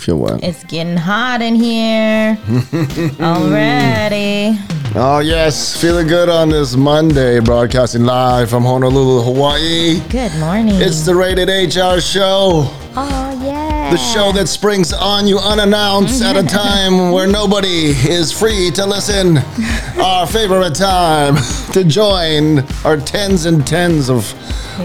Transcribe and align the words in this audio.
Feel 0.00 0.16
what? 0.16 0.42
It's 0.42 0.64
getting 0.64 0.96
hot 0.96 1.42
in 1.42 1.54
here 1.54 2.38
already. 3.20 4.58
Oh 4.94 5.20
yes, 5.22 5.78
feeling 5.78 6.06
good 6.06 6.30
on 6.30 6.48
this 6.48 6.74
Monday, 6.74 7.38
broadcasting 7.38 8.04
live 8.04 8.48
from 8.48 8.62
Honolulu, 8.64 9.22
Hawaii. 9.22 10.00
Good 10.08 10.34
morning. 10.40 10.76
It's 10.76 11.04
the 11.04 11.14
Rated 11.14 11.50
HR 11.50 12.00
show, 12.00 12.66
oh 12.96 13.44
yeah. 13.44 13.90
the 13.90 13.98
show 13.98 14.32
that 14.32 14.48
springs 14.48 14.94
on 14.94 15.26
you 15.26 15.38
unannounced 15.38 16.22
at 16.22 16.34
a 16.34 16.42
time 16.48 17.12
where 17.12 17.26
nobody 17.26 17.90
is 17.90 18.32
free 18.32 18.70
to 18.70 18.86
listen. 18.86 19.36
Our 20.02 20.26
favorite 20.26 20.76
time 20.76 21.36
to 21.72 21.84
join 21.84 22.60
our 22.86 22.96
tens 22.96 23.44
and 23.44 23.66
tens 23.66 24.08
of 24.08 24.22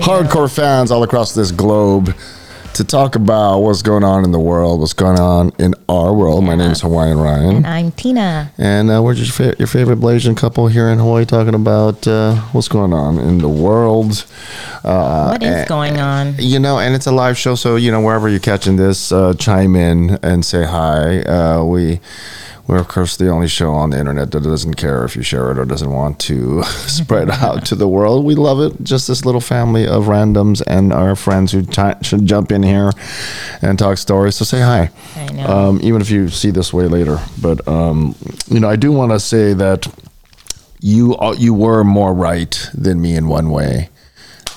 hardcore 0.04 0.54
fans 0.54 0.91
all 0.91 1.04
across 1.04 1.34
this 1.34 1.52
globe 1.52 2.13
to 2.76 2.84
talk 2.84 3.16
about 3.16 3.60
what's 3.60 3.82
going 3.82 4.04
on 4.04 4.26
in 4.26 4.32
the 4.32 4.39
world, 4.39 4.82
what's 4.82 4.91
going 4.94 5.18
on 5.18 5.54
in 5.60 5.73
our 5.88 6.14
world. 6.14 6.44
My 6.44 6.55
name 6.55 6.71
is 6.71 6.82
Hawaiian 6.82 7.18
Ryan. 7.18 7.55
And 7.58 7.68
I'm 7.68 7.91
Tina. 7.94 8.52
And 8.58 8.91
uh, 8.91 9.02
we're 9.02 9.13
just 9.13 9.32
fa- 9.32 9.55
your 9.58 9.68
favorite 9.68 9.99
Blasian 9.99 10.36
couple 10.36 10.68
here 10.68 10.90
in 10.90 10.99
Hawaii 10.99 11.23
talking 11.26 11.55
about 11.55 12.05
uh, 12.05 12.35
what's 12.52 12.68
going 12.68 12.91
on 12.91 13.18
in 13.18 13.38
the 13.38 13.48
world. 13.48 14.26
Uh, 14.84 15.30
What 15.30 15.41
is 15.44 15.49
and- 15.55 15.68
going 15.70 15.99
on? 16.02 16.35
You 16.38 16.59
know, 16.59 16.77
and 16.77 16.94
it's 16.94 17.08
a 17.08 17.13
live 17.13 17.38
show, 17.38 17.55
so 17.55 17.77
you 17.77 17.91
know 17.91 18.02
wherever 18.02 18.27
you're 18.27 18.40
catching 18.40 18.76
this, 18.76 19.10
uh, 19.12 19.34
chime 19.35 19.76
in 19.77 20.20
and 20.21 20.44
say 20.44 20.66
hi. 20.66 21.21
Uh, 21.21 21.63
we 21.63 22.02
we're 22.68 22.80
of 22.80 22.88
course 22.88 23.18
the 23.18 23.30
only 23.30 23.48
show 23.48 23.72
on 23.72 23.92
the 23.92 24.00
internet 24.00 24.32
that 24.32 24.42
doesn't 24.42 24.74
care 24.76 25.05
if 25.05 25.16
you 25.16 25.22
share 25.22 25.52
it 25.52 25.60
or 25.60 25.66
doesn't 25.66 25.92
want 25.92 26.20
to 26.22 26.64
spread 26.64 27.30
out 27.30 27.66
to 27.68 27.76
the 27.76 27.88
world. 27.88 28.26
We 28.26 28.36
love 28.36 28.60
it. 28.60 28.84
Just 28.84 29.08
this 29.08 29.26
little 29.26 29.41
family 29.41 29.88
of 29.88 30.05
randoms 30.05 30.64
and 30.66 30.91
our 30.91 31.16
friends 31.16 31.52
who 31.52 31.64
should 32.02 32.26
jump 32.26 32.52
in 32.52 32.64
here 32.64 32.91
and 33.62 33.78
talk 33.78 33.98
stories. 33.98 34.36
So 34.36 34.46
say 34.46 34.62
hi. 34.62 34.90
I 35.16 35.32
know. 35.34 35.46
Um, 35.46 35.80
even 35.84 36.02
if 36.02 36.10
you 36.10 36.30
see 36.30 36.52
this 36.52 36.74
way 36.74 36.88
later, 36.88 37.20
but 37.41 37.68
um, 37.68 38.16
you 38.48 38.60
know, 38.60 38.70
I 38.70 38.76
do 38.76 38.91
want 38.91 39.12
to 39.12 39.20
say 39.20 39.54
that 39.54 39.88
you 40.79 41.16
uh, 41.18 41.35
you 41.38 41.54
were 41.54 41.84
more 41.84 42.13
right 42.13 42.70
than 42.74 43.02
me 43.02 43.16
in 43.16 43.27
one 43.27 43.50
way, 43.50 43.90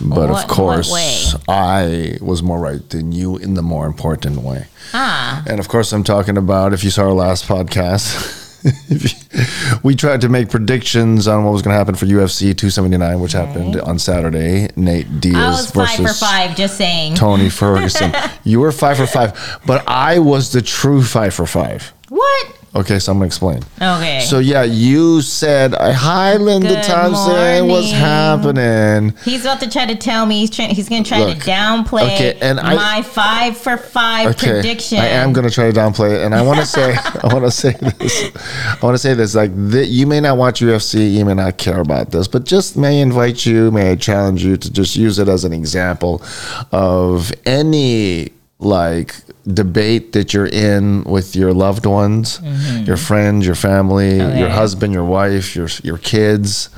but 0.01 0.31
What- 0.31 0.45
of 0.45 0.49
course? 0.51 1.35
I 1.49 2.17
was 2.21 2.43
more 2.43 2.59
right 2.61 2.89
than 2.91 3.13
you 3.13 3.37
in 3.37 3.55
the 3.55 3.63
more 3.63 3.87
important 3.87 4.43
way. 4.43 4.67
ah. 4.95 5.43
And 5.47 5.59
of 5.61 5.69
course, 5.69 5.93
I'm 5.93 6.05
talking 6.05 6.37
about 6.37 6.73
if 6.73 6.83
you 6.85 6.91
saw 6.91 7.03
our 7.03 7.13
last 7.13 7.47
podcast. 7.47 8.37
we 9.85 9.95
tried 9.95 10.21
to 10.23 10.29
make 10.29 10.51
predictions 10.51 11.29
on 11.29 11.45
what 11.45 11.53
was 11.53 11.63
going 11.63 11.73
to 11.75 11.79
happen 11.79 11.95
for 11.95 12.07
UFC 12.07 12.57
279, 12.57 13.21
which 13.21 13.33
happened 13.33 13.81
on 13.81 13.99
Saturday. 13.99 14.69
Nate 14.77 15.21
Diaz 15.21 15.37
I 15.37 15.51
was 15.51 15.71
five 15.71 15.99
versus 15.99 16.19
for 16.19 16.25
five, 16.27 16.57
just 16.57 16.77
saying. 16.77 17.15
Tony 17.15 17.51
Ferguson. 17.61 18.13
you 18.45 18.59
were 18.61 18.73
five 18.73 18.97
for 18.97 19.07
five, 19.07 19.61
but 19.65 19.85
I 19.87 20.19
was 20.19 20.51
the 20.53 20.61
true 20.63 21.03
five 21.03 21.35
for 21.35 21.47
five. 21.47 21.93
What? 22.09 22.47
Okay, 22.79 23.01
so 23.01 23.11
I'm 23.11 23.19
gonna 23.19 23.27
explain. 23.27 23.61
Okay. 23.83 24.21
So 24.21 24.39
yeah, 24.39 24.63
you 24.63 25.21
said 25.21 25.75
hi, 25.75 26.37
Linda 26.37 26.69
Good 26.69 26.85
Thompson. 26.85 27.67
What's 27.67 27.91
happening? 27.91 29.15
he's 29.25 29.43
about 29.45 29.59
to 29.61 29.69
try 29.69 29.85
to 29.87 29.97
tell 29.97 30.27
me 30.27 30.39
he's 30.41 30.51
trying. 30.51 30.71
He's 30.75 30.89
going 30.89 31.03
to 31.03 31.09
try 31.09 31.19
Look, 31.25 31.39
to 31.39 31.45
downplay 31.51 32.05
okay, 32.05 32.39
and 32.41 32.61
I- 32.61 32.77
my 32.77 33.03
five 33.03 33.57
for 33.57 33.77
five 33.77 34.29
Okay, 34.29 34.53
prediction. 34.53 34.99
I 35.01 35.07
am 35.09 35.33
gonna 35.33 35.51
try 35.51 35.71
to 35.73 35.77
downplay 35.77 36.13
it, 36.15 36.23
and 36.23 36.37
I 36.37 36.43
want 36.43 36.61
to 36.61 36.67
say, 36.67 36.95
I 37.25 37.33
want 37.33 37.45
to 37.47 37.51
say 37.51 37.73
this, 37.73 38.31
I 38.37 38.79
want 38.81 38.95
to 38.95 38.99
say 38.99 39.15
this. 39.15 39.35
Like, 39.35 39.53
th- 39.73 39.89
you 39.89 40.07
may 40.07 40.21
not 40.21 40.37
watch 40.37 40.61
UFC, 40.61 41.13
you 41.13 41.25
may 41.25 41.35
not 41.35 41.59
care 41.59 41.81
about 41.81 42.13
this, 42.13 42.29
but 42.29 42.45
just 42.45 42.77
may 42.77 43.01
invite 43.01 43.45
you, 43.45 43.73
may 43.73 43.91
I 43.91 43.97
challenge 43.97 44.45
you 44.45 44.57
to 44.57 44.73
just 44.73 44.95
use 44.95 45.19
it 45.19 45.27
as 45.27 45.45
an 45.45 45.53
example 45.53 46.23
of 46.71 47.33
any 47.45 48.29
like 48.61 49.15
debate 49.47 50.13
that 50.13 50.35
you're 50.35 50.47
in 50.47 51.05
with 51.05 51.37
your 51.37 51.53
loved 51.53 51.87
ones, 51.87 52.39
mm-hmm. 52.39 52.85
your 52.85 52.97
friends, 52.97 53.47
your 53.47 53.55
family, 53.55 54.21
oh, 54.21 54.37
your 54.37 54.49
husband, 54.49 54.93
your 54.93 55.05
wife, 55.05 55.55
your 55.55 55.69
your 55.83 55.99
kids. 55.99 56.71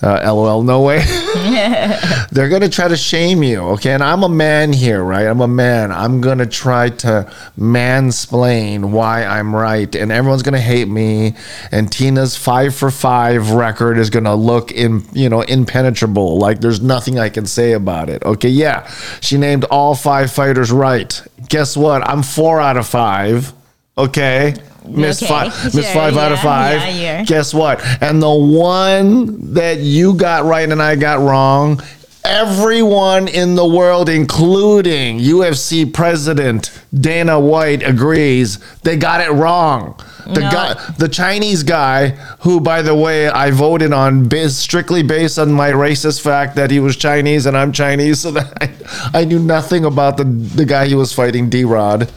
Uh, 0.00 0.20
LOL, 0.32 0.62
no 0.62 0.82
way. 0.82 0.98
They're 2.30 2.48
gonna 2.48 2.68
try 2.68 2.86
to 2.88 2.96
shame 2.96 3.42
you, 3.42 3.60
okay? 3.70 3.92
And 3.92 4.02
I'm 4.02 4.22
a 4.22 4.28
man 4.28 4.72
here, 4.72 5.02
right? 5.02 5.26
I'm 5.26 5.40
a 5.40 5.48
man. 5.48 5.90
I'm 5.90 6.20
gonna 6.20 6.46
try 6.46 6.90
to 6.90 7.32
mansplain 7.58 8.90
why 8.90 9.24
I'm 9.24 9.54
right, 9.54 9.92
and 9.94 10.12
everyone's 10.12 10.42
gonna 10.42 10.60
hate 10.60 10.88
me. 10.88 11.34
And 11.72 11.90
Tina's 11.90 12.36
five 12.36 12.74
for 12.74 12.90
five 12.90 13.50
record 13.50 13.98
is 13.98 14.08
gonna 14.08 14.36
look 14.36 14.70
in, 14.70 15.04
you 15.12 15.28
know, 15.28 15.40
impenetrable. 15.42 16.38
Like 16.38 16.60
there's 16.60 16.80
nothing 16.80 17.18
I 17.18 17.28
can 17.28 17.46
say 17.46 17.72
about 17.72 18.08
it. 18.08 18.22
Okay, 18.22 18.50
yeah, 18.50 18.88
she 19.20 19.36
named 19.36 19.64
all 19.64 19.96
five 19.96 20.30
fighters 20.30 20.70
right. 20.70 21.20
Guess 21.48 21.76
what? 21.76 22.06
I'm 22.08 22.22
four 22.22 22.60
out 22.60 22.76
of 22.76 22.86
five. 22.86 23.52
Okay. 23.96 24.54
Miss 24.90 25.22
Okay, 25.22 25.28
five, 25.30 25.64
miss 25.74 25.84
sure, 25.84 25.94
five 25.94 26.16
out 26.16 26.32
of 26.32 26.40
five. 26.40 26.80
yeah, 26.80 26.88
yeah. 26.90 27.24
Guess 27.24 27.52
what? 27.54 27.80
And 28.02 28.22
the 28.22 28.32
one 28.34 29.54
that 29.54 29.78
you 29.78 30.14
got 30.14 30.44
right 30.44 30.68
and 30.68 30.82
I 30.82 30.96
got 30.96 31.20
wrong, 31.20 31.80
everyone 32.24 33.26
in 33.28 33.54
the 33.54 33.66
world, 33.66 34.08
including 34.08 35.18
UFC 35.18 35.90
president 35.92 36.70
Dana 36.92 37.38
White, 37.40 37.82
agrees 37.82 38.58
they 38.82 38.96
got 38.96 39.20
it 39.20 39.30
wrong. 39.30 39.98
The 40.26 40.40
No. 40.40 40.50
guy, 40.50 40.74
the 40.98 41.08
Chinese 41.08 41.62
guy, 41.62 42.08
who, 42.40 42.60
by 42.60 42.82
the 42.82 42.94
way, 42.94 43.28
I 43.28 43.50
voted 43.50 43.94
on 43.94 44.24
bas- 44.28 44.58
strictly 44.58 45.02
based 45.02 45.38
on 45.38 45.52
my 45.52 45.70
racist 45.70 46.20
fact 46.20 46.54
that 46.56 46.70
he 46.70 46.80
was 46.80 46.96
Chinese 46.96 47.46
and 47.46 47.56
I'm 47.56 47.72
Chinese, 47.72 48.20
so 48.20 48.32
that 48.32 48.52
I, 48.60 48.70
I 49.20 49.24
knew 49.24 49.38
nothing 49.38 49.86
about 49.86 50.18
the 50.18 50.24
the 50.24 50.66
guy 50.66 50.86
he 50.86 50.94
was 50.94 51.14
fighting, 51.14 51.48
D 51.48 51.64
Rod. 51.64 52.10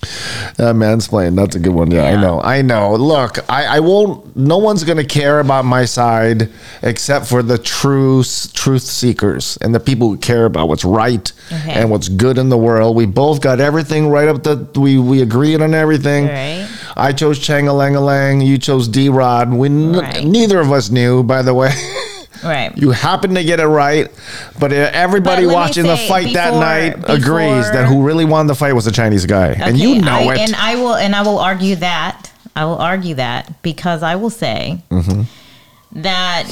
Uh, 0.00 0.72
mansplain. 0.72 1.34
That's 1.36 1.56
a 1.56 1.58
good 1.58 1.74
one. 1.74 1.90
Yeah, 1.90 2.04
I 2.04 2.20
know. 2.20 2.40
I 2.40 2.62
know. 2.62 2.94
Look, 2.94 3.38
I, 3.50 3.76
I 3.76 3.80
won't. 3.80 4.36
No 4.36 4.58
one's 4.58 4.84
gonna 4.84 5.04
care 5.04 5.40
about 5.40 5.64
my 5.64 5.84
side 5.84 6.50
except 6.82 7.26
for 7.26 7.42
the 7.42 7.58
true 7.58 8.22
truth 8.52 8.82
seekers 8.82 9.56
and 9.60 9.74
the 9.74 9.80
people 9.80 10.08
who 10.08 10.16
care 10.16 10.44
about 10.44 10.68
what's 10.68 10.84
right 10.84 11.32
Okay. 11.52 11.72
and 11.72 11.90
what's 11.90 12.08
good 12.08 12.38
in 12.38 12.48
the 12.48 12.56
world. 12.58 12.94
We 12.96 13.06
both 13.06 13.40
got 13.40 13.58
everything 13.60 14.08
right 14.08 14.28
up 14.28 14.42
the. 14.44 14.68
We 14.78 14.98
we 14.98 15.20
agreed 15.22 15.60
on 15.60 15.74
everything. 15.74 16.26
Right. 16.26 16.68
I 16.96 17.12
chose 17.12 17.38
Chang 17.38 17.66
a 17.68 17.72
Lang. 17.72 18.40
You 18.40 18.58
chose 18.58 18.86
D 18.88 19.08
Rod. 19.08 19.52
We 19.52 19.68
n- 19.68 19.96
Right. 19.96 20.24
neither 20.24 20.60
of 20.60 20.70
us 20.72 20.90
knew, 20.90 21.22
by 21.22 21.42
the 21.42 21.54
way. 21.54 21.70
right. 22.44 22.76
You 22.76 22.90
happen 22.90 23.34
to 23.34 23.44
get 23.44 23.60
it 23.60 23.66
right, 23.66 24.08
but 24.58 24.72
everybody 24.72 25.44
But 25.46 25.54
watching 25.54 25.86
the 25.86 25.96
fight 25.96 26.34
that 26.34 26.48
before- 26.50 26.60
night 26.60 26.94
agrees 27.08 27.66
before- 27.66 27.72
that 27.72 27.86
who 27.88 28.02
really 28.02 28.24
won 28.24 28.46
the 28.46 28.54
fight 28.54 28.72
was 28.74 28.84
the 28.84 28.92
Chinese 28.92 29.26
guy, 29.26 29.48
and 29.52 29.78
you 29.78 30.00
know 30.00 30.30
I, 30.30 30.34
it. 30.34 30.38
And 30.40 30.54
I 30.56 30.74
will 30.76 30.94
and 30.94 31.14
I 31.14 31.22
will 31.22 31.38
argue 31.38 31.76
that. 31.76 32.30
I 32.56 32.64
will 32.64 32.78
argue 32.78 33.14
that 33.16 33.62
because 33.62 34.02
I 34.02 34.16
will 34.16 34.30
say 34.30 34.82
Mm-hmm. 34.90 35.22
that 36.02 36.50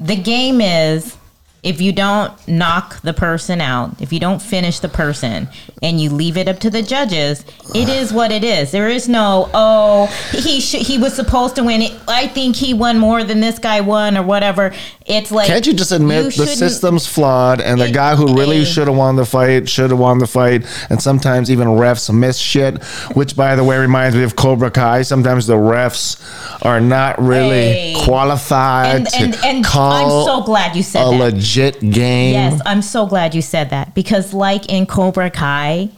the 0.00 0.16
game 0.16 0.60
is 0.60 1.16
if 1.64 1.80
you 1.80 1.90
don't 1.92 2.32
knock 2.46 3.00
the 3.02 3.12
person 3.12 3.60
out, 3.60 4.00
if 4.00 4.12
you 4.12 4.20
don't 4.20 4.40
finish 4.40 4.78
the 4.78 4.88
person 4.88 5.48
and 5.82 6.00
you 6.00 6.08
leave 6.08 6.36
it 6.36 6.46
up 6.46 6.60
to 6.60 6.70
the 6.70 6.82
judges, 6.82 7.44
it 7.74 7.88
is 7.88 8.12
what 8.12 8.30
it 8.30 8.44
is. 8.44 8.70
There 8.70 8.88
is 8.88 9.08
no 9.08 9.50
oh 9.54 10.06
he 10.32 10.60
sh- 10.60 10.86
he 10.86 10.98
was 10.98 11.14
supposed 11.14 11.56
to 11.56 11.64
win. 11.64 11.82
I 12.06 12.28
think 12.28 12.54
he 12.54 12.74
won 12.74 12.98
more 12.98 13.24
than 13.24 13.40
this 13.40 13.58
guy 13.58 13.80
won 13.80 14.16
or 14.16 14.22
whatever. 14.22 14.72
It's 15.08 15.30
like 15.30 15.46
Can't 15.46 15.66
you 15.66 15.72
just 15.72 15.90
admit 15.92 16.34
the 16.36 16.46
system's 16.46 17.06
flawed 17.06 17.60
and 17.60 17.80
the 17.80 17.90
guy 17.90 18.14
who 18.14 18.36
really 18.36 18.64
should 18.64 18.88
have 18.88 18.96
won 18.96 19.16
the 19.16 19.24
fight 19.24 19.68
should 19.68 19.90
have 19.90 19.98
won 19.98 20.18
the 20.18 20.26
fight 20.26 20.66
and 20.90 21.00
sometimes 21.02 21.50
even 21.50 21.68
refs 21.68 22.12
miss 22.14 22.38
shit 22.38 22.82
which 23.14 23.34
by 23.34 23.54
the 23.56 23.64
way 23.64 23.78
reminds 23.78 24.14
me 24.16 24.22
of 24.22 24.36
Cobra 24.36 24.70
Kai 24.70 25.02
sometimes 25.02 25.46
the 25.46 25.54
refs 25.56 26.18
are 26.64 26.80
not 26.80 27.20
really 27.20 27.48
Hey. 27.48 27.94
qualified 28.04 28.96
And, 28.96 29.08
and, 29.14 29.34
to 29.34 29.46
and 29.46 29.64
call 29.64 29.92
I'm 30.20 30.26
so 30.26 30.42
glad 30.44 30.76
you 30.76 30.82
said 30.82 31.06
a 31.06 31.10
that. 31.10 31.16
legit 31.18 31.80
game 31.80 32.34
Yes, 32.34 32.60
I'm 32.66 32.82
so 32.82 33.06
glad 33.06 33.34
you 33.34 33.42
said 33.42 33.70
that 33.70 33.94
because, 33.94 34.34
like 34.34 34.66
in 34.70 34.86
Cobra 34.86 35.30
Kai, 35.30 35.88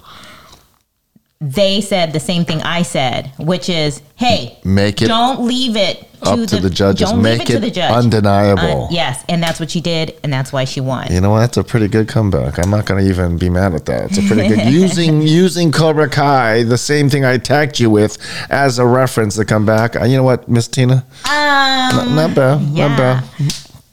they 1.43 1.81
said 1.81 2.13
the 2.13 2.21
same 2.21 2.45
thing 2.45 2.61
I 2.63 2.83
said, 2.83 3.33
which 3.39 3.69
is, 3.71 4.03
"Hey, 4.17 4.59
Make 4.63 5.01
it 5.01 5.09
don't 5.09 5.41
leave 5.47 5.75
it 5.75 6.07
to, 6.23 6.31
up 6.31 6.49
to 6.51 6.57
the 6.61 6.69
judges. 6.69 7.09
Don't 7.09 7.23
Make 7.23 7.39
leave 7.41 7.49
it, 7.49 7.53
to 7.55 7.59
the 7.61 7.71
judge. 7.71 7.91
undeniable. 7.93 8.85
Uh, 8.85 8.89
yes, 8.91 9.25
and 9.27 9.43
that's 9.43 9.59
what 9.59 9.71
she 9.71 9.81
did, 9.81 10.15
and 10.23 10.31
that's 10.31 10.53
why 10.53 10.65
she 10.67 10.83
won. 10.83 11.11
You 11.11 11.19
know 11.23 11.31
what? 11.31 11.41
That's 11.41 11.57
a 11.57 11.65
pretty 11.65 11.89
good 11.89 12.09
comeback. 12.09 12.59
I'm 12.59 12.69
not 12.69 12.85
going 12.85 13.03
to 13.03 13.09
even 13.11 13.39
be 13.39 13.49
mad 13.49 13.73
at 13.75 13.87
that. 13.87 14.11
It's 14.11 14.19
a 14.19 14.23
pretty 14.23 14.49
good 14.49 14.67
using 14.73 15.23
using 15.23 15.73
Cobra 15.73 16.11
Kai, 16.11 16.65
the 16.65 16.77
same 16.77 17.09
thing 17.09 17.25
I 17.25 17.39
tagged 17.39 17.81
you 17.81 17.89
with, 17.89 18.19
as 18.51 18.79
a 18.79 18.85
reference 18.85 19.37
to 19.37 19.47
come 19.47 19.65
back. 19.65 19.97
Uh, 19.97 20.05
You 20.05 20.19
know 20.19 20.25
what, 20.25 20.47
Miss 20.47 20.69
Tina? 20.69 21.07
Um, 21.25 22.15
Not 22.17 22.35
bad. 22.35 22.61
yeah. 22.73 22.89
Not 22.89 22.99
bad. 22.99 23.25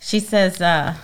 She 0.01 0.19
says, 0.19 0.59
uh, 0.61 0.95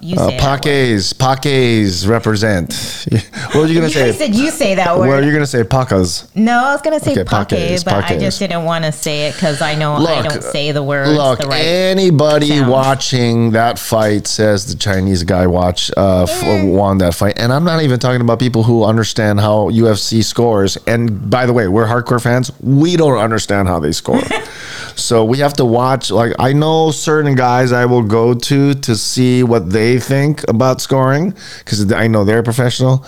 You 0.00 0.16
Uh, 0.16 0.28
say 0.28 0.36
word. 0.36 0.40
Pakes, 0.62 1.12
Pakes 1.12 2.06
represent. 2.06 2.72
what 3.52 3.54
were 3.54 3.66
you 3.66 3.74
gonna 3.74 3.86
You 3.88 3.92
say? 3.92 4.12
said 4.26 4.34
you 4.34 4.50
say 4.50 4.74
that 4.76 4.98
word. 4.98 5.08
Well, 5.08 5.22
you're 5.24 5.32
gonna 5.32 5.46
say 5.46 5.62
Pakas. 5.64 6.28
no, 6.34 6.52
I 6.64 6.72
was 6.72 6.82
gonna 6.82 7.00
say 7.00 7.12
Okay, 7.12 7.24
pakes, 7.24 7.84
but 7.84 7.94
I 8.10 8.18
just 8.18 8.38
didn't 8.38 8.64
want 8.64 8.84
to 8.84 8.92
say 8.92 9.28
it 9.28 9.34
because 9.34 9.60
I 9.62 9.74
know 9.74 9.94
I 9.94 10.22
don't 10.22 10.42
say 10.42 10.72
the 10.72 10.82
words 10.82 11.10
Look, 11.10 11.40
the 11.40 11.46
right. 11.46 11.58
anybody 11.64 12.48
sound. 12.48 12.70
watching 12.70 13.50
that 13.52 13.78
fight 13.78 14.26
says 14.26 14.66
the 14.66 14.76
Chinese 14.78 15.22
guy 15.24 15.46
watch 15.46 15.90
uh, 15.96 16.22
f- 16.28 16.64
won 16.64 16.98
that 16.98 17.14
fight, 17.14 17.34
and 17.38 17.52
I'm 17.52 17.64
not 17.64 17.82
even 17.82 17.98
talking 17.98 18.20
about 18.20 18.38
people 18.38 18.62
who 18.64 18.84
understand 18.84 19.40
how 19.40 19.70
UFC 19.70 20.22
scores. 20.22 20.76
And 20.86 21.30
by 21.30 21.46
the 21.46 21.52
way, 21.52 21.68
we're 21.68 21.86
hardcore 21.86 22.22
fans. 22.22 22.50
We 22.60 22.96
don't 22.96 23.18
understand 23.18 23.68
how 23.68 23.78
they 23.80 23.92
score, 23.92 24.20
so 24.96 25.24
we 25.24 25.38
have 25.38 25.54
to 25.54 25.64
watch. 25.64 26.10
Like 26.10 26.32
I 26.38 26.52
know 26.52 26.90
certain 26.90 27.34
guys 27.34 27.72
I 27.72 27.84
will 27.86 28.02
go 28.02 28.34
to 28.34 28.74
to 28.74 28.96
see 28.96 29.42
what 29.42 29.70
they 29.70 29.87
think 29.96 30.46
about 30.48 30.82
scoring 30.82 31.34
because 31.60 31.90
I 31.92 32.06
know 32.08 32.24
they're 32.24 32.42
professional, 32.42 33.06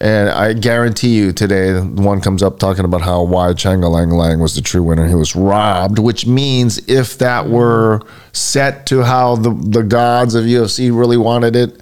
and 0.00 0.28
I 0.28 0.52
guarantee 0.52 1.16
you 1.16 1.32
today 1.32 1.80
one 1.80 2.20
comes 2.20 2.42
up 2.44 2.60
talking 2.60 2.84
about 2.84 3.00
how 3.00 3.24
why 3.24 3.48
Changa 3.54 3.90
Lang 3.90 4.10
Lang 4.10 4.38
was 4.38 4.54
the 4.54 4.62
true 4.62 4.84
winner. 4.84 5.08
He 5.08 5.16
was 5.16 5.34
robbed, 5.34 5.98
which 5.98 6.26
means 6.26 6.78
if 6.88 7.18
that 7.18 7.48
were 7.48 8.02
set 8.32 8.86
to 8.86 9.02
how 9.02 9.34
the 9.34 9.50
the 9.50 9.82
gods 9.82 10.36
of 10.36 10.44
UFC 10.44 10.96
really 10.96 11.16
wanted 11.16 11.56
it, 11.56 11.80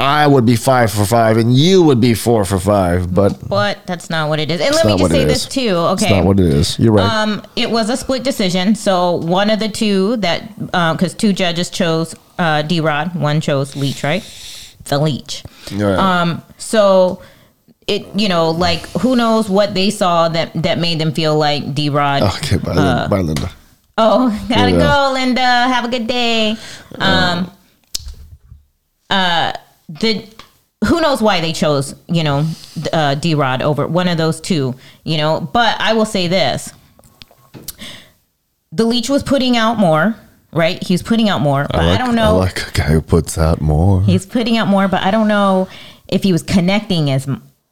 I 0.00 0.26
would 0.26 0.46
be 0.46 0.56
five 0.56 0.90
for 0.90 1.04
five, 1.04 1.36
and 1.36 1.54
you 1.54 1.82
would 1.82 2.00
be 2.00 2.14
four 2.14 2.44
for 2.44 2.58
five. 2.58 3.14
But 3.14 3.46
but 3.48 3.86
that's 3.86 4.08
not 4.08 4.28
what 4.28 4.40
it 4.40 4.50
is. 4.50 4.60
And 4.60 4.74
let 4.74 4.86
me 4.86 4.96
just 4.96 5.10
say 5.10 5.24
this 5.24 5.46
too. 5.46 5.70
Okay. 5.70 6.06
It's 6.06 6.10
not 6.10 6.24
what 6.24 6.40
it 6.40 6.46
is. 6.46 6.78
You're 6.78 6.92
right. 6.92 7.06
Um, 7.06 7.42
it 7.54 7.70
was 7.70 7.90
a 7.90 7.96
split 7.96 8.24
decision. 8.24 8.74
So 8.74 9.16
one 9.16 9.50
of 9.50 9.58
the 9.58 9.68
two 9.68 10.16
that, 10.18 10.56
because 10.58 11.14
two 11.14 11.32
judges 11.32 11.68
chose 11.70 12.14
uh, 12.38 12.62
D 12.62 12.80
Rod, 12.80 13.14
one 13.14 13.40
chose 13.40 13.76
Leech, 13.76 14.02
right? 14.02 14.22
The 14.84 14.98
Leech. 14.98 15.44
Right. 15.72 15.98
Um, 15.98 16.42
so 16.56 17.22
it, 17.86 18.06
you 18.18 18.28
know, 18.28 18.50
like 18.50 18.88
who 19.00 19.16
knows 19.16 19.50
what 19.50 19.74
they 19.74 19.90
saw 19.90 20.28
that 20.30 20.50
that 20.62 20.78
made 20.78 20.98
them 20.98 21.12
feel 21.12 21.36
like 21.36 21.74
D 21.74 21.90
Rod. 21.90 22.22
okay, 22.22 22.56
bye, 22.56 22.72
Linda. 22.74 23.06
bye, 23.10 23.20
Linda. 23.20 23.50
Oh, 23.98 24.30
gotta 24.48 24.70
Yeah. 24.70 24.78
go, 24.78 25.10
Linda. 25.12 25.42
Have 25.42 25.84
a 25.84 25.88
good 25.88 26.06
day. 26.06 26.56
Um, 26.98 27.50
uh, 29.10 29.52
the 29.98 30.26
who 30.86 31.00
knows 31.00 31.20
why 31.20 31.40
they 31.40 31.52
chose, 31.52 31.94
you 32.06 32.24
know, 32.24 32.46
uh, 32.92 33.14
D 33.14 33.34
Rod 33.34 33.60
over 33.60 33.86
one 33.86 34.08
of 34.08 34.16
those 34.16 34.40
two, 34.40 34.74
you 35.04 35.18
know. 35.18 35.40
But 35.40 35.78
I 35.80 35.92
will 35.92 36.06
say 36.06 36.26
this: 36.26 36.72
the 38.72 38.84
leech 38.84 39.10
was 39.10 39.22
putting 39.22 39.56
out 39.56 39.78
more, 39.78 40.16
right? 40.52 40.82
He 40.82 40.94
was 40.94 41.02
putting 41.02 41.28
out 41.28 41.40
more, 41.40 41.66
but 41.70 41.80
I, 41.80 41.98
don't 41.98 42.14
know. 42.14 42.36
I 42.36 42.46
like 42.46 42.68
a 42.68 42.70
guy 42.72 42.84
who 42.84 43.02
puts 43.02 43.36
out 43.36 43.60
more. 43.60 44.02
He's 44.02 44.24
putting 44.24 44.56
out 44.56 44.68
more, 44.68 44.88
but 44.88 45.02
I 45.02 45.10
don't 45.10 45.28
know 45.28 45.68
if 46.08 46.22
he 46.22 46.32
was 46.32 46.42
connecting 46.42 47.10
as 47.10 47.28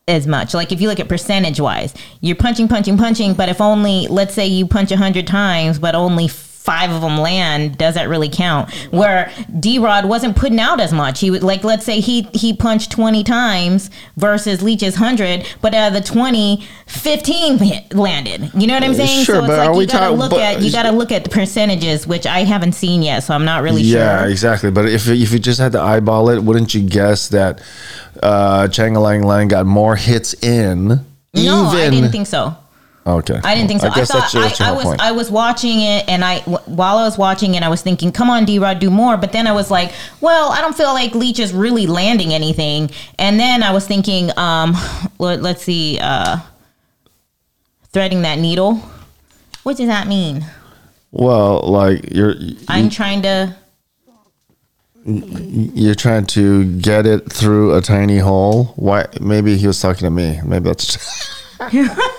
as 0.06 0.26
much. 0.26 0.52
Like 0.54 0.72
if 0.72 0.80
you 0.80 0.88
look 0.88 1.00
at 1.00 1.08
percentage 1.08 1.60
wise, 1.60 1.94
you're 2.20 2.36
punching, 2.36 2.68
punching, 2.68 2.98
punching, 2.98 3.34
but 3.34 3.48
if 3.48 3.60
only 3.60 4.06
let's 4.08 4.34
say 4.34 4.46
you 4.46 4.66
punch 4.66 4.90
a 4.90 4.96
hundred 4.96 5.26
times, 5.26 5.78
but 5.78 5.94
only 5.94 6.28
five 6.68 6.90
of 6.90 7.00
them 7.00 7.16
land, 7.16 7.78
does 7.78 7.94
that 7.94 8.10
really 8.10 8.28
count? 8.28 8.70
Where 8.92 9.32
D 9.58 9.78
Rod 9.78 10.04
wasn't 10.06 10.36
putting 10.36 10.60
out 10.60 10.80
as 10.80 10.92
much. 10.92 11.20
He 11.20 11.30
would 11.30 11.42
like 11.42 11.64
let's 11.64 11.86
say 11.86 12.00
he 12.00 12.22
he 12.34 12.52
punched 12.52 12.90
twenty 12.90 13.24
times 13.24 13.88
versus 14.18 14.60
Leech's 14.62 14.94
hundred, 14.96 15.46
but 15.62 15.72
out 15.74 15.88
of 15.88 15.94
the 15.94 16.02
20, 16.06 16.62
15 16.86 17.58
hit- 17.58 17.94
landed. 17.94 18.50
You 18.54 18.66
know 18.66 18.74
what 18.74 18.82
I'm 18.84 18.92
saying? 18.92 19.24
Sure, 19.24 19.36
so 19.36 19.38
it's 19.40 19.48
but 19.48 19.58
like 19.58 19.68
are 19.68 19.72
you 19.72 19.78
we 19.78 19.86
gotta 19.86 19.98
talking- 19.98 20.18
look 20.18 20.30
but- 20.32 20.40
at 20.40 20.60
you 20.60 20.70
gotta 20.70 20.90
look 20.92 21.10
at 21.10 21.24
the 21.24 21.30
percentages, 21.30 22.06
which 22.06 22.26
I 22.26 22.40
haven't 22.44 22.72
seen 22.72 23.02
yet, 23.02 23.20
so 23.20 23.32
I'm 23.34 23.46
not 23.46 23.62
really 23.62 23.80
Yeah, 23.82 24.20
sure. 24.20 24.28
exactly. 24.30 24.70
But 24.70 24.90
if 24.90 25.08
if 25.08 25.32
you 25.32 25.38
just 25.38 25.58
had 25.60 25.72
to 25.72 25.80
eyeball 25.80 26.28
it, 26.28 26.42
wouldn't 26.42 26.74
you 26.74 26.82
guess 26.82 27.28
that 27.28 27.60
uh, 28.22 28.68
Changa 28.68 29.00
Lang 29.02 29.22
Lang 29.22 29.48
got 29.48 29.64
more 29.64 29.96
hits 29.96 30.34
in? 30.42 30.88
No, 31.34 31.66
I 31.66 31.88
didn't 31.88 32.10
think 32.10 32.26
so. 32.26 32.54
Okay, 33.06 33.40
I 33.42 33.54
didn't 33.54 33.68
think 33.68 33.80
so. 33.80 33.88
I 33.88 34.00
I, 34.00 34.04
thought 34.04 34.34
I, 34.34 34.68
I 34.68 34.72
was 34.72 34.84
point. 34.84 35.00
I 35.00 35.12
was 35.12 35.30
watching 35.30 35.80
it, 35.80 36.06
and 36.08 36.22
I 36.22 36.40
w- 36.40 36.58
while 36.66 36.98
I 36.98 37.04
was 37.04 37.16
watching 37.16 37.54
it, 37.54 37.62
I 37.62 37.68
was 37.70 37.80
thinking, 37.80 38.12
"Come 38.12 38.28
on, 38.28 38.44
D 38.44 38.58
Rod, 38.58 38.80
do 38.80 38.90
more." 38.90 39.16
But 39.16 39.32
then 39.32 39.46
I 39.46 39.52
was 39.52 39.70
like, 39.70 39.92
"Well, 40.20 40.50
I 40.50 40.60
don't 40.60 40.76
feel 40.76 40.92
like 40.92 41.14
Leech 41.14 41.38
is 41.38 41.54
really 41.54 41.86
landing 41.86 42.34
anything." 42.34 42.90
And 43.18 43.40
then 43.40 43.62
I 43.62 43.72
was 43.72 43.86
thinking, 43.86 44.30
um, 44.36 44.76
let, 45.18 45.40
let's 45.40 45.62
see, 45.62 45.98
uh, 45.98 46.38
threading 47.92 48.22
that 48.22 48.38
needle. 48.38 48.82
What 49.62 49.78
does 49.78 49.88
that 49.88 50.06
mean? 50.06 50.44
well, 51.10 51.60
like 51.60 52.10
you're 52.14 52.34
I'm 52.68 52.90
trying 52.90 53.22
to. 53.22 53.56
you're 55.04 55.94
trying 55.94 56.26
to 56.26 56.76
get 56.78 57.06
it 57.06 57.32
through 57.32 57.74
a 57.74 57.80
tiny 57.80 58.18
hole. 58.18 58.74
Why? 58.76 59.06
Maybe 59.20 59.56
he 59.56 59.66
was 59.66 59.80
talking 59.80 60.04
to 60.04 60.10
me. 60.10 60.40
Maybe 60.44 60.64
that's. 60.64 60.98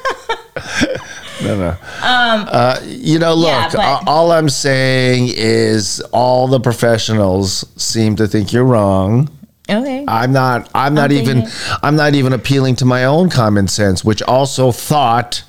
no, 1.44 1.58
no. 1.58 1.78
uh, 2.04 2.80
you 2.86 3.20
know, 3.20 3.34
look. 3.34 3.50
Um, 3.54 3.70
Yeah, 3.74 4.00
but- 4.02 4.08
all 4.10 4.32
I'm 4.32 4.50
saying 4.50 5.30
is, 5.36 6.00
all 6.12 6.48
the 6.48 6.60
professionals 6.60 7.66
seem 7.78 8.16
to 8.18 8.28
think 8.28 8.52
you're 8.54 8.66
wrong. 8.66 9.30
Okay. 9.70 10.04
I'm 10.08 10.32
not. 10.34 10.70
I'm 10.74 10.94
not 10.96 11.12
I'm 11.12 11.18
even. 11.18 11.48
I'm 11.84 11.96
not 11.96 12.16
even 12.16 12.34
appealing 12.34 12.76
to 12.78 12.86
my 12.86 13.06
own 13.06 13.30
common 13.30 13.68
sense, 13.68 14.04
which 14.04 14.22
also 14.24 14.72
thought 14.72 15.44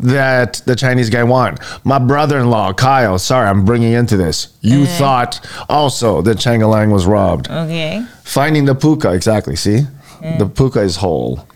that 0.00 0.62
the 0.66 0.74
Chinese 0.74 1.08
guy 1.10 1.22
won. 1.22 1.56
My 1.84 1.98
brother-in-law, 2.00 2.72
Kyle. 2.72 3.18
Sorry, 3.18 3.46
I'm 3.46 3.64
bringing 3.64 3.92
into 3.92 4.16
this. 4.16 4.48
You 4.60 4.82
Uh-huh. 4.82 4.98
thought 4.98 5.46
also 5.68 6.20
that 6.22 6.38
Changalang 6.38 6.90
was 6.90 7.06
robbed. 7.06 7.48
okay. 7.50 8.04
Finding 8.24 8.64
the 8.64 8.74
puka, 8.74 9.12
exactly. 9.12 9.54
See, 9.56 9.86
Uh. 10.24 10.38
the 10.38 10.46
puka 10.46 10.80
is 10.80 10.96
whole. 10.96 11.46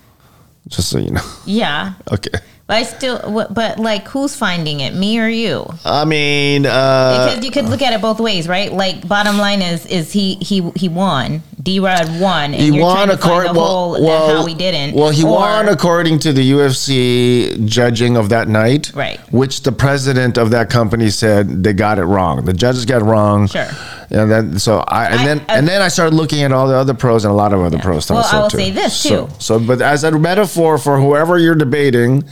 Just 0.69 0.91
so 0.91 0.99
you 0.99 1.11
know. 1.11 1.23
Yeah. 1.47 1.93
Okay. 2.13 2.39
But 2.67 2.77
I 2.79 2.83
still. 2.85 3.47
But 3.51 3.79
like, 3.79 4.09
who's 4.09 4.35
finding 4.35 4.81
it? 4.81 4.95
Me 4.95 5.21
or 5.21 5.29
you? 5.29 5.67
I 5.85 6.07
mean, 6.07 6.65
uh, 6.65 7.27
because 7.27 7.45
you 7.45 7.51
could 7.51 7.67
look 7.67 7.83
at 7.83 7.93
it 7.93 8.01
both 8.01 8.21
ways, 8.21 8.49
right? 8.49 8.73
Like 8.73 9.07
bottom 9.07 9.37
line 9.37 9.61
is 9.61 9.85
is 9.87 10.13
he 10.13 10.37
he 10.37 10.71
he 10.75 10.89
won. 10.89 11.43
D 11.63 11.81
Rod 11.81 12.21
won. 12.21 12.53
And 12.55 12.75
he 12.75 12.81
won 12.81 13.09
according 13.11 13.55
well, 13.55 13.93
well, 14.03 14.37
how 14.43 14.47
he 14.47 14.55
didn't. 14.55 14.95
Well, 14.95 15.11
he 15.11 15.25
Or- 15.25 15.33
won 15.33 15.69
according 15.69 16.19
to 16.21 16.33
the 16.33 16.53
UFC 16.53 17.67
judging 17.67 18.17
of 18.19 18.29
that 18.29 18.49
night, 18.49 18.93
Right. 18.95 19.19
Which 19.33 19.63
the 19.63 19.73
president 19.73 20.37
of 20.37 20.51
that 20.51 20.69
company 20.69 21.09
said 21.11 21.65
they 21.65 21.73
got 21.73 21.99
it 21.99 22.05
wrong. 22.05 22.45
The 22.45 22.53
judges 22.53 22.85
got 22.85 23.01
it 23.01 23.07
wrong. 23.07 23.47
Sure. 23.47 23.67
And 24.15 24.31
then 24.31 24.59
so 24.61 24.79
I 24.87 25.07
and 25.07 25.21
I- 25.21 25.25
then 25.25 25.41
I- 25.49 25.59
and 25.59 25.67
then 25.69 25.83
I 25.83 25.89
started 25.89 26.15
looking 26.15 26.43
at 26.43 26.53
all 26.53 26.69
the 26.69 26.77
other 26.77 26.95
pros 26.95 27.25
and 27.25 27.33
a 27.33 27.35
lot 27.35 27.53
of 27.53 27.61
other 27.61 27.79
pros. 27.79 28.07
thought 28.07 28.15
Well, 28.15 28.29
I 28.33 28.43
will 28.43 28.51
too. 28.51 28.59
say 28.59 28.71
this, 28.71 29.03
too. 29.03 29.29
So, 29.39 29.59
but 29.59 29.83
as 29.83 30.05
a 30.05 30.13
metaphor 30.13 30.79
for 30.79 31.01
whoever 31.01 31.37
you're 31.39 31.57
debating, 31.57 32.23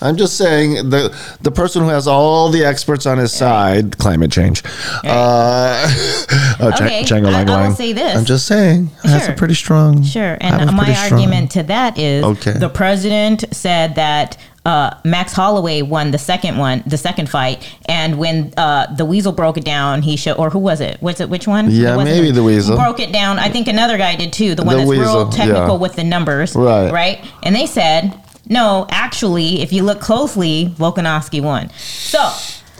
I'm 0.00 0.16
just 0.16 0.36
saying 0.36 0.90
the 0.90 1.12
the 1.40 1.50
person 1.50 1.82
who 1.82 1.88
has 1.88 2.06
all 2.06 2.48
the 2.50 2.64
experts 2.64 3.06
on 3.06 3.18
his 3.18 3.32
side, 3.32 3.98
climate 3.98 4.30
change. 4.30 4.62
Uh, 5.04 5.08
oh, 6.60 6.70
Okay, 6.74 7.02
Chango 7.02 7.32
I- 7.32 7.42
I 7.42 7.66
will 7.68 7.74
say 7.74 7.92
this. 7.92 8.16
I'm 8.16 8.24
just 8.24 8.46
saying 8.46 8.90
that's 9.02 9.28
a 9.28 9.32
pretty 9.32 9.54
strong. 9.54 10.02
Sure. 10.04 10.36
And 10.40 10.70
my 10.76 10.84
pretty 10.84 10.94
strong- 10.94 11.12
argument 11.20 11.50
to 11.52 11.62
that 11.64 11.98
is 11.98 12.24
Okay. 12.24 12.52
the 12.52 12.68
president 12.68 13.44
said 13.52 13.96
that 13.96 14.36
uh, 14.64 14.94
Max 15.04 15.32
Holloway 15.32 15.82
won 15.82 16.10
the 16.12 16.18
second 16.18 16.56
one, 16.56 16.82
the 16.86 16.96
second 16.96 17.28
fight, 17.28 17.68
and 17.86 18.18
when 18.18 18.52
uh, 18.56 18.94
the 18.94 19.04
Weasel 19.04 19.32
broke 19.32 19.56
it 19.56 19.64
down, 19.64 20.02
he 20.02 20.16
showed, 20.16 20.36
or 20.36 20.50
who 20.50 20.58
was 20.60 20.80
it? 20.80 21.00
Was 21.02 21.20
it 21.20 21.28
which 21.28 21.48
one? 21.48 21.70
Yeah, 21.70 21.96
maybe 21.96 22.30
the 22.30 22.42
Weasel. 22.44 22.76
broke 22.76 23.00
it 23.00 23.12
down. 23.12 23.38
I 23.38 23.48
think 23.48 23.66
another 23.68 23.98
guy 23.98 24.14
did 24.16 24.32
too. 24.32 24.54
The 24.54 24.62
one 24.62 24.74
The 24.76 24.78
that's 24.82 24.90
Weasel, 24.90 25.04
real 25.24 25.28
technical 25.30 25.74
yeah. 25.76 25.80
with 25.80 25.96
the 25.96 26.04
numbers, 26.04 26.54
Right. 26.54 26.92
Right. 26.92 27.24
And 27.42 27.54
they 27.56 27.66
said 27.66 28.14
no. 28.48 28.86
Actually, 28.90 29.62
if 29.62 29.72
you 29.72 29.82
look 29.82 30.00
closely, 30.00 30.72
Volkanovski 30.78 31.42
won. 31.42 31.70
So 31.78 32.30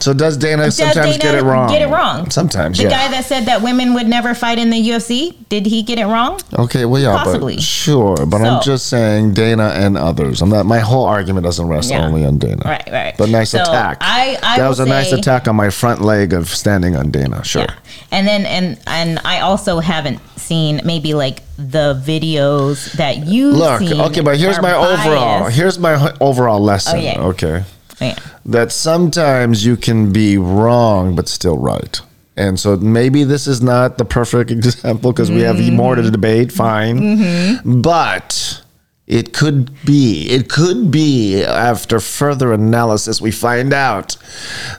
So 0.02 0.12
does 0.12 0.36
Dana 0.36 0.64
does 0.64 0.76
sometimes 0.76 1.16
Dana 1.16 1.18
get 1.18 1.34
it 1.36 1.44
wrong? 1.44 1.68
Get 1.70 1.80
it 1.82 1.86
wrong. 1.86 2.28
Sometimes, 2.30 2.78
The 2.78 2.84
yeah. 2.84 2.90
guy 2.90 3.08
that 3.12 3.24
said 3.24 3.44
that 3.46 3.62
women 3.62 3.94
would 3.94 4.08
never 4.08 4.34
fight 4.34 4.58
in 4.58 4.70
the 4.70 4.76
UFC, 4.90 5.34
did 5.48 5.64
he 5.66 5.82
get 5.82 5.98
it 5.98 6.06
wrong? 6.06 6.40
okay, 6.58 6.84
well, 6.84 7.00
yeah, 7.00 7.16
Possibly. 7.22 7.54
but 7.54 7.62
sure. 7.62 8.26
But 8.26 8.40
I'm 8.42 8.60
just 8.62 8.88
saying 8.88 9.34
Dana 9.34 9.68
and 9.76 9.96
others. 9.96 10.42
I'm 10.42 10.48
not. 10.50 10.66
My 10.66 10.80
whole 10.80 11.04
argument 11.04 11.44
doesn't 11.44 11.66
rest 11.68 11.90
Yeah. 11.90 12.04
only 12.04 12.24
on 12.26 12.38
Dana. 12.38 12.62
Right, 12.64 12.88
right. 12.90 13.14
But 13.16 13.28
nice 13.28 13.50
So, 13.50 13.62
attack. 13.62 13.98
I- 14.00 14.38
I 14.42 14.58
that 14.58 14.68
was 14.68 14.80
a 14.80 14.86
nice 14.86 15.12
attack 15.12 15.46
on 15.46 15.54
my 15.56 15.70
front 15.70 16.02
leg 16.02 16.32
of 16.32 16.48
standing 16.48 16.96
on 16.96 17.10
Dana. 17.12 17.44
Sure. 17.44 17.62
Yeah. 17.62 17.74
And 18.10 18.26
then 18.26 18.44
and 18.44 18.78
and 18.88 19.20
I 19.24 19.40
also 19.40 19.78
haven't 19.78 20.18
seen 20.36 20.80
maybe 20.84 21.14
like 21.14 21.42
the 21.56 22.02
videos 22.04 22.92
that 22.94 23.26
you 23.26 23.52
Look, 23.52 23.78
seen 23.78 24.00
okay, 24.00 24.20
but 24.20 24.36
here's 24.36 24.60
my 24.60 24.72
overall. 24.74 25.44
Here's 25.46 25.78
my 25.78 26.12
overall 26.20 26.60
lesson. 26.60 26.98
Oh, 26.98 27.00
yeah. 27.00 27.20
Okay, 27.20 27.62
That 28.44 28.72
sometimes 28.72 29.64
you 29.64 29.76
can 29.76 30.12
be 30.12 30.36
wrong 30.38 31.14
but 31.16 31.28
still 31.28 31.58
right. 31.58 32.00
And 32.36 32.58
so 32.58 32.76
maybe 32.76 33.24
this 33.24 33.46
is 33.46 33.60
not 33.62 33.98
the 33.98 34.04
perfect 34.04 34.50
example 34.56 35.12
because 35.12 35.30
we 35.30 35.42
have 35.42 35.58
more 35.72 35.94
Mm-hmm. 35.96 36.04
to 36.06 36.10
debate. 36.10 36.50
Fine, 36.52 37.60
but 37.82 38.62
it 39.06 39.32
could 39.34 39.70
be. 39.84 40.28
It 40.30 40.48
could 40.48 40.90
be 40.90 41.44
after 41.44 42.00
further 42.00 42.52
analysis 42.52 43.20
we 43.20 43.30
find 43.30 43.72
out 43.74 44.16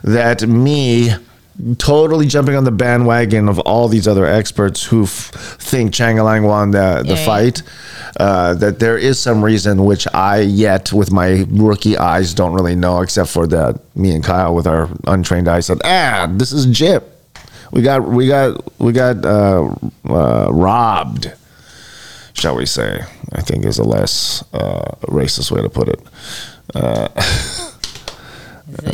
that 0.02 0.42
me 0.48 1.12
totally 1.78 2.26
jumping 2.26 2.56
on 2.56 2.64
the 2.64 2.70
bandwagon 2.72 3.48
of 3.48 3.58
all 3.60 3.88
these 3.88 4.08
other 4.08 4.26
experts 4.26 4.82
who 4.84 5.04
f- 5.04 5.30
think 5.60 5.92
Changalang 5.92 6.44
won 6.46 6.72
the, 6.72 7.02
the 7.06 7.14
Yeah. 7.14 7.24
fight. 7.24 7.62
Uh, 8.18 8.54
that 8.54 8.78
there 8.78 8.96
is 8.98 9.18
some 9.18 9.44
reason 9.44 9.84
which 9.84 10.06
I 10.14 10.40
yet, 10.40 10.92
with 10.92 11.10
my 11.10 11.44
rookie 11.50 11.96
eyes, 11.98 12.32
don't 12.34 12.52
really 12.54 12.76
know, 12.76 13.00
except 13.00 13.28
for 13.30 13.46
that 13.48 13.80
me 13.96 14.14
and 14.14 14.22
Kyle 14.22 14.54
with 14.54 14.66
our 14.68 14.88
untrained 15.06 15.48
eyes 15.48 15.66
said, 15.66 15.78
"Ah, 15.84 16.28
this 16.30 16.52
is 16.52 16.66
Jip. 16.66 17.10
We 17.72 17.82
got, 17.82 18.06
we 18.08 18.28
got, 18.28 18.62
we 18.80 18.92
got 18.92 19.24
uh, 19.24 19.68
uh, 20.08 20.48
robbed." 20.52 21.32
Shall 22.34 22.56
we 22.56 22.66
say? 22.66 23.00
I 23.32 23.40
think 23.40 23.64
is 23.64 23.78
a 23.78 23.84
less 23.84 24.44
uh, 24.52 24.94
racist 25.08 25.50
way 25.50 25.62
to 25.62 25.68
put 25.68 25.88
it. 25.88 26.00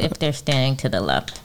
if 0.02 0.14
they're 0.18 0.32
standing 0.32 0.76
to 0.76 0.88
the 0.88 1.00
left. 1.00 1.40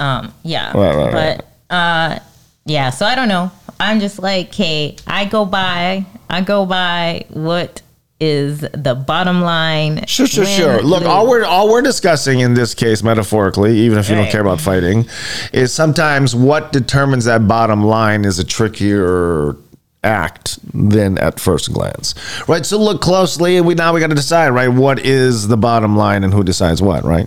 Um, 0.00 0.34
yeah. 0.42 0.72
Right, 0.76 0.96
right, 0.96 1.12
right. 1.12 1.42
but 1.68 1.74
uh 1.74 2.18
yeah, 2.66 2.90
so 2.90 3.06
I 3.06 3.14
don't 3.14 3.28
know. 3.28 3.50
I'm 3.78 4.00
just 4.00 4.18
like, 4.18 4.54
hey, 4.54 4.96
I 5.06 5.24
go 5.24 5.44
by 5.44 6.04
I 6.28 6.40
go 6.42 6.66
by 6.66 7.24
what 7.30 7.82
is 8.20 8.60
the 8.60 8.94
bottom 8.94 9.40
line. 9.40 10.04
Sure, 10.06 10.26
sure, 10.26 10.44
sure. 10.44 10.82
Look, 10.82 11.04
all 11.04 11.28
we're 11.28 11.44
all 11.44 11.70
we're 11.70 11.82
discussing 11.82 12.40
in 12.40 12.54
this 12.54 12.74
case, 12.74 13.02
metaphorically, 13.02 13.78
even 13.78 13.98
if 13.98 14.08
you 14.08 14.14
don't 14.14 14.30
care 14.30 14.42
about 14.42 14.60
fighting, 14.60 15.06
is 15.52 15.72
sometimes 15.72 16.34
what 16.34 16.72
determines 16.72 17.24
that 17.24 17.48
bottom 17.48 17.82
line 17.82 18.24
is 18.24 18.38
a 18.38 18.44
trickier 18.44 19.56
act 20.04 20.58
than 20.72 21.18
at 21.18 21.40
first 21.40 21.72
glance, 21.72 22.14
right? 22.48 22.64
So 22.64 22.78
look 22.78 23.00
closely, 23.00 23.56
and 23.56 23.66
we 23.66 23.74
now 23.74 23.94
we 23.94 24.00
got 24.00 24.08
to 24.08 24.14
decide, 24.14 24.50
right? 24.50 24.68
What 24.68 24.98
is 25.00 25.48
the 25.48 25.56
bottom 25.56 25.96
line, 25.96 26.22
and 26.22 26.32
who 26.32 26.44
decides 26.44 26.82
what, 26.82 27.04
right? 27.04 27.26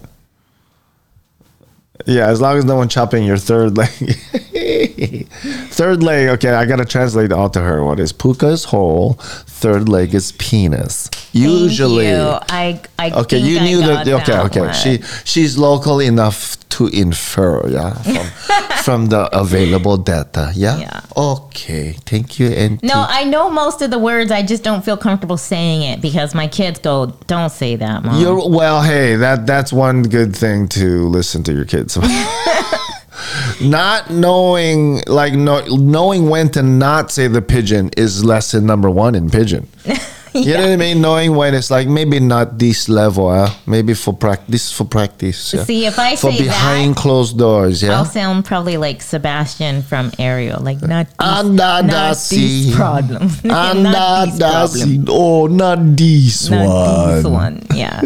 Yeah, 2.06 2.28
as 2.28 2.42
long 2.42 2.58
as 2.58 2.66
no 2.66 2.76
one 2.76 2.90
chopping 2.90 3.24
your 3.24 3.38
third 3.38 3.78
leg. 3.78 3.90
third 5.72 6.04
leg, 6.04 6.30
okay, 6.30 6.50
I 6.50 6.66
gotta 6.66 6.86
translate 6.86 7.32
all 7.32 7.50
to 7.50 7.62
her. 7.62 7.84
What 7.84 8.00
is 8.00 8.12
puka 8.12 8.48
is 8.48 8.66
whole, 8.66 9.14
third 9.14 9.88
leg 9.88 10.14
is 10.14 10.32
penis. 10.34 11.10
Usually. 11.32 12.10
you. 12.10 12.38
I 12.50 12.82
I 13.00 13.12
Okay, 13.12 13.38
you 13.38 13.60
I 13.60 13.64
knew 13.64 13.80
that. 13.82 14.08
Okay, 14.08 14.38
okay. 14.38 14.62
one. 14.62 14.74
She 14.74 15.02
she's 15.24 15.58
local 15.58 16.00
enough 16.00 16.58
to 16.74 16.88
infer, 16.88 17.68
yeah, 17.68 17.94
from, 17.94 18.78
from 18.84 19.06
the 19.08 19.30
available 19.38 19.96
data, 19.96 20.52
yeah. 20.56 20.80
Yeah. 20.80 21.02
Okay, 21.16 21.94
thank 22.06 22.40
you. 22.40 22.48
And 22.48 22.82
No, 22.82 23.06
I 23.08 23.26
know 23.26 23.52
most 23.52 23.84
of 23.84 23.92
the 23.92 24.00
words. 24.00 24.32
I 24.32 24.42
just 24.42 24.64
don't 24.64 24.84
feel 24.84 24.98
comfortable 24.98 25.38
saying 25.38 25.84
it 25.84 26.02
because 26.02 26.34
my 26.34 26.48
kids 26.48 26.80
go, 26.80 27.14
"Don't 27.28 27.52
say 27.52 27.76
that, 27.76 28.04
mom." 28.04 28.20
you're 28.20 28.50
well. 28.50 28.82
Hey, 28.82 29.16
that 29.16 29.46
that's 29.46 29.72
one 29.72 30.02
good 30.04 30.36
thing 30.36 30.68
to 30.70 31.08
listen 31.08 31.44
to 31.44 31.54
your 31.54 31.66
kids. 31.66 31.93
not 33.62 34.10
knowing, 34.10 35.02
like, 35.08 35.34
no, 35.34 35.66
knowing 35.66 36.30
when 36.30 36.50
to 36.50 36.64
not 36.64 37.12
say 37.12 37.28
the 37.28 37.42
pidgin 37.42 37.90
is 37.98 38.24
lesson 38.24 38.66
number 38.66 38.90
one 38.90 39.16
in 39.16 39.30
pidgin. 39.30 39.68
You 40.44 40.54
know 40.56 40.62
what 40.62 40.70
I 40.72 40.78
mean? 40.78 41.00
Knowing 41.02 41.36
when 41.36 41.54
it's 41.54 41.70
like 41.70 41.88
maybe 41.88 42.20
not 42.20 42.58
this 42.58 42.90
level, 42.90 43.30
huh? 43.30 43.54
maybe 43.68 43.94
for 43.94 44.14
practice, 44.14 44.72
for 44.72 44.84
practice. 44.84 45.54
yeah? 45.54 45.64
See, 45.64 45.86
if 45.86 46.00
I 46.00 46.16
for 46.16 46.32
say 46.32 46.40
behind 46.40 46.96
that, 46.96 47.02
closed 47.02 47.38
doors, 47.38 47.84
yeah. 47.84 47.98
I'll 47.98 48.06
sound 48.06 48.44
probably 48.44 48.78
like 48.78 49.04
Sebastian 49.04 49.84
from 49.84 50.12
Ariel, 50.18 50.60
like 50.60 50.82
not 50.82 51.06
these, 51.08 51.16
Anda 51.20 51.84
not 51.84 52.18
these 52.30 52.76
problems, 52.76 53.46
Anda 53.46 53.92
not 53.92 54.26
these 54.26 54.40
problems. 54.40 55.06
Oh, 55.10 55.48
not 55.48 55.80
this 55.96 56.50
not 56.50 56.66
one. 56.68 57.16
this 57.16 57.26
one. 57.26 57.68
Yeah, 57.74 58.02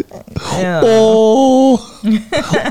yeah. 0.52 0.80
Oh, 0.84 1.80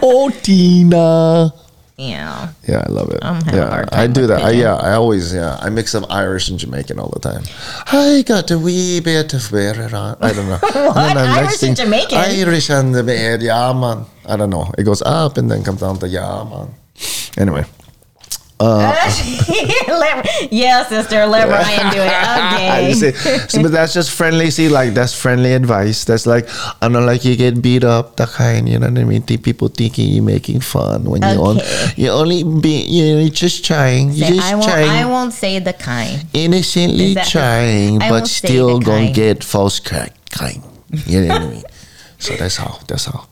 oh, 0.03 0.29
Tina. 0.43 1.51
Yeah. 1.97 2.53
Yeah, 2.67 2.83
I 2.85 2.91
love 2.91 3.09
it. 3.09 3.19
I'm 3.23 3.41
having 3.41 3.53
a 3.53 3.57
yeah, 3.57 3.69
hard 3.69 3.89
I 3.91 4.07
do 4.07 4.27
that. 4.27 4.41
I, 4.41 4.51
yeah, 4.51 4.75
I 4.75 4.93
always 4.93 5.33
yeah. 5.33 5.57
I 5.59 5.69
mix 5.69 5.95
up 5.95 6.05
Irish 6.11 6.47
and 6.49 6.59
Jamaican 6.59 6.99
all 6.99 7.09
the 7.09 7.19
time. 7.19 7.43
I 7.87 8.23
got 8.25 8.51
a 8.51 8.59
wee 8.59 8.99
bit 8.99 9.33
of 9.33 9.49
beer 9.51 9.73
on. 9.95 10.17
I 10.21 10.33
don't 10.33 10.47
know. 10.47 10.59
What? 10.61 11.17
Irish 11.17 11.63
and 11.63 11.75
Jamaican? 11.75 12.17
Irish 12.17 12.69
and 12.69 12.93
the 12.93 13.03
beer, 13.03 13.37
yeah, 13.41 13.73
man. 13.73 14.05
I 14.25 14.35
don't 14.37 14.51
know. 14.51 14.71
It 14.77 14.83
goes 14.83 15.01
up 15.01 15.37
and 15.37 15.49
then 15.49 15.63
comes 15.63 15.81
down 15.81 15.97
to 15.99 16.07
yeah, 16.07 16.43
man. 16.43 16.75
Anyway, 17.37 17.65
Let- 19.87 20.51
yeah, 20.51 20.83
sister, 20.85 21.25
let 21.27 21.47
Ryan 21.47 21.93
do 21.93 22.01
it. 22.01 22.07
Okay. 22.57 22.93
see. 22.93 23.61
But 23.61 23.71
that's 23.71 23.93
just 23.93 24.11
friendly. 24.11 24.49
See, 24.49 24.67
like 24.69 24.93
that's 24.93 25.13
friendly 25.13 25.53
advice. 25.53 26.05
That's 26.05 26.25
like 26.25 26.47
I 26.81 26.89
don't 26.89 27.05
like 27.05 27.23
you 27.25 27.35
get 27.35 27.61
beat 27.61 27.83
up, 27.83 28.15
the 28.15 28.25
kind. 28.25 28.67
You 28.67 28.79
know 28.79 28.87
what 28.89 28.97
I 28.99 29.03
mean? 29.03 29.21
People 29.23 29.67
thinking 29.67 30.09
you're 30.09 30.23
making 30.23 30.61
fun 30.61 31.03
when 31.05 31.21
you 31.21 31.27
on, 31.43 31.57
Okay. 31.57 31.93
you 31.97 32.09
only 32.09 32.43
be 32.43 32.81
you 32.81 33.13
know 33.15 33.21
you're 33.21 33.29
just 33.29 33.63
trying. 33.65 34.11
You're 34.11 34.27
Say, 34.29 34.35
just 34.35 34.47
I 34.51 34.55
won't. 34.55 34.65
trying. 34.65 34.89
I 34.89 35.05
won't 35.05 35.33
say 35.33 35.59
the 35.59 35.73
kind. 35.73 36.25
innocently 36.33 37.15
trying, 37.25 37.99
but 37.99 38.27
still 38.27 38.79
gonna 38.79 39.11
get 39.11 39.43
false 39.43 39.79
crack 39.79 40.13
kind. 40.31 40.63
You 41.05 41.21
know 41.21 41.27
what 41.33 41.41
I 41.41 41.47
mean? 41.47 41.63
So 42.19 42.33
that's 42.35 42.57
how. 42.57 42.79
That's 42.87 43.05
how. 43.05 43.27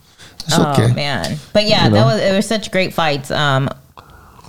It's 0.46 0.54
Oh 0.60 0.72
okay. 0.74 0.94
man, 0.94 1.38
but 1.54 1.66
yeah, 1.68 1.86
You 1.86 1.90
know? 1.92 1.96
that 1.98 2.06
was 2.06 2.22
it 2.22 2.36
was 2.36 2.48
such 2.48 2.70
great 2.72 2.94
fights. 2.94 3.32
Um, 3.32 3.70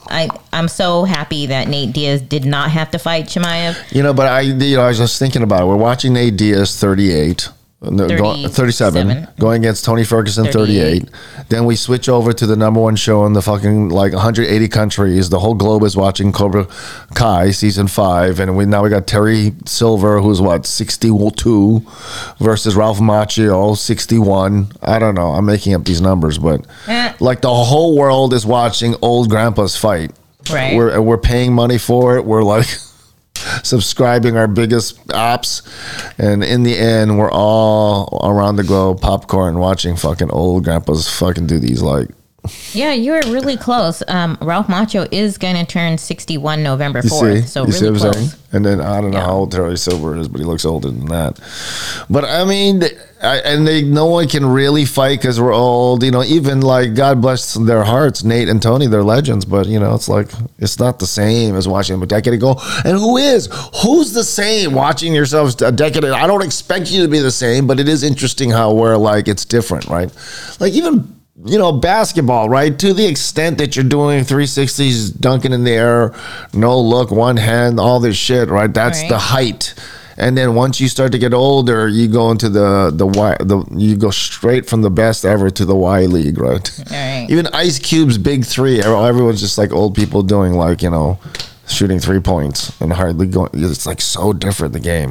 I 0.08 0.28
I'm 0.52 0.68
so 0.68 1.04
happy 1.04 1.46
that 1.46 1.68
Nate 1.68 1.92
Diaz 1.92 2.22
did 2.22 2.44
not 2.44 2.70
have 2.70 2.90
to 2.92 2.98
fight 2.98 3.26
Chimaev. 3.26 3.92
You 3.94 4.02
know, 4.02 4.14
but 4.14 4.28
I, 4.28 4.40
you 4.40 4.76
know, 4.76 4.82
I 4.82 4.88
was 4.88 4.98
just 4.98 5.18
thinking 5.18 5.42
about 5.42 5.62
it. 5.62 5.66
We're 5.66 5.76
watching 5.76 6.12
Nate 6.12 6.36
Diaz, 6.36 6.78
38. 6.78 7.48
No, 7.90 8.08
go- 8.08 8.48
37, 8.48 9.08
37. 9.08 9.28
going 9.38 9.62
against 9.62 9.84
Tony 9.84 10.04
Ferguson, 10.04 10.44
38. 10.46 11.00
38. 11.08 11.10
Then 11.48 11.64
we 11.64 11.76
switch 11.76 12.08
over 12.08 12.32
to 12.32 12.46
the 12.46 12.56
number 12.56 12.80
one 12.80 12.96
show 12.96 13.24
in 13.26 13.32
the 13.32 13.42
fucking 13.42 13.88
like 13.90 14.12
180 14.12 14.68
countries. 14.68 15.30
The 15.30 15.38
whole 15.38 15.54
globe 15.54 15.82
is 15.84 15.96
watching 15.96 16.32
Cobra 16.32 16.66
Kai 17.14 17.50
season 17.50 17.86
five, 17.88 18.40
and 18.40 18.56
we 18.56 18.64
now 18.66 18.82
we 18.82 18.90
got 18.90 19.06
Terry 19.06 19.52
Silver, 19.64 20.20
who's 20.20 20.40
what 20.40 20.66
62, 20.66 21.82
versus 22.38 22.74
Ralph 22.74 22.98
Macchio, 22.98 23.76
61. 23.76 24.68
I 24.82 24.98
don't 24.98 25.14
know. 25.14 25.32
I'm 25.32 25.46
making 25.46 25.74
up 25.74 25.84
these 25.84 26.00
numbers, 26.00 26.38
but 26.38 26.66
Eh. 26.88 27.12
like 27.20 27.40
the 27.40 27.52
whole 27.54 27.96
world 27.96 28.32
is 28.34 28.44
watching 28.46 28.94
old 29.02 29.30
grandpas 29.30 29.76
fight. 29.76 30.12
Right. 30.50 30.76
We're 30.76 31.00
we're 31.00 31.18
paying 31.18 31.52
money 31.52 31.78
for 31.78 32.16
it. 32.16 32.24
We're 32.24 32.42
like 32.44 32.66
subscribing 33.66 34.36
our 34.36 34.48
biggest 34.48 35.06
apps, 35.08 35.62
and 36.18 36.42
in 36.42 36.62
the 36.62 36.76
end, 36.76 37.18
we're 37.18 37.30
all 37.30 38.20
around 38.22 38.56
the 38.56 38.64
globe 38.64 39.00
popcorn 39.00 39.58
watching 39.58 39.96
fucking 39.96 40.30
old 40.30 40.64
grandpas 40.64 41.08
fucking 41.08 41.46
do 41.46 41.58
these 41.58 41.82
like. 41.82 42.08
Yeah, 42.72 42.92
you 42.92 43.12
were 43.12 43.22
really 43.26 43.56
close. 43.56 44.02
Um, 44.08 44.36
Ralph 44.40 44.66
Macchio 44.68 45.06
is 45.10 45.38
going 45.38 45.56
to 45.56 45.64
turn 45.64 45.98
61 45.98 46.62
November 46.62 47.00
You 47.02 47.10
4th, 47.10 47.40
see, 47.42 47.46
so 47.46 47.66
you 47.66 47.72
really 47.72 47.98
close. 47.98 48.36
And 48.52 48.64
then 48.64 48.80
I 48.80 49.00
don't 49.00 49.10
know 49.10 49.18
Yeah. 49.18 49.24
how 49.26 49.32
old 49.32 49.52
Terry 49.52 49.76
Silver 49.76 50.16
is, 50.16 50.28
but 50.28 50.38
he 50.40 50.44
looks 50.46 50.64
older 50.64 50.88
than 50.90 51.06
that. 51.06 51.38
But 52.08 52.24
I 52.24 52.44
mean, 52.44 52.82
I, 53.22 53.38
and 53.38 53.66
they 53.66 53.82
no 53.82 54.06
one 54.06 54.28
can 54.28 54.46
really 54.46 54.84
fight 54.84 55.20
because 55.20 55.40
we're 55.40 55.52
old. 55.52 56.02
You 56.02 56.10
know, 56.10 56.22
even 56.22 56.60
like 56.60 56.94
God 56.94 57.20
bless 57.20 57.54
their 57.54 57.82
hearts, 57.82 58.22
Nate 58.24 58.48
and 58.48 58.62
Tony, 58.62 58.86
they're 58.86 59.02
legends. 59.02 59.44
But 59.44 59.66
you 59.66 59.78
know, 59.80 59.94
it's 59.94 60.08
like 60.08 60.28
it's 60.58 60.78
not 60.78 61.00
the 61.00 61.06
same 61.06 61.56
as 61.56 61.66
watching 61.66 61.94
them 61.94 62.02
a 62.02 62.06
decade 62.06 62.34
ago. 62.34 62.58
And 62.84 62.96
who 62.96 63.16
is? 63.16 63.48
Who's 63.82 64.12
the 64.12 64.24
same? 64.24 64.72
Watching 64.72 65.12
yourselves 65.12 65.60
a 65.60 65.72
decade. 65.72 66.04
I 66.04 66.26
don't 66.26 66.42
expect 66.42 66.90
you 66.90 67.02
to 67.02 67.08
be 67.08 67.18
the 67.18 67.30
same, 67.32 67.66
but 67.66 67.80
it 67.80 67.88
is 67.88 68.02
interesting 68.02 68.50
how 68.50 68.72
we're 68.72 68.96
like 68.96 69.28
it's 69.28 69.44
different, 69.44 69.86
right? 69.86 70.10
Like 70.60 70.72
even 70.72 71.15
you 71.44 71.58
know, 71.58 71.72
basketball, 71.72 72.48
right? 72.48 72.78
To 72.78 72.94
the 72.94 73.06
extent 73.06 73.58
that 73.58 73.76
you're 73.76 73.84
doing 73.84 74.24
360s, 74.24 75.10
dunking 75.20 75.52
in 75.52 75.64
the 75.64 75.72
air, 75.72 76.14
no 76.54 76.78
look, 76.80 77.10
one 77.10 77.36
hand, 77.36 77.78
all 77.78 78.00
this 78.00 78.16
shit, 78.16 78.48
right? 78.48 78.72
That's 78.72 79.00
Right. 79.00 79.08
the 79.08 79.18
height. 79.18 79.74
And 80.18 80.36
then 80.38 80.54
once 80.54 80.80
you 80.80 80.88
start 80.88 81.12
to 81.12 81.18
get 81.18 81.34
older, 81.34 81.86
you 81.86 82.08
go 82.08 82.30
into 82.30 82.48
the 82.48 82.90
the 82.94 83.06
Y, 83.06 83.36
the 83.38 83.62
you 83.76 83.96
go 83.96 84.10
straight 84.10 84.66
from 84.66 84.80
the 84.80 84.88
best 84.88 85.26
ever 85.26 85.50
to 85.50 85.64
the 85.66 85.76
Y 85.76 86.06
League, 86.06 86.38
right? 86.38 86.70
Right. 86.90 87.26
Even 87.28 87.46
Ice 87.48 87.78
Cube's 87.78 88.16
Big 88.16 88.46
Three, 88.46 88.80
everyone's 88.80 89.40
just 89.40 89.58
like 89.58 89.74
old 89.74 89.94
people 89.94 90.22
doing 90.22 90.54
like 90.54 90.80
you 90.80 90.88
know, 90.88 91.18
shooting 91.68 91.98
three 91.98 92.20
points 92.20 92.72
and 92.80 92.94
hardly 92.94 93.26
going. 93.26 93.50
It's 93.52 93.84
like 93.86 94.00
so 94.00 94.32
different 94.32 94.72
the 94.72 94.80
game 94.80 95.10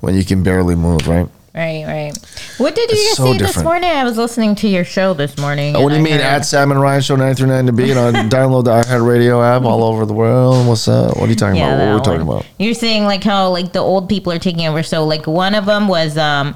when 0.00 0.16
you 0.16 0.24
can 0.24 0.42
barely 0.42 0.74
move, 0.74 1.06
right? 1.06 1.28
Right, 1.54 1.84
right. 1.86 2.12
What 2.58 2.74
did 2.74 2.90
you 2.90 2.96
It's 2.96 3.04
just 3.04 3.16
so 3.16 3.32
say 3.32 3.38
this 3.38 3.62
morning? 3.62 3.90
I 3.90 4.04
was 4.04 4.16
listening 4.18 4.54
to 4.56 4.68
your 4.68 4.84
show 4.84 5.14
this 5.14 5.38
morning. 5.38 5.74
Oh, 5.76 5.82
what 5.82 5.88
do 5.90 5.94
you 5.94 6.00
I 6.00 6.04
mean? 6.04 6.12
heard- 6.14 6.20
At 6.22 6.44
Sam 6.46 6.70
and 6.70 6.80
Ryan 6.80 7.00
Show 7.00 7.16
939 7.16 7.66
to 7.66 7.72
be, 7.72 7.88
you 7.88 7.94
know, 7.94 8.12
download 8.28 8.64
the 8.64 8.72
iHeartRadio 8.72 9.42
app 9.44 9.62
all 9.62 9.82
over 9.84 10.04
the 10.04 10.12
world. 10.12 10.66
What's 10.66 10.86
up? 10.88 11.16
What 11.16 11.26
are 11.26 11.28
you 11.28 11.36
talking 11.36 11.56
Yeah, 11.56 11.74
about? 11.74 11.94
What 11.94 12.04
that 12.04 12.10
are 12.10 12.12
we 12.12 12.18
talking 12.18 12.28
about? 12.28 12.46
You're 12.58 12.74
saying 12.74 13.04
like 13.04 13.24
how 13.24 13.48
like 13.50 13.72
the 13.72 13.78
old 13.80 14.08
people 14.08 14.32
are 14.32 14.38
taking 14.38 14.66
over. 14.66 14.82
So 14.82 15.04
like 15.06 15.26
one 15.26 15.54
of 15.54 15.64
them 15.66 15.88
was 15.88 16.18
um 16.18 16.54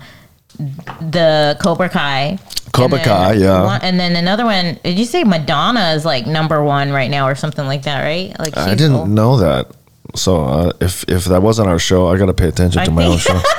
the 1.01 1.57
Cobra 1.63 1.89
Kai. 1.89 2.39
Cobra 2.73 2.99
then 2.99 3.07
Kai, 3.07 3.33
yeah. 3.35 3.65
one- 3.65 3.81
and 3.83 3.99
then 3.99 4.17
another 4.17 4.45
one. 4.45 4.79
Did 4.85 4.99
you 4.99 5.05
say 5.05 5.25
Madonna 5.25 5.93
is 5.95 6.05
like 6.05 6.27
number 6.27 6.63
one 6.63 6.91
right 6.93 7.11
now 7.11 7.27
or 7.29 7.35
something 7.35 7.67
like 7.67 7.83
that? 7.85 8.03
Right? 8.03 8.39
Like 8.39 8.57
I 8.57 8.75
didn't 8.75 8.97
old. 8.97 9.09
know 9.09 9.37
that. 9.39 9.69
So 10.17 10.45
uh, 10.45 10.73
if 10.81 11.05
if 11.09 11.25
that 11.27 11.43
wasn't 11.43 11.69
our 11.69 11.79
show, 11.79 12.09
I 12.09 12.19
got 12.19 12.27
to 12.27 12.35
pay 12.35 12.49
attention 12.49 12.81
I 12.81 12.85
to 12.85 12.91
my 12.91 13.05
own 13.07 13.19
show. 13.19 13.41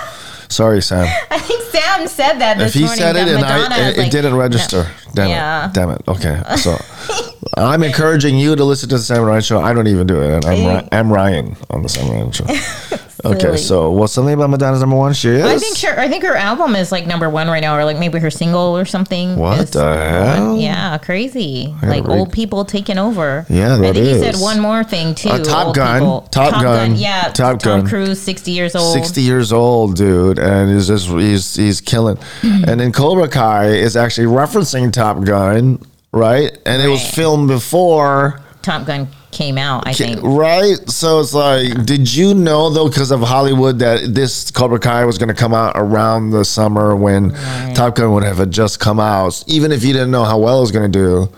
Sorry, 0.50 0.82
Sam. 0.82 1.06
I 1.32 1.40
think 1.40 1.62
Sam 1.64 2.08
said 2.08 2.34
that 2.40 2.58
this 2.58 2.70
If 2.70 2.74
he 2.76 2.82
morning. 2.82 2.98
said 2.98 3.16
it 3.16 3.28
and 3.28 3.42
Madonna 3.42 3.76
I, 3.76 3.90
it, 3.90 3.98
it 3.98 4.12
didn't 4.12 4.36
register, 4.36 4.88
damn 5.14 5.30
Yeah. 5.30 5.68
it, 5.68 5.74
damn 5.74 5.90
it. 5.90 6.02
Okay, 6.08 6.42
so 6.58 6.78
I'm 7.58 7.84
encouraging 7.84 8.38
you 8.38 8.56
to 8.56 8.64
listen 8.66 8.90
to 8.90 8.96
the 8.98 9.02
Samurai 9.02 9.40
Show. 9.40 9.62
I 9.62 9.74
don't 9.74 9.88
even 9.88 10.06
do 10.08 10.22
it. 10.22 10.46
I'm, 10.46 10.66
Ry- 10.66 10.90
I'm 10.92 11.12
Ryan 11.12 11.56
on 11.70 11.84
the 11.84 11.90
Samurai 11.90 12.30
Show. 12.32 12.46
okay, 13.32 13.56
so 13.56 13.92
well, 13.92 14.10
something 14.10 14.34
about 14.34 14.50
Madonna's 14.50 14.82
number 14.82 14.98
one. 14.98 15.14
She 15.14 15.30
is. 15.30 15.44
I 15.46 15.58
think 15.58 15.78
sure. 15.78 15.98
I 15.98 16.10
think 16.10 16.24
her 16.26 16.36
album 16.36 16.76
is 16.76 16.92
like 16.92 17.08
number 17.08 17.30
one 17.30 17.48
right 17.48 17.62
now, 17.62 17.78
or 17.78 17.86
like 17.86 17.98
maybe 17.98 18.20
her 18.20 18.30
single 18.30 18.78
or 18.78 18.84
something. 18.84 19.38
What 19.38 19.60
is 19.60 19.72
the 19.72 19.96
hell? 19.96 20.50
one. 20.52 20.60
Yeah, 20.60 20.98
crazy. 20.98 21.74
gotta 21.80 21.88
Like 21.88 22.06
read- 22.08 22.18
old 22.20 22.34
people 22.34 22.66
taking 22.66 22.98
over. 22.98 23.46
Yeah, 23.50 23.76
I 23.76 23.78
that 23.78 23.94
think 23.96 24.06
you 24.06 24.20
said 24.20 24.36
is. 24.36 24.42
one 24.42 24.60
more 24.60 24.84
thing 24.84 25.16
too. 25.16 25.30
Uh, 25.30 25.40
Top 25.44 25.68
old 25.68 25.76
Gun. 25.78 26.00
people. 26.02 26.22
Top 26.32 26.62
Gun. 26.62 26.96
Yeah, 26.98 27.32
Top 27.34 27.60
Tom 27.60 27.80
Gun. 27.82 27.88
Cruise, 27.88 28.22
sixty 28.22 28.52
years 28.52 28.76
old. 28.76 28.94
60 28.94 29.22
years 29.22 29.54
old, 29.54 29.96
dude, 29.96 30.40
and 30.40 30.70
he's 30.74 30.88
just 30.88 31.08
he's 31.08 31.56
he's 31.56 31.80
killing. 31.80 32.18
And 32.68 32.80
then 32.82 32.92
Cobra 32.92 33.30
Kai 33.30 33.68
is 33.68 33.96
actually 33.96 34.28
referencing 34.28 34.92
Top 34.92 35.24
Gun, 35.24 35.80
right? 36.16 36.58
And 36.66 36.82
it 36.82 36.88
was 36.88 37.08
filmed 37.14 37.48
before, 37.48 38.40
Top 38.62 38.88
Gun 38.88 39.08
came 39.32 39.58
out. 39.58 39.86
I 39.86 39.94
think. 39.94 40.22
right? 40.24 40.78
So 40.90 41.20
it's 41.20 41.34
like, 41.34 41.86
did 41.86 42.12
you 42.12 42.34
know 42.34 42.70
though, 42.72 42.88
because 42.88 43.12
of 43.12 43.20
Hollywood, 43.22 43.80
that 43.80 44.16
this 44.16 44.50
Cobra 44.50 44.80
Kai 44.80 45.06
was 45.06 45.18
going 45.18 45.30
to 45.30 45.36
come 45.36 45.54
out 45.54 45.74
around 45.76 46.32
the 46.32 46.44
summer 46.46 46.96
when 46.96 47.32
Top 47.76 47.96
Gun 47.96 48.12
would 48.14 48.24
have 48.24 48.50
just 48.50 48.80
come 48.80 49.00
out? 49.00 49.44
Even 49.46 49.72
if 49.72 49.84
you 49.84 49.94
didn't 49.94 50.10
know 50.12 50.24
how 50.24 50.40
well 50.40 50.58
it 50.58 50.62
was 50.62 50.72
going 50.72 50.92
to 50.92 50.98
do, 51.00 51.32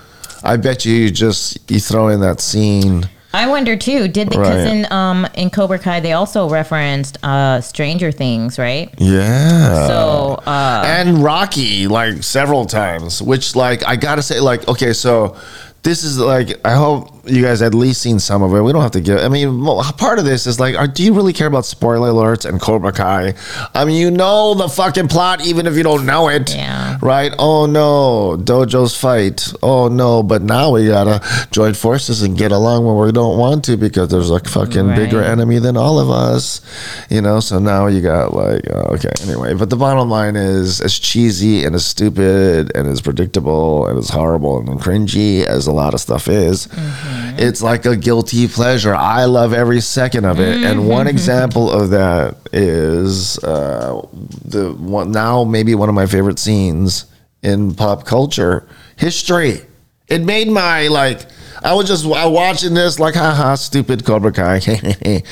I 0.44 0.56
bet 0.58 0.86
you 0.86 0.94
you 0.94 1.10
just 1.12 1.70
you 1.70 1.80
throw 1.80 2.08
in 2.10 2.22
that 2.22 2.40
scene. 2.40 3.10
I 3.38 3.48
wonder 3.48 3.76
too. 3.76 4.08
Did 4.08 4.30
the 4.32 4.40
Right. 4.40 4.48
cousin 4.52 4.88
um 4.92 5.28
in 5.36 5.50
Cobra 5.50 5.80
Kai 5.80 6.00
they 6.00 6.14
also 6.14 6.50
referenced 6.50 7.18
uh 7.24 7.62
Stranger 7.62 8.12
Things, 8.12 8.58
right? 8.58 8.90
Yeah. 8.98 9.88
So 9.88 10.42
uh 10.46 10.84
and 10.86 11.24
Rocky 11.24 11.88
like 11.88 12.24
several 12.24 12.66
times, 12.66 13.22
which 13.22 13.56
like 13.56 13.86
I 13.88 13.96
gotta 13.96 14.22
say, 14.24 14.40
like 14.40 14.68
okay, 14.68 14.94
so 14.94 15.36
this 15.84 16.04
is 16.04 16.18
like 16.20 16.60
I 16.66 16.74
hope 16.74 17.17
you 17.28 17.42
guys 17.42 17.62
at 17.62 17.74
least 17.74 18.02
seen 18.02 18.20
some 18.20 18.42
of 18.42 18.54
it. 18.54 18.62
We 18.62 18.72
don't 18.72 18.82
have 18.82 18.92
to 18.92 19.02
give. 19.02 19.20
I 19.20 19.28
mean, 19.28 19.64
part 19.98 20.20
of 20.20 20.26
this 20.26 20.48
is 20.48 20.60
like, 20.60 20.76
are, 20.76 20.88
do 20.88 21.04
you 21.04 21.14
really 21.14 21.34
care 21.34 21.48
about 21.48 21.66
spoiler 21.66 22.10
alerts 22.10 22.46
and 22.46 22.60
Cobra 22.60 22.92
Kai? 22.92 23.34
I 23.74 23.86
mean, 23.86 24.00
you 24.00 24.12
know 24.12 24.54
the 24.54 24.68
fucking 24.70 25.08
plot, 25.08 25.46
even 25.46 25.68
if 25.68 25.76
you 25.76 25.84
don't 25.84 26.06
know 26.06 26.30
it. 26.30 26.54
Yeah. 26.54 26.98
Right? 27.02 27.34
Oh 27.38 27.66
no, 27.66 28.38
dojos 28.42 28.98
fight. 28.98 29.54
Oh 29.62 29.88
no, 29.88 30.24
but 30.24 30.42
now 30.42 30.72
we 30.72 30.88
gotta 30.88 31.22
join 31.52 31.74
forces 31.74 32.22
and 32.22 32.38
get 32.38 32.52
along 32.52 32.86
when 32.86 32.98
we 32.98 33.12
don't 33.12 33.38
want 33.38 33.66
to 33.66 33.78
because 33.78 34.10
there's 34.10 34.30
a 34.30 34.40
fucking 34.40 34.96
bigger 34.96 35.24
enemy 35.24 35.60
than 35.60 35.78
all 35.78 36.00
of 36.00 36.10
us. 36.10 36.62
You 37.10 37.22
know, 37.22 37.40
so 37.40 37.60
now 37.60 37.88
you 37.88 38.02
got 38.02 38.34
like, 38.34 38.62
oh, 38.72 38.96
okay, 38.96 39.12
anyway. 39.24 39.54
But 39.54 39.70
the 39.70 39.76
bottom 39.76 40.10
line 40.10 40.36
is, 40.36 40.82
as 40.82 40.98
cheesy 40.98 41.64
and 41.64 41.76
as 41.76 41.86
stupid 41.86 42.72
and 42.76 42.88
as 42.88 43.02
predictable 43.02 43.88
and 43.88 43.98
as 43.98 44.10
horrible 44.10 44.60
and 44.60 44.80
cringy 44.80 45.46
as 45.46 45.68
a 45.68 45.72
lot 45.72 45.94
of 45.94 46.00
stuff 46.00 46.28
is, 46.28 46.68
mm-hmm. 46.68 47.17
It's 47.38 47.62
like 47.62 47.86
a 47.86 47.96
guilty 47.96 48.48
pleasure. 48.48 48.96
I 48.96 49.26
love 49.26 49.54
every 49.54 49.82
second 49.82 50.26
of 50.26 50.40
it. 50.40 50.64
And 50.64 50.88
one 50.88 51.08
example 51.08 51.70
of 51.72 51.90
that 51.92 52.38
is 52.54 53.38
uh, 53.44 54.02
the 54.46 54.74
one 54.74 55.12
now 55.12 55.44
maybe 55.44 55.76
one 55.76 55.90
of 55.90 55.96
my 55.96 56.06
favorite 56.06 56.40
scenes 56.40 57.06
in 57.44 57.74
pop 57.76 58.06
culture 58.06 58.68
history. 58.96 59.62
It 60.08 60.22
made 60.24 60.48
my 60.48 60.88
like. 60.88 61.22
I 61.64 61.74
was 61.74 61.88
just 61.88 62.06
I 62.06 62.26
watching 62.26 62.74
this 62.74 63.00
like, 63.00 63.16
haha, 63.16 63.56
stupid 63.56 64.06
Cobra 64.06 64.32
Kai, 64.32 64.62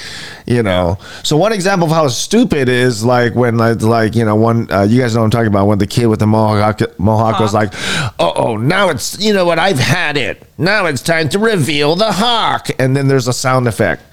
you 0.46 0.64
know. 0.64 0.98
So 1.24 1.38
one 1.38 1.54
example 1.54 1.88
of 1.88 1.94
how 1.94 2.08
stupid 2.08 2.70
is 2.70 3.04
like 3.04 3.36
when 3.36 3.58
like, 3.58 3.82
like 3.82 4.16
you 4.16 4.26
know 4.26 4.36
one 4.36 4.72
uh, 4.72 4.84
you 4.84 5.02
guys 5.02 5.14
know 5.14 5.22
what 5.22 5.26
I'm 5.26 5.32
talking 5.32 5.48
about 5.48 5.68
when 5.68 5.78
the 5.78 5.88
kid 5.88 6.08
with 6.08 6.20
the 6.20 6.28
mohawk 6.28 6.82
mohawk 7.00 7.40
was 7.40 7.54
like, 7.54 7.74
oh 8.20 8.34
oh 8.36 8.58
now 8.58 8.90
it's 8.90 9.20
you 9.20 9.34
know 9.34 9.46
what 9.46 9.60
I've 9.60 9.80
had 9.80 10.18
it. 10.18 10.44
Now 10.58 10.86
it's 10.86 11.02
time 11.02 11.30
to 11.30 11.40
reveal 11.40 11.96
the 11.96 12.12
hawk. 12.12 12.70
And 12.80 12.96
then 12.96 13.08
there's 13.08 13.28
a 13.28 13.34
sound 13.34 13.68
effect. 13.68 14.04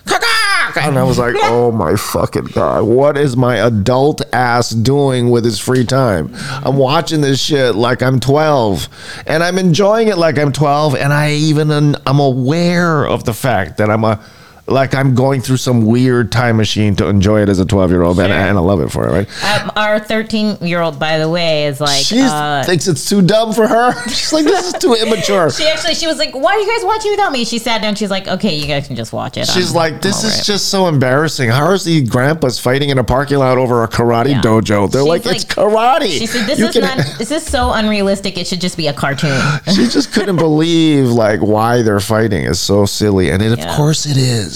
And 0.76 0.98
I 0.98 1.02
was 1.04 1.18
like, 1.18 1.34
oh 1.38 1.72
my 1.72 1.96
fucking 1.96 2.46
God, 2.46 2.84
what 2.84 3.16
is 3.16 3.36
my 3.36 3.56
adult 3.56 4.22
ass 4.32 4.70
doing 4.70 5.30
with 5.30 5.44
his 5.44 5.58
free 5.58 5.84
time? 5.84 6.32
I'm 6.64 6.76
watching 6.76 7.20
this 7.20 7.40
shit 7.40 7.74
like 7.74 8.02
I'm 8.02 8.20
12 8.20 8.88
and 9.26 9.42
I'm 9.42 9.58
enjoying 9.58 10.08
it 10.08 10.18
like 10.18 10.38
I'm 10.38 10.52
12. 10.52 10.96
And 10.96 11.12
I 11.12 11.32
even, 11.32 11.70
I'm 12.06 12.20
aware 12.20 13.06
of 13.06 13.24
the 13.24 13.34
fact 13.34 13.78
that 13.78 13.90
I'm 13.90 14.04
a, 14.04 14.22
like 14.66 14.94
I'm 14.94 15.14
going 15.14 15.40
through 15.40 15.56
some 15.56 15.84
weird 15.86 16.30
time 16.30 16.56
machine 16.56 16.94
to 16.96 17.08
enjoy 17.08 17.42
it 17.42 17.48
as 17.48 17.58
a 17.58 17.66
12 17.66 17.90
year 17.90 18.02
old, 18.02 18.18
and, 18.20 18.32
and 18.32 18.56
I 18.56 18.60
love 18.60 18.80
it 18.80 18.90
for 18.90 19.06
it, 19.08 19.10
right? 19.10 19.62
um, 19.62 19.72
our 19.76 19.98
13 19.98 20.58
year 20.62 20.80
old, 20.80 20.98
by 20.98 21.18
the 21.18 21.28
way, 21.28 21.66
is 21.66 21.80
like. 21.80 22.02
She 22.02 22.20
uh, 22.20 22.62
thinks 22.64 22.86
it's 22.86 23.08
too 23.08 23.22
dumb 23.22 23.52
for 23.52 23.66
her. 23.66 23.92
She's 24.08 24.32
like, 24.32 24.44
this 24.44 24.68
is 24.68 24.74
too 24.74 24.94
immature. 24.94 25.50
she 25.52 25.66
actually, 25.66 25.94
she 25.94 26.06
was 26.06 26.18
like, 26.18 26.34
"Why 26.34 26.52
are 26.54 26.58
you 26.58 26.66
guys 26.76 26.84
watching 26.84 27.10
without 27.10 27.32
me?" 27.32 27.44
She 27.44 27.58
sat 27.58 27.82
down. 27.82 27.94
She's 27.96 28.10
like, 28.10 28.28
"Okay, 28.28 28.54
you 28.56 28.66
guys 28.66 28.86
can 28.86 28.96
just 28.96 29.12
watch 29.12 29.36
it." 29.36 29.46
She's 29.46 29.68
I'm- 29.68 29.76
like, 29.76 30.02
this 30.02 30.24
is 30.24 30.40
it." 30.40 30.44
just 30.44 30.68
so 30.68 30.86
embarrassing. 30.88 31.50
How 31.50 31.64
are 31.66 31.78
the 31.78 32.02
grandpas 32.04 32.58
fighting 32.58 32.90
in 32.90 32.98
a 32.98 33.04
parking 33.04 33.38
lot 33.38 33.58
over 33.58 33.82
a 33.82 33.88
karate 33.88 34.30
Yeah. 34.30 34.40
dojo? 34.42 34.90
They're 34.90 35.02
She's 35.02 35.08
like, 35.08 35.26
it's 35.26 35.44
karate. 35.44 36.18
She 36.18 36.26
said, 36.26 36.46
"This 36.46 36.58
You 36.58 36.66
is 36.66 36.76
not. 36.76 36.98
This 37.18 37.30
is 37.30 37.44
so 37.44 37.72
unrealistic. 37.72 38.38
It 38.38 38.46
should 38.46 38.60
just 38.60 38.76
be 38.76 38.86
a 38.86 38.92
cartoon." 38.92 39.40
she 39.74 39.86
just 39.88 40.12
couldn't 40.12 40.36
believe 40.36 41.06
like 41.08 41.40
why 41.40 41.82
they're 41.82 42.00
fighting 42.00 42.44
is 42.44 42.60
so 42.60 42.86
silly, 42.86 43.30
and 43.30 43.42
it, 43.42 43.58
of 43.58 43.66
course 43.76 44.06
it 44.06 44.16
is, 44.16 44.51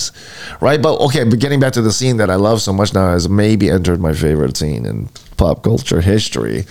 right? 0.61 0.81
But 0.81 1.01
okay, 1.01 1.25
but 1.25 1.39
getting 1.39 1.61
back 1.61 1.73
to 1.75 1.83
the 1.83 1.93
scene 1.93 2.17
that 2.19 2.31
I 2.31 2.37
love 2.37 2.61
so 2.61 2.73
much 2.73 2.95
now 2.95 3.11
has 3.11 3.29
maybe 3.29 3.71
entered 3.71 4.01
my 4.01 4.13
favorite 4.13 4.57
scene 4.57 4.87
in 4.87 5.09
pop 5.37 5.63
culture 5.63 6.01
history, 6.01 6.65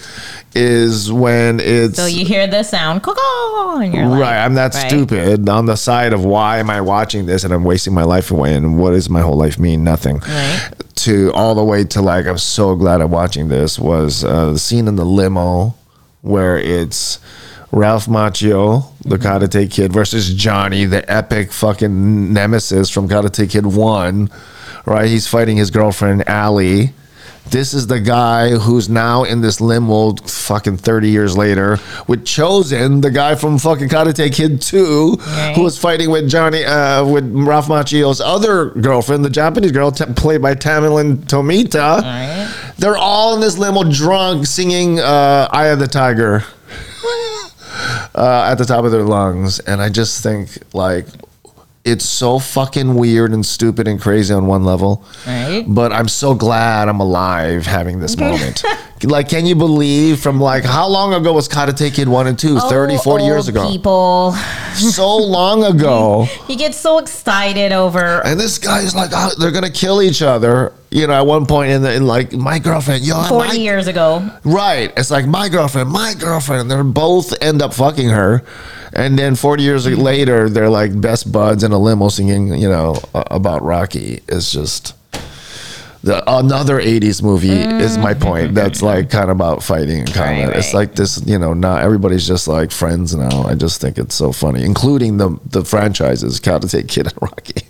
is 0.55 1.11
when 1.11 1.59
it's 1.59 1.97
so 1.97 2.05
you 2.05 2.25
hear 2.25 2.47
the 2.47 2.63
sound, 2.63 3.01
and 3.05 3.93
you're 3.93 4.07
like, 4.07 4.21
right. 4.21 4.43
I'm 4.43 4.55
that 4.55 4.73
right? 4.73 4.87
stupid 4.87 5.47
on 5.49 5.65
the 5.65 5.75
side 5.75 6.13
of 6.13 6.23
why 6.25 6.59
am 6.59 6.69
I 6.69 6.81
watching 6.81 7.25
this 7.25 7.43
and 7.43 7.53
I'm 7.53 7.63
wasting 7.63 7.93
my 7.93 8.03
life 8.03 8.31
away 8.31 8.55
and 8.55 8.79
what 8.79 8.91
does 8.91 9.09
my 9.09 9.21
whole 9.21 9.37
life 9.37 9.59
mean? 9.59 9.83
Nothing. 9.83 10.19
Right. 10.19 10.69
To 10.95 11.31
all 11.33 11.55
the 11.55 11.63
way 11.63 11.83
to 11.83 12.01
like 12.01 12.25
I'm 12.25 12.37
so 12.37 12.75
glad 12.75 13.01
I'm 13.01 13.11
watching 13.11 13.49
this 13.49 13.77
was 13.77 14.23
uh, 14.23 14.53
the 14.53 14.59
scene 14.59 14.87
in 14.87 14.95
the 14.95 15.05
limo 15.05 15.75
where 16.21 16.57
it's 16.57 17.19
Ralph 17.71 18.07
Macchio, 18.07 18.85
the. 19.03 19.17
Karate 19.17 19.69
Kid, 19.69 19.91
versus 19.91 20.33
Johnny, 20.33 20.85
the 20.85 21.09
epic 21.11 21.51
fucking 21.51 22.31
nemesis 22.33 22.89
from 22.89 23.09
Karate 23.09 23.49
Kid 23.49 23.65
One. 23.65 24.29
Right, 24.85 25.07
he's 25.09 25.27
fighting 25.27 25.57
his 25.57 25.71
girlfriend 25.71 26.23
Ali. 26.27 26.93
This 27.49 27.73
is 27.75 27.85
the 27.87 27.99
guy 27.99 28.51
who's 28.51 28.89
now 28.89 29.23
in 29.23 29.41
this 29.41 29.61
limo 29.61 30.15
fucking 30.15 30.77
30 30.77 31.09
years 31.09 31.37
later 31.37 31.77
with 32.07 32.23
Chozen, 32.25 33.01
the 33.03 33.11
guy 33.11 33.35
from 33.35 33.59
fucking 33.59 33.87
Karate 33.89 34.33
Kid 34.33 34.61
2, 34.61 35.13
Right. 35.19 35.53
who 35.55 35.61
was 35.61 35.77
fighting 35.77 36.09
with 36.09 36.27
Johnny, 36.27 36.63
uh, 36.65 37.05
with 37.05 37.31
Ralph 37.35 37.67
Macchio's 37.67 38.19
other 38.19 38.71
girlfriend, 38.71 39.23
the 39.25 39.29
Japanese 39.29 39.71
girl 39.71 39.91
t- 39.91 40.05
played 40.15 40.41
by 40.41 40.55
Tamlyn 40.55 41.17
Tomita. 41.27 42.01
Right. 42.01 42.51
They're 42.79 42.97
all 42.97 43.35
in 43.35 43.41
this 43.41 43.57
limo 43.59 43.83
drunk 43.91 44.47
singing 44.47 44.99
uh, 44.99 45.47
Eye 45.51 45.67
of 45.67 45.77
the 45.79 45.87
Tiger 45.87 46.43
uh, 48.15 48.47
at 48.51 48.55
the 48.55 48.65
top 48.65 48.85
of 48.85 48.91
their 48.91 49.03
lungs. 49.03 49.59
And 49.59 49.81
I 49.81 49.89
just 49.89 50.23
think, 50.23 50.57
like, 50.73 51.05
it's 51.85 52.03
so 52.03 52.39
fucking 52.39 52.95
weird 52.95 53.31
and 53.31 53.45
stupid 53.45 53.87
and 53.87 54.01
crazy 54.01 54.33
on 54.33 54.47
one 54.47 54.63
level. 54.63 55.05
Right. 55.27 55.63
But 55.67 55.93
I'm 55.93 56.07
so 56.07 56.33
glad 56.33 56.89
I'm 56.89 56.99
alive 56.99 57.67
having 57.67 57.99
this 57.99 58.17
moment. 58.17 58.63
like, 59.03 59.29
can 59.29 59.45
you 59.45 59.53
believe 59.53 60.19
from 60.19 60.41
like 60.41 60.63
how 60.63 60.87
long 60.87 61.13
ago 61.13 61.31
was 61.31 61.47
Karate 61.47 61.93
Kid 61.93 62.09
1 62.09 62.25
and 62.27 62.39
2? 62.39 62.59
30, 62.59 62.95
Oh, 62.95 62.97
40 62.97 63.23
years 63.23 63.47
ago. 63.47 63.69
People, 63.69 64.31
So 64.73 65.15
long 65.15 65.63
ago. 65.63 66.25
you 66.49 66.57
get 66.57 66.73
so 66.73 66.97
excited 66.97 67.71
over. 67.71 68.25
And 68.25 68.39
this 68.39 68.57
guy's 68.57 68.95
like, 68.95 69.11
oh, 69.13 69.31
they're 69.37 69.51
gonna 69.51 69.69
kill 69.69 70.01
each 70.01 70.23
other. 70.23 70.73
You 70.89 71.05
know, 71.07 71.13
at 71.13 71.25
one 71.27 71.45
point 71.45 71.71
in, 71.71 71.81
the, 71.83 71.93
in 71.93 72.07
like 72.07 72.33
my 72.33 72.57
girlfriend, 72.57 73.05
yo, 73.05 73.21
40 73.23 73.47
my 73.49 73.53
years 73.53 73.87
ago. 73.87 74.27
Right. 74.43 74.91
It's 74.97 75.11
like 75.11 75.27
my 75.27 75.49
girlfriend, 75.49 75.91
my 75.91 76.15
girlfriend. 76.17 76.71
And 76.71 76.71
they 76.71 76.91
both 76.91 77.33
end 77.43 77.61
up 77.61 77.73
fucking 77.75 78.09
her. 78.09 78.43
And 78.95 79.19
then 79.19 79.35
40 79.35 79.61
years 79.63 79.85
later, 79.87 80.49
they're 80.49 80.69
like 80.69 80.99
best 80.99 81.31
buds 81.31 81.63
in 81.63 81.71
a 81.73 81.77
limo 81.77 82.07
singing, 82.09 82.53
you 82.53 82.69
know, 82.69 82.95
about 83.13 83.61
Rocky. 83.61 84.21
It's 84.29 84.51
just 84.51 84.93
the 86.03 86.23
another 86.31 86.79
80s 86.79 87.21
movie 87.21 87.49
is 87.49 87.97
my 87.97 88.13
point. 88.13 88.53
That's 88.55 88.81
like 88.81 89.09
kind 89.09 89.25
of 89.25 89.31
about 89.31 89.63
fighting 89.63 89.99
and 89.99 90.13
combat. 90.13 90.47
Right, 90.49 90.57
It's 90.57 90.67
right. 90.67 90.87
like 90.87 90.95
this, 90.95 91.21
you 91.25 91.37
know, 91.37 91.53
not 91.53 91.81
everybody's 91.81 92.25
just 92.27 92.47
like 92.47 92.71
friends 92.71 93.13
now. 93.15 93.43
I 93.43 93.55
just 93.55 93.81
think 93.81 93.97
it's 93.97 94.15
so 94.15 94.31
funny, 94.31 94.63
including 94.63 95.17
the 95.17 95.37
the 95.49 95.65
franchises, 95.65 96.39
Karate 96.39 96.87
Kid 96.87 97.07
and 97.07 97.21
Rocky. 97.21 97.67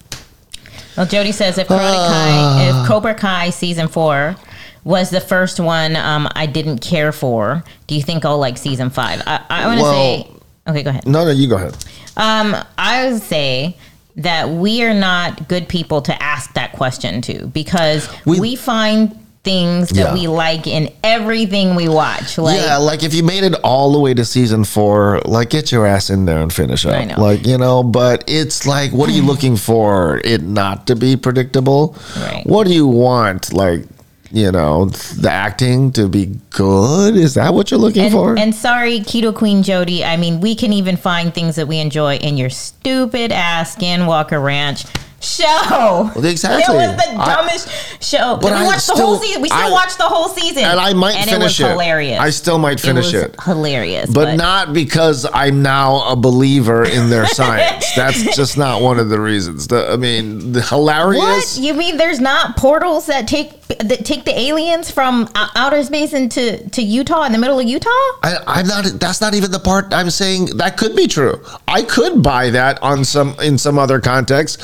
Well, 0.98 1.06
Jody 1.08 1.32
says 1.32 1.58
if 1.58 1.68
Ah. 1.72 1.78
Kai, 1.78 2.70
if 2.84 2.88
Cobra 2.88 3.16
Kai 3.16 3.50
season 3.50 3.88
four 3.88 4.36
was 4.84 5.10
the 5.10 5.20
first 5.22 5.60
one 5.60 5.96
um, 5.96 6.28
I 6.36 6.46
didn't 6.46 6.80
care 6.80 7.12
for, 7.12 7.64
do 7.88 7.96
you 7.96 8.04
think 8.04 8.24
I'll 8.26 8.38
like 8.38 8.58
season 8.58 8.90
five? 8.92 9.22
I, 9.26 9.44
I 9.50 9.66
want 9.66 9.80
to 9.80 9.84
Well- 9.84 9.94
say, 10.26 10.32
okay, 10.67 10.84
go 10.84 10.89
ahead. 10.89 11.08
No, 11.08 11.25
no, 11.25 11.32
you 11.32 11.47
go 11.47 11.56
ahead. 11.56 11.75
Um, 12.17 12.56
I 12.78 13.10
would 13.12 13.21
say 13.21 13.78
that 14.17 14.49
we 14.49 14.84
are 14.84 14.93
not 14.93 15.47
good 15.47 15.67
people 15.67 16.01
to 16.04 16.23
ask 16.23 16.54
that 16.54 16.71
question 16.73 17.21
to 17.23 17.47
because 17.47 18.08
We- 18.25 18.39
we, 18.39 18.56
find 18.56 19.17
things 19.43 19.89
that 19.89 19.95
Yeah. 19.97 20.13
we 20.15 20.28
like 20.28 20.65
in 20.65 20.89
everything 21.04 21.75
we 21.75 21.88
watch. 21.88 22.38
Like, 22.39 22.60
yeah, 22.60 22.78
like 22.78 23.04
if 23.04 23.13
you 23.13 23.21
made 23.21 23.43
it 23.43 23.54
all 23.63 23.91
the 23.91 23.99
way 23.99 24.12
to 24.15 24.25
season 24.25 24.63
four, 24.63 25.21
like 25.25 25.51
get 25.51 25.71
your 25.71 25.86
ass 25.86 26.10
in 26.10 26.25
there 26.25 26.39
and 26.39 26.51
finish 26.51 26.84
up. 26.86 26.93
I 26.95 27.04
know. 27.06 27.21
Like, 27.21 27.45
you 27.45 27.58
know, 27.60 27.84
but 27.84 28.23
it's 28.25 28.65
like, 28.65 28.91
what 28.91 29.08
are 29.08 29.12
you 29.12 29.21
looking 29.32 29.56
for? 29.56 30.19
It 30.25 30.41
not 30.41 30.88
to 30.88 30.95
be 30.95 31.15
predictable? 31.15 31.95
Right. 32.19 32.41
What 32.47 32.65
do 32.65 32.73
you 32.73 32.88
want? 32.88 33.54
Like, 33.54 33.84
you 34.32 34.52
know, 34.52 34.86
the 34.86 35.30
acting 35.30 35.92
to 35.94 36.08
be 36.08 36.38
good? 36.50 37.16
Is 37.16 37.36
that 37.36 37.54
what 37.54 37.72
you're 37.72 37.80
looking 37.80 38.12
for? 38.12 38.32
and, 38.32 38.40
and 38.40 38.56
sorry, 38.56 39.00
Keto 39.00 39.34
Queen 39.34 39.64
Jody. 39.64 40.04
I 40.04 40.18
mean, 40.18 40.42
we 40.42 40.56
can 40.56 40.74
even 40.74 40.98
find 40.98 41.34
things 41.34 41.56
that 41.56 41.68
we 41.68 41.80
enjoy 41.80 42.16
in 42.18 42.38
your 42.38 42.50
stupid 42.50 43.32
ass 43.32 43.76
Skinwalker 43.76 44.44
Ranch 44.44 44.86
show. 45.26 46.12
exactly. 46.16 46.76
It 46.76 46.78
was 46.78 46.96
the 46.98 47.16
I- 47.20 47.36
dumbest 47.36 48.04
show. 48.04 48.38
But 48.42 48.52
we 48.52 48.58
I 48.58 48.66
watched 48.66 48.88
the 48.88 48.94
whole 48.94 49.18
season. 49.18 49.42
We 49.42 49.50
still 49.50 49.60
I- 49.60 49.72
watched 49.72 49.98
the 49.98 50.04
whole 50.04 50.30
season, 50.30 50.64
and 50.64 50.80
I 50.80 50.94
might 50.94 51.16
and 51.16 51.30
finish 51.30 51.60
it. 51.60 51.66
it. 51.66 51.70
Hilarious. 51.72 52.20
I 52.20 52.30
still 52.30 52.58
might 52.58 52.80
finish 52.80 53.14
it. 53.14 53.18
Was 53.18 53.24
it. 53.24 53.44
Hilarious, 53.44 54.10
but, 54.12 54.36
not 54.36 54.74
because 54.74 55.26
I'm 55.34 55.62
now 55.62 56.10
a 56.10 56.16
believer 56.16 56.84
in 56.84 57.10
their 57.10 57.26
science. 57.26 57.86
That's 57.96 58.36
just 58.36 58.58
not 58.58 58.82
one 58.82 59.00
of 59.00 59.10
the 59.10 59.20
reasons. 59.20 59.68
The, 59.68 59.92
I 59.92 59.96
mean, 59.96 60.52
the 60.52 60.62
hilarious. 60.62 61.58
What 61.58 61.58
you 61.64 61.74
mean? 61.74 61.98
There's 61.98 62.20
not 62.20 62.58
portals 62.58 63.06
that 63.08 63.28
take 63.28 63.62
that 63.68 64.06
take 64.06 64.26
the 64.26 64.40
aliens 64.40 64.92
from 64.92 65.28
outer 65.36 65.84
space 65.84 66.14
into 66.14 66.70
to 66.70 66.82
Utah 66.82 67.24
in 67.24 67.32
the 67.32 67.38
middle 67.38 67.60
of 67.60 67.66
Utah? 67.68 67.90
I, 68.22 68.38
I'm 68.48 68.68
not. 68.68 68.86
That's 69.00 69.22
not 69.22 69.34
even 69.34 69.52
the 69.52 69.60
part 69.60 69.94
I'm 69.94 70.10
saying. 70.10 70.58
That 70.58 70.78
could 70.78 70.96
be 70.96 71.08
true. 71.08 71.42
I 71.68 71.82
could 71.82 72.22
buy 72.22 72.52
that 72.52 72.82
on 72.84 73.04
some 73.04 73.36
in 73.42 73.58
some 73.58 73.80
other 73.80 74.00
context, 74.00 74.62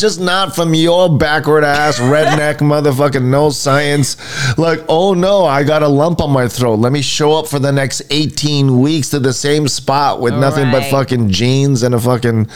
just 0.00 0.20
not 0.20 0.54
from 0.54 0.74
your 0.74 1.08
backward 1.16 1.64
ass 1.64 1.98
redneck 1.98 2.56
motherfucking 2.58 3.24
no 3.24 3.50
science. 3.50 4.16
Like, 4.58 4.80
oh 4.88 5.14
no, 5.14 5.44
I 5.44 5.62
got 5.64 5.82
a 5.82 5.88
lump 5.88 6.20
on 6.20 6.30
my 6.30 6.48
throat. 6.48 6.76
Let 6.76 6.92
me 6.92 7.02
show 7.02 7.34
up 7.34 7.46
for 7.46 7.58
the 7.58 7.72
next 7.72 8.02
18 8.10 8.80
weeks 8.80 9.10
to 9.10 9.18
the 9.18 9.32
same 9.32 9.68
spot 9.68 10.20
with 10.20 10.34
nothing 10.34 10.70
but 10.70 10.84
fucking 10.90 11.30
jeans 11.30 11.82
and 11.82 11.94
a 11.94 12.00
fucking 12.00 12.48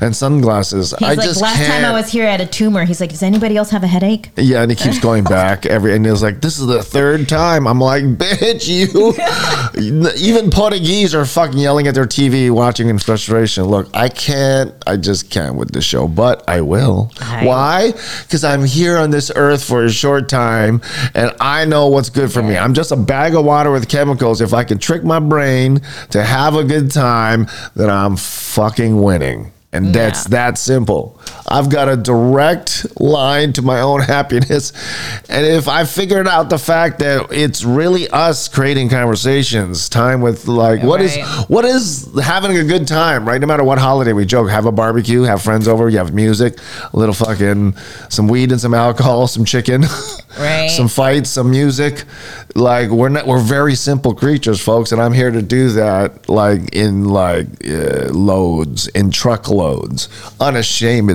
and 0.00 0.14
sunglasses. 0.16 0.94
He's 0.98 1.08
I 1.08 1.14
like, 1.14 1.26
just 1.26 1.40
last 1.42 1.56
can't. 1.56 1.82
time 1.82 1.84
I 1.84 1.92
was 1.92 2.10
here, 2.10 2.26
I 2.26 2.30
had 2.30 2.40
a 2.40 2.46
tumor. 2.46 2.84
He's 2.84 3.00
like, 3.00 3.10
does 3.10 3.22
anybody 3.22 3.56
else 3.56 3.70
have 3.70 3.82
a 3.82 3.86
headache? 3.88 4.30
Yeah, 4.36 4.62
and 4.62 4.70
he 4.70 4.76
keeps 4.76 4.98
going 4.98 5.24
back 5.24 5.66
every, 5.66 5.94
and 5.94 6.04
he 6.04 6.10
was 6.10 6.22
like, 6.22 6.40
"This 6.40 6.58
is 6.58 6.66
the 6.66 6.82
third 6.82 7.28
time." 7.28 7.66
I'm 7.66 7.80
like, 7.80 8.04
"Bitch, 8.04 8.68
you!" 8.68 9.14
Even 10.16 10.50
Portuguese 10.50 11.14
are 11.14 11.24
fucking 11.24 11.58
yelling 11.58 11.86
at 11.86 11.94
their 11.94 12.06
TV, 12.06 12.50
watching 12.50 12.88
in 12.88 12.98
frustration. 12.98 13.64
Look, 13.64 13.88
I 13.94 14.08
can't. 14.08 14.72
I 14.86 14.96
just 14.96 15.30
can't 15.30 15.56
with 15.56 15.72
this 15.72 15.84
show, 15.84 16.06
but 16.08 16.48
I 16.48 16.60
will. 16.60 16.81
I- 17.20 17.44
Why? 17.46 17.92
Because 18.22 18.44
I'm 18.44 18.64
here 18.64 18.96
on 18.98 19.10
this 19.10 19.30
earth 19.34 19.62
for 19.64 19.84
a 19.84 19.90
short 19.90 20.28
time, 20.28 20.80
and 21.14 21.32
I 21.40 21.64
know 21.64 21.86
what's 21.88 22.10
good 22.10 22.32
for 22.32 22.42
me. 22.42 22.56
I'm 22.58 22.74
just 22.74 22.92
a 22.92 22.96
bag 22.96 23.34
of 23.34 23.44
water 23.44 23.70
with 23.70 23.88
chemicals. 23.88 24.40
If 24.40 24.52
I 24.54 24.64
can 24.64 24.78
trick 24.78 25.04
my 25.04 25.18
brain 25.20 25.80
to 26.10 26.22
have 26.22 26.54
a 26.56 26.64
good 26.64 26.90
time, 26.90 27.46
then 27.76 27.90
I'm 27.90 28.16
fucking 28.16 29.00
winning. 29.02 29.52
And 29.74 29.94
that's 29.94 30.24
Yeah. 30.24 30.30
that 30.36 30.58
simple. 30.58 31.18
I've 31.48 31.68
got 31.68 31.88
a 31.88 31.96
direct 31.96 32.86
line 33.00 33.52
to 33.54 33.62
my 33.62 33.80
own 33.80 34.00
happiness. 34.16 34.72
And 35.28 35.44
if 35.44 35.68
I 35.68 35.84
figured 35.84 36.26
out 36.26 36.48
the 36.50 36.58
fact 36.58 36.98
that 37.00 37.30
it's 37.32 37.62
really 37.64 38.08
us 38.08 38.48
creating 38.48 38.88
conversations, 38.88 39.88
time 39.88 40.20
with 40.22 40.48
like 40.48 40.82
what 40.82 41.00
is 41.02 41.16
Right. 41.16 41.44
what 41.48 41.64
is 41.64 42.08
having 42.22 42.56
a 42.56 42.64
good 42.64 42.86
time, 42.86 43.26
right? 43.28 43.40
No 43.40 43.46
matter 43.46 43.64
what 43.64 43.78
holiday 43.78 44.12
we 44.12 44.24
joke, 44.24 44.48
have 44.50 44.64
a 44.66 44.72
barbecue, 44.72 45.22
have 45.22 45.42
friends 45.42 45.68
over, 45.68 45.88
you 45.88 45.98
have 45.98 46.14
music, 46.14 46.58
a 46.92 46.96
little 46.98 47.14
fucking 47.14 47.74
some 48.08 48.28
weed 48.28 48.50
and 48.52 48.60
some 48.60 48.72
alcohol, 48.74 49.26
some 49.36 49.44
chicken. 49.44 49.84
Right. 50.38 50.68
some 50.70 50.88
fights, 50.88 51.28
some 51.28 51.50
music. 51.50 52.04
Like 52.54 52.88
we're 52.88 53.10
not 53.10 53.26
we're 53.26 53.38
very 53.42 53.74
simple 53.74 54.14
creatures, 54.14 54.60
folks, 54.62 54.90
and 54.92 55.00
I'm 55.02 55.12
here 55.12 55.30
to 55.30 55.42
do 55.42 55.70
that 55.70 56.28
like 56.28 56.74
in 56.74 57.04
like 57.04 57.46
uh, 57.68 58.08
loads, 58.12 58.88
in 58.88 59.10
truckloads, 59.10 60.08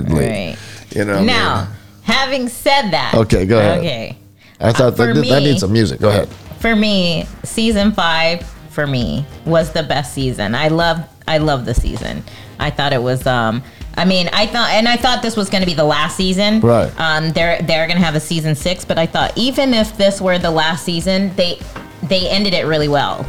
Right. 0.06 0.56
You 0.94 1.04
know. 1.04 1.18
I 1.18 1.24
Now, 1.24 1.56
mean? 1.64 1.68
having 2.02 2.48
said 2.48 2.90
that, 2.90 3.12
Okay, 3.14 3.44
go 3.46 3.58
ahead. 3.58 3.78
Okay, 3.80 4.18
I 4.60 4.72
thought 4.72 4.96
for 4.96 5.06
that, 5.06 5.14
that 5.14 5.20
me- 5.42 5.44
needs 5.44 5.60
some 5.60 5.72
music. 5.72 6.00
Go 6.00 6.08
ahead. 6.08 6.28
for 6.60 6.74
me, 6.76 7.26
season 7.44 7.92
five 7.92 8.42
for 8.70 8.86
me 8.86 9.24
was 9.44 9.72
the 9.72 9.82
best 9.82 10.14
season. 10.14 10.54
I 10.54 10.68
love 10.68 10.98
I 11.26 11.38
love 11.38 11.64
the 11.64 11.74
season. 11.74 12.22
I 12.58 12.70
thought 12.70 12.92
it 12.92 13.02
was 13.02 13.26
um 13.26 13.62
I 13.96 14.04
mean, 14.04 14.28
I 14.32 14.46
thought 14.46 14.70
and 14.70 14.86
I 14.88 14.96
thought 14.96 15.22
this 15.22 15.36
was 15.36 15.50
going 15.50 15.62
to 15.62 15.66
be 15.66 15.74
the 15.74 15.84
last 15.84 16.16
season. 16.16 16.60
Right. 16.60 16.90
Um 17.00 17.32
they're 17.32 17.60
they're 17.62 17.86
going 17.86 17.98
to 17.98 18.04
have 18.04 18.14
a 18.14 18.20
season 18.20 18.54
6, 18.54 18.84
but 18.84 18.96
I 18.98 19.06
thought 19.06 19.32
even 19.36 19.74
if 19.74 19.96
this 19.96 20.20
were 20.20 20.38
the 20.38 20.50
last 20.50 20.84
season, 20.84 21.34
they 21.36 21.58
they 22.04 22.28
ended 22.28 22.54
it 22.54 22.66
really 22.66 22.88
well. 22.88 23.26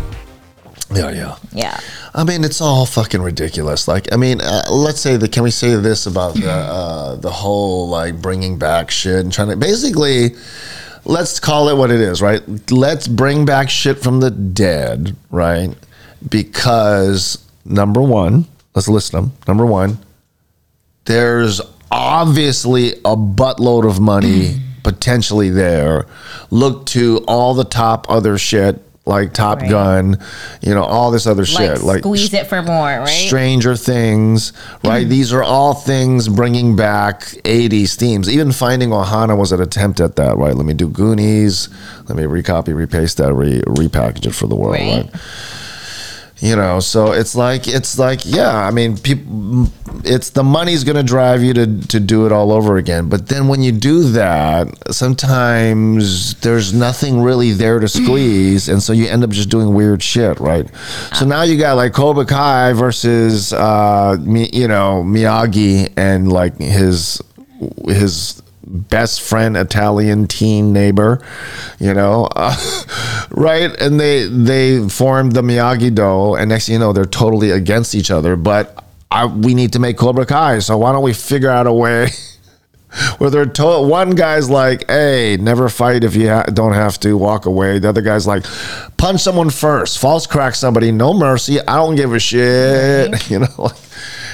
Yeah, 0.93 1.11
yeah. 1.11 1.35
Yeah. 1.53 1.79
I 2.15 2.23
mean, 2.23 2.43
it's 2.43 2.61
all 2.61 2.85
fucking 2.85 3.21
ridiculous. 3.21 3.87
Like, 3.87 4.11
I 4.11 4.17
mean, 4.17 4.41
uh, 4.41 4.63
let's 4.71 4.99
say 4.99 5.17
that. 5.17 5.31
Can 5.31 5.43
we 5.43 5.51
say 5.51 5.75
this 5.75 6.05
about 6.07 6.33
the 6.35 6.49
uh, 6.51 7.15
the 7.15 7.29
whole 7.29 7.87
like 7.89 8.21
bringing 8.21 8.57
back 8.57 8.89
shit 8.89 9.19
and 9.19 9.31
trying 9.31 9.49
to 9.49 9.55
basically, 9.55 10.31
let's 11.05 11.39
call 11.39 11.69
it 11.69 11.77
what 11.77 11.91
it 11.91 12.01
is, 12.01 12.21
right? 12.21 12.41
Let's 12.71 13.07
bring 13.07 13.45
back 13.45 13.69
shit 13.69 13.99
from 13.99 14.19
the 14.19 14.31
dead, 14.31 15.15
right? 15.29 15.75
Because 16.27 17.37
number 17.65 18.01
one, 18.01 18.45
let's 18.73 18.87
list 18.87 19.11
them. 19.11 19.33
Number 19.47 19.65
one, 19.65 19.99
there's 21.05 21.61
obviously 21.91 22.93
a 23.05 23.15
buttload 23.15 23.87
of 23.87 23.99
money 23.99 24.61
potentially 24.83 25.49
there. 25.49 26.07
Look 26.49 26.85
to 26.87 27.23
all 27.27 27.53
the 27.53 27.63
top 27.63 28.09
other 28.09 28.37
shit 28.37 28.81
like 29.09 29.33
Top 29.33 29.59
Right. 29.59 29.69
Gun, 29.69 30.17
you 30.61 30.73
know, 30.73 30.83
all 30.83 31.11
this 31.11 31.27
other 31.27 31.43
shit. 31.45 31.81
Like, 31.81 31.99
squeeze 31.99 32.33
it 32.33 32.47
for 32.47 32.61
more, 32.61 32.85
right? 32.85 33.07
Stranger 33.07 33.75
Things, 33.75 34.53
right? 34.85 35.05
Mm. 35.05 35.09
These 35.09 35.33
are 35.33 35.43
all 35.43 35.73
things 35.73 36.29
bringing 36.29 36.75
back 36.77 37.21
80s 37.43 37.95
themes. 37.95 38.29
Even 38.29 38.51
Finding 38.53 38.89
Ohana 38.91 39.37
was 39.37 39.51
an 39.51 39.61
attempt 39.61 39.99
at 39.99 40.15
that, 40.15 40.37
right? 40.37 40.55
Let 40.55 40.65
me 40.65 40.73
do 40.73 40.87
Goonies. 40.87 41.67
Let 42.07 42.17
me 42.17 42.23
recopy, 42.23 42.73
repaste 42.73 43.17
that, 43.17 43.33
re- 43.33 43.61
repackage 43.61 44.25
it 44.27 44.33
for 44.35 44.47
the 44.47 44.55
world, 44.55 44.75
Right. 44.75 45.03
right? 45.11 45.21
You 46.41 46.55
know, 46.55 46.79
so 46.79 47.11
it's 47.11 47.35
like 47.35 47.67
it's 47.67 47.99
like 47.99 48.21
yeah. 48.25 48.55
I 48.65 48.71
mean, 48.71 48.97
people, 48.97 49.69
it's 50.05 50.29
the 50.29 50.43
money's 50.43 50.85
going 50.85 50.95
to 50.95 51.03
drive 51.03 51.43
you 51.43 51.53
to 51.53 51.81
to 51.87 51.99
do 51.99 52.25
it 52.25 52.31
all 52.31 52.53
over 52.53 52.77
again. 52.77 53.09
But 53.09 53.27
then 53.27 53.49
when 53.49 53.61
you 53.61 53.73
do 53.73 54.03
that, 54.11 54.93
sometimes 54.93 56.35
there's 56.35 56.73
nothing 56.73 57.21
really 57.21 57.51
there 57.51 57.79
to 57.79 57.89
squeeze, 57.89 58.69
and 58.69 58.81
so 58.81 58.93
you 58.93 59.07
end 59.07 59.25
up 59.25 59.31
just 59.31 59.49
doing 59.49 59.73
weird 59.73 60.01
shit, 60.01 60.39
right? 60.39 60.65
So 61.13 61.25
now 61.25 61.41
you 61.41 61.57
got 61.57 61.73
like 61.73 61.91
Cobra 61.91 62.25
Kai 62.25 62.71
versus 62.71 63.51
uh, 63.51 64.15
you 64.21 64.69
know 64.69 65.03
Miyagi 65.05 65.91
and 65.97 66.31
like 66.31 66.57
his 66.57 67.21
his 67.85 68.41
best 68.69 69.21
friend 69.21 69.57
Italian 69.57 70.27
teen 70.27 70.71
neighbor, 70.71 71.21
you 71.79 71.93
know, 71.93 72.27
uh, 72.35 72.55
right? 73.31 73.71
And 73.81 73.99
they 73.99 74.25
they 74.27 74.87
formed 74.87 75.33
the 75.33 75.41
Miyagi 75.41 75.93
Do, 75.93 76.35
and 76.35 76.49
next 76.49 76.69
you 76.69 76.77
know, 76.79 76.93
they're 76.93 77.05
totally 77.05 77.51
against 77.51 77.95
each 77.95 78.11
other. 78.11 78.35
But 78.35 78.83
I, 79.11 79.25
we 79.25 79.55
need 79.55 79.73
to 79.73 79.79
make 79.79 79.97
Cobra 79.97 80.25
Kai, 80.25 80.59
so 80.59 80.77
why 80.77 80.91
don't 80.91 81.03
we 81.03 81.13
figure 81.13 81.49
out 81.49 81.65
a 81.67 81.73
way? 81.73 82.09
Where 83.19 83.29
they're 83.29 83.45
to- 83.45 83.81
one 83.87 84.11
guy's 84.11 84.49
like, 84.49 84.87
"Hey, 84.87 85.37
never 85.39 85.69
fight 85.69 86.03
if 86.03 86.15
you 86.15 86.29
ha- 86.29 86.45
don't 86.45 86.73
have 86.73 86.99
to. 87.01 87.15
Walk 87.17 87.45
away." 87.45 87.77
The 87.77 87.89
other 87.89 88.01
guy's 88.01 88.25
like, 88.25 88.45
"Punch 88.97 89.21
someone 89.21 89.51
first, 89.51 89.99
false 89.99 90.25
crack 90.25 90.55
somebody, 90.55 90.91
no 90.91 91.13
mercy. 91.13 91.59
I 91.67 91.75
don't 91.75 91.95
give 91.95 92.13
a 92.13 92.19
shit." 92.19 93.29
You 93.29 93.39
know, 93.39 93.71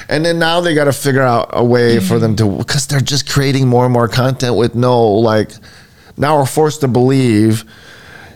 and 0.08 0.24
then 0.24 0.38
now 0.38 0.60
they 0.60 0.74
got 0.74 0.84
to 0.84 0.92
figure 0.92 1.22
out 1.22 1.50
a 1.52 1.64
way 1.64 2.00
for 2.00 2.18
them 2.18 2.36
to 2.36 2.58
because 2.58 2.86
they're 2.86 3.00
just 3.00 3.28
creating 3.28 3.68
more 3.68 3.84
and 3.84 3.92
more 3.92 4.08
content 4.08 4.56
with 4.56 4.74
no 4.74 5.04
like. 5.04 5.50
Now 6.16 6.38
we're 6.38 6.46
forced 6.46 6.80
to 6.80 6.88
believe 6.88 7.64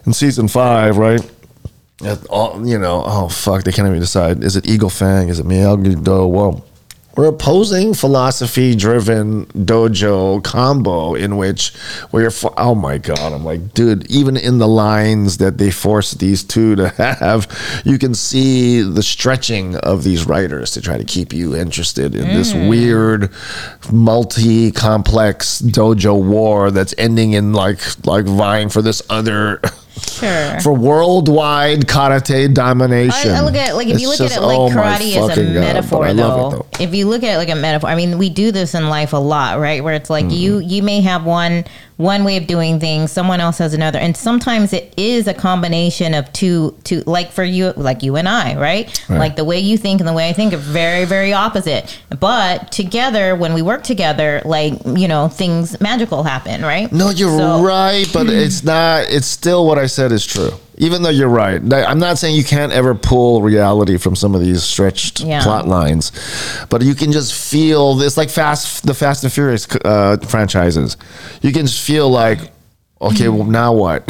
in 0.05 0.13
season 0.13 0.49
five, 0.49 0.99
right? 0.99 1.21
All 2.29 2.67
you 2.67 2.79
know, 2.79 3.03
oh 3.07 3.29
fuck, 3.29 3.65
they 3.65 3.73
can't 3.73 3.89
even 3.89 4.01
decide. 4.01 4.43
Is 4.43 4.57
it 4.57 4.67
Eagle 4.67 4.91
Fang? 4.91 5.29
Is 5.29 5.39
it 5.39 5.47
Miyagi 5.47 6.03
Do? 6.03 6.27
Well, 6.27 6.65
we're 7.17 7.27
opposing 7.27 7.93
philosophy-driven 7.93 9.47
dojo 9.47 10.43
combo 10.45 11.15
in 11.15 11.37
which 11.37 11.75
where 12.11 12.23
you're. 12.23 12.31
fo- 12.31 12.55
Oh 12.57 12.75
my 12.75 12.99
god, 12.99 13.33
I'm 13.33 13.45
like, 13.45 13.75
dude. 13.75 14.11
Even 14.11 14.37
in 14.37 14.59
the 14.59 14.69
lines 14.69 15.39
that 15.39 15.59
they 15.59 15.71
force 15.71 16.13
these 16.13 16.45
two 16.45 16.77
to 16.77 16.89
have, 17.21 17.49
you 17.85 17.99
can 17.99 18.15
see 18.15 18.83
the 18.83 19.03
stretching 19.03 19.77
of 19.77 20.05
these 20.05 20.27
writers 20.27 20.71
to 20.73 20.81
try 20.81 20.99
to 20.99 21.05
keep 21.05 21.33
you 21.33 21.57
interested 21.57 22.15
in 22.15 22.29
this 22.29 22.53
mm. 22.53 22.69
weird, 22.69 23.31
multi-complex 23.93 25.63
dojo 25.63 26.23
war 26.23 26.71
that's 26.71 26.95
ending 26.97 27.33
in 27.33 27.53
like 27.53 27.81
like 28.07 28.25
vying 28.25 28.69
for 28.69 28.83
this 28.83 29.03
other. 29.11 29.61
Sure. 30.09 30.61
for 30.61 30.73
worldwide 30.73 31.87
karate 31.87 32.53
domination. 32.53 33.31
I, 33.31 33.39
I 33.39 33.41
look 33.41 33.55
at 33.55 33.71
it 33.71 33.75
like 33.75 33.89
if 33.89 33.95
It's 33.95 34.03
you 34.03 34.09
look 34.09 34.19
just- 34.19 34.37
at 34.37 34.43
it 34.43 34.47
like 34.47 34.59
oh 34.59 34.69
karate 34.69 35.17
as 35.17 35.39
a 35.39 35.45
God, 35.45 35.55
metaphor, 35.55 36.07
I 36.07 36.13
though, 36.13 36.51
though. 36.51 36.67
If 36.79 36.95
you 36.95 37.07
look 37.09 37.23
at 37.23 37.35
it 37.35 37.39
like 37.39 37.49
a 37.49 37.55
metaphor, 37.55 37.89
I 37.89 37.95
mean, 37.95 38.19
we 38.19 38.31
do 38.31 38.53
this 38.53 38.75
in 38.75 38.89
life 38.89 39.13
a 39.13 39.19
lot, 39.19 39.59
right? 39.59 39.83
Where 39.83 39.95
it's 39.95 40.11
like 40.11 40.27
mm-hmm. 40.27 40.35
you 40.35 40.59
you 40.59 40.83
may 40.83 41.01
have 41.01 41.25
one 41.25 41.65
one 42.01 42.25
way 42.25 42.37
of 42.39 42.47
doing 42.47 42.81
things, 42.81 43.13
someone 43.13 43.41
else 43.41 43.59
has 43.59 43.75
another, 43.75 43.99
and 43.99 44.17
sometimes 44.17 44.73
it 44.73 44.95
is 44.97 45.27
a 45.29 45.35
combination 45.35 46.15
of 46.15 46.33
two. 46.33 46.75
Two 46.83 47.03
like 47.07 47.31
for 47.31 47.45
you, 47.45 47.73
like 47.77 48.03
you 48.03 48.17
and 48.17 48.29
I, 48.29 48.57
right? 48.57 48.87
Right. 49.09 49.19
Like 49.19 49.37
the 49.37 49.45
way 49.45 49.59
you 49.61 49.77
think 49.77 50.01
and 50.01 50.09
the 50.09 50.13
way 50.15 50.29
I 50.29 50.33
think 50.33 50.53
are 50.55 50.57
very, 50.57 51.05
very 51.05 51.33
opposite. 51.33 52.01
But 52.19 52.73
together, 52.73 53.37
when 53.37 53.53
we 53.55 53.63
work 53.63 53.83
together, 53.83 54.41
like 54.45 54.75
you 54.87 55.09
know, 55.09 55.29
things 55.29 55.81
magical 55.81 56.23
happen, 56.23 56.63
right? 56.63 56.91
No, 56.91 57.11
you're 57.11 57.37
So- 57.39 57.63
right, 57.63 58.07
but 58.13 58.27
it's 58.31 58.65
not. 58.65 59.05
It's 59.11 59.27
still 59.27 59.67
what 59.67 59.79
I 59.79 59.87
said 59.87 60.11
is 60.13 60.25
true. 60.25 60.53
Even 60.83 61.03
though 61.03 61.11
you're 61.11 61.29
right, 61.29 61.61
I'm 61.73 61.99
not 61.99 62.17
saying 62.19 62.35
you 62.37 62.43
can't 62.45 62.73
ever 62.73 62.95
pull 62.95 63.43
reality 63.43 63.99
from 63.99 64.17
some 64.17 64.35
of 64.35 64.41
these 64.41 64.63
stretched 64.63 65.21
Yeah. 65.21 65.43
plot 65.43 65.69
lines, 65.69 66.11
but 66.71 66.81
you 66.83 66.95
can 66.95 67.13
just 67.13 67.35
feel 67.35 67.95
this, 67.97 68.17
like 68.17 68.31
Fast, 68.31 68.87
the 68.87 68.95
Fast 68.95 69.23
and 69.23 69.33
Furious 69.33 69.69
uh, 69.85 70.17
franchises. 70.27 70.97
You 71.43 71.53
can 71.53 71.67
just 71.67 71.81
feel 71.83 72.09
like, 72.09 72.51
okay, 73.01 73.29
well, 73.29 73.45
now 73.45 73.75
what? 73.75 74.09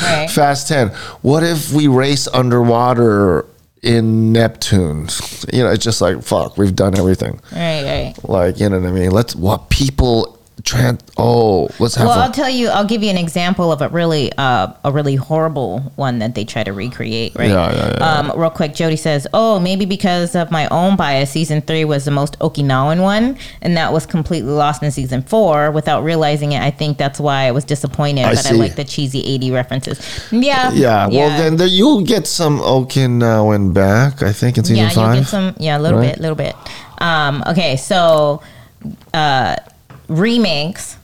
Right. 0.00 0.30
Fast 0.30 0.68
Ten. 0.68 0.88
What 1.22 1.42
if 1.42 1.72
we 1.72 1.88
race 1.88 2.28
underwater 2.28 3.44
in 3.82 4.32
Neptune? 4.32 5.08
You 5.52 5.64
know, 5.64 5.70
it's 5.72 5.82
just 5.84 6.00
like 6.00 6.22
fuck. 6.22 6.56
We've 6.56 6.76
done 6.76 6.96
everything. 6.96 7.40
Right, 7.50 7.82
right. 7.82 8.14
Like 8.22 8.60
you 8.60 8.68
know 8.68 8.78
what 8.78 8.88
I 8.88 8.92
mean. 8.92 9.10
Let's 9.10 9.34
what 9.34 9.68
people. 9.70 10.37
Trans, 10.64 11.00
oh, 11.16 11.68
let's 11.78 11.94
have 11.94 12.06
Well, 12.08 12.18
a- 12.18 12.24
I'll 12.24 12.32
tell 12.32 12.48
you. 12.48 12.68
I'll 12.68 12.84
give 12.84 13.02
you 13.02 13.10
an 13.10 13.16
example 13.16 13.70
of 13.70 13.80
a 13.80 13.88
really, 13.88 14.32
uh, 14.36 14.68
a 14.84 14.90
really 14.90 15.14
horrible 15.14 15.92
one 15.96 16.18
that 16.18 16.34
they 16.34 16.44
try 16.44 16.64
to 16.64 16.72
recreate. 16.72 17.32
Right. 17.36 17.48
Yeah, 17.50 17.72
yeah, 17.72 17.94
yeah, 17.98 18.18
Um, 18.18 18.32
real 18.36 18.50
quick, 18.50 18.74
Jody 18.74 18.96
says, 18.96 19.26
"Oh, 19.32 19.60
maybe 19.60 19.84
because 19.84 20.34
of 20.34 20.50
my 20.50 20.66
own 20.68 20.96
bias, 20.96 21.30
season 21.30 21.62
three 21.62 21.84
was 21.84 22.04
the 22.06 22.10
most 22.10 22.38
Okinawan 22.40 23.00
one, 23.02 23.36
and 23.62 23.76
that 23.76 23.92
was 23.92 24.04
completely 24.04 24.50
lost 24.52 24.82
in 24.82 24.90
season 24.90 25.22
four. 25.22 25.70
Without 25.70 26.02
realizing 26.02 26.52
it, 26.52 26.60
I 26.62 26.70
think 26.70 26.98
that's 26.98 27.20
why 27.20 27.44
I 27.46 27.50
was 27.52 27.64
disappointed. 27.64 28.24
I 28.24 28.34
but 28.34 28.46
I 28.46 28.50
like 28.54 28.74
the 28.76 28.84
cheesy 28.84 29.20
'80 29.20 29.50
references. 29.52 30.00
Yeah. 30.32 30.72
Yeah, 30.72 31.06
well 31.06 31.30
then 31.38 31.56
there, 31.56 31.66
you'll 31.68 32.02
get 32.02 32.26
some 32.26 32.58
Okinawan 32.58 33.72
back, 33.72 34.22
I 34.22 34.32
think 34.32 34.58
in 34.58 34.64
season 34.64 34.76
yeah, 34.84 34.90
you'll 34.92 35.14
get 35.20 35.26
some. 35.28 35.54
Yeah, 35.58 35.78
a 35.78 35.80
little 35.80 35.98
Right. 36.00 36.12
bit, 36.14 36.20
little 36.20 36.36
bit. 36.36 36.54
Um, 36.98 37.44
okay, 37.46 37.76
so 37.76 38.40
uh, 39.14 39.56
remakes 40.08 40.96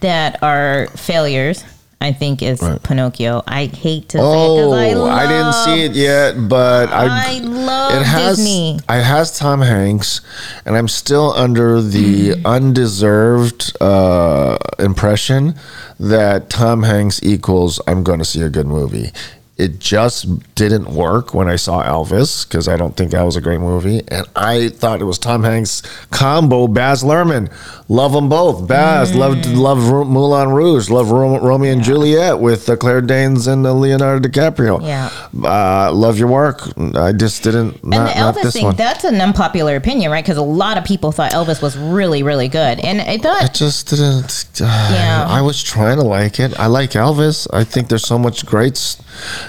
that 0.00 0.42
are 0.42 0.86
failures. 0.96 1.64
I 2.00 2.12
think 2.12 2.42
is 2.42 2.60
Right. 2.60 2.82
Pinocchio. 2.82 3.44
I 3.46 3.66
hate 3.66 4.08
to 4.08 4.18
say 4.18 4.24
it 4.24 4.26
Oh, 4.26 4.72
I, 4.72 4.92
love, 4.94 5.08
I, 5.08 5.26
didn't 5.28 5.52
see 5.52 5.84
it 5.84 5.92
yet, 5.92 6.48
but 6.48 6.88
I 6.90 7.36
I 7.36 7.38
love 7.38 7.94
it 7.94 8.02
has 8.04 8.38
Disney. 8.38 8.74
it 8.88 9.02
has 9.04 9.38
Tom 9.38 9.60
Hanks, 9.60 10.20
and 10.66 10.76
I'm 10.76 10.88
still 10.88 11.32
under 11.36 11.80
the 11.80 12.30
Mm. 12.30 12.44
undeserved 12.44 13.76
uh, 13.80 14.58
impression 14.80 15.54
that 16.00 16.50
Tom 16.50 16.82
Hanks 16.82 17.20
equals 17.22 17.80
I'm 17.86 18.02
going 18.02 18.18
to 18.18 18.24
see 18.24 18.42
a 18.42 18.48
good 18.50 18.66
movie. 18.66 19.12
It 19.58 19.78
just 19.78 20.54
didn't 20.56 20.88
work 20.92 21.34
when 21.34 21.46
I 21.46 21.54
saw 21.54 21.84
Elvis 21.84 22.48
because 22.48 22.66
I 22.66 22.76
don't 22.76 22.96
think 22.96 23.12
that 23.12 23.22
was 23.22 23.36
a 23.36 23.40
great 23.40 23.60
movie, 23.60 24.02
and 24.08 24.26
I 24.34 24.70
thought 24.70 25.00
it 25.00 25.04
was 25.04 25.18
Tom 25.20 25.44
Hanks 25.44 25.82
combo 26.10 26.66
Baz 26.66 27.04
Luhrmann. 27.04 27.48
Love 27.92 28.12
them 28.12 28.28
both. 28.30 28.66
Baz 28.66 29.14
loved 29.14 29.44
loved 29.46 29.82
Ru- 29.82 30.06
Moulin 30.06 30.48
Rouge. 30.48 30.88
Love 30.88 31.10
Ro- 31.10 31.38
Romeo 31.40 31.72
and 31.72 31.82
Juliet 31.82 32.38
with 32.40 32.66
uh, 32.70 32.76
Claire 32.76 33.02
Danes 33.02 33.46
and 33.46 33.66
uh, 33.66 33.74
Leonardo 33.74 34.26
DiCaprio. 34.26 34.80
Yeah. 34.82 35.10
uh, 35.44 35.92
love 35.92 36.18
your 36.18 36.28
work. 36.28 36.62
I 36.96 37.12
just 37.12 37.42
didn't. 37.42 37.82
And 37.82 37.90
Not, 37.90 38.14
the 38.34 38.40
Elvis 38.40 38.52
thing, 38.54 38.64
one. 38.64 38.76
that's 38.76 39.04
an 39.04 39.20
unpopular 39.20 39.76
opinion, 39.76 40.10
right? 40.10 40.24
Because 40.24 40.38
a 40.38 40.42
lot 40.42 40.78
of 40.78 40.84
people 40.84 41.12
thought 41.12 41.32
Elvis 41.32 41.60
was 41.60 41.76
really, 41.76 42.22
really 42.22 42.48
good. 42.48 42.80
And 42.80 43.00
I 43.02 43.18
I 43.44 43.48
just 43.48 43.90
didn't. 43.90 44.50
Uh, 44.58 44.88
Yeah. 44.94 45.26
I 45.28 45.42
was 45.42 45.62
trying 45.62 45.98
to 45.98 46.02
like 46.04 46.40
it. 46.40 46.58
I 46.58 46.68
like 46.68 46.92
Elvis. 46.92 47.46
I 47.52 47.62
think 47.64 47.88
there's 47.88 48.06
so 48.06 48.18
much. 48.18 48.46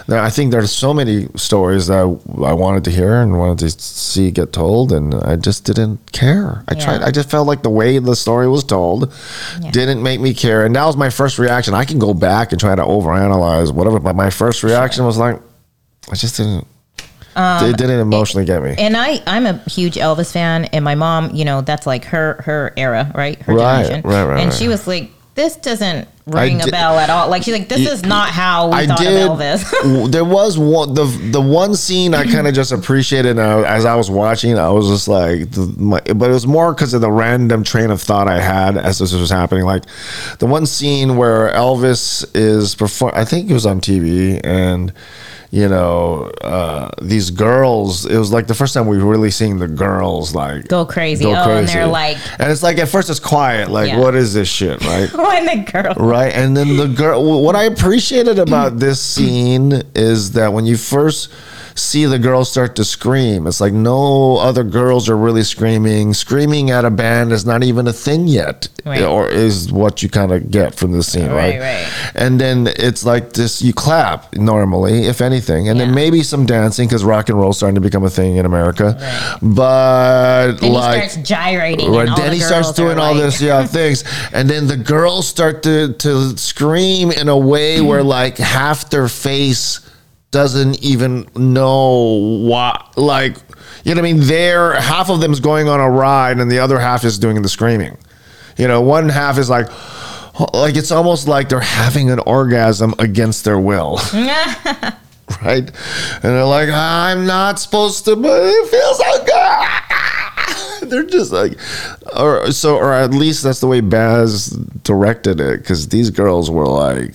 There, 0.08 0.20
I 0.20 0.30
think 0.30 0.52
there's 0.52 0.72
so 0.72 0.94
many 0.94 1.28
stories 1.36 1.88
that 1.88 1.98
I, 2.00 2.04
I 2.52 2.54
wanted 2.54 2.84
to 2.86 2.92
hear 2.92 3.22
and 3.22 3.38
wanted 3.40 3.60
to 3.60 3.70
see 3.82 4.32
get 4.32 4.52
told, 4.52 4.92
and 4.92 5.14
I 5.16 5.38
just 5.38 5.64
didn't 5.64 6.12
care. 6.12 6.64
I 6.68 6.74
Yeah. 6.76 6.84
tried. 6.86 7.02
I 7.04 7.12
just 7.12 7.30
felt 7.30 7.48
like 7.48 7.64
the 7.64 7.70
way 7.70 8.00
the 8.00 8.16
story 8.16 8.33
was 8.48 8.64
told 8.64 9.12
Yeah. 9.62 9.72
didn't 9.72 10.02
make 10.04 10.20
me 10.20 10.34
care, 10.34 10.66
and 10.66 10.76
that 10.76 10.86
was 10.86 10.98
my 10.98 11.10
first 11.10 11.40
reaction. 11.40 11.74
I 11.74 11.86
can 11.86 12.00
go 12.00 12.14
back 12.14 12.52
and 12.52 12.60
try 12.60 12.76
to 12.76 12.82
overanalyze 12.84 13.74
whatever, 13.74 14.00
but 14.00 14.16
my 14.16 14.30
first 14.30 14.64
reaction 14.64 15.06
was 15.06 15.18
like, 15.18 15.40
I 16.12 16.16
just 16.16 16.38
didn't. 16.38 16.68
Um, 17.36 17.66
it 17.68 17.78
didn't 17.78 18.00
emotionally 18.00 18.46
get 18.46 18.62
me. 18.62 18.76
and 18.78 18.96
I, 18.96 19.20
I'm 19.26 19.48
a 19.48 19.54
huge 19.68 19.96
Elvis 19.96 20.32
fan, 20.32 20.66
and 20.66 20.86
my 20.86 20.94
mom, 20.94 21.34
you 21.34 21.46
know, 21.46 21.62
that's 21.62 21.88
like 21.88 22.06
her 22.06 22.42
her 22.46 22.74
era, 22.78 23.12
right? 23.16 23.42
Her 23.42 23.56
Right, 23.56 23.84
generation. 23.84 24.08
right, 24.10 24.24
right, 24.26 24.40
And 24.40 24.50
right. 24.52 24.54
she 24.58 24.68
was 24.68 24.86
like, 24.86 25.10
"This 25.34 25.56
doesn't 25.56 26.08
ring 26.26 26.62
a 26.62 26.68
bell 26.68 26.98
at 27.00 27.10
all." 27.10 27.30
Like 27.30 27.44
she's 27.44 27.54
like, 27.54 27.70
"This 27.70 27.90
is 27.90 28.04
not 28.04 28.30
how 28.30 28.68
we 28.70 28.88
thought 28.88 29.00
of 29.00 29.08
Elvis." 29.08 30.12
there 30.12 30.26
was 30.26 30.58
one 30.58 30.94
the 30.94 31.06
the 31.06 31.42
one 31.42 31.76
scene 31.76 32.14
I 32.14 32.26
kind 32.26 32.48
of 32.48 32.54
just 32.54 32.72
appreciated 32.72 33.40
uh, 33.40 33.62
as 33.62 33.86
I 33.86 33.96
was 33.96 34.10
watching. 34.10 34.58
I 34.58 34.70
was 34.70 34.88
just 34.90 35.08
like, 35.08 35.52
the, 35.52 35.74
my, 35.78 36.00
but 36.02 36.30
it 36.30 36.34
was 36.34 36.48
more 36.48 36.74
because 36.74 36.94
of 36.94 37.02
the 37.02 37.12
random 37.12 37.64
train 37.64 37.90
of 37.90 38.02
thought 38.02 38.28
I 38.28 38.40
had 38.40 38.78
as 38.78 39.00
this 39.00 39.14
was 39.14 39.30
happening. 39.30 39.66
Like 39.66 39.84
the 40.40 40.48
one 40.48 40.66
scene 40.66 41.18
where 41.18 41.52
Elvis 41.54 42.26
is 42.36 42.76
perform. 42.76 43.14
I 43.16 43.26
think 43.26 43.50
it 43.50 43.54
was 43.54 43.66
on 43.66 43.82
TV 43.82 44.40
and. 44.44 44.94
You 45.54 45.70
know, 45.70 46.32
uh, 46.42 46.90
these 47.00 47.30
girls. 47.30 48.08
It 48.08 48.18
was 48.18 48.32
like 48.32 48.48
the 48.48 48.56
first 48.56 48.74
time 48.74 48.88
we 48.88 48.98
were 48.98 49.06
really 49.06 49.30
seeing 49.30 49.60
the 49.60 49.68
girls 49.68 50.34
like 50.34 50.68
Go 50.68 50.84
crazy. 50.84 51.26
Oh, 51.28 51.34
and 51.36 51.68
they're 51.68 51.86
like- 51.86 52.18
and 52.40 52.52
it's 52.52 52.64
like 52.64 52.80
at 52.80 52.90
first 52.90 53.08
it's 53.12 53.20
quiet. 53.20 53.70
Like, 53.70 53.90
Yeah. 53.90 54.00
what 54.00 54.16
is 54.16 54.34
this 54.34 54.48
shit, 54.48 54.84
right? 54.84 55.14
when 55.16 55.46
the 55.46 55.72
girl, 55.72 55.94
Right. 55.96 56.34
And 56.34 56.58
then 56.58 56.76
the 56.76 56.88
girl, 56.88 57.44
what 57.44 57.56
I 57.56 57.66
appreciated 57.66 58.40
about 58.40 58.80
this 58.80 59.00
scene 59.00 59.84
is 59.94 60.32
that 60.32 60.54
when 60.54 60.66
you 60.66 60.76
first 60.76 61.30
see 61.76 62.06
the 62.06 62.20
girls 62.20 62.50
start 62.52 62.76
to 62.78 62.86
scream, 62.86 63.48
it's 63.48 63.60
like 63.62 63.74
no 63.74 64.38
other 64.38 64.64
girls 64.64 65.10
are 65.10 65.18
really 65.18 65.44
screaming. 65.44 66.14
Screaming 66.14 66.70
at 66.72 66.86
a 66.86 66.90
band 66.92 67.32
is 67.32 67.46
not 67.46 67.64
even 67.64 67.88
a 67.88 67.94
thing 67.94 68.28
yet, 68.28 68.68
Right. 68.86 69.02
or 69.02 69.28
is 69.30 69.72
what 69.72 70.04
you 70.04 70.10
kind 70.10 70.32
of 70.32 70.52
get 70.52 70.76
from 70.76 70.92
the 70.92 71.04
scene, 71.04 71.30
right? 71.30 71.60
Right, 71.60 71.84
right. 71.86 71.88
And 72.16 72.40
then 72.40 72.68
it's 72.76 73.06
like 73.06 73.34
this 73.34 73.62
you 73.62 73.74
clap 73.74 74.36
normally, 74.36 75.06
if 75.08 75.22
anything, 75.22 75.70
and 75.70 75.80
Yeah. 75.80 75.86
then 75.86 75.96
maybe 75.96 76.24
some 76.24 76.46
dancing 76.46 76.88
because 76.88 77.04
rock 77.04 77.30
and 77.30 77.38
roll 77.40 77.54
starting 77.54 77.76
to 77.76 77.82
become 77.82 78.04
a 78.04 78.10
thing 78.10 78.36
in 78.38 78.46
America. 78.46 78.98
But 79.42 80.54
then 80.60 80.74
like, 80.74 81.04
he 81.04 81.10
starts 81.10 81.28
gyrating. 81.30 81.92
Right, 81.92 82.08
and 82.08 82.18
then 82.18 82.30
the 82.30 82.36
he 82.36 82.40
starts 82.42 82.72
doing 82.74 82.98
all 83.00 83.14
like- 83.14 83.24
this, 83.24 83.42
yeah, 83.42 83.66
things, 83.80 84.04
and 84.34 84.50
then 84.50 84.68
the 84.68 84.78
girls 84.78 85.28
start 85.28 85.64
to 85.64 85.94
to 85.94 86.38
scream 86.38 87.12
in 87.12 87.30
a 87.30 87.38
way 87.38 87.82
where 87.82 88.04
like 88.20 88.38
half 88.38 88.90
their 88.90 89.08
face 89.08 89.80
doesn't 90.34 90.84
even 90.84 91.30
know 91.36 92.42
what, 92.46 92.98
like, 92.98 93.38
you 93.86 93.96
know 93.96 94.02
what 94.02 94.10
I 94.10 94.14
mean? 94.14 94.22
They're 94.24 94.74
half 94.82 95.10
of 95.10 95.22
them 95.22 95.32
is 95.32 95.40
going 95.40 95.70
on 95.70 95.80
a 95.80 95.90
ride, 95.90 96.40
and 96.40 96.52
the 96.52 96.60
other 96.60 96.80
half 96.80 97.06
is 97.06 97.18
doing 97.18 97.42
the 97.42 97.48
screaming. 97.48 97.98
You 98.58 98.68
know, 98.68 98.82
one 98.82 99.08
half 99.08 99.38
is 99.38 99.50
like. 99.50 99.68
Oh, 100.40 100.48
like 100.52 100.76
it's 100.76 100.90
almost 100.90 101.28
like 101.28 101.50
they're 101.50 101.60
having 101.60 102.10
an 102.10 102.18
orgasm 102.26 102.96
against 102.98 103.44
their 103.44 103.60
will, 103.60 104.00
right? 105.44 105.70
And 105.70 106.24
they're 106.24 106.44
like, 106.44 106.70
"I'm 106.70 107.28
not 107.28 107.60
supposed 107.60 108.06
to, 108.06 108.16
but 108.16 108.42
it 108.42 108.68
feels 108.68 108.98
so 108.98 109.26
good." 109.26 110.90
they're 110.90 111.04
just 111.04 111.32
like, 111.32 111.58
or 112.18 112.52
so, 112.52 112.78
or 112.78 112.94
at 112.94 113.12
least 113.12 113.44
that's 113.44 113.60
the 113.60 113.68
way 113.68 113.80
Baz 113.82 114.48
directed 114.84 115.40
it, 115.40 115.60
because 115.60 115.90
these 115.90 116.10
girls 116.10 116.50
were 116.50 116.66
like 116.66 117.14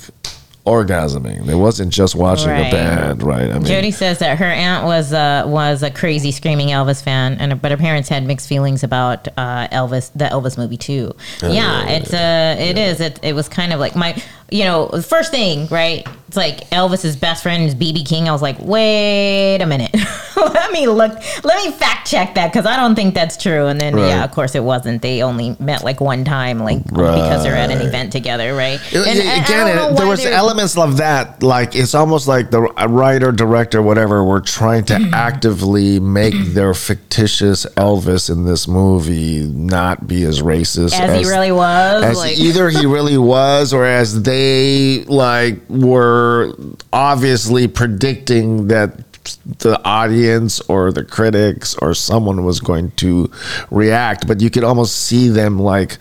orgasming. 0.68 1.48
It 1.48 1.54
wasn't 1.57 1.92
just 1.92 2.14
watching 2.14 2.48
Right. 2.50 2.68
a 2.68 2.70
band, 2.70 3.22
right? 3.22 3.50
I 3.50 3.54
mean, 3.54 3.64
Jody 3.64 3.90
says 3.90 4.18
that 4.18 4.38
her 4.38 4.44
aunt 4.44 4.85
was 4.85 5.12
uh, 5.12 5.44
was 5.46 5.83
a 5.83 5.90
crazy 5.90 6.31
screaming 6.33 6.68
Elvis 6.68 7.02
fan, 7.02 7.37
and 7.40 7.61
but 7.61 7.70
her 7.70 7.76
parents 7.76 8.09
had 8.09 8.24
mixed 8.26 8.48
feelings 8.48 8.83
about 8.85 9.28
uh, 9.37 9.68
Elvis, 9.68 10.11
the 10.14 10.26
Elvis 10.26 10.57
movie 10.59 10.76
too. 10.76 11.14
yeah, 11.42 11.88
it's 11.88 12.12
uh, 12.12 12.57
it 12.59 12.76
is. 12.78 13.00
It, 13.00 13.18
it 13.22 13.35
was 13.35 13.48
kind 13.48 13.72
of 13.72 13.81
like 13.81 13.96
my, 13.96 14.20
you 14.51 14.65
know, 14.65 14.87
the 14.89 15.03
first 15.03 15.31
thing, 15.31 15.67
right? 15.69 16.07
It's 16.29 16.37
like 16.37 16.69
Elvis's 16.71 17.17
best 17.17 17.43
friend 17.43 17.63
is 17.65 17.75
BB 17.75 18.07
King. 18.07 18.29
I 18.29 18.33
was 18.33 18.43
like, 18.43 18.59
wait 18.61 19.63
a 19.63 19.67
minute, 19.67 19.95
let 20.37 20.71
me 20.73 20.87
look, 20.87 21.13
let 21.43 21.65
me 21.65 21.73
fact 21.73 22.07
check 22.07 22.35
that 22.35 22.53
because 22.53 22.67
I 22.67 22.77
don't 22.77 22.95
think 22.95 23.15
that's 23.15 23.39
true. 23.39 23.67
And 23.67 23.81
then 23.81 23.97
Right. 23.97 24.09
yeah, 24.09 24.25
of 24.25 24.31
course 24.33 24.55
it 24.55 24.63
wasn't. 24.63 25.01
They 25.01 25.23
only 25.23 25.57
met 25.59 25.85
like 25.85 26.03
one 26.03 26.25
time, 26.27 26.59
like 26.59 26.85
because 26.85 27.43
they're 27.45 27.57
at 27.57 27.71
an 27.71 27.81
event 27.81 28.13
together, 28.13 28.55
right? 28.55 28.79
It- 28.93 29.07
And 29.07 29.27
I- 29.27 29.33
I 29.33 29.37
again, 29.43 29.69
it- 29.93 29.97
there 29.97 30.07
was 30.07 30.23
elements 30.27 30.77
of 30.77 30.99
that. 30.99 31.43
Like 31.43 31.75
it's 31.75 31.95
almost 31.95 32.29
like 32.29 32.51
the 32.51 32.61
writer, 32.61 33.33
director, 33.33 33.81
whatever, 33.81 34.23
were 34.23 34.41
trying 34.43 34.85
to 34.87 34.95
Mm-hmm. 34.99 35.15
actively 35.15 35.99
make 35.99 36.35
their 36.53 36.75
fictitious 36.75 37.65
Elvis 37.77 38.29
in 38.29 38.45
this 38.45 38.69
movie 38.69 39.41
not 39.47 40.07
be 40.07 40.25
as 40.25 40.43
racist 40.43 40.93
as 41.01 41.19
he 41.25 41.31
really 41.31 41.53
was. 41.53 42.05
as 42.05 42.19
like, 42.19 42.39
either 42.39 42.69
he 42.69 42.85
really 42.85 43.17
was 43.17 43.73
or 43.73 43.87
as 43.87 44.23
they 44.25 44.38
like 45.07 45.59
were 45.68 46.55
obviously 46.92 47.68
predicting 47.68 48.68
that 48.68 49.05
the 49.59 49.79
audience 49.85 50.61
or 50.62 50.90
the 50.90 51.05
critics 51.05 51.74
or 51.83 51.92
someone 51.92 52.44
was 52.44 52.61
going 52.61 52.90
to 52.92 53.31
react 53.70 54.27
but 54.27 54.40
you 54.40 54.48
could 54.48 54.64
almost 54.64 54.96
see 54.96 55.29
them 55.29 55.59
like 55.59 55.98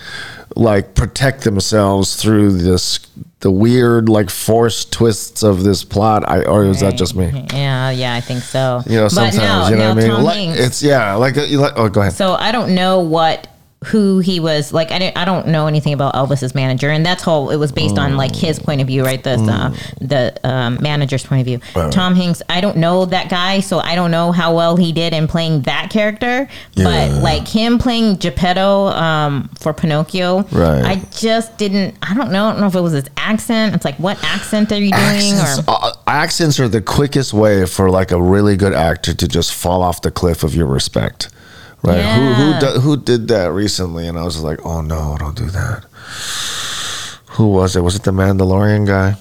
like 0.56 0.96
protect 0.96 1.44
themselves 1.44 2.16
through 2.16 2.52
this 2.52 3.00
the 3.42 3.52
weird 3.52 4.10
like 4.10 4.30
forced 4.30 4.92
twists 4.92 5.44
of 5.44 5.64
this 5.64 5.84
plot. 5.84 6.28
I 6.28 6.44
or 6.44 6.66
is 6.66 6.80
that 6.80 6.96
just 6.96 7.16
me? 7.16 7.46
Yeah, 7.54 7.92
yeah, 7.92 8.16
I 8.16 8.22
think 8.22 8.42
so. 8.42 8.82
You 8.88 8.96
know, 8.96 9.04
But 9.04 9.10
sometimes 9.10 9.38
no, 9.38 9.70
you 9.70 9.76
know 9.76 9.94
no, 9.94 10.24
what 10.24 10.34
I 10.36 10.38
mean. 10.38 10.50
Like, 10.50 10.60
it's 10.60 10.82
yeah, 10.82 11.14
like, 11.16 11.36
like 11.36 11.74
oh, 11.76 11.90
go 11.90 12.02
ahead. 12.02 12.14
So 12.14 12.34
I 12.34 12.52
don't 12.52 12.74
know 12.74 13.00
what 13.00 13.48
who 13.86 14.20
he 14.20 14.40
was 14.40 14.74
like. 14.74 14.92
I 14.92 15.00
don't, 15.00 15.18
I 15.18 15.26
don't 15.26 15.48
know 15.48 15.68
anything 15.68 15.94
about 15.94 16.16
Elvis's 16.16 16.56
manager, 16.56 16.90
and 16.90 17.06
that's 17.06 17.24
whole. 17.24 17.50
It 17.52 17.58
was 17.58 17.72
based 17.72 17.98
on 17.98 18.18
like 18.18 18.36
his 18.36 18.60
point 18.60 18.82
of 18.82 18.88
view, 18.88 19.06
right? 19.06 19.24
The 19.24 19.36
uh, 19.36 19.76
the 20.02 20.40
um, 20.44 20.80
manager's 20.82 21.26
point 21.26 21.42
of 21.42 21.46
view. 21.46 21.60
Right. 21.76 21.92
Tom 21.92 22.16
Hanks. 22.16 22.42
I 22.50 22.60
don't 22.62 22.78
know 22.78 23.06
that 23.06 23.30
guy, 23.30 23.60
so 23.60 23.80
I 23.80 23.96
don't 23.96 24.12
know 24.12 24.32
how 24.32 24.56
well 24.56 24.76
he 24.78 24.92
did 24.92 25.14
in 25.14 25.28
playing 25.28 25.62
that 25.64 25.90
character. 25.92 26.48
Yeah. 26.74 26.84
But 26.84 27.22
like 27.22 27.48
him 27.48 27.78
playing 27.78 28.16
Geppetto 28.18 28.88
um, 28.88 29.50
for 29.60 29.74
Pinocchio, 29.74 30.44
Right. 30.52 30.84
I 30.84 30.96
just 31.16 31.58
didn't. 31.58 31.96
I 32.02 32.14
don't 32.14 32.32
know. 32.32 32.46
I 32.48 32.52
don't 32.54 32.62
know 32.62 32.68
if 32.68 32.76
it 32.76 32.82
was 32.82 32.94
his 32.94 33.10
accent. 33.18 33.76
It's 33.76 33.86
like 33.86 33.98
what 33.98 34.22
accent 34.24 34.72
are 34.72 34.76
you 34.76 34.92
doing? 34.92 35.02
Accents, 35.02 35.68
Or 35.68 35.76
uh, 35.84 35.94
accents 36.08 36.60
are 36.60 36.68
the 36.68 36.82
quickest 36.82 37.34
way 37.34 37.66
for 37.66 37.90
like 37.90 38.12
a 38.12 38.22
really 38.22 38.56
good 38.58 38.74
actor 38.74 39.14
to 39.14 39.28
just 39.28 39.54
fall 39.54 39.82
off 39.84 40.02
the 40.02 40.12
cliff 40.12 40.44
of 40.44 40.56
your 40.56 40.66
respect. 40.68 41.30
Right? 41.84 42.02
Who 42.02 42.34
who 42.34 42.60
do, 42.60 42.80
who 42.80 42.98
did 42.98 43.28
that 43.30 43.52
recently? 43.52 44.08
And 44.08 44.18
I 44.18 44.24
was 44.24 44.42
like, 44.42 44.66
oh 44.66 44.82
no, 44.82 45.16
don't 45.20 45.38
do 45.38 45.46
that. 45.46 45.86
Who 47.32 47.50
was 47.50 47.76
it? 47.76 47.82
Was 47.82 47.96
it 47.96 48.04
the 48.04 48.12
Mandalorian 48.12 48.88
guy? 48.88 49.16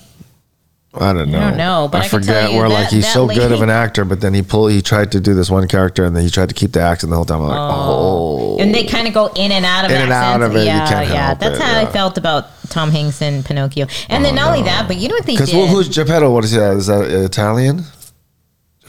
I 0.99 1.13
don't 1.13 1.31
know. 1.31 1.41
don't 1.41 1.57
know, 1.59 1.89
but 1.91 1.99
I 1.99 2.09
can 2.09 2.21
forget 2.21 2.51
where 2.53 2.69
like 2.69 2.89
he's 2.89 3.11
so 3.13 3.27
good 3.27 3.53
of 3.53 3.61
an 3.61 3.71
actor, 3.71 4.05
but 4.05 4.21
then 4.21 4.33
he 4.33 4.43
pulled 4.43 4.73
he 4.73 4.81
tried 4.81 5.13
to 5.13 5.21
do 5.21 5.35
this 5.35 5.51
one 5.51 5.69
character 5.69 6.05
and 6.05 6.17
then 6.17 6.23
he 6.23 6.31
tried 6.31 6.49
to 6.49 6.55
keep 6.55 6.73
the 6.73 6.81
accent 6.81 7.11
the 7.11 7.17
whole 7.17 7.25
time. 7.25 7.43
I'm 7.43 7.49
like, 7.49 7.59
oh, 7.59 8.57
and 8.59 8.75
they 8.75 8.87
oh. 8.87 8.89
kind 8.89 9.07
of 9.07 9.15
go 9.15 9.27
in 9.37 9.53
and 9.53 9.65
out 9.65 9.85
of 9.85 9.91
In 9.91 10.01
and 10.01 10.13
out 10.13 10.43
of 10.43 10.57
it, 10.57 10.61
you 10.61 10.67
Yeah, 10.67 11.03
yeah. 11.03 11.35
That's 11.35 11.59
it, 11.59 11.63
how 11.63 11.79
I 11.79 11.87
felt 11.87 12.17
about 12.17 12.47
Tom 12.71 12.91
Hanks 12.91 13.21
and 13.21 13.45
Pinocchio. 13.45 13.87
And 14.09 14.25
then 14.25 14.33
oh, 14.35 14.43
not 14.43 14.49
only 14.49 14.63
that, 14.63 14.89
but 14.89 14.97
you 14.97 15.09
know 15.09 15.17
what 15.17 15.27
they 15.27 15.35
because 15.35 15.51
did? 15.51 15.69
who's 15.69 15.89
Geppetto? 15.89 16.33
What 16.33 16.45
is 16.45 16.53
that? 16.53 16.77
Is 16.77 16.87
that 16.87 17.05
Italian? 17.11 17.85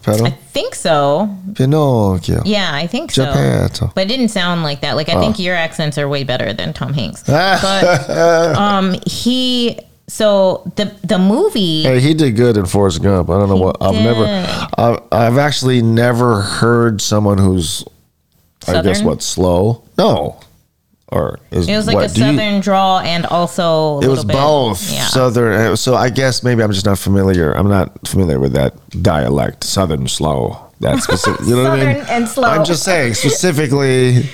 I 0.08 0.30
think 0.32 0.74
so. 0.76 1.30
Pinocchio. 1.56 2.42
Yeah, 2.46 2.72
I 2.74 2.88
think 2.88 3.12
so. 3.12 3.26
But 3.94 4.06
it 4.06 4.08
didn't 4.08 4.30
sound 4.30 4.64
like 4.64 4.82
that. 4.82 4.96
Like 4.96 5.10
I 5.10 5.16
Oh. 5.16 5.20
think 5.20 5.40
your 5.40 5.56
accents 5.56 5.98
are 5.98 6.08
way 6.08 6.24
better 6.24 6.54
than 6.54 6.74
Tom 6.74 6.94
Hanks. 6.94 7.24
but 7.28 8.10
um, 8.58 8.96
he. 9.06 9.80
So 10.10 10.72
the 10.78 10.96
the 11.04 11.20
movie. 11.20 11.84
Hey, 11.84 12.00
he 12.00 12.14
did 12.14 12.38
good 12.38 12.56
in 12.56 12.66
Forrest 12.66 13.04
Gump. 13.04 13.30
I 13.30 13.38
don't 13.38 13.50
know 13.50 13.58
what 13.58 13.76
I've 13.82 13.94
never. 13.94 14.26
did. 14.26 14.50
I've, 14.78 15.00
I've 15.12 15.38
actually 15.38 15.82
never 15.82 16.40
heard 16.42 17.02
someone 17.02 17.38
who's, 17.38 17.84
I 18.68 18.82
guess, 18.82 19.00
Southern? 19.00 19.06
what 19.06 19.22
slow? 19.22 19.84
No, 19.98 20.40
or 21.10 21.40
is 21.52 21.68
It 21.70 21.76
was 21.76 21.88
like 21.88 21.96
what, 21.96 22.12
a 22.12 22.14
do 22.14 22.20
you- 22.26 22.32
southern 22.38 22.60
draw 22.62 23.00
and 23.00 23.26
also. 23.26 24.00
A 24.00 24.06
it 24.06 24.08
was 24.10 24.26
bit- 24.26 24.36
both 24.36 24.92
Yeah. 24.92 25.08
southern. 25.08 25.54
uh, 25.54 25.76
So 25.76 25.96
I 25.96 26.10
guess 26.10 26.44
maybe 26.44 26.62
I'm 26.64 26.72
just 26.72 26.86
not 26.86 27.00
familiar. 27.00 27.52
I'm 27.54 27.70
not 27.70 27.92
familiar 28.08 28.40
with 28.40 28.54
that 28.54 28.74
dialect, 29.02 29.64
southern 29.64 30.08
slow. 30.08 30.58
That's 30.80 31.04
specific. 31.06 31.46
You 31.48 31.56
know 31.56 31.64
what 31.70 31.80
I 31.80 31.86
mean? 31.86 31.96
Southern 32.06 32.10
and 32.24 32.30
slow. 32.30 32.48
I'm 32.50 32.64
just 32.66 32.84
saying 32.84 33.14
specifically 33.16 34.30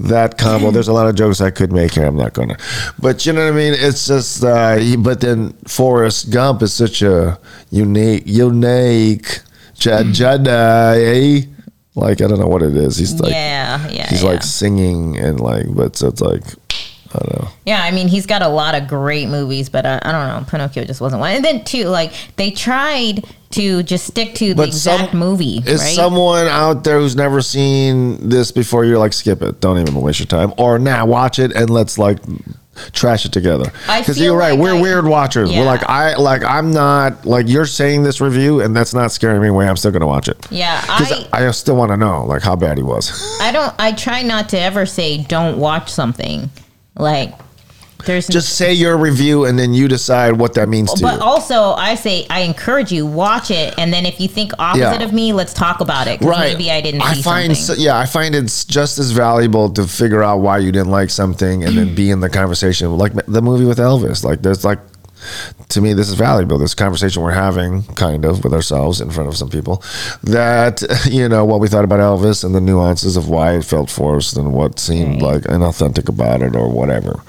that 0.00 0.36
combo. 0.36 0.70
There's 0.74 0.88
a 0.88 0.92
lot 0.92 1.06
of 1.08 1.14
jokes 1.14 1.40
I 1.40 1.50
could 1.50 1.72
make 1.72 1.94
here. 1.94 2.04
I'm 2.04 2.16
not 2.16 2.32
gonna. 2.34 2.56
But 2.98 3.24
you 3.24 3.32
know 3.32 3.44
what 3.44 3.54
I 3.54 3.56
mean? 3.56 3.74
It's 3.74 4.06
just. 4.06 4.44
Uh, 4.44 4.76
he, 4.76 4.96
but 4.96 5.20
then 5.20 5.54
Forrest 5.66 6.30
Gump 6.30 6.62
is 6.62 6.74
such 6.74 7.00
a 7.00 7.38
unique, 7.70 8.24
unique. 8.26 9.40
Jedi, 9.78 11.42
eh? 11.42 11.46
Like 11.98 12.20
I 12.20 12.26
don't 12.28 12.38
know 12.38 12.46
what 12.46 12.62
it 12.62 12.76
is. 12.76 12.96
He's 12.96 13.18
like 13.20 13.32
yeah, 13.32 13.88
yeah. 13.88 14.08
he's 14.08 14.22
yeah. 14.22 14.30
like 14.30 14.42
singing 14.42 15.18
and 15.18 15.40
like, 15.40 15.66
but 15.74 15.96
so 15.96 16.08
it's 16.08 16.20
like 16.20 16.42
I 17.14 17.18
don't 17.18 17.42
know. 17.42 17.48
Yeah, 17.64 17.82
I 17.82 17.90
mean, 17.90 18.06
he's 18.08 18.26
got 18.26 18.42
a 18.42 18.48
lot 18.48 18.74
of 18.74 18.86
great 18.86 19.28
movies, 19.28 19.70
but 19.70 19.86
uh, 19.86 19.98
I 20.02 20.12
don't 20.12 20.28
know. 20.28 20.46
Pinocchio 20.50 20.84
just 20.84 21.00
wasn't 21.00 21.20
one. 21.20 21.32
And 21.32 21.42
then, 21.44 21.64
too, 21.64 21.84
like, 21.84 22.12
they 22.36 22.50
tried 22.50 23.24
to 23.52 23.82
just 23.82 24.06
stick 24.06 24.34
to 24.34 24.50
the 24.50 24.54
But 24.54 24.68
exact 24.68 25.12
some- 25.12 25.18
movie, 25.18 25.62
Is 25.64 25.80
right? 25.80 25.94
someone 25.94 26.46
out 26.48 26.84
there 26.84 26.98
who's 26.98 27.16
never 27.16 27.40
seen 27.40 28.28
this 28.28 28.52
before? 28.52 28.84
You're 28.84 28.98
like, 28.98 29.14
skip 29.14 29.40
it. 29.40 29.58
Don't 29.60 29.78
even 29.78 29.94
waste 30.02 30.18
your 30.18 30.26
time. 30.26 30.52
Or 30.58 30.78
now 30.78 31.06
watch 31.06 31.38
it 31.38 31.52
and 31.52 31.70
let's 31.70 31.96
like 31.96 32.18
trash 32.92 33.24
it 33.24 33.32
together. 33.32 33.70
Because 33.86 34.20
you're 34.20 34.36
right. 34.36 34.52
like 34.52 34.60
We're 34.60 34.74
I- 34.74 34.80
weird 34.80 35.06
watchers. 35.06 35.50
Yeah. 35.50 35.60
We're 35.60 35.66
like 35.66 35.82
I 35.84 36.16
like 36.16 36.44
I'm 36.44 36.70
not 36.70 37.24
like 37.24 37.48
you're 37.48 37.66
saying 37.66 38.02
this 38.02 38.20
review 38.20 38.60
and 38.60 38.74
that's 38.74 38.94
not 38.94 39.12
scaring 39.12 39.40
me 39.42 39.48
away. 39.48 39.68
I'm 39.68 39.76
still 39.76 39.90
gonna 39.92 40.06
watch 40.06 40.28
it. 40.28 40.46
yeah, 40.50 40.84
I, 40.88 41.28
I, 41.32 41.50
still 41.50 41.76
want 41.76 41.90
to 41.90 41.96
know 41.96 42.24
like 42.24 42.42
how 42.42 42.56
bad 42.56 42.76
he 42.76 42.82
was. 42.82 43.10
I 43.40 43.52
don't, 43.52 43.74
I 43.78 43.92
try 43.92 44.22
not 44.22 44.48
to 44.50 44.58
ever 44.58 44.86
say 44.86 45.18
don't 45.22 45.58
watch 45.58 45.90
something. 45.90 46.50
Like, 46.96 47.34
there's 48.08 48.26
Just 48.26 48.56
say 48.56 48.72
your 48.72 48.96
review 48.98 49.44
and 49.44 49.56
then 49.58 49.72
you 49.72 49.86
decide 49.86 50.32
what 50.32 50.54
that 50.54 50.68
means 50.68 50.92
to 50.94 51.02
But 51.02 51.12
you. 51.12 51.18
But 51.20 51.24
also, 51.24 51.72
I 51.74 51.94
say 51.94 52.26
I 52.28 52.40
encourage 52.40 52.90
you 52.90 53.06
watch 53.06 53.52
it, 53.52 53.74
and 53.78 53.92
then 53.92 54.04
if 54.04 54.20
you 54.20 54.26
think 54.26 54.52
opposite 54.58 54.80
Yeah. 55.00 55.04
of 55.04 55.12
me, 55.12 55.32
let's 55.32 55.52
talk 55.54 55.80
about 55.80 56.08
it. 56.08 56.20
right. 56.20 56.52
Maybe 56.52 56.70
I 56.72 56.80
didn't 56.80 57.02
I 57.02 57.14
find 57.22 57.56
so, 57.56 57.74
yeah, 57.74 57.96
I 57.96 58.06
find 58.06 58.34
it's 58.34 58.64
just 58.64 58.98
as 58.98 59.12
valuable 59.12 59.70
to 59.70 59.86
figure 59.86 60.22
out 60.24 60.40
why 60.40 60.58
you 60.58 60.72
didn't 60.72 60.90
like 60.90 61.10
something 61.10 61.62
and 61.62 61.78
then 61.78 61.94
be 61.94 62.10
in 62.10 62.20
the 62.20 62.28
conversation. 62.28 62.96
Like 62.98 63.12
the 63.26 63.42
movie 63.42 63.64
with 63.64 63.78
Elvis. 63.78 64.24
Like 64.24 64.42
there's 64.42 64.64
like 64.64 64.80
to 65.68 65.80
me 65.80 65.92
this 65.92 66.08
is 66.08 66.14
valuable. 66.14 66.58
This 66.58 66.74
conversation 66.74 67.22
we're 67.22 67.32
having 67.32 67.82
kind 67.94 68.24
of 68.24 68.42
with 68.44 68.52
ourselves 68.54 69.00
in 69.00 69.10
front 69.10 69.28
of 69.28 69.36
some 69.36 69.48
people 69.50 69.82
that 70.22 70.82
you 71.10 71.28
know 71.28 71.44
what 71.44 71.60
we 71.60 71.68
thought 71.68 71.84
about 71.84 72.00
Elvis 72.00 72.44
and 72.44 72.54
the 72.54 72.60
nuances 72.60 73.16
of 73.16 73.28
why 73.28 73.52
it 73.52 73.64
felt 73.64 73.90
forced 73.90 74.36
and 74.36 74.52
what 74.52 74.78
seemed 74.78 75.22
Right. 75.22 75.34
like 75.34 75.42
inauthentic 75.44 76.08
about 76.08 76.42
it 76.42 76.54
or 76.56 76.68
whatever. 76.70 77.20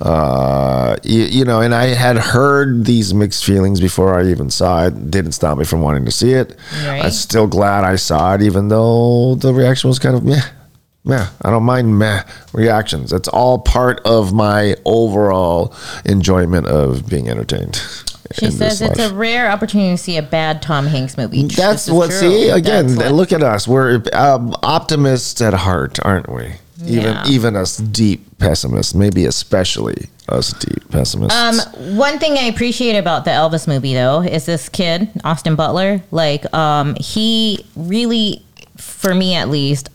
Uh, 0.00 0.96
you, 1.02 1.22
you 1.24 1.44
know, 1.44 1.60
and 1.60 1.74
I 1.74 1.86
had 1.94 2.16
heard 2.16 2.84
these 2.84 3.12
mixed 3.14 3.44
feelings 3.44 3.80
before 3.80 4.18
I 4.18 4.26
even 4.26 4.50
saw 4.50 4.86
it. 4.86 5.10
Didn't 5.10 5.32
stop 5.32 5.58
me 5.58 5.64
from 5.64 5.82
wanting 5.82 6.04
to 6.04 6.10
see 6.10 6.32
it. 6.32 6.56
Right. 6.84 7.04
I'm 7.04 7.10
still 7.10 7.46
glad 7.46 7.84
I 7.84 7.96
saw 7.96 8.34
it, 8.34 8.42
even 8.42 8.68
though 8.68 9.34
the 9.36 9.52
reaction 9.54 9.88
was 9.88 9.98
kind 9.98 10.16
of 10.16 10.24
meh. 10.24 10.40
Meh. 11.04 11.26
I 11.42 11.50
don't 11.50 11.64
mind 11.64 11.98
meh 11.98 12.22
reactions. 12.52 13.12
It's 13.12 13.28
all 13.28 13.58
part 13.58 14.00
of 14.04 14.32
my 14.32 14.76
overall 14.84 15.74
enjoyment 16.04 16.66
of 16.66 17.08
being 17.08 17.28
entertained. 17.28 17.80
She 18.34 18.50
says 18.50 18.80
it's 18.80 18.98
life. 18.98 19.10
a 19.10 19.14
rare 19.14 19.50
opportunity 19.50 19.90
to 19.90 19.98
see 19.98 20.16
a 20.16 20.22
bad 20.22 20.62
Tom 20.62 20.86
Hanks 20.86 21.18
movie. 21.18 21.48
That's 21.48 21.90
what. 21.90 22.08
true. 22.08 22.18
See 22.18 22.48
again. 22.48 22.96
What- 22.96 23.12
Look 23.12 23.30
at 23.32 23.42
us. 23.42 23.68
We're 23.68 24.02
um, 24.14 24.54
optimists 24.62 25.42
at 25.42 25.52
heart, 25.52 25.98
aren't 26.02 26.32
we? 26.32 26.54
Even 26.86 27.02
Yeah. 27.12 27.24
even 27.28 27.56
us 27.56 27.76
deep 27.76 28.38
pessimists. 28.38 28.94
Maybe 28.94 29.26
especially 29.26 30.06
us 30.30 30.54
deep 30.54 30.88
pessimists. 30.90 31.38
Um, 31.38 31.58
one 31.98 32.18
thing 32.18 32.38
I 32.38 32.44
appreciate 32.44 32.96
about 32.96 33.26
the 33.26 33.32
Elvis 33.32 33.68
movie 33.68 33.92
though 33.92 34.22
is 34.22 34.46
this 34.46 34.70
kid, 34.70 35.10
Austin 35.24 35.54
Butler. 35.54 36.02
Like, 36.10 36.50
um, 36.54 36.94
he 36.98 37.66
really, 37.76 38.42
for 38.78 39.14
me 39.14 39.34
at 39.34 39.50
least, 39.50 39.90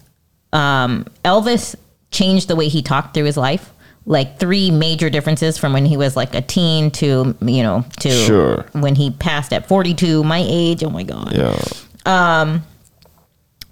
um, 0.54 1.06
Elvis 1.26 1.76
changed 2.12 2.48
the 2.48 2.56
way 2.56 2.68
he 2.68 2.82
talked 2.82 3.14
through 3.14 3.26
his 3.26 3.38
life. 3.38 3.72
Like 4.06 4.40
three 4.40 4.72
major 4.72 5.10
differences 5.10 5.58
from 5.58 5.74
when 5.74 5.86
he 5.86 5.98
was 5.98 6.16
like 6.16 6.34
a 6.34 6.42
teen 6.42 6.92
to 6.92 7.36
you 7.42 7.62
know 7.64 7.84
to 8.00 8.10
Sure. 8.10 8.66
when 8.72 8.96
he 8.96 9.12
passed 9.12 9.52
at 9.52 9.68
forty 9.68 9.94
two, 9.94 10.24
my 10.24 10.42
age. 10.48 10.82
Oh 10.84 10.90
my 10.90 11.04
god. 11.04 11.34
yeah. 11.36 11.60
Um. 12.06 12.64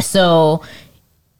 so 0.02 0.62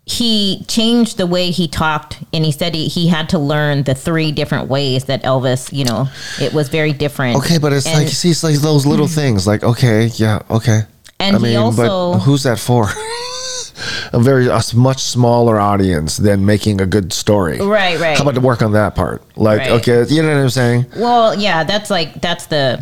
he 0.06 0.63
changed 0.67 1.17
the 1.17 1.26
way 1.28 1.50
he 1.52 1.67
talked 1.67 2.24
and 2.32 2.45
he 2.45 2.52
said 2.52 2.74
he, 2.76 2.88
he 2.88 3.08
had 3.08 3.28
to 3.30 3.39
learn 3.39 3.84
the 3.84 3.95
three 3.95 4.32
different 4.32 4.69
ways 4.69 5.06
that 5.06 5.24
elvis 5.24 5.74
you 5.74 5.84
know 5.84 6.08
it 6.39 6.54
was 6.54 6.69
very 6.69 6.93
different 6.93 7.36
Okay, 7.38 7.58
but 7.58 7.74
it's 7.74 7.88
And- 7.88 7.98
like 8.04 8.08
see, 8.10 8.30
it's 8.30 8.43
like 8.43 8.56
those 8.58 8.86
little 8.86 9.08
things. 9.08 9.45
Like 9.48 9.63
okay, 9.63 10.06
yeah, 10.15 10.41
okay. 10.50 10.82
And 11.19 11.43
he 11.45 11.56
also- 11.56 12.13
but 12.13 12.19
who's 12.19 12.43
that 12.43 12.60
for? 12.60 12.88
a 14.13 14.19
very 14.19 14.47
a 14.47 14.61
much 14.75 15.01
smaller 15.01 15.59
audience 15.59 16.17
than 16.17 16.45
making 16.45 16.81
a 16.81 16.85
good 16.85 17.11
story. 17.13 17.59
Right, 17.59 17.99
right. 17.99 18.15
How 18.17 18.23
about 18.23 18.35
to 18.35 18.41
work 18.41 18.61
on 18.61 18.71
that 18.73 18.95
part? 18.95 19.21
Like, 19.38 19.59
Right. 19.59 19.71
okay, 19.71 20.05
you 20.13 20.21
know 20.21 20.29
what 20.29 20.41
I'm 20.43 20.49
saying? 20.49 20.85
well 20.97 21.38
yeah 21.39 21.63
that's 21.63 21.89
like 21.89 22.21
that's 22.21 22.45
the 22.47 22.81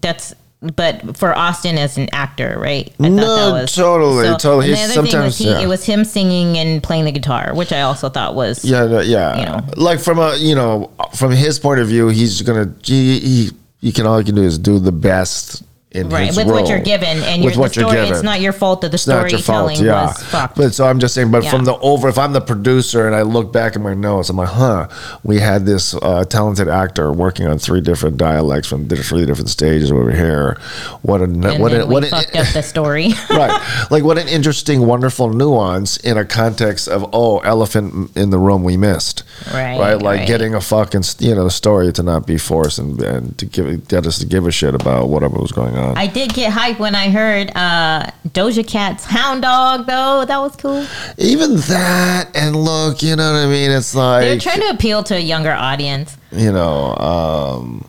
that's 0.00 0.34
but 0.60 1.16
for 1.16 1.36
austin 1.36 1.76
as 1.76 1.98
an 1.98 2.08
actor 2.12 2.56
right 2.58 2.92
I 3.00 3.08
No, 3.08 3.66
totally, 3.66 4.28
totally. 4.38 4.66
and 4.72 4.74
the 4.74 4.78
He's 4.86 4.96
other 4.96 5.08
thing 5.08 5.20
was 5.22 5.36
sometimes- 5.36 5.38
he, 5.38 5.50
yeah. 5.50 5.60
it 5.60 5.66
was 5.66 5.84
him 5.84 6.04
singing 6.04 6.56
and 6.56 6.80
playing 6.82 7.04
the 7.04 7.10
guitar 7.12 7.50
which 7.54 7.72
i 7.72 7.80
also 7.82 8.08
thought 8.08 8.34
was 8.36 8.64
Yeah, 8.64 9.00
yeah. 9.00 9.38
You 9.40 9.44
know. 9.46 9.60
like 9.76 9.98
from 10.00 10.18
a 10.20 10.36
you 10.36 10.54
know 10.54 10.90
from 11.16 11.32
his 11.32 11.58
point 11.58 11.80
of 11.80 11.88
view, 11.88 12.08
he's 12.08 12.42
gonna 12.42 12.72
he, 12.84 13.18
he 13.18 13.50
you 13.80 13.92
can 13.92 14.06
all 14.06 14.18
he 14.18 14.24
can 14.24 14.36
do 14.36 14.42
is 14.44 14.56
do 14.56 14.78
the 14.78 14.92
best 14.92 15.64
in 15.94 16.08
Right, 16.08 16.26
his 16.26 16.36
with 16.36 16.46
role. 16.48 16.60
what 16.60 16.68
you're 16.68 16.80
given, 16.80 17.22
and 17.22 17.44
With 17.44 17.56
what 17.56 17.72
the 17.74 17.80
you're 17.80 17.88
story, 17.90 18.00
given. 18.02 18.14
it's 18.14 18.22
not 18.22 18.40
your 18.40 18.52
fault 18.52 18.80
that 18.82 18.90
the 18.90 18.94
It's 18.94 19.06
not 19.06 19.30
your 19.30 19.40
fault, 19.40 19.70
storytelling 19.72 19.84
yeah. 19.84 20.06
was 20.06 20.22
fucked. 20.24 20.56
But 20.56 20.74
so 20.74 20.86
I'm 20.86 20.98
just 20.98 21.14
saying, 21.14 21.30
but 21.30 21.44
from 21.44 21.64
the 21.64 21.76
over, 21.78 22.08
if 22.08 22.18
I'm 22.18 22.32
the 22.32 22.40
producer 22.40 23.06
and 23.06 23.14
I 23.14 23.22
look 23.22 23.52
back 23.52 23.76
at 23.76 23.82
my 23.82 23.94
notes, 23.94 24.28
I'm 24.30 24.36
like, 24.36 24.48
huh, 24.48 24.88
we 25.22 25.38
had 25.38 25.66
this 25.66 25.94
uh, 25.94 26.24
talented 26.24 26.68
actor 26.68 27.12
working 27.12 27.46
on 27.46 27.58
three 27.58 27.80
different 27.80 28.16
dialects 28.16 28.68
from 28.68 28.88
three 28.88 29.26
different 29.26 29.50
stages 29.50 29.92
over 29.92 30.10
here. 30.12 30.58
What 31.02 31.20
a 31.20 31.24
and 31.24 31.60
what 31.60 31.72
a 31.72 31.84
what 31.86 32.04
a, 32.04 32.08
fucked 32.08 32.36
up 32.42 32.46
the 32.48 32.62
story. 32.62 33.10
right, 33.30 33.86
like 33.90 34.04
what 34.04 34.18
an 34.18 34.28
interesting, 34.28 34.86
wonderful 34.86 35.32
nuance 35.32 35.96
in 35.98 36.16
a 36.16 36.24
context 36.24 36.88
of 36.88 37.08
oh, 37.12 37.38
elephant 37.40 38.16
in 38.16 38.30
the 38.30 38.38
room 38.38 38.64
we 38.64 38.76
missed. 38.76 39.22
Right, 39.52 39.78
right, 39.78 39.94
like 39.94 40.20
right. 40.20 40.26
getting 40.26 40.54
a 40.54 40.60
fucking 40.60 41.02
you 41.18 41.34
know 41.34 41.48
story 41.48 41.92
to 41.92 42.02
not 42.02 42.26
be 42.26 42.38
forced 42.38 42.78
and, 42.78 43.00
and 43.02 43.38
to 43.38 43.46
give 43.46 43.88
get 43.88 44.06
us 44.06 44.18
to 44.18 44.26
give 44.26 44.46
a 44.46 44.50
shit 44.52 44.74
about 44.74 45.08
whatever 45.08 45.38
was 45.38 45.52
going 45.52 45.76
on. 45.76 45.81
I 45.96 46.06
did 46.06 46.32
get 46.34 46.52
hype 46.52 46.78
when 46.78 46.94
I 46.94 47.10
heard 47.10 47.50
uh, 47.54 48.10
Doja 48.28 48.66
Cat's 48.66 49.04
Hound 49.04 49.42
Dog, 49.42 49.86
though. 49.86 50.24
That 50.24 50.38
was 50.38 50.54
cool. 50.56 50.86
Even 51.18 51.56
that, 51.56 52.30
and 52.34 52.56
look, 52.56 53.02
you 53.02 53.16
know 53.16 53.32
what 53.32 53.38
I 53.38 53.46
mean. 53.46 53.70
It's 53.70 53.94
like 53.94 54.22
They're 54.22 54.38
trying 54.38 54.60
to 54.60 54.70
appeal 54.70 55.02
to 55.04 55.16
a 55.16 55.20
younger 55.20 55.52
audience. 55.52 56.16
you 56.30 56.52
know, 56.52 56.96
um, 56.96 57.86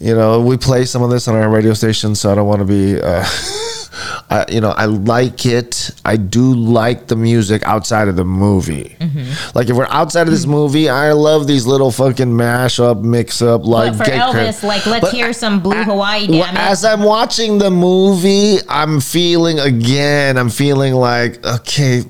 you 0.00 0.14
know, 0.14 0.40
we 0.40 0.56
play 0.56 0.84
some 0.86 1.02
of 1.02 1.10
this 1.10 1.28
on 1.28 1.34
our 1.36 1.48
radio 1.50 1.74
station, 1.74 2.14
so 2.14 2.32
I 2.32 2.34
don't 2.34 2.46
want 2.46 2.60
to 2.60 2.64
be, 2.64 2.98
uh, 3.00 3.22
I, 4.30 4.46
you 4.48 4.60
know, 4.60 4.70
I 4.70 4.86
like 4.86 5.44
it. 5.44 5.90
I 6.06 6.16
do 6.16 6.54
like 6.54 7.08
the 7.08 7.16
music 7.16 7.62
outside 7.64 8.08
of 8.08 8.16
the 8.16 8.24
movie. 8.24 8.96
Mm-hmm. 8.98 9.56
Like 9.58 9.68
if 9.68 9.76
we're 9.76 9.86
outside 9.90 10.22
of 10.22 10.30
this 10.30 10.46
movie, 10.46 10.88
I 10.88 11.12
love 11.12 11.46
these 11.46 11.66
little 11.66 11.90
fucking 11.90 12.34
mash 12.34 12.80
up, 12.80 12.98
mix 12.98 13.42
up, 13.42 13.64
like. 13.66 13.98
But 13.98 14.06
for 14.06 14.10
Elvis, 14.12 14.62
like, 14.62 14.86
let's 14.86 15.06
But 15.06 15.12
hear 15.12 15.32
some 15.34 15.60
Blue 15.60 15.82
Hawaii, 15.84 16.28
well, 16.28 16.44
damn 16.46 16.56
it. 16.56 16.60
as 16.60 16.84
I'm 16.84 17.02
watching 17.02 17.58
the 17.58 17.70
movie, 17.70 18.58
I'm 18.68 19.00
feeling 19.00 19.58
again. 19.58 20.38
I'm 20.38 20.48
feeling 20.50 20.94
like 20.94 21.44
okay, 21.44 22.04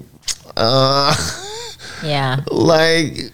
uh, 0.56 1.16
yeah. 2.04 2.40
like 2.52 3.32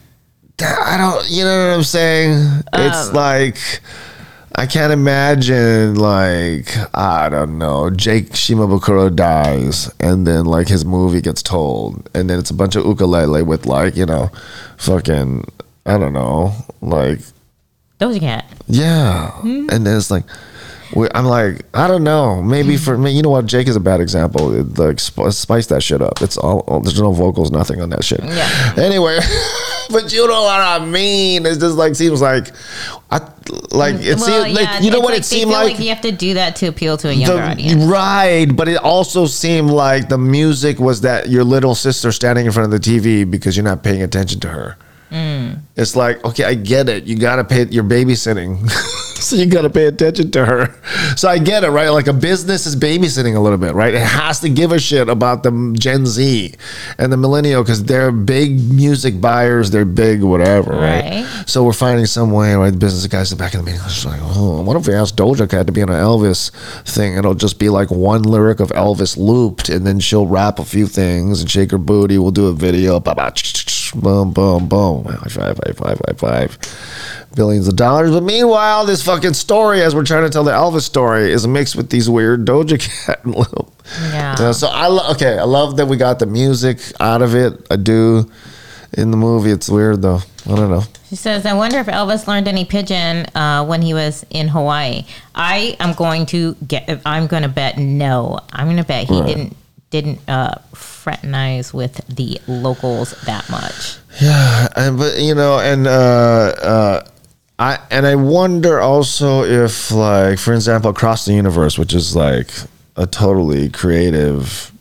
I 0.62 0.96
don't. 0.96 1.28
You 1.30 1.44
know 1.44 1.66
what 1.68 1.74
I'm 1.74 1.82
saying? 1.82 2.62
it's 2.72 3.09
Um, 3.09 3.14
like 3.14 3.59
I 4.59 4.64
can't 4.66 4.92
imagine. 4.92 5.96
Like 5.96 6.74
I 6.94 7.28
don't 7.28 7.59
know. 7.59 7.90
Jake 7.90 8.30
Shimabukuro 8.30 9.14
dies, 9.14 9.90
and 10.00 10.26
then 10.26 10.46
like 10.46 10.68
his 10.68 10.84
movie 10.84 11.20
gets 11.20 11.42
told, 11.42 12.09
and 12.14 12.28
then 12.30 12.38
it's 12.38 12.50
a 12.50 12.54
bunch 12.54 12.74
of 12.76 12.86
ukulele 12.86 13.42
with 13.42 13.66
like 13.66 13.96
you 13.96 14.07
know, 14.07 14.30
fucking 14.78 15.44
I 15.84 15.98
don't 15.98 16.12
know, 16.14 16.52
like 16.80 17.18
those 17.98 18.16
Doja 18.16 18.20
Cat. 18.20 18.44
yeah, 18.66 19.30
Hmm? 19.32 19.68
and 19.70 19.86
then 19.86 19.96
it's 19.96 20.11
like. 20.11 20.24
We- 20.95 21.09
I'm 21.14 21.24
like, 21.26 21.62
I 21.74 21.87
don't 21.89 22.05
know. 22.05 22.43
Maybe 22.43 22.76
for 22.76 22.97
me, 22.97 23.11
you 23.12 23.22
know 23.22 23.30
what? 23.30 23.47
Jake 23.47 23.66
is 23.68 23.76
a 23.76 23.80
bad 23.80 24.01
example. 24.01 24.49
Like, 24.51 25.01
spice 25.01 25.66
that 25.66 25.82
shit 25.82 26.01
up. 26.03 26.22
It's 26.22 26.37
all. 26.37 26.61
all- 26.61 26.80
There's 26.80 27.01
no 27.01 27.12
vocals, 27.12 27.51
nothing 27.51 27.80
on 27.80 27.91
that 27.91 28.05
shit. 28.05 28.20
Yeah. 28.22 28.74
Anyway, 28.76 29.18
but 29.91 30.12
you 30.12 30.26
know 30.28 30.43
what 30.43 30.61
I 30.61 30.84
mean. 30.84 31.45
It 31.47 31.59
just 31.59 31.76
like 31.76 31.95
seems 31.97 32.20
like, 32.22 32.53
I 33.11 33.18
like 33.72 33.97
it 33.97 34.16
Well, 34.16 34.18
seems 34.18 34.55
like 34.55 34.55
yeah, 34.59 34.80
you 34.80 34.91
know 34.91 35.01
what 35.01 35.11
like 35.11 35.20
it 35.20 35.24
seemed 35.24 35.51
feel 35.51 35.61
like. 35.61 35.78
you 35.78 35.89
have 35.91 36.01
to 36.03 36.12
do 36.12 36.34
that 36.34 36.57
to 36.57 36.66
appeal 36.66 36.97
to 36.99 37.09
a 37.09 37.12
younger 37.12 37.37
the, 37.37 37.51
audience. 37.51 37.84
right, 37.84 38.47
but 38.47 38.68
it 38.68 38.76
also 38.78 39.26
seemed 39.26 39.70
like 39.70 40.09
the 40.09 40.18
music 40.18 40.78
was 40.80 41.03
that 41.03 41.28
your 41.28 41.45
little 41.45 41.74
sister 41.74 42.11
standing 42.12 42.47
in 42.47 42.53
front 42.53 42.72
of 42.72 42.82
the 42.82 42.84
TV 42.91 43.28
because 43.30 43.57
you're 43.57 43.64
not 43.64 43.82
paying 43.84 44.03
attention 44.03 44.41
to 44.41 44.49
her. 44.49 44.76
Mm. 45.12 45.36
Mm. 45.47 45.62
It's 45.76 45.94
like, 45.94 46.24
okay, 46.24 46.44
I 46.44 46.55
get 46.55 46.88
it. 46.88 47.05
You 47.05 47.16
gotta 47.16 47.44
pay. 47.44 47.66
You're 47.68 47.84
babysitting, 47.84 48.68
so 48.70 49.36
you 49.36 49.47
gotta 49.47 49.70
pay 49.70 49.86
attention 49.86 50.30
to 50.32 50.44
her. 50.44 50.74
So 51.16 51.28
I 51.28 51.38
get 51.38 51.64
it, 51.64 51.68
right? 51.70 51.90
Like 51.90 52.07
a 52.07 52.12
business 52.12 52.66
is 52.66 52.76
babysitting 52.76 53.36
a 53.36 53.40
little 53.40 53.59
bit, 53.59 53.74
right? 53.74 53.92
It 53.94 54.01
has 54.01 54.40
to 54.40 54.49
give 54.49 54.72
a 54.72 54.78
shit 54.78 55.09
about 55.09 55.42
the 55.42 55.74
Gen 55.78 56.07
Z 56.07 56.55
and 56.99 57.12
the 57.12 57.16
millennial 57.16 57.62
because 57.62 57.84
they're 57.84 58.12
big 58.12 58.72
music 58.72 59.20
buyers. 59.20 59.70
They're 59.70 59.84
big 59.84 60.22
whatever, 60.22 60.72
right? 60.72 61.05
Right. 61.05 61.44
So 61.47 61.62
we're 61.64 61.72
finding 61.72 62.07
some 62.07 62.30
way, 62.32 62.55
right? 62.55 62.70
The 62.70 62.78
business 62.78 63.07
guys 63.07 63.32
are 63.32 63.36
back 63.36 63.55
in 63.55 63.61
the 63.61 63.66
meeting. 63.66 63.80
It's 63.84 64.05
like, 64.05 64.20
oh, 64.22 64.62
what 64.62 64.76
if 64.76 64.88
we 64.88 64.94
ask 64.94 65.14
Doja 65.14 65.49
Cat 65.49 65.66
to 65.66 65.72
be 65.72 65.82
on 65.82 65.88
an 65.90 65.97
Elvis 65.97 66.51
thing? 66.84 67.16
It'll 67.16 67.34
just 67.34 67.59
be 67.59 67.68
like 67.68 67.90
one 67.90 68.22
lyric 68.22 68.61
of 68.61 68.70
Elvis 68.70 69.16
looped, 69.16 69.68
and 69.68 69.86
then 69.86 70.01
she'll 70.01 70.26
rap 70.26 70.59
a 70.59 70.64
few 70.64 70.86
things 70.86 71.40
and 71.40 71.51
shake 71.51 71.70
her 71.70 71.78
booty. 71.78 72.18
We'll 72.18 72.30
do 72.30 72.47
a 72.47 72.53
video. 72.53 72.99
Ba 73.01 73.14
ba 73.14 73.32
boom 73.94 74.32
boom 74.32 74.68
boom. 74.68 75.05
Five, 75.37 75.59
high 75.64 75.72
five, 75.72 76.01
high 76.07 76.14
five. 76.16 76.59
Billions 77.34 77.68
of 77.68 77.76
dollars. 77.76 78.11
But 78.11 78.22
meanwhile, 78.22 78.87
this 78.87 79.03
fucking 79.05 79.34
story, 79.34 79.82
as 79.82 79.95
we're 79.95 80.05
trying 80.05 80.24
to 80.24 80.30
tell 80.30 80.45
the 80.45 80.53
Elvis 80.53 80.82
story, 80.82 81.30
is 81.30 81.47
mixed 81.47 81.76
with 81.76 81.91
these 81.91 82.09
weird 82.09 82.47
Doja 82.47 82.78
Cat 82.80 83.24
little. 83.26 83.72
Yeah. 84.01 84.34
Know, 84.39 84.53
so 84.53 84.68
I 84.68 84.87
lo- 84.87 85.11
okay. 85.12 85.39
I 85.39 85.45
love 85.45 85.76
that 85.76 85.87
we 85.87 85.97
got 85.97 86.18
the 86.18 86.26
music 86.26 86.78
out 86.99 87.22
of 87.22 87.34
it. 87.34 87.66
I 87.70 87.76
do. 87.76 88.30
In 88.97 89.11
the 89.11 89.16
movie, 89.18 89.51
it's 89.51 89.68
weird 89.68 90.01
though. 90.01 90.20
I 90.47 90.55
don't 90.55 90.70
know. 90.70 90.82
She 91.11 91.16
says, 91.16 91.45
I 91.45 91.53
wonder 91.53 91.78
if 91.78 91.87
Elvis 91.87 92.26
learned 92.26 92.49
any 92.49 92.64
pidgin 92.64 93.26
uh, 93.34 93.64
when 93.66 93.82
he 93.82 93.95
was 93.95 94.24
in 94.30 94.49
Hawaii. 94.49 95.05
I 95.34 95.76
am 95.78 95.93
going 95.95 96.24
to 96.26 96.55
get, 96.66 97.01
I'm 97.05 97.26
going 97.26 97.43
to 97.43 97.49
bet 97.49 97.78
no. 97.78 98.41
I'm 98.53 98.66
going 98.66 98.76
to 98.78 98.84
bet 98.84 99.09
he 99.09 99.20
Right. 99.20 99.26
didn't 99.26 99.57
didn't 99.91 100.20
uh, 100.28 100.55
fraternize 101.07 101.72
with 101.72 102.04
the 102.09 102.40
locals 102.48 103.12
that 103.26 103.48
much. 103.48 103.98
Yeah, 104.20 104.66
and 104.74 104.98
but 104.98 105.20
you 105.20 105.36
know, 105.36 105.61
and 105.61 105.86
uh, 105.86 105.90
uh, 106.61 107.09
I 107.61 107.78
and 107.92 108.04
I 108.04 108.16
wonder 108.16 108.80
also 108.80 109.44
if, 109.44 109.92
like, 109.92 110.40
for 110.40 110.52
example, 110.52 110.90
across 110.90 111.24
the 111.24 111.32
universe, 111.32 111.78
which 111.78 111.94
is 111.94 112.16
like 112.16 112.50
a 112.96 113.07
totally 113.07 113.68
creative 113.68 114.72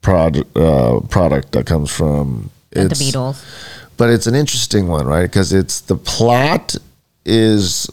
prod, 0.00 0.38
uh, 0.56 1.00
product 1.10 1.52
that 1.52 1.66
comes 1.66 1.90
from 1.90 2.50
The 2.70 2.88
Beatles. 2.88 3.44
but 3.98 4.08
it's 4.08 4.26
an 4.26 4.34
interesting 4.34 4.88
one, 4.88 5.06
right? 5.06 5.24
Because 5.24 5.52
it's 5.52 5.82
the 5.82 5.96
plot 5.96 6.74
is 7.26 7.90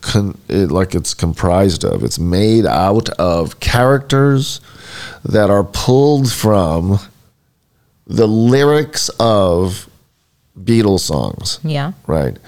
con- 0.00 0.38
it, 0.48 0.70
like 0.70 0.94
it's 0.94 1.12
comprised 1.12 1.84
of. 1.84 2.04
It's 2.04 2.20
made 2.20 2.66
out 2.66 3.08
of 3.18 3.58
characters 3.58 4.60
that 5.24 5.50
are 5.50 5.64
pulled 5.64 6.30
from 6.30 7.00
the 8.06 8.26
lyrics 8.28 9.08
of 9.20 9.88
Beatles 10.58 11.00
songs 11.00 11.58
Yeah. 11.62 11.92
right? 12.06 12.38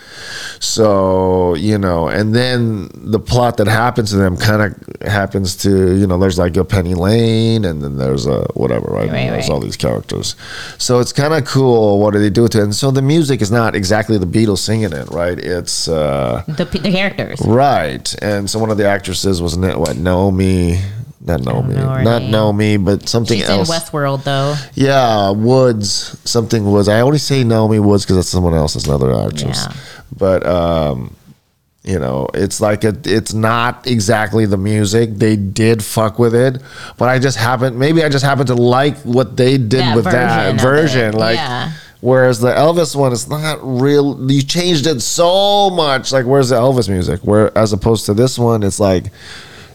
So 0.60 1.54
you 1.54 1.76
know, 1.76 2.08
and 2.08 2.34
then 2.34 2.88
the 2.94 3.18
plot 3.20 3.58
that 3.58 3.66
happens 3.66 4.10
to 4.10 4.16
them 4.16 4.36
kind 4.38 4.62
of 4.62 5.02
happens 5.06 5.56
to 5.56 5.94
you 5.94 6.06
know. 6.06 6.16
There's 6.18 6.38
like 6.38 6.56
a 6.56 6.64
Penny 6.64 6.94
Lane, 6.94 7.64
and 7.66 7.82
then 7.82 7.98
there's 7.98 8.26
a 8.26 8.46
whatever, 8.54 8.86
right? 8.90 9.10
Right, 9.10 9.28
there's 9.30 9.48
right. 9.48 9.50
all 9.54 9.60
these 9.60 9.76
characters. 9.76 10.36
So 10.78 11.00
it's 11.00 11.12
kind 11.12 11.34
of 11.34 11.44
cool. 11.44 12.00
What 12.00 12.14
do 12.14 12.18
they 12.20 12.30
do 12.30 12.42
with 12.44 12.54
it? 12.54 12.62
And 12.62 12.74
so 12.74 12.90
the 12.90 13.02
music 13.02 13.42
is 13.42 13.50
not 13.50 13.74
exactly 13.74 14.16
the 14.16 14.26
Beatles 14.26 14.58
singing 14.58 14.92
it, 14.92 15.08
right? 15.10 15.38
It's 15.38 15.86
uh, 15.88 16.44
The, 16.48 16.64
the 16.64 16.90
characters. 16.90 17.40
right. 17.44 18.14
And 18.22 18.48
so 18.48 18.58
one 18.58 18.70
of 18.70 18.78
the 18.78 18.86
actresses 18.86 19.42
was 19.42 19.56
what 19.58 19.96
Naomi. 19.98 20.80
Not 21.28 21.44
Naomi, 21.44 21.74
know 21.74 21.88
her 21.88 22.02
not 22.02 22.22
name. 22.22 22.30
Naomi, 22.30 22.76
but 22.78 23.08
something 23.08 23.38
She's 23.38 23.48
else. 23.48 23.68
in 23.68 23.74
Westworld, 23.74 24.24
though. 24.24 24.56
Yeah, 24.74 25.30
Woods. 25.30 26.18
Something 26.28 26.70
Woods. 26.70 26.88
I 26.88 27.00
always 27.00 27.22
say 27.22 27.44
Naomi 27.44 27.78
Woods 27.78 28.04
because 28.04 28.16
that's 28.16 28.28
someone 28.28 28.54
else. 28.54 28.74
That's 28.74 28.86
another 28.86 29.14
actress. 29.14 29.66
Yeah. 29.68 29.76
But 30.16 30.46
um, 30.46 31.14
you 31.88 31.98
know, 31.98 32.28
it's 32.34 32.60
like 32.60 32.84
a, 32.84 32.94
it's 33.04 33.32
not 33.32 33.86
exactly 33.86 34.44
the 34.44 34.58
music. 34.58 35.14
They 35.14 35.36
did 35.36 35.82
fuck 35.82 36.18
with 36.18 36.34
it, 36.34 36.60
but 36.98 37.08
I 37.08 37.18
just 37.18 37.38
happen 37.38 37.78
maybe 37.78 38.02
I 38.04 38.10
just 38.10 38.24
happen 38.24 38.46
to 38.48 38.54
like 38.54 38.98
what 38.98 39.36
they 39.38 39.56
did 39.56 39.80
That 39.80 39.96
with 39.96 40.04
that 40.04 40.52
version 40.52 40.56
of 40.56 40.60
version. 40.60 41.12
Like, 41.14 41.36
yeah. 41.36 41.72
whereas 42.00 42.40
the 42.40 42.50
Elvis 42.50 42.94
one 42.94 43.12
is 43.12 43.28
not 43.28 43.58
real. 43.62 44.30
You 44.30 44.42
changed 44.42 44.86
it 44.86 45.00
so 45.00 45.70
much. 45.70 46.12
Like, 46.12 46.26
where's 46.26 46.50
the 46.50 46.56
Elvis 46.56 46.90
music? 46.90 47.20
Where 47.20 47.56
as 47.56 47.72
opposed 47.72 48.04
to 48.06 48.14
this 48.14 48.38
one, 48.38 48.62
it's 48.62 48.80
like 48.80 49.06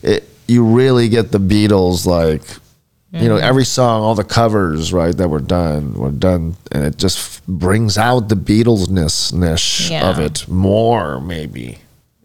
it. 0.04 0.30
You 0.48 0.66
really 0.66 1.10
get 1.10 1.32
the 1.32 1.40
Beatles 1.40 2.06
like 2.06 2.42
you 2.42 3.20
Mm-hmm. 3.20 3.28
know 3.28 3.36
every 3.38 3.64
song 3.66 4.02
all 4.02 4.16
the 4.16 4.24
covers 4.24 4.92
right 4.92 5.16
that 5.18 5.30
were 5.30 5.40
done 5.40 5.94
were 5.94 6.10
done 6.10 6.56
and 6.72 6.84
it 6.84 6.98
just 6.98 7.18
f- 7.20 7.42
brings 7.48 7.96
out 7.96 8.28
the 8.28 8.34
beatlesness 8.36 9.88
Yeah. 9.92 10.10
of 10.10 10.18
it 10.18 10.48
more 10.48 11.22
maybe 11.22 11.78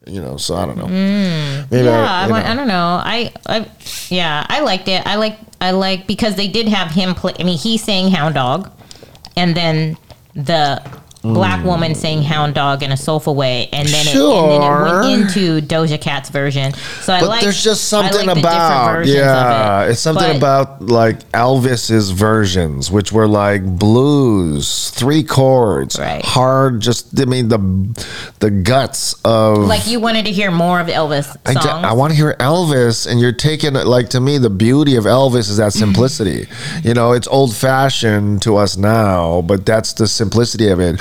you 0.06 0.18
know 0.22 0.38
so 0.38 0.56
i 0.56 0.64
don't 0.64 0.78
know 0.78 0.86
maybe 0.88 1.84
Yeah, 1.84 2.24
I, 2.24 2.26
know. 2.28 2.34
I 2.36 2.54
don't 2.54 2.68
know. 2.68 3.00
I, 3.04 3.30
I, 3.46 3.66
yeah, 4.08 4.46
I 4.48 4.60
liked 4.60 4.88
it. 4.88 5.06
I 5.06 5.16
like, 5.16 5.36
I 5.60 5.72
like 5.72 6.06
because 6.06 6.36
they 6.36 6.48
did 6.48 6.66
have 6.68 6.90
him 6.90 7.14
play. 7.14 7.34
I 7.38 7.42
mean, 7.44 7.58
he 7.58 7.76
sang 7.76 8.10
Hound 8.10 8.34
Dog, 8.36 8.70
and 9.36 9.54
then 9.54 9.98
the 10.34 10.80
black 11.22 11.60
mm. 11.60 11.66
woman 11.66 11.94
saying 11.94 12.22
hound 12.22 12.54
dog 12.54 12.82
in 12.82 12.92
a 12.92 12.96
soulful 12.96 13.34
way, 13.34 13.68
and 13.72 13.88
then, 13.88 14.06
it, 14.06 14.14
and 14.14 14.50
then 14.52 14.62
it 14.62 14.82
went 14.82 15.30
into 15.30 15.66
Doja 15.66 16.00
Cat's 16.00 16.30
version. 16.30 16.72
So 17.02 17.12
I 17.12 17.20
But 17.20 17.28
like. 17.28 17.42
there's 17.42 17.62
just 17.62 17.92
like 17.92 18.12
something 18.12 18.28
about 18.28 19.06
yeah, 19.06 19.84
it. 19.84 19.90
it's 19.90 20.00
something 20.00 20.32
But- 20.32 20.36
about 20.36 20.82
like 20.82 21.30
Elvis's 21.32 22.10
versions, 22.10 22.90
which 22.90 23.12
were 23.12 23.28
like 23.28 23.64
blues, 23.64 24.90
three 24.90 25.22
chords, 25.22 25.98
Right. 25.98 26.24
hard. 26.24 26.80
Just 26.80 27.18
I 27.20 27.24
mean 27.24 27.48
the 27.48 27.58
the 28.40 28.50
guts 28.50 29.14
of 29.24 29.58
like 29.58 29.86
you 29.88 30.00
wanted 30.00 30.24
to 30.26 30.32
hear 30.32 30.50
more 30.50 30.80
of 30.80 30.86
Elvis 30.86 31.36
I, 31.46 31.92
want 31.92 32.12
to 32.12 32.16
hear 32.16 32.34
Elvis, 32.38 33.06
and 33.10 33.20
you're 33.20 33.32
taking 33.32 33.76
it 33.76 33.86
like 33.86 34.10
to 34.10 34.20
me. 34.20 34.38
The 34.38 34.50
beauty 34.50 34.96
of 34.96 35.04
Elvis 35.04 35.50
is 35.50 35.56
that 35.56 35.72
simplicity. 35.72 36.46
you 36.82 36.94
know, 36.94 37.12
it's 37.12 37.26
old 37.28 37.54
fashioned 37.54 38.42
to 38.42 38.56
us 38.56 38.76
now, 38.76 39.42
but 39.42 39.66
that's 39.66 39.92
the 39.94 40.06
simplicity 40.06 40.68
of 40.68 40.80
it. 40.80 41.00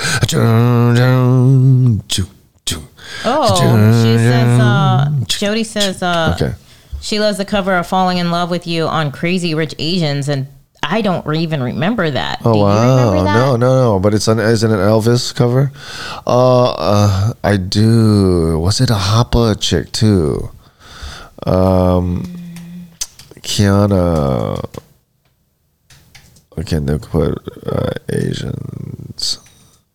Oh, 3.24 4.02
she 4.02 4.16
says. 4.18 4.60
Uh, 4.60 5.10
Jody 5.26 5.64
says. 5.64 6.02
Uh, 6.02 6.36
Okay. 6.40 6.54
She 7.00 7.20
loves 7.20 7.38
the 7.38 7.44
cover 7.44 7.74
of 7.76 7.86
"Falling 7.86 8.18
in 8.18 8.30
Love 8.30 8.50
with 8.50 8.66
You" 8.66 8.84
on 8.86 9.12
Crazy 9.12 9.54
Rich 9.54 9.74
Asians, 9.78 10.28
and 10.28 10.48
I 10.82 11.00
don't 11.00 11.24
even 11.34 11.62
remember 11.62 12.10
that. 12.10 12.40
Oh 12.44 12.54
Do 12.54 12.58
wow! 12.60 13.24
that? 13.24 13.34
No, 13.34 13.56
no, 13.56 13.92
no. 13.94 13.98
But 14.00 14.14
it's 14.14 14.26
an 14.28 14.40
isn't 14.40 14.68
it 14.70 14.74
an 14.74 14.80
Elvis 14.80 15.32
cover? 15.34 15.70
Uh, 16.26 16.70
uh, 16.72 17.32
I 17.44 17.56
do. 17.56 18.58
Was 18.58 18.80
it 18.80 18.90
a 18.90 18.94
Hapa 18.94 19.60
chick 19.60 19.92
too? 19.92 20.50
Um, 21.46 22.24
Kiana. 23.40 24.62
Okay, 26.58 26.78
they 26.80 26.98
put 26.98 27.38
uh, 27.64 27.90
Asians. 28.08 29.38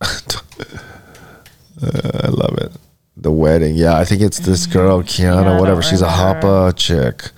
I 1.82 2.28
love 2.28 2.58
it. 2.58 2.72
The 3.16 3.30
wedding. 3.30 3.74
Yeah, 3.76 3.96
I 3.98 4.04
think 4.04 4.22
it's 4.22 4.38
this 4.40 4.66
girl, 4.66 5.02
Kiana, 5.02 5.44
Mm-hmm. 5.44 5.60
Whatever. 5.60 5.82
She's 5.82 6.02
a 6.02 6.08
Hapa 6.08 6.74
chick. 6.76 7.30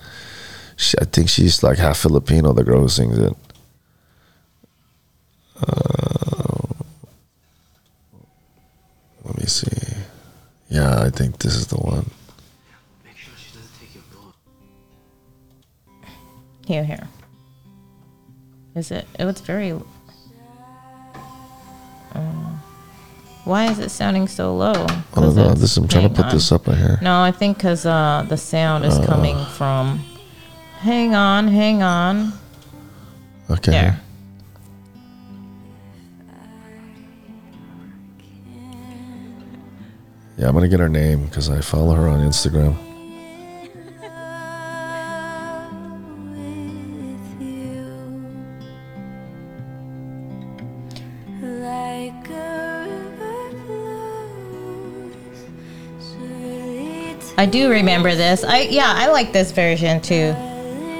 She, 0.75 0.97
I 0.99 1.05
think 1.05 1.29
she's 1.29 1.63
like 1.63 1.77
half 1.77 1.97
Filipino, 1.97 2.53
the 2.53 2.63
girl 2.63 2.81
who 2.81 2.89
sings 2.89 3.17
it. 3.17 3.33
Uh, 5.59 6.67
let 9.23 9.37
me 9.37 9.45
see. 9.45 9.67
Yeah, 10.69 11.01
I 11.01 11.09
think 11.09 11.39
this 11.39 11.55
is 11.55 11.67
the 11.67 11.77
one. 11.77 12.09
Make 13.05 13.17
sure 13.17 13.33
she 13.37 13.51
doesn't 13.55 13.71
take 13.79 13.95
your 13.95 14.03
book. 14.11 14.35
Here, 16.67 16.83
here. 16.83 17.07
Is 18.75 18.91
it? 18.91 19.07
It 19.17 19.25
was 19.25 19.41
very. 19.41 19.73
Uh, 22.13 22.57
why 23.43 23.71
is 23.71 23.79
it 23.79 23.89
sounding 23.89 24.27
so 24.27 24.55
low? 24.55 24.73
I 24.73 25.03
don't 25.15 25.35
know. 25.35 25.53
This 25.53 25.77
I'm 25.77 25.87
trying 25.87 26.09
to 26.09 26.15
put 26.15 26.25
on. 26.25 26.31
this 26.33 26.51
up 26.51 26.67
right 26.67 26.77
here. 26.77 26.99
No, 27.01 27.21
I 27.21 27.31
think 27.31 27.57
because 27.57 27.85
uh, 27.85 28.25
the 28.27 28.37
sound 28.37 28.85
is 28.85 28.97
coming 29.05 29.37
from. 29.45 29.99
Hang 30.79 31.15
on, 31.15 31.47
hang 31.47 31.81
on. 31.81 32.33
Okay. 33.49 33.71
There. 33.71 34.01
Yeah, 40.37 40.47
I'm 40.47 40.53
gonna 40.53 40.67
get 40.67 40.79
her 40.79 40.89
name 40.89 41.25
because 41.25 41.49
I 41.49 41.61
follow 41.61 41.95
her 41.95 42.07
on 42.07 42.19
Instagram. 42.19 42.86
I 57.37 57.45
do 57.45 57.69
remember 57.69 58.15
this. 58.15 58.43
I 58.43 58.61
yeah, 58.61 58.93
I 58.95 59.07
like 59.09 59.31
this 59.33 59.51
version 59.51 60.01
too. 60.01 60.33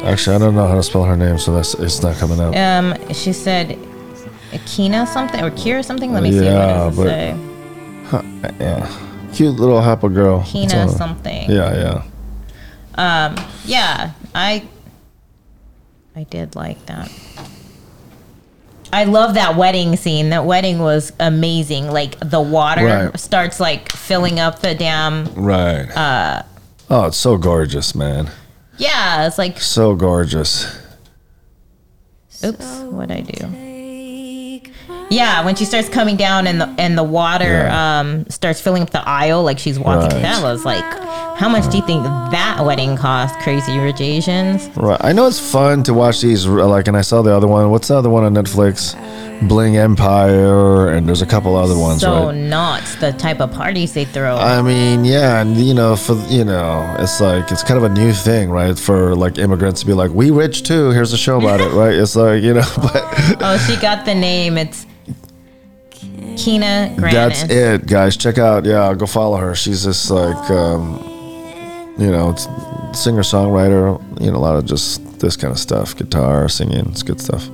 Actually, 0.03 0.35
I 0.35 0.39
don't 0.39 0.55
know 0.55 0.67
how 0.67 0.75
to 0.75 0.83
spell 0.83 1.03
her 1.03 1.17
name, 1.17 1.39
so 1.39 1.53
that's 1.53 1.73
it's 1.75 2.01
not 2.03 2.15
coming 2.17 2.39
out. 2.39 2.55
Um, 2.55 2.95
she 3.13 3.33
said, 3.33 3.69
Akina 4.51 5.07
something 5.07 5.43
or 5.43 5.49
Kira 5.51 5.83
something. 5.83 6.13
Let 6.13 6.21
me 6.23 6.31
see 6.31 6.45
Yeah, 6.45 6.85
what 6.85 6.93
it 6.93 6.95
but- 6.95 7.07
say. 7.07 7.37
Yeah, 8.59 8.87
cute 9.33 9.55
little 9.59 9.81
Hapa 9.81 10.13
girl. 10.13 10.43
Kina 10.45 10.87
something. 10.89 11.49
Yeah, 11.49 12.03
yeah. 12.95 13.25
Um, 13.27 13.35
yeah, 13.65 14.11
I 14.35 14.63
I 16.15 16.23
did 16.23 16.55
like 16.55 16.85
that. 16.85 17.11
I 18.93 19.03
love 19.03 19.33
that 19.35 19.55
wedding 19.55 19.95
scene. 19.97 20.29
That 20.29 20.45
wedding 20.45 20.79
was 20.79 21.11
amazing. 21.19 21.91
Like 21.91 22.17
the 22.19 22.39
water 22.41 22.85
Right. 22.85 23.19
starts 23.19 23.59
like 23.59 23.91
filling 23.91 24.39
up 24.39 24.59
the 24.59 24.73
dam. 24.75 25.27
Right. 25.35 25.85
Uh, 25.95 26.43
oh, 26.89 27.05
it's 27.07 27.17
so 27.17 27.37
gorgeous, 27.37 27.93
man. 27.93 28.29
Yeah, 28.77 29.27
it's 29.27 29.37
like 29.37 29.59
So 29.59 29.95
gorgeous. 29.95 30.65
oops, 32.43 32.79
what 32.81 33.11
I 33.11 33.21
do? 33.21 33.47
Yeah, 35.09 35.45
when 35.45 35.55
she 35.55 35.63
starts 35.65 35.87
coming 35.89 36.17
down 36.17 36.47
and 36.47 36.59
the 36.59 36.67
and 36.77 36.97
the 36.97 37.03
water 37.03 37.45
Yeah. 37.45 37.99
um 37.99 38.25
starts 38.29 38.59
filling 38.59 38.81
up 38.83 38.89
the 38.89 39.07
aisle 39.07 39.43
like 39.43 39.57
she's 39.59 39.79
walking. 39.79 40.09
Right. 40.11 40.21
That 40.21 40.43
was 40.43 40.65
like, 40.65 40.83
how 41.37 41.47
much 41.49 41.69
do 41.71 41.77
you 41.77 41.85
think 41.85 42.03
that 42.03 42.59
wedding 42.65 42.97
cost? 42.97 43.33
Crazy 43.39 43.77
Rich 43.79 44.01
Asians. 44.01 44.69
Right. 44.75 44.99
I 45.01 45.13
know 45.13 45.27
it's 45.27 45.39
fun 45.39 45.83
to 45.83 45.93
watch 45.93 46.21
these. 46.21 46.45
Like, 46.45 46.87
and 46.87 46.97
I 46.97 47.01
saw 47.01 47.21
the 47.21 47.33
other 47.33 47.47
one. 47.47 47.69
What's 47.71 47.87
the 47.87 47.95
other 47.95 48.09
one 48.09 48.23
on 48.25 48.33
Netflix? 48.33 48.95
Bling 49.47 49.77
Empire, 49.77 50.89
and 50.89 51.07
there's 51.07 51.21
a 51.21 51.25
couple 51.27 51.55
other 51.55 51.77
ones, 51.77 52.01
so 52.01 52.27
right? 52.29 52.35
nuts 52.35 52.95
the 52.95 53.11
type 53.13 53.39
of 53.39 53.51
parties 53.51 53.93
they 53.93 54.03
throw. 54.05 54.35
I 54.35 54.63
mean, 54.63 55.05
yeah, 55.05 55.41
and 55.41 55.55
you 55.57 55.75
know, 55.75 55.95
for 55.95 56.15
you 56.27 56.43
know, 56.43 56.95
it's 56.97 57.21
like 57.21 57.51
it's 57.51 57.61
kind 57.61 57.77
of 57.77 57.83
a 57.83 57.89
new 57.93 58.13
thing, 58.13 58.49
right? 58.49 58.77
For 58.77 59.15
like 59.15 59.37
immigrants 59.37 59.81
to 59.81 59.85
be 59.85 59.93
like, 59.93 60.09
"We 60.09 60.31
rich 60.31 60.63
too." 60.63 60.89
Here's 60.89 61.13
a 61.13 61.17
show 61.17 61.37
about 61.37 61.61
it, 61.61 61.71
right? 61.73 61.93
It's 61.93 62.15
like 62.15 62.41
you 62.41 62.55
know, 62.55 62.65
but 62.77 63.03
oh, 63.43 63.63
she 63.67 63.75
got 63.79 64.05
the 64.05 64.15
name. 64.15 64.57
It's 64.57 64.87
Kina 66.37 66.95
that's 66.99 67.43
it, 67.43 67.85
guys. 67.87 68.15
Check 68.17 68.37
out, 68.37 68.65
yeah, 68.65 68.93
go 68.93 69.05
follow 69.05 69.37
her. 69.37 69.55
She's 69.55 69.83
just 69.83 70.09
like, 70.11 70.49
um, 70.49 70.99
you 71.97 72.11
know, 72.11 72.35
singer 72.93 73.21
songwriter. 73.23 73.99
You 74.21 74.31
know, 74.31 74.37
a 74.37 74.39
lot 74.39 74.55
of 74.55 74.65
just 74.65 75.19
this 75.19 75.35
kind 75.35 75.51
of 75.51 75.59
stuff, 75.59 75.95
guitar, 75.95 76.47
singing. 76.49 76.87
It's 76.87 77.03
good 77.03 77.19
stuff. 77.19 77.49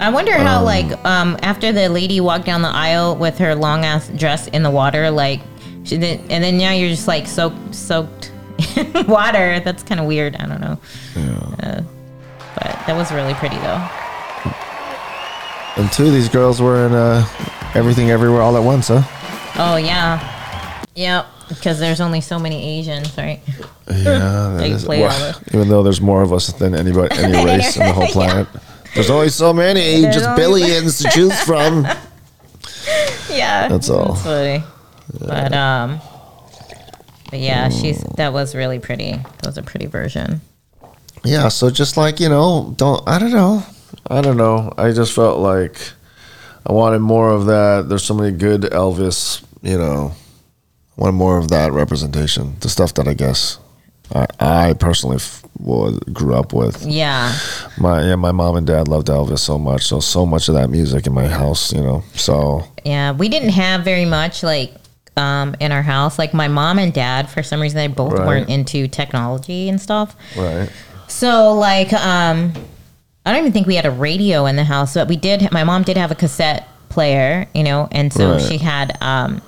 I 0.00 0.10
wonder 0.10 0.32
how 0.32 0.62
like 0.64 0.92
um 1.04 1.38
after 1.42 1.72
the 1.72 1.88
lady 1.88 2.20
walked 2.20 2.44
down 2.46 2.62
the 2.62 2.68
aisle 2.68 3.16
with 3.16 3.38
her 3.38 3.54
long 3.54 3.84
ass 3.84 4.08
dress 4.16 4.48
in 4.48 4.62
the 4.62 4.70
water, 4.70 5.10
like 5.10 5.40
she 5.84 5.98
did, 5.98 6.20
and 6.30 6.42
then 6.42 6.58
now 6.58 6.72
you're 6.72 6.90
just 6.90 7.08
like 7.08 7.26
soaked 7.26 7.74
soaked 7.74 8.32
in 8.76 9.06
water. 9.06 9.60
That's 9.60 9.82
kind 9.82 10.00
of 10.00 10.06
weird. 10.06 10.36
I 10.36 10.46
don't 10.46 10.60
know. 10.60 10.78
Uh, 11.62 11.82
but 12.54 12.86
that 12.86 12.94
was 12.94 13.12
really 13.12 13.34
pretty 13.34 13.56
though. 13.56 13.88
And 15.76 15.90
two 15.92 16.06
of 16.06 16.12
these 16.12 16.28
girls 16.28 16.60
were 16.62 16.86
in 16.86 16.92
uh, 16.94 17.26
everything, 17.74 18.10
everywhere, 18.10 18.42
all 18.42 18.56
at 18.56 18.62
once, 18.62 18.88
huh? 18.88 19.02
Oh 19.56 19.76
yeah, 19.76 20.84
yep. 20.94 21.26
Because 21.48 21.78
there's 21.78 22.00
only 22.00 22.20
so 22.20 22.38
many 22.38 22.78
Asians, 22.78 23.16
right? 23.18 23.40
Yeah, 23.88 24.02
that 24.18 24.56
They 24.60 24.70
is- 24.70 24.84
play 24.84 25.00
well, 25.02 25.40
even 25.52 25.68
though 25.68 25.82
there's 25.82 26.00
more 26.00 26.22
of 26.22 26.32
us 26.32 26.52
than 26.52 26.74
anybody, 26.74 27.14
any 27.18 27.44
race 27.44 27.76
in 27.76 27.86
the 27.86 27.92
whole 27.92 28.04
Yeah. 28.04 28.10
planet. 28.12 28.48
There's 28.94 29.10
only 29.10 29.28
so 29.28 29.52
many, 29.52 30.02
There's 30.02 30.14
just 30.14 30.36
billions 30.36 30.98
to 30.98 31.10
choose 31.10 31.38
from. 31.44 31.84
Yeah, 33.30 33.66
That's 33.68 33.90
all. 33.90 34.14
Funny. 34.14 34.62
But 35.20 35.52
um, 35.52 36.00
but 37.30 37.40
yeah, 37.40 37.68
she's 37.68 38.00
that 38.16 38.32
was 38.32 38.54
really 38.54 38.78
pretty. 38.78 39.12
That 39.12 39.46
was 39.46 39.58
a 39.58 39.62
pretty 39.62 39.86
version. 39.86 40.40
Yeah, 41.24 41.48
so 41.48 41.68
just 41.70 41.96
like 41.96 42.20
you 42.20 42.28
know, 42.28 42.74
don't 42.76 43.02
I 43.08 43.18
don't 43.18 43.32
know, 43.32 43.64
I 44.10 44.20
don't 44.20 44.36
know. 44.36 44.72
I 44.76 44.92
just 44.92 45.12
felt 45.12 45.38
like 45.38 45.76
I 46.66 46.72
wanted 46.72 47.00
more 47.00 47.30
of 47.30 47.46
that. 47.46 47.88
There's 47.88 48.04
so 48.04 48.14
many 48.14 48.36
good 48.36 48.62
Elvis, 48.62 49.42
you 49.62 49.78
know, 49.78 50.12
I 50.96 51.00
wanted 51.00 51.12
more 51.16 51.38
of 51.38 51.48
that 51.48 51.72
representation. 51.72 52.56
The 52.60 52.68
stuff 52.68 52.94
that 52.94 53.08
I 53.08 53.14
guess 53.14 53.58
I, 54.14 54.26
I 54.38 54.72
personally 54.74 55.16
f- 55.16 55.42
was 55.58 55.98
grew 56.12 56.34
up 56.34 56.52
with. 56.52 56.84
Yeah, 56.84 57.34
My 57.78 58.02
yeah, 58.06 58.16
my 58.16 58.32
mom 58.32 58.56
and 58.56 58.66
dad 58.66 58.88
loved 58.88 59.08
Elvis 59.08 59.38
so 59.40 59.58
much, 59.58 59.84
so 59.86 60.00
so 60.00 60.24
much 60.26 60.48
of 60.48 60.54
that 60.54 60.68
music 60.70 61.06
in 61.06 61.12
my 61.14 61.26
house, 61.26 61.72
you 61.72 61.80
know. 61.80 62.04
So 62.14 62.64
yeah. 62.84 63.12
We 63.12 63.28
didn't 63.28 63.50
have 63.50 63.82
very 63.84 64.04
much 64.04 64.42
like 64.42 64.72
um 65.16 65.54
in 65.60 65.72
our 65.72 65.82
house. 65.82 66.18
Like 66.18 66.34
my 66.34 66.48
mom 66.48 66.78
and 66.78 66.92
dad, 66.92 67.30
for 67.30 67.42
some 67.42 67.60
reason, 67.60 67.76
they 67.78 67.86
both 67.88 68.12
Right. 68.12 68.26
weren't 68.26 68.48
into 68.50 68.86
technology 68.88 69.68
and 69.68 69.80
stuff. 69.80 70.14
right, 70.36 70.68
So 71.08 71.54
like 71.54 71.92
um 71.94 72.52
I 73.26 73.32
don't 73.32 73.40
even 73.40 73.52
think 73.52 73.66
we 73.66 73.74
had 73.76 73.86
a 73.86 73.90
radio 73.90 74.46
in 74.46 74.56
the 74.56 74.64
house, 74.64 74.94
but 74.94 75.08
we 75.08 75.16
did 75.16 75.50
my 75.52 75.64
mom 75.64 75.82
did 75.82 75.96
have 75.96 76.10
a 76.10 76.14
cassette 76.14 76.68
player, 76.90 77.46
you 77.54 77.62
know, 77.64 77.88
and 77.90 78.12
so 78.12 78.32
Right. 78.32 78.40
she 78.42 78.58
had 78.58 78.96
um 79.00 79.40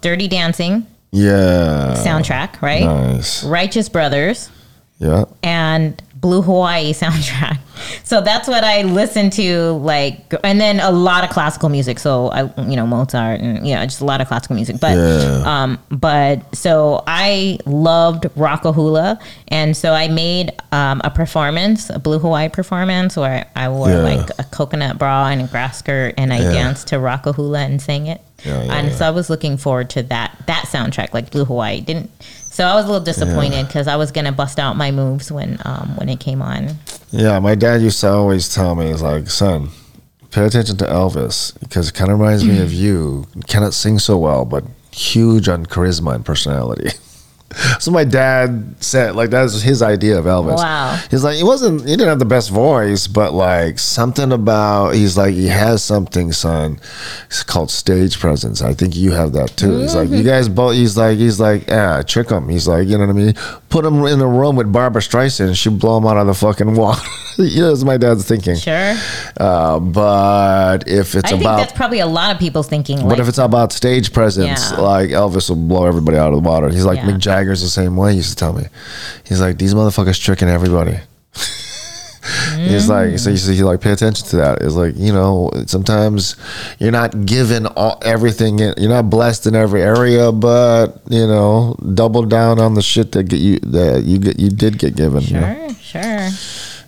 Dirty 0.00 0.28
Dancing 0.28 0.86
yeah, 1.10 1.94
soundtrack, 2.04 2.60
right? 2.62 2.84
nice, 2.84 3.44
Righteous 3.44 3.88
Brothers 3.88 4.50
yeah, 4.98 5.24
and 5.42 6.00
Blue 6.22 6.40
Hawaii 6.40 6.94
soundtrack. 6.94 7.58
So 8.04 8.20
that's 8.20 8.46
what 8.46 8.62
I 8.62 8.82
listen 8.82 9.28
to, 9.30 9.72
like, 9.72 10.32
and 10.44 10.60
then 10.60 10.78
a 10.78 10.92
lot 10.92 11.24
of 11.24 11.30
classical 11.30 11.68
music. 11.68 11.98
So 11.98 12.28
I, 12.28 12.42
you 12.68 12.76
know, 12.76 12.86
Mozart 12.86 13.40
and 13.40 13.66
yeah, 13.66 13.84
just 13.86 14.00
a 14.00 14.04
lot 14.04 14.20
of 14.20 14.28
classical 14.28 14.54
music. 14.54 14.78
But, 14.78 14.96
Yeah. 14.96 15.42
um, 15.46 15.78
but 15.90 16.54
so 16.54 17.02
I 17.08 17.58
loved 17.66 18.24
Rockahula, 18.36 19.20
and 19.48 19.76
so 19.76 19.94
I 19.94 20.06
made 20.08 20.52
um, 20.70 21.00
a 21.02 21.10
performance, 21.10 21.90
a 21.90 21.98
Blue 21.98 22.20
Hawaii 22.20 22.48
performance, 22.50 23.16
where 23.16 23.46
I 23.56 23.68
wore 23.68 23.88
Yeah. 23.90 23.96
like 24.02 24.30
a 24.38 24.44
coconut 24.44 24.98
bra 24.98 25.28
and 25.28 25.40
a 25.42 25.46
grass 25.48 25.78
skirt, 25.78 26.14
and 26.18 26.32
I 26.32 26.38
Yeah. 26.40 26.52
danced 26.52 26.86
to 26.88 26.96
Rockahula 26.96 27.64
and 27.66 27.82
sang 27.82 28.06
it. 28.06 28.20
And 28.44 28.92
so 28.92 29.06
I 29.06 29.10
was 29.10 29.30
looking 29.30 29.56
forward 29.56 29.88
to 29.90 30.02
that 30.04 30.36
that 30.46 30.64
soundtrack, 30.66 31.14
like 31.14 31.30
Blue 31.30 31.44
Hawaii. 31.44 31.80
Didn't 31.80 32.10
so 32.52 32.64
I 32.64 32.74
was 32.74 32.84
a 32.84 32.88
little 32.88 33.04
disappointed 33.04 33.66
because 33.66 33.88
I 33.88 33.96
was 33.96 34.12
gonna 34.12 34.30
bust 34.30 34.58
out 34.58 34.76
my 34.76 34.90
moves 34.90 35.32
when 35.32 35.58
um 35.64 35.96
when 35.96 36.08
it 36.08 36.20
came 36.20 36.42
on. 36.42 36.76
Yeah, 37.10 37.38
my 37.40 37.54
dad 37.54 37.80
used 37.82 38.00
to 38.00 38.08
always 38.10 38.52
tell 38.54 38.74
me, 38.74 38.88
he's 38.88 39.02
like, 39.02 39.28
son, 39.30 39.70
pay 40.30 40.44
attention 40.44 40.76
to 40.78 40.84
Elvis 40.84 41.58
because 41.60 41.88
it 41.88 41.94
kind 41.94 42.10
of 42.10 42.18
reminds 42.18 42.44
me 42.44 42.58
of. 42.60 42.72
You 42.82 43.26
cannot 43.46 43.74
sing 43.74 43.98
so 43.98 44.18
well, 44.18 44.44
but 44.44 44.64
huge 44.92 45.48
on 45.48 45.66
charisma 45.66 46.14
and 46.14 46.24
personality. 46.24 46.90
so 47.78 47.90
my 47.90 48.04
dad 48.04 48.74
said, 48.80 49.14
like, 49.16 49.30
that's 49.30 49.60
his 49.62 49.82
idea 49.82 50.18
of 50.18 50.24
Elvis. 50.24 50.56
Wow. 50.56 50.98
He's 51.10 51.24
like, 51.24 51.36
he 51.36 51.44
wasn't, 51.44 51.80
he 51.82 51.88
didn't 51.96 52.08
have 52.08 52.18
the 52.18 52.24
best 52.24 52.50
voice, 52.50 53.06
but 53.06 53.32
like 53.32 53.78
something 53.78 54.32
about, 54.32 54.94
he's 54.94 55.16
like, 55.16 55.34
he 55.34 55.48
has 55.48 55.82
something, 55.82 56.32
son. 56.32 56.78
It's 57.26 57.42
called 57.42 57.70
stage 57.70 58.18
presence. 58.18 58.62
I 58.62 58.74
think 58.74 58.96
you 58.96 59.12
have 59.12 59.32
that 59.32 59.56
too. 59.56 59.78
He's 59.80 59.94
like, 59.94 60.08
you 60.10 60.22
guys 60.22 60.48
both, 60.48 60.74
he's 60.74 60.96
like, 60.96 61.18
he's 61.18 61.40
like, 61.40 61.66
yeah, 61.66 62.02
trick 62.02 62.30
him. 62.30 62.48
He's 62.48 62.66
like, 62.68 62.88
you 62.88 62.98
know 62.98 63.06
what 63.06 63.10
I 63.16 63.18
mean? 63.18 63.34
Put 63.68 63.84
him 63.84 64.04
in 64.06 64.20
a 64.20 64.26
room 64.26 64.56
with 64.56 64.70
Barbra 64.72 65.00
Streisand 65.00 65.46
and 65.48 65.56
she'd 65.56 65.78
blow 65.78 65.98
him 65.98 66.06
out 66.06 66.16
of 66.16 66.26
the 66.26 66.34
fucking 66.34 66.74
wall. 66.76 66.96
you 67.38 67.60
know, 67.62 67.68
that's 67.70 67.84
my 67.84 67.96
dad's 67.96 68.26
thinking. 68.26 68.56
Sure, 68.56 68.94
Uh, 69.38 69.78
but 69.80 70.86
if 70.86 71.14
it's 71.14 71.24
I 71.24 71.28
think 71.30 71.42
about, 71.42 71.56
that's 71.58 71.72
probably 71.72 72.00
a 72.00 72.06
lot 72.06 72.32
of 72.34 72.38
people 72.38 72.62
thinking. 72.62 72.98
but 72.98 73.06
Like, 73.06 73.18
if 73.20 73.28
it's 73.28 73.38
about 73.38 73.72
stage 73.72 74.12
presence, 74.12 74.70
Yeah. 74.72 74.78
like 74.80 75.10
Elvis 75.10 75.48
will 75.48 75.56
blow 75.56 75.86
everybody 75.86 76.18
out 76.18 76.32
of 76.32 76.42
the 76.42 76.48
water. 76.48 76.68
He's 76.68 76.84
like 76.84 76.98
Yeah. 76.98 77.06
Mick 77.10 77.18
Jagger's 77.42 77.60
the 77.62 77.68
same 77.68 77.96
way. 77.96 78.12
He 78.12 78.18
used 78.18 78.30
to 78.30 78.36
tell 78.36 78.52
me. 78.52 78.64
He's 79.24 79.40
like 79.40 79.58
these 79.58 79.74
motherfuckers 79.74 80.22
tricking 80.22 80.48
everybody. 80.48 80.98
He's 82.56 82.88
like, 82.88 83.18
so 83.18 83.30
you 83.30 83.36
see, 83.36 83.64
like 83.64 83.80
pay 83.80 83.90
attention 83.90 84.28
to 84.28 84.36
that. 84.36 84.62
It's 84.62 84.74
like 84.74 84.94
you 84.96 85.12
know, 85.12 85.50
sometimes 85.66 86.36
you're 86.78 86.92
not 86.92 87.26
given 87.26 87.66
all 87.66 87.98
everything. 88.04 88.60
In, 88.60 88.74
you're 88.78 88.90
not 88.90 89.10
blessed 89.10 89.46
in 89.48 89.56
every 89.56 89.82
area, 89.82 90.30
but 90.30 91.00
you 91.08 91.26
know, 91.26 91.74
double 91.94 92.22
down 92.24 92.60
on 92.60 92.74
the 92.74 92.82
shit 92.82 93.10
that 93.12 93.24
get 93.24 93.40
you 93.40 93.58
that 93.60 94.04
you 94.04 94.18
get 94.18 94.38
you 94.38 94.50
did 94.50 94.78
get 94.78 94.94
given. 94.94 95.22
you 95.22 95.40
know? 95.40 95.74
sure, 95.80 96.00
sure. 96.00 96.28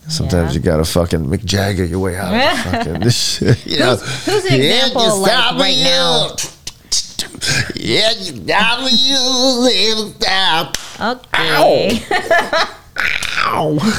Sometimes 0.08 0.50
Yeah. 0.52 0.58
you 0.58 0.60
gotta 0.60 0.84
fucking 0.84 1.24
Mick 1.26 1.44
Jagger 1.44 1.84
your 1.84 1.98
way 1.98 2.16
out 2.16 2.32
of 2.32 2.58
fucking 2.72 3.00
this 3.00 3.16
shit. 3.38 3.66
You 3.66 3.78
know, 3.80 3.96
who's 3.96 4.44
an 4.44 4.54
example, 4.60 5.18
like, 5.18 5.32
right 5.58 5.78
now? 5.82 6.36
Yeah, 7.74 8.12
you 8.12 8.40
gotta 8.40 8.84
use 8.84 9.68
it 9.70 10.14
stop. 10.22 10.76
Okay. 11.00 12.02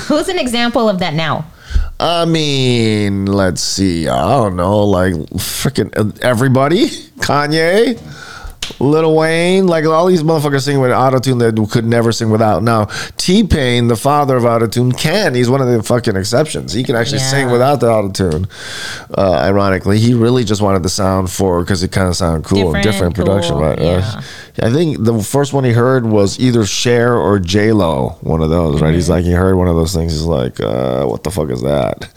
Who's 0.08 0.28
an 0.30 0.40
example 0.40 0.90
of 0.90 1.00
that 1.00 1.14
now? 1.14 1.46
I 2.00 2.26
mean, 2.26 3.26
let's 3.26 3.62
see. 3.62 4.08
I 4.08 4.38
don't 4.38 4.56
know, 4.56 4.80
like 4.84 5.14
freaking 5.14 5.94
uh, 5.98 6.12
everybody, 6.22 6.88
Kanye, 7.20 7.98
Lil 8.80 9.16
Wayne, 9.16 9.68
like 9.68 9.86
all 9.86 10.06
these 10.06 10.24
motherfuckers 10.24 10.64
sing 10.64 10.80
with 10.80 10.92
autotune 10.92 11.40
that 11.40 11.70
could 11.72 11.86
never 11.86 12.12
sing 12.12 12.30
without. 12.30 12.62
Now, 12.64 12.86
T 13.18 13.44
Pain, 13.46 13.88
the 13.88 13.96
father 13.96 14.36
of 14.36 14.44
autotune, 14.44 14.98
can. 14.98 15.34
He's 15.34 15.50
one 15.50 15.62
of 15.62 15.68
the 15.68 15.82
fucking 15.82 16.16
exceptions. 16.16 16.74
He 16.74 16.84
can 16.84 16.96
actually 16.96 17.20
sing 17.20 17.50
without 17.52 17.80
the 17.80 17.88
autotune. 17.88 18.50
Uh, 19.18 19.32
ironically, 19.44 19.98
he 20.00 20.14
really 20.14 20.44
just 20.44 20.62
wanted 20.62 20.84
the 20.84 20.90
sound 20.90 21.32
for 21.32 21.62
because 21.62 21.84
it 21.84 21.92
kind 21.92 22.08
of 22.08 22.16
sounded 22.16 22.44
cool, 22.46 22.74
different, 22.74 22.84
Different, 22.84 23.16
production, 23.16 23.54
cool, 23.54 23.62
right? 23.64 23.80
yeah. 23.82 24.22
I 24.62 24.72
think 24.72 25.04
the 25.04 25.22
first 25.22 25.54
one 25.54 25.64
he 25.64 25.72
heard 25.72 26.06
was 26.06 26.40
either 26.40 26.66
Cher 26.66 27.16
or 27.16 27.40
J 27.40 27.72
Lo, 27.72 28.18
one 28.22 28.42
of 28.42 28.50
those, 28.50 28.82
right? 28.82 28.88
Mm-hmm. 28.90 28.96
He's 28.96 29.10
like, 29.10 29.24
he 29.26 29.32
heard 29.32 29.56
one 29.56 29.68
of 29.68 29.76
those 29.76 29.94
things. 29.94 30.12
He's 30.14 30.22
like, 30.24 30.60
uh, 30.62 31.06
what 31.06 31.24
the 31.24 31.32
fuck 31.32 31.50
is 31.50 31.62
that? 31.62 32.10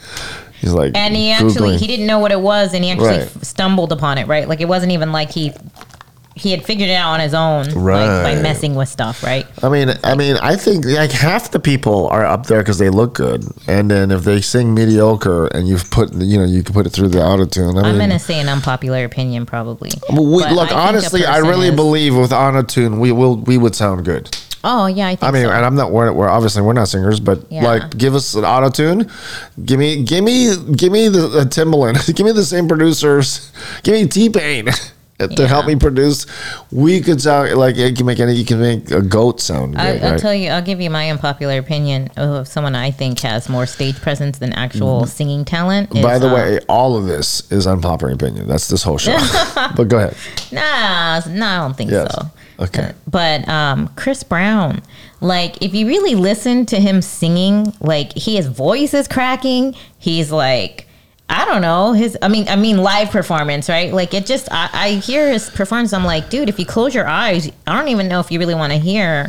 He's 0.59 0.73
like, 0.73 0.91
And 0.95 1.15
he 1.15 1.31
actually 1.31 1.71
Googling. 1.75 1.79
he 1.79 1.87
didn't 1.87 2.05
know 2.05 2.19
what 2.19 2.31
it 2.33 2.41
was, 2.41 2.73
and 2.73 2.83
he 2.83 2.91
actually 2.91 3.19
Right. 3.19 3.45
stumbled 3.45 3.91
upon 3.93 4.17
it. 4.17 4.27
Right, 4.27 4.47
like 4.47 4.59
it 4.61 4.67
wasn't 4.67 4.91
even 4.91 5.11
like 5.13 5.31
he 5.31 5.53
he 6.35 6.51
had 6.51 6.63
figured 6.63 6.89
it 6.89 6.93
out 6.93 7.13
on 7.13 7.19
his 7.19 7.33
own, 7.33 7.65
like 7.65 7.75
Right. 7.75 8.23
by 8.35 8.41
messing 8.41 8.75
with 8.75 8.87
stuff. 8.87 9.23
Right. 9.23 9.45
I 9.61 9.67
mean, 9.69 9.93
I 10.03 10.15
mean, 10.15 10.37
I 10.37 10.55
think 10.55 10.85
like 10.85 11.11
half 11.11 11.51
the 11.51 11.59
people 11.59 12.07
are 12.07 12.25
up 12.25 12.45
there 12.45 12.59
because 12.59 12.77
they 12.77 12.89
look 12.89 13.13
good, 13.15 13.45
and 13.67 13.91
then 13.91 14.09
if 14.11 14.23
they 14.23 14.39
sing 14.39 14.73
mediocre, 14.73 15.47
and 15.47 15.67
you've 15.67 15.89
put, 15.91 16.13
you 16.13 16.37
know, 16.37 16.45
you 16.45 16.63
can 16.63 16.73
put 16.73 16.85
it 16.85 16.91
through 16.91 17.09
the 17.09 17.21
auto 17.21 17.45
tune. 17.45 17.77
I 17.77 17.81
I'm 17.89 17.97
mean, 17.97 18.09
gonna 18.09 18.19
say 18.19 18.39
an 18.39 18.47
unpopular 18.47 19.03
opinion, 19.03 19.45
probably. 19.45 19.91
well, 20.09 20.25
we, 20.25 20.45
look, 20.55 20.71
I 20.71 20.87
honestly, 20.87 21.25
I 21.25 21.39
really 21.39 21.67
is- 21.69 21.75
believe 21.75 22.15
with 22.15 22.31
auto 22.31 22.63
tune, 22.63 22.99
we 22.99 23.11
will, 23.11 23.35
we 23.37 23.57
would 23.57 23.75
sound 23.75 24.05
good. 24.05 24.29
Oh 24.61 24.87
yeah, 24.87 25.07
I 25.07 25.15
think. 25.15 25.23
I 25.23 25.31
mean, 25.31 25.45
so. 25.45 25.51
and 25.51 25.65
I'm 25.65 25.75
not. 25.75 25.91
We're, 25.91 26.11
we're 26.11 26.27
obviously 26.29 26.61
we're 26.61 26.73
not 26.73 26.89
singers, 26.89 27.21
but 27.21 27.39
Yeah. 27.49 27.63
like, 27.63 27.97
give 27.97 28.13
us 28.13 28.33
an 28.35 28.43
auto 28.43 28.69
tune. 28.69 29.09
Give 29.63 29.79
me, 29.79 30.03
give 30.03 30.21
me, 30.23 30.53
give 30.75 30.91
me 30.91 31.07
the, 31.07 31.27
the 31.29 31.41
Timbaland. 31.45 32.05
give 32.15 32.25
me 32.25 32.33
the 32.33 32.43
same 32.43 32.67
producers. 32.67 33.51
Give 33.83 33.93
me 33.93 34.05
T 34.07 34.29
Pain 34.29 34.67
to 35.19 35.47
help 35.47 35.65
me 35.65 35.75
produce. 35.75 36.25
We 36.71 37.01
could 37.01 37.21
sound 37.21 37.53
like 37.55 37.75
you 37.75 37.93
can 37.93 38.05
make 38.05 38.19
any. 38.19 38.33
You 38.33 38.45
can 38.45 38.59
make 38.59 38.91
a 38.91 39.01
goat 39.01 39.41
sound. 39.41 39.77
I, 39.77 39.97
I'll 39.97 40.11
right? 40.11 40.19
tell 40.19 40.33
you. 40.33 40.49
I'll 40.49 40.61
give 40.61 40.81
you 40.81 40.89
my 40.89 41.09
unpopular 41.11 41.57
opinion 41.57 42.09
of 42.17 42.47
someone 42.47 42.75
I 42.75 42.91
think 42.91 43.19
has 43.19 43.49
more 43.49 43.65
stage 43.65 43.99
presence 44.01 44.39
than 44.39 44.53
actual 44.53 45.05
singing 45.05 45.45
talent. 45.45 45.89
Mm-hmm. 45.89 46.01
By 46.01 46.19
the 46.19 46.27
um, 46.27 46.33
way, 46.33 46.59
all 46.69 46.97
of 46.97 47.05
this 47.05 47.49
is 47.51 47.67
unpopular 47.67 48.13
opinion. 48.13 48.47
That's 48.47 48.67
this 48.67 48.83
whole 48.83 48.97
show. 48.97 49.17
but 49.75 49.87
go 49.87 49.97
ahead. 49.97 50.15
Nah, 50.51 51.21
no, 51.29 51.45
I 51.45 51.57
don't 51.59 51.77
think 51.77 51.91
Yes. 51.91 52.13
so. 52.13 52.25
Okay. 52.59 52.83
Uh, 52.83 52.93
but 53.07 53.47
um, 53.47 53.87
Chris 53.95 54.23
Brown, 54.23 54.81
like, 55.21 55.61
if 55.61 55.73
you 55.73 55.87
really 55.87 56.15
listen 56.15 56.65
to 56.67 56.79
him 56.79 57.01
singing, 57.01 57.73
like, 57.79 58.13
he 58.13 58.35
his 58.35 58.47
voice 58.47 58.93
is 58.93 59.07
cracking. 59.07 59.75
He's 59.97 60.31
like, 60.31 60.85
I 61.29 61.45
don't 61.45 61.61
know 61.61 61.93
his. 61.93 62.17
I 62.21 62.27
mean, 62.27 62.47
I 62.49 62.55
mean, 62.55 62.77
live 62.77 63.11
performance, 63.11 63.69
right? 63.69 63.93
Like, 63.93 64.13
it 64.13 64.25
just. 64.25 64.49
I, 64.51 64.69
I 64.73 64.89
hear 64.93 65.31
his 65.31 65.49
performance. 65.49 65.93
I'm 65.93 66.03
like, 66.03 66.29
dude, 66.29 66.49
if 66.49 66.57
you 66.59 66.65
close 66.65 66.95
your 66.95 67.07
eyes, 67.07 67.51
I 67.67 67.77
don't 67.77 67.89
even 67.89 68.07
know 68.07 68.19
if 68.19 68.31
you 68.31 68.39
really 68.39 68.55
want 68.55 68.73
to 68.73 68.79
hear 68.79 69.25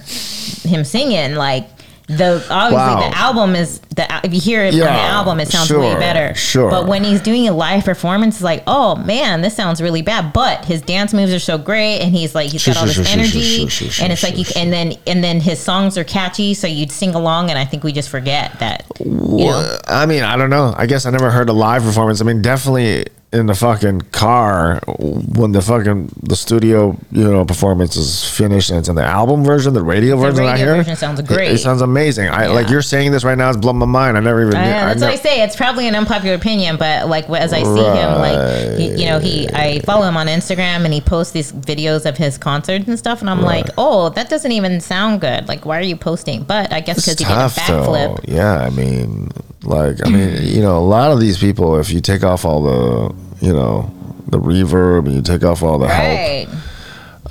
him 0.62 0.84
singing. 0.84 1.34
Like. 1.34 1.68
The 2.16 2.44
obviously 2.50 2.76
Wow. 2.76 3.08
the 3.10 3.16
album 3.16 3.54
is 3.54 3.78
the 3.94 4.06
if 4.24 4.34
you 4.34 4.40
hear 4.40 4.64
it 4.64 4.70
from 4.72 4.80
the 4.80 4.90
album 4.90 5.38
it 5.38 5.46
sounds 5.48 5.70
way 5.72 5.94
better. 5.94 6.34
sure. 6.34 6.68
But 6.68 6.86
when 6.88 7.04
he's 7.04 7.20
doing 7.20 7.46
a 7.46 7.52
live 7.52 7.84
performance, 7.84 8.36
it's 8.36 8.42
like, 8.42 8.64
oh 8.66 8.96
man, 8.96 9.42
this 9.42 9.54
sounds 9.54 9.80
really 9.80 10.02
bad. 10.02 10.32
But 10.32 10.64
his 10.64 10.82
dance 10.82 11.14
moves 11.14 11.32
are 11.32 11.38
so 11.38 11.56
great, 11.56 12.00
and 12.00 12.12
he's 12.14 12.34
like, 12.34 12.50
he's 12.50 12.66
got 12.66 12.76
all 12.76 12.86
Sure, 12.86 12.86
this 12.88 12.96
sure, 12.96 13.04
sure, 13.04 13.12
energy, 13.20 13.68
sure, 13.68 13.90
sure, 13.90 14.04
and 14.04 14.12
it's 14.12 14.22
sure, 14.22 14.30
like, 14.30 14.38
you, 14.38 14.44
sure, 14.44 14.60
and 14.60 14.72
then 14.72 14.94
and 15.06 15.22
then 15.22 15.40
his 15.40 15.60
songs 15.60 15.96
are 15.96 16.04
catchy, 16.04 16.52
so 16.54 16.66
you'd 16.66 16.90
sing 16.90 17.14
along, 17.14 17.48
and 17.50 17.58
I 17.58 17.64
think 17.64 17.84
we 17.84 17.92
just 17.92 18.08
forget 18.08 18.58
that. 18.58 18.84
You 18.98 19.06
know, 19.06 19.46
Well, 19.46 19.80
I 19.86 20.06
mean, 20.06 20.24
I 20.24 20.36
don't 20.36 20.50
know. 20.50 20.74
I 20.76 20.86
guess 20.86 21.06
I 21.06 21.10
never 21.10 21.30
heard 21.30 21.48
a 21.48 21.52
live 21.52 21.82
performance. 21.82 22.20
I 22.20 22.24
mean, 22.24 22.42
definitely 22.42 23.06
in 23.32 23.46
the 23.46 23.54
fucking 23.54 24.00
car 24.10 24.80
when 24.98 25.52
the 25.52 25.62
fucking 25.62 26.10
the 26.24 26.34
studio 26.34 26.98
you 27.12 27.22
know 27.22 27.44
performance 27.44 27.94
is 27.96 28.28
finished 28.28 28.70
and 28.70 28.80
it's 28.80 28.88
in 28.88 28.96
the 28.96 29.04
album 29.04 29.44
version, 29.44 29.72
the 29.72 29.84
radio 29.84 30.16
version. 30.16 30.44
I 30.44 30.56
hear 30.58 30.74
version 30.74 30.96
sounds 30.96 31.20
it- 31.20 31.28
great. 31.28 31.52
It, 31.52 31.58
sounds 31.58 31.80
amazing. 31.80 32.28
I 32.28 32.46
Yeah. 32.46 32.48
like 32.48 32.68
you're 32.68 32.82
saying 32.82 33.12
this 33.12 33.22
right 33.22 33.38
now. 33.38 33.48
It's 33.48 33.56
blowing 33.56 33.78
my 33.78 33.86
mind. 33.86 34.16
I 34.16 34.20
never 34.20 34.42
even. 34.42 34.56
I 34.56 34.64
knew, 34.64 34.70
know, 34.70 34.76
I 34.78 34.84
that's 34.86 35.00
what 35.02 35.10
I 35.12 35.14
say. 35.14 35.42
It's 35.42 35.54
probably 35.54 35.86
an 35.86 35.94
unpopular 35.94 36.34
opinion, 36.34 36.76
but 36.76 37.08
like 37.08 37.30
as 37.30 37.52
I 37.52 37.62
see 37.62 37.68
him, 37.68 38.18
like 38.18 38.78
he, 38.78 39.00
you 39.00 39.06
know, 39.06 39.20
he 39.20 39.48
I 39.50 39.78
follow 39.80 40.06
him 40.08 40.16
on 40.16 40.26
Instagram 40.26 40.84
and 40.84 40.92
he 40.92 41.00
posts 41.00 41.32
these 41.32 41.52
videos 41.52 42.06
of 42.06 42.16
his 42.18 42.36
concerts 42.36 42.88
and 42.88 42.98
stuff, 42.98 43.20
and 43.20 43.30
I'm 43.30 43.42
like, 43.42 43.66
oh, 43.78 44.08
that 44.08 44.28
doesn't 44.28 44.50
even 44.50 44.80
sound 44.80 45.20
good. 45.20 45.46
Like, 45.46 45.64
why 45.64 45.78
are 45.78 45.82
you 45.82 45.96
posting? 45.96 46.42
But 46.42 46.72
I 46.72 46.80
guess 46.80 46.96
because 46.96 47.18
he 47.20 47.24
did 47.24 47.28
a 47.32 47.46
backflip. 47.46 48.24
though. 48.26 48.32
Yeah, 48.34 48.58
I 48.58 48.70
mean, 48.70 49.30
like, 49.62 50.04
I 50.06 50.10
mean, 50.10 50.42
you 50.42 50.60
know, 50.62 50.78
a 50.78 50.80
lot 50.86 51.10
of 51.12 51.20
these 51.20 51.38
people, 51.38 51.78
if 51.78 51.90
you 51.90 52.00
take 52.00 52.22
off 52.24 52.44
all 52.44 52.62
the, 52.62 53.14
you 53.46 53.52
know, 53.52 53.92
the 54.28 54.38
reverb 54.38 55.06
and 55.06 55.14
you 55.14 55.22
take 55.22 55.44
off 55.44 55.62
all 55.62 55.78
the 55.78 55.88
help, 55.88 56.48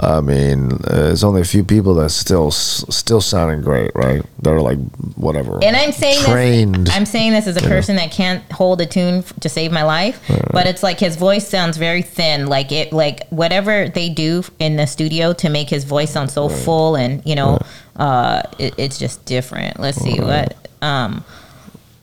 I 0.02 0.22
mean, 0.22 0.72
uh, 0.72 0.78
there's 1.08 1.26
only 1.26 1.42
a 1.42 1.46
few 1.46 1.64
people 1.66 1.94
that 1.96 2.12
still 2.12 2.48
s- 2.48 2.86
still 2.90 3.20
sounding 3.20 3.62
great, 3.62 3.92
right? 3.96 4.22
That 4.44 4.52
are 4.52 4.62
like 4.62 4.78
whatever. 5.16 5.60
And 5.62 5.76
I'm 5.76 5.92
saying 5.92 6.24
trained. 6.24 6.88
this. 6.88 6.96
I'm 6.96 7.06
saying 7.06 7.34
this 7.34 7.48
as 7.48 7.58
a 7.58 7.62
person 7.62 7.98
that 7.98 8.10
can't 8.10 8.50
hold 8.52 8.80
a 8.80 8.86
tune 8.86 9.16
f- 9.16 9.34
to 9.42 9.50
save 9.50 9.74
my 9.74 9.84
life. 9.84 10.22
But 10.54 10.68
it's 10.68 10.84
like 10.84 11.00
his 11.02 11.18
voice 11.18 11.46
sounds 11.50 11.76
very 11.76 12.02
thin. 12.02 12.48
Like 12.48 12.72
it, 12.72 12.94
like 12.94 13.28
whatever 13.30 13.90
they 13.90 14.08
do 14.08 14.44
in 14.60 14.78
the 14.78 14.86
studio 14.88 15.34
to 15.34 15.50
make 15.50 15.70
his 15.70 15.84
voice 15.84 16.12
sound 16.12 16.32
so 16.32 16.48
full, 16.48 16.96
and 16.96 17.22
you 17.26 17.36
know, 17.36 17.60
uh, 17.98 18.44
it, 18.58 18.76
it's 18.78 19.00
just 19.00 19.26
different. 19.26 19.80
Let's 19.82 19.98
see 20.00 20.22
what. 20.22 20.56
Um, 20.82 21.26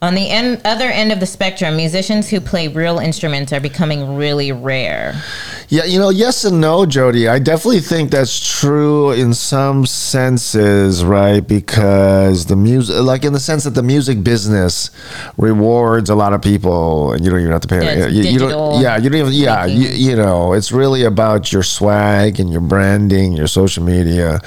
on 0.07 0.15
the 0.15 0.31
end, 0.31 0.61
other 0.65 0.87
end 0.87 1.13
of 1.13 1.21
the 1.21 1.27
spectrum, 1.27 1.77
musicians 1.77 2.31
who 2.31 2.41
play 2.41 2.69
real 2.69 2.99
instruments 2.99 3.53
are 3.53 3.61
becoming 3.61 4.17
really 4.17 4.53
rare. 4.53 5.21
Yeah, 5.69 5.85
you 5.85 5.99
know, 5.99 6.11
yes 6.11 6.45
and 6.45 6.61
no, 6.61 6.87
Jody. 6.87 7.27
I 7.27 7.41
definitely 7.41 7.81
think 7.81 8.13
that's 8.13 8.39
true 8.61 9.11
in 9.11 9.35
some 9.35 9.85
senses, 9.85 11.05
right? 11.05 11.41
Because 11.41 12.47
the 12.47 12.55
music, 12.55 12.97
like 13.01 13.25
in 13.25 13.33
the 13.33 13.41
sense 13.41 13.65
that 13.65 13.71
the 13.71 13.83
music 13.83 14.23
business 14.23 14.91
rewards 15.37 16.09
a 16.09 16.15
lot 16.15 16.33
of 16.33 16.41
people, 16.41 17.13
and 17.13 17.25
you 17.25 17.31
don't 17.31 17.41
even 17.41 17.51
have 17.51 17.63
to 17.63 17.69
pay. 17.69 17.99
Yeah, 17.99 18.07
you, 18.07 18.23
you 18.23 18.39
don't, 18.39 18.81
yeah, 18.81 18.97
you 18.97 19.11
don't 19.11 19.21
even. 19.21 19.33
Yeah, 19.33 19.67
you, 19.67 19.89
you 19.89 20.15
know, 20.15 20.53
it's 20.53 20.71
really 20.71 21.03
about 21.03 21.53
your 21.53 21.65
swag 21.65 22.39
and 22.39 22.49
your 22.51 22.61
branding, 22.61 23.33
your 23.33 23.49
social 23.49 23.83
media. 23.83 24.41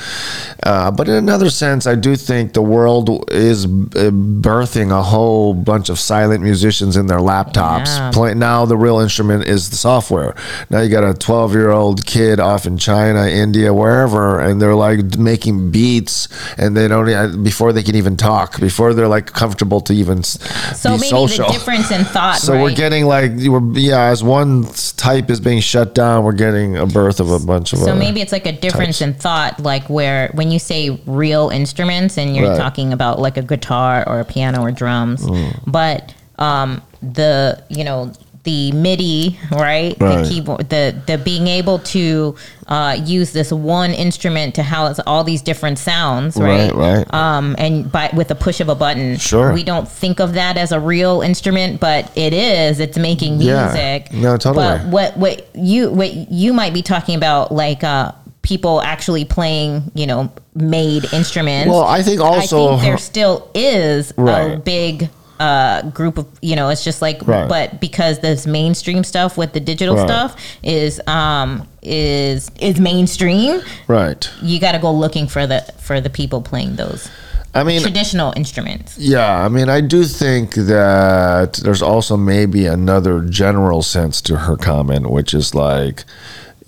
Uh, 0.63 0.89
but 0.89 1.09
in 1.09 1.15
another 1.15 1.49
sense, 1.49 1.85
I 1.85 1.95
do 1.95 2.15
think 2.15 2.53
the 2.53 2.61
world 2.61 3.29
is 3.31 3.65
uh, 3.65 3.67
birthing 4.11 4.91
a 4.91 5.03
whole 5.03 5.48
bunch 5.53 5.89
of 5.89 5.99
silent 5.99 6.43
musicians 6.43 6.95
in 6.97 7.07
their 7.07 7.19
laptops. 7.19 7.85
Yeah. 7.87 8.11
Play, 8.13 8.33
now 8.33 8.65
the 8.65 8.77
real 8.77 8.99
instrument 8.99 9.45
is 9.47 9.69
the 9.69 9.75
software. 9.75 10.35
Now 10.69 10.81
you 10.81 10.89
got 10.89 11.03
a 11.03 11.13
12 11.13 11.53
year 11.53 11.71
old 11.71 12.05
kid 12.05 12.39
off 12.39 12.65
in 12.65 12.77
China, 12.77 13.27
India, 13.27 13.73
wherever, 13.73 14.39
and 14.39 14.61
they're 14.61 14.75
like 14.75 15.17
making 15.17 15.71
beats, 15.71 16.27
and 16.57 16.75
they 16.75 16.87
don't 16.87 17.09
e- 17.09 17.13
uh, 17.13 17.35
before 17.37 17.73
they 17.73 17.83
can 17.83 17.95
even 17.95 18.17
talk, 18.17 18.59
before 18.59 18.93
they're 18.93 19.07
like 19.07 19.27
comfortable 19.33 19.81
to 19.81 19.93
even 19.93 20.23
So 20.23 20.91
be 20.91 20.97
maybe 20.97 21.07
social. 21.07 21.47
the 21.47 21.53
difference 21.53 21.91
in 21.91 22.03
thought. 22.05 22.37
So 22.37 22.53
right? 22.53 22.61
we're 22.63 22.75
getting 22.75 23.05
like 23.05 23.31
we're 23.35 23.61
yeah, 23.79 24.03
as 24.05 24.23
one 24.23 24.65
type 24.97 25.29
is 25.29 25.39
being 25.39 25.59
shut 25.61 25.95
down, 25.95 26.23
we're 26.23 26.33
getting 26.33 26.77
a 26.77 26.85
birth 26.85 27.19
of 27.19 27.31
a 27.31 27.39
bunch 27.39 27.73
of. 27.73 27.79
So 27.79 27.95
maybe 27.95 28.21
it's 28.21 28.31
like 28.31 28.45
a 28.45 28.51
difference 28.51 29.01
in 29.01 29.13
thought, 29.13 29.59
like 29.59 29.89
where 29.89 30.29
when 30.33 30.51
you 30.51 30.59
say 30.59 30.89
real 31.05 31.49
instruments 31.49 32.17
and 32.17 32.35
you're 32.35 32.49
Right. 32.49 32.57
talking 32.57 32.93
about 32.93 33.19
like 33.19 33.37
a 33.37 33.41
guitar 33.41 34.03
or 34.07 34.19
a 34.21 34.25
piano 34.25 34.61
or 34.61 34.71
drums, 34.71 35.25
Mm. 35.29 35.63
but 35.67 36.13
um, 36.37 36.81
the 37.01 37.63
you 37.69 37.83
know 37.83 38.11
the 38.45 38.71
MIDI, 38.71 39.37
right? 39.51 39.95
Right. 39.99 40.23
The 40.23 40.29
keyboard, 40.29 40.69
the 40.69 40.95
the 41.05 41.17
being 41.17 41.47
able 41.47 41.79
to 41.79 42.35
uh, 42.67 42.97
use 43.03 43.33
this 43.33 43.51
one 43.51 43.91
instrument 43.91 44.55
to 44.55 44.63
house 44.63 44.97
all 45.05 45.25
these 45.25 45.41
different 45.41 45.77
sounds, 45.77 46.37
right? 46.37 46.71
Right, 46.73 46.97
right. 47.05 47.13
Um, 47.13 47.55
and 47.59 47.91
by 47.91 48.09
with 48.15 48.29
the 48.29 48.35
push 48.35 48.61
of 48.61 48.69
a 48.69 48.75
button, 48.75 49.17
Sure. 49.17 49.51
We 49.53 49.63
don't 49.63 49.87
think 49.87 50.19
of 50.21 50.33
that 50.35 50.55
as 50.57 50.71
a 50.71 50.79
real 50.79 51.21
instrument, 51.21 51.81
but 51.81 52.15
it 52.17 52.33
is. 52.33 52.79
It's 52.79 52.97
making 52.97 53.37
music. 53.39 54.07
Yeah. 54.11 54.21
No, 54.21 54.37
totally. 54.37 54.65
But 54.65 54.85
what 54.87 55.17
what 55.17 55.53
you 55.55 55.91
what 55.91 56.13
you 56.13 56.53
might 56.53 56.73
be 56.73 56.81
talking 56.81 57.15
about 57.15 57.51
like 57.51 57.83
uh 57.83 58.13
people 58.41 58.81
actually 58.81 59.25
playing 59.25 59.91
you 59.93 60.07
know 60.07 60.31
made 60.55 61.03
instruments 61.13 61.69
Well, 61.69 61.83
I 61.83 62.01
think 62.01 62.21
also- 62.21 62.67
I 62.67 62.69
think 62.69 62.81
there 62.83 62.97
still 62.97 63.51
is 63.53 64.13
a 64.17 64.55
big 64.63 65.09
uh 65.39 65.81
group 65.91 66.17
of 66.17 66.27
you 66.41 66.55
know 66.55 66.69
it's 66.69 66.83
just 66.83 67.01
like 67.01 67.25
Right. 67.25 67.47
but 67.47 67.79
because 67.79 68.19
this 68.19 68.45
mainstream 68.45 69.03
stuff 69.03 69.37
with 69.37 69.53
the 69.53 69.59
digital 69.59 69.95
Right. 69.95 70.07
stuff 70.07 70.35
is 70.63 70.99
um 71.07 71.67
is 71.81 72.51
is 72.59 72.79
mainstream 72.79 73.61
right. 73.87 74.29
you 74.41 74.59
got 74.59 74.73
to 74.73 74.79
go 74.79 74.91
looking 74.91 75.27
for 75.27 75.47
the 75.47 75.61
for 75.77 76.01
the 76.01 76.09
people 76.09 76.41
playing 76.41 76.75
those 76.75 77.09
I 77.51 77.63
mean, 77.63 77.81
traditional 77.81 78.31
instruments 78.35 78.95
Yeah, 78.99 79.43
I 79.43 79.49
mean, 79.49 79.69
I 79.69 79.81
do 79.81 80.03
think 80.03 80.53
that 80.53 81.59
there's 81.63 81.81
also 81.81 82.15
maybe 82.15 82.67
another 82.67 83.21
general 83.21 83.81
sense 83.81 84.21
to 84.23 84.35
her 84.35 84.55
comment, 84.55 85.09
which 85.09 85.33
is 85.33 85.55
like, 85.55 86.03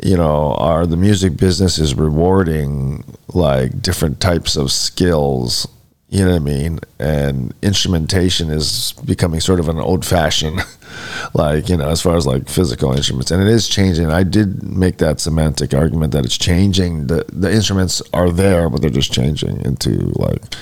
you 0.03 0.17
know, 0.17 0.55
are 0.55 0.87
the 0.87 0.97
music 0.97 1.37
business 1.37 1.77
is 1.77 1.93
rewarding 1.93 3.03
like 3.31 3.83
different 3.83 4.19
types 4.19 4.55
of 4.55 4.71
skills, 4.71 5.67
you 6.11 6.25
know 6.25 6.31
what 6.31 6.41
I 6.41 6.43
mean? 6.43 6.79
And 6.99 7.53
instrumentation 7.61 8.49
is 8.49 8.93
becoming 9.05 9.39
sort 9.39 9.61
of 9.61 9.69
an 9.69 9.77
old 9.77 10.05
fashioned, 10.05 10.59
like, 11.33 11.69
you 11.69 11.77
know, 11.77 11.87
as 11.87 12.01
far 12.01 12.17
as 12.17 12.27
like 12.27 12.49
physical 12.49 12.91
instruments. 12.91 13.31
And 13.31 13.41
it 13.41 13.47
is 13.47 13.69
changing. 13.69 14.11
I 14.11 14.23
did 14.23 14.61
make 14.61 14.97
that 14.97 15.21
semantic 15.21 15.73
argument 15.73 16.11
that 16.11 16.25
it's 16.25 16.37
changing. 16.37 17.07
The, 17.07 17.23
the 17.31 17.49
instruments 17.49 18.01
are 18.11 18.29
there, 18.29 18.69
but 18.69 18.81
they're 18.81 18.89
just 18.89 19.13
changing 19.13 19.61
into 19.61 20.11
like 20.15 20.53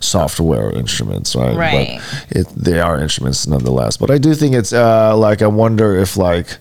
software 0.00 0.70
instruments, 0.72 1.34
right? 1.34 1.56
Right. 1.56 2.00
But 2.28 2.36
it, 2.36 2.48
they 2.54 2.78
are 2.78 3.00
instruments 3.00 3.46
nonetheless. 3.46 3.96
But 3.96 4.10
I 4.10 4.18
do 4.18 4.34
think 4.34 4.54
it's 4.54 4.74
uh, 4.74 5.16
like, 5.16 5.40
I 5.40 5.46
wonder 5.46 5.96
if 5.96 6.18
like, 6.18 6.58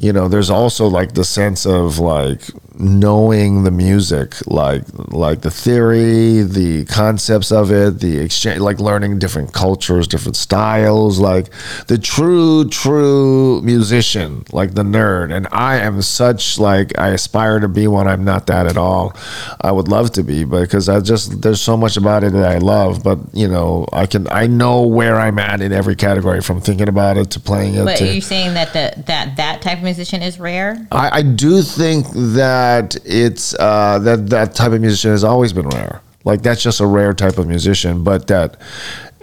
you 0.00 0.12
know 0.12 0.28
there's 0.28 0.50
also 0.50 0.86
like 0.86 1.12
the 1.12 1.24
sense 1.24 1.66
of 1.66 1.98
like 1.98 2.40
knowing 2.74 3.64
the 3.64 3.70
music 3.70 4.34
like 4.46 4.82
like 5.12 5.42
the 5.42 5.50
theory 5.50 6.42
the 6.42 6.84
concepts 6.86 7.52
of 7.52 7.70
it 7.70 8.00
the 8.00 8.18
exchange 8.18 8.58
like 8.60 8.80
learning 8.80 9.18
different 9.18 9.52
cultures 9.52 10.08
different 10.08 10.36
styles 10.36 11.18
like 11.18 11.50
the 11.88 11.98
true 11.98 12.66
true 12.68 13.60
musician 13.62 14.42
like 14.52 14.74
the 14.74 14.82
nerd. 14.82 15.34
And 15.34 15.46
i 15.52 15.76
am 15.76 16.00
such 16.02 16.58
like 16.58 16.98
i 16.98 17.08
aspire 17.08 17.60
to 17.60 17.68
be 17.68 17.86
one. 17.86 18.06
I'm 18.06 18.24
not 18.24 18.46
that 18.46 18.66
at 18.66 18.76
all. 18.76 19.14
I 19.60 19.70
would 19.72 19.88
love 19.88 20.12
to 20.12 20.22
be 20.22 20.44
because 20.44 20.88
i 20.88 21.00
just 21.00 21.42
there's 21.42 21.60
so 21.60 21.76
much 21.76 21.96
about 21.96 22.24
it 22.24 22.32
that 22.32 22.50
i 22.50 22.58
love. 22.58 23.02
But 23.02 23.18
you 23.32 23.48
know 23.48 23.86
i 23.92 24.06
can 24.06 24.26
i 24.28 24.46
know 24.46 24.86
where 24.86 25.16
i'm 25.16 25.38
at 25.38 25.60
in 25.60 25.72
every 25.72 25.96
category 25.96 26.40
from 26.40 26.60
thinking 26.60 26.88
about 26.88 27.16
it 27.16 27.30
to 27.32 27.40
playing 27.40 27.74
it 27.74 27.84
but 27.84 27.96
to 27.98 28.08
are 28.08 28.12
you 28.12 28.20
saying 28.20 28.54
that 28.54 28.72
the 28.72 29.02
that 29.02 29.36
that 29.36 29.62
type 29.62 29.78
of 29.78 29.86
musician 29.90 30.22
is 30.22 30.38
rare 30.38 30.86
I, 30.92 31.18
I 31.18 31.22
do 31.22 31.62
think 31.62 32.06
that 32.14 32.96
it's 33.04 33.54
uh, 33.54 33.98
that 34.00 34.28
that 34.30 34.54
type 34.54 34.72
of 34.72 34.80
musician 34.80 35.10
has 35.10 35.24
always 35.24 35.52
been 35.52 35.68
rare. 35.68 36.00
Like 36.24 36.42
that's 36.42 36.62
just 36.62 36.80
a 36.80 36.86
rare 36.86 37.14
type 37.14 37.38
of 37.38 37.46
musician, 37.46 38.04
but 38.04 38.26
that 38.26 38.56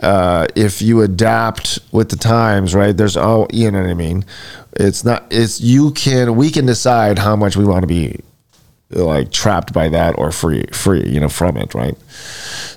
uh, 0.02 0.48
if 0.56 0.82
you 0.82 1.02
adapt 1.02 1.80
with 1.92 2.10
the 2.10 2.16
times, 2.16 2.74
right? 2.74 2.96
There's 2.96 3.18
oh, 3.18 3.48
you 3.52 3.70
know 3.72 3.82
what 3.82 3.90
I 3.90 3.94
mean. 3.94 4.26
It's 4.74 5.04
not. 5.04 5.26
It's 5.30 5.60
you 5.62 5.92
can. 5.92 6.36
We 6.36 6.50
can 6.50 6.66
decide 6.66 7.20
how 7.20 7.36
much 7.36 7.56
we 7.56 7.66
want 7.66 7.82
to 7.84 7.88
be 7.88 8.20
like 8.90 9.32
trapped 9.32 9.74
by 9.74 9.90
that 9.90 10.18
or 10.18 10.32
free 10.32 10.64
free 10.72 11.06
you 11.06 11.20
know 11.20 11.28
from 11.28 11.58
it 11.58 11.76
right 11.76 11.98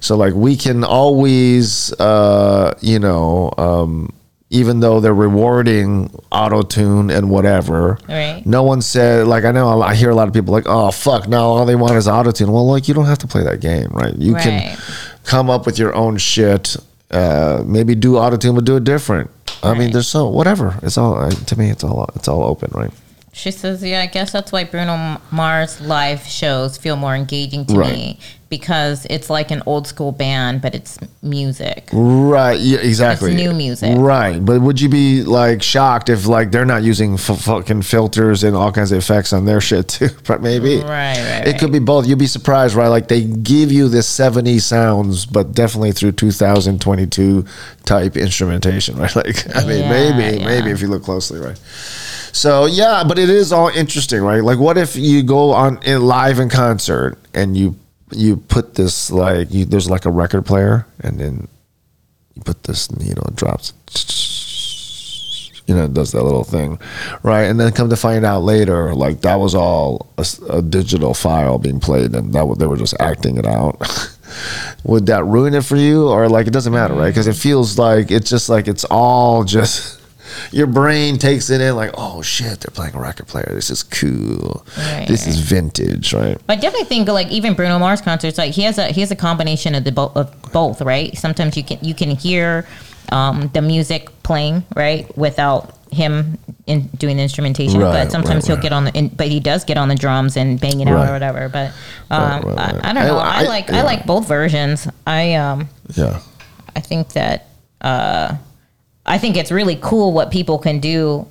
so 0.00 0.16
like 0.16 0.34
we 0.34 0.56
can 0.56 0.82
always 0.82 1.92
uh 2.00 2.76
you 2.80 2.98
know 2.98 3.48
um 3.58 4.12
even 4.52 4.80
though 4.80 4.98
they're 5.00 5.14
rewarding 5.14 6.10
auto 6.32 6.62
tune 6.62 7.08
and 7.10 7.30
whatever. 7.30 7.98
Right. 8.08 8.42
no 8.44 8.62
one 8.64 8.82
said 8.82 9.26
like 9.26 9.44
i 9.44 9.52
know 9.52 9.80
i 9.80 9.94
hear 9.94 10.10
a 10.10 10.14
lot 10.14 10.26
of 10.28 10.34
people 10.34 10.52
like 10.52 10.64
oh 10.66 10.90
fuck 10.90 11.28
now 11.28 11.44
all 11.44 11.64
they 11.64 11.76
want 11.76 11.94
is 11.94 12.08
auto 12.08 12.32
tune 12.32 12.50
well 12.50 12.66
like 12.66 12.88
you 12.88 12.94
don't 12.94 13.06
have 13.06 13.18
to 13.18 13.26
play 13.28 13.44
that 13.44 13.60
game 13.60 13.88
right? 13.92 14.14
You 14.16 14.34
can 14.34 14.76
come 15.24 15.50
up 15.50 15.66
with 15.66 15.78
your 15.78 15.94
own 15.94 16.16
shit 16.18 16.76
uh 17.12 17.62
maybe 17.66 17.94
do 17.94 18.16
auto 18.18 18.36
tune 18.36 18.54
but 18.54 18.64
do 18.64 18.76
it 18.76 18.84
different. 18.84 19.30
I 19.62 19.72
mean 19.72 19.82
Right. 19.82 19.92
there's 19.92 20.08
so 20.08 20.28
whatever. 20.28 20.78
It's 20.82 20.96
all 20.96 21.16
uh, 21.16 21.30
to 21.30 21.58
me 21.58 21.70
it's 21.70 21.84
all 21.84 22.08
it's 22.16 22.28
all 22.28 22.42
open 22.42 22.70
right 22.74 22.90
She 23.32 23.50
says, 23.52 23.82
"Yeah, 23.82 24.00
I 24.00 24.06
guess 24.06 24.32
that's 24.32 24.50
why 24.50 24.64
Bruno 24.64 25.20
Mars 25.30 25.80
live 25.80 26.22
shows 26.26 26.76
feel 26.76 26.96
more 26.96 27.14
engaging 27.14 27.64
to 27.66 27.74
Right. 27.74 27.92
me 27.92 28.18
because 28.48 29.06
it's 29.08 29.30
like 29.30 29.52
an 29.52 29.62
old 29.66 29.86
school 29.86 30.10
band, 30.10 30.60
but 30.60 30.74
it's 30.74 30.98
music. 31.22 31.88
Right. 31.92 32.58
Yeah. 32.58 32.78
Exactly. 32.80 33.32
It's 33.32 33.40
new 33.40 33.52
music. 33.52 33.96
Right. 33.96 34.44
But 34.44 34.60
would 34.60 34.80
you 34.80 34.88
be 34.88 35.22
like 35.22 35.62
shocked 35.62 36.08
if 36.08 36.26
like 36.26 36.50
they're 36.50 36.64
not 36.66 36.82
using 36.82 37.14
f- 37.14 37.40
fucking 37.40 37.82
filters 37.82 38.42
and 38.42 38.56
all 38.56 38.72
kinds 38.72 38.90
of 38.90 38.98
effects 38.98 39.32
on 39.32 39.44
their 39.44 39.60
shit 39.68 39.86
too? 39.86 40.08
But 40.26 40.42
maybe. 40.42 40.78
Right, 40.78 40.86
right, 41.16 41.46
It 41.46 41.60
could 41.60 41.70
be 41.70 41.78
both. 41.78 42.08
You'd 42.08 42.18
be 42.18 42.26
surprised, 42.26 42.74
right? 42.74 42.88
Like 42.88 43.06
they 43.06 43.22
give 43.22 43.70
you 43.70 43.88
this 43.88 44.08
70s 44.08 44.62
sounds, 44.62 45.24
but 45.24 45.52
definitely 45.54 45.92
through 45.92 46.12
2022 46.12 47.44
type 47.84 48.16
instrumentation, 48.16 48.96
right? 48.98 49.14
Like 49.14 49.56
I 49.56 49.64
mean, 49.64 49.80
Yeah, 49.82 49.88
maybe, 49.90 50.38
yeah. 50.38 50.46
maybe 50.46 50.70
if 50.72 50.80
you 50.82 50.88
look 50.88 51.04
closely, 51.04 51.38
right? 51.38 51.58
So 52.32 52.66
yeah, 52.66 53.04
but 53.06 53.18
it 53.18 53.30
is 53.30 53.52
all 53.52 53.68
interesting, 53.68 54.22
right? 54.22 54.42
Like, 54.42 54.58
what 54.58 54.78
if 54.78 54.96
you 54.96 55.22
go 55.22 55.52
on 55.52 55.82
in 55.82 56.02
live 56.02 56.38
in 56.38 56.48
concert 56.48 57.18
and 57.34 57.56
you 57.56 57.76
you 58.12 58.36
put 58.36 58.74
this 58.74 59.10
like 59.10 59.52
you, 59.52 59.64
there's 59.64 59.88
like 59.88 60.04
a 60.04 60.10
record 60.10 60.44
player 60.46 60.86
and 61.00 61.18
then 61.20 61.48
you 62.34 62.42
put 62.42 62.64
this 62.64 62.88
you 62.98 63.14
know 63.14 63.22
it 63.28 63.36
drops 63.36 63.72
you 65.66 65.74
know 65.74 65.84
it 65.84 65.94
does 65.94 66.10
that 66.12 66.22
little 66.24 66.44
thing 66.44 66.78
right? 67.22 67.44
And 67.44 67.60
then 67.60 67.70
come 67.72 67.90
to 67.90 67.96
find 67.96 68.24
out 68.24 68.42
later 68.42 68.94
like 68.94 69.20
that 69.20 69.36
was 69.36 69.54
all 69.54 70.12
a 70.48 70.60
digital 70.60 71.14
file 71.14 71.58
being 71.58 71.78
played 71.78 72.14
and 72.14 72.32
that 72.32 72.56
they 72.58 72.66
were 72.66 72.76
just 72.76 72.94
acting 72.98 73.36
it 73.36 73.46
out. 73.46 73.80
Would 74.84 75.06
that 75.06 75.24
ruin 75.24 75.54
it 75.54 75.64
for 75.64 75.76
you? 75.76 76.08
Or 76.08 76.28
like 76.28 76.46
it 76.46 76.52
doesn't 76.52 76.72
matter 76.72 76.94
right? 76.94 77.06
Mm. 77.06 77.10
Because 77.10 77.28
it 77.28 77.36
feels 77.36 77.78
like 77.78 78.10
it's 78.10 78.28
just 78.28 78.48
like 78.48 78.66
it's 78.66 78.84
all 78.84 79.44
just 79.44 79.99
your 80.52 80.66
brain 80.66 81.18
takes 81.18 81.50
it 81.50 81.60
in 81.60 81.74
like 81.76 81.90
oh 81.94 82.22
shit 82.22 82.60
they're 82.60 82.72
playing 82.74 82.94
a 82.94 83.00
record 83.00 83.26
player 83.26 83.50
this 83.54 83.70
is 83.70 83.82
cool 83.82 84.64
Right, 84.76 85.06
this 85.08 85.26
is 85.26 85.38
vintage 85.38 86.12
right 86.12 86.38
But 86.46 86.58
I 86.58 86.60
definitely 86.60 86.86
think 86.86 87.08
like 87.08 87.28
even 87.28 87.54
Bruno 87.54 87.78
Mars 87.78 88.00
concerts, 88.00 88.38
like 88.38 88.52
he 88.52 88.62
has 88.62 88.78
a 88.78 88.86
he 88.88 89.00
has 89.00 89.10
a 89.10 89.16
combination 89.16 89.74
of 89.74 89.84
the 89.84 89.92
bo- 89.92 90.12
of 90.14 90.30
both, 90.52 90.80
right? 90.82 91.16
Sometimes 91.16 91.56
you 91.56 91.64
can 91.64 91.78
you 91.82 91.94
can 91.94 92.10
hear 92.10 92.66
um, 93.12 93.50
the 93.54 93.62
music 93.62 94.08
playing 94.22 94.64
right 94.76 95.04
without 95.18 95.76
him 95.90 96.38
in 96.66 96.82
doing 96.98 97.16
the 97.16 97.22
instrumentation, 97.24 97.80
Right, 97.80 98.04
but 98.04 98.12
sometimes 98.12 98.44
right, 98.44 98.46
he'll 98.46 98.56
right. 98.56 98.62
get 98.62 98.72
on 98.72 98.84
the 98.84 98.92
in, 98.96 99.08
but 99.08 99.26
he 99.26 99.40
does 99.40 99.64
get 99.64 99.76
on 99.76 99.88
the 99.88 99.96
drums 99.96 100.36
and 100.36 100.60
bang 100.60 100.80
it 100.80 100.86
out 100.86 101.08
or 101.08 101.12
whatever. 101.12 101.48
But 101.48 101.72
um. 102.10 102.44
I, 102.58 102.78
I 102.90 102.92
don't 102.92 103.06
know. 103.06 103.18
I- 103.18 103.40
I, 103.40 103.42
I- 103.44 103.48
like 103.48 103.68
yeah. 103.68 103.78
I 103.80 103.82
like 103.82 104.06
both 104.06 104.28
versions. 104.28 104.86
I 105.06 105.34
um 105.34 105.68
yeah 105.96 106.20
I 106.76 106.80
think 106.80 107.12
that 107.14 107.48
uh, 107.80 108.36
I 109.10 109.18
think 109.18 109.36
it's 109.36 109.50
really 109.50 109.76
cool 109.82 110.12
what 110.12 110.30
people 110.30 110.58
can 110.58 110.78
do 110.80 111.26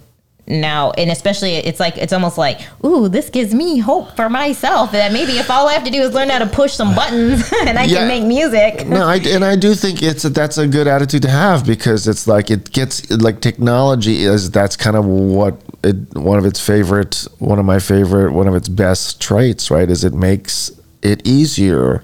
now. 0.48 0.92
And 0.98 1.12
especially 1.12 1.54
it's 1.56 1.80
like 1.80 1.96
it's 1.98 2.12
almost 2.12 2.38
like 2.38 2.60
ooh 2.84 3.08
this 3.08 3.30
gives 3.30 3.54
me 3.54 3.78
hope 3.78 4.16
for 4.16 4.30
myself 4.30 4.92
that 4.94 5.14
maybe 5.14 5.34
if 5.38 5.50
all 5.52 5.68
i 5.68 5.74
have 5.74 5.84
to 5.84 5.92
do 5.92 6.02
is 6.02 6.12
learn 6.14 6.30
how 6.30 6.40
to 6.40 6.48
push 6.48 6.74
some 6.74 6.96
buttons 6.96 7.44
and 7.68 7.78
i 7.78 7.84
Yeah. 7.84 8.00
can 8.00 8.08
make 8.08 8.24
music. 8.24 8.88
No, 8.88 9.06
I, 9.08 9.18
and 9.18 9.46
I 9.46 9.56
do 9.56 9.76
think 9.76 10.02
it's 10.02 10.26
a, 10.26 10.30
that's 10.30 10.58
a 10.58 10.68
good 10.68 10.88
attitude 10.88 11.22
to 11.22 11.30
have 11.30 11.66
because 11.68 12.08
it's 12.08 12.28
like 12.28 12.50
it 12.50 12.72
gets 12.72 13.10
like 13.12 13.42
technology 13.42 14.24
is 14.24 14.50
that's 14.50 14.76
kind 14.76 14.96
of 14.96 15.06
what 15.06 15.54
it 15.84 15.96
one 16.16 16.40
of 16.40 16.46
its 16.46 16.60
favorite 16.60 17.28
one 17.38 17.60
of 17.60 17.66
my 17.66 17.80
favorite 17.80 18.32
one 18.34 18.48
of 18.48 18.56
its 18.56 18.68
best 18.70 19.22
traits 19.22 19.70
right 19.70 19.90
is 19.90 20.04
it 20.04 20.14
makes 20.14 20.72
it 21.04 21.26
easier 21.28 22.04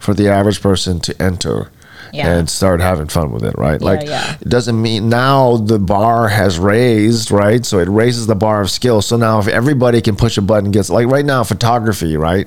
for 0.00 0.12
the 0.14 0.28
average 0.28 0.60
person 0.60 0.98
to 1.00 1.12
enter 1.22 1.70
Yeah. 2.12 2.32
and 2.36 2.48
start 2.50 2.80
having 2.80 3.06
fun 3.08 3.32
with 3.32 3.44
it 3.44 3.54
right? 3.58 3.80
Yeah, 3.80 3.86
like 3.86 4.06
yeah. 4.06 4.36
it 4.40 4.48
doesn't 4.48 4.80
mean 4.80 5.08
now 5.08 5.56
the 5.56 5.78
bar 5.78 6.28
has 6.28 6.58
raised 6.58 7.30
right? 7.30 7.64
So 7.64 7.78
it 7.78 7.88
raises 7.88 8.26
the 8.26 8.34
bar 8.34 8.60
of 8.62 8.70
skill. 8.70 9.02
So 9.02 9.16
now 9.16 9.38
if 9.40 9.48
everybody 9.48 10.00
can 10.00 10.16
push 10.16 10.38
a 10.38 10.42
button 10.42 10.70
gets 10.70 10.90
like 10.90 11.06
right 11.08 11.24
now 11.24 11.44
photography 11.44 12.16
right? 12.16 12.46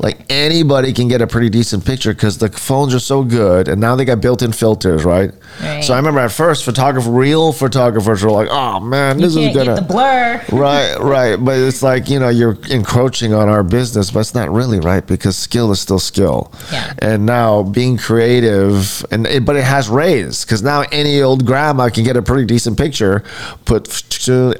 Like 0.00 0.18
anybody 0.30 0.92
can 0.92 1.08
get 1.08 1.20
a 1.22 1.26
pretty 1.26 1.48
decent 1.50 1.84
picture 1.84 2.12
because 2.12 2.38
the 2.38 2.48
phones 2.50 2.94
are 2.94 3.00
so 3.00 3.22
good 3.24 3.68
and 3.68 3.80
now 3.80 3.96
they 3.96 4.04
got 4.04 4.20
built-in 4.20 4.52
filters 4.52 5.04
right, 5.04 5.30
Right. 5.60 5.82
so 5.82 5.94
i 5.94 5.96
remember 5.96 6.20
at 6.20 6.30
first 6.32 6.64
photographer 6.64 7.10
real 7.10 7.52
photographers 7.52 8.22
were 8.22 8.30
like 8.30 8.48
oh 8.50 8.80
man 8.80 9.18
this 9.18 9.34
is 9.34 9.54
gonna 9.54 9.64
get 9.64 9.74
the 9.76 9.82
blur. 9.82 10.42
Right 10.52 10.96
right. 11.00 11.36
But 11.36 11.58
it's 11.58 11.82
like 11.82 12.08
you 12.08 12.18
know 12.18 12.28
you're 12.28 12.56
encroaching 12.70 13.34
on 13.34 13.48
our 13.48 13.62
business 13.62 14.10
but 14.10 14.20
it's 14.20 14.34
not 14.34 14.50
really 14.50 14.80
right? 14.80 15.06
Because 15.06 15.36
skill 15.36 15.70
is 15.72 15.80
still 15.80 15.98
skill. 15.98 16.52
Yeah. 16.72 16.92
and 16.98 17.26
now 17.26 17.62
being 17.62 17.96
creative 17.96 18.97
and 19.10 19.26
it, 19.26 19.44
but 19.44 19.56
it 19.56 19.64
has 19.64 19.88
raised 19.88 20.46
because 20.46 20.62
now 20.62 20.82
any 20.92 21.20
old 21.22 21.44
grandma 21.46 21.88
can 21.88 22.04
get 22.04 22.16
a 22.16 22.22
pretty 22.22 22.44
decent 22.44 22.76
picture 22.78 23.22
put 23.64 23.88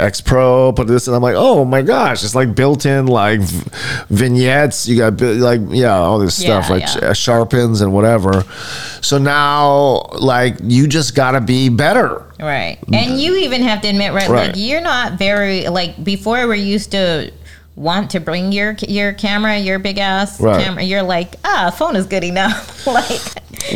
x 0.01 0.20
pro 0.20 0.72
put 0.72 0.86
this 0.86 1.07
and 1.07 1.14
i'm 1.16 1.22
like 1.22 1.34
oh 1.36 1.64
my 1.64 1.82
gosh 1.82 2.24
it's 2.24 2.34
like 2.34 2.55
built-in 2.55 3.07
like 3.07 3.41
vignettes 4.09 4.89
you 4.89 4.97
got 4.97 5.20
like 5.20 5.61
yeah 5.68 5.97
all 5.97 6.18
this 6.18 6.36
stuff 6.43 6.70
like 6.70 6.82
yeah. 6.82 7.12
sh- 7.12 7.18
sharpens 7.18 7.80
and 7.80 7.93
whatever 7.93 8.45
so 9.01 9.18
now 9.18 10.03
like 10.20 10.57
you 10.62 10.86
just 10.86 11.14
gotta 11.14 11.41
be 11.41 11.68
better 11.68 12.24
Right. 12.41 12.78
And 12.93 13.20
you 13.20 13.36
even 13.39 13.62
have 13.62 13.80
to 13.82 13.89
admit, 13.89 14.12
right, 14.12 14.28
Right. 14.28 14.47
like 14.49 14.57
you're 14.57 14.80
not 14.80 15.14
very 15.14 15.66
like 15.66 16.03
before 16.05 16.47
we're 16.47 16.55
used 16.55 16.93
to 16.93 17.32
want 17.79 18.11
to 18.11 18.20
bring 18.20 18.51
your 18.53 18.72
your 18.89 19.12
camera, 19.12 19.57
your 19.59 19.79
big 19.79 19.99
ass 19.99 20.41
Right. 20.41 20.62
camera. 20.64 20.83
You're 20.83 21.03
like, 21.03 21.37
ah, 21.45 21.70
phone 21.76 21.95
is 21.97 22.07
good 22.07 22.24
enough. 22.24 22.87
like 22.87 23.20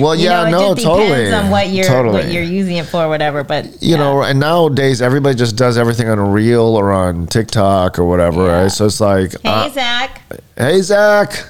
Well, 0.00 0.14
you 0.16 0.24
yeah, 0.24 0.42
know, 0.42 0.46
it 0.48 0.50
no, 0.50 0.74
just 0.74 0.86
totally. 0.86 1.08
depends 1.24 1.34
on 1.34 1.50
what 1.50 1.68
you're 1.68 2.12
what 2.12 2.30
you're 2.32 2.42
using 2.42 2.76
it 2.78 2.86
for, 2.86 3.08
whatever. 3.08 3.44
But 3.44 3.66
you 3.82 3.92
yeah. 3.92 3.96
know, 3.98 4.22
and 4.22 4.40
nowadays 4.40 5.00
everybody 5.00 5.36
just 5.36 5.56
does 5.56 5.78
everything 5.78 6.08
on 6.08 6.18
a 6.18 6.24
reel 6.24 6.62
or 6.76 6.90
on 6.92 7.26
TikTok 7.28 7.98
or 7.98 8.04
whatever, 8.04 8.44
Yeah. 8.46 8.62
right? 8.62 8.72
So 8.72 8.86
it's 8.86 9.00
like, 9.00 9.32
Hey 9.42 9.48
uh, 9.50 9.68
Zach. 9.70 10.20
hey 10.56 10.80
Zach, 10.82 11.46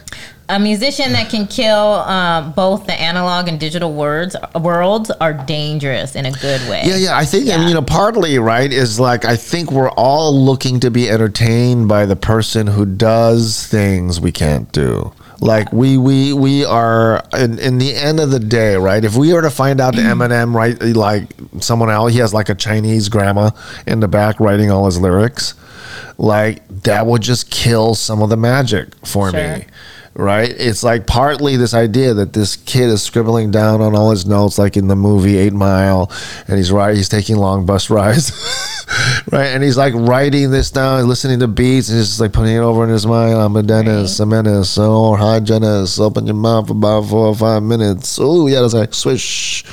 A 0.49 0.59
musician 0.59 1.12
that 1.12 1.30
can 1.30 1.47
kill 1.47 1.76
um, 1.76 2.53
both 2.53 2.86
the 2.86 2.93
analog 2.93 3.49
and 3.49 3.59
digital 3.59 3.95
words 3.95 4.36
worlds 4.61 5.11
are 5.11 5.32
dangerous 5.32 6.14
in 6.14 6.26
a 6.26 6.32
good 6.32 6.61
way. 6.68 6.82
yeah, 6.84 6.97
yeah. 6.97 7.16
I 7.16 7.24
think, 7.24 7.47
Yeah. 7.47 7.66
you 7.68 7.72
know, 7.74 7.80
partly 7.82 8.38
right 8.38 8.70
is 8.70 9.01
like 9.01 9.24
I 9.24 9.36
think 9.36 9.72
we're 9.72 9.90
all 9.90 10.34
looking 10.45 10.80
to 10.80 10.90
be 10.90 11.09
entertained 11.09 11.88
by 11.88 12.05
the 12.07 12.16
person 12.16 12.66
who 12.66 12.84
does 12.84 13.66
things 13.66 14.20
we 14.20 14.32
can't 14.32 14.70
do. 14.72 15.12
Like 15.40 15.72
we 15.72 15.97
we 15.97 16.32
we 16.32 16.64
are 16.64 17.22
in, 17.36 17.59
in 17.59 17.78
the 17.78 17.95
end 17.95 18.20
of 18.20 18.30
the 18.30 18.38
day, 18.40 18.76
right? 18.76 19.03
If 19.05 19.16
we 19.16 19.32
were 19.32 19.43
to 19.43 19.51
find 19.51 19.80
out 19.80 19.97
that 19.97 20.05
Eminem, 20.05 20.55
right, 20.55 20.80
like 20.95 21.30
someone 21.61 21.90
else, 21.90 22.12
he 22.12 22.18
has 22.18 22.34
like 22.34 22.49
a 22.49 22.55
Chinese 22.55 23.09
grandma 23.09 23.51
in 23.86 24.01
the 24.01 24.09
back 24.09 24.38
writing 24.38 24.70
all 24.70 24.84
his 24.86 25.01
lyrics, 25.01 25.55
like 26.18 26.62
that 26.84 27.07
would 27.07 27.22
just 27.22 27.51
kill 27.51 27.95
some 27.95 28.22
of 28.22 28.28
the 28.28 28.36
magic 28.36 28.88
for 29.05 29.30
Sure. 29.30 29.57
me 29.59 29.64
right? 30.14 30.50
It's 30.50 30.82
like 30.82 31.06
partly 31.06 31.56
this 31.56 31.74
idea 31.74 32.14
that 32.14 32.32
this 32.32 32.56
kid 32.56 32.90
is 32.90 33.02
scribbling 33.02 33.50
down 33.50 33.80
on 33.80 33.94
all 33.96 34.10
his 34.10 34.26
notes 34.26 34.58
like 34.58 34.76
in 34.76 34.88
the 34.88 34.96
movie 34.96 35.38
eight 35.38 35.52
mile 35.52 36.10
and 36.48 36.58
he's 36.58 36.70
right 36.70 36.94
he's 36.94 37.08
taking 37.08 37.36
long 37.36 37.64
bus 37.64 37.88
rides 37.90 38.30
right? 39.32 39.46
And 39.46 39.62
he's 39.62 39.76
like 39.76 39.94
writing 39.94 40.50
this 40.50 40.70
down 40.70 41.08
listening 41.08 41.40
to 41.40 41.48
beats 41.48 41.88
and 41.88 41.98
he's 41.98 42.08
just 42.08 42.20
like 42.20 42.32
putting 42.32 42.54
it 42.54 42.60
over 42.60 42.84
in 42.84 42.90
his 42.90 43.06
mind. 43.06 43.34
I'm 43.34 43.56
a 43.56 43.62
dentist 43.62 44.20
a 44.20 44.26
menace 44.26 44.76
oh 44.78 45.14
hi, 45.14 45.34
hygienist. 45.34 45.98
Open 45.98 46.26
your 46.26 46.34
mouth 46.34 46.66
for 46.66 46.72
about 46.72 47.06
four 47.06 47.28
or 47.28 47.34
five 47.34 47.62
minutes. 47.62 48.18
Oh 48.20 48.46
yeah 48.46 48.60
that's 48.60 48.74
like 48.74 48.94
swish 48.94 49.64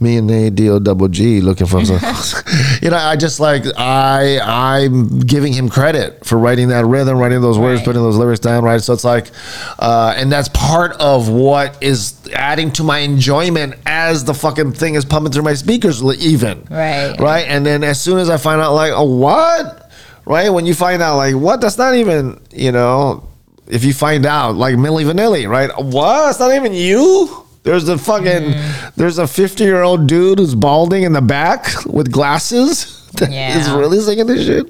me 0.00 0.16
and 0.16 0.30
a 0.30 0.50
deal 0.50 0.78
double 0.80 1.08
g 1.08 1.40
looking 1.40 1.66
for 1.66 1.80
you 2.82 2.90
know 2.90 2.96
i 2.96 3.16
just 3.16 3.40
like 3.40 3.64
i 3.76 4.38
i'm 4.42 5.18
giving 5.20 5.52
him 5.52 5.68
credit 5.68 6.24
for 6.24 6.38
writing 6.38 6.68
that 6.68 6.84
rhythm 6.86 7.18
writing 7.18 7.40
those 7.40 7.58
words 7.58 7.78
Right. 7.80 7.84
putting 7.84 8.02
those 8.02 8.16
lyrics 8.16 8.40
down 8.40 8.64
right? 8.64 8.80
So 8.80 8.92
it's 8.92 9.04
like 9.04 9.30
uh, 9.78 10.14
and 10.16 10.30
that's 10.32 10.48
part 10.50 10.92
of 11.00 11.28
what 11.28 11.82
is 11.82 12.14
adding 12.34 12.72
to 12.72 12.82
my 12.84 12.98
enjoyment 12.98 13.74
as 13.86 14.24
the 14.24 14.34
fucking 14.34 14.72
thing 14.72 14.94
is 14.94 15.04
pumping 15.04 15.32
through 15.32 15.42
my 15.42 15.54
speakers 15.54 16.02
even. 16.02 16.66
Right. 16.70 17.14
right? 17.18 17.46
And 17.48 17.64
then 17.64 17.84
as 17.84 18.00
soon 18.00 18.18
as 18.18 18.28
i 18.30 18.36
find 18.36 18.60
out 18.60 18.74
like 18.74 18.92
oh 18.94 19.04
what? 19.04 19.90
Right? 20.24 20.50
When 20.50 20.66
you 20.66 20.74
find 20.74 21.00
out 21.02 21.16
like 21.16 21.34
what? 21.34 21.60
That's 21.60 21.78
not 21.78 21.94
even 21.94 22.40
you 22.52 22.72
know 22.72 23.28
if 23.66 23.84
you 23.84 23.92
find 23.92 24.24
out 24.26 24.56
like 24.56 24.74
Milli 24.76 25.04
Vanilli 25.04 25.48
right? 25.48 25.70
What? 25.82 26.30
It's 26.30 26.38
not 26.40 26.54
even 26.54 26.72
you 26.72 27.44
there's 27.64 27.88
a 27.88 27.98
fucking 27.98 28.52
Mm. 28.52 28.94
there's 28.96 29.18
a 29.18 29.26
50 29.26 29.64
year 29.64 29.82
old 29.82 30.06
dude 30.06 30.38
who's 30.38 30.54
balding 30.54 31.02
in 31.02 31.12
the 31.12 31.20
back 31.20 31.66
with 31.86 32.10
glasses 32.10 33.08
that 33.14 33.28
is 33.30 33.34
Yeah. 33.34 33.76
really 33.78 34.00
singing 34.00 34.26
this 34.26 34.46
shit 34.46 34.66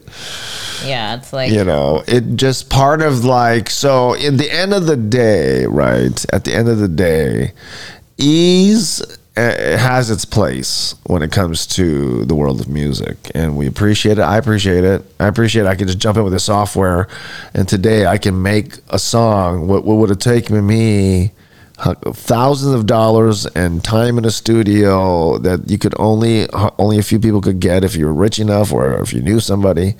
Yeah, 0.86 1.16
it's 1.16 1.32
like 1.32 1.50
you 1.52 1.64
know 1.64 2.02
it 2.06 2.36
just 2.36 2.70
part 2.70 3.02
of 3.02 3.24
like 3.24 3.68
so 3.70 4.14
in 4.14 4.36
the 4.36 4.50
end 4.50 4.72
of 4.72 4.86
the 4.86 4.96
day 4.96 5.66
right 5.66 6.24
at 6.32 6.44
the 6.44 6.54
end 6.54 6.68
of 6.68 6.78
the 6.78 6.88
day 6.88 7.52
ease 8.16 9.02
uh, 9.36 9.76
has 9.78 10.10
its 10.10 10.24
place 10.24 10.94
when 11.06 11.22
it 11.22 11.30
comes 11.30 11.64
to 11.66 12.24
the 12.24 12.34
world 12.34 12.60
of 12.60 12.68
music 12.68 13.16
and 13.34 13.56
we 13.56 13.66
appreciate 13.68 14.18
it 14.18 14.22
i 14.22 14.36
appreciate 14.36 14.82
it 14.84 15.04
i 15.20 15.26
appreciate 15.28 15.62
it. 15.62 15.68
i 15.68 15.76
can 15.76 15.86
just 15.86 15.98
jump 16.00 16.16
in 16.18 16.24
with 16.24 16.32
the 16.32 16.40
software 16.40 17.06
and 17.54 17.68
today 17.68 18.06
i 18.06 18.18
can 18.18 18.40
make 18.42 18.78
a 18.90 18.98
song 18.98 19.68
what, 19.68 19.84
what 19.84 19.96
would 19.96 20.08
have 20.08 20.18
taken 20.18 20.66
me 20.66 21.30
thousands 21.78 22.74
of 22.74 22.86
dollars 22.86 23.46
and 23.46 23.84
time 23.84 24.18
in 24.18 24.24
a 24.24 24.30
studio 24.30 25.38
that 25.38 25.70
you 25.70 25.78
could 25.78 25.94
only 25.98 26.48
only 26.78 26.98
a 26.98 27.02
few 27.02 27.20
people 27.20 27.40
could 27.40 27.60
get 27.60 27.84
if 27.84 27.94
you 27.94 28.06
were 28.06 28.12
rich 28.12 28.40
enough 28.40 28.72
or 28.72 29.00
if 29.00 29.12
you 29.12 29.20
knew 29.22 29.38
somebody. 29.38 29.94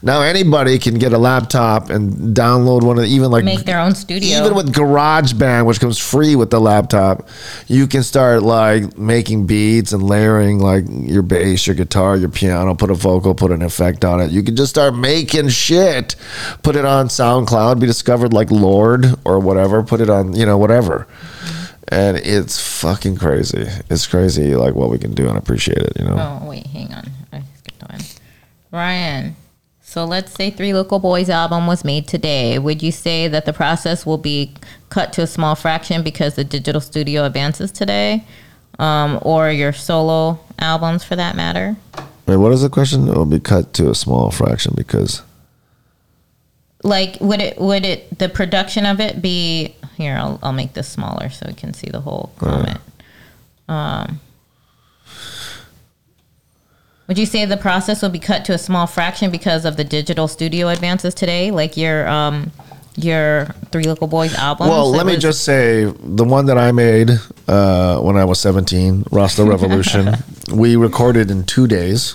Now 0.00 0.22
anybody 0.22 0.78
can 0.78 0.94
get 0.94 1.12
a 1.12 1.18
laptop 1.18 1.90
and 1.90 2.36
download 2.36 2.84
one 2.84 2.98
of 2.98 3.04
the, 3.04 3.10
even 3.10 3.32
like 3.32 3.44
make 3.44 3.64
their 3.64 3.80
own 3.80 3.96
studio. 3.96 4.38
even 4.38 4.54
with 4.54 4.72
GarageBand, 4.72 5.66
which 5.66 5.80
comes 5.80 5.98
free 5.98 6.36
with 6.36 6.50
the 6.50 6.60
laptop, 6.60 7.28
you 7.66 7.88
can 7.88 8.04
start 8.04 8.44
like 8.44 8.96
making 8.96 9.46
beats 9.46 9.92
and 9.92 10.02
layering 10.04 10.60
like 10.60 10.84
your 10.88 11.22
bass, 11.22 11.66
your 11.66 11.74
guitar, 11.74 12.16
your 12.16 12.28
piano, 12.28 12.76
put 12.76 12.90
a 12.90 12.94
vocal, 12.94 13.34
put 13.34 13.50
an 13.50 13.62
effect 13.62 14.04
on 14.04 14.20
it. 14.20 14.30
You 14.30 14.44
can 14.44 14.54
just 14.54 14.70
start 14.70 14.94
making 14.94 15.48
shit, 15.48 16.14
put 16.62 16.76
it 16.76 16.84
on 16.84 17.08
SoundCloud, 17.08 17.80
be 17.80 17.86
discovered 17.86 18.32
like 18.32 18.52
Lorde 18.52 19.06
or 19.24 19.40
whatever, 19.40 19.82
put 19.82 20.00
it 20.00 20.08
on, 20.08 20.36
you 20.36 20.46
know, 20.46 20.56
whatever. 20.56 21.07
And 21.88 22.18
it's 22.18 22.80
fucking 22.80 23.16
crazy. 23.16 23.66
It's 23.88 24.06
crazy 24.06 24.54
like 24.54 24.74
what 24.74 24.90
we 24.90 24.98
can 24.98 25.14
do 25.14 25.26
and 25.26 25.34
I 25.34 25.38
appreciate 25.38 25.78
it, 25.78 25.92
you 25.98 26.04
know. 26.04 26.16
Oh 26.42 26.48
wait, 26.48 26.66
hang 26.66 26.92
on. 26.92 27.08
I 27.32 27.42
skipped 27.56 27.90
one. 27.90 28.00
Ryan. 28.70 29.36
So 29.80 30.04
let's 30.04 30.32
say 30.32 30.50
Three 30.50 30.74
Local 30.74 30.98
Boys 30.98 31.30
album 31.30 31.66
was 31.66 31.82
made 31.82 32.06
today. 32.06 32.58
Would 32.58 32.82
you 32.82 32.92
say 32.92 33.26
that 33.26 33.46
the 33.46 33.54
process 33.54 34.04
will 34.04 34.18
be 34.18 34.54
cut 34.90 35.14
to 35.14 35.22
a 35.22 35.26
small 35.26 35.54
fraction 35.54 36.02
because 36.02 36.34
the 36.34 36.44
digital 36.44 36.82
studio 36.82 37.24
advances 37.24 37.72
today, 37.72 38.26
um, 38.78 39.18
or 39.22 39.50
your 39.50 39.72
solo 39.72 40.40
albums 40.58 41.04
for 41.04 41.16
that 41.16 41.36
matter? 41.36 41.74
Wait, 42.26 42.36
what 42.36 42.52
is 42.52 42.60
the 42.60 42.68
question? 42.68 43.08
It 43.08 43.16
will 43.16 43.24
be 43.24 43.40
cut 43.40 43.72
to 43.74 43.88
a 43.88 43.94
small 43.94 44.30
fraction 44.30 44.74
because 44.76 45.22
Like, 46.82 47.16
would 47.20 47.40
it 47.40 47.58
would 47.58 47.84
it 47.84 48.18
the 48.18 48.28
production 48.28 48.86
of 48.86 49.00
it 49.00 49.20
be 49.20 49.74
here? 49.96 50.16
I'll 50.16 50.38
I'll 50.42 50.52
make 50.52 50.74
this 50.74 50.88
smaller 50.88 51.28
so 51.28 51.46
we 51.48 51.54
can 51.54 51.74
see 51.74 51.88
the 51.88 52.00
whole 52.00 52.32
comment. 52.38 52.80
Um, 53.68 54.20
would 57.08 57.18
you 57.18 57.26
say 57.26 57.44
the 57.46 57.56
process 57.56 58.02
will 58.02 58.10
be 58.10 58.18
cut 58.18 58.44
to 58.44 58.52
a 58.52 58.58
small 58.58 58.86
fraction 58.86 59.30
because 59.30 59.64
of 59.64 59.76
the 59.76 59.84
digital 59.84 60.28
studio 60.28 60.68
advances 60.68 61.14
today, 61.14 61.50
like 61.50 61.76
your 61.76 62.06
um 62.08 62.52
your 62.98 63.46
Three 63.70 63.84
little 63.84 64.06
Boys 64.06 64.34
album? 64.34 64.68
Well, 64.68 64.90
let 64.90 65.06
me 65.06 65.16
just 65.16 65.44
say 65.44 65.84
the 65.84 66.24
one 66.24 66.46
that 66.46 66.58
I 66.58 66.72
made 66.72 67.10
uh, 67.46 68.00
when 68.00 68.16
I 68.16 68.24
was 68.24 68.40
17, 68.40 69.04
Rasta 69.10 69.44
Revolution, 69.44 70.14
we 70.52 70.76
recorded 70.76 71.30
in 71.30 71.44
two 71.44 71.66
days. 71.66 72.14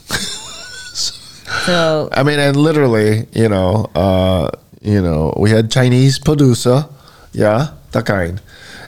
So 1.66 2.10
I 2.12 2.24
mean, 2.24 2.40
and 2.40 2.56
literally, 2.56 3.28
you 3.34 3.50
know, 3.50 3.90
uh, 3.96 4.50
you 4.82 5.02
know, 5.02 5.34
we 5.38 5.50
had 5.50 5.72
Chinese 5.72 6.20
producer, 6.20 6.86
yeah, 7.32 7.70
that 7.92 8.06
kind, 8.06 8.42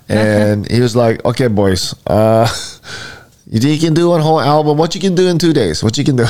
and 0.09 0.69
he 0.69 0.81
was 0.81 0.95
like, 0.95 1.23
"Okay, 1.25 1.47
boys, 1.47 1.95
uh, 2.07 2.47
you 3.49 3.59
think 3.59 3.81
you 3.81 3.87
can 3.87 3.93
do 3.93 4.09
one 4.09 4.21
whole 4.21 4.39
album? 4.41 4.77
What 4.77 4.95
you 4.95 5.01
can 5.01 5.15
do 5.15 5.27
in 5.27 5.37
two 5.37 5.53
days? 5.53 5.83
What 5.83 5.97
you 5.97 6.03
can 6.03 6.15
do?" 6.15 6.25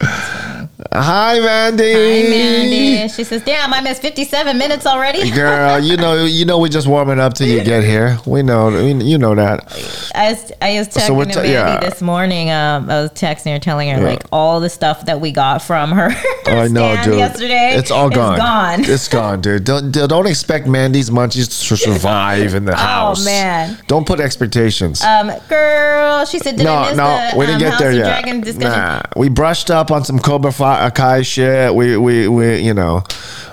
Hi, 0.92 1.38
Mandy. 1.38 1.92
Hi, 1.92 2.28
Mandy. 2.30 3.08
She 3.08 3.22
says, 3.22 3.42
"Damn, 3.44 3.72
I 3.72 3.80
missed 3.80 4.02
57 4.02 4.58
minutes 4.58 4.86
already." 4.86 5.30
Girl, 5.34 5.78
you 5.78 5.96
know, 5.96 6.24
you 6.24 6.44
know, 6.44 6.58
we're 6.58 6.68
just 6.68 6.88
warming 6.88 7.20
up 7.20 7.34
till 7.34 7.46
you 7.46 7.62
get 7.62 7.84
here. 7.84 8.18
We 8.26 8.42
know, 8.42 8.70
you 8.70 9.16
know 9.18 9.36
that. 9.36 9.72
I 10.16 10.32
was, 10.32 10.52
I 10.60 10.78
was 10.78 10.88
texting 10.88 11.32
to 11.32 11.38
Mandy 11.38 11.50
yeah. 11.50 11.78
this 11.78 12.02
morning. 12.02 12.50
Um, 12.50 12.90
I 12.90 13.02
was 13.02 13.10
texting 13.12 13.52
her, 13.52 13.60
telling 13.60 13.88
her 13.90 13.98
Yeah. 13.98 14.04
like 14.04 14.24
all 14.32 14.58
the 14.58 14.68
stuff 14.68 15.06
that 15.06 15.20
we 15.20 15.30
got 15.30 15.62
from 15.62 15.92
her 15.92 16.10
Oh, 16.46 16.58
I 16.58 16.68
know, 16.68 17.00
dude. 17.04 17.18
yesterday. 17.18 17.74
It's 17.76 17.90
all 17.92 18.10
gone. 18.10 18.38
gone. 18.38 18.84
It's 18.84 19.08
gone, 19.08 19.40
dude. 19.40 19.64
Don't 19.64 19.92
don't 19.92 20.26
expect 20.26 20.66
Mandy's 20.66 21.08
munchies 21.08 21.68
to 21.68 21.76
survive 21.76 22.54
in 22.54 22.64
the 22.64 22.74
house. 22.76 23.22
Oh, 23.22 23.24
man. 23.24 23.78
Don't 23.86 24.06
put 24.06 24.18
expectations. 24.18 25.02
Um, 25.02 25.30
girl, 25.48 26.24
she 26.26 26.38
said, 26.40 26.56
"Did 26.56 26.66
I 26.66 26.82
no, 26.82 26.88
miss 26.88 26.96
no, 26.96 27.30
the 27.32 27.38
we 27.38 27.46
didn't 27.46 27.62
um, 27.62 27.70
get 27.70 27.78
there 27.78 27.92
yet. 27.92 28.04
Dragon 28.22 28.40
discussion?" 28.40 28.70
Nah, 28.70 29.02
we 29.16 29.28
brushed 29.28 29.70
up 29.70 29.90
on 29.90 30.04
some 30.04 30.18
Cobra 30.18 30.52
Fi- 30.64 30.90
Kai 30.90 31.22
shit. 31.22 31.74
We 31.74 31.96
we 31.98 32.26
we 32.26 32.56
you 32.60 32.72
know, 32.72 33.02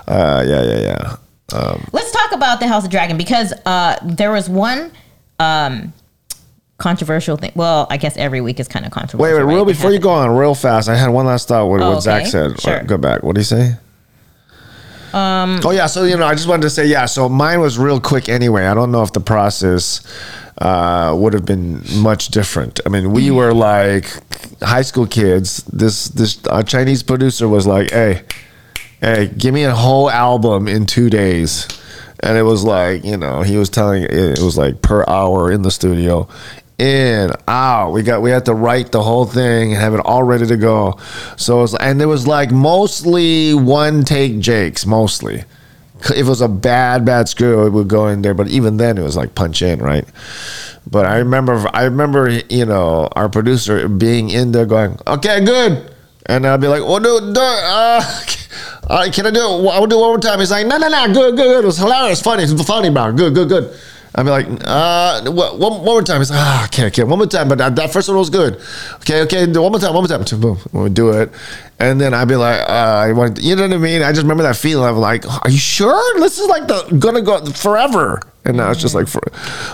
uh, 0.07 0.43
yeah 0.47 0.61
yeah 0.63 0.79
yeah. 0.79 1.15
Um, 1.53 1.85
Let's 1.91 2.11
talk 2.11 2.31
about 2.31 2.61
the 2.61 2.67
House 2.67 2.85
of 2.85 2.89
Dragon 2.89 3.17
because 3.17 3.53
uh, 3.65 3.97
there 4.01 4.31
was 4.31 4.47
one 4.47 4.93
um, 5.37 5.91
controversial 6.77 7.35
thing. 7.35 7.51
Well, 7.53 7.85
I 7.89 7.97
guess 7.97 8.15
every 8.15 8.39
week 8.39 8.61
is 8.61 8.69
kind 8.69 8.85
of 8.85 8.91
controversial. 8.93 9.23
wait 9.23 9.33
wait, 9.33 9.43
right? 9.43 9.55
real 9.55 9.65
before 9.65 9.91
you 9.91 9.99
go 9.99 10.11
on, 10.11 10.29
real 10.37 10.55
fast. 10.55 10.87
I 10.87 10.95
had 10.95 11.09
one 11.09 11.25
last 11.25 11.49
thought 11.49 11.67
with 11.67 11.81
Oh, 11.81 11.95
what 11.95 12.03
Zach 12.03 12.27
said. 12.27 12.57
Sure. 12.61 12.81
Go 12.83 12.97
back. 12.97 13.23
What 13.23 13.35
did 13.35 13.41
he 13.41 13.45
say? 13.45 13.73
Um, 15.13 15.59
oh 15.63 15.71
yeah, 15.71 15.87
so 15.87 16.03
you 16.03 16.15
know, 16.17 16.25
I 16.25 16.35
just 16.35 16.47
wanted 16.47 16.63
to 16.63 16.69
say 16.69 16.85
yeah. 16.85 17.05
So 17.05 17.27
mine 17.27 17.59
was 17.59 17.77
real 17.77 17.99
quick 17.99 18.29
anyway. 18.29 18.65
I 18.65 18.73
don't 18.73 18.91
know 18.91 19.03
if 19.03 19.11
the 19.11 19.19
process 19.19 20.01
uh, 20.57 21.13
would 21.17 21.33
have 21.33 21.45
been 21.45 21.81
much 21.97 22.29
different. 22.29 22.79
I 22.85 22.89
mean, 22.89 23.11
we 23.11 23.31
were 23.31 23.53
like 23.53 24.05
high 24.61 24.83
school 24.83 25.07
kids. 25.07 25.63
This 25.63 26.09
this 26.09 26.45
our 26.47 26.63
Chinese 26.63 27.03
producer 27.03 27.47
was 27.49 27.67
like, 27.67 27.91
"Hey, 27.91 28.23
hey, 29.01 29.27
give 29.37 29.53
me 29.53 29.63
a 29.63 29.75
whole 29.75 30.09
album 30.09 30.67
in 30.67 30.85
two 30.85 31.09
days." 31.09 31.67
And 32.23 32.37
it 32.37 32.43
was 32.43 32.63
like, 32.63 33.03
you 33.03 33.17
know, 33.17 33.41
he 33.41 33.57
was 33.57 33.69
telling 33.69 34.03
it 34.03 34.39
was 34.39 34.55
like 34.55 34.83
per 34.83 35.03
hour 35.07 35.51
in 35.51 35.63
the 35.63 35.71
studio, 35.71 36.27
in 36.81 37.31
out. 37.47 37.91
We 37.91 38.01
got 38.01 38.21
we 38.21 38.31
had 38.31 38.45
to 38.45 38.53
write 38.53 38.91
the 38.91 39.03
whole 39.03 39.25
thing 39.25 39.71
and 39.73 39.79
have 39.79 39.93
it 39.93 39.99
all 39.99 40.23
ready 40.23 40.47
to 40.47 40.57
go. 40.57 40.97
So 41.37 41.59
it 41.59 41.61
was, 41.61 41.75
and 41.75 42.01
it 42.01 42.07
was 42.07 42.25
like 42.25 42.51
mostly 42.51 43.53
one 43.53 44.03
take 44.03 44.39
Jakes, 44.39 44.85
mostly. 44.85 45.43
If 45.99 46.11
it 46.11 46.25
was 46.25 46.41
a 46.41 46.47
bad 46.47 47.05
bad 47.05 47.29
screw, 47.29 47.67
it 47.67 47.69
would 47.69 47.87
go 47.87 48.07
in 48.07 48.23
there. 48.23 48.33
But 48.33 48.47
even 48.47 48.77
then, 48.77 48.97
it 48.97 49.03
was 49.03 49.15
like 49.15 49.35
punch 49.35 49.61
in, 49.61 49.79
right? 49.79 50.05
But 50.89 51.05
I 51.05 51.17
remember, 51.17 51.69
I 51.73 51.83
remember, 51.83 52.29
you 52.49 52.65
know, 52.65 53.07
our 53.11 53.29
producer 53.29 53.87
being 53.87 54.31
in 54.31 54.51
there 54.51 54.65
going, 54.65 54.97
"Okay, 55.05 55.45
good," 55.45 55.93
and 56.25 56.47
I'd 56.47 56.59
be 56.59 56.67
like, 56.67 56.81
"Well, 56.81 56.99
do, 56.99 57.31
do 57.31 57.39
uh, 57.39 58.01
uh, 58.89 59.11
can 59.13 59.27
I 59.27 59.31
do 59.31 59.39
it? 59.39 59.69
I'll 59.69 59.85
do 59.85 59.97
it 59.97 60.01
one 60.01 60.09
more 60.09 60.19
time." 60.19 60.39
He's 60.39 60.49
like, 60.49 60.65
"No, 60.65 60.79
no, 60.79 60.89
no, 60.89 61.05
good, 61.13 61.37
good, 61.37 61.45
good. 61.45 61.63
It 61.63 61.67
was 61.67 61.77
hilarious, 61.77 62.21
funny, 62.21 62.43
it's 62.43 62.63
funny, 62.63 62.89
bro. 62.89 63.13
Good, 63.13 63.35
good, 63.35 63.49
good." 63.49 63.79
I'd 64.13 64.23
be 64.23 64.29
like, 64.29 64.45
uh, 64.65 65.21
what, 65.31 65.57
one, 65.57 65.73
one 65.73 65.85
more 65.85 66.01
time. 66.01 66.19
He's 66.19 66.29
like, 66.29 66.39
ah, 66.39 66.65
okay, 66.65 66.87
okay, 66.87 67.03
one 67.03 67.17
more 67.17 67.27
time. 67.27 67.47
But 67.47 67.59
that, 67.59 67.75
that 67.77 67.93
first 67.93 68.09
one 68.09 68.17
was 68.17 68.29
good. 68.29 68.59
Okay, 68.95 69.21
okay, 69.21 69.45
one 69.47 69.71
more 69.71 69.79
time, 69.79 69.93
one 69.93 70.03
more 70.03 70.07
time. 70.07 70.39
Boom, 70.39 70.57
we 70.73 70.89
do 70.89 71.11
it. 71.11 71.31
And 71.79 71.99
then 71.99 72.13
I'd 72.13 72.27
be 72.27 72.35
like, 72.35 72.59
uh, 72.69 73.03
I 73.07 73.13
want, 73.13 73.41
you 73.41 73.55
know 73.55 73.63
what 73.63 73.73
I 73.73 73.77
mean? 73.77 74.01
I 74.01 74.11
just 74.11 74.23
remember 74.23 74.43
that 74.43 74.57
feeling. 74.57 74.87
I'm 74.87 74.97
like, 74.97 75.25
are 75.25 75.49
you 75.49 75.57
sure? 75.57 76.19
This 76.19 76.39
is 76.39 76.47
like 76.47 76.67
the 76.67 76.97
gonna 76.99 77.21
go 77.21 77.43
forever. 77.45 78.21
And 78.43 78.57
now 78.57 78.69
it's 78.71 78.81
just 78.81 78.95
like 78.95 79.07
for, 79.07 79.21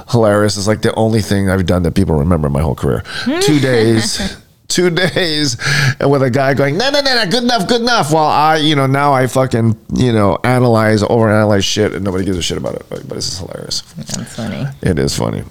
hilarious. 0.09 0.55
It's 0.55 0.67
like 0.67 0.81
the 0.81 0.93
only 0.95 1.21
thing 1.21 1.49
I've 1.49 1.65
done 1.65 1.83
that 1.83 1.95
people 1.95 2.15
remember 2.15 2.49
my 2.49 2.61
whole 2.61 2.75
career. 2.75 3.03
Two 3.41 3.59
days. 3.59 4.37
Two 4.67 4.89
days, 4.91 5.57
and 5.99 6.11
with 6.11 6.21
a 6.23 6.29
guy 6.29 6.53
going, 6.53 6.77
no, 6.77 6.89
no, 6.89 6.99
no, 7.01 7.23
no, 7.23 7.31
good 7.31 7.43
enough, 7.43 7.67
good 7.67 7.81
enough. 7.81 8.11
While 8.11 8.25
I, 8.27 8.57
you 8.57 8.75
know, 8.75 8.85
now 8.85 9.13
I 9.13 9.27
fucking, 9.27 9.77
you 9.93 10.11
know, 10.11 10.37
analyze, 10.43 11.01
overanalyze 11.03 11.63
shit, 11.63 11.93
and 11.93 12.03
nobody 12.03 12.25
gives 12.25 12.37
a 12.37 12.41
shit 12.41 12.57
about 12.57 12.75
it. 12.75 12.85
But, 12.89 13.07
but 13.07 13.15
this 13.15 13.31
is 13.31 13.39
hilarious. 13.39 13.81
That's 13.93 14.35
funny. 14.35 14.65
It 14.81 14.99
is 14.99 15.15
funny, 15.17 15.43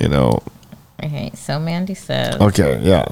you 0.00 0.08
know. 0.08 0.42
Okay, 1.02 1.30
so 1.34 1.60
Mandy 1.60 1.94
says, 1.94 2.40
Okay, 2.40 2.80
yeah. 2.82 3.04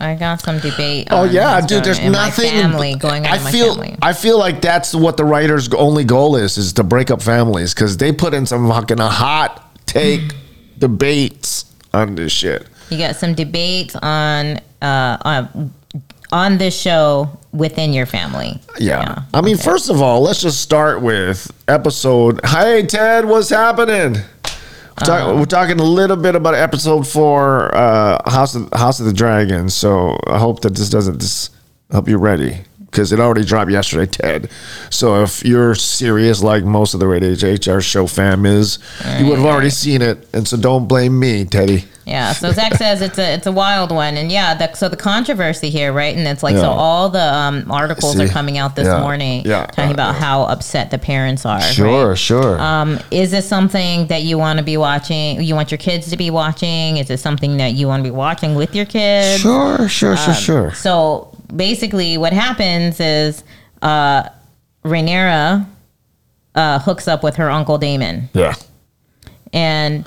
I 0.00 0.14
got 0.14 0.40
some 0.40 0.58
debate. 0.60 1.08
Oh 1.10 1.24
yeah, 1.24 1.60
dude. 1.60 1.82
There's 1.82 2.00
nothing. 2.00 2.50
family 2.50 2.94
going 2.94 3.26
on 3.26 3.32
I 3.32 3.50
feel. 3.50 3.74
family. 3.74 3.96
I 4.00 4.12
feel 4.12 4.38
like 4.38 4.60
that's 4.60 4.94
what 4.94 5.16
the 5.16 5.24
writer's 5.24 5.68
only 5.74 6.04
goal 6.04 6.36
is: 6.36 6.56
is 6.56 6.72
to 6.74 6.84
break 6.84 7.10
up 7.10 7.20
families 7.20 7.74
because 7.74 7.96
they 7.96 8.12
put 8.12 8.32
in 8.32 8.46
some 8.46 8.68
fucking 8.68 8.98
hot 8.98 9.74
take 9.86 10.32
debates 10.78 11.74
on 11.92 12.14
this 12.14 12.30
shit. 12.30 12.66
You 12.90 12.98
got 12.98 13.16
some 13.16 13.34
debates 13.34 13.94
on 13.96 14.58
uh 14.82 15.18
on 15.22 15.72
on 16.30 16.58
this 16.58 16.78
show 16.78 17.28
within 17.52 17.92
your 17.92 18.06
family. 18.06 18.60
Yeah. 18.78 19.22
I 19.32 19.40
mean, 19.40 19.56
first 19.56 19.88
of 19.88 20.02
all, 20.02 20.20
let's 20.20 20.42
just 20.42 20.60
start 20.60 21.00
with 21.00 21.50
episode. 21.68 22.40
Hey, 22.44 22.84
Ted, 22.86 23.24
what's 23.24 23.48
happening? 23.48 24.12
We're, 24.14 25.06
talk- 25.06 25.08
Uh-huh. 25.22 25.36
we're 25.38 25.44
talking 25.46 25.80
a 25.80 25.84
little 25.84 26.16
bit 26.16 26.34
about 26.34 26.54
episode 26.54 27.06
four, 27.08 27.74
uh, 27.74 28.30
House 28.30 28.54
of 28.54 28.68
House 28.74 29.00
of 29.00 29.06
the 29.06 29.12
Dragon. 29.12 29.68
So 29.70 30.18
I 30.26 30.38
hope 30.38 30.60
that 30.62 30.74
this 30.74 30.90
doesn't 30.90 31.20
just 31.20 31.54
help 31.90 32.08
you 32.08 32.18
ready 32.18 32.58
because 32.90 33.12
it 33.12 33.20
already 33.20 33.44
dropped 33.44 33.70
yesterday, 33.70 34.06
Ted. 34.10 34.50
So 34.90 35.22
if 35.22 35.44
you're 35.44 35.74
serious, 35.74 36.42
like 36.42 36.64
most 36.64 36.94
of 36.94 37.00
the 37.00 37.06
Rated 37.06 37.42
HR 37.42 37.80
show 37.80 38.06
fam 38.06 38.46
is, 38.46 38.78
you 39.18 39.26
would 39.26 39.38
have 39.38 39.46
already 39.46 39.70
seen 39.70 40.02
it, 40.02 40.26
and 40.32 40.46
so 40.48 40.56
don't 40.56 40.86
blame 40.88 41.18
me, 41.18 41.44
Teddy. 41.44 41.84
Yeah, 42.06 42.32
so 42.32 42.50
Zach 42.52 42.74
says 42.76 43.02
it's 43.02 43.18
a 43.18 43.34
it's 43.34 43.46
a 43.46 43.52
wild 43.52 43.90
one, 43.92 44.16
and 44.16 44.32
yeah, 44.32 44.54
the, 44.54 44.72
so 44.72 44.88
the 44.88 44.96
controversy 44.96 45.68
here, 45.68 45.92
right? 45.92 46.16
And 46.16 46.26
it's 46.26 46.42
like 46.42 46.54
Yeah. 46.54 46.62
so 46.62 46.70
all 46.70 47.10
the 47.10 47.22
um, 47.34 47.70
articles 47.70 48.16
See? 48.16 48.24
are 48.24 48.28
coming 48.28 48.56
out 48.56 48.74
this 48.74 48.86
Yeah. 48.86 49.00
morning, 49.00 49.42
Yeah. 49.44 49.66
talking 49.66 49.92
about 49.92 50.14
how 50.14 50.44
upset 50.44 50.90
the 50.90 50.96
parents 50.98 51.44
are. 51.44 51.60
Sure, 51.60 52.08
right? 52.10 52.18
sure. 52.18 52.58
Um, 52.58 52.98
is 53.10 53.30
this 53.30 53.46
something 53.46 54.06
that 54.06 54.22
you 54.22 54.38
want 54.38 54.58
to 54.58 54.64
be 54.64 54.78
watching? 54.78 55.42
You 55.42 55.54
want 55.54 55.70
your 55.70 55.78
kids 55.78 56.08
to 56.08 56.16
be 56.16 56.30
watching? 56.30 56.96
Is 56.96 57.10
it 57.10 57.18
something 57.20 57.58
that 57.58 57.74
you 57.74 57.86
want 57.86 58.00
to 58.02 58.10
be 58.10 58.16
watching 58.16 58.54
with 58.54 58.74
your 58.74 58.86
kids? 58.86 59.42
sure, 59.42 59.86
sure, 59.88 60.16
sure, 60.16 60.34
sure. 60.34 60.72
So 60.72 61.28
basically, 61.54 62.18
what 62.18 62.32
happens 62.32 63.00
is 63.00 63.42
uh, 63.82 64.28
Rhaenyra 64.84 65.66
uh, 66.54 66.78
hooks 66.80 67.08
up 67.08 67.22
with 67.22 67.36
her 67.36 67.50
uncle 67.50 67.78
Damon, 67.78 68.28
Yeah, 68.34 68.54
and 69.52 70.06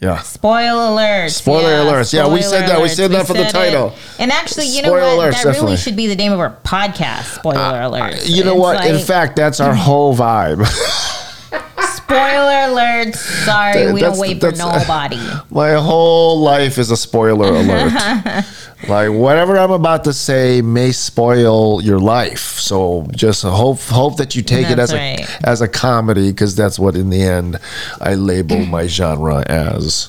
yeah. 0.00 0.20
spoiler 0.20 0.92
alert. 0.92 1.30
Spoiler 1.30 1.70
alerts. 1.84 2.12
Yeah, 2.12 2.32
we 2.32 2.42
said 2.42 2.68
that. 2.68 2.80
We 2.80 2.88
said 2.88 3.10
that 3.12 3.26
for 3.26 3.34
the 3.34 3.44
title. 3.44 3.88
it. 3.88 3.98
And 4.18 4.30
actually, 4.32 4.66
you 4.66 4.82
know 4.82 4.92
what? 4.92 5.02
alerts, 5.02 5.30
that 5.32 5.44
definitely. 5.44 5.58
Uh, 5.58 5.64
really 5.64 5.76
should 5.76 5.96
be 5.96 6.06
the 6.06 6.16
name 6.16 6.32
of 6.32 6.40
our 6.40 6.56
podcast. 6.64 7.34
Spoiler 7.38 7.80
alert. 7.82 8.26
You 8.26 8.44
know 8.44 8.54
what? 8.54 8.84
In 8.86 8.98
fact, 8.98 9.36
that's 9.36 9.60
our 9.60 9.74
whole 9.74 10.14
vibe. 10.16 10.66
spoiler 12.10 12.70
alert. 12.70 13.14
Sorry, 13.14 13.92
we 13.92 14.00
don't 14.00 14.18
wait 14.18 14.40
for 14.40 14.50
that's- 14.50 14.58
nobody. 14.58 15.18
My 15.50 15.72
whole 15.74 16.40
life 16.40 16.78
is 16.78 16.90
a 16.90 16.96
spoiler 16.96 17.48
alert. 17.48 17.92
like 18.88 19.10
whatever 19.10 19.58
I'm 19.58 19.70
about 19.70 20.04
to 20.04 20.12
say 20.12 20.62
may 20.62 20.92
spoil 20.92 21.82
your 21.82 21.98
life. 21.98 22.58
So 22.58 23.06
just 23.14 23.42
hope 23.42 23.80
hope 23.80 24.16
that 24.16 24.34
you 24.34 24.42
take 24.42 24.70
it 24.70 24.78
as 24.78 24.92
right. 24.92 25.20
a 25.20 25.48
as 25.48 25.60
a 25.60 25.68
comedy 25.68 26.30
because 26.30 26.56
that's 26.56 26.78
what 26.78 26.96
in 26.96 27.10
the 27.10 27.22
end 27.22 27.58
I 28.00 28.14
label 28.14 28.64
my 28.66 28.86
genre 28.86 29.44
as. 29.46 30.08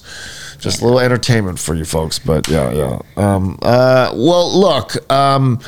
Just 0.59 0.81
a 0.81 0.85
little 0.85 0.99
entertainment 0.99 1.57
for 1.57 1.73
you 1.73 1.85
folks, 1.85 2.19
but 2.19 2.47
yeah, 2.47 2.71
yeah. 2.71 2.99
Um, 3.17 3.57
uh, 3.63 4.11
well, 4.13 4.59
look, 4.59 5.11
um, 5.11 5.59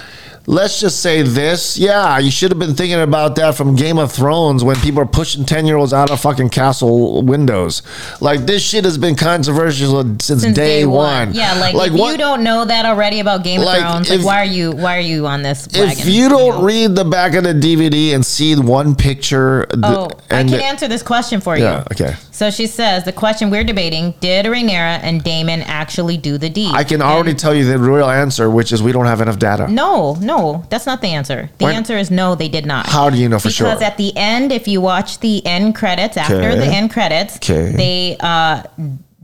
let's 0.46 0.80
just 0.80 1.00
say 1.02 1.22
this. 1.22 1.78
Yeah, 1.78 2.18
you 2.20 2.30
should 2.32 2.52
have 2.52 2.60
been 2.60 2.76
thinking 2.76 3.00
about 3.00 3.36
that 3.38 3.56
from 3.56 3.76
Game 3.76 3.98
of 3.98 4.12
Thrones 4.12 4.64
when 4.64 4.76
people 4.78 5.02
are 5.02 5.06
pushing 5.06 5.46
10 5.46 5.66
year 5.66 5.78
olds 5.78 5.94
out 5.94 6.12
of 6.12 6.20
fucking 6.20 6.50
castle 6.50 7.22
windows. 7.24 7.82
Like, 8.22 8.42
this 8.42 8.62
shit 8.62 8.84
has 8.86 8.98
been 8.98 9.16
controversial 9.16 10.02
since, 10.20 10.26
Since 10.44 10.56
day, 10.56 10.86
one. 10.86 11.34
Yeah, 11.34 11.54
like, 11.56 11.92
if 11.92 11.98
you 11.98 12.18
don't 12.18 12.44
know 12.44 12.66
that 12.66 12.86
already 12.86 13.20
about 13.20 13.44
Game 13.44 13.62
of 13.62 13.66
Like, 13.66 13.82
Thrones, 13.82 14.10
if- 14.10 14.18
like 14.20 14.26
why 14.26 14.42
are 14.42 14.46
you 14.46 14.72
why 14.72 14.98
are 14.98 15.02
you 15.02 15.28
on 15.28 15.42
this 15.44 15.68
wagon? 15.74 15.90
If 15.92 16.06
you 16.08 16.30
don't 16.30 16.60
know? 16.60 16.64
read 16.64 16.96
the 16.96 17.06
back 17.06 17.34
of 17.36 17.44
the 17.44 17.54
DVD 17.54 18.14
and 18.14 18.26
see 18.26 18.56
one 18.56 18.96
picture, 18.96 19.66
th- 19.72 19.80
Oh, 19.84 20.10
I 20.30 20.40
and 20.40 20.50
can 20.50 20.58
the- 20.60 20.64
answer 20.64 20.88
this 20.88 21.04
question 21.04 21.40
for 21.42 21.58
you. 21.58 21.64
yeah, 21.64 21.84
okay. 21.92 22.16
So 22.32 22.50
she 22.50 22.68
says 22.68 23.04
the 23.04 23.12
question 23.12 23.50
we're 23.50 23.64
debating: 23.64 24.14
Did 24.20 24.46
Rhaenyra 24.46 25.00
and 25.04 25.24
Damon 25.24 25.62
actually 25.62 26.18
do 26.18 26.38
the 26.38 26.50
deed? 26.50 26.72
I 26.74 26.84
can 26.84 27.02
already 27.02 27.32
And- 27.32 27.40
tell 27.40 27.54
you 27.54 27.64
the 27.66 27.78
real 27.78 28.10
answer, 28.10 28.50
which 28.50 28.72
is 28.72 28.82
we 28.84 28.92
don't 28.92 29.06
have 29.06 29.22
enough 29.22 29.38
data. 29.40 29.68
No, 29.70 30.16
no, 30.22 30.33
that's 30.70 30.86
not 30.86 31.02
the 31.02 31.10
answer. 31.10 31.50
The 31.58 31.66
Why- 31.66 31.74
answer 31.74 31.98
is 31.98 32.10
no, 32.12 32.36
they 32.36 32.50
did 32.50 32.66
not. 32.66 32.88
How 32.88 33.10
do 33.10 33.18
you 33.18 33.28
know 33.30 33.40
for 33.40 33.50
sure? 33.50 33.68
because 33.68 33.82
at 33.82 33.98
the 33.98 34.12
end, 34.16 34.52
if 34.52 34.68
you 34.68 34.80
watch 34.82 35.20
the 35.20 35.46
end 35.46 35.76
credits 35.76 36.16
after 36.18 36.36
Okay. 36.50 36.58
the 36.58 36.66
end 36.80 36.92
credits, 36.92 37.36
Okay. 37.38 37.72
they 37.76 38.18
uh, 38.20 38.64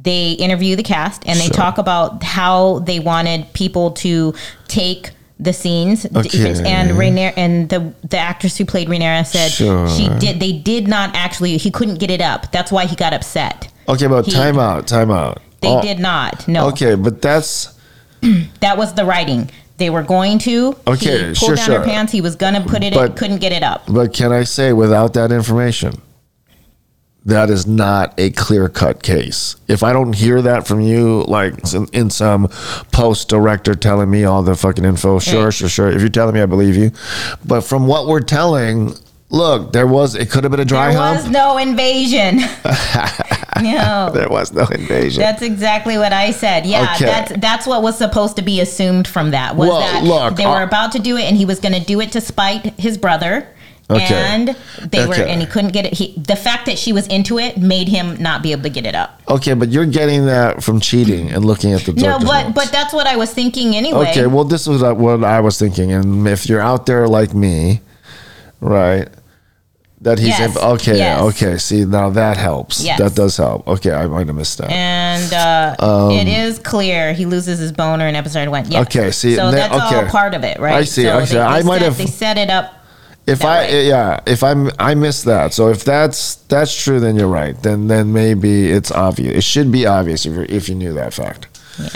they 0.01 0.32
interview 0.34 0.76
the 0.76 0.84
cast 0.84 1.24
and 1.26 1.38
they 1.39 1.45
Sure. 1.47 1.53
talk 1.64 1.78
about 1.78 2.24
how 2.24 2.80
they 2.80 2.99
wanted 2.99 3.51
people 3.53 3.91
to 4.05 4.34
take 4.68 5.12
the 5.41 5.53
scenes 5.53 6.05
Okay. 6.05 6.53
and 6.66 6.91
Rhaenyra 6.91 7.34
and 7.38 7.70
the 7.70 7.93
the 8.10 8.18
actress 8.18 8.57
who 8.57 8.66
played 8.66 8.88
Rhaenyra 8.89 9.26
said 9.26 9.51
Sure. 9.51 9.88
she 9.89 10.07
did 10.20 10.39
they 10.39 10.51
did 10.53 10.88
not 10.88 11.16
actually 11.16 11.57
he 11.57 11.70
couldn't 11.72 11.95
get 11.99 12.12
it 12.12 12.22
up 12.22 12.51
that's 12.51 12.72
why 12.72 12.86
he 12.86 12.95
got 12.95 13.14
upset 13.14 13.68
Okay, 13.88 14.07
but 14.07 14.26
He- 14.26 14.32
time 14.34 14.60
out, 14.60 14.86
time 14.88 15.10
out. 15.12 15.39
they 15.62 15.70
Oh, 15.70 15.82
did 15.82 15.99
not 15.99 16.45
no 16.47 16.68
Okay, 16.70 16.95
but 16.95 17.22
that's 17.22 17.74
that 18.60 18.78
was 18.78 18.93
the 18.93 19.05
writing 19.05 19.49
They 19.80 19.89
were 19.89 20.03
going 20.03 20.38
to. 20.39 20.75
Okay, 20.86 21.17
he 21.19 21.23
pulled 21.25 21.38
sure, 21.38 21.55
down 21.55 21.65
sure. 21.65 21.80
her 21.80 21.86
pants. 21.86 22.11
He 22.11 22.21
was 22.21 22.36
gonna 22.36 22.61
put 22.61 22.84
it. 22.84 22.93
in, 22.93 23.13
couldn't 23.13 23.38
get 23.39 23.51
it 23.51 23.63
up. 23.63 23.84
But 23.88 24.13
can 24.13 24.32
I 24.32 24.43
say, 24.43 24.73
without 24.73 25.13
that 25.15 25.32
information, 25.32 26.01
that 27.25 27.49
is 27.49 27.67
not 27.67 28.13
a 28.17 28.30
clear 28.32 28.69
cut 28.69 29.03
case. 29.03 29.55
If 29.67 29.84
I 29.84 29.93
don't 29.93 30.13
hear 30.13 30.41
that 30.41 30.67
from 30.67 30.82
you, 30.82 31.23
like 31.23 31.73
in, 31.73 31.88
in 31.93 32.09
some 32.09 32.47
post 32.91 33.30
director 33.30 33.75
telling 33.75 34.09
me 34.09 34.23
all 34.23 34.41
the 34.41 34.55
fucking 34.55 34.86
info, 34.86 35.19
sure, 35.19 35.45
Right. 35.45 35.53
sure, 35.53 35.69
sure. 35.69 35.89
If 35.89 36.01
you're 36.01 36.09
telling 36.09 36.34
me, 36.34 36.41
I 36.41 36.45
believe 36.45 36.75
you. 36.75 36.91
But 37.45 37.61
from 37.61 37.88
what 37.88 38.07
we're 38.07 38.21
telling, 38.21 38.93
look, 39.30 39.71
there 39.73 39.88
was, 39.88 40.15
it 40.15 40.30
could 40.30 40.43
have 40.43 40.51
been 40.51 40.59
a 40.59 40.65
dry 40.65 40.89
There 40.91 40.99
hump. 41.01 41.21
was 41.23 41.30
no 41.32 41.57
invasion. 41.57 42.38
no. 43.61 44.11
there 44.13 44.30
was 44.30 44.51
no 44.53 44.65
invasion. 44.67 45.21
That's 45.21 45.41
exactly 45.41 45.97
what 45.97 46.13
I 46.13 46.32
said. 46.32 46.65
Yeah, 46.65 46.93
Okay. 46.95 47.05
that's 47.05 47.32
that's 47.38 47.67
what 47.67 47.82
was 47.84 47.97
supposed 47.97 48.36
to 48.38 48.41
be 48.41 48.61
assumed 48.61 49.07
from 49.07 49.32
that 49.32 49.55
was 49.55 49.69
Well, 49.69 49.80
that 49.82 50.03
look, 50.03 50.36
they 50.38 50.45
were 50.45 50.61
uh, 50.61 50.65
about 50.65 50.91
to 50.93 50.99
do 50.99 51.17
it, 51.17 51.23
and 51.23 51.36
he 51.38 51.45
was 51.45 51.59
going 51.59 51.73
to 51.73 51.84
do 51.84 51.99
it 52.01 52.11
to 52.13 52.21
spite 52.21 52.80
his 52.80 52.97
brother. 52.97 53.47
Okay. 53.91 54.05
And 54.13 54.55
they 54.91 55.07
were, 55.07 55.15
and 55.15 55.41
he 55.41 55.47
couldn't 55.47 55.73
get 55.73 55.88
it. 55.88 55.93
He, 55.93 56.13
the 56.15 56.36
fact 56.36 56.67
that 56.67 56.77
she 56.77 56.93
was 56.93 57.07
into 57.07 57.39
it 57.39 57.57
made 57.57 57.88
him 57.88 58.21
not 58.21 58.43
be 58.43 58.51
able 58.51 58.61
to 58.63 58.69
get 58.69 58.86
it 58.86 58.93
up. 58.93 59.19
okay, 59.27 59.55
but 59.55 59.69
you're 59.69 59.88
getting 59.88 60.27
that 60.27 60.61
from 60.63 60.80
cheating 60.80 61.32
and 61.32 61.43
looking 61.43 61.73
at 61.73 61.82
the 61.82 61.93
No, 61.93 62.19
but 62.19 62.43
notes. 62.43 62.53
but 62.53 62.71
that's 62.71 62.93
what 62.93 63.07
I 63.07 63.15
was 63.15 63.34
thinking 63.34 63.75
anyway. 63.75 64.11
Okay, 64.11 64.27
well, 64.27 64.43
this 64.43 64.67
was 64.67 64.84
what 64.84 65.23
I 65.23 65.41
was 65.41 65.57
thinking, 65.57 65.91
and 65.91 66.27
if 66.27 66.47
you're 66.47 66.61
out 66.61 66.86
there 66.86 67.07
like 67.07 67.34
me, 67.34 67.82
right, 68.61 69.07
that 70.02 70.18
he's 70.18 70.30
Yes, 70.30 70.56
in, 70.56 70.64
okay, 70.64 70.97
yes. 70.97 71.22
okay. 71.22 71.58
See, 71.58 71.84
now 71.86 72.10
that 72.12 72.38
helps. 72.38 72.82
Yes. 72.84 73.00
That 73.00 73.16
does 73.16 73.36
help. 73.38 73.68
Okay, 73.68 73.91
I 73.91 74.08
might 74.08 74.28
have 74.28 74.36
missed 74.36 74.58
that. 74.60 74.72
and 74.72 75.34
uh, 75.34 76.10
it 76.12 76.28
is 76.28 76.58
clear 76.60 77.14
he 77.14 77.26
loses 77.26 77.60
his 77.60 77.72
boner 77.72 78.08
in 78.08 78.16
episode 78.16 78.47
one. 78.50 78.70
Yeah. 78.72 78.80
Um, 78.80 78.86
Okay, 78.86 79.12
see, 79.12 79.36
so 79.36 79.52
that's 79.52 79.74
all 79.74 80.06
part 80.08 80.34
of 80.34 80.43
it, 80.43 80.60
right? 80.60 80.76
I 80.76 80.84
see, 80.86 81.04
So 81.04 81.18
I 81.18 81.26
see. 81.26 81.36
They, 81.36 81.41
I 81.41 81.62
might 81.64 81.80
set, 81.80 81.82
have- 81.84 81.97
they 81.97 82.06
set 82.06 82.38
it 82.38 82.50
up. 82.50 82.74
if 83.28 83.43
I, 83.43 83.60
way. 83.66 83.88
yeah, 83.88 84.20
if 84.26 84.41
I'm, 84.43 84.72
I 84.80 84.95
missed 84.95 85.26
that. 85.26 85.54
So 85.54 85.68
if 85.70 85.84
that's 85.84 86.36
that's 86.47 86.74
true, 86.82 87.00
then 87.00 87.16
you're 87.18 87.28
right. 87.28 87.62
Then 87.62 87.88
then 87.88 88.14
maybe 88.14 88.72
it's 88.72 88.91
obvious. 88.91 89.36
It 89.36 89.43
should 89.43 89.72
be 89.72 89.86
obvious 89.86 90.26
if 90.26 90.34
you 90.34 90.45
if 90.47 90.70
you 90.70 90.76
knew 90.76 90.93
that 90.93 91.14
fact. 91.14 91.47
Yeah. 91.78 91.89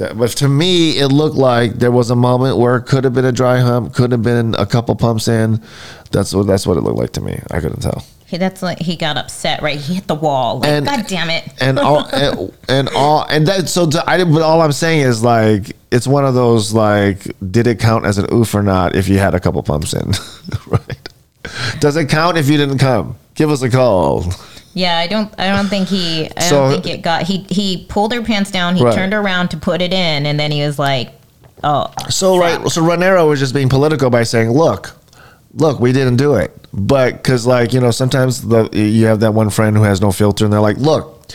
That, 0.00 0.16
but 0.18 0.30
to 0.38 0.48
me, 0.48 0.98
it 0.98 1.08
looked 1.08 1.36
like 1.36 1.74
there 1.74 1.90
was 1.92 2.08
a 2.10 2.16
moment 2.16 2.56
where 2.56 2.76
it 2.76 2.82
could 2.86 3.04
have 3.04 3.12
been 3.14 3.26
a 3.26 3.32
dry 3.32 3.58
hump, 3.60 3.92
could 3.94 4.12
have 4.12 4.22
been 4.22 4.54
a 4.58 4.64
couple 4.64 4.96
pumps 4.96 5.28
in. 5.28 5.62
That's 6.10 6.34
what 6.34 6.46
that's 6.46 6.66
what 6.66 6.76
it 6.78 6.80
looked 6.80 6.98
like 6.98 7.12
to 7.12 7.20
me. 7.20 7.38
I 7.50 7.60
couldn't 7.60 7.80
tell. 7.82 8.04
He, 8.26 8.38
that's 8.38 8.62
like 8.62 8.78
he 8.78 8.96
got 8.96 9.16
upset, 9.18 9.60
right? 9.60 9.76
He 9.78 9.94
hit 9.94 10.06
the 10.06 10.14
wall. 10.14 10.60
Like, 10.60 10.70
And- 10.70 10.86
God 10.86 11.06
damn 11.06 11.28
it. 11.30 11.44
and 11.60 11.78
all 11.78 12.06
and, 12.14 12.52
and 12.68 12.88
all 12.96 13.24
and 13.28 13.46
that 13.48 13.68
so 13.68 13.90
to, 13.90 14.08
I 14.10 14.24
but 14.24 14.40
all 14.42 14.62
I'm 14.62 14.72
saying 14.72 15.00
is 15.00 15.22
like 15.22 15.76
it's 15.90 16.06
one 16.06 16.24
of 16.24 16.32
those 16.34 16.72
like 16.72 17.30
did 17.50 17.66
it 17.66 17.78
count 17.80 18.06
as 18.06 18.16
an 18.18 18.26
oof 18.32 18.54
or 18.54 18.62
not 18.62 18.96
if 18.96 19.06
you 19.08 19.18
had 19.18 19.34
a 19.34 19.40
couple 19.40 19.62
pumps 19.62 19.92
in 19.92 20.12
right 20.68 21.08
does 21.80 21.96
it 21.96 22.08
count 22.08 22.38
if 22.38 22.48
you 22.48 22.56
didn't 22.56 22.78
come 22.78 23.16
give 23.34 23.50
us 23.50 23.62
a 23.62 23.68
call 23.68 24.24
Yeah, 24.74 24.98
I 24.98 25.06
don't. 25.08 25.32
I 25.38 25.48
don't 25.48 25.66
think 25.68 25.88
he. 25.88 26.30
I 26.36 26.40
So- 26.42 26.56
don't 26.62 26.70
think 26.82 26.86
it 26.86 27.02
got. 27.02 27.22
He 27.22 27.44
he 27.50 27.86
pulled 27.88 28.12
her 28.12 28.22
pants 28.22 28.50
down. 28.50 28.76
He 28.76 28.84
Right. 28.84 28.94
turned 28.94 29.12
around 29.14 29.48
to 29.48 29.56
put 29.56 29.82
it 29.82 29.92
in, 29.92 30.26
and 30.26 30.38
then 30.38 30.50
he 30.52 30.62
was 30.64 30.78
like, 30.78 31.12
"Oh, 31.64 31.86
so 32.08 32.38
right 32.38 32.60
so 32.70 32.80
Rhaenyra 32.82 33.26
was 33.28 33.40
just 33.40 33.52
being 33.54 33.68
political 33.68 34.10
by 34.10 34.22
saying 34.22 34.50
look 34.52 34.96
look 35.56 35.80
we 35.80 35.90
didn't 35.92 36.14
do 36.16 36.36
it 36.36 36.56
but 36.72 37.14
because 37.14 37.44
like 37.44 37.72
you 37.72 37.80
know 37.80 37.90
sometimes 37.90 38.42
the 38.42 38.68
you 38.72 39.06
have 39.06 39.18
that 39.18 39.34
one 39.34 39.50
friend 39.50 39.76
who 39.76 39.82
has 39.82 40.00
no 40.00 40.12
filter 40.12 40.44
and 40.44 40.52
they're 40.52 40.60
like 40.60 40.76
look 40.76 41.26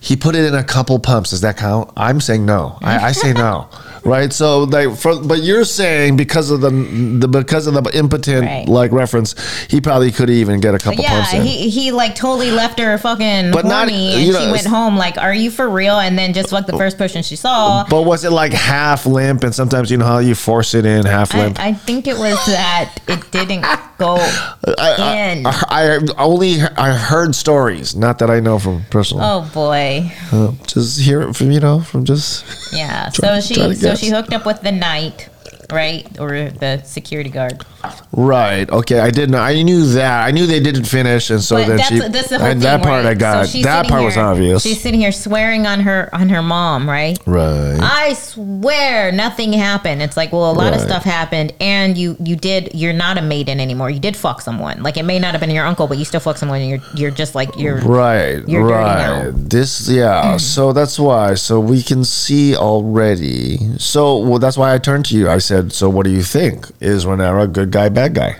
he 0.00 0.16
put 0.16 0.34
it 0.34 0.46
in 0.46 0.54
a 0.54 0.64
couple 0.64 0.98
pumps. 0.98 1.28
Does 1.30 1.42
that 1.42 1.58
count? 1.58 1.90
I'm 1.94 2.22
saying 2.22 2.46
no. 2.46 2.78
I, 2.82 3.08
I 3.08 3.12
say 3.12 3.34
no. 3.34 3.68
Right. 4.04 4.32
So 4.32 4.64
like, 4.64 4.96
for, 4.96 5.20
but 5.22 5.42
you're 5.42 5.64
saying 5.64 6.16
because 6.16 6.50
of 6.50 6.60
the, 6.60 6.70
the 6.70 7.28
because 7.28 7.66
of 7.66 7.74
the 7.74 7.82
impotent 7.96 8.46
Right. 8.46 8.66
like 8.68 8.92
reference, 8.92 9.34
he 9.68 9.80
probably 9.80 10.10
could 10.10 10.30
even 10.30 10.60
get 10.60 10.74
a 10.74 10.78
couple 10.78 11.02
yeah." 11.02 11.10
pumps 11.10 11.34
in. 11.34 11.42
He 11.42 11.68
he 11.68 11.92
like 11.92 12.14
totally 12.14 12.50
left 12.50 12.78
her 12.80 12.96
fucking 12.98 13.50
But 13.52 13.66
not- 13.66 13.88
and 13.88 14.22
you 14.22 14.32
know, 14.32 14.40
she 14.44 14.50
went 14.50 14.66
home 14.66 14.96
like, 14.96 15.18
"Are 15.18 15.34
you 15.34 15.50
for 15.50 15.68
real?" 15.68 15.98
And 15.98 16.18
then 16.18 16.32
just 16.32 16.50
fucked 16.50 16.66
the 16.66 16.76
first 16.78 16.96
person 16.98 17.22
she 17.22 17.36
saw. 17.36 17.84
but 17.88 18.02
was 18.02 18.24
it 18.24 18.30
like 18.32 18.52
half 18.52 19.06
limp? 19.06 19.44
And 19.44 19.54
sometimes 19.54 19.90
you 19.90 19.96
know 19.98 20.06
how 20.06 20.18
you 20.18 20.34
force 20.34 20.74
it 20.74 20.86
in 20.86 21.04
half 21.04 21.34
I, 21.34 21.38
limp. 21.42 21.60
I 21.60 21.72
think 21.74 22.06
it 22.06 22.16
was 22.18 22.38
that 22.46 22.94
it 23.06 23.30
didn't 23.30 23.64
go 24.00 24.16
I. 24.16 25.42
I, 25.46 25.52
I 25.70 25.98
only 26.18 26.60
I 26.76 26.92
heard 26.92 27.34
stories, 27.34 27.94
not 27.94 28.18
that 28.18 28.30
I 28.30 28.40
know 28.40 28.58
from 28.58 28.82
personal. 28.90 29.22
Oh 29.24 29.50
boy, 29.54 30.10
Uh, 30.32 30.52
just 30.66 31.00
hear 31.00 31.22
it 31.22 31.34
from 31.36 31.50
you 31.52 31.60
know 31.60 31.80
from 31.80 32.04
just 32.04 32.44
yeah. 32.74 33.08
Try- 33.14 33.40
so 33.40 33.46
she 33.46 33.54
try 33.54 33.72
so 33.74 33.80
guess. 33.90 34.00
she 34.00 34.08
hooked 34.10 34.32
up 34.34 34.44
with 34.44 34.60
the 34.62 34.72
knight, 34.72 35.28
right, 35.72 36.06
or 36.18 36.50
the 36.50 36.82
security 36.84 37.30
guard. 37.30 37.64
Right. 38.12 38.68
Okay. 38.68 38.98
I 39.00 39.10
didn't 39.10 39.30
know. 39.30 39.38
I 39.38 39.62
knew 39.62 39.86
that. 39.92 40.26
I 40.26 40.30
knew 40.32 40.46
they 40.46 40.60
didn't 40.60 40.84
finish, 40.84 41.30
and 41.30 41.40
so 41.42 41.56
But 41.56 41.68
then 41.68 41.76
that's, 41.78 41.88
she. 41.88 41.98
that's 41.98 42.28
the 42.28 42.38
whole 42.38 42.46
and 42.46 42.60
thing, 42.60 42.68
that 42.68 42.82
part 42.82 43.04
right? 43.04 43.10
I 43.10 43.14
got. 43.14 43.46
So 43.48 43.62
that 43.62 43.86
part 43.88 44.04
was 44.04 44.16
obvious. 44.16 44.62
She's 44.62 44.80
sitting 44.80 45.00
here 45.00 45.12
swearing 45.12 45.66
on 45.66 45.80
her 45.80 46.08
on 46.12 46.28
her 46.28 46.42
mom, 46.42 46.88
right? 46.88 47.18
right. 47.26 47.78
I 47.80 48.12
swear 48.14 49.12
nothing 49.12 49.52
happened. 49.52 50.02
It's 50.02 50.16
like, 50.16 50.32
well, 50.32 50.50
a 50.50 50.52
lot 50.52 50.74
of 50.74 50.80
stuff 50.80 51.04
happened, 51.04 51.52
and 51.60 51.96
you 51.96 52.16
you 52.22 52.36
did. 52.36 52.74
You're 52.74 52.92
not 52.92 53.18
a 53.18 53.22
maiden 53.22 53.60
anymore. 53.60 53.90
You 53.90 54.00
did 54.00 54.16
fuck 54.16 54.40
someone. 54.40 54.82
Like 54.82 54.96
it 54.96 55.04
may 55.04 55.18
not 55.18 55.32
have 55.32 55.40
been 55.40 55.50
your 55.50 55.66
uncle, 55.66 55.86
but 55.86 55.98
you 55.98 56.04
still 56.04 56.20
fuck 56.20 56.36
someone. 56.36 56.60
And 56.60 56.70
you're 56.70 56.80
you're 56.94 57.10
just 57.10 57.34
like 57.34 57.56
you're 57.56 57.78
Right, 57.80 58.46
You're 58.46 58.62
dirty 58.62 58.72
right. 58.74 59.24
now. 59.24 59.30
This, 59.34 59.88
yeah. 59.88 60.36
so 60.36 60.72
that's 60.72 60.98
why. 60.98 61.34
So 61.34 61.58
we 61.60 61.82
can 61.82 62.04
see 62.04 62.54
already. 62.56 63.58
So 63.78 64.18
well, 64.18 64.38
that's 64.38 64.56
why 64.56 64.74
I 64.74 64.78
turned 64.78 65.06
to 65.06 65.16
you. 65.16 65.28
I 65.28 65.38
said, 65.38 65.59
"So 65.68 65.88
what 65.90 66.04
do 66.04 66.10
you 66.10 66.22
think? 66.22 66.66
Is 66.80 67.04
Rhaenyra 67.04 67.44
a 67.44 67.48
good 67.48 67.70
guy, 67.70 67.88
bad 67.90 68.14
guy?" 68.14 68.36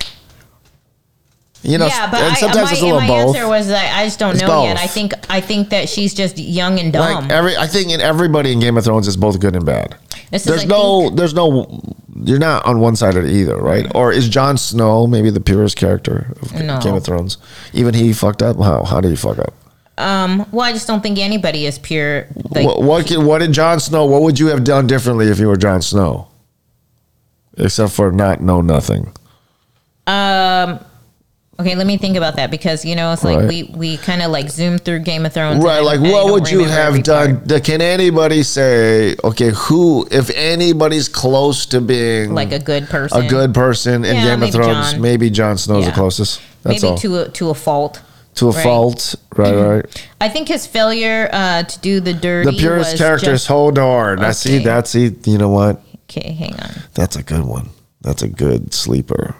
You 1.62 1.76
know, 1.76 1.86
yeah, 1.88 2.10
but 2.10 2.20
and 2.22 2.32
I, 2.32 2.34
sometimes 2.36 2.64
my, 2.68 2.72
it's 2.72 2.80
a 2.80 2.84
little 2.86 3.00
my 3.02 3.06
both. 3.06 3.36
answer 3.36 3.46
was 3.46 3.68
that 3.68 3.94
I 3.94 4.04
just 4.06 4.18
don't 4.18 4.32
It's 4.32 4.40
know 4.42 4.62
yet. 4.64 4.78
I 4.78 4.86
think 4.86 5.12
I 5.28 5.42
think 5.42 5.68
that 5.68 5.90
she's 5.90 6.14
just 6.14 6.38
young 6.38 6.78
and 6.80 6.90
dumb. 6.90 7.24
like 7.24 7.30
every, 7.30 7.54
I 7.54 7.66
think 7.66 7.90
in 7.90 8.00
everybody 8.00 8.52
in 8.52 8.60
Game 8.60 8.78
of 8.78 8.84
Thrones 8.84 9.06
is 9.06 9.18
both 9.18 9.38
good 9.40 9.54
and 9.54 9.66
bad. 9.66 9.94
This 10.30 10.44
There's 10.44 10.62
I 10.62 10.64
no, 10.64 11.00
think- 11.08 11.16
there's 11.18 11.34
no, 11.34 11.82
you're 12.24 12.38
not 12.38 12.64
on 12.64 12.80
one 12.80 12.96
side 12.96 13.14
either, 13.16 13.58
right? 13.58 13.84
Or 13.94 14.10
is 14.10 14.28
Jon 14.30 14.56
Snow 14.56 15.06
maybe 15.06 15.28
the 15.28 15.40
purest 15.40 15.76
character 15.76 16.32
of 16.40 16.54
No. 16.54 16.80
Game 16.80 16.94
of 16.94 17.04
Thrones? 17.04 17.36
Even 17.74 17.92
he 17.92 18.14
fucked 18.14 18.42
up. 18.42 18.56
How? 18.56 18.84
How 18.84 19.02
did 19.02 19.10
he 19.10 19.16
fuck 19.16 19.38
up? 19.38 19.52
um, 19.98 20.46
well, 20.52 20.64
I 20.66 20.72
just 20.72 20.86
don't 20.86 21.02
think 21.02 21.18
anybody 21.18 21.66
is 21.66 21.78
pure. 21.78 22.26
Like, 22.52 22.64
what, 22.64 22.80
what, 22.82 23.06
can- 23.06 23.26
what 23.26 23.40
did 23.40 23.52
Jon 23.52 23.80
Snow? 23.80 24.06
What 24.06 24.22
would 24.22 24.38
you 24.38 24.46
have 24.46 24.64
done 24.64 24.86
differently 24.86 25.26
if 25.28 25.38
you 25.38 25.46
were 25.48 25.58
Jon 25.58 25.82
Snow? 25.82 26.28
Except 27.60 27.92
for 27.92 28.10
not 28.10 28.40
know 28.40 28.60
nothing. 28.60 29.12
Um. 30.06 30.80
Okay, 31.60 31.74
let 31.76 31.86
me 31.86 31.98
think 31.98 32.16
about 32.16 32.36
that 32.36 32.50
because 32.50 32.86
you 32.86 32.96
know 32.96 33.12
it's 33.12 33.22
like 33.22 33.36
Right. 33.36 33.46
we 33.48 33.62
we 33.74 33.96
kind 33.98 34.22
of 34.22 34.30
like 34.30 34.48
zoom 34.48 34.78
through 34.78 35.00
Game 35.00 35.26
of 35.26 35.34
Thrones. 35.34 35.62
Right, 35.62 35.80
like 35.80 36.00
what 36.00 36.32
would 36.32 36.50
you 36.50 36.64
have 36.64 37.02
done? 37.02 37.36
part. 37.36 37.48
th- 37.50 37.64
Can 37.64 37.82
anybody 37.82 38.42
say, 38.42 39.14
okay, 39.22 39.50
who, 39.54 40.08
if 40.10 40.30
anybody's 40.34 41.06
close 41.06 41.66
to 41.66 41.82
being 41.82 42.34
like 42.34 42.52
a 42.52 42.58
good 42.58 42.88
person, 42.88 43.22
a 43.22 43.28
good 43.28 43.52
person 43.52 44.06
in 44.06 44.16
Yeah, 44.16 44.24
Game 44.36 44.42
of 44.42 44.52
Thrones, 44.52 44.92
Jon. 44.92 45.02
maybe 45.02 45.28
Jon 45.28 45.58
Snow's 45.58 45.84
the 45.84 45.92
closest. 45.92 46.40
That's 46.62 46.80
maybe 46.82 46.92
all. 46.92 46.96
to 46.98 47.16
a, 47.18 47.28
to 47.28 47.50
a 47.50 47.54
fault. 47.54 48.00
to 48.36 48.48
a 48.48 48.52
right. 48.52 48.62
fault, 48.62 49.14
right? 49.36 49.54
Right. 49.54 50.08
I 50.18 50.30
think 50.30 50.48
his 50.48 50.66
failure 50.66 51.28
uh, 51.30 51.64
to 51.64 51.78
do 51.80 52.00
the 52.00 52.14
dirty. 52.14 52.52
The 52.52 52.56
purest 52.56 52.92
was 52.92 53.00
character 53.00 53.32
is 53.32 53.42
just- 53.42 53.50
Hodor. 53.50 54.18
I 54.18 54.30
see. 54.32 54.56
Okay. 54.56 54.64
That's 54.64 54.88
see. 54.92 55.14
You 55.26 55.36
know 55.36 55.50
what? 55.50 55.82
Okay, 56.10 56.32
hang 56.32 56.54
on. 56.54 56.70
That's 56.94 57.14
a 57.14 57.22
good 57.22 57.44
one. 57.44 57.70
That's 58.00 58.22
a 58.22 58.28
good 58.28 58.74
sleeper. 58.74 59.36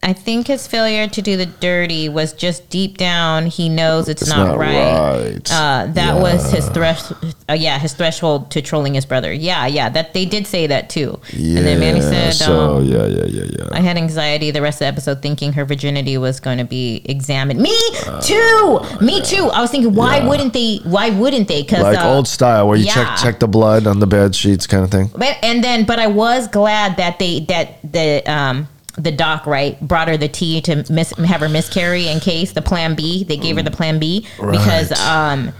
I 0.00 0.12
think 0.12 0.46
his 0.46 0.68
failure 0.68 1.08
to 1.08 1.20
do 1.20 1.36
the 1.36 1.46
dirty 1.46 2.08
was 2.08 2.32
just 2.32 2.70
deep 2.70 2.98
down. 2.98 3.46
He 3.46 3.68
knows 3.68 4.08
it's, 4.08 4.22
It's 4.22 4.30
not, 4.30 4.46
not 4.46 4.58
right. 4.58 5.32
right. 5.34 5.52
Uh, 5.52 5.86
that 5.94 6.20
was 6.20 6.52
his 6.52 6.68
thresh. 6.68 7.02
Uh, 7.50 7.54
yeah, 7.54 7.80
his 7.80 7.94
threshold 7.94 8.52
to 8.52 8.62
trolling 8.62 8.94
his 8.94 9.04
brother. 9.04 9.32
Yeah, 9.32 9.66
yeah. 9.66 9.88
That 9.88 10.14
they 10.14 10.24
did 10.24 10.46
say 10.46 10.68
that 10.68 10.88
too. 10.88 11.20
Yeah. 11.32 11.58
And 11.58 11.66
then 11.66 11.80
Manny 11.80 12.00
said, 12.00 12.30
so 12.30 12.76
um, 12.76 12.84
yeah, 12.84 13.06
yeah, 13.06 13.24
yeah, 13.24 13.44
yeah. 13.58 13.68
I 13.72 13.80
had 13.80 13.96
anxiety 13.96 14.52
the 14.52 14.62
rest 14.62 14.76
of 14.76 14.80
the 14.80 14.86
episode 14.86 15.20
thinking 15.20 15.52
her 15.54 15.64
virginity 15.64 16.16
was 16.16 16.38
going 16.38 16.58
to 16.58 16.64
be 16.64 17.02
examined. 17.04 17.58
Me 17.60 17.76
too. 18.22 18.80
Me 19.00 19.20
too. 19.20 19.50
I 19.52 19.60
was 19.60 19.70
thinking, 19.72 19.94
why 19.94 20.18
Uh, 20.18 20.22
Yeah. 20.22 20.28
wouldn't 20.28 20.52
they? 20.52 20.76
Why 20.84 21.10
wouldn't 21.10 21.48
they? 21.48 21.62
Because 21.62 21.82
like 21.82 22.04
old 22.04 22.28
style, 22.28 22.68
where 22.68 22.76
you 22.78 22.84
yeah. 22.86 22.94
check 22.94 23.16
check 23.18 23.38
the 23.40 23.48
blood 23.48 23.86
on 23.88 23.98
the 23.98 24.06
bed 24.06 24.36
sheets, 24.36 24.66
kind 24.66 24.84
of 24.84 24.90
thing. 24.92 25.10
But 25.16 25.38
and 25.42 25.62
then, 25.62 25.84
but 25.86 25.98
I 25.98 26.06
was 26.06 26.46
glad 26.46 26.96
that 26.98 27.18
they 27.18 27.40
that 27.40 27.78
the 27.82 28.22
um 28.30 28.68
the 28.98 29.12
doc 29.12 29.46
right 29.46 29.80
brought 29.80 30.08
her 30.08 30.16
the 30.16 30.28
tea 30.28 30.60
to 30.62 30.84
miss, 30.90 31.10
have 31.12 31.40
her 31.40 31.48
miscarry 31.48 32.08
in 32.08 32.20
case 32.20 32.52
the 32.52 32.62
plan 32.62 32.94
B. 32.94 33.24
They 33.24 33.36
gave 33.36 33.56
her 33.56 33.62
the 33.62 33.70
plan 33.70 33.98
B 33.98 34.26
because 34.38 34.92
um 35.00 35.52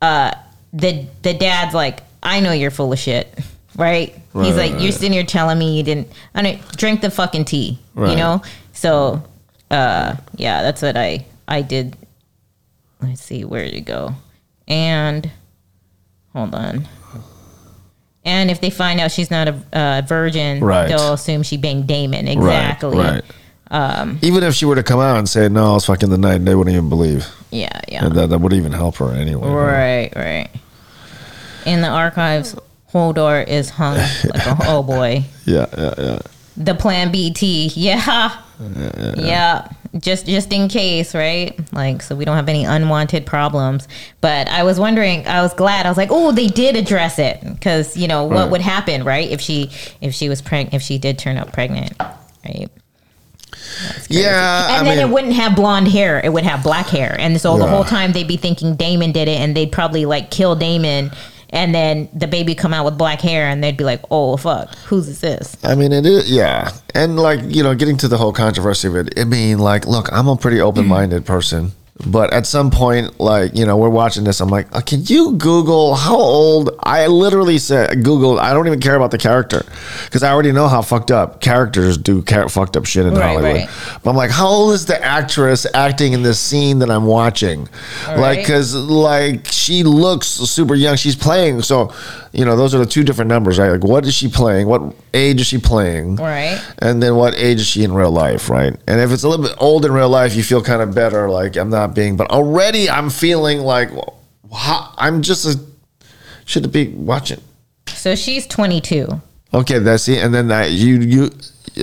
uh 0.00 0.32
the 0.72 1.06
the 1.22 1.34
dad's 1.34 1.74
like, 1.74 2.00
I 2.22 2.40
know 2.40 2.52
you're 2.52 2.70
full 2.70 2.92
of 2.92 2.98
shit. 2.98 3.36
Right? 3.76 4.12
He's 4.32 4.54
Right, 4.56 4.72
like, 4.72 4.82
you're 4.82 4.90
sitting 4.92 5.12
here 5.12 5.22
telling 5.24 5.56
me 5.58 5.76
you 5.76 5.84
didn't. 5.84 6.08
I 6.34 6.42
don't 6.42 6.76
drink 6.76 7.00
the 7.00 7.10
fucking 7.10 7.44
tea. 7.44 7.78
Right. 7.94 8.10
You 8.10 8.16
know. 8.16 8.42
So, 8.72 9.22
uh, 9.70 10.16
yeah, 10.36 10.62
that's 10.62 10.82
what 10.82 10.96
I 10.96 11.24
I 11.46 11.62
did. 11.62 11.96
Let's 13.00 13.22
see 13.22 13.44
where 13.44 13.70
to 13.70 13.80
go, 13.80 14.14
and 14.66 15.30
hold 16.32 16.54
on. 16.54 16.88
And 18.28 18.50
if 18.50 18.60
they 18.60 18.68
find 18.68 19.00
out 19.00 19.10
she's 19.10 19.30
not 19.30 19.48
a 19.48 19.62
uh, 19.72 20.02
virgin, 20.06 20.62
Right. 20.62 20.86
they'll 20.88 21.14
assume 21.14 21.42
she 21.42 21.56
banged 21.56 21.86
Damon. 21.86 22.28
Exactly. 22.28 22.98
Right. 22.98 23.24
right. 23.70 24.18
even 24.22 24.42
if 24.42 24.54
she 24.54 24.66
were 24.66 24.74
to 24.74 24.82
come 24.82 25.00
out 25.00 25.16
and 25.16 25.26
say 25.26 25.48
no, 25.48 25.76
it's 25.76 25.86
fucking 25.86 26.10
the 26.10 26.18
knight, 26.18 26.44
they 26.44 26.54
wouldn't 26.54 26.76
even 26.76 26.90
believe. 26.90 27.26
Yeah, 27.50 27.80
yeah. 27.88 28.04
And 28.04 28.14
that, 28.14 28.28
that 28.28 28.38
would 28.38 28.52
even 28.52 28.72
help 28.72 28.96
her 28.96 29.10
anyway. 29.12 29.48
Right, 29.48 30.12
right. 30.14 30.50
In 31.64 31.80
the 31.80 31.88
archives, 31.88 32.54
Hodor 32.92 33.46
is 33.48 33.70
hung 33.70 33.96
like 33.96 34.46
a 34.46 34.56
oh 34.66 34.82
boy. 34.82 35.24
Yeah, 35.46 35.66
yeah, 35.76 35.94
yeah. 35.96 36.18
The 36.58 36.74
Plan 36.74 37.10
BT, 37.10 37.72
yeah, 37.74 38.42
yeah. 39.16 39.68
Just 39.98 40.26
just 40.26 40.52
in 40.52 40.68
case, 40.68 41.14
right? 41.14 41.58
Like 41.72 42.02
so 42.02 42.14
we 42.14 42.24
don't 42.24 42.36
have 42.36 42.48
any 42.48 42.64
unwanted 42.64 43.24
problems. 43.24 43.88
But 44.20 44.46
I 44.48 44.62
was 44.62 44.78
wondering, 44.78 45.26
I 45.26 45.40
was 45.42 45.54
glad. 45.54 45.86
I 45.86 45.88
was 45.88 45.96
like, 45.96 46.10
oh, 46.12 46.30
they 46.30 46.46
did 46.46 46.76
address 46.76 47.18
it 47.18 47.40
because 47.42 47.96
you 47.96 48.06
know 48.06 48.24
what 48.24 48.36
Right. 48.36 48.50
would 48.50 48.60
happen, 48.60 49.02
right? 49.04 49.28
If 49.30 49.40
she 49.40 49.70
if 50.00 50.12
she 50.14 50.28
was 50.28 50.42
pregnant, 50.42 50.74
if 50.74 50.82
she 50.82 50.98
did 50.98 51.18
turn 51.18 51.38
up 51.38 51.52
pregnant, 51.52 51.94
right? 52.44 52.68
Yeah, 54.08 54.68
And 54.68 54.76
I 54.76 54.84
then 54.84 54.98
mean, 54.98 55.08
it 55.08 55.12
wouldn't 55.12 55.34
have 55.34 55.54
blonde 55.56 55.88
hair; 55.88 56.20
it 56.24 56.30
would 56.32 56.44
have 56.44 56.62
black 56.62 56.86
hair. 56.86 57.16
And 57.18 57.40
so 57.40 57.56
the 57.58 57.66
whole 57.66 57.84
time 57.84 58.12
they'd 58.12 58.26
be 58.28 58.36
thinking 58.36 58.76
Damon 58.76 59.12
did 59.12 59.28
it, 59.28 59.38
and 59.40 59.56
they'd 59.56 59.70
probably 59.72 60.04
like 60.04 60.30
kill 60.30 60.54
Damon, 60.54 61.10
and 61.50 61.74
then 61.74 62.08
the 62.12 62.26
baby 62.26 62.54
come 62.54 62.74
out 62.74 62.84
with 62.84 62.98
black 62.98 63.20
hair, 63.20 63.46
and 63.46 63.62
they'd 63.62 63.76
be 63.76 63.84
like, 63.84 64.02
"Oh 64.10 64.36
fuck, 64.36 64.74
who's 64.86 65.20
this?" 65.20 65.56
I 65.64 65.74
mean, 65.74 65.92
it 65.92 66.06
is, 66.06 66.30
yeah. 66.30 66.70
And 66.94 67.18
like, 67.18 67.40
you 67.44 67.62
know, 67.62 67.74
getting 67.74 67.96
to 67.98 68.08
the 68.08 68.18
whole 68.18 68.32
controversy 68.32 68.88
of 68.88 68.96
it, 68.96 69.18
I 69.18 69.24
mean, 69.24 69.58
like, 69.58 69.86
look, 69.86 70.12
I'm 70.12 70.28
a 70.28 70.36
pretty 70.36 70.60
open 70.60 70.86
minded 70.86 71.24
person. 71.24 71.72
But 72.06 72.32
at 72.32 72.46
some 72.46 72.70
point, 72.70 73.18
like, 73.18 73.56
you 73.56 73.66
know, 73.66 73.76
we're 73.76 73.88
watching 73.88 74.22
this. 74.22 74.40
I'm 74.40 74.48
like, 74.48 74.68
uh, 74.74 74.80
can 74.80 75.02
you 75.06 75.32
Google 75.32 75.96
how 75.96 76.16
old? 76.16 76.70
I 76.84 77.08
literally 77.08 77.58
said, 77.58 78.04
Google, 78.04 78.38
I 78.38 78.52
don't 78.52 78.68
even 78.68 78.78
care 78.78 78.94
about 78.94 79.10
the 79.10 79.18
character 79.18 79.64
because 80.04 80.22
I 80.22 80.30
already 80.30 80.52
know 80.52 80.68
how 80.68 80.80
fucked 80.80 81.10
up 81.10 81.40
characters 81.40 81.98
do 81.98 82.22
char- 82.22 82.48
fucked 82.48 82.76
up 82.76 82.86
shit 82.86 83.04
in 83.04 83.14
Right, 83.14 83.22
Hollywood. 83.22 83.56
right. 83.56 83.68
But 84.04 84.10
I'm 84.10 84.16
like, 84.16 84.30
how 84.30 84.46
old 84.46 84.74
is 84.74 84.86
the 84.86 85.02
actress 85.04 85.66
acting 85.74 86.12
in 86.12 86.22
this 86.22 86.38
scene 86.38 86.78
that 86.78 86.90
I'm 86.90 87.04
watching? 87.04 87.68
Like, 88.06 88.16
right. 88.18 88.36
because, 88.38 88.76
like, 88.76 89.46
she 89.46 89.82
looks 89.82 90.28
super 90.28 90.76
young. 90.76 90.94
She's 90.96 91.16
playing. 91.16 91.62
So, 91.62 91.92
you 92.32 92.44
know, 92.44 92.54
those 92.56 92.76
are 92.76 92.78
the 92.78 92.86
two 92.86 93.02
different 93.02 93.28
numbers, 93.28 93.58
right? 93.58 93.70
Like, 93.72 93.82
what 93.82 94.06
is 94.06 94.14
she 94.14 94.28
playing? 94.28 94.68
What 94.68 94.94
age 95.14 95.40
is 95.40 95.48
she 95.48 95.58
playing? 95.58 96.14
Right. 96.16 96.62
And 96.78 97.02
then 97.02 97.16
what 97.16 97.34
age 97.34 97.58
is 97.58 97.66
she 97.66 97.82
in 97.82 97.92
real 97.92 98.12
life, 98.12 98.48
right? 98.48 98.76
And 98.86 99.00
if 99.00 99.10
it's 99.10 99.24
a 99.24 99.28
little 99.28 99.44
bit 99.44 99.56
old 99.58 99.84
in 99.84 99.90
real 99.92 100.08
life, 100.08 100.36
you 100.36 100.44
feel 100.44 100.62
kind 100.62 100.80
of 100.80 100.94
better, 100.94 101.28
like 101.28 101.56
I'm 101.56 101.70
not 101.70 101.87
being. 101.94 102.16
But 102.16 102.30
already, 102.30 102.88
I'm 102.90 103.10
feeling 103.10 103.60
like 103.60 103.90
well, 103.92 104.94
I'm 104.96 105.22
just 105.22 105.44
a 105.46 105.58
should 106.44 106.70
be 106.72 106.88
watching. 106.88 107.40
So 107.88 108.14
she's 108.14 108.46
22. 108.46 109.20
Okay, 109.54 109.78
that's 109.78 110.08
it. 110.08 110.18
And 110.24 110.32
then 110.34 110.48
that 110.48 110.70
you 110.70 110.96
you 111.00 111.22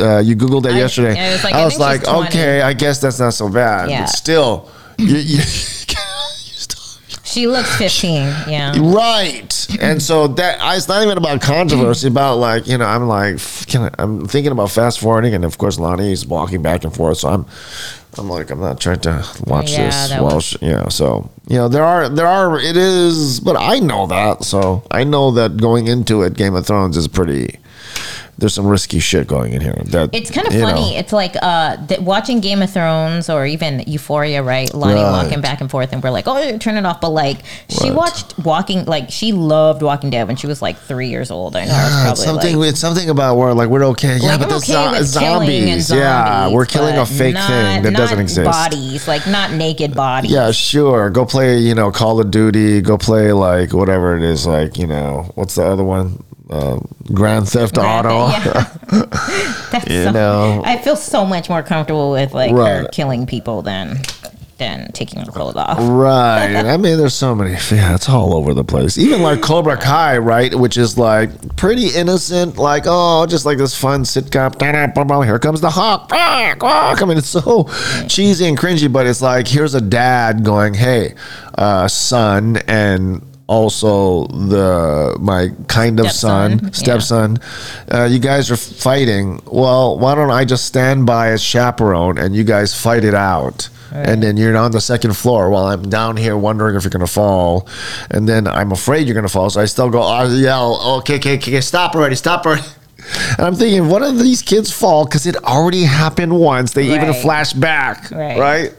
uh, 0.01 0.19
you 0.19 0.35
googled 0.35 0.63
that 0.63 0.73
I- 0.73 0.77
yesterday. 0.77 1.19
I 1.19 1.31
was 1.33 1.43
like, 1.43 1.53
I 1.53 1.61
I 1.61 1.65
was 1.65 1.79
like, 1.79 2.07
okay, 2.07 2.61
I 2.61 2.73
guess 2.73 2.99
that's 2.99 3.19
not 3.19 3.33
so 3.33 3.49
bad. 3.49 3.89
Yeah. 3.89 4.01
But 4.01 4.07
still, 4.09 4.69
you, 4.97 5.15
you, 5.15 5.41
She 7.23 7.47
looks 7.47 7.75
15. 7.77 8.13
Yeah. 8.47 8.73
Right. 8.77 9.67
And 9.81 10.01
so 10.01 10.27
that 10.27 10.61
I- 10.61 10.75
it's 10.77 10.87
not 10.87 11.03
even 11.03 11.17
about 11.17 11.41
controversy, 11.41 12.07
about 12.07 12.37
like, 12.37 12.65
you 12.67 12.77
know, 12.77 12.85
I'm 12.85 13.07
like 13.07 13.39
can 13.67 13.83
I, 13.83 13.89
I'm 13.99 14.25
thinking 14.25 14.51
about 14.51 14.71
fast 14.71 14.99
forwarding 14.99 15.33
and 15.33 15.43
of 15.43 15.57
course 15.57 15.77
Lonnie 15.79 16.11
is 16.13 16.25
walking 16.25 16.61
back 16.61 16.83
and 16.85 16.93
forth. 16.95 17.17
So 17.17 17.29
I'm 17.29 17.45
I'm 18.17 18.29
like 18.29 18.49
I'm 18.49 18.59
not 18.61 18.79
trying 18.79 18.99
to 19.01 19.25
watch 19.45 19.71
Yeah, 19.71 19.89
this 19.89 20.19
while 20.19 20.35
was- 20.35 20.57
yeah, 20.61 20.87
so 20.89 21.29
you 21.47 21.57
know, 21.57 21.67
there 21.67 21.83
are 21.83 22.07
there 22.09 22.27
are 22.27 22.59
it 22.59 22.77
is 22.77 23.39
but 23.39 23.55
I 23.57 23.79
know 23.79 24.07
that. 24.07 24.43
So 24.43 24.83
I 24.91 25.03
know 25.03 25.31
that 25.31 25.57
going 25.57 25.87
into 25.87 26.21
it 26.23 26.33
Game 26.35 26.55
of 26.55 26.65
Thrones 26.65 26.97
is 26.97 27.07
pretty 27.07 27.59
there's 28.37 28.53
some 28.53 28.67
risky 28.67 28.99
shit 28.99 29.27
going 29.27 29.53
in 29.53 29.61
here. 29.61 29.81
That 29.85 30.09
It's 30.13 30.29
kind 30.29 30.45
of 30.47 30.53
you 30.53 30.59
know, 30.61 30.67
funny. 30.67 30.97
It's 30.97 31.13
like 31.13 31.35
uh, 31.41 31.77
th- 31.87 32.01
watching 32.01 32.39
Game 32.41 32.61
of 32.61 32.69
Thrones 32.71 33.29
or 33.29 33.45
even 33.45 33.83
Euphoria, 33.87 34.43
right? 34.43 34.73
Lonnie 34.73 34.95
Right. 34.95 35.23
walking 35.23 35.41
back 35.41 35.61
and 35.61 35.71
forth, 35.71 35.93
and 35.93 36.03
we're 36.03 36.09
like, 36.11 36.25
"Oh, 36.27 36.57
turn 36.57 36.75
it 36.77 36.85
off!" 36.85 36.99
But 37.01 37.09
like, 37.11 37.39
she 37.69 37.85
Right. 37.89 37.95
watched 37.95 38.37
Walking, 38.39 38.85
like 38.85 39.09
she 39.11 39.31
loved 39.31 39.81
Walking 39.81 40.09
Dead 40.09 40.27
when 40.27 40.35
she 40.35 40.47
was 40.47 40.61
like 40.61 40.77
three 40.77 41.07
years 41.09 41.31
old. 41.31 41.55
I 41.55 41.65
know 41.65 41.71
Yeah, 41.71 42.11
it's 42.11 42.23
something 42.23 42.57
like, 42.57 42.69
it's 42.69 42.79
something 42.79 43.09
about 43.09 43.37
where 43.37 43.53
like 43.53 43.69
we're 43.69 43.85
okay. 43.85 44.17
Yeah, 44.17 44.31
like, 44.31 44.39
but 44.39 44.43
I'm 44.45 44.49
the 44.49 44.55
okay 44.57 44.73
zo- 44.73 44.91
with 44.91 45.05
zombies. 45.07 45.89
Yeah, 45.91 46.49
we're 46.49 46.65
killing 46.65 46.97
a 46.97 47.05
fake 47.05 47.35
not- 47.35 47.49
thing 47.49 47.83
that 47.83 47.93
doesn't 47.95 48.19
exist. 48.19 48.49
Bodies, 48.51 49.07
like 49.07 49.25
not 49.27 49.51
naked 49.53 49.93
bodies. 49.95 50.31
Yeah, 50.31 50.51
sure. 50.51 51.09
Go 51.09 51.25
play, 51.25 51.57
you 51.57 51.73
know, 51.73 51.91
Call 51.91 52.19
of 52.19 52.31
Duty. 52.31 52.81
Go 52.81 52.97
play 52.97 53.31
like 53.31 53.71
whatever 53.73 54.17
it 54.17 54.23
is, 54.23 54.45
like 54.45 54.77
you 54.77 54.87
know, 54.87 55.31
what's 55.35 55.55
the 55.55 55.65
other 55.65 55.83
one? 55.83 56.21
Uh, 56.49 56.79
Grand 57.13 57.47
Theft 57.49 57.75
Grand 57.75 58.05
Auto. 58.07 58.27
That's 59.71 59.87
You 59.87 60.03
so- 60.05 60.11
know. 60.11 60.61
I 60.65 60.77
feel 60.77 60.95
so 60.95 61.25
much 61.25 61.49
more 61.49 61.63
comfortable 61.63 62.11
with 62.11 62.33
like 62.33 62.51
her 62.51 62.87
killing 62.89 63.25
people 63.25 63.61
than 63.61 63.97
than 64.57 64.89
taking 64.93 65.19
her 65.19 65.29
clothes 65.29 65.55
off. 65.57 65.77
Right. 65.81 66.55
I 66.65 66.77
mean, 66.77 66.97
there's 66.97 67.13
so 67.13 67.35
many. 67.35 67.51
Yeah, 67.71 67.93
it's 67.95 68.07
all 68.07 68.33
over 68.33 68.53
the 68.53 68.63
place. 68.63 68.97
Even 68.97 69.21
like 69.21 69.41
Cobra 69.41 69.75
Kai, 69.75 70.17
right? 70.19 70.55
Which 70.55 70.77
is 70.77 70.97
like 70.97 71.57
pretty 71.57 71.89
innocent, 71.89 72.57
like, 72.57 72.83
oh, 72.85 73.25
just 73.25 73.45
like 73.45 73.57
this 73.57 73.75
fun 73.77 74.03
sitcom. 74.03 75.25
Here 75.25 75.39
comes 75.39 75.59
the 75.59 75.69
hawk. 75.71 76.09
I 76.13 77.05
mean, 77.05 77.17
it's 77.17 77.27
so 77.27 77.65
cheesy 78.07 78.45
and 78.45 78.57
cringy, 78.57 78.89
but 78.91 79.05
it's 79.07 79.21
like, 79.21 79.45
here's 79.47 79.73
a 79.73 79.81
dad 79.81 80.45
going, 80.45 80.73
hey, 80.73 81.15
uh, 81.57 81.89
son, 81.89 82.55
and 82.67 83.21
also 83.47 84.25
the 84.27 85.15
my 85.19 85.49
kind 85.67 85.99
of 85.99 86.07
Stepson, 86.07 86.19
son 86.19 86.59
yeah. 86.63 86.69
stepson 86.71 87.37
uh, 87.93 88.03
you 88.05 88.19
guys 88.19 88.49
are 88.49 88.57
fighting 88.57 89.39
well 89.45 89.99
why 89.99 90.15
don't 90.15 90.31
i 90.31 90.43
just 90.43 90.65
stand 90.65 91.05
by 91.05 91.29
as 91.29 91.43
chaperone 91.43 92.17
and 92.17 92.35
you 92.35 92.43
guys 92.43 92.73
fight 92.73 93.03
it 93.03 93.13
out 93.13 93.69
and 93.91 94.21
then 94.21 94.35
you're 94.37 94.55
on 94.57 94.71
the 94.71 94.81
second 94.81 95.15
floor 95.15 95.49
while 95.49 95.65
I'm 95.65 95.89
down 95.89 96.17
here 96.17 96.35
wondering 96.35 96.75
if 96.75 96.83
you're 96.83 96.91
gonna 96.91 97.07
fall, 97.07 97.67
and 98.11 98.27
then 98.27 98.47
I'm 98.47 98.71
afraid 98.71 99.07
you're 99.07 99.15
gonna 99.15 99.29
fall. 99.29 99.49
So 99.49 99.61
I 99.61 99.65
still 99.65 99.89
go, 99.89 100.01
I 100.01 100.25
yell, 100.25 100.97
okay, 100.97 101.15
okay, 101.15 101.35
okay, 101.35 101.61
stop 101.61 101.95
already, 101.95 102.15
stop 102.15 102.45
already. 102.45 102.63
And 103.37 103.41
I'm 103.41 103.55
thinking, 103.55 103.87
what 103.89 104.01
if 104.01 104.15
these 104.17 104.41
kids 104.41 104.71
fall? 104.71 105.05
Because 105.05 105.25
it 105.27 105.35
already 105.43 105.83
happened 105.83 106.37
once. 106.39 106.73
They 106.73 106.93
even 106.95 107.13
flash 107.13 107.53
back, 107.53 108.09
Right. 108.11 108.37
right? 108.37 108.71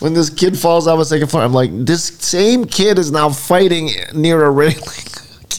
When 0.00 0.14
this 0.14 0.30
kid 0.30 0.58
falls 0.58 0.86
off 0.86 0.98
a 1.00 1.04
second 1.04 1.28
floor, 1.28 1.42
I'm 1.42 1.52
like, 1.52 1.70
this 1.72 2.04
same 2.04 2.64
kid 2.64 2.98
is 2.98 3.10
now 3.10 3.28
fighting 3.28 3.90
near 4.14 4.44
a 4.44 4.50
railing. 4.50 4.78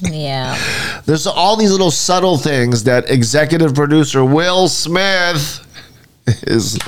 Yeah. 0.02 0.58
There's 1.06 1.26
all 1.26 1.56
these 1.56 1.72
little 1.72 1.90
subtle 1.90 2.38
things 2.38 2.84
that 2.84 3.10
executive 3.10 3.74
producer 3.74 4.26
Will 4.26 4.68
Smith 4.68 5.65
is 6.44 6.80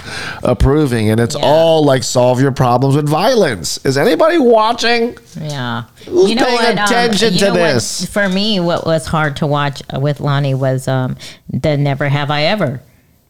approving, 0.43 1.09
and 1.09 1.19
it's 1.19 1.35
Yeah. 1.35 1.45
all 1.45 1.83
like 1.85 2.03
solve 2.03 2.41
your 2.41 2.51
problems 2.51 2.95
with 2.95 3.07
violence. 3.07 3.79
Is 3.85 3.97
anybody 3.97 4.37
watching? 4.37 5.17
Yeah. 5.39 5.83
Who's 6.05 6.33
paying 6.33 6.77
attention 6.77 7.33
you 7.33 7.39
to 7.39 7.45
know 7.45 7.51
what- 7.51 7.73
this? 7.73 8.05
for 8.05 8.27
me, 8.29 8.59
what 8.59 8.85
was 8.85 9.05
hard 9.05 9.35
to 9.37 9.47
watch 9.47 9.81
with 9.93 10.19
Lonnie 10.19 10.53
was 10.55 10.87
um, 10.87 11.17
the 11.51 11.77
Never 11.77 12.09
Have 12.09 12.31
I 12.31 12.43
Ever. 12.43 12.81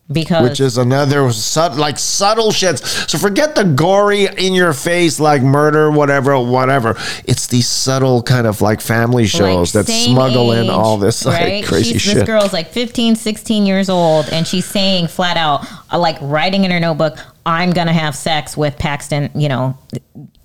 Because 0.10 0.50
Which 0.50 0.60
is 0.62 0.78
another 0.78 1.30
sub, 1.34 1.76
like 1.76 2.00
subtle 2.00 2.52
shits. 2.52 3.10
So 3.10 3.18
forget 3.18 3.56
the 3.56 3.66
gory 3.66 4.26
in 4.26 4.54
your 4.54 4.72
face 4.72 5.20
like 5.20 5.42
murder, 5.42 5.92
whatever, 5.92 6.40
whatever. 6.40 6.96
It's 7.26 7.48
these 7.48 7.68
subtle 7.68 8.24
kind 8.24 8.48
of 8.48 8.62
like 8.62 8.80
family 8.80 9.28
shows 9.28 9.76
like, 9.76 9.86
that 9.86 9.92
smuggle 9.92 10.54
in 10.54 10.70
all 10.70 10.98
this 10.98 11.26
like 11.26 11.42
right? 11.42 11.66
crazy 11.66 11.94
she's, 11.94 12.04
shit. 12.04 12.16
This 12.16 12.24
girl's 12.24 12.54
like 12.54 12.70
15, 12.70 13.18
16 13.18 13.66
years 13.66 13.90
old, 13.90 14.30
and 14.30 14.48
she's 14.48 14.66
saying 14.66 15.08
flat 15.08 15.36
out, 15.36 15.66
uh, 15.92 16.00
like 16.00 16.18
writing 16.22 16.64
in 16.64 16.72
her 16.72 16.80
notebook, 16.80 17.18
I'm 17.46 17.72
gonna 17.72 17.94
have 17.94 18.16
sex 18.16 18.56
with 18.56 18.78
Paxton, 18.78 19.30
you 19.36 19.50
know, 19.50 19.78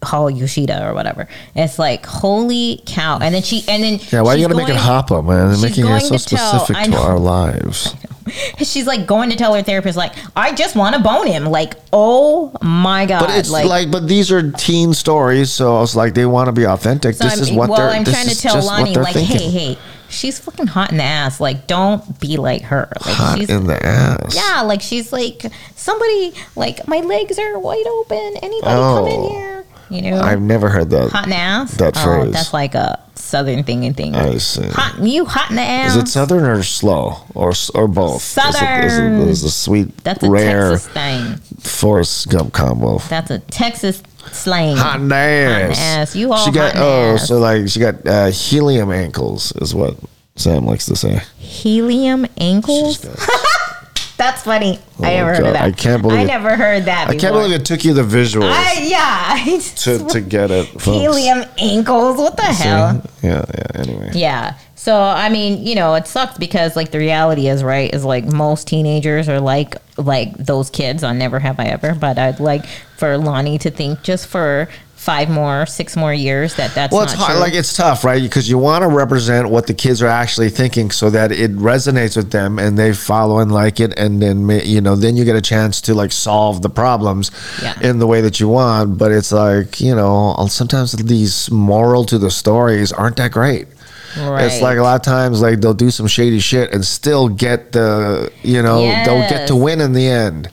Hall 0.03 0.31
Yoshida 0.31 0.89
or 0.89 0.95
whatever. 0.95 1.29
It's 1.55 1.79
like, 1.79 2.05
holy 2.05 2.83
cow. 2.87 3.19
And 3.21 3.35
then 3.35 3.43
she, 3.43 3.65
and 3.69 3.83
then 3.83 4.01
yeah, 4.11 4.23
why 4.23 4.35
are 4.35 4.37
you 4.37 4.49
gonna 4.49 4.57
make 4.57 4.69
it 4.69 4.77
going- 4.77 4.81
Hapa, 4.81 5.25
man? 5.25 5.51
They're 5.51 5.63
making 5.71 5.87
it 5.87 6.01
so 6.01 6.17
to 6.17 6.25
tell- 6.25 6.61
specific 6.61 6.93
to 6.93 6.99
our 6.99 7.19
lives. 7.19 7.95
She's 8.59 8.87
like 8.87 9.07
going 9.07 9.31
to 9.31 9.37
tell 9.37 9.55
her 9.55 9.63
therapist, 9.63 9.97
like, 9.97 10.15
I 10.37 10.53
just 10.55 10.77
want 10.77 10.95
to 10.97 11.03
bone 11.03 11.27
him. 11.27 11.45
Like, 11.47 11.75
oh 11.93 12.53
my 12.63 13.07
god! 13.07 13.21
But 13.21 13.31
it's 13.39 13.51
like, 13.51 13.91
but 13.91 14.07
these 14.09 14.31
are 14.33 14.51
teen 14.53 14.95
stories, 14.95 15.51
so 15.53 15.77
I 15.77 15.81
was 15.81 15.97
like 15.97 16.15
they 16.15 16.27
want 16.27 16.47
to 16.47 16.53
be 16.53 16.65
authentic. 16.67 17.15
So 17.17 17.25
this 17.25 17.35
I'm, 17.37 17.43
is 17.43 17.51
what 17.53 17.69
well, 17.69 17.79
they're. 17.79 17.91
I'm 17.91 18.05
this 18.05 18.15
trying 18.15 18.29
to 18.29 18.37
tell 18.41 18.65
Lonnie, 18.65 18.95
like, 18.95 19.15
thinking. 19.15 19.39
hey, 19.39 19.51
hey, 19.75 19.79
she's 20.09 20.39
fucking 20.39 20.69
hot 20.69 20.91
in 20.93 20.99
the 20.99 21.05
ass. 21.05 21.41
Like, 21.41 21.67
don't 21.67 22.21
be 22.21 22.37
like 22.37 22.63
her. 22.63 22.89
Like, 23.05 23.15
hot 23.17 23.39
she's 23.39 23.51
in 23.51 23.67
the 23.67 23.85
ass. 23.85 24.35
yeah, 24.37 24.63
like 24.63 24.81
she's 24.83 25.13
like 25.13 25.45
somebody. 25.77 26.33
Like, 26.57 26.87
my 26.89 27.01
legs 27.01 27.39
are 27.39 27.59
wide 27.59 27.87
open. 27.87 28.37
Anybody 28.43 28.63
come 28.63 29.07
in 29.07 29.21
Oh. 29.21 29.29
here? 29.29 29.62
You 29.91 30.03
know, 30.03 30.21
I've 30.21 30.41
never 30.41 30.69
heard 30.69 30.91
that. 30.91 31.11
hot 31.11 31.25
in 31.25 31.31
the 31.31 31.37
ass. 31.37 31.73
that 31.77 31.95
oh, 31.97 32.05
phrase. 32.23 32.33
That's 32.33 32.53
like 32.55 32.75
a 32.75 32.99
southern 33.15 33.63
thing 33.65 33.85
and 33.85 33.97
thing. 33.97 34.15
I 34.15 34.39
see. 34.39 34.67
Hot, 34.69 34.99
you 35.01 35.25
hot 35.25 35.51
in 35.51 35.57
the 35.57 35.63
ass. 35.63 35.97
Is 35.97 36.03
it 36.03 36.09
southern 36.09 36.45
or 36.45 36.63
slow 36.63 37.17
or 37.35 37.53
or 37.75 37.89
both? 37.89 38.23
Is 38.23 38.37
it- 38.39 38.45
Is 38.49 38.55
it, 38.55 38.59
Southern. 38.97 39.21
is 39.29 39.45
it, 39.45 39.49
a 39.49 39.51
sweet, 39.51 39.97
That's 39.99 40.23
a 40.23 40.31
rare 40.31 40.71
Texas 40.71 40.89
thing. 40.93 41.37
Forrest 41.61 42.29
Gump 42.29 42.53
combo? 42.53 42.99
That's 42.99 43.31
a 43.31 43.39
Texas 43.41 44.03
slang. 44.31 44.77
Hot 44.77 45.01
in 45.01 45.09
the 45.09 45.15
ass. 45.15 45.79
ass. 45.79 46.17
You 46.17 46.33
all 46.33 46.45
She 46.45 46.53
got 46.53 46.73
hot 46.73 46.75
in 46.75 46.81
the 46.81 46.87
oh, 46.87 47.15
ass. 47.15 47.29
so 47.29 47.39
like 47.39 47.69
she 47.69 47.81
got 47.81 48.07
uh, 48.07 48.27
helium 48.31 48.91
ankles 48.93 49.53
is 49.57 49.75
what 49.75 49.97
Sam 50.37 50.65
likes 50.65 50.87
to 50.87 50.97
say. 50.97 51.21
Helium 51.39 52.27
ankles. 52.39 53.05
That's 54.23 54.43
funny. 54.45 54.79
I 55.01 55.15
oh, 55.15 55.17
never 55.17 55.35
heard 55.35 55.47
of 55.47 55.53
that. 55.55 55.63
I 55.63 55.73
can't 55.73 56.01
believe 56.01 56.19
I 56.21 56.23
it. 56.23 56.27
never 56.27 56.57
heard 56.57 56.85
that. 56.85 57.09
I 57.09 57.17
can't 57.17 57.35
believe 57.35 57.51
it 57.53 57.67
took 57.67 57.85
you 57.85 57.93
the 57.93 58.05
visuals 58.05 58.53
I, 58.53 58.83
yeah. 58.85 59.59
to, 59.77 60.07
to 60.07 60.21
get 60.21 60.53
it. 60.53 60.67
folks. 60.69 60.85
Helium 60.85 61.45
ankles. 61.59 62.19
What 62.19 62.37
the 62.37 62.53
See? 62.53 62.63
hell? 62.63 63.03
Yeah, 63.21 63.45
yeah. 63.53 63.67
Anyway. 63.75 64.11
Yeah. 64.15 64.59
So 64.77 65.01
I 65.01 65.29
mean, 65.29 65.67
you 65.67 65.75
know, 65.75 65.95
it 65.95 66.07
sucks 66.07 66.39
because 66.39 66.77
like 66.77 66.93
the 66.93 66.99
reality 66.99 67.49
is 67.49 67.65
right 67.65 67.93
is 67.93 68.05
like 68.05 68.25
most 68.25 68.69
teenagers 68.69 69.29
are 69.29 69.41
like 69.41 69.75
like 69.97 70.37
those 70.37 70.71
kids 70.71 71.03
on 71.03 71.19
Never 71.19 71.41
Have 71.41 71.59
I 71.59 71.65
Ever. 71.65 71.93
But 71.95 72.17
I'd 72.17 72.39
like 72.39 72.65
for 72.97 73.19
Lonnie 73.19 73.59
to 73.59 73.73
think 73.73 74.03
just 74.05 74.29
for 74.29 74.69
five 75.03 75.29
more, 75.29 75.67
six 75.67 75.97
more 75.97 76.15
years 76.15 76.55
that 76.55 76.75
that's 76.75 76.93
Well, 76.93 77.03
it's 77.03 77.13
hard. 77.15 77.33
true. 77.33 77.41
Like 77.41 77.55
it's 77.55 77.75
tough, 77.75 78.05
right? 78.05 78.23
Because 78.23 78.49
you 78.49 78.57
want 78.59 78.83
to 78.83 78.89
represent 78.89 79.51
what 79.51 79.67
the 79.67 79.75
kids 79.75 80.01
are 80.03 80.07
actually 80.23 80.49
thinking, 80.51 80.91
so 80.93 81.11
that 81.11 81.33
it 81.33 81.51
resonates 81.57 82.17
with 82.17 82.31
them 82.31 82.59
and 82.59 82.79
they 82.79 82.93
follow 82.93 83.39
and 83.41 83.51
like 83.51 83.81
it, 83.81 83.93
and 83.99 84.23
then 84.23 84.49
you 84.65 84.81
know, 84.81 84.95
then 84.97 85.17
you 85.17 85.25
get 85.25 85.37
a 85.37 85.41
chance 85.43 85.81
to 85.83 85.95
like 85.95 86.13
solve 86.13 86.63
the 86.63 86.71
problems 86.71 87.31
Yeah. 87.63 87.75
in 87.89 87.99
the 87.99 88.07
way 88.07 88.21
that 88.23 88.39
you 88.41 88.49
want. 88.49 88.97
But 88.99 89.11
it's 89.13 89.33
like 89.33 89.81
you 89.81 89.95
know, 89.95 90.35
uh, 90.39 90.47
sometimes 90.47 90.93
these 90.93 91.51
moral 91.51 92.05
to 92.07 92.19
the 92.19 92.31
stories 92.31 92.93
aren't 92.93 93.17
that 93.17 93.33
great. 93.33 93.67
Right. 94.17 94.45
It's 94.45 94.61
like 94.61 94.77
a 94.77 94.83
lot 94.83 94.97
of 94.97 95.03
times, 95.03 95.41
like 95.41 95.61
they'll 95.63 95.73
do 95.73 95.91
some 95.91 96.07
shady 96.07 96.39
shit 96.39 96.71
and 96.75 96.85
still 96.85 97.31
get 97.31 97.73
the, 97.73 98.31
you 98.43 98.61
know, 98.63 98.79
they'll 99.07 99.27
get 99.29 99.49
to 99.49 99.57
win 99.57 99.81
in 99.81 99.95
the 99.95 100.07
end. 100.07 100.49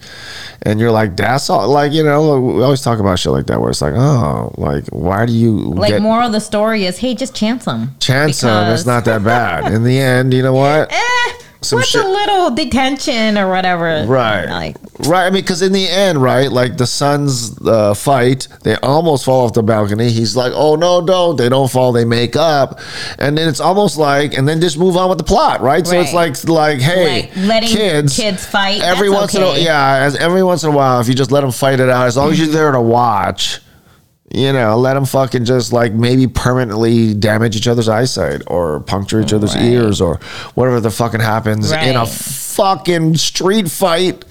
And 0.64 0.80
you're 0.80 0.92
like, 0.92 1.16
that's 1.16 1.50
all. 1.50 1.68
Like, 1.70 1.94
you 1.94 2.04
know, 2.04 2.40
we 2.40 2.64
always 2.64 2.82
talk 2.82 3.00
about 3.00 3.18
shit 3.20 3.32
like 3.32 3.46
that, 3.48 3.62
where 3.62 3.70
it's 3.70 3.82
like, 3.82 3.94
oh, 3.96 4.54
like, 4.58 4.86
why 4.90 5.26
do 5.26 5.32
you 5.34 5.58
like 5.58 5.90
get 5.92 6.02
moral 6.02 6.28
of 6.28 6.34
the 6.34 6.42
story 6.42 6.86
is, 6.86 6.98
hey, 6.98 7.16
just 7.16 7.34
chance 7.36 7.66
them. 7.66 7.96
chance 8.00 8.42
them? 8.42 8.74
It's 8.74 8.86
not 8.86 9.06
that 9.06 9.24
bad. 9.24 9.72
In 9.72 9.84
the 9.84 9.98
end, 9.98 10.34
you 10.34 10.42
know 10.42 10.54
what? 10.56 10.92
Eh, 10.92 11.34
Some 11.62 11.78
what's 11.80 11.90
shit- 11.90 12.06
a 12.06 12.08
little 12.08 12.52
detention 12.52 13.38
or 13.38 13.50
whatever? 13.50 14.06
Right. 14.08 14.46
Like 14.46 14.78
Right. 15.08 15.26
I 15.26 15.30
mean, 15.30 15.42
because 15.44 15.62
in 15.62 15.72
the 15.72 15.88
end, 15.88 16.22
right, 16.22 16.52
like 16.52 16.78
the 16.78 16.86
sons 16.88 17.58
uh, 17.66 17.94
fight, 17.94 18.48
they 18.64 18.76
almost 18.78 19.24
fall 19.26 19.46
off 19.46 19.54
the 19.54 19.64
balcony. 19.64 20.10
He's 20.10 20.36
like, 20.36 20.52
oh, 20.54 20.76
no, 20.76 21.02
don't. 21.06 21.38
They 21.38 21.48
don't 21.48 21.72
fall. 21.72 21.92
They 21.94 22.04
make 22.06 22.36
up. 22.36 22.80
And 23.18 23.38
then 23.38 23.48
it's 23.48 23.62
almost 23.62 23.98
like, 23.98 24.38
and 24.38 24.48
then 24.48 24.60
just 24.60 24.78
move 24.78 24.98
on 24.98 25.08
with 25.10 25.18
the 25.18 25.24
plot, 25.24 25.62
right? 25.62 25.88
So 25.88 26.00
it's 26.00 26.14
like, 26.14 26.44
like, 26.50 26.80
hey, 26.80 27.22
Like 27.24 27.36
letting 27.38 27.70
kids, 27.70 28.16
kids 28.18 28.46
fight, 28.46 28.82
Every 28.82 29.10
once 29.10 29.36
in 29.36 29.42
a 29.42 29.46
okay. 29.48 29.64
yeah, 29.64 29.98
as 29.98 30.16
every 30.18 30.44
once 30.44 30.64
in 30.64 30.70
a 30.70 30.76
while, 30.76 31.00
if 31.00 31.08
you 31.08 31.14
just 31.14 31.32
let 31.32 31.42
them 31.42 31.52
fight 31.52 31.80
it 31.80 31.90
out, 31.90 32.08
as 32.08 32.18
long 32.18 32.32
as 32.32 32.40
you're 32.40 32.48
there 32.50 32.72
to 32.72 32.82
watch, 32.82 33.60
you 34.34 34.54
know, 34.54 34.78
let 34.78 34.94
them 34.94 35.06
fucking 35.06 35.46
just 35.46 35.74
like 35.74 35.94
maybe 35.94 36.28
permanently 36.28 37.14
damage 37.14 37.56
each 37.56 37.68
other's 37.68 37.90
eyesight 37.90 38.44
or 38.48 38.80
puncture 38.82 39.20
each 39.22 39.34
other's 39.34 39.56
Right. 39.56 39.66
ears 39.66 40.02
or 40.02 40.16
whatever 40.56 40.80
the 40.80 40.92
fucking 40.92 41.20
happens 41.22 41.72
in 41.72 41.96
a 41.96 42.06
fucking 42.06 43.16
street 43.18 43.70
fight, 43.72 44.26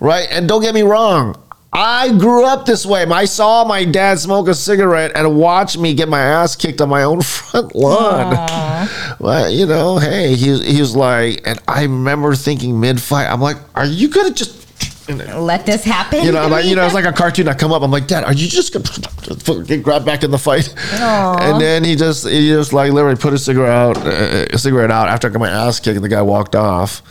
right? 0.00 0.26
And 0.30 0.48
don't 0.48 0.62
get 0.62 0.74
me 0.74 0.82
wrong. 0.82 1.36
I 1.72 2.16
grew 2.16 2.44
up 2.46 2.64
this 2.64 2.86
way. 2.86 3.04
I 3.04 3.26
saw 3.26 3.62
my 3.64 3.84
dad 3.84 4.18
smoke 4.18 4.48
a 4.48 4.54
cigarette 4.54 5.12
and 5.14 5.36
watch 5.36 5.76
me 5.76 5.92
get 5.92 6.08
my 6.08 6.20
ass 6.20 6.56
kicked 6.56 6.80
on 6.80 6.88
my 6.88 7.02
own 7.02 7.20
front 7.22 7.74
lawn. 7.74 8.88
Well, 9.18 9.50
you 9.50 9.66
know, 9.66 9.98
hey, 9.98 10.34
he, 10.36 10.58
he 10.62 10.80
was 10.80 10.96
like, 10.96 11.42
and 11.46 11.60
I 11.68 11.82
remember 11.82 12.34
thinking 12.34 12.80
mid 12.80 13.00
fight, 13.00 13.26
I'm 13.26 13.42
like, 13.42 13.58
are 13.74 13.84
you 13.84 14.08
gonna 14.08 14.30
just 14.32 14.65
let 15.08 15.66
this 15.66 15.84
happen. 15.84 16.24
you 16.24 16.32
know, 16.32 16.48
like 16.48 16.64
you 16.64 16.76
know, 16.76 16.84
it's 16.84 16.94
like 17.00 17.04
a 17.04 17.12
cartoon. 17.12 17.48
I 17.48 17.54
come 17.54 17.72
up, 17.72 17.82
I'm 17.82 17.90
like, 17.90 18.06
Dad, 18.06 18.24
are 18.24 18.32
you 18.32 18.48
just 18.48 18.72
gonna 18.72 19.64
get 19.64 19.82
grabbed 19.82 20.04
back 20.04 20.22
in 20.24 20.30
the 20.30 20.38
fight? 20.38 20.74
Aw. 20.94 21.36
And 21.40 21.60
then 21.60 21.84
he 21.84 21.96
just 21.96 22.26
he 22.26 22.48
just 22.48 22.72
like 22.72 22.92
literally 22.92 23.16
put 23.16 23.32
a 23.32 23.38
cigarette 23.38 23.70
out, 23.72 23.96
uh, 23.98 24.56
cigarette 24.56 24.90
out 24.90 25.08
after 25.08 25.28
I 25.28 25.30
got 25.30 25.38
my 25.40 25.50
ass 25.50 25.80
kicked, 25.80 25.96
and 25.96 26.04
the 26.04 26.08
guy 26.08 26.22
walked 26.22 26.54
off. 26.54 27.02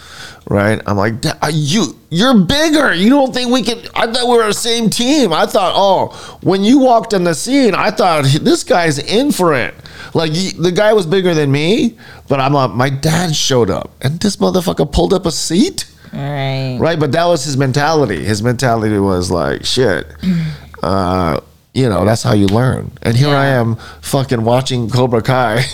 Right? 0.47 0.80
I'm 0.85 0.95
like, 0.95 1.22
"Dad, 1.22 1.38
you 1.53 1.97
you're 2.11 2.38
bigger. 2.39 2.93
You 2.93 3.09
don't 3.09 3.34
think 3.34 3.51
we 3.51 3.63
can? 3.63 3.80
I 3.95 4.05
thought 4.05 4.30
we 4.30 4.38
were 4.38 4.45
the 4.47 4.53
same 4.53 4.91
team. 4.91 5.34
I 5.34 5.47
thought, 5.47 5.73
oh, 5.76 6.38
when 6.43 6.63
you 6.63 6.77
walked 6.77 7.13
in 7.13 7.23
the 7.23 7.34
scene, 7.34 7.73
I 7.73 7.89
thought 7.89 8.26
this 8.26 8.63
guy's 8.63 8.99
in 8.99 9.31
for 9.31 9.55
it. 9.55 9.73
Like 10.13 10.34
the 10.34 10.72
guy 10.72 10.93
was 10.93 11.07
bigger 11.07 11.34
than 11.34 11.51
me, 11.51 11.97
but 12.30 12.39
I'm 12.39 12.53
like, 12.53 12.72
my 12.72 12.89
dad 12.89 13.35
showed 13.35 13.72
up, 13.72 13.91
and 14.01 14.19
this 14.19 14.35
motherfucker 14.38 14.91
pulled 14.91 15.13
up 15.13 15.26
a 15.26 15.31
seat. 15.31 15.85
Right. 16.14 16.77
Right, 16.80 16.99
but 16.99 17.11
that 17.11 17.26
was 17.26 17.44
his 17.44 17.57
mentality. 17.57 18.23
His 18.23 18.41
mentality 18.41 18.98
was 18.98 19.32
like, 19.32 19.65
shit, 19.65 20.07
uh, 20.84 21.40
you 21.73 21.90
know, 21.90 22.06
that's 22.06 22.23
how 22.23 22.34
you 22.34 22.48
learn. 22.48 22.91
And 23.02 23.18
here 23.18 23.36
I 23.36 23.48
am 23.48 23.76
fucking 24.02 24.44
watching 24.44 24.90
Cobra 24.90 25.22
Kai 25.22 25.65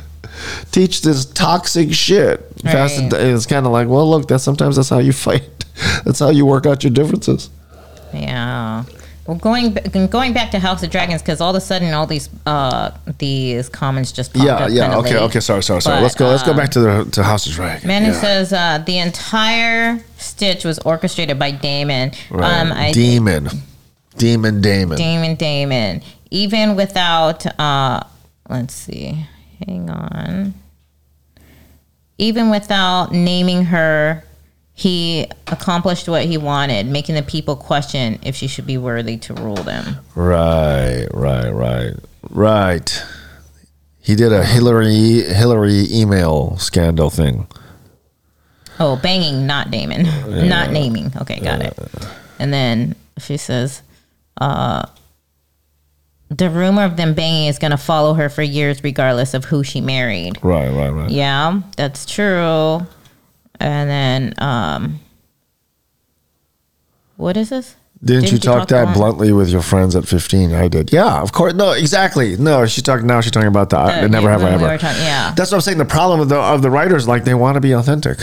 teach 0.72 1.02
this 1.02 1.24
toxic 1.24 1.92
shit. 1.92 2.48
Fast 2.62 2.98
and, 2.98 3.12
it's 3.12 3.46
kind 3.46 3.66
of 3.66 3.72
like, 3.72 3.88
well, 3.88 4.08
look, 4.08 4.28
that 4.28 4.38
sometimes 4.38 4.76
that's 4.76 4.88
how 4.88 4.98
you 4.98 5.12
fight. 5.12 5.48
That's 6.04 6.18
how 6.18 6.28
you 6.28 6.44
work 6.44 6.66
out 6.66 6.84
your 6.84 6.92
differences. 6.92 7.48
Yeah. 8.12 8.84
Well, 9.26 9.36
going 9.36 9.74
going 10.10 10.32
back 10.32 10.50
to 10.50 10.58
House 10.58 10.82
of 10.82 10.90
Dragons 10.90 11.22
because 11.22 11.40
all 11.40 11.50
of 11.50 11.56
a 11.56 11.60
sudden 11.60 11.94
all 11.94 12.06
these 12.06 12.28
uh 12.44 12.90
these 13.18 13.68
comments 13.68 14.10
just 14.10 14.32
popped 14.34 14.44
Yeah, 14.44 14.54
up 14.56 14.70
yeah, 14.70 14.96
okay, 14.98 15.14
late. 15.14 15.22
okay. 15.22 15.40
Sorry, 15.40 15.62
sorry, 15.62 15.80
sorry. 15.80 15.98
But, 15.98 16.02
let's 16.02 16.14
go. 16.16 16.26
Let's 16.26 16.42
go 16.42 16.50
um, 16.50 16.56
back 16.56 16.70
to 16.70 16.80
the 16.80 17.08
to 17.12 17.22
House 17.22 17.46
of 17.46 17.52
Dragon. 17.52 17.86
Manny 17.86 18.06
Yeah. 18.06 18.20
says 18.20 18.52
uh, 18.52 18.82
the 18.84 18.98
entire 18.98 20.00
stitch 20.18 20.64
was 20.64 20.80
orchestrated 20.80 21.38
by 21.38 21.52
Damon. 21.52 22.10
Right. 22.30 22.60
Um, 22.60 22.72
I, 22.72 22.90
Demon, 22.92 23.48
Demon, 24.16 24.60
Damon. 24.60 24.98
Damon, 24.98 25.34
Damon. 25.36 26.02
Even 26.32 26.74
without, 26.76 27.46
uh, 27.60 28.02
let's 28.48 28.74
see, 28.74 29.26
hang 29.66 29.88
on. 29.88 30.54
Even 32.18 32.50
without 32.50 33.12
naming 33.12 33.66
her, 33.66 34.24
he 34.82 35.28
accomplished 35.46 36.08
what 36.08 36.24
he 36.24 36.36
wanted, 36.36 36.86
making 36.86 37.14
the 37.14 37.22
people 37.22 37.54
question 37.54 38.18
if 38.24 38.34
she 38.34 38.48
should 38.48 38.66
be 38.66 38.76
worthy 38.76 39.16
to 39.16 39.32
rule 39.34 39.54
them. 39.54 39.98
Right, 40.16 41.06
right, 41.14 41.50
right, 41.50 41.92
right. 42.30 43.04
He 44.00 44.16
did 44.16 44.32
a 44.32 44.44
Hillary 44.44 45.22
Hillary 45.22 45.86
email 45.88 46.56
scandal 46.56 47.10
thing. 47.10 47.46
Oh, 48.80 48.96
banging, 48.96 49.46
not 49.46 49.70
Damon, 49.70 50.02
not 50.48 50.72
naming. 50.72 51.12
Okay, 51.20 51.38
got 51.38 51.62
it. 51.62 51.78
And 52.40 52.52
then 52.52 52.96
she 53.18 53.36
says, 53.36 53.82
uh, 54.40 54.84
the 56.28 56.50
rumor 56.50 56.82
of 56.82 56.96
them 56.96 57.14
banging 57.14 57.46
is 57.46 57.60
going 57.60 57.70
to 57.70 57.76
follow 57.76 58.14
her 58.14 58.28
for 58.28 58.42
years, 58.42 58.82
regardless 58.82 59.32
of 59.32 59.44
who 59.44 59.62
she 59.62 59.80
married. 59.80 60.42
Right, 60.42 60.70
right, 60.70 60.90
right. 60.90 61.08
Yeah, 61.08 61.60
that's 61.76 62.04
true. 62.04 62.84
And 63.62 63.88
then, 63.88 64.34
um, 64.38 65.00
what 67.16 67.36
is 67.36 67.50
this? 67.50 67.76
Didn't, 68.04 68.32
you 68.32 68.38
talk, 68.38 68.66
that 68.68 68.82
about- 68.82 68.94
bluntly 68.96 69.32
with 69.32 69.48
your 69.50 69.62
friends 69.62 69.94
at 69.94 70.08
15? 70.08 70.52
I 70.52 70.66
did. 70.66 70.92
Yeah, 70.92 71.20
of 71.22 71.30
course. 71.30 71.54
No, 71.54 71.70
exactly. 71.70 72.36
No, 72.36 72.66
she's 72.66 72.82
talking 72.82 73.06
now. 73.06 73.20
She's 73.20 73.30
talking 73.30 73.46
about 73.46 73.70
the, 73.70 73.78
Uh, 73.78 74.00
the 74.00 74.08
never 74.08 74.28
have 74.28 74.42
I 74.42 74.48
we 74.48 74.54
ever. 74.64 74.78
talking- 74.78 75.00
yeah. 75.02 75.32
That's 75.36 75.52
what 75.52 75.58
I'm 75.58 75.60
saying. 75.60 75.78
The 75.78 75.84
problem 75.84 76.18
of 76.18 76.28
the 76.28 76.36
of 76.36 76.62
the 76.62 76.70
writers, 76.70 77.06
like 77.06 77.22
they 77.24 77.34
want 77.34 77.54
to 77.54 77.60
be 77.60 77.70
authentic, 77.72 78.18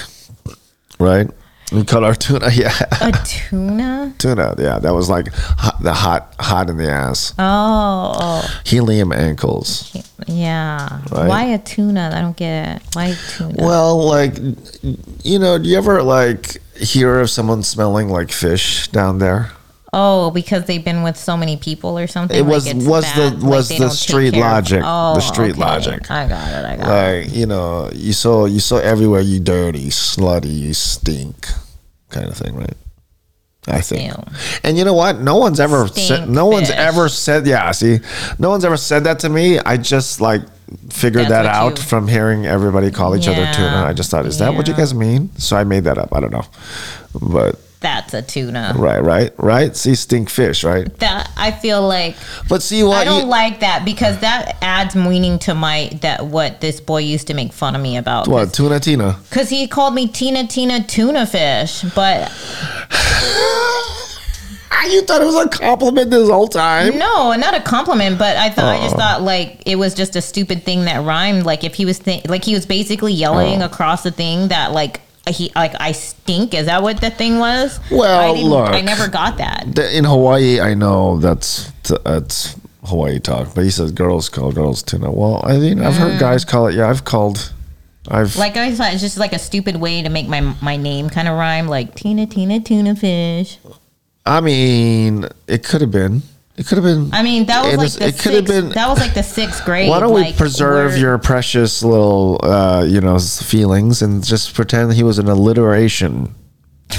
right? 1.00 1.30
We 1.72 1.84
cut 1.86 2.04
our 2.04 2.16
tuna. 2.16 2.50
Yeah, 2.54 2.74
A 3.02 3.12
tuna? 3.26 4.14
tuna. 4.18 4.56
Yeah, 4.58 4.80
that 4.80 4.94
was 4.94 5.10
like 5.10 5.28
hot, 5.34 5.82
the 5.84 5.94
hot 5.94 6.34
hot 6.40 6.70
in 6.70 6.78
the 6.78 6.90
ass. 6.90 7.34
Oh, 7.38 8.42
Helium 8.66 9.12
ankles. 9.12 9.96
yeah. 10.28 11.02
Right. 11.12 11.28
Why 11.28 11.44
a 11.46 11.60
tuna? 11.60 12.12
I 12.14 12.22
don't 12.22 12.36
get 12.36 12.78
it. 12.78 12.82
Why 12.94 13.14
tuna? 13.36 13.54
Well, 13.58 14.04
like, 14.06 14.38
you 15.24 15.38
know, 15.40 15.58
do 15.60 15.70
you 15.70 15.78
ever 15.78 16.02
like 16.02 16.58
hear 16.76 17.20
of 17.20 17.30
someone 17.30 17.62
smelling 17.64 18.10
like 18.10 18.32
fish 18.32 18.88
down 18.88 19.20
there? 19.20 19.52
Oh, 19.94 20.32
because 20.32 20.66
they've 20.66 20.84
been 20.84 21.04
with 21.04 21.18
so 21.18 21.36
many 21.38 21.58
people 21.58 21.98
or 21.98 22.08
something. 22.08 22.38
It 22.38 22.44
like 22.44 22.52
was- 22.52 22.68
it's 22.68 22.86
was 22.86 23.06
the- 23.14 23.32
bad, 23.32 23.44
was 23.44 23.70
they 23.70 23.78
the 23.80 23.90
street 23.90 24.36
logic, 24.36 24.82
the 24.82 24.88
Oh, 24.88 25.20
street 25.20 25.52
okay. 25.52 25.60
logic. 25.62 26.12
I 26.12 26.28
got 26.28 26.48
it. 26.54 26.66
I 26.66 26.76
got 26.78 26.88
it. 26.88 27.26
Like, 27.28 27.36
you 27.36 27.46
know, 27.46 27.90
you 27.94 28.14
saw 28.14 28.46
you 28.46 28.60
saw 28.60 28.78
everywhere 28.78 29.22
you 29.22 29.40
dirty, 29.40 29.90
slutty, 29.90 30.54
you 30.60 30.74
stink, 30.74 31.48
kind 32.10 32.28
of 32.28 32.36
thing, 32.38 32.56
right? 32.56 32.74
I 33.68 33.82
think. 33.82 34.12
Ew. 34.12 34.24
And 34.64 34.78
you 34.78 34.86
know 34.86 34.94
what? 34.96 35.20
No 35.20 35.36
one's 35.38 35.60
ever 35.60 35.88
said. 35.90 36.28
No 36.30 36.48
one's 36.48 36.72
ever 36.72 37.08
said. 37.10 37.46
Yeah, 37.46 37.70
see, 37.72 38.00
no 38.40 38.50
one's 38.50 38.66
ever 38.66 38.78
said 38.78 39.04
that 39.04 39.20
to 39.20 39.30
me. 39.30 39.60
I 39.60 39.78
just 39.78 40.22
like 40.22 40.42
figured 40.90 41.24
That's 41.28 41.32
that 41.32 41.46
out 41.46 41.78
you- 41.78 41.84
from 41.84 42.08
hearing 42.08 42.46
everybody 42.48 42.90
call 42.90 43.16
each 43.16 43.28
other 43.28 43.42
Yeah. 43.42 43.52
tuna. 43.52 43.86
I 43.88 43.94
just 43.94 44.10
thought, 44.10 44.26
is 44.26 44.38
that 44.40 44.56
what 44.56 44.68
you 44.68 44.74
guys 44.74 44.94
mean? 44.94 45.30
So 45.38 45.56
I 45.58 45.64
made 45.66 45.84
that 45.84 45.98
up. 45.98 46.10
I 46.16 46.20
don't 46.20 46.32
know, 46.32 46.46
but 47.22 47.60
That's 47.82 48.14
a 48.14 48.22
tuna. 48.22 48.74
right, 48.76 49.02
right, 49.02 49.32
right. 49.38 49.74
See, 49.74 49.96
stink 49.96 50.30
fish, 50.30 50.66
right? 50.66 50.94
That 51.00 51.32
I 51.38 51.52
feel 51.52 51.82
like 51.88 52.18
But 52.50 52.62
see 52.62 52.84
what 52.84 52.98
I 52.98 53.06
don't 53.06 53.22
you, 53.22 53.28
like 53.28 53.62
that 53.62 53.86
because 53.86 54.18
that 54.20 54.58
adds 54.62 54.96
meaning 54.98 55.40
to 55.40 55.56
my 55.56 55.90
that 56.02 56.26
what 56.26 56.60
this 56.60 56.82
boy 56.82 56.98
used 57.00 57.28
to 57.28 57.34
make 57.34 57.54
fun 57.54 57.76
of 57.76 57.82
me 57.82 57.96
about. 57.96 58.28
what 58.28 58.54
tuna 58.54 58.82
tina. 58.82 59.18
Because 59.30 59.48
he 59.50 59.66
called 59.68 59.94
me 59.94 60.08
Tina 60.10 60.46
Tina 60.46 60.84
tuna 60.86 61.26
fish, 61.26 61.84
but 61.96 62.30
you 64.90 65.02
thought 65.04 65.22
it 65.22 65.26
was 65.26 65.36
a 65.36 65.48
compliment 65.48 66.10
this 66.10 66.28
whole 66.30 66.48
time? 66.48 66.98
No, 66.98 67.34
not 67.36 67.56
a 67.56 67.62
compliment, 67.62 68.18
but 68.18 68.36
I 68.38 68.50
thought 68.50 68.66
I 68.66 68.80
just 68.82 68.96
Oh. 68.96 68.98
thought 68.98 69.22
like 69.22 69.62
it 69.68 69.76
was 69.76 69.94
just 69.94 70.16
a 70.16 70.22
stupid 70.22 70.64
thing 70.64 70.86
that 70.86 71.06
rhymed. 71.06 71.46
Like 71.46 71.64
if 71.64 71.76
he 71.76 71.86
was 71.86 72.00
th- 72.00 72.28
like 72.28 72.44
he 72.44 72.56
was 72.56 72.66
basically 72.66 73.14
yelling 73.14 73.62
Oh. 73.62 73.66
across 73.66 74.02
the 74.04 74.10
thing 74.12 74.48
that 74.48 74.72
like 74.72 75.02
he 75.30 75.52
like 75.56 75.74
I 75.80 75.92
stink. 75.92 76.54
Is 76.54 76.66
that 76.66 76.82
what 76.84 77.02
the 77.02 77.10
thing 77.10 77.40
was? 77.40 77.80
Well, 77.92 78.36
I 78.36 78.40
look. 78.42 78.70
I 78.70 78.82
never 78.82 79.08
got 79.08 79.38
that. 79.38 79.66
The- 79.76 79.98
In 79.98 80.04
Hawaii, 80.04 80.60
I 80.60 80.74
know 80.74 81.18
that's 81.18 81.72
that's 82.04 82.56
Hawaii 82.84 83.20
talk, 83.20 83.54
but 83.56 83.64
he 83.64 83.70
says 83.70 83.92
girls 83.92 84.30
call 84.30 84.52
girls 84.52 84.84
tuna. 84.84 85.12
Well, 85.12 85.42
I 85.46 85.58
mean, 85.58 85.82
I've 85.82 85.96
heard 85.96 86.14
mm. 86.14 86.20
guys 86.20 86.46
call 86.46 86.68
it. 86.68 86.76
Yeah, 86.76 86.90
I've 86.90 87.06
called. 87.06 87.54
I've 88.08 88.36
Like 88.36 88.58
I 88.58 88.74
thought 88.74 88.94
it's 88.94 89.02
just 89.02 89.18
like 89.18 89.34
a 89.34 89.40
stupid 89.40 89.76
way 89.76 90.02
to 90.02 90.10
make 90.10 90.28
my 90.28 90.42
my 90.62 90.78
name 90.78 91.10
kind 91.10 91.28
of 91.28 91.36
rhyme, 91.36 91.68
like 91.68 91.96
Tina 91.96 92.26
Tina 92.26 92.60
Tuna 92.60 92.96
Fish. 92.96 93.60
I 94.26 94.42
mean, 94.42 95.28
it 95.48 95.64
could 95.64 95.82
have 95.82 95.92
been. 95.92 96.22
It 96.60 96.68
could 96.68 96.78
have 96.78 96.84
been. 96.84 97.10
I 97.14 97.24
mean, 97.24 97.46
that 97.46 97.64
was 97.64 97.74
It 97.74 97.78
like 97.78 97.86
is- 97.88 97.96
the 97.96 98.06
it 98.08 98.20
could 98.20 98.34
have 98.34 98.48
sixth, 98.48 98.54
been- 98.66 98.70
that 98.74 98.90
was 98.90 99.00
like 99.00 99.14
the 99.14 99.24
sixth 99.24 99.64
grade. 99.68 99.90
Why 99.90 100.00
don't 100.02 100.14
we 100.14 100.22
like, 100.22 100.36
preserve 100.38 100.92
word. 100.92 101.00
your 101.00 101.18
precious 101.18 101.82
little, 101.84 102.40
uh, 102.44 102.84
you 102.84 103.00
know, 103.02 103.18
feelings 103.18 104.02
and 104.02 104.24
just 104.24 104.54
pretend 104.54 104.94
he 104.94 105.04
was 105.04 105.18
an 105.20 105.28
alliteration? 105.30 106.36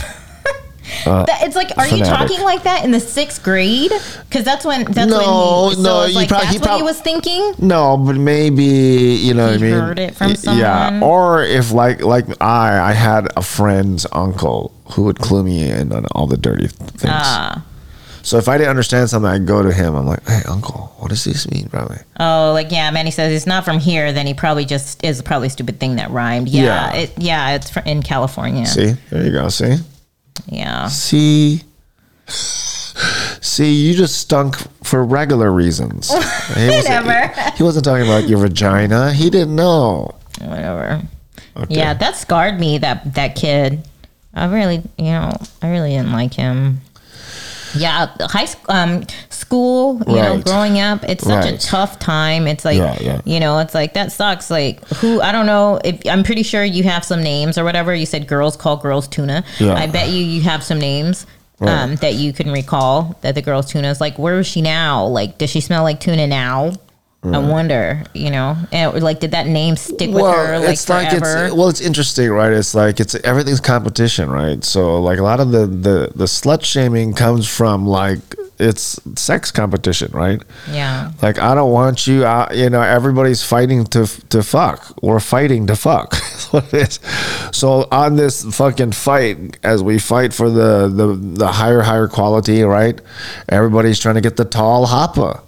That, 1.05 1.28
it's 1.43 1.57
like, 1.57 1.70
are 1.78 1.87
you 1.87 2.05
talking 2.05 2.43
like 2.43 2.65
that 2.65 2.85
in 2.85 2.91
the 2.91 3.01
sixth 3.01 3.43
grade? 3.43 3.91
Because 4.28 4.45
that's 4.45 4.65
when 4.66 4.85
that's 4.85 5.11
No, 5.11 5.69
when 5.69 5.70
he, 5.70 5.74
so 5.77 5.82
no, 5.82 6.05
you 6.05 6.15
like 6.15 6.28
prob- 6.28 6.43
that's 6.43 6.53
he 6.55 6.59
what 6.59 6.77
he 6.77 6.82
was 6.82 7.01
thinking. 7.01 7.55
No, 7.59 7.97
but 7.97 8.16
maybe 8.16 8.65
you 8.65 9.32
know 9.32 9.47
He 9.47 9.53
what 9.53 9.61
I 9.61 9.62
mean. 9.62 9.73
heard 9.81 9.99
it 9.99 10.15
from 10.16 10.35
Y- 10.47 10.57
Yeah, 10.59 11.01
or 11.03 11.43
if 11.43 11.70
like 11.73 12.03
like 12.03 12.27
I, 12.43 12.91
I 12.91 12.93
had 12.93 13.28
a 13.37 13.43
friend's 13.43 14.05
uncle 14.12 14.73
who 14.93 15.05
would 15.05 15.19
clue 15.20 15.43
me 15.43 15.70
in 15.70 15.93
on 15.93 16.05
all 16.12 16.27
the 16.27 16.37
dirty 16.37 16.66
things. 16.66 17.05
Ah, 17.07 17.65
So 18.23 18.37
if 18.39 18.49
I 18.49 18.59
didn't 18.59 18.71
understand 18.71 19.09
something, 19.11 19.31
I'd 19.31 19.47
go 19.47 19.63
to 19.63 19.73
him. 19.73 19.95
I'm 19.95 20.07
like, 20.07 20.27
"Hey, 20.29 20.43
uncle, 20.49 20.93
what 20.99 21.09
does 21.09 21.25
this 21.25 21.51
mean, 21.51 21.69
brother?" 21.69 22.05
oh, 22.19 22.51
like 22.53 22.71
yeah. 22.71 22.91
Manny 22.91 23.11
says 23.11 23.33
it's 23.33 23.47
not 23.47 23.65
from 23.65 23.79
here. 23.79 24.13
Then 24.13 24.27
he 24.27 24.35
probably 24.35 24.65
just 24.65 25.03
is 25.05 25.23
probably 25.23 25.47
a 25.49 25.51
stupid 25.51 25.81
thing 25.81 25.97
that 25.97 26.11
rhymed. 26.11 26.49
Yeah, 26.49 26.63
Yeah. 26.93 27.01
it, 27.01 27.13
yeah. 27.19 27.51
It's 27.55 27.71
fr- 27.71 27.81
in 27.87 28.03
California. 28.03 28.67
See, 28.67 28.93
there 29.11 29.25
you 29.25 29.33
go. 29.33 29.49
See, 29.49 29.77
Yeah. 30.47 30.89
see, 30.89 31.63
see, 33.41 33.73
you 33.75 33.95
just 33.95 34.19
stunk 34.19 34.57
for 34.85 35.05
regular 35.05 35.51
reasons. 35.51 36.11
He 36.57 36.67
wasn't- 36.69 37.07
Whatever. 37.07 37.51
He, 37.57 37.63
wasn't 37.63 37.85
talking 37.85 38.05
about 38.07 38.29
your 38.29 38.39
vagina. 38.39 39.13
He 39.13 39.31
didn't 39.31 39.55
know. 39.55 40.15
Whatever. 40.41 41.03
Okay. 41.57 41.75
Yeah, 41.77 41.95
that 41.95 42.17
scarred 42.17 42.59
me. 42.59 42.79
That 42.79 43.15
that 43.15 43.37
kid. 43.37 43.87
I 44.35 44.47
really, 44.47 44.83
you 44.97 45.05
know, 45.07 45.33
I 45.63 45.71
really 45.71 45.91
didn't 45.91 46.13
like 46.13 46.35
him. 46.35 46.81
Yeah, 47.75 48.09
high 48.21 48.45
school, 48.47 48.65
um, 48.75 49.03
school. 49.29 50.03
You 50.07 50.17
know, 50.17 50.39
growing 50.41 50.79
up, 50.81 51.05
it's 51.05 51.25
such 51.25 51.45
Right. 51.45 51.55
a 51.55 51.59
tough 51.59 51.99
time. 51.99 52.47
It's 52.47 52.65
like, 52.65 52.79
Yeah, 52.79 52.97
yeah. 53.01 53.21
you 53.25 53.41
know, 53.41 53.59
it's 53.59 53.75
like 53.75 53.95
that 53.95 54.13
sucks. 54.13 54.51
Like 54.51 54.87
who? 54.97 55.21
I 55.21 55.33
don't 55.33 55.47
know. 55.47 55.81
If 55.85 56.01
I'm 56.07 56.23
pretty 56.23 56.43
sure 56.43 56.65
you 56.65 56.83
have 56.85 57.05
some 57.05 57.23
names 57.23 57.59
or 57.59 57.65
whatever. 57.65 57.95
You 57.95 58.07
said 58.07 58.27
girls 58.27 58.57
call 58.57 58.77
girls 58.77 59.09
tuna. 59.09 59.45
Yeah. 59.59 59.75
I 59.75 59.87
bet 59.87 60.09
you 60.09 60.23
you 60.25 60.43
have 60.43 60.63
some 60.63 60.79
names. 60.79 61.27
Um, 61.63 61.97
that 61.97 62.15
you 62.15 62.33
can 62.33 62.51
recall 62.51 63.19
that 63.21 63.35
the 63.35 63.43
girl's 63.43 63.71
tuna 63.71 63.91
is 63.91 64.01
like, 64.01 64.19
where 64.19 64.39
is 64.41 64.47
she 64.47 64.63
now? 64.63 65.05
Like, 65.05 65.37
does 65.37 65.51
she 65.51 65.61
smell 65.61 65.83
like 65.83 66.01
tuna 66.01 66.27
now? 66.27 66.73
I 67.23 67.39
wonder, 67.39 68.03
you 68.15 68.31
know, 68.31 68.57
and, 68.73 68.95
or, 68.95 69.01
like, 69.01 69.21
did 69.21 69.33
that 69.33 69.47
name 69.47 69.77
stick 69.77 70.11
with 70.11 70.25
her 70.25 70.59
like 70.59 70.71
it's 70.71 70.89
like 70.89 71.11
forever? 71.11 71.47
it's 71.47 71.55
well, 71.55 71.69
it's 71.69 71.83
interesting, 71.83 72.31
right? 72.31 72.53
It's 72.53 72.75
like 72.75 72.99
it's 72.99 73.15
everything's 73.17 73.61
competition, 73.61 74.31
right? 74.31 74.65
So 74.65 75.01
like 75.03 75.19
a 75.19 75.23
lot 75.23 75.39
of 75.39 75.51
the 75.51 75.67
the 75.67 76.13
the 76.15 76.25
slut 76.25 76.65
shaming 76.65 77.13
comes 77.13 77.47
from 77.47 77.87
like 77.87 78.21
it's 78.59 79.01
sex 79.17 79.51
competition, 79.51 80.11
right? 80.13 80.41
yeah. 80.71 81.13
Like 81.23 81.39
I 81.39 81.55
don't 81.55 81.73
want 81.73 82.07
you, 82.07 82.25
uh, 82.25 82.49
you 82.55 82.71
know. 82.71 82.83
Everybody's 82.83 83.43
fighting 83.43 83.85
to 83.87 84.07
to 84.29 84.43
fuck. 84.43 85.03
We're 85.03 85.21
fighting 85.21 85.67
to 85.67 85.77
fuck. 85.77 86.11
That's 86.51 86.53
what 86.53 86.75
it 86.75 86.89
is. 86.89 87.01
So 87.53 87.87
on 87.91 88.17
this 88.17 88.45
fucking 88.57 88.93
fight, 88.93 89.59
as 89.63 89.83
we 89.83 89.99
fight 89.99 90.33
for 90.33 90.49
the 90.49 90.89
the 90.89 91.07
the 91.15 91.49
higher 91.49 91.83
higher 91.83 92.09
quality, 92.09 92.63
right? 92.63 93.01
Everybody's 93.49 93.99
trying 93.99 94.15
to 94.17 94.21
get 94.21 94.37
the 94.37 94.45
tall 94.45 94.87
hopper. 94.87 95.41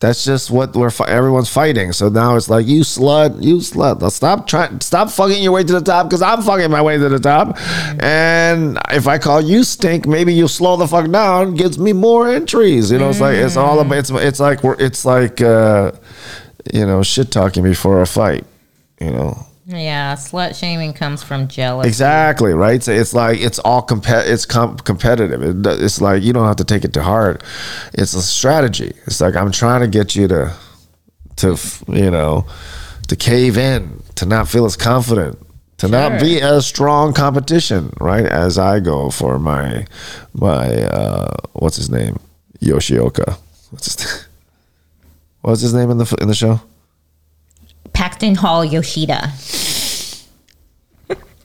That's 0.00 0.24
just 0.24 0.50
what 0.50 0.74
we're 0.74 0.90
everyone's 1.06 1.50
fighting. 1.50 1.92
So 1.92 2.08
now 2.08 2.34
it's 2.36 2.48
like 2.48 2.66
you 2.66 2.80
slut, 2.80 3.42
you 3.42 3.56
slut. 3.56 4.10
Stop 4.10 4.46
trying, 4.46 4.80
stop 4.80 5.10
fucking 5.10 5.42
your 5.42 5.52
way 5.52 5.62
to 5.62 5.72
the 5.74 5.82
top 5.82 6.06
because 6.06 6.22
I'm 6.22 6.40
fucking 6.40 6.70
my 6.70 6.80
way 6.80 6.96
to 6.96 7.08
the 7.10 7.18
top. 7.18 7.58
And 8.02 8.78
if 8.90 9.06
I 9.06 9.18
call 9.18 9.42
you 9.42 9.62
stink, 9.62 10.06
maybe 10.06 10.32
you 10.32 10.48
slow 10.48 10.78
the 10.78 10.88
fuck 10.88 11.10
down. 11.10 11.54
Gives 11.54 11.78
me 11.78 11.92
more 11.92 12.30
entries. 12.30 12.90
You 12.90 12.98
know, 12.98 13.10
it's 13.10 13.20
like 13.20 13.36
it's 13.36 13.58
all 13.58 13.78
about. 13.78 13.98
It's 13.98 14.10
it's 14.10 14.40
like 14.40 14.60
it's 14.64 15.04
like 15.04 15.42
uh, 15.42 15.92
you 16.72 16.86
know 16.86 17.02
shit 17.02 17.30
talking 17.30 17.62
before 17.62 18.00
a 18.00 18.06
fight. 18.06 18.46
You 19.00 19.10
know. 19.10 19.49
Yeah, 19.72 20.14
slut 20.16 20.58
shaming 20.58 20.92
comes 20.92 21.22
from 21.22 21.46
jealousy. 21.46 21.88
Exactly 21.88 22.52
right. 22.54 22.82
So 22.82 22.92
it's 22.92 23.14
like 23.14 23.40
it's 23.40 23.58
all 23.60 23.82
comp- 23.82 24.08
It's 24.08 24.44
com- 24.44 24.78
competitive. 24.78 25.42
It, 25.42 25.66
it's 25.82 26.00
like 26.00 26.22
you 26.22 26.32
don't 26.32 26.46
have 26.46 26.56
to 26.56 26.64
take 26.64 26.84
it 26.84 26.92
to 26.94 27.02
heart. 27.02 27.44
It's 27.94 28.14
a 28.14 28.22
strategy. 28.22 28.92
It's 29.06 29.20
like 29.20 29.36
I'm 29.36 29.52
trying 29.52 29.82
to 29.82 29.88
get 29.88 30.16
you 30.16 30.26
to, 30.28 30.56
to 31.36 31.56
you 31.88 32.10
know, 32.10 32.46
to 33.08 33.16
cave 33.16 33.56
in, 33.56 34.02
to 34.16 34.26
not 34.26 34.48
feel 34.48 34.64
as 34.64 34.76
confident, 34.76 35.38
to 35.78 35.86
not 35.86 36.20
be 36.20 36.40
as 36.40 36.66
strong 36.66 37.12
competition. 37.12 37.92
Right 38.00 38.26
as 38.26 38.58
I 38.58 38.80
go 38.80 39.10
for 39.10 39.38
my 39.38 39.86
my 40.34 40.82
uh, 40.84 41.36
what's 41.52 41.76
his 41.76 41.90
name 41.90 42.18
Yoshioka. 42.60 43.38
What's 43.70 43.94
his 43.94 44.26
what's 45.42 45.60
his 45.60 45.74
name 45.74 45.90
in 45.90 45.98
the 45.98 46.16
in 46.20 46.26
the 46.26 46.34
show? 46.34 46.60
Paxton 47.92 48.36
Hall 48.36 48.64
Yoshida. 48.64 49.32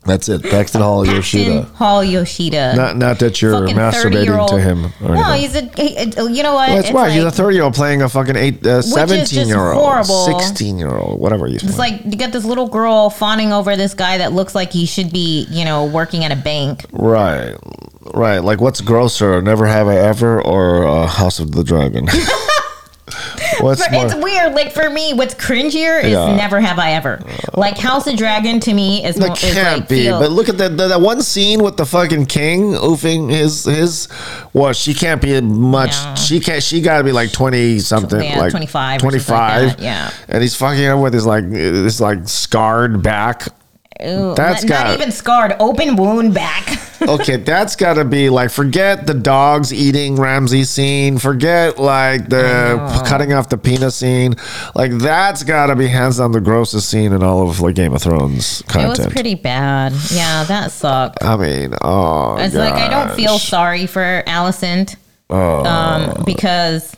That's 0.06 0.30
it. 0.30 0.44
Paxton 0.44 0.82
Hall 0.82 1.04
Paxton 1.04 1.16
Yoshida. 1.42 1.64
Hall 1.76 2.04
Yoshida. 2.04 2.76
Not 2.76 2.96
not 2.96 3.18
that 3.20 3.42
you're 3.42 3.54
Fucking 3.60 3.76
masturbating 3.76 4.50
to 4.50 4.60
him. 4.60 4.86
Or 5.02 5.16
No, 5.16 5.24
anything. 5.34 5.72
he's 5.82 6.16
a. 6.18 6.22
He, 6.28 6.36
you 6.36 6.44
know 6.44 6.54
what? 6.54 6.68
Well, 6.70 6.76
that's 6.76 6.88
It's 6.90 6.96
right. 6.96 7.12
He's 7.12 7.24
a 7.24 7.26
like- 7.26 7.34
30 7.34 7.56
year 7.56 7.64
old 7.64 7.74
playing 7.74 8.02
a 8.04 8.10
fucking 8.10 8.36
eight, 8.36 8.66
uh, 8.68 8.82
17 8.84 9.48
year 9.48 9.58
old, 9.72 9.82
horrible. 9.84 10.26
16 10.40 10.78
year 10.78 10.96
old, 10.96 11.20
whatever 11.20 11.48
he's 11.48 11.64
It's 11.64 11.80
like 11.80 12.06
you 12.06 12.16
got 12.18 12.32
this 12.32 12.46
little 12.46 12.68
girl 12.68 13.10
fawning 13.10 13.52
over 13.52 13.76
this 13.76 13.94
guy 13.96 14.20
that 14.20 14.32
looks 14.32 14.54
like 14.54 14.72
he 14.72 14.86
should 14.86 15.12
be, 15.12 15.48
you 15.50 15.66
know, 15.66 15.86
working 15.86 16.24
at 16.24 16.32
a 16.32 16.36
bank. 16.36 16.86
right, 16.92 17.56
right. 18.14 18.40
Like 18.40 18.62
what's 18.62 18.82
grosser, 18.82 19.42
Never 19.42 19.66
Have 19.66 19.88
I 19.88 19.96
Ever 19.98 20.40
or 20.42 20.86
uh, 20.88 21.08
House 21.08 21.40
of 21.40 21.52
the 21.54 21.64
Dragon? 21.64 22.08
what's 23.60 23.92
more? 23.92 24.06
it's 24.06 24.16
weird. 24.16 24.54
Like 24.54 24.72
for 24.74 24.90
me, 24.90 25.14
what's 25.14 25.36
cringier 25.36 26.04
is 26.04 26.12
Yeah. 26.12 26.36
Never 26.36 26.60
Have 26.60 26.80
I 26.80 26.94
Ever. 26.94 27.22
Like 27.54 27.78
House 27.78 28.08
of 28.08 28.18
Dragon 28.18 28.60
to 28.62 28.74
me 28.74 29.06
is 29.06 29.18
more 29.20 29.30
That 29.30 29.44
is 29.44 29.54
can't 29.54 29.80
like 29.82 29.90
be. 29.90 30.04
feel- 30.06 30.20
But 30.20 30.32
look 30.32 30.50
at 30.50 30.58
that, 30.58 30.76
that 30.78 30.88
that 30.88 31.02
one 31.02 31.22
scene 31.22 31.62
with 31.64 31.78
the 31.78 31.86
fucking 31.86 32.26
king 32.26 32.74
oofing 32.74 33.30
his 33.30 33.66
his. 33.66 34.06
What 34.54 34.76
she 34.76 34.94
can't 34.94 35.22
be 35.22 35.40
much. 35.42 35.94
She 36.20 36.40
can't. 36.40 36.64
She 36.64 36.82
got 36.82 36.98
to 37.00 37.04
be 37.04 37.12
like 37.12 37.32
twenty 37.32 37.80
something. 37.80 38.22
Yeah, 38.24 38.40
like 38.40 38.52
25 38.52 38.98
or 38.98 39.00
something 39.02 39.20
like 39.20 39.22
five. 39.28 39.70
that, 39.78 39.80
yeah. 39.84 40.12
And 40.28 40.42
he's 40.42 40.56
fucking 40.56 40.84
her 40.84 40.98
with 40.98 41.14
his 41.14 41.26
like 41.26 41.46
his 41.46 42.00
like 42.02 42.28
scarred 42.28 43.02
back. 43.04 43.48
Ooh, 44.04 44.36
that's 44.36 44.64
not, 44.64 44.88
not 44.88 44.94
even 44.94 45.12
scarred, 45.12 45.56
open 45.60 45.96
wound 45.96 46.34
back. 46.34 46.68
okay, 47.02 47.38
that's 47.38 47.76
got 47.76 47.94
to 47.94 48.06
be 48.06 48.30
like 48.30 48.50
forget 48.50 49.08
the 49.08 49.14
dogs 49.14 49.74
eating 49.74 50.16
Ramsay 50.16 50.64
scene. 50.66 51.18
Forget 51.18 51.80
like 51.80 52.28
the 52.30 52.78
p- 52.94 53.10
cutting 53.10 53.32
off 53.34 53.50
the 53.50 53.58
penis 53.58 53.96
scene. 53.96 54.36
Like 54.76 54.92
that's 54.92 55.44
got 55.44 55.68
to 55.68 55.76
be 55.76 55.88
hands 55.88 56.18
down 56.18 56.32
the 56.32 56.42
grossest 56.42 56.90
scene 56.90 57.14
in 57.14 57.24
all 57.24 57.50
of 57.50 57.62
like 57.62 57.76
Game 57.76 57.94
of 57.94 58.02
Thrones 58.02 58.62
it 58.62 58.68
content. 58.68 58.98
was 58.98 59.08
pretty 59.08 59.36
bad. 59.36 59.94
Yeah, 60.12 60.44
that 60.46 60.72
sucked. 60.72 61.24
I 61.24 61.38
mean, 61.38 61.74
oh, 61.82 62.36
It's 62.38 62.56
like 62.56 62.74
I 62.74 62.90
don't 62.90 63.16
feel 63.16 63.40
sorry 63.40 63.88
for 63.88 64.24
Alicent 64.28 64.96
um, 65.30 66.24
because 66.26 66.96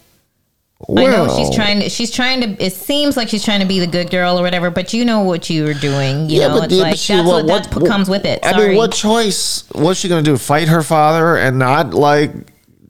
I 0.90 1.06
know 1.06 1.36
she's 1.36 1.56
trying 1.56 1.80
to. 1.80 1.90
She's 1.90 2.12
trying 2.12 2.42
to. 2.42 2.64
It 2.64 2.72
seems 2.74 3.18
like 3.18 3.30
she's 3.30 3.44
trying 3.44 3.62
to 3.62 3.66
be 3.66 3.80
the 3.80 3.88
good 3.88 4.12
girl 4.12 4.40
or 4.40 4.44
whatever. 4.44 4.70
But 4.70 4.94
you 4.94 5.06
know 5.06 5.22
what 5.22 5.50
you 5.50 5.64
were 5.64 5.74
doing. 5.74 6.30
You 6.30 6.42
know, 6.42 6.62
it's 6.62 6.74
yeah, 6.74 6.84
like 6.84 6.98
she- 6.98 7.14
that's 7.14 7.28
what, 7.28 7.46
what- 7.46 7.88
comes 7.88 8.10
with 8.10 8.26
it. 8.26 8.40
I 8.46 8.52
Sorry. 8.52 8.68
mean, 8.70 8.78
what 8.78 8.92
choice? 8.94 9.64
What's 9.72 10.00
she 10.00 10.08
gonna 10.08 10.22
do? 10.22 10.38
Fight 10.38 10.68
her 10.68 10.84
father 10.84 11.36
and 11.38 11.58
not 11.58 11.94
like? 11.96 12.32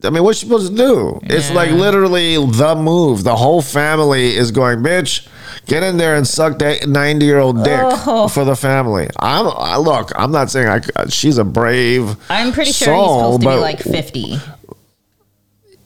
I 0.04 0.10
mean, 0.10 0.22
what's 0.22 0.38
she 0.38 0.46
supposed 0.46 0.70
to 0.70 0.76
do? 0.76 1.18
It's 1.24 1.50
like 1.50 1.70
literally 1.70 2.34
the 2.36 2.76
move. 2.76 3.24
The 3.24 3.34
whole 3.34 3.62
family 3.62 4.36
is 4.36 4.52
going, 4.52 4.78
bitch. 4.80 5.26
Get 5.66 5.82
in 5.82 5.96
there 5.96 6.14
and 6.14 6.26
suck 6.26 6.58
that 6.60 6.86
ninety-year-old 6.88 7.64
dick 7.64 7.80
Oh. 7.82 8.28
for 8.28 8.44
the 8.44 8.54
family. 8.54 9.08
I'm 9.18 9.46
I, 9.48 9.76
look. 9.78 10.12
I'm 10.14 10.30
not 10.30 10.50
saying 10.50 10.68
I, 10.68 11.06
she's 11.08 11.36
a 11.38 11.44
brave. 11.44 12.16
I'm 12.30 12.52
pretty 12.52 12.72
sure 12.72 12.94
he's 12.94 13.02
supposed 13.06 13.42
to 13.42 13.48
be 13.48 13.54
like 13.56 13.80
50. 13.80 14.36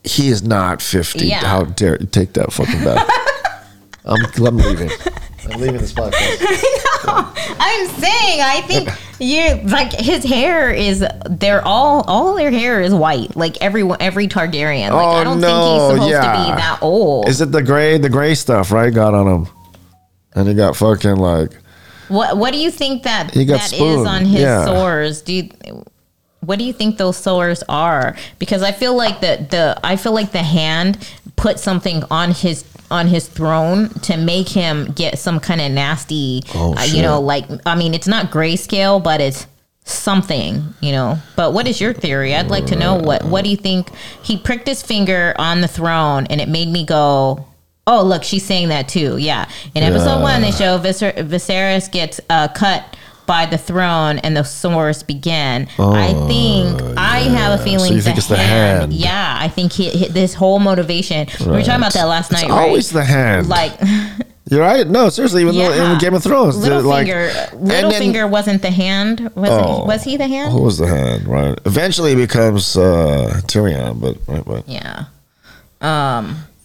He 0.05 0.29
is 0.29 0.43
not 0.43 0.83
fifty. 0.83 1.27
Yeah. 1.29 1.45
How 1.45 1.65
dare 1.65 1.97
you 2.01 2.07
take 2.07 2.33
that 2.35 2.53
fucking 2.53 2.83
back? 2.85 3.07
I'm, 4.05 4.25
I'm 4.45 4.57
leaving. 4.57 4.91
I'm 5.49 5.61
leaving 5.61 5.79
this 5.79 5.93
podcast. 5.93 6.39
I'm 7.05 7.89
saying, 7.89 8.41
I 8.41 8.63
think 8.67 8.89
you 9.21 9.61
like 9.69 9.93
his 9.93 10.25
hair 10.25 10.71
is 10.73 11.05
they're 11.31 11.65
all 11.65 12.03
all 12.09 12.35
their 12.35 12.51
hair 12.51 12.81
is 12.81 12.93
white 12.93 13.37
like 13.37 13.57
everyone 13.61 13.99
every 14.01 14.27
Targaryen. 14.27 14.91
Like 14.91 15.07
Oh, 15.07 15.11
I 15.11 15.25
don't 15.25 15.41
no, 15.41 15.47
think 15.47 15.81
he's 15.81 15.91
supposed 16.01 16.11
yeah. 16.11 16.33
to 16.33 16.51
be 16.51 16.57
that 16.57 16.79
old. 16.83 17.29
Is 17.29 17.41
it 17.41 17.53
the 17.53 17.63
gray, 17.63 17.99
the 17.99 18.09
gray 18.09 18.35
stuff, 18.35 18.73
right? 18.73 18.93
Got 18.93 19.15
on 19.15 19.27
him, 19.29 19.49
and 20.35 20.49
he 20.49 20.55
got 20.55 20.77
fucking 20.77 21.17
like. 21.17 21.53
What 22.09 22.37
What 22.37 22.53
do 22.53 22.59
you 22.59 22.71
think 22.71 23.05
that 23.05 23.33
He 23.33 23.45
got 23.45 23.61
that 23.61 23.73
is 23.73 24.07
on 24.07 24.25
his 24.25 24.41
yeah. 24.41 24.65
sores? 24.65 25.23
Do 25.23 25.33
you, 25.35 25.51
what 26.45 26.59
do 26.59 26.65
you 26.65 26.73
think 26.73 26.99
those 26.99 27.17
sores 27.17 27.63
are? 27.69 28.17
Because 28.39 28.63
I 28.63 28.73
feel 28.73 28.95
like 28.97 29.21
the 29.21 29.47
the 29.49 29.81
I 29.85 29.97
feel 29.97 30.13
like 30.13 30.33
the 30.33 30.43
hand 30.43 30.99
put 31.37 31.59
something 31.59 32.03
on 32.11 32.33
his 32.33 32.65
on 32.91 33.07
his 33.07 33.27
throne 33.27 33.89
to 34.01 34.17
make 34.17 34.49
him 34.49 34.93
get 34.93 35.19
some 35.19 35.41
kind 35.41 35.61
of 35.61 35.73
nasty. 35.73 36.43
Oh, 36.55 36.75
uh, 36.77 36.83
you 36.85 37.01
know, 37.03 37.21
like 37.21 37.47
I 37.65 37.75
mean, 37.77 37.95
it's 37.95 38.09
not 38.09 38.31
grayscale, 38.31 39.03
but 39.03 39.21
it's 39.21 39.47
something. 39.85 40.75
You 40.81 40.93
know. 40.93 41.19
But 41.37 41.53
what 41.53 41.67
is 41.69 41.81
your 41.81 41.93
theory? 41.93 42.35
I'd 42.35 42.49
like 42.49 42.67
to 42.67 42.77
know 42.77 42.97
what 42.97 43.25
what 43.25 43.45
do 43.45 43.51
you 43.51 43.57
think? 43.57 43.89
He 44.23 44.37
pricked 44.37 44.67
his 44.67 44.83
finger 44.83 45.35
on 45.39 45.61
the 45.61 45.69
throne, 45.69 46.27
and 46.29 46.41
it 46.41 46.49
made 46.49 46.69
me 46.69 46.85
go. 46.85 47.47
Oh, 47.85 48.05
look, 48.05 48.23
she's 48.23 48.45
saying 48.45 48.69
that 48.69 48.89
too. 48.89 49.17
Yeah. 49.17 49.49
In 49.75 49.83
episode 49.83 50.19
Yeah. 50.19 50.23
one, 50.23 50.41
they 50.41 50.53
show 50.53 50.79
Viser- 50.79 51.17
Viserys 51.29 51.91
gets 51.91 52.21
uh, 52.31 52.47
cut 52.47 52.85
by 53.27 53.47
the 53.47 53.59
throne 53.59 54.19
and 54.19 54.37
the 54.37 54.43
swords 54.43 55.03
begin. 55.03 55.69
I 55.79 56.13
think 56.29 56.81
I 56.99 57.19
have 57.21 57.61
a 57.61 57.63
feeling. 57.63 57.93
Oh, 57.93 57.95
you 57.95 58.03
think 58.03 58.19
it's 58.19 58.27
the 58.29 58.37
hand. 58.37 58.93
Yeah, 58.93 59.37
I 59.41 59.49
think 59.49 59.73
he, 59.73 59.91
he- 59.91 60.09
this 60.09 60.35
whole 60.35 60.59
motivation. 60.59 61.29
We 61.41 61.47
were 61.47 61.63
talking 61.63 61.77
about 61.77 61.93
that 61.95 62.05
last 62.05 62.33
night, 62.33 62.43
It's 62.45 62.51
right? 62.51 62.67
always 62.69 62.91
the 62.91 63.05
hand. 63.05 63.49
like 63.49 63.73
You're 64.51 64.61
right. 64.61 64.87
No, 64.87 65.09
seriously, 65.09 65.41
even 65.43 65.55
though 65.55 65.73
yeah. 65.73 65.93
in 65.93 65.99
Game 65.99 66.13
of 66.15 66.23
Thrones, 66.23 66.61
they're 66.61 66.83
like 66.83 67.07
Littlefinger. 67.07 67.51
Littlefinger 67.63 68.29
wasn't 68.29 68.61
the 68.61 68.71
hand. 68.73 69.31
Was 69.35 69.49
Oh. 69.51 69.83
it, 69.83 69.87
was 69.87 70.03
he 70.03 70.17
the 70.19 70.27
hand? 70.27 70.53
Who 70.53 70.63
was 70.63 70.77
the 70.79 70.89
hand? 70.89 71.27
Right. 71.27 71.57
Eventually, 71.65 72.13
it 72.13 72.17
becomes 72.17 72.77
uh, 72.77 73.41
Tyrion, 73.47 73.99
but 74.01 74.19
right, 74.27 74.45
but 74.45 74.69
Yeah. 74.69 75.05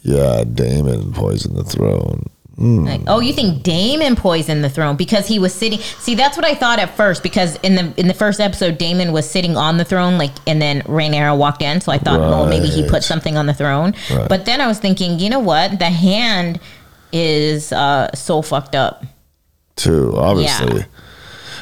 yeah, 0.03 0.43
Damon 0.53 1.13
poisoned 1.13 1.55
the 1.55 1.63
throne. 1.63 2.25
Like, 2.57 3.01
oh, 3.05 3.19
you 3.19 3.33
think 3.33 3.61
Damon 3.61 4.15
poisoned 4.15 4.63
the 4.63 4.69
throne 4.69 4.95
because 4.95 5.27
he 5.27 5.37
was 5.37 5.53
sitting? 5.53 5.77
See, 5.79 6.15
that's 6.15 6.35
what 6.35 6.45
I 6.45 6.55
thought 6.55 6.79
at 6.79 6.97
first 6.97 7.21
because 7.21 7.55
in 7.57 7.75
the 7.75 7.93
in 7.97 8.07
the 8.07 8.15
first 8.15 8.39
episode, 8.39 8.79
Damon 8.79 9.11
was 9.13 9.29
sitting 9.29 9.55
on 9.55 9.77
the 9.77 9.85
throne, 9.85 10.17
like, 10.17 10.31
and 10.47 10.59
then 10.59 10.81
Rhaenyra 10.81 11.37
walked 11.37 11.61
in, 11.61 11.81
so 11.81 11.91
I 11.91 11.99
thought, 11.99 12.19
oh, 12.19 12.47
maybe 12.49 12.67
he 12.67 12.87
put 12.89 13.03
something 13.03 13.37
on 13.37 13.45
the 13.45 13.53
throne. 13.53 13.93
Right. 14.11 14.27
But 14.27 14.45
then 14.45 14.59
I 14.59 14.65
was 14.65 14.79
thinking, 14.79 15.19
you 15.19 15.29
know 15.29 15.39
what? 15.39 15.77
The 15.77 15.85
hand 15.91 16.59
is 17.13 17.71
uh, 17.71 18.11
so 18.15 18.41
fucked 18.41 18.73
up. 18.75 19.05
too, 19.75 20.13
obviously. 20.17 20.79
Yeah. 20.79 20.85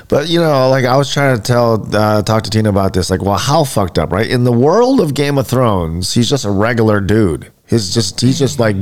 But 0.08 0.30
you 0.30 0.40
know, 0.40 0.70
like 0.70 0.86
I 0.86 0.96
was 0.98 1.12
trying 1.12 1.36
to 1.36 1.42
tell, 1.42 1.94
uh, 1.96 2.22
talk 2.22 2.44
to 2.44 2.50
Tina 2.50 2.70
about 2.70 2.94
this. 2.94 3.10
Like, 3.10 3.22
well, 3.22 3.38
how 3.38 3.64
fucked 3.64 3.98
up, 4.00 4.12
right? 4.14 4.30
In 4.30 4.44
the 4.44 4.52
world 4.52 5.02
of 5.02 5.14
Game 5.14 5.38
of 5.38 5.48
Thrones, 5.48 6.14
he's 6.14 6.30
just 6.30 6.46
a 6.46 6.52
regular 6.52 7.02
dude. 7.02 7.52
He's 7.68 7.94
just, 7.94 8.22
he's 8.22 8.38
just 8.38 8.60
like, 8.60 8.76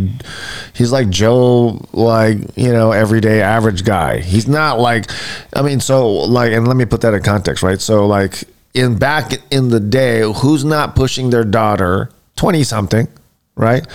he's 0.74 0.92
like 0.92 1.10
Joe, 1.10 1.80
like 1.94 2.38
you 2.58 2.72
know, 2.74 2.92
everyday 2.92 3.42
average 3.42 3.86
guy. 3.86 4.20
He's 4.20 4.48
not 4.48 4.80
like, 4.80 5.10
I 5.56 5.62
mean, 5.62 5.80
so 5.80 6.10
like, 6.10 6.52
and 6.52 6.68
let 6.68 6.76
me 6.76 6.86
put 6.86 7.02
that 7.02 7.14
in 7.14 7.24
context, 7.24 7.64
right? 7.64 7.80
So 7.80 8.06
like, 8.06 8.44
in 8.74 8.98
back 8.98 9.32
in 9.52 9.70
the 9.70 9.80
day, 9.80 10.22
who's 10.22 10.66
not 10.66 10.96
pushing 10.96 11.30
their 11.30 11.44
daughter, 11.46 12.10
twenty 12.36 12.64
something, 12.64 13.08
right? 13.56 13.86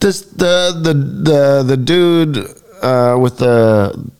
This 0.00 0.22
the 0.22 0.78
the 0.82 0.92
the 0.92 1.62
the 1.62 1.76
dude 1.76 2.36
uh, 2.82 3.16
with 3.18 3.38
the 3.38 4.10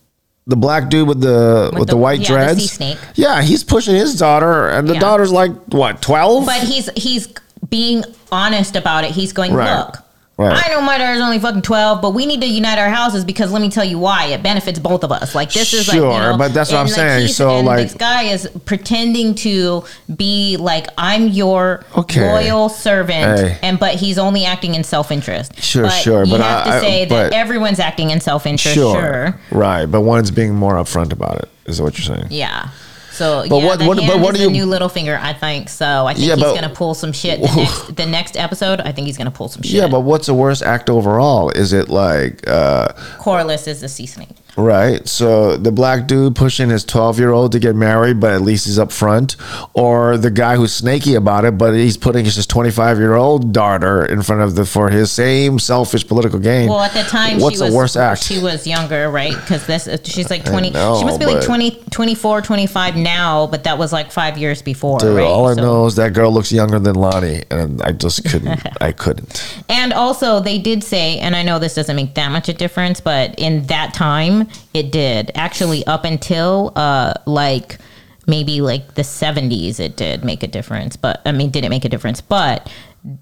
the 0.47 0.57
black 0.57 0.89
dude 0.89 1.09
with 1.09 1.21
the 1.21 1.69
with, 1.73 1.81
With 1.81 1.89
the, 1.89 1.95
the- 1.95 1.99
white 1.99 2.21
yeah, 2.21 2.29
the 2.29 2.33
dreads. 2.55 2.73
snake. 2.73 2.99
Yeah, 3.15 3.43
he's 3.43 3.65
pushing 3.65 3.95
his 3.95 4.17
daughter, 4.17 4.69
and 4.71 4.89
the 4.89 4.95
Yeah. 4.95 5.01
daughter's 5.01 5.33
like 5.33 5.53
what 5.69 6.01
twelve? 6.01 6.47
But 6.47 6.63
he's 6.63 6.89
he's 6.97 7.29
being 7.69 8.05
honest 8.33 8.77
about 8.77 9.05
it. 9.05 9.11
He's 9.11 9.33
going, 9.33 9.53
Right. 9.53 9.79
look. 9.79 9.99
Right. 10.37 10.67
I 10.67 10.73
know 10.73 10.81
my 10.81 10.99
daughter's 10.99 11.21
only 11.23 11.39
fucking 11.39 11.63
twelve, 11.63 12.03
but 12.03 12.11
we 12.11 12.27
need 12.27 12.41
to 12.41 12.47
unite 12.49 12.77
our 12.77 12.89
houses 12.91 13.25
because 13.25 13.53
let 13.53 13.63
me 13.63 13.71
tell 13.71 13.85
you 13.85 14.01
why 14.01 14.27
it 14.27 14.43
benefits 14.43 14.81
both 14.81 15.05
of 15.05 15.13
us. 15.13 15.33
Like 15.33 15.53
this 15.53 15.73
is 15.73 15.87
like 15.87 15.95
you 15.95 16.01
Sure, 16.01 16.33
know, 16.33 16.37
but 16.37 16.53
that's 16.53 16.73
what 16.73 16.79
I'm 16.81 16.89
saying. 16.89 17.29
So, 17.29 17.61
like- 17.61 17.79
this 17.85 17.95
guy 17.95 18.25
is 18.25 18.49
pretending 18.65 19.37
to 19.37 19.85
be 20.17 20.57
like 20.57 20.89
I'm 20.99 21.29
your 21.29 21.85
Okay. 21.97 22.29
loyal 22.29 22.69
servant, 22.69 23.39
Hey. 23.39 23.59
and 23.63 23.79
but 23.79 23.95
he's 23.95 24.19
only 24.19 24.45
acting 24.45 24.75
in 24.75 24.83
self 24.83 25.13
interest. 25.13 25.63
Sure, 25.63 25.89
sure, 25.89 26.25
You 26.25 26.33
but 26.33 26.41
have 26.41 26.67
I- 26.67 26.71
to 26.75 26.81
say 26.81 27.07
but- 27.07 27.31
that 27.31 27.33
everyone's 27.33 27.79
acting 27.79 28.11
in 28.11 28.21
self 28.21 28.45
interest. 28.45 28.75
sure, 28.75 28.93
Sure. 29.01 29.39
right? 29.53 29.87
But 29.87 30.01
one's 30.01 30.33
being 30.33 30.55
more 30.57 30.75
upfront 30.75 31.13
about 31.13 31.39
it. 31.39 31.49
Is 31.67 31.81
what 31.81 31.97
you're 31.97 32.17
saying? 32.17 32.27
Yeah. 32.31 32.69
So 33.15 33.47
But 33.49 33.57
yeah, 33.59 33.65
what- 33.67 33.79
the 33.79 33.87
what- 33.87 33.97
but 34.07 34.21
what 34.21 34.35
is 34.35 34.41
the 34.41 34.47
you- 34.47 34.51
new 34.51 34.67
Littlefinger. 34.67 35.19
I 35.21 35.33
think 35.33 35.69
so. 35.69 36.07
I 36.07 36.15
think 36.15 36.27
Yeah, 36.27 36.35
he's 36.35 36.43
but- 36.45 36.55
gonna 36.55 36.69
pull 36.69 36.95
some 36.95 37.13
shit. 37.13 37.41
The 37.41 37.47
next, 37.57 37.97
the 38.03 38.07
next 38.07 38.37
episode, 38.37 38.81
I 38.81 38.91
think 38.93 39.07
he's 39.07 39.17
gonna 39.17 39.31
pull 39.31 39.49
some 39.49 39.63
shit. 39.63 39.73
Yeah, 39.75 39.87
but 39.87 40.01
what's 40.01 40.27
the 40.27 40.35
worst 40.35 40.63
act 40.63 40.91
overall? 40.91 41.51
Is 41.51 41.73
it 41.73 41.89
like 41.89 42.47
uh, 42.49 42.89
Corlys 43.21 43.69
is 43.69 43.81
the 43.81 43.89
sea 43.89 44.07
snake. 44.07 44.29
Right? 44.57 45.07
So 45.09 45.57
the 45.57 45.73
black 45.73 46.07
dude 46.07 46.37
pushing 46.37 46.71
his 46.71 46.85
twelve 46.85 47.19
year 47.19 47.31
old 47.31 47.53
to 47.53 47.59
get 47.59 47.75
married, 47.75 48.21
but 48.21 48.33
at 48.33 48.41
least 48.43 48.67
he's 48.67 48.79
up 48.79 48.93
front, 48.93 49.37
or 49.75 50.17
the 50.17 50.31
guy 50.31 50.57
who's 50.57 50.73
snaky 50.75 51.15
about 51.15 51.45
it, 51.45 51.59
but 51.59 51.75
he's 51.75 51.97
putting 51.97 52.25
his 52.25 52.47
twenty 52.47 52.71
five 52.71 52.99
year 52.99 53.15
old 53.15 53.53
daughter 53.53 54.05
in 54.05 54.23
front 54.23 54.43
of 54.43 54.55
the 54.55 54.65
for 54.65 54.91
his 54.91 55.11
same 55.11 55.59
selfish 55.59 56.07
political 56.07 56.39
gain. 56.39 56.69
Well, 56.69 56.81
at 56.81 56.93
the 56.93 57.03
time, 57.05 57.39
what's 57.41 57.57
she 57.57 57.63
was 57.63 57.71
the 57.71 57.77
worst 57.77 57.97
act? 57.97 58.23
she 58.23 58.41
was 58.41 58.67
younger, 58.67 59.11
right? 59.11 59.35
Because 59.35 59.67
this 59.67 59.87
uh, 59.89 59.97
she's 60.05 60.31
like 60.31 60.45
twenty. 60.45 60.71
know, 60.71 60.99
she 60.99 61.05
must 61.05 61.19
be 61.21 61.27
like 61.27 61.37
but- 61.41 61.45
20, 61.47 61.71
24, 61.91 62.43
25 62.43 62.97
now, 62.97 63.47
but 63.47 63.65
that 63.65 63.79
was 63.79 63.93
like 63.93 64.11
five 64.11 64.39
years 64.39 64.63
before, 64.63 64.99
Dude, 64.99 65.17
right? 65.17 65.25
all 65.25 65.47
I 65.49 65.55
So- 65.55 65.63
know 65.63 65.87
is 65.87 65.97
that 65.97 66.13
girl 66.15 66.33
looks 66.33 66.51
younger 66.53 66.79
than 66.79 66.95
Lonnie, 66.95 67.43
and 67.51 67.83
I 67.83 67.93
just 67.93 68.25
couldn't. 68.25 68.61
I 68.81 68.93
couldn't. 68.93 69.43
And 69.69 69.93
also, 69.93 70.41
they 70.41 70.59
did 70.59 70.83
say, 70.85 71.19
and 71.19 71.35
I 71.35 71.43
know 71.43 71.59
this 71.59 71.75
doesn't 71.75 71.97
make 71.97 72.15
that 72.15 72.31
much 72.31 72.49
a 72.49 72.53
difference, 72.53 73.01
but 73.01 73.35
in 73.39 73.67
that 73.67 73.93
time, 73.93 74.44
it 74.73 74.91
did. 74.93 75.31
Actually 75.35 75.85
up 75.87 76.05
until 76.05 76.73
uh 76.77 77.15
like 77.27 77.79
maybe 78.27 78.61
like 78.61 78.95
the 78.95 79.03
70s 79.03 79.79
it 79.79 79.97
did 79.99 80.25
make 80.25 80.43
a 80.43 80.47
difference 80.47 80.97
but 80.97 81.21
i 81.27 81.33
mean 81.33 81.51
didn't 81.51 81.71
make 81.71 81.85
a 81.85 81.89
difference. 81.89 82.21
But 82.21 82.71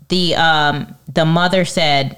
the 0.09 0.35
um 0.37 0.95
the 1.13 1.25
mother 1.25 1.65
said 1.65 2.17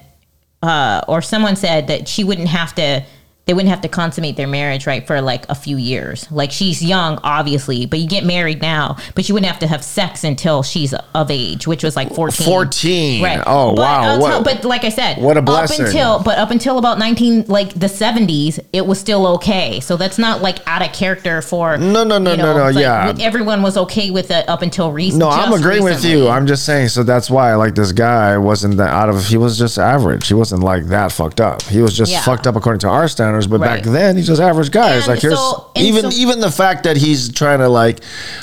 uh 0.61 1.01
or 1.07 1.21
someone 1.21 1.55
said 1.55 1.87
that 1.87 2.07
she 2.07 2.23
wouldn't 2.23 2.49
have 2.49 2.75
to 2.75 3.03
they 3.45 3.53
wouldn't 3.53 3.69
have 3.69 3.81
to 3.81 3.87
consummate 3.87 4.35
their 4.37 4.47
marriage 4.47 4.87
right 4.87 5.05
for 5.05 5.21
like 5.21 5.47
a 5.49 5.55
few 5.55 5.77
years 5.77 6.29
like 6.31 6.51
she's 6.51 6.83
young 6.83 7.19
obviously 7.23 7.85
but 7.85 7.99
you 7.99 8.07
get 8.07 8.23
married 8.25 8.61
now 8.61 8.95
but 9.13 9.27
you 9.29 9.33
wouldn't 9.35 9.49
have 9.51 9.59
to 9.59 9.67
have 9.67 9.83
sex 9.83 10.23
until 10.23 10.63
she's 10.63 10.93
of 11.13 11.29
age 11.29 11.67
which 11.67 11.83
was 11.83 11.95
like 11.95 12.11
14 12.13 12.45
14. 12.45 13.23
right 13.23 13.43
Oh, 13.45 13.71
But 13.75 13.81
wow. 13.81 14.01
I'll 14.01 14.19
What- 14.21 14.43
but 14.43 14.65
like 14.65 14.83
i 14.83 14.89
said 14.89 15.21
what 15.21 15.37
a 15.37 15.41
blessing. 15.41 15.81
up 15.81 15.87
until 15.87 16.23
but 16.23 16.37
up 16.39 16.51
until 16.51 16.77
about 16.79 16.97
19 16.97 17.45
like 17.47 17.69
the 17.73 17.87
70s 17.87 18.59
it 18.73 18.85
was 18.85 18.99
still 18.99 19.27
okay 19.35 19.79
so 19.79 19.95
that's 19.97 20.17
not 20.17 20.41
like 20.41 20.57
out 20.67 20.81
of 20.81 20.91
character 20.93 21.41
for 21.41 21.77
No, 21.77 22.03
no, 22.03 22.17
no, 22.17 22.31
you 22.31 22.37
no, 22.37 22.57
no, 22.57 22.67
it's 22.67 22.75
like 22.75 22.81
yeah. 22.81 23.13
everyone 23.19 23.61
was 23.61 23.77
okay 23.77 24.09
with 24.11 24.31
it 24.31 24.47
up 24.49 24.61
until 24.61 24.91
recent 24.91 25.19
No, 25.19 25.29
I'm 25.29 25.53
agreeing 25.53 25.83
with 25.83 26.03
you. 26.03 26.27
I'm 26.27 26.47
just 26.47 26.65
saying. 26.65 26.87
So 26.89 27.03
that's 27.03 27.29
why, 27.29 27.53
like, 27.55 27.75
this 27.75 27.91
guy 27.91 28.37
wasn't 28.37 28.77
that 28.77 28.89
out 28.89 29.09
of. 29.09 29.25
He 29.25 29.37
was 29.37 29.57
just 29.57 29.77
average. 29.77 30.27
He 30.27 30.33
wasn't 30.33 30.63
like 30.63 30.85
that 30.87 31.11
fucked 31.11 31.39
up. 31.41 31.61
He 31.63 31.81
was 31.81 31.95
just 31.95 32.11
Yeah. 32.11 32.21
fucked 32.21 32.47
up 32.47 32.55
according 32.55 32.79
to 32.79 32.87
our 32.89 33.07
standards. 33.07 33.34
But 33.47 33.59
back 33.61 33.85
Right. 33.85 33.93
then, 33.93 34.15
he's 34.17 34.27
just 34.27 34.41
average 34.41 34.71
guy. 34.71 34.95
It's 34.95 35.05
And 35.07 35.15
like 35.15 35.21
here's 35.21 35.37
so- 35.37 35.65
even 35.75 36.11
so- 36.11 36.17
even 36.17 36.39
the 36.39 36.51
fact 36.51 36.83
that 36.85 36.97
he's 36.97 37.29
trying 37.31 37.59
to 37.59 37.69
like 37.69 37.99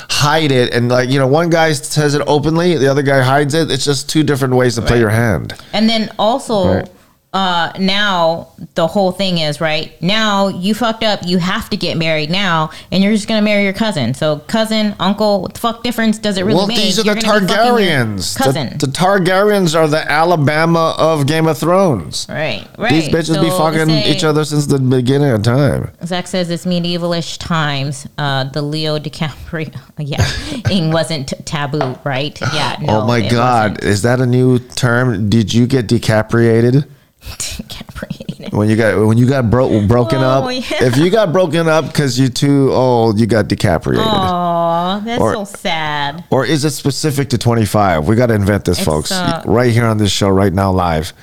hide 0.09 0.51
it 0.51 0.73
and 0.73 0.89
like 0.89 1.09
you 1.09 1.19
know 1.19 1.27
one 1.27 1.49
guy 1.49 1.73
says 1.73 2.13
it 2.15 2.21
openly, 2.27 2.77
the 2.77 2.87
other 2.89 3.01
guy 3.01 3.21
hides 3.21 3.53
it. 3.53 3.71
It's 3.71 3.85
just 3.85 4.07
two 4.09 4.23
different 4.23 4.55
ways 4.55 4.75
to 4.75 4.81
play 4.81 4.99
your 4.99 5.09
hand. 5.09 5.53
And 5.73 5.89
then 5.89 6.09
also, 6.19 6.75
Right. 6.75 6.89
Uh, 7.33 7.71
now 7.79 8.49
the 8.75 8.85
whole 8.85 9.11
thing 9.11 9.39
is 9.39 9.59
right 9.59 9.99
now 10.01 10.47
you 10.49 10.73
fucked 10.75 11.03
up. 11.03 11.21
You 11.25 11.39
have 11.39 11.69
to 11.71 11.77
get 11.77 11.97
married 11.97 12.29
now, 12.29 12.69
and 12.91 13.03
you're 13.03 13.13
just 13.13 13.27
gonna 13.27 13.41
marry 13.41 13.63
your 13.63 13.73
cousin. 13.73 14.13
So 14.13 14.39
cousin, 14.39 14.95
uncle, 14.99 15.41
what 15.41 15.53
the 15.55 15.59
fuck 15.59 15.83
difference 15.83 16.19
does 16.19 16.37
it 16.37 16.43
really 16.43 16.53
make? 16.53 16.57
well, 16.59 16.67
make? 16.67 16.77
these 16.77 16.99
are 16.99 17.03
You're 17.03 17.15
the 17.15 17.21
gonna 17.21 17.39
be 17.41 17.47
fucking 17.47 17.65
your 17.65 17.75
Targaryens. 17.77 18.37
Cousin, 18.37 18.77
The, 18.77 18.85
the 18.85 18.91
Targaryens 18.91 19.75
are 19.75 19.87
the 19.87 20.09
Alabama 20.11 20.95
of 20.97 21.25
Game 21.25 21.47
of 21.47 21.57
Thrones. 21.57 22.27
right? 22.29 22.67
Right. 22.77 22.91
These 22.91 23.09
bitches 23.09 23.41
be 23.41 23.49
fucking 23.49 23.87
say- 23.87 24.11
each 24.15 24.23
other 24.23 24.45
since 24.45 24.67
the 24.67 24.79
beginning 24.79 25.31
of 25.31 25.41
time. 25.41 25.91
Zach 26.05 26.27
says 26.27 26.49
it's 26.49 26.65
medievalish 26.65 27.37
times. 27.39 28.07
Uh, 28.17 28.43
the 28.45 28.61
Leo 28.61 28.99
DiCaprio, 28.99 29.75
yeah, 29.97 30.23
ing 30.71 30.91
wasn't 30.91 31.33
taboo, 31.45 31.97
right? 32.03 32.39
Yeah. 32.53 32.77
No, 32.81 33.01
oh 33.01 33.07
my 33.07 33.19
it 33.19 33.31
god, 33.31 33.83
is 33.83 34.03
that 34.03 34.19
a 34.21 34.25
new 34.27 34.59
term? 34.59 35.29
Did 35.29 35.53
you 35.53 35.65
get 35.65 35.87
decapriated? 35.87 36.85
When 38.51 38.69
you 38.69 38.75
got 38.75 39.07
when 39.07 39.17
you 39.17 39.25
got 39.27 39.49
bro- 39.49 39.87
broken 39.87 40.19
Oh, 40.19 40.23
up, 40.45 40.51
yeah. 40.51 40.83
if 40.83 40.97
you 40.97 41.09
got 41.09 41.31
broken 41.31 41.67
up 41.67 41.85
because 41.87 42.19
you're 42.19 42.29
too 42.29 42.71
old, 42.71 43.19
you 43.19 43.25
got 43.25 43.47
decapriated. 43.47 44.05
Aw, 44.05 44.99
that's 44.99 45.21
Or- 45.21 45.33
so 45.33 45.43
sad. 45.45 46.23
Or 46.29 46.45
is 46.45 46.63
it 46.65 46.71
specific 46.71 47.29
to 47.29 47.37
25? 47.37 48.07
We 48.07 48.15
got 48.15 48.27
to 48.27 48.35
invent 48.35 48.65
this, 48.65 48.77
It's, 48.77 48.85
folks. 48.85 49.11
uh, 49.11 49.41
right 49.45 49.71
here 49.71 49.85
on 49.85 49.97
this 49.97 50.11
show, 50.11 50.29
right 50.29 50.53
now, 50.53 50.71
live. 50.71 51.13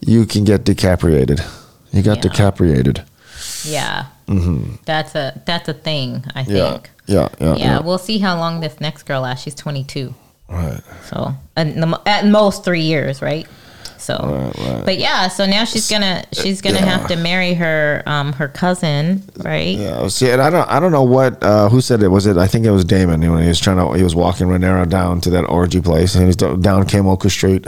You 0.00 0.26
can 0.26 0.44
get 0.44 0.64
decapriated. 0.64 1.40
You 1.92 2.02
got 2.02 2.16
Yeah. 2.16 2.22
decapriated. 2.22 3.02
Yeah. 3.64 4.06
That's 4.84 5.14
a 5.14 5.40
that's 5.46 5.68
a 5.68 5.74
thing. 5.74 6.24
I 6.34 6.44
think. 6.44 6.90
yeah, 7.06 7.28
yeah, 7.28 7.28
Yeah, 7.40 7.56
yeah. 7.56 7.78
we'll 7.80 7.98
see 7.98 8.18
how 8.18 8.36
long 8.36 8.60
this 8.60 8.78
next 8.80 9.04
girl 9.04 9.22
lasts. 9.22 9.44
She's 9.44 9.54
22. 9.54 10.12
Right. 10.50 10.80
So 11.08 11.34
at 11.56 12.26
most 12.26 12.62
three 12.64 12.82
years, 12.82 13.22
right? 13.22 13.46
So, 13.98 14.14
Right, 14.56 14.66
right. 14.74 14.84
but 14.84 14.98
yeah, 14.98 15.28
so 15.28 15.44
now 15.46 15.64
she's 15.64 15.90
gonna 15.90 16.24
she's 16.32 16.60
gonna 16.62 16.76
Yeah. 16.78 16.84
have 16.98 17.08
to 17.08 17.16
marry 17.16 17.54
her 17.54 18.02
um 18.06 18.32
her 18.34 18.48
cousin, 18.48 19.22
right? 19.38 19.76
Yeah, 19.76 20.06
see, 20.08 20.30
and 20.30 20.40
I 20.40 20.50
don't, 20.50 20.68
I 20.70 20.80
don't 20.80 20.92
know 20.92 21.02
what, 21.02 21.42
uh, 21.42 21.68
who 21.68 21.80
said 21.80 22.02
it. 22.02 22.08
Was 22.08 22.26
it? 22.26 22.36
I 22.36 22.46
think 22.46 22.64
it 22.64 22.70
was 22.70 22.84
Damon. 22.84 23.20
When 23.30 23.42
he 23.42 23.48
was 23.48 23.60
trying 23.60 23.76
to, 23.76 23.92
he 23.96 24.02
was 24.02 24.14
walking 24.14 24.46
Rhaenyra 24.48 24.88
down 24.88 25.20
to 25.22 25.30
that 25.30 25.44
orgy 25.44 25.80
place, 25.80 26.14
and 26.14 26.26
he's 26.26 26.36
down 26.36 26.58
Kamoka 26.86 27.30
Street, 27.30 27.66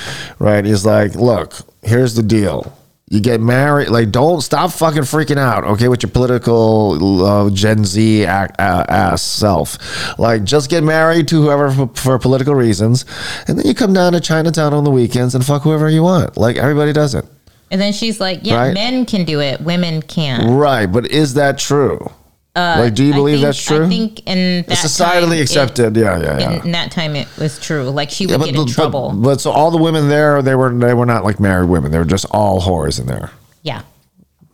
right? 0.38 0.64
He's 0.64 0.84
like, 0.86 1.14
"Look, 1.14 1.54
here's 1.82 2.14
the 2.14 2.22
deal. 2.22 2.72
You 3.12 3.20
get 3.20 3.42
married, 3.42 3.90
like, 3.90 4.10
don't 4.10 4.40
stop 4.40 4.72
fucking 4.72 5.02
freaking 5.02 5.36
out, 5.36 5.64
okay, 5.64 5.88
with 5.88 6.02
your 6.02 6.08
political 6.10 7.22
uh, 7.22 7.50
Gen 7.50 7.84
Z 7.84 8.24
act, 8.24 8.58
uh, 8.58 8.86
ass 8.88 9.20
self. 9.20 10.18
Like, 10.18 10.44
just 10.44 10.70
get 10.70 10.82
married 10.82 11.28
to 11.28 11.42
whoever 11.42 11.70
for, 11.70 11.88
for 11.88 12.18
political 12.18 12.54
reasons, 12.54 13.04
and 13.46 13.58
then 13.58 13.66
you 13.66 13.74
come 13.74 13.92
down 13.92 14.14
to 14.14 14.20
Chinatown 14.20 14.72
on 14.72 14.84
the 14.84 14.90
weekends 14.90 15.34
and 15.34 15.44
fuck 15.44 15.60
whoever 15.60 15.90
you 15.90 16.02
want. 16.02 16.38
Like 16.38 16.56
everybody 16.56 16.94
does 16.94 17.14
it." 17.14 17.26
And 17.70 17.78
then 17.78 17.92
she's 17.92 18.18
like, 18.18 18.40
"Yeah, 18.44 18.56
Right. 18.56 18.72
men 18.74 19.04
can 19.04 19.26
do 19.26 19.40
it, 19.40 19.60
women 19.60 20.00
can't." 20.00 20.48
Right, 20.58 20.86
but 20.86 21.06
is 21.10 21.34
that 21.34 21.58
true? 21.58 22.10
Uh, 22.54 22.76
like, 22.80 22.94
do 22.94 23.02
you 23.04 23.14
believe 23.14 23.36
think- 23.36 23.46
that's 23.46 23.62
true? 23.62 23.86
I 23.86 23.88
think 23.88 24.20
in 24.26 24.62
that 24.68 24.72
It's 24.72 24.82
societally 24.82 25.20
time, 25.22 25.32
it- 25.32 25.40
accepted. 25.40 25.96
yeah, 25.96 26.20
yeah, 26.20 26.38
yeah. 26.38 26.64
in 26.64 26.72
that 26.72 26.90
time 26.90 27.16
it 27.16 27.26
was 27.38 27.58
true. 27.58 27.84
Like 27.88 28.10
she 28.10 28.26
would 28.26 28.38
Yeah, 28.40 28.46
get 28.46 28.54
in 28.54 28.66
trouble. 28.66 29.12
But, 29.16 29.40
so 29.40 29.50
all 29.50 29.70
the 29.70 29.78
women 29.78 30.08
there, 30.10 30.42
they 30.42 30.54
were 30.54 30.70
they 30.70 30.92
were 30.92 31.06
not 31.06 31.24
like 31.24 31.40
married 31.40 31.70
women. 31.70 31.90
They 31.92 31.98
were 31.98 32.04
just 32.04 32.26
all 32.30 32.60
whores 32.60 33.00
in 33.00 33.06
there. 33.06 33.30
yeah. 33.62 33.82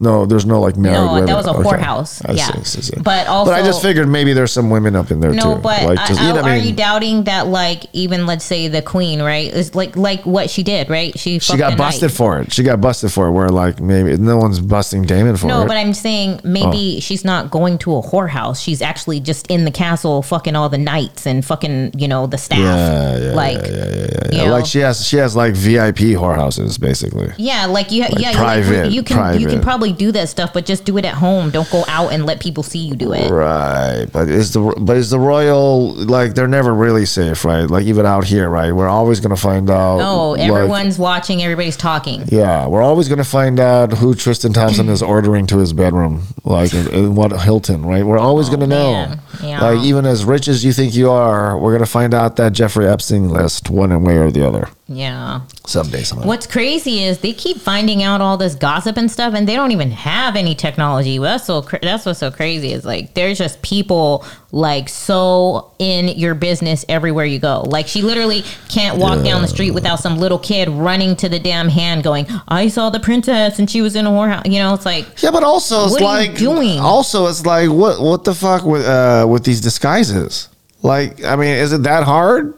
No, 0.00 0.26
there's 0.26 0.46
no 0.46 0.60
like 0.60 0.76
married 0.76 0.94
No, 0.94 1.12
women. 1.14 1.26
that 1.26 1.36
was 1.36 1.46
a 1.46 1.50
Okay. 1.54 1.68
whorehouse. 1.68 2.22
I 2.28 2.32
Yeah. 2.34 2.46
see, 2.52 2.62
see, 2.64 2.82
see. 2.82 3.00
But 3.02 3.26
also, 3.26 3.50
but 3.50 3.60
I 3.60 3.64
just 3.66 3.82
figured 3.82 4.08
maybe 4.08 4.32
there's 4.32 4.52
some 4.52 4.70
women 4.70 4.94
up 4.94 5.10
in 5.10 5.18
there 5.18 5.32
No, 5.32 5.54
too. 5.56 5.60
but 5.60 5.82
like, 5.82 6.06
just, 6.06 6.20
I- 6.20 6.28
you 6.28 6.34
know 6.34 6.40
are 6.42 6.48
I 6.50 6.58
mean? 6.58 6.68
you 6.68 6.72
doubting 6.72 7.24
that, 7.24 7.48
like, 7.48 7.84
even 7.92 8.24
let's 8.24 8.44
say 8.44 8.68
the 8.68 8.80
queen, 8.80 9.20
right? 9.20 9.52
Is 9.52 9.74
like 9.74 9.96
like 9.96 10.24
what 10.24 10.50
she 10.50 10.62
did, 10.62 10.88
right? 10.88 11.18
She 11.18 11.40
she 11.40 11.56
got 11.56 11.76
busted 11.76 12.02
knight. 12.10 12.10
for 12.12 12.38
it. 12.38 12.52
She 12.52 12.62
got 12.62 12.80
busted 12.80 13.10
for 13.10 13.26
it. 13.26 13.32
Where 13.32 13.48
like 13.48 13.80
maybe 13.80 14.16
no 14.16 14.36
one's 14.36 14.60
busting 14.60 15.02
Damon 15.02 15.36
for 15.36 15.48
No, 15.48 15.58
it. 15.58 15.60
No, 15.62 15.66
but 15.66 15.76
I'm 15.76 15.92
saying 15.94 16.40
maybe 16.44 16.94
oh. 16.98 17.00
she's 17.00 17.24
not 17.24 17.50
going 17.50 17.78
to 17.78 17.96
a 17.96 18.02
whorehouse. 18.02 18.62
She's 18.62 18.80
actually 18.80 19.18
just 19.18 19.48
in 19.48 19.64
the 19.64 19.72
castle, 19.72 20.22
fucking 20.22 20.54
all 20.54 20.68
the 20.68 20.78
knights 20.78 21.26
and 21.26 21.44
fucking 21.44 21.94
you 21.98 22.06
know 22.06 22.28
the 22.28 22.38
staff. 22.38 22.58
Yeah, 22.60 23.18
yeah, 23.18 23.32
like, 23.34 23.56
yeah, 23.56 23.66
yeah, 23.66 24.06
yeah, 24.32 24.44
you. 24.44 24.50
Like 24.50 24.66
she 24.66 24.78
has 24.78 25.04
she 25.04 25.16
has 25.16 25.34
like 25.34 25.54
VIP 25.54 26.14
whorehouses 26.14 26.78
basically. 26.78 27.32
Yeah, 27.36 27.66
like 27.66 27.90
you, 27.90 28.04
yeah, 28.16 28.32
private, 28.32 28.84
like, 28.84 28.92
you 28.92 29.02
can 29.02 29.34
you 29.40 29.46
can 29.48 29.60
private. 29.60 29.62
probably 29.64 29.87
do 29.92 30.12
that 30.12 30.28
stuff, 30.28 30.52
but 30.52 30.66
just 30.66 30.84
do 30.84 30.96
it 30.98 31.04
at 31.04 31.14
home. 31.14 31.50
Don't 31.50 31.70
go 31.70 31.84
out 31.88 32.12
and 32.12 32.26
let 32.26 32.40
people 32.40 32.62
see 32.62 32.78
you 32.78 32.94
do 32.94 33.12
it. 33.12 33.30
Right, 33.30 34.06
but 34.12 34.28
is 34.28 34.52
the 34.52 34.74
but 34.78 34.96
is 34.96 35.10
the 35.10 35.18
royal 35.18 35.94
like 35.94 36.34
they're 36.34 36.48
never 36.48 36.74
really 36.74 37.06
safe, 37.06 37.44
right? 37.44 37.68
Like 37.68 37.84
even 37.86 38.06
out 38.06 38.24
here, 38.24 38.48
right? 38.48 38.72
We're 38.72 38.88
always 38.88 39.20
gonna 39.20 39.36
find 39.36 39.70
out. 39.70 39.98
No, 39.98 40.30
like- 40.30 40.40
everyone's 40.40 40.98
watching. 40.98 41.42
Everybody's 41.42 41.76
talking. 41.76 42.24
yeah, 42.28 42.66
we're 42.66 42.82
always 42.82 43.08
gonna 43.08 43.24
find 43.24 43.60
out 43.60 43.92
who 43.92 44.14
Tristan 44.14 44.52
Thompson 44.52 44.88
is 44.88 45.02
ordering 45.08 45.46
to 45.48 45.58
his 45.58 45.72
bedroom, 45.72 46.22
like 46.44 46.72
in, 46.74 46.88
in 46.88 47.14
what 47.14 47.32
Hilton, 47.40 47.84
right? 47.84 48.04
We're 48.04 48.18
always 48.18 48.48
oh, 48.48 48.52
gonna 48.52 48.66
know. 48.66 49.14
Oh. 49.14 49.46
Yeah. 49.46 49.60
Like 49.62 49.84
even 49.84 50.06
as 50.06 50.24
rich 50.24 50.48
as 50.48 50.64
you 50.64 50.72
think 50.72 50.94
you 50.94 51.10
are, 51.10 51.58
we're 51.58 51.72
gonna 51.72 51.86
find 51.86 52.14
out 52.14 52.36
that 52.36 52.52
Jeffrey 52.52 52.86
Epstein 52.86 53.30
list 53.30 53.70
one 53.70 54.02
way 54.02 54.16
or 54.16 54.30
the 54.30 54.46
other 54.46 54.68
Yeah. 54.90 55.42
someday. 55.66 56.02
Someday. 56.02 56.26
What's 56.26 56.46
crazy 56.46 57.04
is 57.04 57.18
they 57.18 57.34
keep 57.34 57.58
finding 57.58 58.02
out 58.02 58.22
all 58.22 58.38
this 58.38 58.54
gossip 58.54 58.96
and 58.96 59.10
stuff, 59.10 59.34
and 59.34 59.46
they 59.46 59.54
don't 59.54 59.70
even 59.70 59.90
have 59.90 60.34
any 60.34 60.54
technology. 60.54 61.18
That's 61.18 61.44
so 61.44 61.60
that's 61.82 62.06
what's 62.06 62.18
so 62.18 62.30
crazy 62.30 62.72
is 62.72 62.86
like 62.86 63.12
there's 63.12 63.36
just 63.36 63.60
people 63.60 64.24
like 64.50 64.88
so 64.88 65.72
in 65.78 66.08
your 66.18 66.34
business 66.34 66.86
everywhere 66.88 67.26
you 67.26 67.38
go. 67.38 67.64
Like 67.66 67.86
she 67.86 68.00
literally 68.00 68.42
can't 68.70 68.98
walk 68.98 69.22
down 69.22 69.42
the 69.42 69.48
street 69.48 69.72
without 69.72 70.00
some 70.00 70.16
little 70.16 70.38
kid 70.38 70.70
running 70.70 71.16
to 71.16 71.28
the 71.28 71.38
damn 71.38 71.68
hand, 71.68 72.02
going, 72.02 72.26
"I 72.48 72.68
saw 72.68 72.88
the 72.88 73.00
princess 73.00 73.58
and 73.58 73.70
she 73.70 73.82
was 73.82 73.94
in 73.94 74.06
a 74.06 74.10
whorehouse." 74.10 74.50
You 74.50 74.58
know, 74.58 74.72
it's 74.72 74.86
like 74.86 75.22
Yeah, 75.22 75.32
but 75.32 75.42
also 75.42 75.84
it's 75.84 75.92
What 75.92 76.02
are 76.02 76.22
you 76.22 76.28
like 76.30 76.38
doing? 76.38 76.78
Also, 76.80 77.26
it's 77.26 77.44
like 77.44 77.68
what 77.68 78.00
what 78.00 78.24
the 78.24 78.34
fuck 78.34 78.64
with 78.64 78.86
uh 78.86 79.26
with 79.28 79.44
these 79.44 79.60
disguises? 79.60 80.48
Like, 80.82 81.24
I 81.24 81.34
mean, 81.36 81.54
is 81.56 81.72
it 81.72 81.82
that 81.82 82.04
hard 82.04 82.57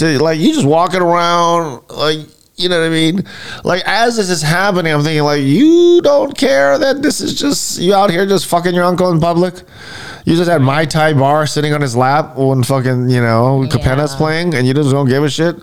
to 0.00 0.22
like 0.22 0.40
you 0.40 0.52
just 0.52 0.66
walking 0.66 1.00
around 1.00 1.82
like 1.90 2.26
you 2.56 2.68
know 2.68 2.78
what 2.78 2.86
I 2.86 2.90
mean? 2.90 3.24
Like 3.64 3.82
as 3.86 4.16
this 4.16 4.28
is 4.28 4.42
happening, 4.42 4.92
I'm 4.92 5.02
thinking 5.02 5.22
like 5.22 5.42
you 5.42 6.02
don't 6.02 6.36
care 6.36 6.76
that 6.78 7.00
this 7.00 7.20
is 7.20 7.34
just 7.34 7.78
you 7.78 7.94
out 7.94 8.10
here 8.10 8.26
just 8.26 8.46
fucking 8.46 8.74
your 8.74 8.84
uncle 8.84 9.10
in 9.10 9.20
public. 9.20 9.54
You 10.24 10.36
just 10.36 10.50
had 10.50 10.60
my 10.62 10.84
Thai 10.84 11.14
bar 11.14 11.46
sitting 11.46 11.72
on 11.72 11.80
his 11.80 11.96
lap 11.96 12.36
when 12.36 12.62
fucking 12.62 13.08
you 13.08 13.20
know 13.20 13.66
Capena's 13.70 14.12
Yeah. 14.12 14.16
playing, 14.18 14.54
and 14.54 14.66
you 14.66 14.74
just 14.74 14.90
don't 14.90 15.08
give 15.08 15.24
a 15.24 15.30
shit. 15.30 15.56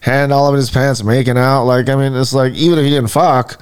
Hand 0.00 0.32
all 0.32 0.48
in 0.50 0.54
his 0.56 0.70
pants, 0.70 1.02
making 1.02 1.36
out. 1.36 1.64
Like 1.64 1.88
I 1.88 1.96
mean, 1.96 2.14
it's 2.14 2.32
like 2.32 2.52
even 2.54 2.78
if 2.78 2.84
you 2.84 2.90
didn't 2.90 3.10
fuck, 3.10 3.60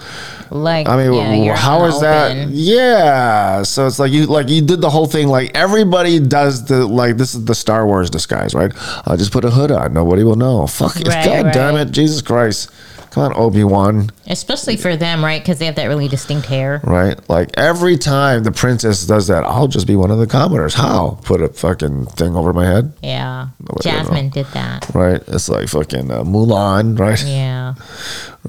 like 0.51 0.89
I 0.89 0.97
mean, 0.97 1.45
yeah, 1.45 1.57
how 1.57 1.85
is 1.87 2.01
that? 2.01 2.49
Yeah. 2.49 3.63
So 3.63 3.87
it's 3.87 3.99
like 3.99 4.13
you 4.13 4.27
like 4.27 4.49
you 4.49 4.61
did 4.63 4.81
the 4.81 4.91
whole 4.91 5.07
thing. 5.07 5.29
Like 5.29 5.57
everybody 5.57 6.21
does 6.21 6.65
the 6.67 6.87
like 6.87 7.17
this 7.17 7.35
is 7.35 7.45
the 7.45 7.55
Star 7.55 7.87
Wars 7.87 8.11
disguise, 8.11 8.55
right? 8.55 8.73
I'll 9.07 9.17
just 9.17 9.33
put 9.33 9.45
a 9.45 9.51
hood 9.51 9.71
on. 9.71 9.93
Nobody 9.95 10.25
will 10.25 10.37
know. 10.37 10.67
Fuck 10.67 11.01
it. 11.01 11.09
Right, 11.09 11.25
God 11.25 11.53
damn 11.53 11.77
it, 11.77 11.91
Jesus 11.93 12.21
Christ! 12.23 12.71
Come 13.13 13.25
on, 13.25 13.33
Obi 13.37 13.63
Wan. 13.63 14.09
Especially 14.27 14.79
for 14.79 14.97
them, 14.97 15.23
right? 15.23 15.43
Because 15.43 15.59
they 15.59 15.67
have 15.67 15.75
that 15.75 15.85
really 15.85 16.09
distinct 16.09 16.47
hair. 16.47 16.81
Right? 16.83 17.15
Like 17.29 17.51
every 17.59 17.99
time 17.99 18.43
the 18.43 18.53
princess 18.53 19.05
does 19.07 19.27
that, 19.27 19.45
I'll 19.45 19.69
just 19.69 19.87
be 19.87 19.97
one 19.97 20.11
of 20.11 20.19
the 20.19 20.27
commoners. 20.27 20.73
How? 20.73 21.19
Put 21.23 21.43
a 21.43 21.49
fucking 21.49 22.07
thing 22.07 22.35
over 22.35 22.55
my 22.55 22.65
head. 22.65 22.95
Yeah. 23.03 23.49
Jasmine 23.83 24.31
did 24.31 24.47
that. 24.55 24.89
Right? 24.95 25.23
It's 25.29 25.51
like 25.51 25.69
fucking 25.69 26.11
uh, 26.11 26.23
Mulan. 26.25 26.99
Right? 26.99 27.23
Yeah. 27.25 27.75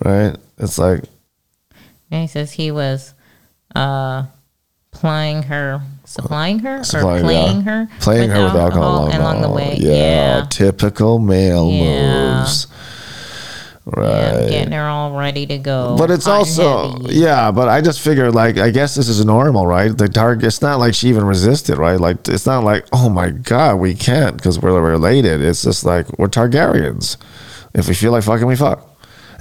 Right? 0.04 0.36
It's 0.58 0.78
like 0.80 1.04
And 2.10 2.22
he 2.22 2.28
says 2.28 2.54
he 2.54 2.72
was 2.72 3.14
uh 3.76 4.26
plying 4.92 5.44
her 5.44 5.82
supplying 6.06 6.60
her 6.60 6.84
Supplying, 6.84 7.20
or 7.20 7.28
playing 7.28 7.58
yeah. 7.58 7.64
her 7.64 7.88
playing 8.00 8.30
her 8.30 8.44
with 8.46 8.56
alcohol 8.56 9.16
along 9.16 9.42
the 9.42 9.50
way. 9.50 9.76
Yeah, 9.78 9.92
Yeah. 10.40 10.46
typical 10.50 11.20
male 11.20 11.70
Yeah. 11.70 12.40
moves. 12.40 12.68
Yeah, 13.86 14.40
Right. 14.40 14.50
getting 14.50 14.72
her 14.72 14.84
all 14.84 15.12
ready 15.12 15.46
to 15.46 15.58
go. 15.58 15.98
but 15.98 16.10
it's 16.10 16.26
also 16.26 16.98
yeah 17.10 17.52
but 17.52 17.68
i 17.68 17.82
just 17.82 18.00
figured 18.00 18.34
like 18.34 18.58
i 18.58 18.70
guess 18.70 18.96
this 18.96 19.10
is 19.10 19.26
normal 19.26 19.68
right? 19.68 19.98
The 19.98 20.08
target 20.08 20.46
it's 20.46 20.62
not 20.62 20.80
like 20.80 20.94
she 20.94 21.10
even 21.10 21.26
resisted 21.26 21.78
right? 21.78 22.00
Like 22.00 22.26
it's 22.30 22.46
not 22.46 22.64
like 22.64 22.86
oh 22.94 23.10
my 23.10 23.32
god 23.32 23.76
we 23.82 23.94
can't 23.94 24.38
because 24.38 24.58
we're 24.58 24.80
related. 24.80 25.42
It's 25.42 25.64
just 25.64 25.84
like 25.84 26.08
we're 26.18 26.30
targaryens. 26.30 27.18
If 27.74 27.90
we 27.90 27.94
feel 27.94 28.14
like 28.14 28.24
fucking 28.24 28.48
we 28.48 28.56
fuck. 28.56 28.88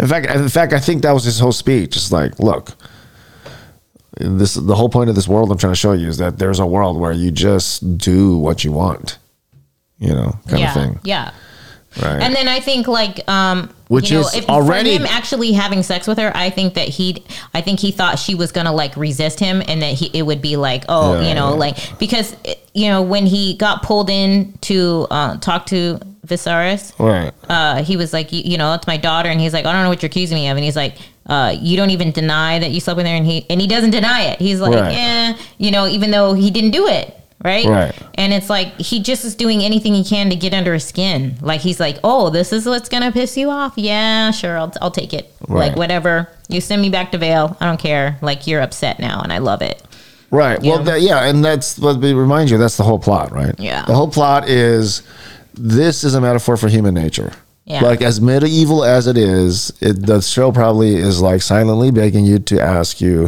In 0.00 0.08
fact 0.08 0.26
in 0.26 0.48
fact 0.48 0.72
i 0.72 0.80
think 0.80 1.02
that 1.02 1.12
was 1.12 1.22
his 1.24 1.38
whole 1.38 1.52
speech. 1.52 1.94
It's 1.96 2.10
like 2.10 2.38
look 2.40 2.72
this 4.18 4.54
the 4.54 4.74
whole 4.74 4.88
point 4.88 5.08
of 5.08 5.16
this 5.16 5.26
world 5.28 5.50
i'm 5.50 5.58
trying 5.58 5.72
to 5.72 5.78
show 5.78 5.92
you 5.92 6.06
is 6.08 6.18
that 6.18 6.38
there's 6.38 6.58
a 6.58 6.66
world 6.66 6.98
where 7.00 7.12
you 7.12 7.30
just 7.30 7.96
do 7.96 8.36
what 8.36 8.62
you 8.62 8.70
want 8.70 9.18
you 9.98 10.12
know 10.12 10.32
kind 10.48 10.60
yeah, 10.60 10.68
of 10.68 10.74
thing. 10.74 11.00
Yeah. 11.04 11.30
Right 12.00 12.22
And 12.22 12.34
then 12.34 12.48
I 12.48 12.60
think 12.60 12.86
like 12.88 13.28
um 13.28 13.70
Which 13.88 14.10
you 14.10 14.18
know, 14.20 14.26
is 14.26 14.34
if, 14.34 14.48
already- 14.48 14.94
him 14.94 15.04
actually 15.06 15.52
having 15.52 15.82
sex 15.82 16.06
with 16.06 16.18
her, 16.18 16.30
I 16.34 16.50
think 16.50 16.74
that 16.74 16.88
he 16.88 17.22
I 17.54 17.60
think 17.60 17.80
he 17.80 17.90
thought 17.90 18.18
she 18.18 18.34
was 18.34 18.52
gonna 18.52 18.72
like 18.72 18.96
resist 18.96 19.40
him 19.40 19.62
and 19.66 19.82
that 19.82 19.94
he 19.94 20.06
it 20.14 20.22
would 20.22 20.40
be 20.42 20.56
like, 20.56 20.84
oh, 20.88 21.20
Yeah, 21.20 21.28
you 21.28 21.34
know, 21.34 21.54
like 21.54 21.76
because 21.98 22.34
you 22.74 22.88
know, 22.88 23.02
when 23.02 23.26
he 23.26 23.54
got 23.56 23.82
pulled 23.82 24.08
in 24.08 24.54
to 24.62 25.06
uh, 25.10 25.36
talk 25.38 25.66
to 25.66 26.00
Viserys, 26.26 26.98
right 26.98 27.32
uh, 27.50 27.82
he 27.84 27.96
was 27.96 28.12
like, 28.12 28.32
you, 28.32 28.42
you 28.44 28.56
know, 28.56 28.72
it's 28.74 28.86
my 28.86 28.96
daughter, 28.96 29.28
and 29.28 29.40
he's 29.40 29.52
like, 29.52 29.66
I 29.66 29.72
don't 29.72 29.82
know 29.82 29.88
what 29.90 30.02
you're 30.02 30.08
accusing 30.08 30.36
me 30.36 30.48
of, 30.48 30.56
and 30.56 30.64
he's 30.64 30.76
like, 30.76 30.94
uh, 31.26 31.54
you 31.60 31.76
don't 31.76 31.90
even 31.90 32.12
deny 32.12 32.58
that 32.60 32.70
you 32.70 32.80
slept 32.80 32.96
with 32.96 33.06
her, 33.06 33.12
and 33.12 33.26
he 33.26 33.44
and 33.50 33.60
he 33.60 33.66
doesn't 33.66 33.90
deny 33.90 34.22
it. 34.22 34.38
He's 34.40 34.60
like, 34.60 34.72
Right. 34.72 34.94
eh, 34.96 35.36
you 35.58 35.70
know, 35.70 35.86
even 35.86 36.10
though 36.10 36.32
he 36.32 36.50
didn't 36.50 36.70
do 36.70 36.86
it, 36.88 37.14
right? 37.44 37.66
Right. 37.66 37.94
And 38.14 38.32
it's 38.32 38.48
like 38.50 38.78
he 38.78 39.02
just 39.02 39.24
is 39.24 39.34
doing 39.34 39.62
anything 39.62 39.94
he 39.94 40.04
can 40.04 40.30
to 40.30 40.36
get 40.36 40.54
under 40.54 40.74
his 40.74 40.84
skin. 40.84 41.36
Like 41.40 41.60
he's 41.60 41.80
like, 41.80 41.98
oh, 42.04 42.30
this 42.30 42.52
is 42.52 42.66
what's 42.66 42.88
gonna 42.88 43.12
piss 43.12 43.36
you 43.36 43.50
off. 43.50 43.74
Yeah, 43.76 44.30
sure, 44.30 44.58
I'll 44.58 44.72
I'll 44.80 44.90
take 44.90 45.12
it. 45.12 45.32
Right. 45.48 45.68
Like 45.68 45.76
whatever. 45.76 46.28
You 46.48 46.60
send 46.60 46.82
me 46.82 46.90
back 46.90 47.12
to 47.12 47.18
Vale. 47.18 47.56
I 47.60 47.66
don't 47.66 47.80
care. 47.80 48.18
Like 48.22 48.46
you're 48.46 48.60
upset 48.60 48.98
now, 48.98 49.20
and 49.22 49.32
I 49.32 49.38
love 49.38 49.62
it. 49.62 49.82
Right. 50.30 50.60
Well, 50.62 50.78
Yeah. 50.78 50.84
that, 50.84 51.00
yeah, 51.02 51.24
and 51.24 51.44
that's 51.44 51.78
what 51.78 51.98
we 51.98 52.14
remind 52.14 52.48
you. 52.50 52.56
That's 52.58 52.76
the 52.78 52.84
whole 52.84 52.98
plot, 52.98 53.32
right? 53.32 53.54
Yeah. 53.58 53.84
The 53.84 53.94
whole 53.94 54.08
plot 54.10 54.48
is 54.48 55.02
this 55.54 56.04
is 56.04 56.14
a 56.14 56.20
metaphor 56.20 56.56
for 56.56 56.68
human 56.68 56.94
nature. 56.94 57.32
Yeah. 57.64 57.82
Like 57.82 58.02
as 58.02 58.20
medieval 58.20 58.82
as 58.82 59.06
it 59.06 59.16
is, 59.16 59.72
it, 59.80 60.04
the 60.04 60.20
show 60.20 60.50
probably 60.50 60.96
is 60.96 61.20
like 61.20 61.42
silently 61.42 61.90
begging 61.92 62.24
you 62.24 62.38
to 62.40 62.60
ask 62.60 63.00
you, 63.00 63.26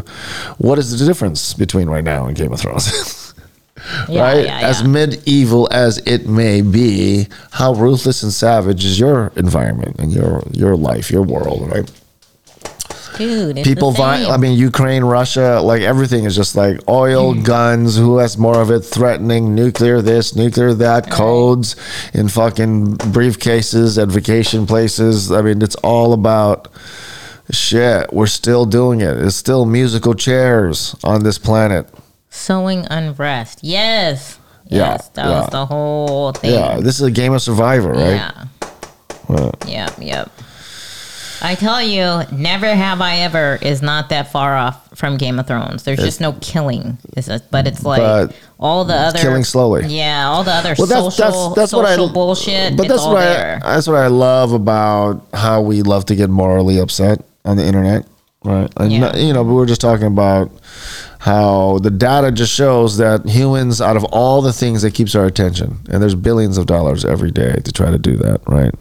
what 0.59 0.79
is 0.79 0.99
the 0.99 1.07
difference 1.07 1.55
between 1.55 1.89
right 1.89 2.03
now 2.03 2.27
and 2.27 2.37
Game 2.37 2.53
of 2.53 2.61
Thrones? 2.61 2.91
Yeah, 4.09 4.23
right? 4.23 4.45
yeah, 4.47 4.61
As 4.69 4.83
medieval 4.85 5.69
as 5.71 5.99
it 5.99 6.27
may 6.29 6.61
be, 6.63 7.29
how 7.53 7.75
ruthless 7.75 8.23
and 8.23 8.33
savage 8.33 8.85
is 8.85 8.99
your 8.99 9.31
environment 9.37 9.97
and 9.99 10.13
your 10.13 10.43
your 10.53 10.77
life, 10.77 11.11
your 11.11 11.23
world, 11.23 11.69
right? 11.71 11.91
dude. 13.17 13.59
It's 13.59 13.69
People, 13.69 13.93
vi- 13.93 14.25
I 14.29 14.37
mean, 14.39 14.59
Ukraine, 14.59 15.05
Russia, 15.05 15.61
like 15.63 15.83
everything 15.83 16.25
is 16.25 16.35
just 16.35 16.57
like 16.57 16.81
oil, 16.89 17.35
Mm. 17.35 17.45
guns. 17.45 17.97
Who 17.97 18.19
has 18.19 18.37
more 18.37 18.61
of 18.61 18.71
it? 18.73 18.81
Threatening 18.81 19.55
nuclear 19.55 20.03
this, 20.03 20.35
nuclear 20.35 20.75
that. 20.75 21.11
Codes 21.11 21.77
in 22.13 22.27
fucking 22.29 22.97
briefcases 23.17 24.03
at 24.03 24.09
vacation 24.09 24.67
places. 24.67 25.31
I 25.31 25.43
mean, 25.43 25.63
it's 25.63 25.77
all 25.77 26.13
about 26.13 26.67
shit. 27.53 28.13
We're 28.13 28.27
still 28.27 28.67
doing 28.67 29.01
it. 29.01 29.17
It's 29.19 29.37
still 29.37 29.65
musical 29.65 30.15
chairs 30.15 30.97
on 31.05 31.23
this 31.23 31.39
planet. 31.39 31.87
Sowing 32.35 32.87
unrest. 32.91 33.61
Yes. 33.63 34.39
Yeah, 34.67 34.93
Yes, 34.93 35.09
that 35.11 35.27
yeah. 35.27 35.41
was 35.41 35.49
the 35.51 35.67
whole 35.67 36.33
thing. 36.33 36.55
Yeah, 36.55 36.81
this 36.81 36.97
is 36.97 37.03
a 37.03 37.11
game 37.11 37.33
of 37.35 37.43
Survivor, 37.43 37.91
right? 37.93 38.33
Yeah. 39.29 39.51
Yep, 39.67 39.95
yep. 40.01 40.31
I 41.43 41.55
tell 41.55 41.83
you, 41.83 42.23
never 42.33 42.75
have 42.75 43.03
I 43.03 43.19
ever 43.19 43.59
is 43.61 43.83
not 43.83 44.09
that 44.09 44.33
far 44.33 44.57
off 44.57 44.89
from 44.97 45.19
Game 45.19 45.39
of 45.39 45.47
Thrones. 45.47 45.83
There's 45.83 45.99
just 45.99 46.21
no 46.21 46.33
killing, 46.41 46.97
It's 47.15 47.29
a- 47.29 47.43
but 47.51 47.67
it's 47.67 47.85
like 47.85 48.01
But 48.01 48.35
all 48.59 48.85
the 48.87 48.95
other 48.95 49.19
killing 49.19 49.45
slowly. 49.45 49.87
Yeah, 49.87 50.27
all 50.29 50.45
the 50.45 50.53
other 50.53 50.75
Well, 50.79 50.87
that's 50.87 51.17
social 51.17 51.49
that's 51.51 51.57
that's 51.57 51.73
what 51.75 51.85
I 51.85 51.97
bullshit. 52.13 52.77
But 52.79 52.89
that's 52.89 53.05
what 53.05 53.21
there. 53.21 53.61
I 53.63 53.75
that's 53.75 53.87
what 53.87 53.97
I 53.97 54.07
love 54.07 54.53
about 54.53 55.27
how 55.35 55.61
we 55.61 55.83
love 55.83 56.07
to 56.07 56.15
get 56.17 56.31
morally 56.31 56.79
upset 56.79 57.23
on 57.45 57.59
the 57.59 57.67
internet, 57.67 58.07
right? 58.45 58.73
And 58.79 58.91
Yeah. 58.91 59.15
you 59.17 59.35
know, 59.35 59.43
we 59.43 59.53
were 59.53 59.67
just 59.67 59.83
talking 59.83 60.07
about 60.07 60.51
how 61.25 61.79
the 61.79 61.91
data 61.91 62.31
just 62.31 62.53
shows 62.53 62.99
that 62.99 63.27
humans, 63.27 63.81
out 63.81 63.97
of 63.97 64.05
all 64.13 64.43
the 64.43 64.53
things 64.53 64.83
that 64.83 64.93
keeps 64.93 65.15
our 65.15 65.25
attention, 65.25 65.79
and 65.89 66.03
there's 66.03 66.15
billions 66.15 66.59
of 66.59 66.67
dollars 66.67 67.03
every 67.03 67.31
day 67.31 67.55
to 67.65 67.73
try 67.73 67.91
to 67.91 67.97
do 67.97 68.15
that, 68.19 68.43
right? 68.47 68.75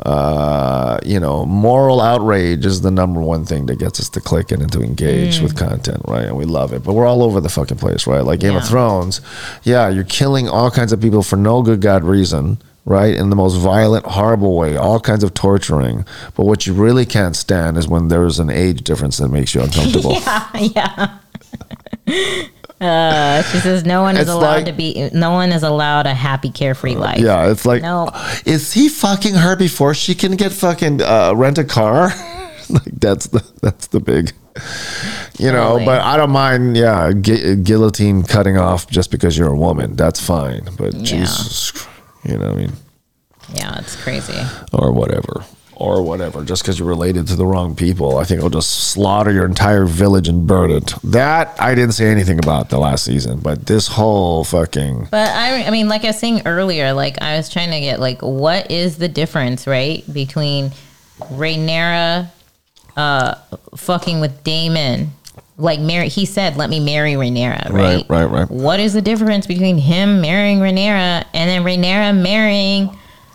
Uh, 0.00 0.98
you 1.04 1.20
know, 1.20 1.44
moral 1.44 2.00
outrage 2.00 2.64
is 2.64 2.80
the 2.80 2.90
number 2.90 3.20
one 3.20 3.44
thing 3.44 3.66
that 3.66 3.78
gets 3.78 4.00
us 4.00 4.08
to 4.08 4.18
click 4.18 4.50
in 4.50 4.62
and 4.62 4.72
to 4.72 4.80
engage 4.80 5.40
with 5.40 5.58
content, 5.58 6.00
right? 6.08 6.24
And 6.24 6.38
we 6.38 6.46
love 6.46 6.72
it, 6.72 6.82
but 6.82 6.94
we're 6.94 7.04
all 7.04 7.22
over 7.22 7.38
the 7.38 7.50
fucking 7.50 7.76
place, 7.76 8.06
right? 8.06 8.22
Like 8.24 8.40
Game 8.40 8.56
of 8.56 8.66
Thrones, 8.66 9.20
yeah, 9.62 9.90
you're 9.90 10.04
killing 10.04 10.48
all 10.48 10.70
kinds 10.70 10.94
of 10.94 11.02
people 11.02 11.22
for 11.22 11.36
no 11.36 11.60
good 11.60 11.82
god 11.82 12.02
reason, 12.02 12.56
right? 12.86 13.14
In 13.14 13.28
the 13.28 13.36
most 13.36 13.56
violent, 13.56 14.06
horrible 14.06 14.56
way, 14.56 14.74
all 14.78 15.00
kinds 15.00 15.22
of 15.22 15.34
torturing. 15.34 16.06
But 16.34 16.46
what 16.46 16.66
you 16.66 16.72
really 16.72 17.04
can't 17.04 17.36
stand 17.36 17.76
is 17.76 17.86
when 17.86 18.08
there's 18.08 18.38
an 18.38 18.48
age 18.48 18.84
difference 18.84 19.18
that 19.18 19.28
makes 19.28 19.54
you 19.54 19.60
uncomfortable. 19.60 20.12
yeah, 20.14 20.48
yeah. 20.56 21.18
Uh, 22.80 23.42
she 23.42 23.58
says 23.58 23.84
no 23.84 24.02
one 24.02 24.14
is 24.14 24.22
It's 24.22 24.30
allowed 24.30 24.56
like- 24.58 24.64
to 24.66 24.72
be. 24.72 25.10
No 25.12 25.32
one 25.32 25.50
is 25.50 25.64
allowed 25.64 26.06
a 26.06 26.14
happy, 26.14 26.50
carefree 26.50 26.94
life. 26.94 27.18
Yeah, 27.18 27.50
it's 27.50 27.66
like, 27.66 27.82
No. 27.82 28.08
is 28.46 28.72
he 28.72 28.88
fucking 28.88 29.34
her 29.34 29.56
before 29.56 29.94
she 29.94 30.14
can 30.14 30.36
get 30.36 30.52
fucking 30.52 31.02
uh, 31.02 31.32
rent 31.34 31.58
a 31.58 31.64
car? 31.64 32.12
like 32.70 32.84
that's 33.00 33.26
the 33.26 33.44
that's 33.62 33.88
the 33.88 33.98
big, 33.98 34.30
you 35.40 35.50
know. 35.50 35.80
But 35.84 36.02
I 36.02 36.16
don't 36.16 36.30
mind. 36.30 36.76
Yeah, 36.76 37.12
gu- 37.12 37.56
guillotine 37.56 38.22
cutting 38.22 38.56
off 38.58 38.86
just 38.88 39.10
because 39.10 39.36
you're 39.36 39.52
a 39.52 39.56
woman. 39.58 39.96
That's 39.96 40.24
fine. 40.24 40.68
But 40.78 40.94
Yeah. 40.94 41.02
Jesus, 41.02 41.84
you 42.24 42.38
know, 42.38 42.46
what 42.46 42.58
I 42.58 42.60
mean, 42.60 42.72
yeah, 43.54 43.76
it's 43.80 43.96
crazy. 43.96 44.38
or 44.72 44.92
whatever. 44.92 45.44
Or 45.80 46.02
whatever, 46.02 46.44
just 46.44 46.62
because 46.64 46.80
you're 46.80 46.88
related 46.88 47.28
to 47.28 47.36
the 47.36 47.46
wrong 47.46 47.76
people, 47.76 48.18
I 48.18 48.24
think 48.24 48.38
it'll 48.38 48.50
just 48.50 48.90
slaughter 48.90 49.30
your 49.30 49.44
entire 49.46 49.84
village 49.84 50.26
and 50.26 50.44
burn 50.44 50.72
it. 50.72 50.92
That 51.04 51.54
I 51.60 51.76
didn't 51.76 51.92
say 51.92 52.10
anything 52.10 52.38
about 52.38 52.68
the 52.68 52.78
last 52.78 53.04
season, 53.04 53.38
but 53.38 53.66
this 53.66 53.86
whole 53.86 54.42
fucking 54.42 55.06
But 55.12 55.30
I, 55.30 55.62
I 55.62 55.70
mean, 55.70 55.88
like 55.88 56.02
I 56.02 56.08
was 56.08 56.18
saying 56.18 56.42
earlier, 56.46 56.92
like 56.94 57.22
I 57.22 57.36
was 57.36 57.48
trying 57.48 57.70
to 57.70 57.78
get 57.80 58.00
like, 58.00 58.22
what 58.22 58.72
is 58.72 58.98
the 58.98 59.06
difference, 59.06 59.68
right, 59.68 60.02
between 60.12 60.72
Rhaenyra, 61.20 62.28
uh, 62.96 63.34
fucking 63.76 64.18
with 64.20 64.42
Daemon, 64.42 65.12
like 65.58 65.78
marry? 65.78 66.08
He 66.08 66.24
said, 66.26 66.56
"Let 66.56 66.70
me 66.70 66.80
marry 66.80 67.12
Rhaenyra," 67.12 67.70
right? 67.70 68.04
Right, 68.08 68.08
right, 68.08 68.24
right. 68.24 68.50
What 68.50 68.80
is 68.80 68.94
the 68.94 69.02
difference 69.02 69.46
between 69.46 69.78
him 69.78 70.20
marrying 70.20 70.58
Rhaenyra 70.58 71.24
and 71.32 71.48
then 71.48 71.62
Rhaenyra 71.62 72.20
marrying 72.20 72.90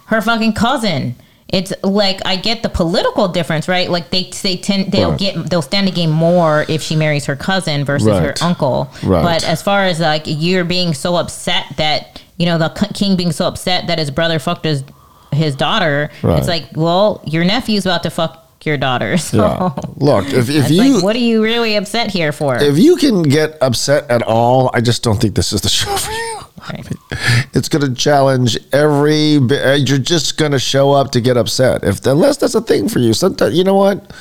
her 0.07 0.21
fucking 0.21 0.53
cousin? 0.53 1.15
It's 1.53 1.71
like 1.83 2.19
I 2.25 2.35
get 2.35 2.63
the 2.63 2.69
political 2.69 3.27
difference, 3.27 3.67
right? 3.69 3.89
Like 3.89 4.09
they 4.09 4.23
they 4.41 4.57
tend 4.57 4.91
they'll 4.91 5.11
Right. 5.11 5.19
get 5.19 5.49
they'll 5.49 5.61
stand 5.61 5.87
to 5.87 5.93
gain 5.93 6.09
more 6.09 6.65
if 6.67 6.81
she 6.81 6.95
marries 6.95 7.25
her 7.25 7.35
cousin 7.35 7.85
versus 7.85 8.07
her 8.09 8.33
uncle. 8.41 8.89
Right. 9.03 9.21
But 9.23 9.43
as 9.47 9.61
far 9.61 9.85
as 9.85 9.99
like 9.99 10.23
you're 10.25 10.65
being 10.65 10.93
so 10.95 11.15
upset 11.15 11.65
that 11.77 12.19
you 12.37 12.47
know 12.47 12.57
the 12.57 12.69
king 12.95 13.15
being 13.15 13.31
so 13.31 13.45
upset 13.47 13.85
that 13.87 13.99
his 13.99 14.09
brother 14.11 14.39
fucked 14.39 14.65
his 14.65 14.83
his 15.31 15.55
daughter, 15.55 16.09
Right. 16.23 16.39
it's 16.39 16.47
like, 16.47 16.65
well, 16.75 17.21
your 17.25 17.43
nephew's 17.43 17.85
about 17.85 18.03
to 18.03 18.09
fuck 18.09 18.39
your 18.65 18.77
daughter. 18.77 19.17
So 19.31 19.37
yeah. 19.37 19.71
Look, 19.97 20.25
if 20.33 20.49
if 20.49 20.71
you 20.71 20.95
like, 20.95 21.03
what 21.03 21.15
are 21.15 21.19
you 21.31 21.43
really 21.43 21.75
upset 21.75 22.09
here 22.11 22.31
for? 22.31 22.55
if 22.57 22.77
you 22.79 22.95
can 22.95 23.21
get 23.23 23.57
upset 23.61 24.09
at 24.09 24.23
all, 24.23 24.71
I 24.73 24.81
just 24.81 25.03
don't 25.03 25.19
think 25.21 25.35
this 25.35 25.53
is 25.53 25.61
the 25.61 25.69
show 25.69 25.95
for 25.97 26.11
you. 26.11 26.39
Right. 26.69 26.87
It's 27.55 27.69
going 27.69 27.85
to 27.87 27.93
challenge 27.93 28.57
every. 28.71 29.37
uh, 29.37 29.73
You're 29.75 29.99
just 29.99 30.37
going 30.37 30.53
to 30.53 30.59
show 30.59 30.91
up 30.91 31.11
to 31.11 31.21
get 31.21 31.37
upset. 31.37 31.83
If 31.83 32.03
unless 32.05 32.37
that's 32.37 32.55
a 32.55 32.61
thing 32.61 32.89
for 32.89 32.99
you, 32.99 33.13
sometimes 33.13 33.55
you 33.55 33.63
know 33.63 33.75
what, 33.75 34.11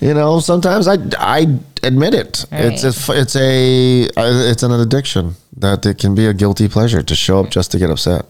you 0.00 0.12
know. 0.12 0.38
Sometimes 0.40 0.86
I 0.86 0.96
I 1.18 1.58
admit 1.82 2.12
it. 2.14 2.44
It's 2.52 2.84
a 2.84 2.92
it's 3.20 3.36
a 3.36 4.04
uh, 4.20 4.50
it's 4.50 4.62
an 4.62 4.72
addiction 4.72 5.34
that 5.56 5.86
it 5.86 5.98
can 5.98 6.14
be 6.14 6.26
a 6.26 6.34
guilty 6.34 6.68
pleasure 6.68 7.02
to 7.02 7.14
show 7.14 7.40
up 7.40 7.50
just 7.50 7.70
to 7.72 7.78
get 7.78 7.90
upset. 7.90 8.26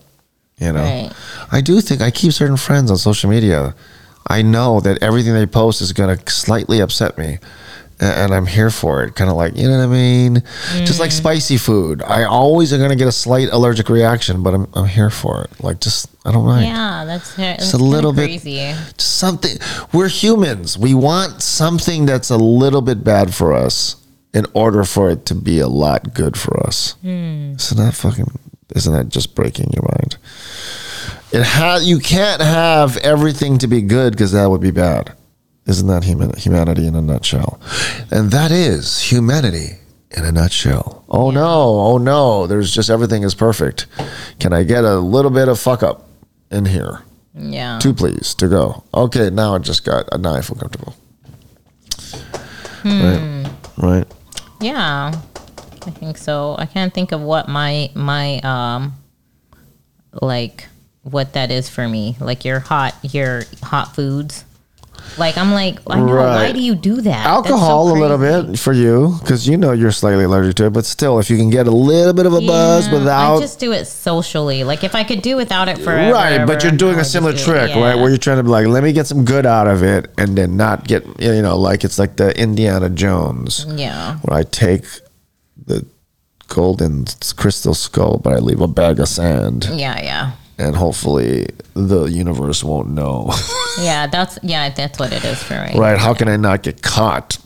You 0.59 0.73
know, 0.73 0.83
Right. 0.83 1.13
I 1.51 1.61
do 1.61 1.81
think 1.81 2.01
I 2.01 2.11
keep 2.13 2.33
certain 2.33 2.57
friends 2.57 2.91
on 2.91 2.97
social 2.97 3.29
media. 3.31 3.75
I 4.29 4.43
know 4.43 4.81
that 4.81 5.03
everything 5.03 5.35
they 5.35 5.47
post 5.47 5.81
is 5.81 5.93
going 5.93 6.17
to 6.17 6.31
slightly 6.31 6.81
upset 6.81 7.19
me. 7.19 7.39
And 8.01 8.33
I'm 8.33 8.47
here 8.47 8.71
for 8.71 9.03
it. 9.03 9.17
Kind 9.17 9.29
of 9.29 9.37
like, 9.37 9.57
you 9.57 9.69
know 9.69 9.77
what 9.79 9.85
I 9.85 9.87
mean? 9.89 10.35
Just 10.85 10.99
Mm. 10.99 11.01
like 11.01 11.11
spicy 11.11 11.57
food. 11.59 12.01
I 12.03 12.25
always 12.25 12.73
are 12.73 12.79
going 12.79 12.91
to 12.91 12.97
get 12.97 13.09
a 13.09 13.13
slight 13.13 13.49
allergic 13.51 13.89
reaction, 13.89 14.43
but 14.45 14.55
I'm, 14.55 14.69
I'm 14.75 14.87
here 14.87 15.11
for 15.11 15.43
it. 15.43 15.51
Like, 15.65 15.81
just, 15.81 16.09
I 16.25 16.31
don't 16.31 16.45
mind. 16.45 16.67
yeah, 16.67 17.05
that's, 17.05 17.35
that's 17.35 17.63
Just 17.65 17.75
a 17.75 17.79
little 17.79 18.13
bit. 18.13 18.27
crazy. 18.27 18.59
Just 18.97 19.19
something. 19.19 19.57
We're 19.93 20.07
humans. 20.09 20.79
We 20.79 20.95
want 20.95 21.43
something 21.43 22.07
that's 22.07 22.31
a 22.31 22.37
little 22.37 22.83
bit 22.83 23.03
bad 23.03 23.35
for 23.35 23.53
us 23.53 23.97
in 24.33 24.47
order 24.55 24.85
for 24.85 25.11
it 25.11 25.27
to 25.27 25.35
be 25.35 25.59
a 25.59 25.67
lot 25.69 26.15
good 26.15 26.37
for 26.39 26.65
us. 26.65 26.95
Isn't 27.03 27.79
that 27.79 27.95
fucking? 27.95 28.31
Isn't 28.77 28.93
that 28.93 29.09
just 29.09 29.35
breaking 29.35 29.71
your 29.75 29.83
mind? 29.83 30.19
It 31.33 31.43
ha- 31.43 31.81
You 31.83 31.99
can't 31.99 32.41
have 32.43 32.97
everything 32.99 33.59
to 33.59 33.67
be 33.67 33.83
good 33.83 34.13
because 34.13 34.33
that 34.33 34.49
would 34.51 34.61
be 34.61 34.71
bad. 34.71 35.15
Isn't 35.69 35.87
that 35.87 36.03
human- 36.05 36.37
humanity 36.37 36.87
in 36.87 36.95
a 36.95 37.03
nutshell? 37.03 37.61
And 38.11 38.31
that 38.31 38.51
is 38.51 39.01
humanity 39.13 39.77
in 40.11 40.25
a 40.25 40.33
nutshell. 40.33 41.05
Oh 41.11 41.31
no! 41.31 41.45
Oh 41.81 41.99
no! 41.99 42.47
There's 42.47 42.75
just 42.75 42.89
everything 42.91 43.23
is 43.23 43.35
perfect. 43.35 43.87
Can 44.41 44.53
I 44.55 44.63
get 44.63 44.85
a 44.85 44.97
little 44.97 45.31
bit 45.31 45.47
of 45.49 45.59
fuck 45.61 45.83
up 45.83 46.09
in 46.51 46.65
here? 46.65 47.03
Yeah. 47.35 47.79
Two, 47.81 47.93
please, 47.93 48.35
to 48.37 48.49
go. 48.49 48.83
Okay, 48.95 49.29
now 49.31 49.55
I 49.55 49.59
just 49.59 49.85
got. 49.85 50.07
Now 50.19 50.35
I 50.35 50.41
feel 50.41 50.57
comfortable. 50.57 50.95
Right. 52.85 53.47
Right. 53.77 54.07
Yeah, 54.61 55.13
I 55.87 55.91
think 55.91 56.17
so. 56.17 56.57
I 56.59 56.67
can't 56.67 56.93
think 56.95 57.13
of 57.13 57.21
what 57.21 57.49
my 57.49 57.91
my 57.95 58.39
um 58.41 58.95
like 60.23 60.67
what 61.03 61.35
that 61.35 61.51
is 61.51 61.69
for 61.69 61.87
me. 61.89 62.17
Like 62.21 62.45
your 62.45 62.61
hot 62.61 62.95
your 63.03 63.43
hot 63.63 63.95
foods. 63.95 64.45
Like 65.17 65.39
I'm 65.39 65.53
like 65.53 65.79
I 65.87 66.01
know 66.01 66.17
why 66.17 66.53
do 66.53 66.61
you 66.61 66.75
do 66.75 66.97
that? 66.97 67.05
That's 67.05 67.49
so 67.49 67.55
Alcohol, 67.55 67.93
a 67.93 67.99
little 67.99 68.19
bit 68.19 68.59
for 68.59 68.73
you, 68.73 69.17
because 69.21 69.49
you 69.49 69.57
know 69.57 69.73
you're 69.73 69.93
slightly 69.93 70.25
allergic 70.25 70.57
to 70.57 70.67
it. 70.67 70.73
But 70.73 70.85
still, 70.85 71.19
if 71.19 71.31
you 71.31 71.37
can 71.37 71.51
get 71.51 71.67
a 71.67 71.71
little 71.71 72.13
bit 72.13 72.27
of 72.27 72.35
a 72.35 72.41
buzz 72.41 72.89
without. 72.89 73.37
I 73.37 73.41
just 73.41 73.59
do 73.59 73.73
it 73.73 73.87
socially. 73.87 74.65
Like 74.65 74.85
if 74.85 74.95
I 74.95 75.05
could 75.05 75.23
do 75.23 75.37
without 75.37 75.69
it 75.69 75.79
forever. 75.79 76.13
Right, 76.13 76.45
but 76.47 76.63
you're 76.63 76.73
doing 76.73 76.99
a 76.99 77.05
similar 77.05 77.33
trick, 77.33 77.75
right? 77.75 77.95
Where 77.95 78.09
you're 78.09 78.19
trying 78.19 78.39
to 78.39 78.43
be 78.43 78.51
like, 78.51 78.67
let 78.67 78.83
me 78.83 78.93
get 78.93 79.07
some 79.07 79.25
good 79.25 79.47
out 79.47 79.67
of 79.67 79.83
it, 79.83 80.11
and 80.19 80.37
then 80.37 80.57
not 80.57 80.87
get, 80.87 81.05
you 81.21 81.43
know, 81.43 81.59
like 81.59 81.85
it's 81.85 81.99
like 81.99 82.17
the 82.17 82.39
Indiana 82.39 82.91
Jones, 82.91 83.67
yeah. 83.69 84.17
where 84.19 84.39
I 84.39 84.43
take 84.43 84.85
the 85.67 85.87
golden 86.49 87.07
crystal 87.37 87.75
skull, 87.75 88.19
but 88.19 88.33
I 88.33 88.37
leave 88.39 88.61
a 88.61 88.67
bag 88.69 89.01
of 89.01 89.09
sand, 89.09 89.69
Yeah, 89.73 90.01
yeah. 90.03 90.33
And 90.59 90.75
hopefully 90.77 91.47
the 91.75 92.05
universe 92.05 92.63
won't 92.65 92.89
know. 92.91 93.33
Yeah, 93.81 94.09
that's 94.09 94.41
yeah, 94.43 94.71
that's 94.71 94.99
what 94.99 95.13
it 95.13 95.25
is 95.25 95.41
for 95.41 95.55
me. 95.55 95.79
right? 95.79 95.97
How 95.97 96.13
can 96.13 96.27
I 96.29 96.37
not 96.37 96.65
get 96.65 96.83
caught 96.83 97.39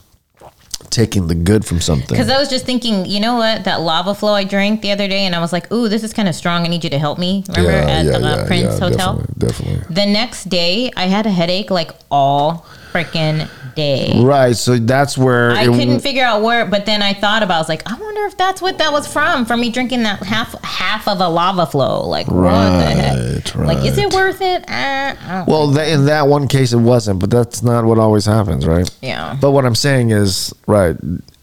taking 0.89 1.27
the 1.27 1.35
good 1.35 1.63
from 1.63 1.79
something? 1.79 2.07
Because 2.09 2.27
I 2.29 2.39
was 2.39 2.49
just 2.49 2.65
thinking, 2.65 3.05
you 3.05 3.19
know 3.19 3.35
what, 3.35 3.65
that 3.65 3.81
lava 3.81 4.15
flow 4.15 4.33
I 4.33 4.43
drank 4.43 4.81
the 4.81 4.91
other 4.91 5.07
day, 5.07 5.25
and 5.27 5.35
I 5.35 5.39
was 5.41 5.53
like, 5.53 5.71
"Ooh, 5.71 5.87
this 5.89 6.03
is 6.03 6.11
kind 6.11 6.27
of 6.27 6.33
strong. 6.33 6.65
I 6.65 6.69
need 6.69 6.83
you 6.83 6.89
to 6.89 6.97
help 6.97 7.19
me." 7.19 7.43
Remember 7.49 7.71
at 7.71 8.03
the 8.05 8.25
uh, 8.27 8.47
Prince 8.47 8.79
Hotel. 8.79 9.17
definitely, 9.17 9.47
definitely. 9.47 9.93
The 9.93 10.05
next 10.07 10.45
day, 10.49 10.91
I 10.97 11.05
had 11.05 11.27
a 11.27 11.31
headache 11.31 11.69
like 11.69 11.91
all 12.09 12.65
freaking 12.93 13.49
day. 13.75 14.13
Right. 14.23 14.55
So 14.55 14.77
that's 14.77 15.17
where 15.17 15.51
I 15.51 15.65
couldn't 15.65 15.99
figure 16.01 16.23
out 16.23 16.43
where, 16.43 16.65
but 16.65 16.85
then 16.85 17.01
I 17.01 17.13
thought 17.13 17.41
about. 17.43 17.55
I 17.55 17.59
was 17.59 17.69
like, 17.69 17.89
I 17.89 17.95
wonder 17.95 18.21
if 18.25 18.37
that's 18.37 18.61
what 18.61 18.77
that 18.77 18.91
was 18.91 19.11
from. 19.11 19.45
From 19.45 19.59
me 19.61 19.71
drinking 19.71 20.03
that 20.03 20.21
half 20.23 20.53
half 20.63 21.07
of 21.07 21.19
a 21.19 21.27
lava 21.27 21.65
flow. 21.65 22.07
Like, 22.07 22.27
what 22.27 22.51
the 22.51 22.85
heck? 22.85 23.55
Right, 23.55 23.75
Like, 23.75 23.85
is 23.85 23.97
it 23.97 24.13
worth 24.13 24.41
it? 24.41 24.63
Uh, 24.69 25.45
Well, 25.47 25.67
tha- 25.67 25.91
in 25.91 26.05
that 26.05 26.27
one 26.27 26.47
case, 26.47 26.71
it 26.73 26.77
wasn't, 26.77 27.19
but 27.19 27.29
that's 27.31 27.63
not 27.63 27.83
what 27.85 27.97
always 27.97 28.25
happens, 28.25 28.65
right? 28.67 28.89
Yeah. 29.01 29.35
But 29.41 29.51
what 29.51 29.65
I'm 29.65 29.75
saying 29.75 30.11
is, 30.11 30.53
right, 30.67 30.95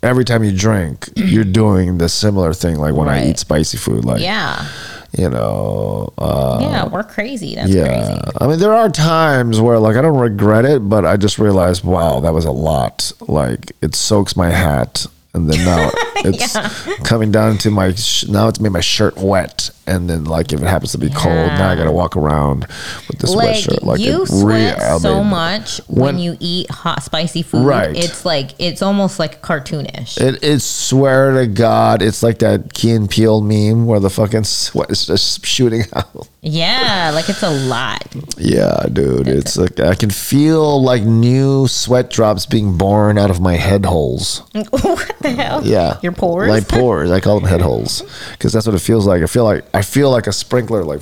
every 0.02 0.24
time 0.24 0.44
you 0.44 0.52
drink, 0.56 1.08
you're 1.16 1.44
doing 1.44 1.98
the 1.98 2.08
similar 2.08 2.52
thing. 2.54 2.76
Like 2.76 2.94
when 2.94 3.08
I 3.08 3.28
eat 3.30 3.38
spicy 3.38 3.76
food, 3.76 4.04
like, 4.04 4.22
yeah, 4.22 4.66
you 5.12 5.28
know, 5.28 6.12
uh, 6.18 6.58
yeah, 6.60 6.86
we're 6.86 7.02
crazy. 7.02 7.54
That's 7.56 7.70
yeah. 7.70 7.86
crazy. 7.86 8.36
I 8.40 8.46
mean, 8.46 8.58
there 8.58 8.74
are 8.74 8.88
times 8.88 9.60
where, 9.60 9.78
like, 9.78 9.96
I 9.96 10.02
don't 10.02 10.18
regret 10.18 10.64
it, 10.64 10.88
but 10.88 11.04
I 11.04 11.16
just 11.16 11.38
realized, 11.38 11.84
wow, 11.84 12.20
that 12.20 12.32
was 12.32 12.44
a 12.44 12.52
lot. 12.52 13.12
Like, 13.20 13.72
it 13.82 13.94
soaks 13.94 14.36
my 14.36 14.50
hat. 14.50 15.06
And 15.32 15.48
then 15.48 15.64
now 15.64 15.90
it's 16.16 16.98
coming 17.08 17.30
down 17.30 17.58
to 17.58 17.70
my, 17.70 17.92
sh- 17.94 18.26
now 18.26 18.48
it's 18.48 18.60
made 18.60 18.72
my 18.72 18.80
shirt 18.80 19.16
wet. 19.16 19.70
And 19.90 20.08
then, 20.08 20.24
like, 20.24 20.52
if 20.52 20.62
it 20.62 20.66
happens 20.66 20.92
to 20.92 20.98
be 20.98 21.10
cold, 21.10 21.34
now 21.34 21.68
I 21.70 21.74
got 21.74 21.84
to 21.84 21.90
walk 21.90 22.16
around 22.16 22.60
with 23.08 23.18
this 23.18 23.34
Like, 23.34 23.56
sweatshirt. 23.56 23.82
Like, 23.82 23.98
you 24.00 24.24
sweat 24.24 24.78
I 24.80 24.98
so 24.98 25.20
mean, 25.22 25.30
much 25.30 25.78
when, 25.88 26.00
when- 26.14 26.18
you 26.20 26.36
eat 26.38 26.70
hot, 26.70 27.02
spicy 27.02 27.42
food. 27.42 27.64
Right. 27.66 27.96
It's 27.96 28.24
like 28.24 28.52
it's 28.58 28.82
almost 28.82 29.18
like 29.18 29.42
cartoonish. 29.42 30.20
It, 30.20 30.42
it 30.44 30.60
swear 30.60 31.32
to 31.40 31.46
God, 31.48 32.02
it's 32.02 32.22
like 32.22 32.38
that 32.38 32.72
Key 32.72 32.92
and 32.92 33.10
Peele 33.10 33.40
meme 33.40 33.86
where 33.86 33.98
the 34.00 34.10
fucking 34.10 34.44
sweat 34.44 34.90
is 34.90 35.06
just 35.06 35.44
shooting 35.44 35.82
out. 35.94 36.28
yeah, 36.42 37.10
like 37.14 37.28
it's 37.28 37.42
a 37.42 37.50
lot. 37.50 38.06
Yeah, 38.38 38.84
dude, 38.92 39.26
it's 39.28 39.56
like 39.56 39.80
I 39.80 39.94
can 39.96 40.10
feel 40.10 40.82
like 40.82 41.02
new 41.02 41.66
sweat 41.66 42.10
drops 42.10 42.46
being 42.46 42.78
born 42.78 43.18
out 43.18 43.30
of 43.30 43.40
my 43.40 43.54
head 43.56 43.84
holes. 43.86 44.42
what 44.70 45.16
the 45.20 45.30
hell? 45.30 45.66
Yeah, 45.66 45.98
your 46.02 46.12
pores. 46.12 46.48
my 46.48 46.60
pores. 46.60 47.10
I 47.10 47.20
call 47.20 47.40
them 47.40 47.48
head 47.48 47.60
holes 47.60 48.02
because 48.32 48.52
that's 48.52 48.66
what 48.66 48.74
it 48.76 48.80
feels 48.80 49.06
like. 49.06 49.22
I 49.22 49.26
feel 49.26 49.44
like 49.44 49.64
I 49.74 49.79
feel 49.82 50.10
like 50.10 50.26
a 50.26 50.32
sprinkler, 50.32 50.84
like, 50.84 51.00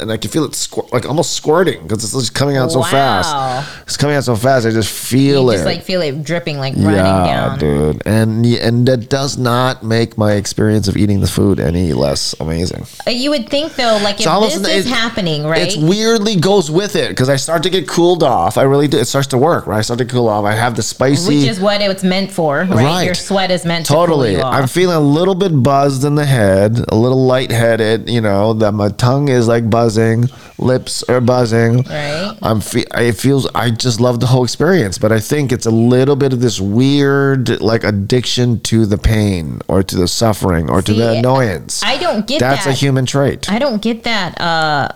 and 0.00 0.10
I 0.10 0.16
can 0.16 0.30
feel 0.30 0.44
it 0.44 0.54
squirt, 0.54 0.92
like 0.92 1.06
almost 1.06 1.32
squirting 1.34 1.82
because 1.82 2.02
it's 2.04 2.12
just 2.12 2.34
coming 2.34 2.56
out 2.56 2.72
so 2.72 2.80
Wow. 2.80 2.84
fast. 2.90 3.68
It's 3.82 3.96
coming 3.96 4.16
out 4.16 4.24
so 4.24 4.36
fast. 4.36 4.66
I 4.66 4.70
just 4.70 4.90
feel 4.90 5.44
you 5.44 5.50
it. 5.50 5.54
just 5.54 5.64
like 5.64 5.82
feel 5.82 6.02
it 6.02 6.22
dripping, 6.24 6.58
like 6.58 6.74
running 6.74 6.94
yeah, 6.94 7.26
down. 7.26 7.58
dude, 7.58 8.02
and 8.06 8.44
and 8.46 8.86
that 8.86 9.08
does 9.08 9.36
not 9.38 9.82
make 9.82 10.16
my 10.18 10.32
experience 10.32 10.88
of 10.88 10.96
eating 10.96 11.20
the 11.20 11.26
food 11.26 11.60
any 11.60 11.92
less 11.92 12.34
amazing. 12.40 12.86
Uh, 13.06 13.10
You 13.10 13.30
would 13.30 13.48
think 13.48 13.76
though, 13.76 13.98
like 14.02 14.20
if 14.20 14.26
almost- 14.26 14.62
this 14.62 14.84
is 14.84 14.90
happening, 14.90 15.44
right? 15.46 15.74
It 15.76 15.82
weirdly 15.82 16.36
goes 16.36 16.70
with 16.70 16.96
it 16.96 17.08
because 17.10 17.28
I 17.28 17.36
start 17.36 17.62
to 17.64 17.70
get 17.70 17.86
cooled 17.88 18.22
off. 18.22 18.58
I 18.58 18.62
really 18.62 18.88
do. 18.88 18.98
It 18.98 19.06
starts 19.06 19.28
to 19.28 19.38
work, 19.38 19.66
right? 19.66 19.78
I 19.78 19.82
start 19.82 19.98
to 19.98 20.04
cool 20.04 20.28
off. 20.28 20.44
I 20.44 20.52
have 20.54 20.74
the 20.76 20.82
spicy. 20.82 21.38
which 21.40 21.48
is 21.48 21.60
what 21.60 21.80
it's 21.80 22.04
meant 22.04 22.30
for, 22.30 22.58
right? 22.58 22.70
Right. 22.70 23.04
Your 23.04 23.14
sweat 23.14 23.50
is 23.50 23.64
meant 23.64 23.86
to 23.86 23.92
Totally. 23.92 24.34
cool. 24.36 24.44
I'm 24.44 24.66
feeling 24.66 24.96
a 24.96 25.00
little 25.00 25.34
bit 25.34 25.50
buzzed 25.62 26.04
in 26.04 26.14
the 26.16 26.24
head, 26.26 26.84
a 26.88 26.96
little 26.96 27.24
lightheaded, 27.26 28.08
you 28.08 28.20
know, 28.20 28.52
that 28.54 28.72
my 28.72 28.88
tongue 28.90 29.23
is 29.28 29.48
like 29.48 29.68
buzzing, 29.68 30.28
lips 30.58 31.02
are 31.04 31.20
buzzing. 31.20 31.82
Right. 31.82 32.36
I'm 32.42 32.60
fe- 32.60 32.84
it 32.94 33.12
feels 33.12 33.46
I 33.54 33.70
just 33.70 34.00
love 34.00 34.20
the 34.20 34.26
whole 34.26 34.44
experience, 34.44 34.98
but 34.98 35.12
I 35.12 35.20
think 35.20 35.52
it's 35.52 35.66
a 35.66 35.70
little 35.70 36.16
bit 36.16 36.32
of 36.32 36.40
this 36.40 36.60
weird 36.60 37.60
like 37.60 37.84
addiction 37.84 38.60
to 38.60 38.86
the 38.86 38.98
pain 38.98 39.60
or 39.68 39.82
to 39.82 39.96
the 39.96 40.08
suffering 40.08 40.70
or 40.70 40.82
to 40.82 40.92
the 40.92 41.18
annoyance. 41.18 41.82
I 41.82 41.98
don't 41.98 42.26
get 42.26 42.40
that. 42.40 42.50
That's 42.50 42.64
that. 42.66 42.70
a 42.70 42.74
human 42.74 43.06
trait. 43.06 43.50
I 43.50 43.58
don't 43.58 43.82
get 43.82 44.04
that 44.04 44.40
uh 44.40 44.88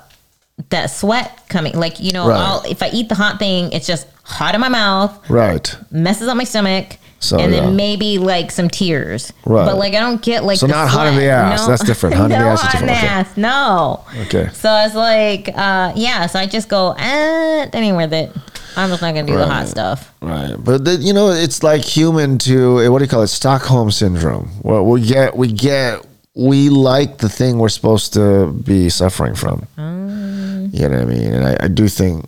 that 0.70 0.86
sweat 0.86 1.44
coming. 1.48 1.74
Like, 1.74 2.00
you 2.00 2.12
know, 2.12 2.28
Right. 2.28 2.38
I'll, 2.38 2.62
if 2.64 2.82
I 2.82 2.90
eat 2.90 3.08
the 3.08 3.14
hot 3.14 3.38
thing, 3.38 3.72
it's 3.72 3.86
just 3.86 4.06
hot 4.24 4.54
in 4.54 4.60
my 4.60 4.68
mouth, 4.68 5.30
right. 5.30 5.76
messes 5.90 6.28
up 6.28 6.36
my 6.36 6.44
stomach. 6.44 6.96
So, 7.20 7.36
and 7.36 7.52
then 7.52 7.64
yeah. 7.64 7.70
maybe 7.70 8.18
like 8.18 8.52
some 8.52 8.68
tears, 8.68 9.32
Right. 9.44 9.64
but 9.66 9.76
like 9.76 9.94
I 9.94 9.98
don't 9.98 10.22
get 10.22 10.44
like 10.44 10.58
So 10.58 10.68
not 10.68 10.88
hot 10.88 11.08
in 11.08 11.16
the 11.16 11.24
ass. 11.24 11.66
That's 11.66 11.82
different. 11.82 12.14
Hot 12.14 12.26
in 12.26 12.30
the 12.30 12.38
no 12.44 12.48
ass 12.50 12.60
is 12.62 12.68
hot 12.70 12.80
in 12.80 12.86
the. 12.86 12.92
Ass. 12.92 13.36
No. 13.36 14.04
Okay. 14.26 14.48
So 14.52 14.68
I 14.70 14.84
was 14.84 14.94
like, 14.94 15.48
uh, 15.48 15.92
yeah. 15.96 16.26
So 16.26 16.38
I 16.38 16.46
just 16.46 16.68
go, 16.68 16.92
eh, 16.92 17.66
that 17.66 17.74
ain't 17.74 17.96
worth 17.96 18.12
it. 18.12 18.30
I'm 18.76 18.88
just 18.90 19.02
not 19.02 19.14
gonna 19.14 19.26
do 19.26 19.36
the 19.36 19.48
hot 19.48 19.66
stuff. 19.66 20.14
Right, 20.20 20.54
but 20.56 20.84
the, 20.84 20.94
you 20.94 21.12
know, 21.12 21.30
it's 21.30 21.64
like 21.64 21.82
human 21.82 22.38
to 22.38 22.80
eh, 22.82 22.88
what 22.88 22.98
do 23.00 23.04
you 23.04 23.10
call 23.10 23.22
it? 23.22 23.28
Stockholm 23.28 23.90
syndrome. 23.90 24.50
Well, 24.62 24.84
we 24.86 25.00
get, 25.04 25.36
we 25.36 25.50
get, 25.50 26.06
we 26.38 26.68
like 26.68 27.18
the 27.18 27.28
thing 27.28 27.58
we're 27.58 27.68
supposed 27.68 28.12
to 28.14 28.52
be 28.52 28.88
suffering 28.88 29.34
from. 29.34 29.66
Mm. 29.76 30.72
You 30.72 30.88
know 30.88 31.04
what 31.04 31.08
I 31.08 31.14
mean? 31.18 31.34
And 31.34 31.44
I, 31.44 31.64
I 31.64 31.68
do 31.68 31.88
think 31.88 32.26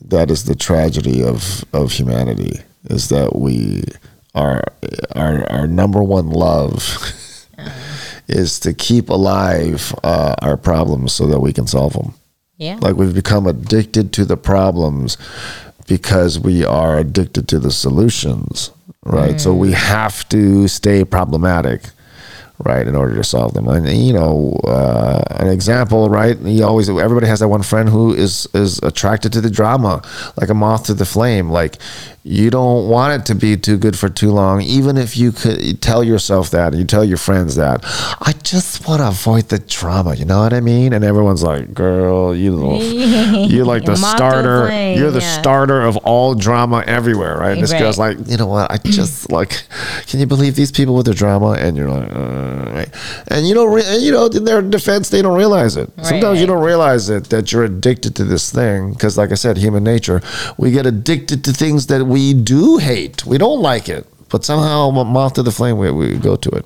that 0.00 0.30
is 0.30 0.44
the 0.44 0.54
tragedy 0.54 1.24
of 1.24 1.64
of 1.72 1.90
humanity 1.90 2.60
is 2.84 3.08
that 3.08 3.34
we 3.34 3.82
our 4.34 4.62
our 5.16 5.50
our 5.50 5.66
number 5.66 6.02
one 6.02 6.30
love 6.30 6.76
uh-huh. 7.58 7.70
is 8.28 8.60
to 8.60 8.72
keep 8.72 9.08
alive 9.08 9.92
uh, 10.04 10.36
our 10.42 10.56
problems 10.56 11.12
so 11.12 11.26
that 11.26 11.40
we 11.40 11.52
can 11.52 11.66
solve 11.66 11.94
them 11.94 12.14
Yeah. 12.58 12.78
like 12.80 12.94
we've 12.96 13.14
become 13.14 13.46
addicted 13.46 14.12
to 14.12 14.24
the 14.24 14.36
problems 14.36 15.16
because 15.88 16.38
we 16.38 16.64
are 16.64 16.98
addicted 16.98 17.48
to 17.48 17.58
the 17.58 17.72
solutions 17.72 18.70
right 19.04 19.40
so 19.40 19.54
we 19.54 19.70
mm. 19.70 19.74
have 19.74 20.28
to 20.28 20.68
stay 20.68 21.04
problematic 21.04 21.90
right 22.64 22.86
in 22.86 22.94
order 22.94 23.14
to 23.14 23.24
solve 23.24 23.54
them. 23.54 23.68
And 23.68 23.86
you 23.88 24.12
know 24.12 24.58
uh, 24.64 25.22
an 25.30 25.48
example 25.48 26.08
right 26.08 26.38
you 26.40 26.64
always 26.64 26.88
everybody 26.88 27.26
has 27.26 27.40
that 27.40 27.48
one 27.48 27.62
friend 27.62 27.88
who 27.88 28.14
is 28.14 28.46
is 28.54 28.78
attracted 28.82 29.32
to 29.34 29.40
the 29.40 29.50
drama 29.50 30.02
like 30.40 30.48
a 30.48 30.54
moth 30.54 30.84
to 30.86 30.94
the 30.94 31.04
flame. 31.04 31.50
Like 31.50 31.76
you 32.22 32.50
don't 32.50 32.88
want 32.88 33.12
it 33.22 33.24
to 33.26 33.34
be 33.36 33.56
too 33.56 33.78
good 33.78 33.96
for 33.96 34.08
too 34.08 34.32
long 34.32 34.60
even 34.60 34.96
if 34.96 35.16
you 35.16 35.30
could 35.30 35.80
tell 35.80 36.02
yourself 36.02 36.50
that 36.50 36.72
and 36.72 36.78
you 36.80 36.84
tell 36.86 37.04
your 37.04 37.18
friends 37.18 37.54
that. 37.56 37.80
I 38.20 38.32
just 38.42 38.86
want 38.88 39.00
to 39.00 39.08
avoid 39.08 39.44
the 39.48 39.58
drama 39.60 40.14
you 40.14 40.24
know 40.24 40.40
what 40.40 40.52
i 40.52 40.60
mean? 40.60 40.92
And 40.92 41.04
everyone's 41.04 41.42
like 41.42 41.72
girl 41.74 42.34
you 42.34 42.52
little 42.54 42.82
you're 43.48 43.64
like 43.64 43.84
the 43.84 43.96
starter 43.96 44.66
flame, 44.66 44.98
you're 44.98 45.10
the 45.12 45.20
yeah. 45.20 45.40
starter 45.40 45.82
of 45.82 45.96
all 45.98 46.34
drama 46.34 46.82
everywhere 46.86 47.36
right? 47.38 47.52
And 47.52 47.62
this 47.62 47.72
Right. 47.72 47.80
girl's 47.82 47.98
like 47.98 48.16
you 48.26 48.36
know 48.38 48.46
what? 48.46 48.70
I 48.72 48.78
just 48.78 49.30
like 49.30 49.64
can 50.08 50.18
you 50.20 50.26
believe 50.26 50.54
these 50.56 50.72
people 50.72 50.94
with 50.96 51.06
their 51.06 51.14
drama? 51.14 51.50
And 51.52 51.76
you're 51.76 51.90
like 51.90 52.10
uh, 52.10 52.45
right. 52.74 52.88
and 53.28 53.46
you 53.46 53.54
don't 53.54 53.72
re- 53.72 53.82
and, 53.86 54.02
you 54.02 54.12
know 54.12 54.26
in 54.26 54.44
their 54.44 54.62
defense 54.62 55.10
they 55.10 55.22
don't 55.22 55.36
realize 55.36 55.76
it 55.76 55.90
sometimes 56.02 56.40
you 56.40 56.46
don't 56.46 56.62
realize 56.64 57.08
it 57.08 57.24
that 57.30 57.52
you're 57.52 57.64
addicted 57.64 58.14
to 58.16 58.24
this 58.24 58.50
thing 58.52 58.92
because 58.92 59.16
like 59.18 59.30
i 59.32 59.34
said 59.34 59.56
human 59.56 59.84
nature 59.84 60.20
we 60.56 60.70
get 60.70 60.86
addicted 60.86 61.44
to 61.44 61.52
things 61.52 61.86
that 61.86 62.04
we 62.04 62.32
do 62.34 62.78
hate 62.78 63.24
we 63.26 63.38
don't 63.38 63.60
like 63.60 63.88
it 63.88 64.06
but 64.30 64.44
somehow 64.44 64.90
moth 64.90 65.34
to 65.34 65.42
the 65.42 65.52
flame 65.52 65.78
we, 65.78 65.90
we 65.90 66.16
go 66.16 66.36
to 66.36 66.50
it 66.50 66.64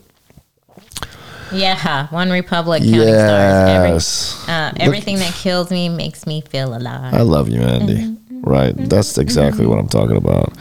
Yeah. 1.52 2.06
OneRepublic 2.12 2.78
counting 2.78 2.94
yes 2.94 4.06
stars. 4.06 4.48
Every, 4.48 4.80
uh, 4.80 4.84
everything 4.86 5.16
that 5.18 5.34
kills 5.34 5.70
me 5.70 5.88
makes 5.88 6.24
me 6.26 6.42
feel 6.42 6.76
alive. 6.76 7.12
I 7.12 7.22
love 7.22 7.48
you, 7.48 7.60
Andy. 7.60 8.16
Right. 8.30 8.74
That's 8.76 9.18
exactly 9.18 9.66
what 9.66 9.78
I'm 9.78 9.88
talking 9.88 10.16
about. 10.16 10.52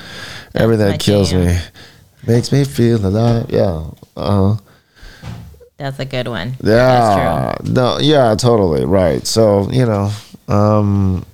Everything 0.55 0.87
that 0.87 0.99
kills 0.99 1.29
jam. 1.29 1.45
me 1.45 1.57
makes 2.25 2.51
me 2.51 2.63
feel 2.65 3.05
alive. 3.05 3.45
Yeah. 3.49 3.85
Uh 4.17 4.55
huh. 4.55 4.61
That's 5.79 5.97
a 5.99 6.05
good 6.05 6.27
one. 6.27 6.55
That's 6.59 7.17
Yeah. 7.17 7.55
true. 7.63 7.71
No. 7.73 7.97
Yeah. 7.99 8.35
Totally. 8.35 8.85
Right. 8.85 9.25
So 9.25 9.69
you 9.71 9.85
know. 9.85 10.11
Um. 10.47 11.25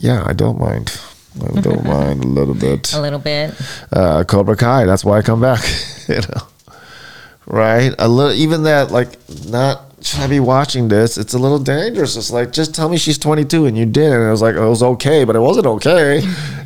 Yeah. 0.00 0.22
I 0.26 0.32
don't 0.34 0.60
mind. 0.60 1.00
I 1.56 1.60
don't 1.60 1.84
mind 1.84 2.22
a 2.24 2.28
little 2.28 2.54
bit. 2.54 2.92
A 2.92 3.00
little 3.00 3.18
bit. 3.18 3.54
Uh, 3.90 4.22
Cobra 4.24 4.54
Kai. 4.56 4.84
That's 4.84 5.04
why 5.04 5.18
I 5.18 5.22
come 5.22 5.40
back. 5.40 5.64
you 6.08 6.16
know. 6.20 6.42
Right. 7.46 7.92
A 7.98 8.06
little. 8.08 8.32
Even 8.32 8.62
that. 8.64 8.90
Like. 8.90 9.18
Not. 9.48 9.80
Should 10.02 10.20
I 10.20 10.26
be 10.26 10.40
watching 10.40 10.88
this? 10.88 11.16
It's 11.16 11.32
a 11.32 11.38
little 11.38 11.58
dangerous. 11.58 12.14
It's 12.16 12.30
like 12.30 12.52
just 12.52 12.74
tell 12.74 12.90
me 12.90 12.98
she's 12.98 13.16
22 13.16 13.64
and 13.64 13.78
you 13.78 13.86
did, 13.86 14.12
and 14.12 14.22
it 14.22 14.30
was 14.30 14.42
like 14.42 14.54
it 14.54 14.60
was 14.60 14.82
okay, 14.82 15.24
but 15.24 15.34
it 15.34 15.40
wasn't 15.40 15.66
okay. 15.66 16.20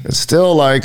It's 0.04 0.18
still 0.18 0.56
like. 0.56 0.84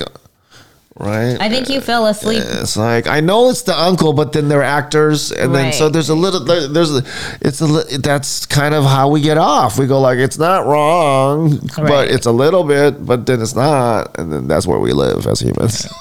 Right. 0.95 1.37
I 1.39 1.49
think 1.49 1.69
you 1.69 1.81
fell 1.81 2.05
asleep. 2.05 2.43
It's 2.45 2.77
like 2.77 3.07
I 3.07 3.19
know 3.19 3.49
it's 3.49 3.63
the 3.63 3.75
uncle, 3.77 4.13
but 4.13 4.31
then 4.31 4.47
they're 4.47 4.61
actors, 4.61 5.31
and 5.31 5.53
then 5.53 5.73
so 5.73 5.89
there's 5.89 6.09
a 6.09 6.15
little 6.15 6.39
there's 6.41 6.95
a 6.95 7.03
it's 7.41 7.61
a 7.61 7.97
that's 7.97 8.45
kind 8.45 8.75
of 8.75 8.83
how 8.85 9.09
we 9.09 9.19
get 9.21 9.39
off. 9.39 9.79
We 9.79 9.87
go 9.87 9.99
like 9.99 10.19
it's 10.19 10.37
not 10.37 10.67
wrong, 10.67 11.57
but 11.77 12.11
it's 12.11 12.27
a 12.27 12.31
little 12.31 12.63
bit, 12.63 13.03
but 13.05 13.25
then 13.25 13.41
it's 13.41 13.55
not, 13.55 14.19
and 14.19 14.31
then 14.31 14.47
that's 14.47 14.67
where 14.67 14.79
we 14.79 14.93
live 14.93 15.25
as 15.25 15.39
humans. 15.39 15.87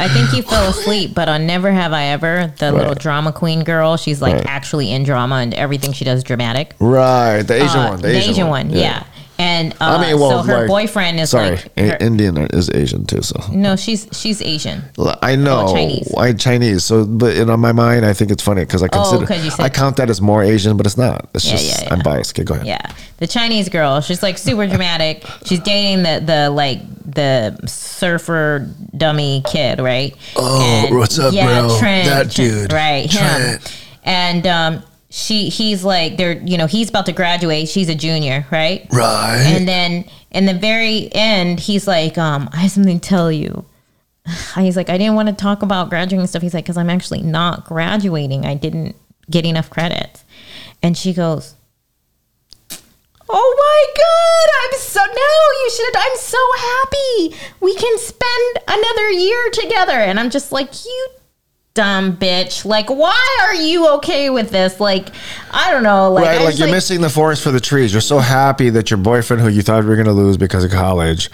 I 0.00 0.08
think 0.08 0.32
you 0.32 0.42
fell 0.42 0.68
asleep, 0.68 1.14
but 1.14 1.28
on 1.28 1.46
Never 1.46 1.70
Have 1.70 1.92
I 1.92 2.06
Ever, 2.06 2.52
the 2.58 2.72
little 2.72 2.96
drama 2.96 3.32
queen 3.32 3.62
girl, 3.62 3.96
she's 3.96 4.20
like 4.20 4.34
Right. 4.34 4.46
actually 4.46 4.90
in 4.90 5.04
drama 5.04 5.36
and 5.36 5.54
everything 5.54 5.92
she 5.92 6.04
does 6.04 6.24
dramatic. 6.24 6.74
right, 6.80 7.42
the 7.42 7.54
Asian 7.54 7.78
Uh, 7.80 7.88
one, 7.90 8.00
the 8.02 8.08
Asian, 8.16 8.48
one, 8.48 8.70
yeah. 8.70 9.04
And 9.56 9.72
uh, 9.74 9.76
I 9.98 10.00
mean, 10.10 10.20
well, 10.20 10.42
so 10.42 10.48
her 10.50 10.58
like- 10.60 10.68
boyfriend 10.68 11.18
is 11.20 11.30
Sorry, 11.30 11.50
like, 11.56 11.78
her- 11.78 11.96
Indian 12.00 12.36
is 12.52 12.68
Asian 12.70 13.06
too. 13.06 13.22
So 13.22 13.40
no, 13.52 13.76
she's 13.76 14.06
she's 14.12 14.42
Asian. 14.42 14.82
I 15.22 15.36
know 15.36 15.66
Oh, 15.68 15.72
Chinese. 15.74 16.12
I 16.16 16.32
Chinese. 16.34 16.84
So, 16.84 17.04
but 17.04 17.36
in 17.36 17.48
my 17.60 17.72
mind, 17.72 18.04
I 18.04 18.12
think 18.12 18.30
it's 18.30 18.42
funny 18.42 18.62
because 18.62 18.82
I 18.82 18.88
consider 18.88 19.26
'cause 19.26 19.44
you 19.44 19.50
said- 19.50 19.64
I 19.64 19.68
count 19.70 19.96
that 19.96 20.10
as 20.10 20.20
more 20.20 20.42
Asian, 20.42 20.76
but 20.76 20.86
it's 20.86 20.96
not. 20.98 21.28
It's 21.34 21.44
Yeah, 21.46 21.52
just 21.52 21.82
yeah, 21.82 21.92
I'm 21.94 22.00
biased. 22.00 22.34
Okay, 22.34 22.44
go 22.44 22.54
ahead. 22.54 22.66
Yeah, 22.66 22.92
the 23.18 23.26
Chinese 23.26 23.68
girl. 23.68 24.00
She's 24.00 24.22
like 24.22 24.36
super 24.38 24.66
dramatic. 24.72 25.24
She's 25.44 25.60
dating 25.60 26.02
the 26.02 26.22
the 26.24 26.50
like 26.50 26.80
the 27.14 27.56
surfer 27.66 28.68
dummy 28.96 29.42
kid, 29.46 29.80
right? 29.80 30.14
Oh, 30.36 30.88
what's 30.90 31.18
up, 31.18 31.32
bro? 31.32 31.68
That 31.80 32.30
dude. 32.34 32.72
right? 32.72 33.10
Him. 33.10 33.58
And 34.04 34.46
um, 34.46 34.82
she, 35.16 35.48
he's 35.48 35.82
like, 35.82 36.18
they're, 36.18 36.38
you 36.42 36.58
know, 36.58 36.66
he's 36.66 36.90
about 36.90 37.06
to 37.06 37.12
graduate. 37.12 37.70
She's 37.70 37.88
a 37.88 37.94
junior, 37.94 38.46
right? 38.50 38.86
Right. 38.92 39.44
And 39.46 39.66
then 39.66 40.04
in 40.30 40.44
the 40.44 40.52
very 40.52 41.08
end, 41.10 41.58
he's 41.58 41.88
like, 41.88 42.18
um, 42.18 42.50
I 42.52 42.58
have 42.58 42.70
something 42.70 43.00
to 43.00 43.08
tell 43.08 43.32
you. 43.32 43.64
He's 44.56 44.76
like, 44.76 44.90
I 44.90 44.98
didn't 44.98 45.14
want 45.14 45.28
to 45.28 45.34
talk 45.34 45.62
about 45.62 45.88
graduating 45.88 46.26
stuff. 46.26 46.42
He's 46.42 46.52
like, 46.52 46.64
because 46.64 46.76
I'm 46.76 46.90
actually 46.90 47.22
not 47.22 47.64
graduating. 47.64 48.44
I 48.44 48.56
didn't 48.56 48.94
get 49.30 49.46
enough 49.46 49.70
credits. 49.70 50.22
And 50.82 50.98
she 50.98 51.14
goes, 51.14 51.54
Oh 53.28 53.54
my 53.58 53.86
God, 53.96 54.74
I'm 54.74 54.78
so, 54.78 55.00
no, 55.00 55.62
you 55.62 55.70
should, 55.70 55.96
I'm 55.96 56.16
so 56.18 56.38
happy. 56.58 57.36
We 57.60 57.74
can 57.74 57.98
spend 57.98 58.58
another 58.68 59.10
year 59.12 59.50
together. 59.50 59.92
And 59.92 60.20
I'm 60.20 60.28
just 60.28 60.52
like, 60.52 60.84
you 60.84 61.08
dumb 61.76 62.16
bitch. 62.16 62.64
Like, 62.64 62.90
why 62.90 63.38
are 63.42 63.54
you 63.54 63.88
okay 63.96 64.30
with 64.30 64.50
this? 64.50 64.80
Like, 64.80 65.10
I 65.52 65.70
don't 65.70 65.84
know. 65.84 66.10
Like, 66.10 66.24
right, 66.24 66.42
like 66.42 66.58
you're 66.58 66.70
missing 66.70 67.02
the 67.02 67.10
forest 67.10 67.44
for 67.44 67.52
the 67.52 67.60
trees. 67.60 67.92
You're 67.92 68.00
so 68.00 68.18
happy 68.18 68.70
that 68.70 68.90
your 68.90 68.98
boyfriend, 68.98 69.42
who 69.42 69.48
you 69.48 69.62
thought 69.62 69.82
you 69.82 69.88
were 69.88 69.94
going 69.94 70.06
to 70.06 70.12
lose 70.12 70.36
because 70.36 70.64
of 70.64 70.72
college, 70.72 71.30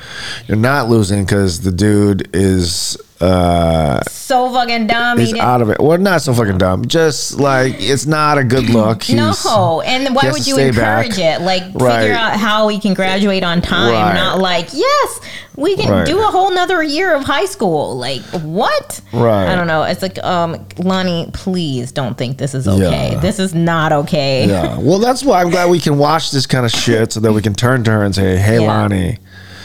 you're 0.47 0.59
not 0.59 0.89
losing 0.89 1.25
because 1.25 1.63
the 1.63 1.73
dude 1.73 2.29
is 2.37 2.99
uh, 3.23 4.03
so 4.09 4.53
fucking 4.53 4.87
dumb. 4.87 5.19
He's 5.19 5.29
didn't- 5.29 5.43
out 5.43 5.63
of 5.63 5.71
it. 5.71 5.81
Well, 5.81 5.99
not 5.99 6.23
so 6.23 6.35
fucking 6.35 6.59
dumb. 6.59 6.87
Just 6.87 7.39
like 7.39 7.77
it's 7.79 8.07
not 8.07 8.39
a 8.39 8.45
good 8.45 8.69
look. 8.71 9.03
He's, 9.05 9.17
No, 9.17 9.81
and 9.83 10.15
why 10.15 10.31
would 10.31 10.47
you 10.47 10.59
encourage 10.59 11.17
back. 11.17 11.19
it? 11.19 11.43
Like 11.43 11.63
Right. 11.75 12.01
figure 12.03 12.15
out 12.17 12.33
how 12.39 12.67
we 12.67 12.79
can 12.81 12.95
graduate 12.95 13.45
on 13.45 13.63
time, 13.63 13.93
Right. 13.93 14.15
not 14.15 14.39
like 14.41 14.69
yes, 14.73 15.21
we 15.57 15.77
can 15.77 15.91
Right. 15.91 16.07
do 16.07 16.19
a 16.19 16.27
whole 16.27 16.51
nother 16.51 16.83
year 16.83 17.15
of 17.15 17.25
high 17.25 17.45
school. 17.47 17.97
Like 17.97 18.23
what? 18.43 19.01
Right. 19.13 19.49
I 19.49 19.55
don't 19.57 19.67
know. 19.67 19.83
It's 19.85 20.03
like 20.03 20.19
um, 20.25 20.67
Lonnie, 20.79 21.29
please 21.33 21.93
don't 21.93 22.17
think 22.19 22.39
this 22.39 22.55
is 22.55 22.67
okay. 22.67 23.11
Yeah. 23.13 23.21
This 23.21 23.39
is 23.39 23.55
not 23.55 23.93
okay. 23.93 24.47
Yeah. 24.49 24.79
Well, 24.79 24.99
that's 24.99 25.23
why 25.23 25.43
I'm 25.43 25.51
glad 25.51 25.71
we 25.71 25.79
can 25.79 25.99
watch 25.99 26.31
this 26.31 26.47
kind 26.47 26.65
of 26.67 26.73
shit 26.73 27.13
so 27.13 27.21
that 27.21 27.33
we 27.33 27.43
can 27.43 27.55
turn 27.55 27.85
to 27.85 27.91
her 27.91 28.03
and 28.03 28.15
say, 28.15 28.37
"Hey, 28.37 28.61
Yeah. 28.61 28.67
Lonnie." 28.67 29.19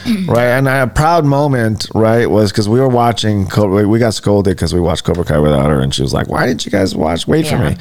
Right, 0.27 0.45
and 0.47 0.67
a 0.67 0.88
proud 0.88 1.25
moment, 1.25 1.88
right, 1.93 2.29
was 2.29 2.51
because 2.51 2.67
we 2.67 2.79
were 2.79 2.88
watching. 2.88 3.47
Cobra, 3.47 3.88
we 3.88 3.99
got 3.99 4.13
scolded 4.13 4.55
because 4.55 4.73
we 4.73 4.79
watched 4.79 5.03
Cobra 5.03 5.23
Kai 5.23 5.39
without 5.39 5.69
her, 5.69 5.79
and 5.79 5.93
she 5.93 6.01
was 6.01 6.13
like, 6.13 6.27
"Why 6.27 6.45
didn't 6.45 6.65
you 6.65 6.71
guys 6.71 6.95
watch? 6.95 7.27
Wait 7.27 7.47
for 7.47 7.57
me." 7.57 7.75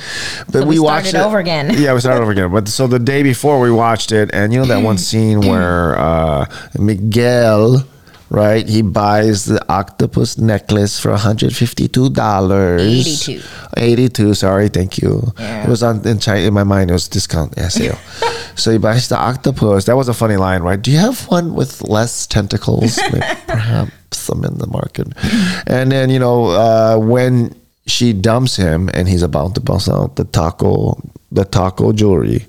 But 0.47 0.61
So 0.63 0.67
we 0.67 0.79
watched 0.79 1.15
it 1.15 1.17
over 1.17 1.39
again. 1.39 1.71
Yeah, 1.79 1.95
we 1.95 2.01
started 2.01 2.23
over 2.23 2.33
again. 2.33 2.51
But 2.51 2.69
so 2.69 2.87
the 2.87 2.99
day 2.99 3.23
before 3.23 3.61
we 3.61 3.71
watched 3.71 4.13
it, 4.13 4.31
and 4.33 4.53
you 4.53 4.59
know 4.59 4.67
that 4.67 4.83
one 4.83 4.99
scene 5.09 5.41
where 5.41 5.99
uh, 5.99 6.47
Miguel, 6.79 7.85
right, 8.31 8.69
he 8.69 8.83
buys 8.83 9.45
the 9.45 9.61
octopus 9.73 10.39
necklace 10.39 10.99
for 10.99 11.11
one 11.11 11.21
hundred 11.21 11.55
fifty-two 11.55 12.11
dollars. 12.11 12.83
82. 12.83 13.43
82 13.77 14.35
sorry 14.35 14.69
thank 14.69 14.99
you. 14.99 15.33
Yeah. 15.39 15.65
it 15.65 15.69
was 15.69 15.83
on 15.83 16.07
in 16.07 16.19
China 16.19 16.47
in 16.47 16.55
my 16.55 16.65
mind 16.65 16.91
it 16.91 16.93
was 16.95 17.09
discount 17.09 17.55
yeah 17.57 17.69
sale 17.69 17.99
so 18.57 18.71
he 18.73 18.79
buys 18.79 19.09
the 19.09 19.17
octopus. 19.19 19.85
That 19.85 19.97
was 19.97 20.09
a 20.09 20.15
funny 20.15 20.37
line 20.37 20.63
right? 20.63 20.81
Do 20.81 20.91
you 20.91 20.99
have 20.99 21.27
one 21.29 21.55
with 21.55 21.83
less 21.83 22.27
tentacles? 22.27 22.99
Maybe 23.13 23.21
perhaps 23.47 24.29
i'm 24.31 24.45
in 24.45 24.59
the 24.59 24.67
market. 24.67 25.09
And 25.67 25.93
then 25.93 26.11
you 26.11 26.19
know 26.19 26.47
uh, 26.47 26.99
when 26.99 27.55
she 27.87 28.13
dumps 28.13 28.57
him 28.57 28.91
and 28.95 29.09
he's 29.09 29.23
about 29.23 29.55
to 29.55 29.61
bust 29.61 29.89
out 29.89 30.17
the 30.17 30.25
taco 30.25 30.99
the 31.31 31.45
taco 31.45 31.93
jewelry 31.93 32.47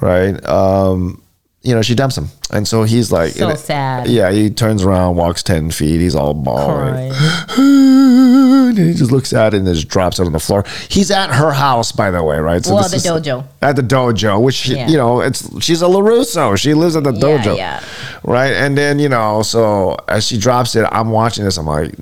right? 0.00 0.38
Um 0.46 1.20
you 1.64 1.74
know 1.74 1.82
she 1.82 1.94
dumps 1.94 2.16
him 2.16 2.28
and 2.50 2.68
so 2.68 2.82
he's 2.84 3.10
like 3.10 3.32
So 3.32 3.48
and- 3.48 3.58
sad. 3.58 4.06
yeah 4.06 4.30
he 4.30 4.50
turns 4.50 4.82
around 4.84 5.16
walks 5.16 5.42
10 5.42 5.70
feet 5.70 5.98
he's 6.00 6.14
all 6.14 6.34
bawling 6.34 7.10
and 7.56 8.78
he 8.78 8.92
just 8.94 9.10
looks 9.10 9.32
at 9.32 9.54
it 9.54 9.58
and 9.58 9.66
just 9.66 9.88
drops 9.88 10.18
it 10.18 10.26
on 10.26 10.32
the 10.32 10.40
floor. 10.40 10.64
He's 10.88 11.10
at 11.10 11.30
her 11.30 11.52
house, 11.52 11.92
by 11.92 12.10
the 12.10 12.22
way, 12.24 12.38
right? 12.38 12.64
Well, 12.66 12.88
the 12.88 12.96
is- 12.96 13.06
dojo. 13.06 13.44
At 13.62 13.76
the 13.76 13.82
dojo, 13.82 14.42
which 14.42 14.66
Yeah. 14.68 14.88
you 14.88 14.96
know, 14.96 15.20
it's 15.20 15.48
she's 15.64 15.80
a 15.82 15.86
Larusso. 15.86 16.56
She 16.58 16.74
lives 16.74 16.96
at 16.96 17.04
the 17.04 17.12
Yeah, 17.12 17.20
dojo, 17.38 17.56
yeah. 17.56 17.80
right? 18.24 18.52
And 18.52 18.76
then 18.76 18.98
you 18.98 19.08
know, 19.08 19.42
so 19.42 19.96
as 20.08 20.26
she 20.26 20.38
drops 20.38 20.74
it, 20.76 20.84
I'm 20.90 21.10
watching 21.10 21.44
this. 21.44 21.56
I'm 21.56 21.66
like, 21.66 21.94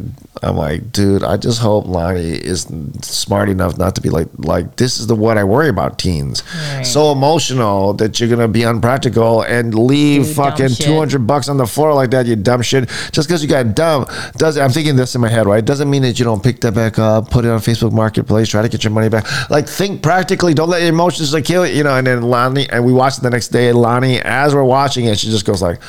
I'm 0.42 0.56
like, 0.56 0.90
dude, 0.90 1.22
I 1.22 1.36
just 1.36 1.60
hope 1.60 1.86
Lonnie 1.86 2.20
is 2.20 2.66
smart 3.02 3.48
enough 3.48 3.78
not 3.78 3.94
to 3.94 4.00
be 4.00 4.10
like, 4.10 4.28
like 4.38 4.76
this 4.76 4.98
is 4.98 5.06
the 5.06 5.14
what 5.14 5.38
I 5.38 5.44
worry 5.44 5.68
about 5.68 5.98
teens. 5.98 6.42
Right. 6.72 6.82
So 6.82 7.12
emotional 7.12 7.94
that 7.94 8.18
you're 8.18 8.28
gonna 8.28 8.48
be 8.48 8.64
unpractical 8.64 9.42
and 9.42 9.74
leave 9.74 10.26
dumb 10.26 10.34
fucking 10.34 10.70
200 10.70 11.26
bucks 11.26 11.48
on 11.48 11.58
the 11.58 11.66
floor 11.66 11.94
like 11.94 12.10
that. 12.10 12.26
You 12.26 12.36
dumb 12.36 12.62
shit. 12.62 12.88
Just 13.12 13.28
because 13.28 13.42
you 13.42 13.48
got 13.48 13.74
dumb 13.74 14.06
does 14.36 14.58
I'm 14.58 14.70
thinking 14.70 14.96
this 14.96 15.14
in 15.14 15.20
my 15.20 15.28
head, 15.28 15.46
right? 15.46 15.64
Doesn't 15.64 15.88
mean 15.88 16.02
that 16.02 16.18
you 16.18 16.24
don't 16.24 16.42
pick 16.42 16.60
that 16.62 16.74
back 16.74 16.98
up, 16.98 17.30
put 17.30 17.44
it 17.44 17.48
on 17.48 17.60
Facebook 17.60 17.92
Marketplace, 17.92 18.48
try 18.48 18.62
to 18.62 18.68
get 18.68 18.82
your 18.84 18.92
money 18.92 19.08
back. 19.08 19.26
Like 19.50 19.68
think 19.68 20.02
practically. 20.02 20.54
Don't 20.54 20.68
let 20.68 20.80
your 20.80 20.90
emotions 20.90 21.32
like 21.32 21.44
kill 21.44 21.62
it, 21.62 21.74
you 21.74 21.84
know. 21.84 21.96
And 21.96 22.06
then 22.06 22.22
Lonnie, 22.22 22.68
and 22.68 22.84
we 22.84 22.92
watched 22.92 23.18
it 23.18 23.22
the 23.22 23.30
next 23.30 23.48
day. 23.48 23.72
Lonnie, 23.72 24.20
as 24.20 24.54
we're 24.54 24.64
watching 24.64 25.04
it, 25.06 25.18
she 25.18 25.28
just 25.28 25.46
goes 25.46 25.62
like. 25.62 25.80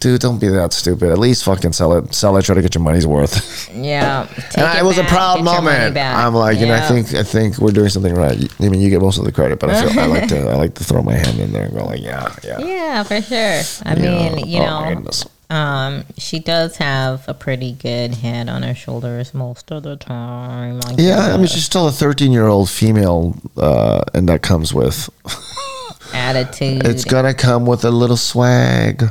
Dude, 0.00 0.20
don't 0.22 0.38
be 0.40 0.48
that 0.48 0.72
stupid. 0.72 1.12
At 1.12 1.18
least 1.18 1.44
fucking 1.44 1.72
sell 1.74 1.92
it. 1.92 2.14
Sell 2.14 2.34
it. 2.38 2.42
Try 2.42 2.54
to 2.54 2.62
get 2.62 2.74
your 2.74 2.82
money's 2.82 3.06
worth. 3.06 3.68
Yeah. 3.74 4.26
And 4.56 4.76
it 4.76 4.78
it 4.80 4.84
was 4.84 4.98
a 4.98 5.04
proud 5.04 5.36
get 5.36 5.44
your 5.44 5.62
money 5.62 5.76
moment. 5.90 5.96
I'm 5.98 6.34
like, 6.34 6.58
and 6.58 6.72
I 6.72 6.80
think 6.88 7.14
I 7.14 7.22
think 7.22 7.58
we're 7.58 7.70
doing 7.70 7.88
something 7.90 8.14
right. 8.14 8.36
I 8.60 8.68
mean, 8.68 8.80
you 8.80 8.90
get 8.90 9.00
most 9.00 9.18
of 9.18 9.24
the 9.24 9.32
credit, 9.32 9.60
but 9.60 9.70
I 9.70 9.86
feel 9.88 10.00
I 10.00 10.06
like 10.06 10.28
to 10.28 10.38
I 10.50 10.54
like 10.56 10.74
to 10.74 10.84
throw 10.84 11.02
my 11.02 11.14
hand 11.14 11.38
in 11.38 11.52
there 11.52 11.66
and 11.66 11.74
go 11.74 11.84
like, 11.84 12.00
yeah, 12.02 12.34
yeah. 12.42 12.58
Yeah, 12.64 13.02
for 13.04 13.20
sure. 13.22 13.60
I 13.84 13.94
Yeah. 13.96 14.34
mean, 14.34 14.46
you 14.48 14.60
Oh, 14.62 14.94
know, 14.94 15.54
um, 15.56 16.04
she 16.18 16.38
does 16.40 16.76
have 16.78 17.28
a 17.28 17.34
pretty 17.34 17.72
good 17.72 18.14
head 18.16 18.48
on 18.48 18.62
her 18.62 18.74
shoulders 18.74 19.32
most 19.34 19.70
of 19.70 19.82
the 19.84 19.96
time. 19.96 20.80
I 20.86 20.94
Yeah, 20.98 21.32
I 21.34 21.36
mean, 21.36 21.46
she's 21.46 21.64
still 21.64 21.86
a 21.86 21.92
13 21.92 22.32
year 22.32 22.46
old 22.46 22.68
female, 22.70 23.36
uh, 23.56 24.02
and 24.14 24.28
that 24.28 24.42
comes 24.42 24.72
with 24.74 25.08
attitude. 26.14 26.86
it's 26.86 27.04
gonna 27.04 27.34
come 27.34 27.66
with 27.66 27.84
a 27.84 27.90
little 27.90 28.16
swag, 28.16 29.04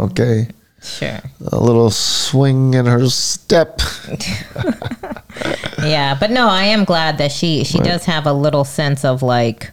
okay, 0.00 0.48
sure. 0.82 1.20
a 1.52 1.58
little 1.60 1.90
swing 1.90 2.74
in 2.74 2.86
her 2.86 3.08
step. 3.08 3.80
Yeah, 5.82 6.16
but 6.18 6.30
no, 6.30 6.48
I 6.48 6.64
am 6.64 6.84
glad 6.84 7.18
that 7.18 7.32
she 7.32 7.64
she 7.64 7.78
does 7.78 8.04
have 8.04 8.26
a 8.26 8.32
little 8.32 8.64
sense 8.64 9.04
of 9.04 9.22
like, 9.22 9.70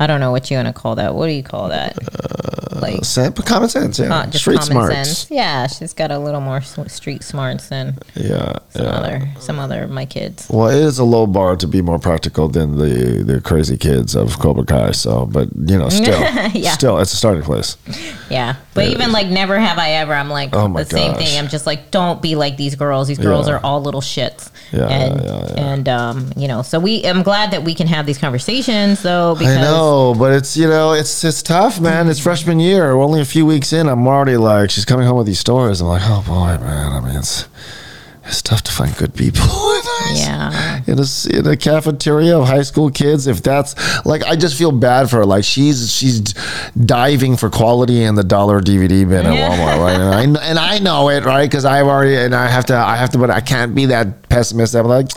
I 0.00 0.06
don't 0.06 0.18
know 0.20 0.32
what 0.32 0.50
you 0.50 0.56
want 0.56 0.66
to 0.68 0.72
call 0.74 0.96
that. 0.96 1.14
What 1.14 1.26
do 1.26 1.32
you 1.32 1.42
call 1.42 1.68
that? 1.68 1.96
like 2.80 3.04
Sen- 3.04 3.32
common 3.32 3.68
sense, 3.68 3.98
yeah, 4.00 4.12
uh, 4.14 4.26
just 4.26 4.40
street 4.40 4.58
common 4.58 4.72
smarts, 4.72 4.94
sense. 4.94 5.30
Yeah, 5.30 5.66
she's 5.68 5.92
got 5.92 6.10
a 6.10 6.18
little 6.18 6.40
more 6.40 6.60
street 6.60 7.22
smarts 7.22 7.68
than 7.68 7.96
yeah, 8.16 8.58
some 8.70 8.84
yeah. 8.84 8.90
other 8.90 9.28
some 9.38 9.58
other 9.60 9.84
of 9.84 9.90
my 9.90 10.04
kids. 10.06 10.48
Well, 10.50 10.68
it 10.68 10.82
is 10.82 10.98
a 10.98 11.04
low 11.04 11.26
bar 11.26 11.56
to 11.56 11.68
be 11.68 11.80
more 11.82 11.98
practical 11.98 12.48
than 12.48 12.76
the 12.78 13.22
the 13.24 13.40
crazy 13.40 13.76
kids 13.76 14.16
of 14.16 14.38
Cobra 14.40 14.64
Kai. 14.64 14.90
So, 14.90 15.26
but 15.26 15.48
you 15.54 15.78
know, 15.78 15.88
still, 16.00 16.20
Yeah. 16.52 16.72
still, 16.72 16.98
it's 16.98 17.12
a 17.12 17.16
starting 17.16 17.44
place. 17.44 17.76
Yeah, 18.28 18.56
but 18.74 18.88
even 18.88 19.12
like 19.12 19.28
never 19.28 19.58
have 19.58 19.78
I 19.78 19.92
ever. 19.92 20.12
I'm 20.12 20.28
like 20.30 20.50
Oh 20.52 20.68
the 20.72 20.84
same 20.84 21.12
gosh. 21.12 21.24
thing. 21.24 21.38
I'm 21.38 21.48
just 21.48 21.66
like, 21.66 21.90
don't 21.90 22.20
be 22.20 22.34
like 22.34 22.56
these 22.56 22.74
girls. 22.74 23.08
These 23.08 23.18
girls 23.18 23.48
Yeah. 23.48 23.54
are 23.54 23.60
all 23.64 23.80
little 23.82 24.00
shits. 24.00 24.50
Yeah, 24.72 24.86
and 24.88 25.20
yeah, 25.24 25.38
yeah. 25.54 25.72
and 25.72 25.88
um, 25.88 26.32
you 26.36 26.48
know, 26.48 26.62
so 26.62 26.78
we. 26.80 27.04
I'm 27.06 27.22
glad 27.22 27.50
that 27.52 27.62
we 27.62 27.74
can 27.74 27.86
have 27.86 28.06
these 28.06 28.18
conversations 28.18 29.02
though 29.02 29.34
because 29.36 29.56
I 29.56 29.60
know, 29.60 30.14
but 30.18 30.32
it's 30.32 30.56
you 30.56 30.66
know, 30.66 30.92
it's 30.92 31.22
it's 31.24 31.42
tough, 31.42 31.80
man. 31.80 32.08
It's 32.08 32.18
freshman 32.20 32.58
year. 32.60 32.96
We're 32.96 33.04
only 33.04 33.20
a 33.20 33.24
few 33.24 33.46
weeks 33.46 33.72
in. 33.72 33.88
I'm 33.88 34.06
already 34.08 34.36
like, 34.36 34.70
she's 34.70 34.84
coming 34.84 35.06
home 35.06 35.16
with 35.18 35.26
these 35.26 35.38
stories. 35.38 35.80
I'm 35.80 35.86
like, 35.88 36.02
oh 36.04 36.24
boy, 36.26 36.58
man. 36.64 36.92
I 36.92 37.00
mean, 37.00 37.16
it's 37.16 37.46
it's 38.26 38.42
tough 38.42 38.62
to 38.62 38.72
find 38.72 38.96
good 38.96 39.14
people. 39.14 39.42
yeah, 40.14 40.80
in 40.86 40.98
a, 40.98 41.02
s- 41.02 41.26
in 41.26 41.46
a 41.46 41.56
cafeteria 41.56 42.36
of 42.38 42.46
high 42.46 42.62
school 42.62 42.90
kids 42.90 43.26
if 43.26 43.42
that's 43.42 43.74
like 44.04 44.22
i 44.24 44.36
just 44.36 44.56
feel 44.56 44.72
bad 44.72 45.08
for 45.10 45.16
her. 45.16 45.26
Like 45.26 45.44
she's 45.44 45.92
she's 45.92 46.20
diving 46.72 47.36
for 47.36 47.50
quality 47.50 48.02
in 48.02 48.14
the 48.14 48.24
dollar 48.24 48.60
dvd 48.60 49.08
bin 49.08 49.26
at 49.26 49.32
walmart 49.32 49.80
right? 49.80 50.24
And 50.24 50.36
i, 50.38 50.44
and 50.44 50.58
I 50.58 50.78
know 50.78 51.08
it 51.10 51.24
right? 51.24 51.48
Because 51.48 51.64
i've 51.64 51.86
already 51.86 52.16
and 52.16 52.34
i 52.34 52.48
have 52.48 52.64
to 52.66 52.74
i 52.76 52.96
have 52.96 53.10
to 53.10 53.18
but 53.18 53.30
i 53.30 53.40
can't 53.40 53.74
be 53.74 53.86
that 53.86 54.28
pessimist. 54.28 54.74
I'm 54.74 54.86
like 54.88 55.08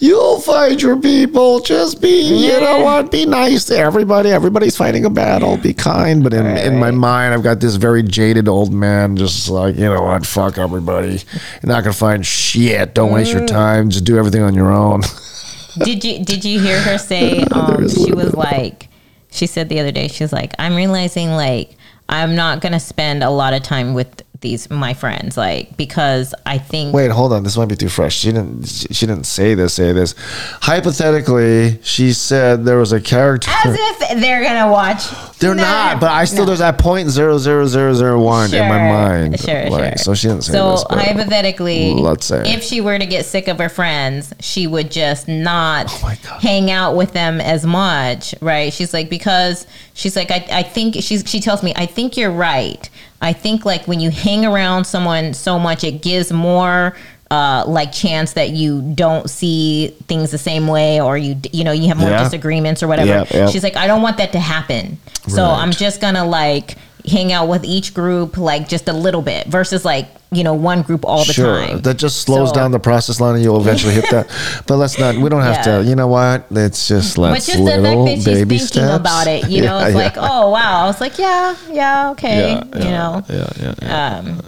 you'll 0.00 0.40
find 0.40 0.80
your 0.82 1.00
people. 1.00 1.60
Just 1.60 2.02
be 2.02 2.20
you 2.48 2.58
know 2.60 2.80
what? 2.80 3.12
Be 3.12 3.24
nice 3.24 3.64
to 3.66 3.76
everybody. 3.78 4.30
Everybody's 4.30 4.76
fighting 4.76 5.04
a 5.04 5.10
battle. 5.10 5.56
Be 5.56 5.72
kind. 5.72 6.22
But 6.24 6.34
in, 6.34 6.46
in 6.56 6.78
my 6.80 6.90
mind 6.90 7.32
i've 7.32 7.44
got 7.44 7.60
this 7.60 7.76
very 7.76 8.02
jaded 8.02 8.48
old 8.48 8.72
man 8.72 9.16
just 9.16 9.48
like 9.48 9.76
you 9.76 9.82
know 9.84 10.02
what? 10.02 10.26
Fuck 10.26 10.58
everybody. 10.58 11.10
You're 11.62 11.72
not 11.74 11.84
gonna 11.84 11.92
find 11.92 12.26
shit 12.26 12.45
don't 12.94 13.12
waste 13.12 13.30
Mm. 13.32 13.38
your 13.38 13.46
time 13.46 13.90
just 13.90 14.04
do 14.04 14.16
everything 14.18 14.42
on 14.42 14.54
your 14.54 14.72
own 14.72 15.00
did 15.84 16.04
you 16.04 16.24
did 16.24 16.44
you 16.44 16.60
hear 16.60 16.80
her 16.80 16.96
say 16.98 17.42
um, 17.52 17.88
she 17.88 18.12
was 18.12 18.34
like 18.34 18.88
she 19.30 19.46
said 19.46 19.68
the 19.68 19.80
other 19.80 19.92
day 19.92 20.08
she's 20.08 20.32
like 20.32 20.52
i'm 20.58 20.74
realizing 20.76 21.30
like 21.30 21.76
i'm 22.08 22.34
not 22.36 22.60
gonna 22.60 22.80
spend 22.80 23.22
a 23.22 23.30
lot 23.30 23.52
of 23.52 23.62
time 23.62 23.92
with 23.94 24.22
these 24.42 24.68
my 24.70 24.92
friends 24.94 25.36
like 25.36 25.76
because 25.76 26.34
i 26.44 26.56
think 26.58 26.94
Wait, 26.94 27.10
hold 27.10 27.32
on. 27.32 27.42
This 27.42 27.56
might 27.56 27.68
be 27.70 27.74
too 27.74 27.88
fresh. 27.88 28.14
She 28.14 28.32
didn't. 28.32 28.66
She 28.68 28.86
she 28.92 29.06
didn't 29.06 29.24
say 29.24 29.54
this. 29.54 29.72
Say 29.74 29.92
this. 29.94 30.14
Hypothetically, 30.60 31.80
she 31.82 32.12
said 32.12 32.64
there 32.66 32.76
was 32.78 32.92
a 32.92 33.00
character. 33.00 33.50
as 33.64 33.74
if 33.78 34.20
they're 34.20 34.42
gonna 34.44 34.70
watch 34.70 35.06
They're 35.38 35.54
No, 35.54 35.62
not, 35.62 36.00
but 36.00 36.10
I 36.12 36.24
still 36.24 36.40
no. 36.40 36.46
there's 36.46 36.60
that 36.60 36.78
point 36.78 37.10
zero 37.10 37.36
zero 37.36 37.66
zero 37.66 37.92
zero 37.92 38.18
one 38.18 38.54
in 38.54 38.68
my 38.68 38.78
mind. 38.78 39.38
Sure, 39.38 39.68
like, 39.68 39.96
sure. 39.96 39.96
So 39.98 40.14
she 40.14 40.28
didn't 40.28 40.44
say 40.44 40.52
so 40.52 40.70
this. 40.72 40.84
but- 40.88 40.98
hypothetically, 40.98 41.92
let's 41.92 42.24
say. 42.24 42.42
if 42.54 42.62
she 42.62 42.80
were 42.80 42.98
to 42.98 43.04
get 43.04 43.26
sick 43.26 43.46
of 43.46 43.58
her 43.58 43.68
friends, 43.68 44.32
she 44.40 44.66
would 44.66 44.90
just 44.90 45.28
not 45.28 45.86
Oh 46.02 46.08
hang 46.40 46.70
out 46.70 46.96
with 46.96 47.12
them 47.12 47.40
as 47.42 47.66
much, 47.66 48.34
right? 48.40 48.72
She's 48.72 48.94
like 48.94 49.10
because 49.10 49.66
she's 49.92 50.16
like 50.16 50.30
I, 50.30 50.46
I 50.50 50.62
think 50.62 50.96
she's 51.00 51.22
she 51.26 51.40
tells 51.40 51.62
me 51.62 51.74
I 51.76 51.84
think 51.84 52.16
you're 52.16 52.30
right. 52.30 52.88
I 53.20 53.32
think 53.34 53.64
like 53.66 53.86
when 53.86 54.00
you 54.00 54.10
hang 54.10 54.46
around 54.46 54.84
someone 54.86 55.34
so 55.34 55.58
much, 55.58 55.84
it 55.84 56.00
gives 56.02 56.32
more. 56.32 56.96
Uh, 57.28 57.64
like 57.66 57.90
chance 57.90 58.34
that 58.34 58.50
you 58.50 58.80
don't 58.94 59.28
see 59.28 59.88
things 60.06 60.30
the 60.30 60.38
same 60.38 60.68
way 60.68 61.00
or 61.00 61.18
you 61.18 61.34
you 61.52 61.64
know 61.64 61.72
you 61.72 61.88
have 61.88 61.96
more 61.98 62.08
Yeah. 62.10 62.22
disagreements 62.22 62.84
or 62.84 62.86
whatever 62.88 63.08
Yeah, 63.08 63.24
yeah. 63.34 63.46
she's 63.48 63.64
like 63.64 63.74
i 63.76 63.88
don't 63.88 64.00
want 64.00 64.18
that 64.18 64.30
to 64.30 64.38
happen 64.38 64.98
so 65.26 65.42
Right. 65.42 65.58
i'm 65.60 65.72
just 65.72 66.00
gonna 66.00 66.24
like 66.24 66.76
hang 67.04 67.32
out 67.32 67.48
with 67.48 67.64
each 67.64 67.94
group 67.94 68.36
like 68.36 68.68
just 68.68 68.86
a 68.88 68.92
little 68.92 69.22
bit 69.22 69.48
versus 69.48 69.84
like 69.84 70.06
you 70.32 70.42
know 70.42 70.54
one 70.54 70.82
group 70.82 71.04
all 71.04 71.24
the 71.24 71.32
sure, 71.32 71.64
time 71.66 71.80
that 71.82 71.96
just 71.98 72.22
slows 72.22 72.48
So- 72.48 72.54
down 72.56 72.72
the 72.72 72.78
process 72.80 73.20
line, 73.20 73.34
and 73.36 73.44
you'll 73.44 73.60
eventually 73.60 73.94
hit 73.94 74.10
that. 74.10 74.26
But 74.66 74.76
let's 74.76 74.98
not. 74.98 75.16
We 75.16 75.28
don't 75.28 75.42
have 75.42 75.64
Yeah. 75.66 75.78
to. 75.78 75.84
You 75.84 75.94
know 75.94 76.08
what? 76.08 76.46
Let's 76.50 76.88
just 76.88 77.16
let's 77.18 77.46
just 77.46 77.58
the 77.58 77.64
fact 77.66 77.82
little 77.82 78.04
that 78.06 78.14
she's 78.16 78.24
baby 78.24 78.58
thinking 78.58 78.66
steps. 78.66 78.96
about 78.96 79.26
it 79.26 79.48
you 79.48 79.62
know 79.66 79.78
it's 79.78 79.90
yeah. 79.94 80.02
like 80.02 80.14
oh 80.16 80.50
wow 80.50 80.82
i 80.84 80.86
was 80.86 81.00
like 81.00 81.18
yeah 81.18 81.54
yeah 81.70 82.10
okay 82.10 82.52
yeah, 82.52 82.78
you 82.78 82.90
know 82.90 83.22
yeah, 83.28 83.50
yeah, 83.60 83.74
yeah. 83.82 84.18
um 84.18 84.40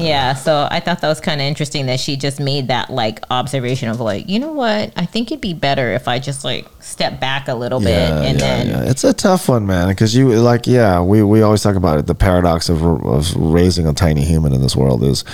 yeah 0.00 0.34
so 0.34 0.66
i 0.70 0.80
thought 0.80 1.00
that 1.00 1.08
was 1.08 1.20
kind 1.20 1.40
of 1.40 1.46
interesting 1.46 1.86
that 1.86 2.00
she 2.00 2.16
just 2.16 2.40
made 2.40 2.68
that 2.68 2.90
like 2.90 3.20
observation 3.30 3.88
of 3.88 4.00
like 4.00 4.28
you 4.28 4.38
know 4.38 4.52
what 4.52 4.92
i 4.96 5.04
think 5.06 5.30
it'd 5.30 5.40
be 5.40 5.54
better 5.54 5.92
if 5.92 6.08
i 6.08 6.18
just 6.18 6.44
like 6.44 6.66
step 6.80 7.20
back 7.20 7.48
a 7.48 7.54
little 7.54 7.80
bit 7.80 8.10
and 8.10 8.38
then 8.40 8.68
yeah. 8.68 8.82
It's 8.90 9.02
a 9.04 9.12
tough 9.12 9.48
one, 9.48 9.66
man. 9.66 9.88
Because 9.88 10.14
you 10.14 10.28
like, 10.40 10.66
yeah, 10.66 11.00
we, 11.02 11.22
we 11.22 11.42
always 11.42 11.62
talk 11.62 11.74
about 11.74 11.98
it. 11.98 12.06
The 12.06 12.14
paradox 12.14 12.68
of, 12.68 12.82
of 12.82 13.34
raising 13.36 13.86
a 13.86 13.92
tiny 13.92 14.24
human 14.24 14.52
in 14.52 14.62
this 14.62 14.76
world 14.76 15.02
is 15.02 15.24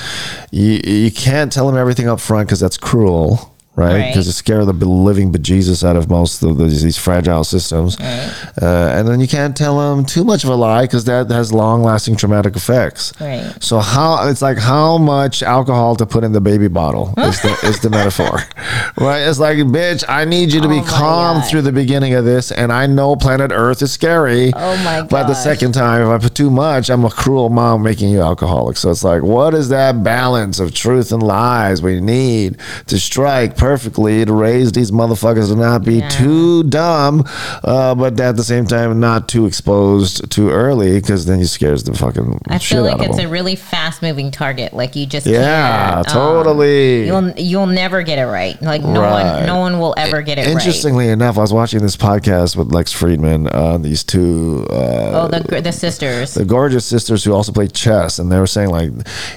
you 0.50 0.80
you 0.84 1.10
can't 1.10 1.52
tell 1.52 1.66
them 1.66 1.76
everything 1.76 2.08
up 2.08 2.20
front 2.20 2.48
because 2.48 2.60
that's 2.60 2.76
cruel. 2.76 3.51
Right, 3.74 3.92
Right. 3.94 4.06
because 4.08 4.26
you 4.26 4.32
scare 4.32 4.66
the 4.66 4.74
living 4.74 5.32
bejesus 5.32 5.82
out 5.82 5.96
of 5.96 6.10
most 6.10 6.42
of 6.42 6.58
these, 6.58 6.82
these 6.82 6.98
fragile 6.98 7.42
systems, 7.42 7.96
Right. 7.98 8.30
uh, 8.60 8.66
and 8.66 9.08
then 9.08 9.18
you 9.18 9.26
can't 9.26 9.56
tell 9.56 9.78
them 9.78 10.04
too 10.04 10.24
much 10.24 10.44
of 10.44 10.50
a 10.50 10.54
lie 10.54 10.82
because 10.82 11.04
that 11.04 11.30
has 11.30 11.54
long-lasting 11.54 12.16
traumatic 12.16 12.54
effects. 12.54 13.14
Right. 13.18 13.50
So 13.60 13.78
how 13.78 14.28
it's 14.28 14.42
like 14.42 14.58
how 14.58 14.98
much 14.98 15.42
alcohol 15.42 15.96
to 15.96 16.04
put 16.04 16.22
in 16.22 16.32
the 16.32 16.40
baby 16.42 16.68
bottle 16.68 17.14
is 17.16 17.40
the, 17.40 17.56
is 17.64 17.80
the 17.80 17.88
metaphor, 17.88 18.40
right? 19.00 19.20
It's 19.20 19.38
like, 19.38 19.56
bitch, 19.56 20.04
I 20.06 20.26
need 20.26 20.52
you 20.52 20.60
to 20.60 20.66
Oh 20.66 20.70
be 20.70 20.80
calm 20.86 21.38
God. 21.38 21.48
through 21.48 21.62
the 21.62 21.72
beginning 21.72 22.12
of 22.12 22.26
this, 22.26 22.52
and 22.52 22.70
I 22.72 22.86
know 22.86 23.16
planet 23.16 23.52
Earth 23.54 23.80
is 23.80 23.90
scary. 23.90 24.52
Oh 24.54 24.76
my 24.84 25.00
But 25.00 25.28
the 25.28 25.34
second 25.34 25.72
time, 25.72 26.02
if 26.02 26.08
I 26.08 26.18
put 26.18 26.34
too 26.34 26.50
much, 26.50 26.90
I'm 26.90 27.06
a 27.06 27.10
cruel 27.10 27.48
mom 27.48 27.82
making 27.82 28.10
you 28.10 28.20
alcoholic. 28.20 28.76
So 28.76 28.90
it's 28.90 29.02
like, 29.02 29.22
what 29.22 29.54
is 29.54 29.70
that 29.70 30.04
balance 30.04 30.60
of 30.60 30.74
truth 30.74 31.10
and 31.10 31.22
lies 31.22 31.80
we 31.80 32.00
need 32.02 32.58
to 32.88 32.98
strike 33.00 33.56
perfectly 33.62 34.24
to 34.24 34.32
raise 34.32 34.72
these 34.72 34.90
motherfuckers 34.90 35.48
to 35.48 35.54
not 35.54 35.84
be 35.84 35.98
Yeah. 35.98 36.08
too 36.08 36.64
dumb, 36.64 37.24
uh, 37.62 37.94
but 37.94 38.18
at 38.20 38.36
the 38.36 38.42
same 38.42 38.66
time 38.66 38.98
not 38.98 39.28
too 39.28 39.46
exposed 39.46 40.28
too 40.30 40.50
early 40.50 40.94
because 41.00 41.26
then 41.26 41.38
you 41.38 41.44
scares 41.46 41.84
the 41.84 41.94
fucking 41.94 42.40
I 42.48 42.58
feel 42.58 42.82
like 42.82 43.00
it's 43.00 43.16
them. 43.18 43.26
a 43.26 43.28
really 43.28 43.54
fast 43.54 44.02
moving 44.02 44.32
target. 44.32 44.74
Like 44.74 44.96
you 44.96 45.06
just 45.06 45.26
Yeah, 45.26 45.94
can't, 45.94 46.08
um, 46.08 46.12
totally. 46.12 47.06
you'll 47.06 47.30
you'll 47.36 47.66
never 47.68 48.02
get 48.02 48.18
it 48.18 48.26
right. 48.26 48.60
Like 48.60 48.82
no 48.82 49.00
Right. 49.00 49.36
one 49.38 49.46
no 49.46 49.58
one 49.60 49.78
will 49.78 49.94
ever 49.96 50.22
get 50.22 50.38
it 50.38 50.42
right. 50.46 50.50
Interestingly 50.50 51.08
enough, 51.08 51.38
I 51.38 51.42
was 51.42 51.52
watching 51.52 51.80
this 51.82 51.96
podcast 51.96 52.56
with 52.56 52.72
Lex 52.72 52.92
Fridman. 52.92 53.48
Uh, 53.52 53.78
these 53.78 54.02
two 54.02 54.66
uh, 54.70 54.74
Oh, 55.22 55.28
the 55.28 55.60
the 55.62 55.72
sisters. 55.72 56.34
the 56.34 56.44
gorgeous 56.44 56.84
sisters 56.84 57.22
who 57.22 57.32
also 57.32 57.52
play 57.52 57.68
chess, 57.68 58.18
and 58.18 58.30
they 58.32 58.38
were 58.40 58.46
saying 58.48 58.70
like, 58.70 58.90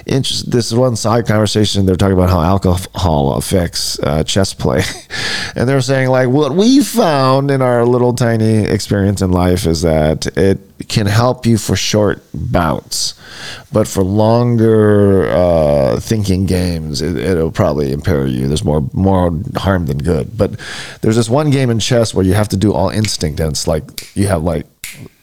interest, 0.06 0.50
this 0.50 0.66
is 0.66 0.74
one 0.74 0.96
side 0.96 1.26
conversation. 1.26 1.86
They're 1.86 1.94
talking 1.94 2.16
about 2.18 2.30
how 2.30 2.40
alcohol 2.40 3.34
affects 3.34 3.98
uh, 4.00 4.15
chess 4.24 4.54
play, 4.54 4.82
and 5.56 5.68
they're 5.68 5.80
saying 5.80 6.08
like, 6.08 6.28
what 6.28 6.52
we 6.52 6.82
found 6.82 7.50
in 7.50 7.62
our 7.62 7.84
little 7.84 8.14
tiny 8.14 8.58
experience 8.64 9.22
in 9.22 9.30
life 9.30 9.66
is 9.66 9.82
that 9.82 10.26
it 10.36 10.60
can 10.88 11.06
help 11.06 11.46
you 11.46 11.58
for 11.58 11.76
short 11.76 12.22
bouts, 12.34 13.14
but 13.72 13.88
for 13.88 14.02
longer 14.02 15.28
uh, 15.28 16.00
thinking 16.00 16.46
games, 16.46 17.02
it, 17.02 17.16
it'll 17.16 17.50
probably 17.50 17.92
impair 17.92 18.26
you. 18.26 18.48
There's 18.48 18.64
more 18.64 18.88
more 18.92 19.32
harm 19.56 19.86
than 19.86 19.98
good. 19.98 20.36
But 20.36 20.60
there's 21.00 21.16
this 21.16 21.28
one 21.28 21.50
game 21.50 21.70
in 21.70 21.78
chess 21.78 22.14
where 22.14 22.24
you 22.24 22.34
have 22.34 22.48
to 22.48 22.56
do 22.56 22.72
all 22.72 22.90
instinct, 22.90 23.40
and 23.40 23.50
it's 23.50 23.66
like 23.66 24.16
you 24.16 24.26
have 24.28 24.42
like 24.42 24.66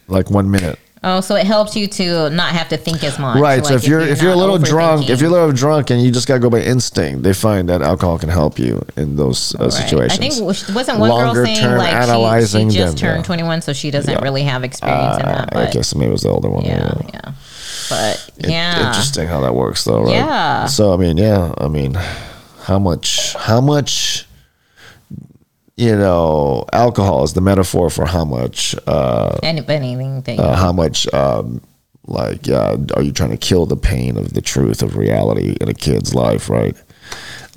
like 0.08 0.30
one 0.30 0.50
minute 0.50 0.78
Oh, 1.06 1.20
so 1.20 1.34
it 1.36 1.46
helps 1.46 1.76
you 1.76 1.86
to 1.86 2.30
not 2.30 2.52
have 2.52 2.68
to 2.70 2.76
think 2.78 3.04
as 3.04 3.18
much. 3.18 3.38
Right. 3.38 3.64
so 3.64 3.74
Like, 3.74 3.82
if 3.82 3.88
you're 3.88 4.00
if 4.00 4.22
you're 4.22 4.32
a 4.32 4.36
little 4.36 4.58
drunk, 4.58 5.10
if 5.10 5.20
you're 5.20 5.28
a 5.28 5.32
little 5.32 5.52
drunk 5.52 5.90
and 5.90 6.00
you 6.02 6.10
just 6.10 6.26
gotta 6.26 6.40
go 6.40 6.48
by 6.50 6.60
instinct, 6.60 7.22
they 7.22 7.34
find 7.34 7.68
that 7.68 7.82
alcohol 7.82 8.18
can 8.18 8.30
help 8.30 8.58
you 8.58 8.84
in 8.96 9.16
those 9.16 9.54
uh, 9.60 9.64
Right. 9.64 9.72
situations. 9.72 10.18
I 10.18 10.22
think 10.22 10.34
it 10.38 10.74
wasn't 10.74 10.98
one 10.98 11.10
Longer 11.10 11.34
girl 11.44 11.44
saying 11.44 11.76
like 11.76 11.88
she, 11.90 11.92
she 11.94 12.02
analyzing 12.10 12.70
just 12.70 12.96
than- 12.96 12.96
turned 12.96 13.18
yeah. 13.18 13.22
21, 13.36 13.62
so 13.62 13.72
she 13.74 13.90
doesn't 13.90 14.22
really 14.22 14.42
have 14.44 14.64
experience 14.64 15.18
in 15.18 15.26
Uh, 15.26 15.46
that. 15.52 15.56
I 15.56 15.70
guess 15.70 15.94
maybe 15.94 16.08
it 16.08 16.12
was 16.12 16.22
the 16.22 16.30
older 16.30 16.48
one. 16.48 16.64
yeah, 16.64 16.94
yeah. 16.96 17.10
yeah. 17.14 17.32
But 17.90 18.30
In- 18.38 18.50
yeah, 18.50 18.86
Interesting 18.88 19.28
how 19.28 19.40
that 19.42 19.54
works, 19.54 19.84
though, 19.84 20.02
right? 20.04 20.14
Yeah. 20.14 20.64
So 20.66 20.94
I 20.94 20.96
mean, 20.96 21.18
yeah, 21.18 21.52
I 21.58 21.68
mean, 21.68 21.98
how 22.62 22.78
much? 22.78 23.34
How 23.34 23.60
much? 23.60 24.26
You 25.76 25.96
know, 25.96 26.66
alcohol 26.72 27.24
is 27.24 27.32
the 27.32 27.40
metaphor 27.40 27.90
for 27.90 28.06
how 28.06 28.24
much. 28.24 28.76
Uh, 28.86 29.38
Any, 29.42 29.60
anything 29.66 30.38
uh, 30.38 30.54
how 30.54 30.72
much? 30.72 31.12
Um, 31.12 31.60
like, 32.06 32.46
yeah, 32.46 32.76
are 32.94 33.02
you 33.02 33.12
trying 33.12 33.30
to 33.30 33.36
kill 33.36 33.66
the 33.66 33.76
pain 33.76 34.16
of 34.16 34.34
the 34.34 34.42
truth 34.42 34.82
of 34.82 34.96
reality 34.96 35.56
in 35.60 35.68
a 35.68 35.74
kid's 35.74 36.14
life, 36.14 36.48
right? 36.48 36.76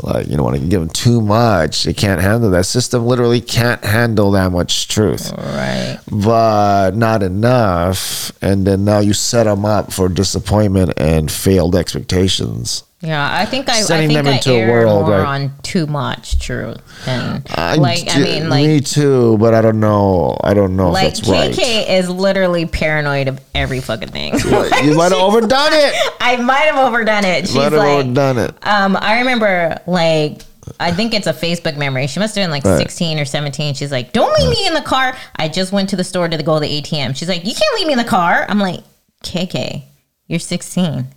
Like, 0.02 0.28
you 0.28 0.36
don't 0.36 0.46
want 0.46 0.60
to 0.60 0.68
give 0.68 0.80
them 0.80 0.90
too 0.90 1.22
much. 1.22 1.86
It 1.86 1.98
can't 1.98 2.22
handle 2.22 2.52
that. 2.52 2.66
System 2.66 3.06
literally 3.06 3.42
can't 3.42 3.84
handle 3.84 4.32
that 4.32 4.52
much 4.52 4.88
truth, 4.88 5.32
right. 5.32 6.00
but 6.12 6.92
not 6.96 7.24
enough. 7.24 8.32
And 8.42 8.66
then 8.66 8.86
now 8.86 9.00
you 9.00 9.14
set 9.14 9.46
them 9.46 9.66
up 9.66 9.92
for 9.92 10.08
disappointment 10.08 10.94
and 10.98 11.32
failed 11.32 11.76
expectations. 11.76 12.84
Yeah, 13.00 13.30
I 13.32 13.46
think 13.46 13.70
I, 13.70 13.80
I 13.80 13.84
think 13.84 14.14
them 14.14 14.26
I 14.26 14.32
into 14.38 14.52
a 14.54 14.60
err 14.60 14.72
world, 14.72 15.06
more 15.06 15.18
right? 15.20 15.26
on 15.26 15.52
too 15.62 15.86
much 15.86 16.40
truth 16.40 16.78
than 17.06 17.44
I 17.50 17.76
like 17.76 18.10
I 18.10 18.18
d- 18.18 18.24
mean 18.24 18.50
like 18.50 18.66
me 18.66 18.80
too, 18.80 19.38
but 19.38 19.54
I 19.54 19.62
don't 19.62 19.80
know. 19.80 20.36
I 20.44 20.56
don't 20.56 20.76
know 20.76 20.90
like 20.90 21.10
if 21.10 21.18
that's 21.18 21.30
right. 21.30 21.52
KK 21.54 21.90
is 22.00 22.10
literally 22.10 22.66
paranoid 22.66 23.28
of 23.28 23.40
every 23.54 23.82
fucking 23.82 24.10
thing. 24.10 24.34
you 24.84 24.96
might 24.96 25.12
have 25.12 25.22
overdone 25.22 25.74
it. 25.74 25.94
I 26.20 26.38
might 26.38 26.62
have 26.72 26.78
overdone 26.88 27.24
it. 27.24 27.46
She's 27.46 27.56
Might 27.56 27.72
have 27.72 27.74
like, 27.74 27.90
overdone 28.06 28.38
it. 28.40 28.56
um, 28.68 28.98
I 29.00 29.20
remember 29.20 29.80
like. 29.86 30.42
I 30.82 30.92
think 30.92 31.14
it's 31.14 31.28
a 31.28 31.34
Facebook 31.34 31.78
memory. 31.78 32.08
She 32.08 32.20
must 32.20 32.36
have 32.36 32.44
been 32.44 32.52
like 32.52 32.66
Right. 32.66 32.78
16 32.80 33.20
or 33.20 33.26
17. 33.26 33.74
She's 33.76 33.90
like, 33.92 34.12
Don't 34.12 34.38
leave 34.38 34.50
me 34.50 34.68
in 34.68 34.74
the 34.74 34.82
car. 34.82 35.16
I 35.38 35.48
just 35.48 35.72
went 35.72 35.90
to 35.92 35.96
the 35.96 36.04
store 36.04 36.28
to 36.28 36.44
go 36.44 36.56
to 36.56 36.60
the 36.60 36.82
ATM. 36.82 37.16
She's 37.16 37.30
like, 37.30 37.46
You 37.46 37.54
can't 37.56 37.76
leave 37.76 37.88
me 37.88 37.94
in 37.94 37.98
the 38.00 38.04
car. 38.04 38.46
I'm 38.50 38.60
like, 38.60 38.82
KK, 39.24 39.84
you're 40.28 40.40
16. 40.40 41.08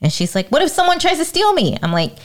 And 0.00 0.12
she's 0.12 0.34
like, 0.34 0.48
What 0.48 0.62
if 0.62 0.70
someone 0.70 0.98
tries 0.98 1.18
to 1.18 1.24
steal 1.24 1.52
me? 1.52 1.76
I'm 1.82 1.92
like, 1.92 2.16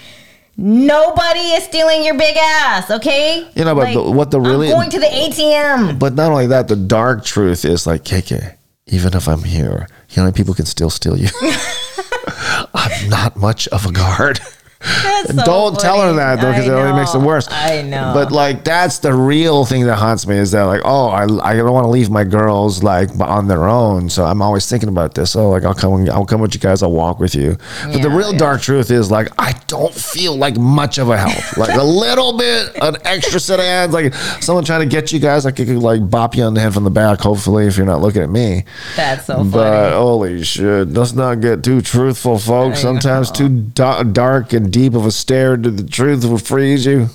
Nobody 0.57 1.39
is 1.39 1.63
stealing 1.63 2.03
your 2.03 2.15
big 2.17 2.35
ass, 2.37 2.91
okay? 2.91 3.49
You 3.55 3.63
know, 3.65 3.73
but 3.73 3.85
Like, 3.85 3.93
the- 3.93 4.11
what 4.11 4.31
the 4.31 4.41
really- 4.41 4.67
I'm 4.67 4.73
going 4.75 4.89
to 4.89 4.99
the 4.99 5.05
ATM. 5.07 5.97
But 5.97 6.13
not 6.13 6.31
only 6.31 6.47
that, 6.47 6.67
the 6.67 6.75
dark 6.75 7.23
truth 7.23 7.63
is 7.65 7.87
like, 7.87 8.03
KK, 8.03 8.55
even 8.87 9.13
if 9.15 9.27
I'm 9.27 9.43
here, 9.43 9.87
you 10.09 10.21
know 10.23 10.31
people 10.31 10.53
can 10.53 10.65
still 10.65 10.89
steal 10.89 11.17
you? 11.17 11.29
I'm 12.73 13.09
not 13.09 13.37
much 13.37 13.67
of 13.69 13.85
a 13.85 13.91
guard. 13.91 14.39
So 14.81 15.33
Don't 15.43 15.79
tell 15.79 16.01
her 16.01 16.13
that 16.13 16.41
though, 16.41 16.51
because 16.51 16.67
it 16.67 16.71
only 16.71 16.99
makes 16.99 17.13
it 17.13 17.19
worse. 17.19 17.47
I 17.51 17.81
know. 17.83 18.11
But 18.13 18.31
like, 18.31 18.63
that's 18.63 18.99
the 18.99 19.13
real 19.13 19.65
thing 19.65 19.85
that 19.85 19.97
haunts 19.97 20.25
me 20.25 20.37
is 20.37 20.51
that 20.51 20.63
like, 20.63 20.81
oh, 20.83 21.07
I, 21.07 21.23
I 21.51 21.55
don't 21.55 21.71
want 21.71 21.85
to 21.85 21.89
leave 21.89 22.09
my 22.09 22.23
girls 22.23 22.83
like 22.83 23.09
on 23.19 23.47
their 23.47 23.67
own, 23.67 24.09
so 24.09 24.25
I'm 24.25 24.41
always 24.41 24.67
thinking 24.67 24.89
about 24.89 25.13
this. 25.13 25.35
Oh, 25.35 25.49
like 25.49 25.63
I'll 25.63 25.75
come, 25.75 26.09
I'll 26.09 26.25
come 26.25 26.41
with 26.41 26.53
you 26.53 26.59
guys. 26.59 26.81
I'll 26.81 26.91
walk 26.91 27.19
with 27.19 27.35
you. 27.35 27.57
But 27.85 28.01
the 28.01 28.09
real 28.09 28.33
yeah. 28.33 28.39
dark 28.39 28.61
truth 28.61 28.91
is 28.91 29.11
like, 29.11 29.29
I 29.37 29.53
don't 29.67 29.93
feel 29.93 30.35
like 30.35 30.57
much 30.57 30.97
of 30.97 31.09
a 31.09 31.17
help. 31.17 31.57
like 31.57 31.75
a 31.75 31.83
little 31.83 32.37
bit, 32.37 32.75
an 32.81 32.97
extra 33.05 33.39
set 33.39 33.59
of 33.59 33.65
hands, 33.65 33.93
like 33.93 34.13
someone 34.41 34.63
trying 34.63 34.81
to 34.81 34.85
get 34.87 35.11
you 35.11 35.19
guys. 35.19 35.45
I 35.45 35.51
could 35.51 35.69
like 35.69 36.09
bop 36.09 36.35
you 36.35 36.43
on 36.43 36.53
the 36.53 36.61
head 36.61 36.73
from 36.73 36.83
the 36.83 36.89
back. 36.89 37.19
Hopefully, 37.19 37.67
if 37.67 37.77
you're 37.77 37.85
not 37.85 38.01
looking 38.01 38.23
at 38.23 38.29
me. 38.29 38.65
That's 38.95 39.25
so 39.25 39.37
funny. 39.37 39.51
But 39.51 39.93
holy 39.93 40.43
shit, 40.43 40.89
let's 40.89 41.13
not 41.13 41.41
get 41.41 41.63
too 41.63 41.81
truthful, 41.81 42.39
folks. 42.39 42.81
Sometimes 42.81 43.31
too 43.31 43.49
da- 43.49 44.03
dark 44.03 44.53
and 44.53 44.70
deep 44.71 44.93
of 44.93 45.05
a 45.05 45.11
stare 45.11 45.53
into 45.55 45.71
the 45.71 45.83
truth 45.83 46.23
will 46.25 46.37
freeze 46.37 46.85
you. 46.85 47.09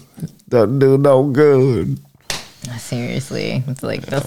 Doesn't 0.48 0.78
do 0.78 0.96
no 0.98 1.24
good. 1.30 1.98
Seriously, 2.78 3.62
it's 3.68 3.82
like 3.82 4.02
this. 4.06 4.26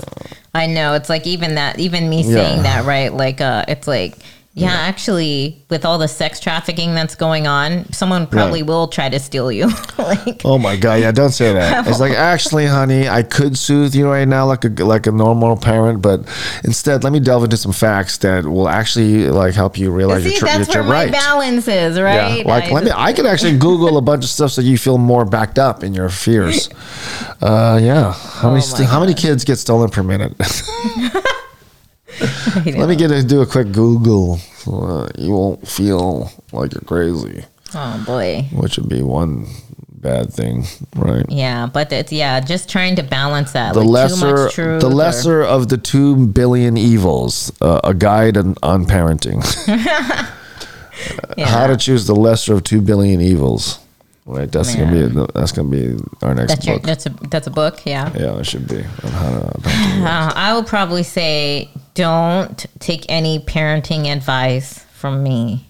I 0.54 0.66
know 0.66 0.94
it's 0.94 1.10
like 1.10 1.28
even 1.28 1.56
that, 1.56 1.80
even 1.80 2.10
me 2.10 2.24
Yeah. 2.24 2.34
saying 2.36 2.64
that, 2.64 2.86
right? 2.86 3.14
Like, 3.14 3.42
uh, 3.42 3.66
it's 3.68 3.88
like 3.88 4.18
Yeah, 4.56 4.74
actually, 4.74 5.64
with 5.70 5.86
all 5.86 5.98
the 6.00 6.08
sex 6.08 6.40
trafficking 6.40 6.94
that's 6.94 7.16
going 7.16 7.48
on, 7.48 7.86
someone 7.94 8.28
probably 8.28 8.62
will 8.62 8.88
try 8.90 9.08
to 9.08 9.18
steal 9.20 9.52
you. 9.52 9.68
like, 9.98 10.42
Oh 10.44 10.58
my 10.58 10.76
god, 10.76 10.96
yeah, 10.96 11.12
don't 11.12 11.32
say 11.32 11.54
that. 11.54 11.88
It's 11.88 12.00
like 12.00 12.12
actually, 12.18 12.66
honey, 12.66 13.08
I 13.08 13.24
could 13.24 13.58
soothe 13.58 13.96
you 13.96 14.10
right 14.10 14.28
now 14.28 14.46
like 14.48 14.66
a 14.66 14.70
like 14.84 15.08
a 15.08 15.12
normal 15.12 15.56
parent, 15.56 16.02
but 16.02 16.22
instead, 16.66 17.04
let 17.04 17.14
me 17.14 17.20
delve 17.20 17.44
into 17.46 17.56
some 17.58 17.72
facts 17.72 18.18
that 18.18 18.44
will 18.46 18.68
actually 18.68 19.30
like 19.30 19.54
help 19.54 19.78
you 19.78 19.92
realize 19.92 20.24
see, 20.24 20.32
you're, 20.32 20.40
tr- 20.40 20.46
that's 20.48 20.68
that 20.68 20.74
you're 20.74 20.84
where 20.84 20.92
my 20.94 21.04
right. 21.06 21.12
balance 21.12 21.68
is, 21.68 21.96
Yeah, 21.98 22.42
like 22.46 22.66
I 22.66 22.72
let 22.72 22.84
me. 22.84 22.92
I 22.94 23.14
could 23.14 23.28
actually 23.28 23.58
Google 23.60 23.98
a 23.98 24.02
bunch 24.02 24.24
of 24.26 24.30
stuff 24.30 24.52
so 24.52 24.62
you 24.62 24.78
feel 24.78 24.98
more 24.98 25.24
backed 25.26 25.60
up 25.60 25.84
in 25.84 25.94
your 25.94 26.10
fears. 26.10 26.70
Uh, 27.42 27.80
yeah. 27.82 28.12
How 28.14 28.50
many 28.50 28.50
Oh 28.50 28.54
my 28.54 28.60
st- 28.60 28.90
how 28.90 29.00
many 29.00 29.14
kids 29.14 29.46
get 29.46 29.58
stolen 29.58 29.90
per 29.90 30.04
minute? 30.04 30.34
Let 32.66 32.90
me 32.90 32.96
get 32.96 33.12
a, 33.12 33.24
do 33.24 33.42
a 33.42 33.46
quick 33.46 33.72
Google. 33.72 34.38
So, 34.38 35.08
you 35.18 35.32
won't 35.32 35.68
feel 35.68 36.32
like 36.52 36.74
you're 36.74 36.82
crazy, 36.82 37.46
Oh 37.74 38.04
boy. 38.06 38.48
which 38.52 38.78
would 38.78 38.90
be 38.90 39.02
one 39.02 39.48
bad 39.92 40.34
thing, 40.34 40.66
right? 40.96 41.26
Yeah, 41.30 41.68
but 41.68 41.92
it's 41.92 42.12
yeah, 42.12 42.40
just 42.40 42.70
trying 42.70 42.96
to 42.96 43.04
balance 43.04 43.52
that. 43.54 43.74
the 43.74 43.82
like 43.82 44.10
too 44.10 44.16
lesser 44.16 44.80
the 44.80 44.88
or- 44.88 44.94
lesser 44.94 45.42
of 45.44 45.70
the 45.70 45.78
two 45.78 46.28
billion 46.28 46.78
evils 46.78 47.52
uh, 47.62 47.82
a 47.84 47.94
guide 47.94 48.38
on, 48.38 48.56
on 48.64 48.86
parenting 48.86 49.44
yeah. 51.38 51.46
how 51.46 51.68
to 51.68 51.78
choose 51.78 52.08
the 52.08 52.16
lesser 52.16 52.54
of 52.54 52.64
two 52.64 52.82
billion 52.82 53.22
evils 53.22 53.80
right 54.26 54.52
that's 54.52 54.76
gonna 54.76 54.92
be 54.92 55.26
that's 55.34 55.52
gonna 55.52 55.70
be 55.70 55.98
our 56.22 56.36
next 56.36 56.54
that's 56.54 56.66
your, 56.66 56.76
book 56.76 56.84
that's 56.86 57.06
a 57.06 57.10
that's 57.30 57.48
a 57.48 57.52
book, 57.52 57.86
yeah. 57.86 58.12
yeah 58.16 58.38
it 58.38 58.46
should 58.46 58.68
be 58.68 58.78
on 58.78 59.12
how 59.12 59.30
to 59.40 59.60
parenting. 59.60 60.06
Uh, 60.06 60.34
I 60.36 60.54
will 60.54 60.64
probably 60.64 61.04
say 61.04 61.70
don't 62.00 62.66
take 62.80 63.06
any 63.10 63.40
parenting 63.40 64.06
advice 64.06 64.80
from 64.94 65.22
me. 65.22 65.68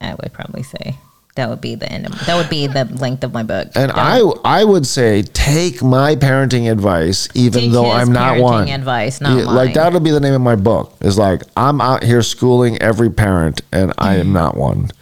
I 0.00 0.14
would 0.14 0.32
probably 0.32 0.62
say 0.62 0.96
that 1.34 1.48
would 1.48 1.60
be 1.60 1.74
the 1.74 1.90
end 1.90 2.06
of 2.06 2.12
that 2.26 2.36
would 2.36 2.48
be 2.48 2.68
the 2.68 2.84
length 2.84 3.24
of 3.24 3.32
my 3.32 3.42
book. 3.42 3.68
and 3.74 3.90
I, 3.90 4.20
I 4.44 4.62
would 4.62 4.86
say 4.86 5.22
take 5.22 5.82
my 5.82 6.14
parenting 6.14 6.70
advice, 6.70 7.28
even 7.34 7.72
though 7.72 7.90
I'm 7.90 8.12
not 8.12 8.38
one. 8.38 8.68
advice, 8.68 9.20
not 9.20 9.36
Yeah, 9.36 9.44
like 9.46 9.74
that'll 9.74 9.98
be 9.98 10.12
the 10.12 10.20
name 10.20 10.34
of 10.34 10.40
my 10.40 10.54
book. 10.54 10.94
Is 11.00 11.18
like 11.18 11.42
I'm 11.56 11.80
out 11.80 12.04
here 12.04 12.22
schooling 12.22 12.80
every 12.80 13.10
parent, 13.10 13.62
and 13.72 13.92
I 13.98 14.16
am 14.16 14.28
mm. 14.28 14.34
not 14.34 14.56
one. 14.56 14.92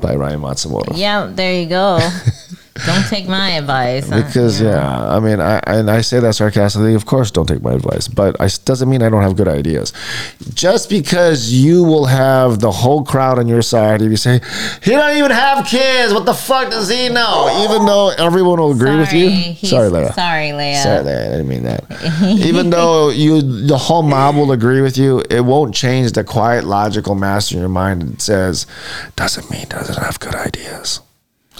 By 0.00 0.14
Ryan 0.14 0.40
Matsumoto. 0.40 0.92
Yeah, 0.94 1.30
there 1.30 1.60
you 1.60 1.68
go. 1.68 1.98
don't 2.84 3.06
take 3.08 3.28
my 3.28 3.50
advice. 3.50 4.08
Because 4.08 4.60
yeah, 4.60 5.08
I 5.08 5.20
mean, 5.20 5.40
I 5.40 5.60
and 5.66 5.90
I 5.90 6.00
say 6.00 6.20
that 6.20 6.34
sarcastically. 6.34 6.94
Of 6.94 7.06
course, 7.06 7.30
don't 7.30 7.46
take 7.46 7.62
my 7.62 7.72
advice, 7.72 8.08
but 8.08 8.40
I 8.40 8.48
doesn't 8.64 8.88
mean 8.88 9.02
I 9.02 9.08
don't 9.08 9.22
have 9.22 9.36
good 9.36 9.48
ideas. 9.48 9.92
Just 10.54 10.90
because 10.90 11.52
you 11.52 11.82
will 11.82 12.06
have 12.06 12.60
the 12.60 12.70
whole 12.70 13.04
crowd 13.04 13.38
on 13.38 13.48
your 13.48 13.62
side, 13.62 14.02
if 14.02 14.10
you 14.10 14.16
say 14.16 14.40
he 14.82 14.90
don't 14.90 15.16
even 15.16 15.30
have 15.30 15.66
kids, 15.66 16.12
what 16.12 16.26
the 16.26 16.34
fuck 16.34 16.70
does 16.70 16.88
he 16.88 17.08
know? 17.08 17.64
Even 17.64 17.86
though 17.86 18.10
everyone 18.18 18.58
will 18.58 18.72
agree 18.72 18.96
with 18.96 19.12
you. 19.12 19.54
Sorry, 19.56 19.90
Leia. 19.90 20.14
Sorry, 20.14 20.48
Leia. 20.50 20.82
Sorry, 20.82 21.04
Leia. 21.04 21.26
I 21.26 21.30
didn't 21.30 21.48
mean 21.48 21.62
that. 21.62 21.84
Even 22.46 22.70
though 22.70 23.10
you, 23.10 23.66
the 23.66 23.78
whole 23.78 24.02
mob 24.02 24.36
will 24.36 24.52
agree 24.52 24.80
with 24.80 24.98
you, 24.98 25.22
it 25.30 25.40
won't 25.40 25.74
change 25.74 26.12
the 26.12 26.24
quiet, 26.24 26.64
logical 26.64 27.14
master 27.14 27.56
in 27.56 27.60
your 27.60 27.68
mind 27.68 28.02
that 28.02 28.20
says, 28.20 28.66
doesn't 29.16 29.50
mean 29.50 29.66
doesn't 29.68 30.02
have 30.02 30.20
good 30.20 30.34
ideas. 30.34 31.00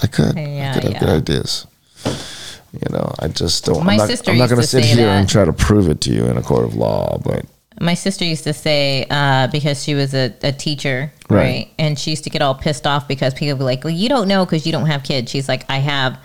I 0.03 0.07
could. 0.07 0.37
Yeah, 0.37 0.71
I 0.71 0.75
could 0.75 0.83
have 0.85 0.93
yeah. 0.93 1.01
good 1.01 1.09
ideas. 1.09 1.67
You 2.05 2.89
know, 2.93 3.15
I 3.19 3.29
just 3.29 3.65
don't. 3.65 3.85
My 3.85 3.93
I'm 3.93 3.99
not, 3.99 4.09
sister 4.09 4.31
I'm 4.31 4.39
not 4.39 4.49
going 4.51 4.61
to 4.61 4.67
sit 4.67 4.85
here 4.85 5.07
that. 5.07 5.19
and 5.21 5.29
try 5.29 5.45
to 5.45 5.53
prove 5.53 5.89
it 5.89 6.01
to 6.03 6.11
you 6.13 6.25
in 6.27 6.37
a 6.37 6.43
court 6.43 6.65
of 6.65 6.75
law, 6.75 7.19
but 7.25 7.47
My 7.81 7.95
sister 7.95 8.25
used 8.25 8.45
to 8.45 8.53
say 8.53 9.07
uh, 9.09 9.47
because 9.49 9.83
she 9.83 9.95
was 9.95 10.13
a, 10.15 10.35
a 10.43 10.53
teacher, 10.53 11.11
Right. 11.31 11.39
right. 11.39 11.71
And 11.79 11.99
she 11.99 12.11
used 12.11 12.25
to 12.25 12.31
get 12.31 12.43
all 12.43 12.55
pissed 12.55 12.87
off 12.87 13.09
because 13.09 13.33
people 13.35 13.55
would 13.55 13.61
be 13.61 13.65
like, 13.65 13.83
"Well, 13.85 13.95
you 13.95 14.09
don't 14.11 14.29
know 14.29 14.45
because 14.45 14.67
you 14.67 14.73
don't 14.73 14.87
have 14.87 15.03
kids." 15.05 15.31
She's 15.31 15.49
like, 15.49 15.65
"I 15.71 15.79
have." 15.79 16.19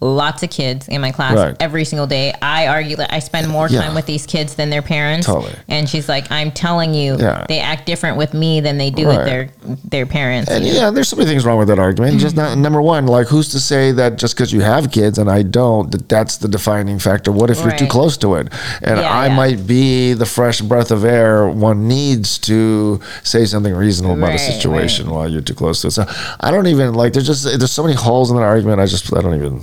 Lots 0.00 0.44
of 0.44 0.50
kids 0.50 0.86
in 0.86 1.00
my 1.00 1.10
class 1.10 1.34
Right. 1.34 1.56
every 1.58 1.84
single 1.84 2.06
day. 2.06 2.32
I 2.40 2.68
argue 2.68 2.94
that 2.96 3.12
I 3.12 3.18
spend 3.18 3.48
more 3.48 3.66
Yeah. 3.68 3.82
time 3.82 3.94
with 3.96 4.06
these 4.06 4.26
kids 4.26 4.54
than 4.54 4.70
their 4.70 4.80
parents. 4.80 5.26
Totally. 5.26 5.52
And 5.66 5.88
she's 5.88 6.08
like, 6.08 6.30
I'm 6.30 6.52
telling 6.52 6.94
you, 6.94 7.16
Yeah. 7.18 7.44
they 7.48 7.58
act 7.58 7.84
different 7.84 8.16
with 8.16 8.32
me 8.32 8.60
than 8.60 8.78
they 8.78 8.90
do 8.90 9.06
Right. 9.08 9.16
with 9.18 9.26
their 9.26 9.48
their 9.90 10.06
parents. 10.06 10.50
And 10.50 10.64
yeah, 10.64 10.90
there's 10.90 11.08
so 11.08 11.16
many 11.16 11.28
things 11.28 11.44
wrong 11.44 11.58
with 11.58 11.66
that 11.68 11.80
argument. 11.80 12.20
Just 12.20 12.36
mm-hmm. 12.36 12.44
not 12.44 12.58
number 12.58 12.80
one, 12.80 13.06
like 13.08 13.26
who's 13.26 13.48
to 13.48 13.58
say 13.60 13.90
that 13.92 14.18
just 14.18 14.36
because 14.36 14.52
you 14.52 14.60
have 14.60 14.92
kids 14.92 15.18
and 15.18 15.28
I 15.28 15.42
don't, 15.42 15.90
that 15.90 16.08
that's 16.08 16.36
the 16.36 16.46
defining 16.48 16.98
factor. 17.00 17.32
What 17.32 17.50
if 17.50 17.60
you're 17.62 17.72
too 17.72 17.86
close 17.88 18.16
to 18.18 18.36
it? 18.36 18.48
And 18.82 19.00
Yeah, 19.00 19.10
I 19.12 19.26
yeah. 19.26 19.34
might 19.34 19.66
be 19.66 20.12
the 20.12 20.26
fresh 20.26 20.60
breath 20.60 20.92
of 20.92 21.04
air 21.04 21.48
one 21.48 21.88
needs 21.88 22.38
to 22.38 23.00
say 23.24 23.44
something 23.46 23.74
reasonable 23.74 24.14
about 24.14 24.28
a 24.28 24.32
Right, 24.34 24.40
situation 24.40 25.10
while 25.10 25.28
you're 25.28 25.40
too 25.40 25.54
close 25.54 25.80
to 25.82 25.88
it. 25.88 25.90
So 25.90 26.06
I 26.38 26.52
don't 26.52 26.68
even 26.68 26.94
like. 26.94 27.14
There's 27.14 27.26
just 27.26 27.44
there's 27.44 27.72
so 27.72 27.82
many 27.82 27.94
holes 27.96 28.30
in 28.30 28.36
that 28.36 28.42
argument. 28.44 28.80
I 28.80 28.86
just 28.86 29.12
I 29.16 29.20
don't 29.22 29.34
even. 29.34 29.60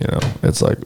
You 0.00 0.06
know, 0.10 0.20
it's 0.42 0.62
like 0.62 0.78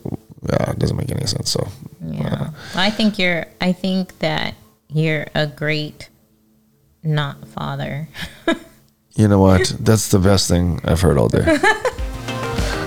yeah, 0.48 0.70
it 0.70 0.78
doesn't 0.78 0.96
make 0.96 1.10
any 1.10 1.26
sense. 1.26 1.50
So 1.50 1.66
Yeah. 2.04 2.34
Uh. 2.34 2.50
I 2.74 2.90
think 2.90 3.18
you're 3.18 3.46
I 3.60 3.72
think 3.72 4.18
that 4.20 4.54
you're 4.88 5.26
a 5.34 5.46
great 5.46 6.08
not 7.02 7.46
father. 7.48 8.08
you 9.14 9.28
know 9.28 9.38
what? 9.38 9.72
That's 9.80 10.08
the 10.08 10.18
best 10.18 10.48
thing 10.48 10.80
I've 10.84 11.00
heard 11.00 11.18
all 11.18 11.28
day. 11.28 11.44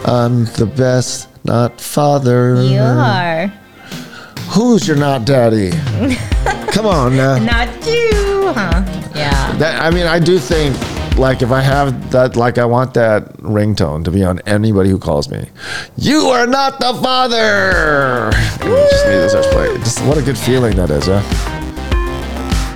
I'm 0.05 0.45
the 0.45 0.65
best, 0.65 1.27
not 1.45 1.79
father. 1.79 2.61
You 2.63 2.79
are. 2.79 3.47
Who's 4.51 4.87
your 4.87 4.97
not 4.97 5.25
daddy? 5.25 5.71
Come 6.71 6.85
on 6.85 7.15
now. 7.15 7.37
Not 7.37 7.67
you, 7.85 8.51
huh? 8.53 8.83
Yeah. 9.15 9.51
That 9.57 9.81
I 9.81 9.91
mean, 9.91 10.07
I 10.07 10.19
do 10.19 10.39
think 10.39 10.75
like 11.19 11.41
if 11.41 11.51
I 11.51 11.61
have 11.61 12.11
that, 12.11 12.35
like 12.35 12.57
I 12.57 12.65
want 12.65 12.93
that 12.93 13.33
ringtone 13.39 14.05
to 14.05 14.11
be 14.11 14.23
on 14.23 14.39
anybody 14.45 14.89
who 14.89 14.97
calls 14.97 15.29
me. 15.29 15.49
You 15.97 16.27
are 16.27 16.47
not 16.47 16.79
the 16.79 16.93
father. 17.01 18.31
Just 18.31 19.05
need 19.05 19.11
to 19.13 19.29
start 19.29 19.45
playing. 19.47 19.77
Just 19.79 20.03
what 20.05 20.17
a 20.17 20.21
good 20.21 20.37
feeling 20.37 20.75
that 20.77 20.89
is, 20.89 21.07
yeah. 21.07 21.21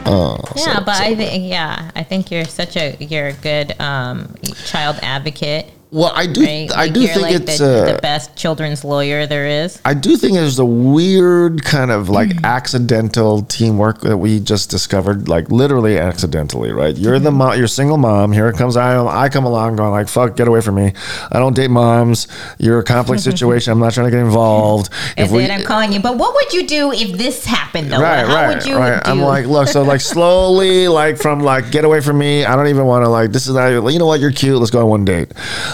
Oh, 0.06 0.38
Yeah, 0.58 0.80
so- 0.80 0.84
but 0.86 0.98
so- 0.98 1.04
I 1.04 1.16
think 1.16 1.50
yeah, 1.50 1.92
I 1.96 2.04
think 2.04 2.30
you're 2.32 2.46
such 2.46 2.76
a 2.76 2.98
you're 3.00 3.28
a 3.28 3.34
good 3.34 3.80
um, 3.80 4.36
child 4.66 5.00
advocate. 5.02 5.72
Well, 5.94 6.12
I 6.16 6.26
do, 6.28 6.42
Right? 6.42 6.70
I 6.72 6.86
Like, 6.86 6.94
do 6.94 7.08
think 7.08 7.22
like 7.22 7.36
it's 7.36 7.60
the, 7.60 7.84
uh, 7.84 7.94
the 7.94 8.00
best 8.02 8.36
children's 8.36 8.84
lawyer 8.84 9.26
there 9.28 9.46
is. 9.64 9.80
I 9.86 9.94
do 9.94 10.18
think 10.18 10.34
there's 10.34 10.60
a 10.60 10.66
weird 10.66 11.64
kind 11.64 11.92
of 11.92 12.10
like 12.10 12.30
Mm-hmm. 12.30 12.46
accidental 12.46 13.44
teamwork 13.44 14.02
that 14.02 14.18
we 14.18 14.40
just 14.40 14.70
discovered, 14.70 15.30
like 15.30 15.50
literally 15.52 15.98
accidentally, 16.00 16.72
right? 16.72 16.96
You're 16.98 17.20
the 17.20 17.30
Mm-hmm. 17.30 17.38
mom, 17.38 17.58
you're 17.58 17.68
single 17.68 17.98
mom. 17.98 18.32
Here 18.32 18.48
it 18.50 18.58
comes. 18.58 18.76
I, 18.76 19.04
I 19.06 19.30
come 19.30 19.46
along 19.46 19.76
going 19.76 19.92
like, 19.92 20.08
"Fuck, 20.08 20.36
get 20.36 20.48
away 20.48 20.62
from 20.62 20.76
me! 20.76 20.94
I 21.32 21.40
don't 21.40 21.56
date 21.56 21.70
moms. 21.70 22.28
You're 22.58 22.80
a 22.80 22.84
complex 22.84 23.24
situation. 23.32 23.72
I'm 23.72 23.80
not 23.80 23.94
trying 23.94 24.08
to 24.08 24.12
get 24.12 24.20
involved." 24.20 24.90
And 25.18 25.30
then 25.30 25.52
I'm 25.52 25.64
calling 25.64 25.94
you, 25.94 26.00
but 26.00 26.18
what 26.18 26.34
would 26.34 26.54
you 26.54 26.66
do 26.68 26.92
if 26.92 27.18
this 27.18 27.46
happened 27.46 27.92
though? 27.92 28.02
Right, 28.02 28.26
How 28.26 28.34
right, 28.34 28.56
would 28.56 28.66
you 28.66 28.78
right. 28.78 29.04
do? 29.04 29.12
I'm 29.12 29.20
like, 29.22 29.46
look, 29.46 29.68
so 29.68 29.84
like 29.84 30.02
slowly, 30.14 30.88
like 30.88 31.18
from 31.18 31.40
like, 31.42 31.72
get 31.72 31.86
away 31.86 32.02
from 32.02 32.18
me. 32.18 32.46
I 32.46 32.56
don't 32.56 32.68
even 32.68 32.86
want 32.86 33.04
to 33.06 33.10
like. 33.10 33.32
This 33.32 33.48
is 33.48 33.54
not. 33.54 33.68
You 33.70 34.00
know 34.00 34.08
what? 34.08 34.20
You're 34.20 34.32
cute. 34.32 34.58
Let's 34.58 34.72
go 34.72 34.80
on 34.82 34.88
one 34.90 35.06
date. 35.06 35.32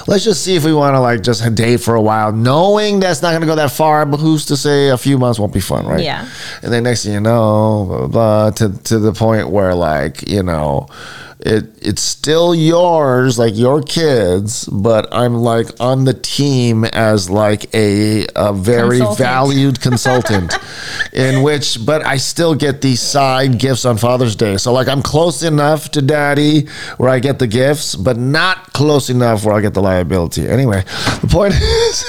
Let's 0.09 0.23
just 0.23 0.43
see 0.43 0.55
if 0.55 0.65
we 0.65 0.73
want 0.73 0.95
to 0.95 0.99
like 0.99 1.21
just 1.21 1.53
date 1.53 1.81
for 1.81 1.93
a 1.93 2.01
while, 2.01 2.31
knowing 2.31 2.99
that's 2.99 3.21
not 3.21 3.29
going 3.29 3.41
to 3.41 3.47
go 3.47 3.55
that 3.55 3.71
far. 3.71 4.07
But 4.07 4.17
who's 4.17 4.47
to 4.47 4.57
say 4.57 4.89
a 4.89 4.97
few 4.97 5.19
months 5.19 5.37
won't 5.37 5.53
be 5.53 5.59
fun, 5.59 5.85
right? 5.85 6.03
Yeah. 6.03 6.27
And 6.63 6.73
then 6.73 6.83
next 6.83 7.03
thing 7.03 7.13
you 7.13 7.19
know, 7.19 7.85
blah, 7.87 7.97
blah, 7.97 8.07
blah, 8.07 8.49
to 8.51 8.83
to 8.85 8.97
the 8.97 9.13
point 9.13 9.49
where 9.49 9.75
like 9.75 10.27
you 10.27 10.41
know. 10.41 10.87
It 11.41 11.69
it's 11.81 12.01
still 12.01 12.53
yours, 12.53 13.39
like 13.39 13.55
your 13.55 13.81
kids, 13.81 14.65
but 14.65 15.07
I'm 15.13 15.35
like 15.35 15.67
on 15.79 16.03
the 16.03 16.13
team 16.13 16.83
as 16.83 17.29
like 17.29 17.73
a, 17.73 18.27
a 18.35 18.51
very 18.51 18.97
Consultant. 18.97 19.17
valued 19.17 19.81
consultant 19.89 20.53
in 21.13 21.41
which 21.41 21.85
but 21.85 22.05
I 22.05 22.17
still 22.17 22.55
get 22.55 22.81
these 22.81 23.01
side 23.01 23.57
gifts 23.57 23.85
on 23.85 23.95
Father's 23.97 24.35
Day. 24.35 24.57
So 24.57 24.73
like 24.73 24.89
I'm 24.89 25.01
close 25.01 25.41
enough 25.41 25.91
to 25.91 26.01
daddy 26.01 26.67
where 26.97 27.09
I 27.09 27.19
get 27.19 27.39
the 27.39 27.47
gifts, 27.47 27.95
but 27.95 28.17
not 28.17 28.73
close 28.73 29.09
enough 29.09 29.45
where 29.45 29.55
I 29.55 29.61
get 29.61 29.73
the 29.73 29.81
liability. 29.81 30.45
Anyway, 30.45 30.83
the 31.21 31.27
point 31.31 31.53
is 31.57 32.03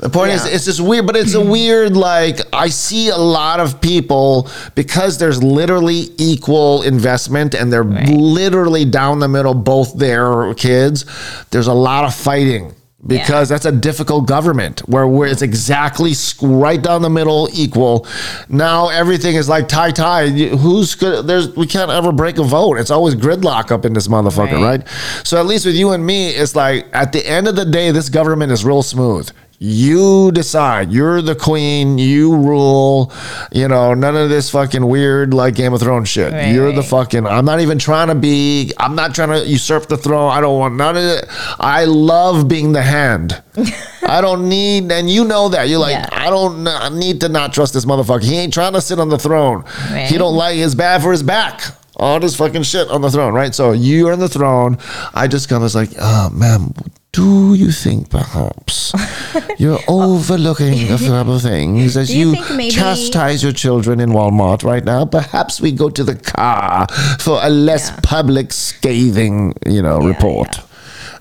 the 0.00 0.08
point 0.08 0.32
is 0.32 0.46
it's 0.46 0.64
just 0.64 0.80
weird, 0.80 1.06
but 1.06 1.16
it's 1.16 1.34
a 1.34 1.44
weird 1.44 1.94
like 1.94 2.40
I 2.54 2.70
see 2.70 3.10
a 3.10 3.18
lot 3.18 3.60
of 3.60 3.82
people 3.82 4.48
because 4.74 5.18
there's 5.18 5.42
literally 5.42 6.08
equal 6.16 6.80
investment 6.84 7.54
and 7.54 7.70
they're 7.70 7.84
literally 7.84 8.61
down 8.70 9.18
the 9.18 9.28
middle 9.28 9.54
both 9.54 9.98
their 9.98 10.54
kids. 10.54 11.04
There's 11.50 11.66
a 11.66 11.74
lot 11.74 12.04
of 12.04 12.14
fighting 12.14 12.74
because 13.04 13.48
that's 13.48 13.64
a 13.64 13.72
difficult 13.72 14.28
government 14.28 14.78
where, 14.88 15.06
where 15.08 15.28
it's 15.28 15.42
exactly 15.42 16.12
right 16.40 16.80
down 16.80 17.02
the 17.02 17.10
middle 17.10 17.48
equal. 17.52 18.06
Now 18.48 18.90
everything 18.90 19.34
is 19.34 19.48
like 19.48 19.66
tie 19.68 19.90
tie. 19.90 20.28
Who's 20.28 20.94
good 20.94 21.26
there's 21.26 21.54
we 21.56 21.66
can't 21.66 21.90
ever 21.90 22.12
break 22.12 22.38
a 22.38 22.44
vote. 22.44 22.78
It's 22.78 22.92
always 22.92 23.16
gridlock 23.16 23.72
up 23.72 23.84
in 23.84 23.92
this 23.92 24.06
motherfucker 24.06 24.52
Right. 24.52 24.80
right? 24.80 24.88
So 25.24 25.40
at 25.40 25.46
least 25.46 25.66
with 25.66 25.74
you 25.74 25.90
and 25.90 26.06
me 26.06 26.28
it's 26.28 26.54
like 26.54 26.86
at 26.92 27.12
the 27.12 27.26
end 27.26 27.48
of 27.48 27.56
the 27.56 27.64
day 27.64 27.90
this 27.90 28.08
government 28.08 28.52
is 28.52 28.64
real 28.64 28.82
smooth 28.82 29.28
You 29.64 30.32
decide. 30.32 30.90
You're 30.90 31.22
the 31.22 31.36
queen. 31.36 31.96
You 31.96 32.34
rule. 32.34 33.12
You 33.52 33.68
know, 33.68 33.94
none 33.94 34.16
of 34.16 34.28
this 34.28 34.50
fucking 34.50 34.84
weird 34.84 35.32
like 35.32 35.54
Game 35.54 35.72
of 35.72 35.80
Thrones 35.80 36.08
shit. 36.08 36.32
Right, 36.32 36.52
You're 36.52 36.72
the 36.72 36.82
fucking. 36.82 37.28
I'm 37.28 37.44
not 37.44 37.60
even 37.60 37.78
trying 37.78 38.08
to 38.08 38.16
be. 38.16 38.72
I'm 38.78 38.96
not 38.96 39.14
trying 39.14 39.28
to 39.28 39.46
usurp 39.46 39.86
the 39.86 39.96
throne. 39.96 40.32
I 40.32 40.40
don't 40.40 40.58
want 40.58 40.74
none 40.74 40.96
of 40.96 41.04
it. 41.04 41.26
I 41.60 41.84
love 41.84 42.48
being 42.48 42.72
the 42.72 42.82
hand. 42.82 43.40
I 44.02 44.20
don't 44.20 44.48
need, 44.48 44.90
and 44.90 45.08
you 45.08 45.24
know 45.24 45.48
that. 45.50 45.68
You're 45.68 45.78
like, 45.78 45.92
Yeah. 45.92 46.08
I 46.10 46.28
don't 46.28 46.66
I 46.66 46.88
need 46.88 47.20
to 47.20 47.28
not 47.28 47.52
trust 47.52 47.72
this 47.72 47.84
motherfucker. 47.84 48.24
He 48.24 48.36
ain't 48.38 48.52
trying 48.52 48.72
to 48.72 48.80
sit 48.80 48.98
on 48.98 49.10
the 49.10 49.18
throne. 49.18 49.62
Right. 49.90 50.08
He 50.08 50.18
don't 50.18 50.34
like. 50.34 50.56
It's 50.56 50.74
bad 50.74 51.02
for 51.02 51.12
his 51.12 51.22
back. 51.22 51.60
All 51.96 52.18
this 52.18 52.34
fucking 52.34 52.64
shit 52.64 52.88
on 52.88 53.00
the 53.00 53.10
throne, 53.12 53.32
right? 53.32 53.54
So 53.54 53.70
you 53.70 54.08
are 54.08 54.12
on 54.12 54.18
the 54.18 54.28
throne. 54.28 54.78
I 55.14 55.28
just 55.28 55.48
come 55.48 55.62
as 55.62 55.76
like, 55.76 55.90
oh, 56.00 56.30
ma'am, 56.30 56.74
do 57.12 57.52
you 57.52 57.70
think 57.70 58.08
perhaps 58.08 58.92
you're 59.58 59.78
overlooking 59.86 60.90
a 60.90 60.96
couple 60.96 61.34
of 61.36 61.42
things 61.42 61.94
as 61.94 62.08
Do 62.08 62.16
you 62.16 62.70
chastise 62.70 63.42
your 63.42 63.52
children 63.52 64.00
in 64.00 64.10
Walmart 64.10 64.64
right 64.64 64.82
now? 64.82 65.04
Perhaps 65.04 65.60
we 65.60 65.72
go 65.72 65.90
to 65.90 66.02
the 66.04 66.14
car 66.14 66.86
for 67.18 67.38
a 67.42 67.50
less 67.50 67.90
Yeah. 67.90 68.00
public 68.02 68.50
scathing, 68.52 69.54
you 69.66 69.82
know, 69.82 69.98
report. 69.98 70.56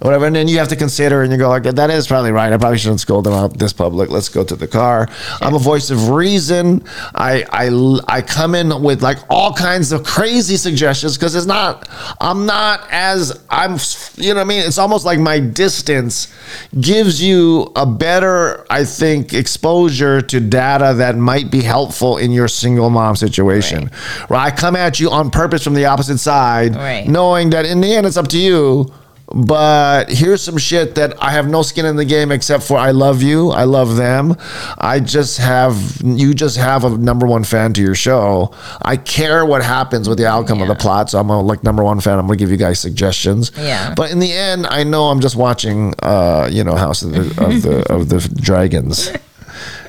Whatever, 0.02 0.26
and 0.26 0.36
then 0.36 0.48
you 0.48 0.58
have 0.58 0.70
to 0.70 0.76
consider, 0.76 1.22
and 1.22 1.32
you 1.32 1.38
go 1.38 1.48
like, 1.50 1.62
"That 1.64 1.92
is 1.92 2.08
probably 2.08 2.32
right. 2.32 2.52
I 2.52 2.58
probably 2.58 2.80
shouldn't 2.80 3.02
scold 3.02 3.24
them 3.24 3.34
out 3.34 3.60
this 3.60 3.72
public. 3.72 4.10
Let's 4.10 4.30
go 4.30 4.44
to 4.44 4.56
the 4.56 4.68
car." 4.68 5.08
I'm 5.42 5.54
a 5.54 5.60
voice 5.60 5.92
of 5.92 6.10
reason. 6.10 6.84
I 7.14 7.46
I 7.52 7.70
I 8.08 8.22
come 8.24 8.56
in 8.56 8.82
with 8.82 9.04
like 9.04 9.20
all 9.30 9.54
kinds 9.54 9.92
of 9.92 10.04
crazy 10.04 10.58
suggestions 10.58 11.18
because 11.18 11.36
it's 11.36 11.46
not. 11.46 11.88
I'm 12.20 12.48
not 12.48 12.88
as 12.92 13.40
I'm. 13.52 13.78
You 14.16 14.30
know 14.34 14.40
what 14.40 14.42
I 14.42 14.46
mean? 14.46 14.64
It's 14.66 14.80
almost 14.80 15.06
like 15.06 15.20
my 15.20 15.40
distance 15.40 16.34
gives 16.80 17.22
you 17.22 17.72
a 17.76 17.86
better, 17.86 18.66
I 18.72 18.86
think, 18.86 19.34
exposure 19.36 20.20
to 20.22 20.40
data 20.40 20.96
that 20.98 21.16
might 21.16 21.52
be 21.52 21.62
helpful 21.62 22.18
in 22.18 22.32
your 22.32 22.48
single 22.48 22.90
mom 22.90 23.16
situation. 23.16 23.92
Right? 24.30 24.48
I 24.48 24.56
come 24.56 24.76
at 24.76 25.00
you 25.00 25.12
on 25.12 25.30
purpose 25.30 25.64
from 25.64 25.76
the 25.76 25.86
opposite 25.86 26.18
side, 26.18 26.76
Right. 26.76 27.08
knowing 27.08 27.52
that 27.52 27.66
in 27.68 27.82
the 27.82 27.94
end 27.96 28.08
it's 28.08 28.18
up 28.18 28.28
to 28.30 28.40
you. 28.40 28.92
But 29.34 30.10
here's 30.10 30.42
some 30.42 30.58
shit 30.58 30.96
that 30.96 31.22
I 31.24 31.32
have 31.32 31.48
no 31.48 31.62
skin 31.62 31.86
in 31.86 31.96
the 31.96 32.06
game 32.06 32.32
except 32.32 32.64
for 32.64 32.78
I 32.78 32.92
love 32.92 33.22
you, 33.22 33.50
I 33.52 33.64
love 33.64 33.96
them. 33.96 34.36
I 34.78 35.00
just 35.00 35.38
have 35.38 36.02
you 36.04 36.34
just 36.34 36.58
have 36.58 36.84
a 36.84 36.90
number 36.98 37.26
one 37.26 37.44
fan 37.44 37.74
to 37.74 37.82
your 37.82 37.96
show. 37.96 38.54
I 38.82 38.98
care 38.98 39.46
what 39.46 39.64
happens 39.64 40.10
with 40.10 40.18
the 40.18 40.28
outcome 40.28 40.62
of 40.62 40.68
the 40.68 40.76
plot, 40.76 41.10
so 41.10 41.20
I'm 41.20 41.30
a 41.30 41.42
like 41.42 41.64
number 41.64 41.84
one 41.84 42.00
fan. 42.02 42.20
I'm 42.20 42.28
gonna 42.28 42.38
give 42.38 42.52
you 42.52 42.58
guys 42.58 42.80
suggestions. 42.80 43.52
Yeah. 43.58 43.94
But 43.96 44.12
in 44.12 44.20
the 44.20 44.32
end, 44.34 44.68
I 44.68 44.84
know 44.84 45.06
I'm 45.06 45.22
just 45.22 45.36
watching, 45.36 45.94
uh, 46.00 46.50
you 46.52 46.64
know, 46.64 46.76
House 46.76 47.02
of 47.02 47.12
the 47.14 47.22
of 47.46 47.62
the 47.62 47.86
of 47.94 48.10
the 48.10 48.20
Dragons. 48.42 49.12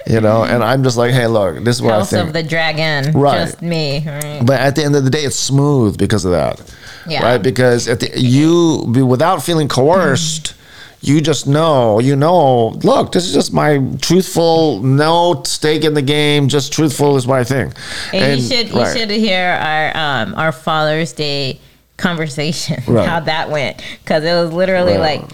You 0.05 0.21
know, 0.21 0.43
and 0.45 0.65
I'm 0.65 0.83
just 0.83 0.97
like, 0.97 1.13
hey, 1.13 1.29
look, 1.29 1.63
this 1.65 1.77
is 1.77 1.83
what 1.83 1.93
House 1.93 2.13
I 2.13 2.17
think. 2.17 2.29
of 2.29 2.33
the 2.33 2.43
Dragon. 2.43 3.13
Right. 3.13 3.45
Just 3.47 3.63
me. 3.63 4.03
Right. 4.05 4.43
But 4.45 4.61
at 4.61 4.75
the 4.75 4.83
end 4.85 4.97
of 4.97 5.05
the 5.05 5.11
day, 5.11 5.21
it's 5.23 5.37
smooth 5.37 5.97
because 5.97 6.25
of 6.25 6.33
that. 6.33 6.61
Yeah. 7.07 7.23
Right? 7.23 7.43
Because 7.43 7.89
at 7.89 8.01
the, 8.01 8.11
you, 8.21 8.87
be- 8.93 9.03
without 9.03 9.43
feeling 9.43 9.69
coerced, 9.69 10.55
you 11.01 11.21
just 11.21 11.47
know, 11.49 11.99
you 11.99 12.15
know, 12.15 12.69
look, 12.85 13.11
this 13.13 13.27
is 13.27 13.35
just 13.35 13.53
my 13.53 13.79
truthful, 14.01 14.81
no 14.83 15.43
stake 15.45 15.83
in 15.85 15.95
the 15.95 16.03
game, 16.03 16.49
just 16.49 16.73
truthful 16.73 17.17
is 17.17 17.27
what 17.27 17.41
I 17.41 17.45
think. 17.45 17.75
And, 18.13 18.41
you 18.41 18.47
should 18.49 18.69
you 18.71 18.81
right. 18.81 18.97
should 18.97 19.11
hear 19.11 19.45
our 19.51 19.97
um 19.97 20.35
our 20.37 20.53
Father's 20.53 21.13
Day 21.13 21.59
conversation 21.97 22.83
Right. 22.87 23.09
how 23.09 23.21
that 23.21 23.51
went 23.51 23.83
because 24.03 24.23
it 24.25 24.33
was 24.33 24.53
literally 24.53 24.97
Right. 24.97 25.21
like. 25.23 25.31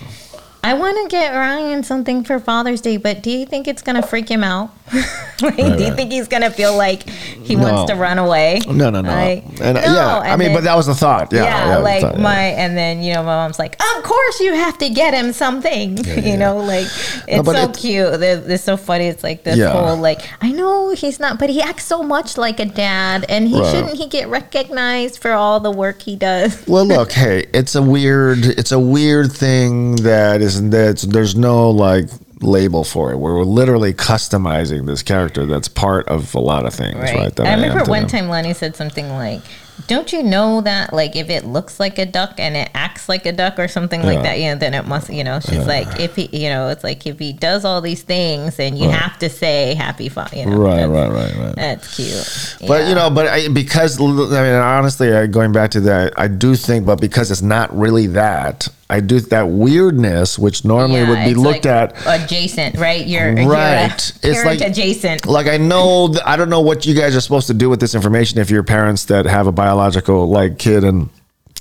I 0.68 0.74
want 0.74 0.98
to 1.02 1.08
get 1.08 1.30
Ryan 1.34 1.82
something 1.82 2.24
for 2.24 2.38
Father's 2.38 2.82
Day, 2.82 2.98
but 2.98 3.22
do 3.22 3.30
you 3.30 3.46
think 3.46 3.66
it's 3.66 3.80
gonna 3.80 4.02
freak 4.02 4.28
him 4.28 4.44
out? 4.44 4.70
like, 5.42 5.56
do 5.56 5.62
you 5.62 5.68
right. 5.70 5.94
think 5.96 6.12
he's 6.12 6.28
gonna 6.28 6.50
feel 6.50 6.76
like 6.76 7.08
he 7.08 7.56
No. 7.56 7.62
wants 7.72 7.90
to 7.90 7.96
run 7.96 8.18
away? 8.18 8.60
No, 8.66 8.90
no, 8.90 9.00
no. 9.00 9.08
Like, 9.08 9.44
and, 9.62 9.74
no, 9.76 9.80
yeah, 9.80 10.18
I 10.18 10.28
and 10.28 10.38
mean, 10.38 10.48
then- 10.48 10.56
but 10.58 10.64
that 10.64 10.76
was 10.76 10.86
the 10.86 10.94
thought. 10.94 11.32
Yeah. 11.32 11.44
yeah, 11.44 11.68
yeah, 11.68 11.76
like 11.78 12.00
thought, 12.02 12.16
yeah. 12.16 12.22
my, 12.22 12.42
and 12.42 12.76
then 12.76 13.02
you 13.02 13.14
know, 13.14 13.22
my 13.22 13.36
mom's 13.36 13.58
like, 13.58 13.76
of 13.82 14.02
course 14.02 14.40
you 14.40 14.52
have 14.54 14.76
to 14.78 14.90
get 14.90 15.14
him 15.14 15.32
something. 15.32 15.96
you 16.22 16.36
know, 16.36 16.58
like 16.58 16.86
it's 17.26 17.46
but 17.46 17.56
so 17.56 17.70
it- 17.70 17.76
cute. 17.78 18.22
It's, 18.22 18.46
it's 18.48 18.64
so 18.64 18.76
funny. 18.76 19.06
It's 19.06 19.22
like 19.24 19.44
this 19.44 19.58
whole 19.72 19.96
like, 19.96 20.20
I 20.42 20.52
know 20.52 20.90
he's 20.94 21.18
not, 21.18 21.38
but 21.38 21.48
he 21.48 21.62
acts 21.62 21.84
so 21.86 22.02
much 22.02 22.36
like 22.36 22.60
a 22.60 22.66
dad, 22.66 23.24
and 23.30 23.48
he 23.48 23.58
Right. 23.58 23.70
shouldn't 23.74 23.96
he 23.96 24.06
get 24.06 24.28
recognized 24.28 25.18
for 25.18 25.32
all 25.32 25.60
the 25.60 25.70
work 25.70 26.02
he 26.02 26.14
does? 26.14 26.62
Well, 26.68 26.84
look, 26.94 27.12
hey, 27.12 27.46
it's 27.54 27.74
a 27.74 27.80
weird, 27.82 28.44
it's 28.44 28.72
a 28.72 28.78
weird 28.78 29.32
thing 29.32 29.96
that 29.96 30.42
isn't 30.42 30.57
that 30.60 30.98
there's 31.08 31.36
no 31.36 31.70
like 31.70 32.08
label 32.40 32.84
for 32.84 33.12
it. 33.12 33.16
We're 33.16 33.42
literally 33.42 33.92
customizing 33.92 34.86
this 34.86 35.02
character 35.02 35.46
that's 35.46 35.68
part 35.68 36.06
of 36.08 36.34
a 36.34 36.40
lot 36.40 36.66
of 36.66 36.74
things, 36.74 36.96
right? 36.96 37.34
that 37.34 37.46
I 37.46 37.54
remember 37.54 37.84
to 37.84 37.90
one 37.90 38.02
them. 38.02 38.10
time 38.10 38.28
Lenny 38.28 38.54
said 38.54 38.76
something 38.76 39.08
like. 39.08 39.42
Don't 39.86 40.12
you 40.12 40.24
know 40.24 40.60
that 40.62 40.92
like 40.92 41.14
if 41.14 41.30
it 41.30 41.44
looks 41.44 41.78
like 41.78 41.98
a 42.00 42.04
duck 42.04 42.34
and 42.38 42.56
it 42.56 42.68
acts 42.74 43.08
like 43.08 43.26
a 43.26 43.32
duck 43.32 43.60
or 43.60 43.68
something 43.68 44.02
like 44.02 44.22
that, 44.24 44.40
you 44.40 44.46
know, 44.46 44.56
then 44.56 44.74
it 44.74 44.88
must, 44.88 45.08
you 45.08 45.22
know, 45.22 45.38
she's 45.38 45.66
like 45.68 46.00
if 46.00 46.16
he, 46.16 46.26
you 46.36 46.48
know, 46.48 46.66
it's 46.68 46.82
like 46.82 47.06
if 47.06 47.20
he 47.20 47.32
does 47.32 47.64
all 47.64 47.80
these 47.80 48.02
things, 48.02 48.56
then 48.56 48.76
you 48.76 48.90
have 48.90 49.16
to 49.20 49.28
say 49.30 49.74
happy, 49.74 50.08
fa-, 50.08 50.28
you 50.34 50.46
know, 50.46 50.56
Right, 50.56 50.84
right, 50.84 51.10
right, 51.12 51.36
right. 51.36 51.54
That's 51.54 51.94
cute. 51.94 52.68
But 52.68 52.82
Yeah. 52.82 52.88
you 52.88 52.94
know, 52.96 53.08
but 53.08 53.28
I, 53.28 53.48
because 53.48 54.00
I 54.00 54.04
mean, 54.04 54.54
honestly, 54.54 55.12
I, 55.14 55.28
going 55.28 55.52
back 55.52 55.70
to 55.70 55.80
that, 55.82 56.12
I 56.18 56.26
do 56.26 56.56
think, 56.56 56.84
but 56.84 57.00
because 57.00 57.30
it's 57.30 57.40
not 57.40 57.74
really 57.74 58.08
that, 58.08 58.68
I 58.90 59.00
do 59.00 59.20
that 59.20 59.48
weirdness, 59.48 60.38
which 60.38 60.64
normally 60.64 61.00
Yeah, 61.00 61.10
would 61.10 61.24
be 61.24 61.34
looked 61.34 61.66
like 61.66 61.96
at. 62.06 62.22
adjacent, 62.24 62.76
right? 62.78 63.06
You're 63.06 63.38
uh, 63.38 63.44
Right. 63.46 64.12
You're 64.22 64.32
It's 64.32 64.44
like- 64.46 64.60
adjacent. 64.62 65.26
Like 65.26 65.46
I 65.46 65.58
know, 65.58 66.08
th- 66.08 66.22
I 66.24 66.36
don't 66.36 66.48
know 66.48 66.60
what 66.60 66.86
you 66.86 66.94
guys 66.94 67.14
are 67.14 67.20
supposed 67.20 67.48
to 67.48 67.54
do 67.54 67.68
with 67.68 67.80
this 67.80 67.94
information 67.94 68.38
if 68.38 68.48
you're 68.50 68.62
parents 68.62 69.04
that 69.06 69.26
have 69.26 69.46
a 69.46 69.52
biological 69.52 70.28
like 70.28 70.58
kid 70.58 70.84
and. 70.84 71.10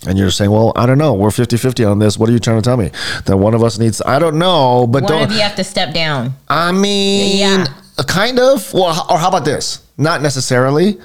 And 0.05 0.15
you're 0.15 0.29
saying, 0.29 0.51
well, 0.51 0.71
I 0.75 0.85
don't 0.85 0.99
know. 0.99 1.15
We're 1.15 1.31
50 1.31 1.57
50 1.57 1.83
on 1.83 1.97
this. 1.97 2.19
What 2.19 2.29
are 2.29 2.31
you 2.31 2.37
trying 2.37 2.57
to 2.57 2.61
tell 2.61 2.77
me? 2.77 2.91
That 3.25 3.37
one 3.37 3.55
of 3.55 3.63
us 3.63 3.79
needs, 3.79 3.99
I 4.05 4.19
don't 4.19 4.37
know, 4.37 4.85
but 4.85 5.01
One 5.01 5.11
don't. 5.11 5.21
of 5.23 5.31
you 5.31 5.39
have 5.39 5.55
to 5.55 5.63
step 5.63 5.91
down. 5.91 6.35
I 6.47 6.71
mean, 6.71 7.35
Yeah. 7.39 7.65
Uh, 7.97 8.03
kind 8.03 8.39
of. 8.39 8.73
Well, 8.73 9.05
or 9.09 9.17
how 9.17 9.29
about 9.29 9.45
this? 9.45 9.83
Not 9.99 10.21
necessarily, 10.21 10.97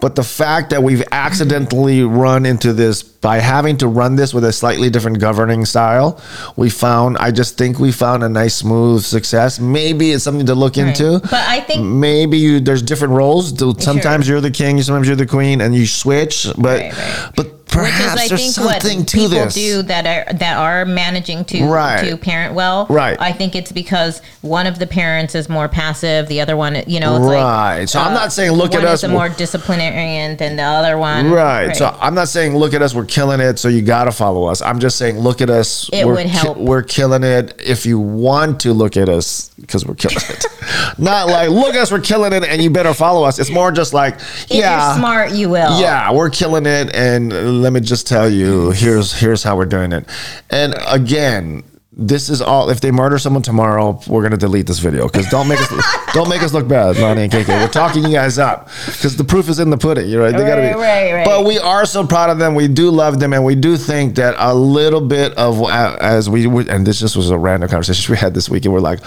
but 0.00 0.14
the 0.14 0.22
fact 0.24 0.70
that 0.70 0.82
we've 0.82 1.02
accidentally 1.12 2.02
run 2.02 2.46
into 2.46 2.72
this 2.72 3.02
by 3.02 3.40
having 3.40 3.76
to 3.78 3.86
run 3.88 4.16
this 4.16 4.32
with 4.32 4.42
a 4.44 4.52
slightly 4.52 4.88
different 4.88 5.18
governing 5.18 5.66
style, 5.66 6.18
we 6.56 6.70
found. 6.70 7.18
I 7.18 7.30
just 7.30 7.58
think 7.58 7.78
we 7.78 7.92
found 7.92 8.24
a 8.24 8.28
nice, 8.28 8.54
smooth 8.54 9.02
success. 9.02 9.60
Maybe 9.60 10.12
it's 10.12 10.24
something 10.24 10.46
to 10.46 10.54
look 10.54 10.78
into. 10.78 11.20
But 11.20 11.34
I 11.34 11.60
think 11.60 11.84
Maybe 11.84 12.38
you 12.38 12.58
there's 12.60 12.80
different 12.80 13.12
roles. 13.12 13.52
Sometimes 13.82 14.26
you're 14.26 14.40
the 14.40 14.50
king, 14.50 14.80
sometimes 14.80 15.06
you're 15.08 15.16
the 15.16 15.26
queen, 15.26 15.60
and 15.60 15.74
you 15.74 15.86
switch. 15.86 16.46
But 16.56 16.80
Right, 16.80 16.96
right. 16.96 17.30
but 17.36 17.57
which 17.74 17.86
is 17.86 17.90
perhaps 17.90 18.20
I 18.22 18.28
there's 18.28 18.56
think 18.56 18.66
what 18.66 18.82
something 18.82 19.04
to 19.04 19.16
people 19.16 19.30
this. 19.44 19.54
do 19.54 19.82
that 19.82 20.06
are 20.06 20.32
that 20.34 20.56
are 20.56 20.84
managing 20.84 21.44
to 21.46 21.64
Right. 21.64 22.04
to 22.08 22.16
parent 22.16 22.54
well. 22.54 22.86
Right. 22.88 23.16
I 23.20 23.32
think 23.32 23.54
it's 23.54 23.72
because 23.72 24.20
one 24.42 24.66
of 24.66 24.78
the 24.78 24.86
parents 24.86 25.34
is 25.34 25.48
more 25.48 25.68
passive, 25.68 26.28
the 26.28 26.40
other 26.40 26.56
one, 26.56 26.82
you 26.86 27.00
know, 27.00 27.16
it's 27.16 27.26
like 27.26 27.42
Right. 27.42 27.88
So 27.88 28.00
I'm 28.00 28.14
not 28.14 28.32
saying 28.32 28.52
look 28.52 28.72
one 28.72 28.80
at 28.80 28.86
us, 28.86 29.02
a 29.02 29.08
more 29.08 29.28
disciplinarian 29.28 30.36
than 30.36 30.56
the 30.56 30.62
other 30.62 30.98
one. 30.98 31.30
Right. 31.30 31.76
So 31.76 31.96
I'm 32.00 32.14
not 32.14 32.28
saying 32.28 32.56
look 32.56 32.74
at 32.74 32.82
us, 32.82 32.94
we're 32.94 33.04
killing 33.04 33.40
it, 33.40 33.58
so 33.58 33.68
you 33.68 33.82
got 33.82 34.04
to 34.04 34.12
follow 34.12 34.46
us. 34.46 34.62
I'm 34.62 34.78
just 34.78 34.96
saying 34.96 35.18
look 35.18 35.40
at 35.40 35.50
us. 35.50 35.88
It 35.92 36.06
we're 36.06 36.14
would 36.14 36.26
help. 36.26 36.58
we're 36.58 36.82
killing 36.82 37.24
it. 37.24 37.60
If 37.64 37.86
you 37.86 37.98
want 37.98 38.60
to 38.60 38.72
look 38.72 38.96
at 38.96 39.08
us, 39.08 39.50
because 39.60 39.84
we're 39.86 39.94
killing 39.94 40.16
it. 40.28 40.46
not 40.98 41.28
like 41.28 41.50
look 41.50 41.74
at 41.74 41.82
us, 41.82 41.92
we're 41.92 42.00
killing 42.00 42.32
it, 42.32 42.44
and 42.44 42.62
you 42.62 42.70
better 42.70 42.94
follow 42.94 43.24
us. 43.24 43.38
It's 43.38 43.50
more 43.50 43.70
just 43.72 43.92
like 43.94 44.14
if 44.16 44.50
yeah. 44.50 44.88
you're 44.88 44.98
smart, 44.98 45.32
you 45.32 45.48
will. 45.48 45.80
Yeah, 45.80 46.12
we're 46.12 46.30
killing 46.30 46.66
it, 46.66 46.94
and 46.94 47.57
let 47.60 47.72
me 47.72 47.80
just 47.80 48.06
tell 48.06 48.28
you, 48.28 48.70
here's 48.70 49.12
here's 49.12 49.42
how 49.42 49.56
we're 49.56 49.66
doing 49.66 49.92
it. 49.92 50.08
And 50.50 50.74
again, 50.86 51.64
this 52.00 52.28
is 52.28 52.40
all. 52.40 52.70
If 52.70 52.80
they 52.80 52.92
murder 52.92 53.18
someone 53.18 53.42
tomorrow, 53.42 54.00
we're 54.06 54.22
gonna 54.22 54.36
delete 54.36 54.68
this 54.68 54.78
video 54.78 55.08
because 55.08 55.28
don't 55.30 55.48
make 55.48 55.58
us 55.60 55.68
don't 56.14 56.28
make 56.28 56.42
us 56.42 56.52
look 56.52 56.68
bad, 56.68 56.96
Lonnie 56.96 57.22
and 57.22 57.32
KK. 57.32 57.48
We're 57.48 57.66
talking 57.66 58.04
you 58.04 58.12
guys 58.12 58.38
up 58.38 58.66
because 58.86 59.16
the 59.16 59.24
proof 59.24 59.48
is 59.48 59.58
in 59.58 59.70
the 59.70 59.76
pudding. 59.76 60.08
You're 60.08 60.22
right. 60.22 60.30
They 60.30 60.46
gotta 60.46 60.60
be. 60.60 60.68
Right, 60.68 60.76
right, 60.76 61.12
right. 61.12 61.24
But 61.24 61.44
we 61.44 61.58
are 61.58 61.84
so 61.84 62.06
proud 62.06 62.30
of 62.30 62.38
them. 62.38 62.54
We 62.54 62.68
do 62.68 62.90
love 62.92 63.18
them, 63.18 63.32
and 63.32 63.44
we 63.44 63.56
do 63.56 63.76
think 63.76 64.14
that 64.14 64.36
a 64.38 64.54
little 64.54 65.00
bit 65.00 65.32
of 65.34 65.60
uh, 65.60 65.96
as 66.00 66.30
we 66.30 66.46
and 66.68 66.86
this 66.86 67.00
just 67.00 67.16
was 67.16 67.30
a 67.30 67.38
random 67.38 67.68
conversation 67.68 68.12
we 68.14 68.18
had 68.18 68.32
this 68.32 68.48
week, 68.48 68.64
and 68.64 68.72
we're 68.72 68.78
like, 68.78 69.00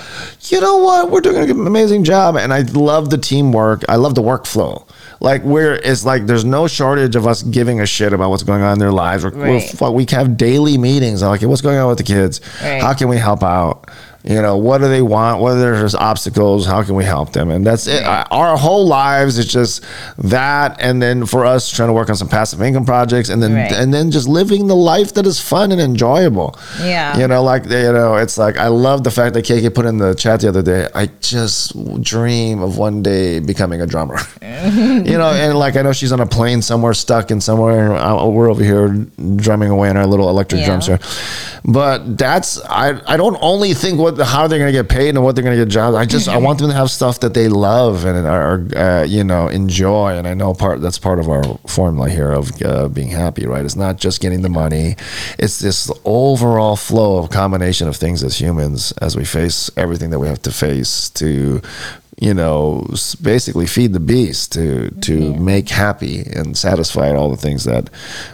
you 0.50 0.60
know 0.60 0.78
what, 0.80 1.12
we're 1.12 1.22
doing 1.22 1.50
an 1.50 1.66
amazing 1.66 2.04
job, 2.04 2.36
and 2.36 2.54
I 2.54 2.64
love 2.64 3.10
the 3.10 3.18
teamwork. 3.18 3.86
I 3.88 3.96
love 3.96 4.16
the 4.16 4.22
workflow. 4.22 4.86
Like 5.22 5.44
we're, 5.44 5.76
it's 5.76 6.04
like 6.04 6.26
there's 6.26 6.44
no 6.44 6.68
shortage 6.68 7.16
of 7.16 7.28
us 7.28 7.44
giving 7.44 7.80
a 7.80 7.86
shit 7.86 8.12
about 8.12 8.32
what's 8.32 8.42
going 8.42 8.64
on 8.64 8.74
in 8.74 8.80
their 8.80 8.92
lives. 8.92 9.24
We're, 9.24 9.30
we're 9.80 9.92
we 9.92 10.08
have 10.10 10.36
daily 10.36 10.80
meetings. 10.80 11.22
Like, 11.22 11.44
what's 11.44 11.62
going 11.62 11.78
on 11.78 11.88
with 11.90 12.00
the 12.00 12.04
kids? 12.04 12.42
Right. 12.62 12.82
How 12.82 12.96
can 12.96 13.08
we 13.08 13.18
help 13.18 13.44
out? 13.44 13.88
You 14.24 14.40
know, 14.42 14.56
what 14.58 14.78
do 14.80 14.88
they 14.88 15.02
want? 15.02 15.42
What 15.42 15.54
are 15.54 15.60
there's 15.60 15.96
obstacles? 15.96 16.66
How 16.68 16.84
can 16.84 16.94
we 16.96 17.04
help 17.04 17.34
them? 17.34 17.50
And 17.50 17.66
that's 17.66 17.88
it. 17.88 18.04
Our 18.06 18.56
whole 18.56 18.86
lives 18.86 19.38
is 19.40 19.48
just 19.48 19.84
that, 20.20 20.78
and 20.80 21.02
then 21.02 21.26
for 21.26 21.44
us 21.46 21.72
trying 21.72 21.90
to 21.90 21.94
work 21.94 22.10
on 22.10 22.16
some 22.16 22.28
passive 22.30 22.62
income 22.62 22.86
projects, 22.86 23.30
and 23.30 23.42
then 23.42 23.56
Right. 23.56 23.72
and 23.72 23.92
then 23.92 24.12
just 24.12 24.28
living 24.28 24.68
the 24.68 24.76
life 24.76 25.14
that 25.16 25.26
is 25.26 25.40
fun 25.40 25.72
and 25.72 25.82
enjoyable. 25.82 26.56
Yeah. 26.80 27.18
you 27.18 27.28
know, 27.28 27.42
like 27.44 27.66
you 27.66 27.92
know, 27.94 28.16
it's 28.16 28.38
like 28.38 28.58
I 28.58 28.68
love 28.68 29.04
the 29.04 29.12
fact 29.12 29.34
that 29.34 29.46
KK 29.46 29.74
put 29.74 29.86
in 29.88 29.98
the 29.98 30.14
chat 30.14 30.42
the 30.42 30.50
other 30.50 30.62
day. 30.62 30.88
I 30.94 31.08
just 31.20 31.74
dream 32.04 32.62
of 32.62 32.78
one 32.78 33.02
day 33.02 33.40
becoming 33.40 33.82
a 33.82 33.88
drummer. 33.88 34.20
you 34.42 35.18
know, 35.18 35.32
and 35.32 35.58
like 35.58 35.76
I 35.78 35.82
know 35.82 35.94
she's 35.94 36.12
on 36.12 36.20
a 36.20 36.28
plane 36.28 36.62
somewhere, 36.62 36.94
stuck 36.94 37.32
in 37.32 37.42
somewhere. 37.42 37.94
Uh, 37.96 38.26
We're 38.28 38.52
over 38.52 38.64
here 38.64 38.90
drumming 39.38 39.70
away 39.72 39.90
in 39.90 39.98
our 39.98 40.06
little 40.06 40.30
electric 40.30 40.62
Yeah. 40.62 40.68
drum 40.68 40.82
set. 40.82 41.02
But 41.66 42.18
that's 42.18 42.60
I. 42.66 43.02
I 43.08 43.18
don't 43.18 43.38
only 43.42 43.74
think 43.74 44.00
what 44.00 44.11
how 44.18 44.48
they're 44.48 44.60
going 44.60 44.72
to 44.72 44.78
get 44.78 44.90
paid 44.90 45.10
and 45.10 45.24
what 45.24 45.36
they're 45.36 45.44
going 45.44 45.58
to 45.58 45.64
get 45.64 45.72
jobs. 45.72 45.96
I 45.96 46.06
just 46.06 46.28
I 46.28 46.38
want 46.38 46.60
them 46.60 46.70
to 46.70 46.76
have 46.76 46.92
stuff 46.92 47.20
that 47.22 47.34
they 47.34 47.48
love 47.48 48.06
and 48.06 48.28
are 48.28 48.66
uh, 48.76 49.04
you 49.04 49.24
know 49.24 49.48
enjoy. 49.48 50.18
And 50.18 50.28
I 50.28 50.34
know 50.34 50.54
part 50.54 50.82
that's 50.82 51.00
part 51.00 51.20
of 51.20 51.30
our 51.30 51.44
formula 51.68 52.10
here 52.10 52.32
of 52.32 52.62
uh, 52.62 52.88
being 52.88 53.10
happy. 53.10 53.46
Right? 53.46 53.66
It's 53.66 53.76
not 53.76 53.98
just 53.98 54.22
getting 54.22 54.42
the 54.42 54.50
money. 54.50 54.96
It's 55.40 55.60
this 55.60 55.92
overall 56.06 56.76
flow 56.76 57.20
of 57.20 57.30
combination 57.30 57.88
of 57.88 57.96
things 57.96 58.24
as 58.24 58.40
humans 58.40 58.92
as 58.94 59.16
we 59.16 59.26
face 59.26 59.70
everything 59.78 60.10
that 60.12 60.20
we 60.20 60.28
have 60.28 60.42
to 60.44 60.52
face 60.52 61.10
to 61.12 61.62
you 62.22 62.36
know, 62.36 62.86
basically 63.24 63.66
feed 63.66 63.94
the 63.94 64.00
beast 64.00 64.52
to 64.54 64.92
to 65.02 65.34
make 65.38 65.70
happy 65.70 66.22
and 66.22 66.56
satisfy 66.56 67.10
all 67.12 67.32
the 67.32 67.36
things 67.36 67.64
that 67.64 67.90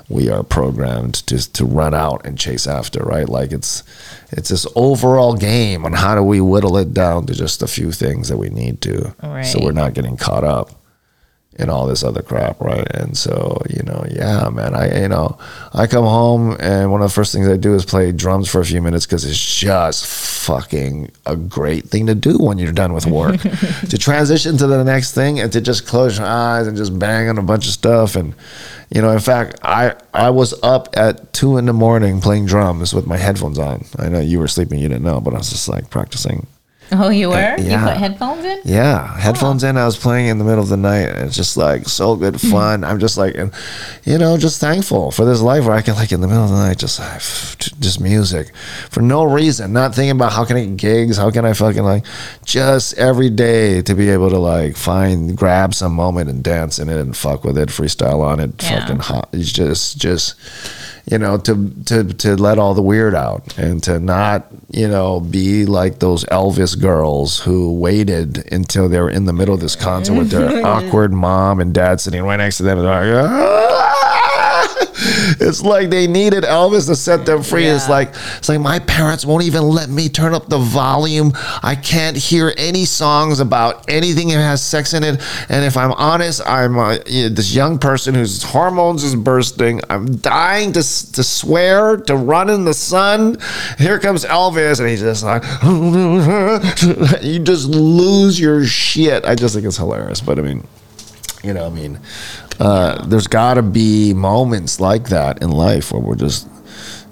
we 0.09 0.29
are 0.29 0.43
programmed 0.43 1.25
just 1.25 1.55
to 1.55 1.65
run 1.65 1.93
out 1.95 2.25
and 2.25 2.37
chase 2.37 2.67
after, 2.67 2.99
right? 2.99 3.29
Like 3.29 3.53
it's 3.53 3.83
it's 4.31 4.49
this 4.49 4.67
overall 4.75 5.35
game 5.37 5.85
on 5.85 5.93
how 5.93 6.15
do 6.15 6.21
we 6.21 6.41
whittle 6.41 6.75
it 6.77 6.93
down 6.93 7.27
to 7.27 7.33
just 7.33 7.63
a 7.63 7.67
few 7.67 7.93
things 7.93 8.27
that 8.27 8.35
we 8.37 8.49
need 8.49 8.81
to, 8.81 9.15
so 9.45 9.59
we're 9.63 9.71
not 9.71 9.93
getting 9.93 10.17
caught 10.17 10.43
up 10.43 10.76
in 11.59 11.69
all 11.69 11.87
this 11.87 12.03
other 12.03 12.21
crap, 12.21 12.59
right? 12.61 12.87
And 12.93 13.17
so, 13.17 13.61
you 13.69 13.81
know, 13.83 14.05
yeah, 14.11 14.49
man, 14.49 14.75
I, 14.75 15.01
you 15.01 15.07
know, 15.07 15.37
I 15.73 15.87
come 15.87 16.05
home 16.05 16.55
and 16.59 16.91
one 16.91 17.01
of 17.01 17.09
the 17.09 17.13
first 17.13 17.33
things 17.33 17.47
I 17.47 17.57
do 17.57 17.73
is 17.73 17.83
play 17.83 18.11
drums 18.11 18.47
for 18.49 18.61
a 18.61 18.65
few 18.65 18.81
minutes 18.81 19.05
because 19.05 19.25
it's 19.25 19.59
just 19.59 20.05
fucking 20.05 21.11
a 21.25 21.35
great 21.35 21.85
thing 21.85 22.05
to 22.07 22.15
do 22.15 22.37
when 22.37 22.59
you're 22.59 22.71
done 22.71 22.93
with 22.93 23.07
work. 23.07 23.41
to 23.89 23.97
transition 23.97 24.57
to 24.57 24.67
the 24.67 24.83
next 24.83 25.13
thing 25.13 25.39
and 25.39 25.51
to 25.51 25.59
just 25.59 25.87
close 25.87 26.19
your 26.19 26.27
eyes 26.27 26.67
and 26.67 26.77
just 26.77 26.97
bang 26.97 27.27
on 27.27 27.39
a 27.39 27.43
bunch 27.43 27.65
of 27.65 27.73
stuff. 27.73 28.15
And, 28.15 28.35
you 28.89 29.01
know, 29.01 29.11
in 29.11 29.19
fact, 29.19 29.59
I, 29.63 29.95
I 30.13 30.29
was 30.29 30.53
up 30.61 30.89
at 30.93 31.33
two 31.33 31.57
in 31.57 31.65
the 31.65 31.73
morning 31.73 32.21
playing 32.21 32.45
drums 32.45 32.93
with 32.93 33.07
my 33.07 33.17
headphones 33.17 33.57
on. 33.57 33.85
I 33.97 34.09
know 34.09 34.19
you 34.19 34.39
were 34.39 34.47
sleeping, 34.47 34.79
you 34.79 34.89
didn't 34.89 35.03
know, 35.03 35.19
but 35.19 35.33
I 35.33 35.37
was 35.37 35.49
just 35.49 35.67
like 35.67 35.89
practicing. 35.89 36.45
Oh, 36.99 37.09
you 37.09 37.29
were? 37.29 37.57
You 37.57 37.71
yeah. 37.71 37.85
put 37.85 37.97
headphones 37.97 38.45
in? 38.45 38.61
Yeah, 38.63 39.17
headphones 39.19 39.63
oh. 39.63 39.69
in. 39.69 39.77
I 39.77 39.85
was 39.85 39.97
playing 39.97 40.27
in 40.27 40.37
the 40.37 40.45
middle 40.45 40.63
of 40.63 40.69
the 40.69 40.77
night, 40.77 41.09
and 41.09 41.27
it's 41.27 41.35
just 41.35 41.57
like 41.57 41.87
so 41.87 42.15
good 42.15 42.39
fun. 42.51 42.83
I'm 42.85 42.99
just 42.99 43.17
like, 43.17 43.35
and 43.35 43.53
you 44.05 44.17
know, 44.17 44.37
just 44.37 44.61
thankful 44.61 45.11
for 45.11 45.25
this 45.25 45.41
life 45.41 45.65
where 45.65 45.73
I 45.73 45.81
can 45.81 45.95
like 45.95 46.11
in 46.13 46.21
the 46.21 46.27
middle 46.27 46.45
of 46.45 46.49
the 46.49 46.55
night 46.55 46.79
just 46.79 46.99
like, 46.99 47.19
just 47.79 47.99
music 47.99 48.55
for 48.89 49.01
no 49.01 49.25
reason, 49.25 49.73
not 49.73 49.95
thinking 49.95 50.11
about 50.11 50.31
how 50.31 50.45
can 50.45 50.55
I 50.55 50.65
get 50.65 50.77
gigs, 50.77 51.17
how 51.17 51.29
can 51.29 51.45
I 51.45 51.53
fucking 51.53 51.83
like, 51.83 52.05
just 52.45 52.97
every 52.97 53.29
day 53.29 53.81
to 53.81 53.93
be 53.93 54.09
able 54.09 54.29
to 54.29 54.39
like 54.39 54.77
find 54.77 55.37
grab 55.37 55.73
some 55.73 55.93
moment 55.93 56.29
and 56.29 56.41
dance 56.43 56.79
in 56.79 56.87
it 56.87 56.99
and 56.99 57.15
fuck 57.15 57.43
with 57.43 57.57
it, 57.57 57.69
freestyle 57.69 58.21
on 58.21 58.39
it, 58.39 58.63
Yeah. 58.63 58.79
fucking 58.79 58.99
hot. 58.99 59.29
It's 59.33 59.51
just 59.51 59.97
just 59.97 60.35
you 61.09 61.17
know 61.17 61.37
to 61.37 61.69
to 61.85 62.03
to 62.03 62.35
let 62.35 62.59
all 62.59 62.73
the 62.73 62.81
weird 62.81 63.15
out 63.15 63.57
and 63.57 63.81
to 63.83 63.99
not 63.99 64.47
you 64.69 64.87
know 64.87 65.19
be 65.21 65.65
like 65.65 65.99
those 65.99 66.25
Elvis 66.25 66.79
girls 66.79 67.39
who 67.39 67.73
waited 67.73 68.51
until 68.51 68.89
they 68.89 68.99
were 68.99 69.09
in 69.09 69.25
the 69.25 69.33
middle 69.33 69.55
of 69.55 69.61
this 69.61 69.75
concert 69.75 70.13
with 70.15 70.29
their 70.31 70.65
awkward 70.65 71.13
mom 71.13 71.59
and 71.59 71.73
dad 71.73 72.01
sitting 72.01 72.23
right 72.23 72.37
next 72.37 72.57
to 72.57 72.63
them 72.63 72.77
and 72.79 72.87
they're 72.87 73.23
like 73.23 73.31
"Ah!" 73.31 73.86
It's 75.39 75.61
like 75.61 75.89
they 75.89 76.07
needed 76.07 76.43
Elvis 76.43 76.87
to 76.87 76.95
set 76.95 77.25
them 77.25 77.43
free. 77.43 77.65
It's 77.65 77.89
like 77.89 78.09
it's 78.37 78.49
like 78.49 78.59
my 78.59 78.79
parents 78.79 79.25
won't 79.25 79.43
even 79.43 79.63
let 79.63 79.89
me 79.89 80.09
turn 80.09 80.33
up 80.33 80.49
the 80.49 80.57
volume. 80.57 81.31
I 81.63 81.75
can't 81.75 82.17
hear 82.17 82.53
any 82.57 82.85
songs 82.85 83.39
about 83.39 83.89
anything 83.89 84.29
that 84.29 84.35
has 84.35 84.63
sex 84.63 84.93
in 84.93 85.03
it. 85.03 85.21
And 85.49 85.65
if 85.65 85.77
I'm 85.77 85.91
honest, 85.93 86.41
I'm 86.45 86.77
uh, 86.77 86.97
you 87.05 87.23
know, 87.23 87.29
this 87.29 87.53
young 87.53 87.79
person 87.79 88.15
whose 88.15 88.43
hormones 88.43 89.03
is 89.03 89.15
bursting. 89.15 89.81
I'm 89.89 90.17
dying 90.17 90.73
to 90.73 90.81
to 90.81 91.23
swear 91.23 91.97
to 91.97 92.15
run 92.15 92.49
in 92.49 92.65
the 92.65 92.73
sun. 92.73 93.37
Here 93.77 93.99
comes 93.99 94.25
Elvis, 94.25 94.79
and 94.79 94.89
he's 94.89 95.01
just 95.01 95.23
like 95.23 95.43
you 97.23 97.39
just 97.39 97.67
lose 97.67 98.39
your 98.39 98.65
shit. 98.65 99.25
I 99.25 99.35
just 99.35 99.55
think 99.55 99.65
it's 99.65 99.77
hilarious. 99.77 100.21
But 100.21 100.39
I 100.39 100.41
mean 100.41 100.67
you 101.43 101.53
know, 101.53 101.65
I 101.65 101.69
mean, 101.69 101.99
uh, 102.59 103.05
there's 103.05 103.27
got 103.27 103.55
to 103.55 103.61
be 103.61 104.13
moments 104.13 104.79
like 104.79 105.09
that 105.09 105.41
in 105.41 105.51
life 105.51 105.91
where 105.91 106.01
we're 106.01 106.15
just, 106.15 106.47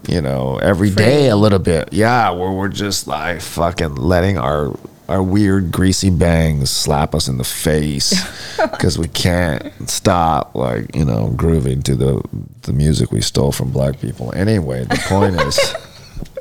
you 0.07 0.21
know, 0.21 0.57
every 0.57 0.89
day 0.89 1.29
a 1.29 1.35
little 1.35 1.59
bit, 1.59 1.89
yeah, 1.91 2.29
where 2.31 2.51
we're 2.51 2.69
just 2.69 3.07
like 3.07 3.41
fucking 3.41 3.95
letting 3.95 4.37
our 4.37 4.77
our 5.07 5.21
weird 5.21 5.71
greasy 5.71 6.09
bangs 6.09 6.71
slap 6.71 7.13
us 7.13 7.27
in 7.27 7.37
the 7.37 7.43
face 7.43 8.25
because 8.71 8.97
we 8.97 9.07
can't 9.07 9.71
stop, 9.87 10.55
like 10.55 10.95
you 10.95 11.05
know, 11.05 11.29
grooving 11.35 11.83
to 11.83 11.95
the 11.95 12.21
the 12.63 12.73
music 12.73 13.11
we 13.11 13.21
stole 13.21 13.51
from 13.51 13.71
black 13.71 13.99
people. 13.99 14.33
Anyway, 14.33 14.83
the 14.83 15.03
point 15.07 15.39
is. 15.41 15.75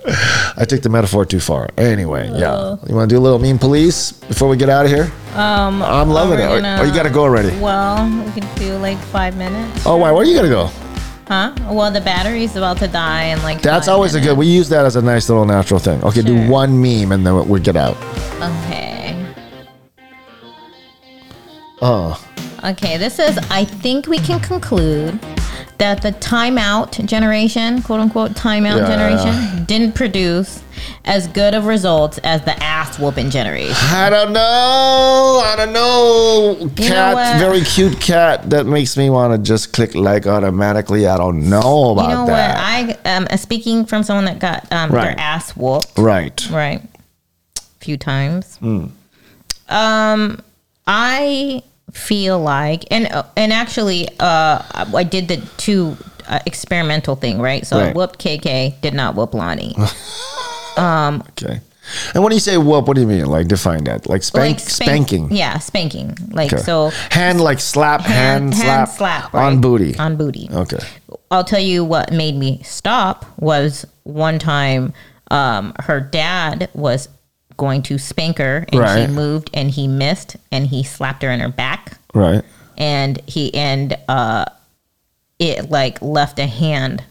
I 0.57 0.65
took 0.69 0.83
the 0.83 0.89
metaphor 0.89 1.25
too 1.25 1.41
far. 1.41 1.69
Anyway, 1.79 2.29
yeah. 2.35 2.77
You 2.87 2.95
want 2.95 3.09
to 3.09 3.15
do 3.15 3.19
a 3.19 3.23
little 3.23 3.39
mean 3.39 3.59
police 3.59 4.13
before 4.13 4.49
we 4.49 4.57
get 4.57 4.69
out 4.69 4.85
of 4.85 4.91
here? 4.91 5.11
Um, 5.35 5.83
I'm 5.83 6.11
loving 6.11 6.39
it. 6.39 6.49
we're 6.49 6.59
Oh, 6.79 6.83
you 6.83 6.95
got 6.95 7.05
to 7.05 7.11
go 7.11 7.23
already. 7.23 7.57
Well, 7.59 8.05
we 8.25 8.41
can 8.41 8.57
do 8.57 8.77
like 8.79 8.99
five 8.99 9.37
minutes. 9.37 9.87
Oh, 9.87 9.97
why? 9.97 10.13
Where 10.13 10.23
are 10.23 10.27
you 10.27 10.37
gonna 10.37 10.49
go? 10.49 10.67
Huh? 11.27 11.55
Well, 11.73 11.91
the 11.91 12.03
battery's 12.03 12.55
about 12.55 12.77
to 12.79 12.89
die 12.89 13.25
and 13.25 13.43
like. 13.43 13.63
That's 13.63 13.89
always 13.89 14.15
a 14.15 14.21
good. 14.21 14.37
We 14.37 14.47
use 14.47 14.69
that 14.69 14.85
as 14.85 14.97
a 14.97 15.03
nice 15.03 15.29
little 15.29 15.47
natural 15.47 15.81
thing. 15.81 16.03
Okay, 16.05 16.23
do 16.23 16.49
one 16.49 16.81
meme 16.81 17.13
and 17.13 17.27
then 17.27 17.49
we 17.49 17.61
get 17.61 17.77
out. 17.77 17.97
Okay. 18.43 19.35
Oh, 21.81 22.23
Okay, 22.65 22.97
this 22.97 23.19
is, 23.19 23.37
I 23.51 23.67
think 23.67 24.07
we 24.07 24.17
can 24.17 24.41
conclude 24.41 25.21
that 25.79 26.03
the 26.03 26.13
timeout 26.13 27.05
generation, 27.07 27.83
quote 27.83 28.01
unquote, 28.01 28.33
timeout 28.33 28.79
Yeah. 28.79 28.87
generation, 28.87 29.65
didn't 29.65 29.95
produce 29.95 30.61
as 31.05 31.27
good 31.29 31.55
of 31.55 31.67
results 31.67 32.19
as 32.19 32.43
the 32.43 32.61
ass 32.63 32.99
whooping 32.99 33.31
generation. 33.31 33.75
I 33.91 34.11
don't 34.11 34.33
know. 34.33 35.43
I 35.45 35.55
don't 35.57 35.73
know. 35.73 36.71
Cat, 36.77 37.15
what? 37.15 37.39
very 37.39 37.61
cute 37.63 38.01
cat 38.01 38.51
that 38.51 38.67
makes 38.67 38.97
me 38.97 39.11
want 39.11 39.33
to 39.33 39.39
just 39.39 39.73
click 39.73 39.95
like 39.95 40.27
automatically. 40.27 41.07
I 41.07 41.17
don't 41.17 41.49
know 41.49 41.91
about 41.93 42.09
You 42.11 42.15
know 42.17 42.27
that. 42.27 42.57
what? 42.57 43.07
I 43.07 43.17
um, 43.17 43.27
uh, 43.31 43.37
speaking 43.37 43.85
from 43.87 44.03
someone 44.03 44.25
that 44.27 44.39
got 44.39 44.71
um, 44.73 44.91
Right. 44.91 45.05
their 45.17 45.19
ass 45.21 45.51
whooped, 45.57 45.97
right. 45.99 46.49
right, 46.51 46.83
a 47.57 47.85
few 47.85 47.97
times. 47.97 48.57
Hmm. 48.57 48.87
Um, 49.69 50.41
I 50.87 51.63
feel 51.95 52.39
like, 52.39 52.85
and 52.91 53.07
uh, 53.07 53.25
and 53.37 53.53
actually, 53.53 54.09
uh, 54.21 54.63
I 54.95 55.05
did 55.05 55.29
the 55.29 55.39
two 55.57 55.97
uh, 56.29 56.41
experimental 56.47 57.17
thing, 57.17 57.41
right? 57.41 57.67
So 57.67 57.79
I 57.79 57.93
whooped 57.93 58.19
KK, 58.19 58.81
did 58.81 58.95
not 58.95 59.15
whoop 59.15 59.33
Lonnie. 59.35 59.75
um 60.77 61.23
Okay. 61.31 61.61
And 62.15 62.23
when 62.25 62.33
you 62.33 62.41
say 62.41 62.57
whoop, 62.57 62.89
what 62.89 62.95
do 62.95 63.03
you 63.03 63.07
mean? 63.07 63.27
Like 63.27 63.47
define 63.47 63.85
that. 63.85 64.09
Like 64.09 64.23
spank, 64.23 64.59
spank- 64.59 64.89
spanking. 64.89 65.29
Yeah, 65.31 65.59
spanking. 65.59 66.17
Like 66.31 66.53
Okay. 66.53 66.63
so. 66.63 66.91
hand 67.11 67.41
like 67.43 67.61
slap, 67.61 68.01
hand, 68.01 68.55
slap, 68.55 68.89
slap 68.89 69.35
on 69.35 69.61
booty. 69.61 69.95
On 69.99 70.17
booty. 70.17 70.49
okay. 70.51 70.79
I'll 71.31 71.45
tell 71.45 71.61
you 71.61 71.85
what 71.85 72.11
made 72.13 72.37
me 72.37 72.63
stop 72.65 73.27
was 73.39 73.85
one 74.05 74.39
time 74.39 74.95
um, 75.31 75.75
her 75.81 76.01
dad 76.01 76.71
was 76.75 77.09
going 77.57 77.83
to 77.83 77.99
spank 77.99 78.39
her 78.39 78.65
and 78.71 78.81
Right. 78.81 79.07
she 79.07 79.13
moved 79.13 79.51
and 79.55 79.71
he 79.71 79.87
missed 79.89 80.37
and 80.51 80.67
he 80.67 80.83
slapped 80.83 81.23
her 81.23 81.31
in 81.31 81.41
her 81.41 81.49
back 81.49 81.99
Right. 82.13 82.43
and 82.77 83.21
he 83.27 83.53
and 83.55 83.97
uh 84.09 84.45
it 85.39 85.71
like 85.71 86.01
left 86.03 86.39
a 86.39 86.47
hand 86.47 87.03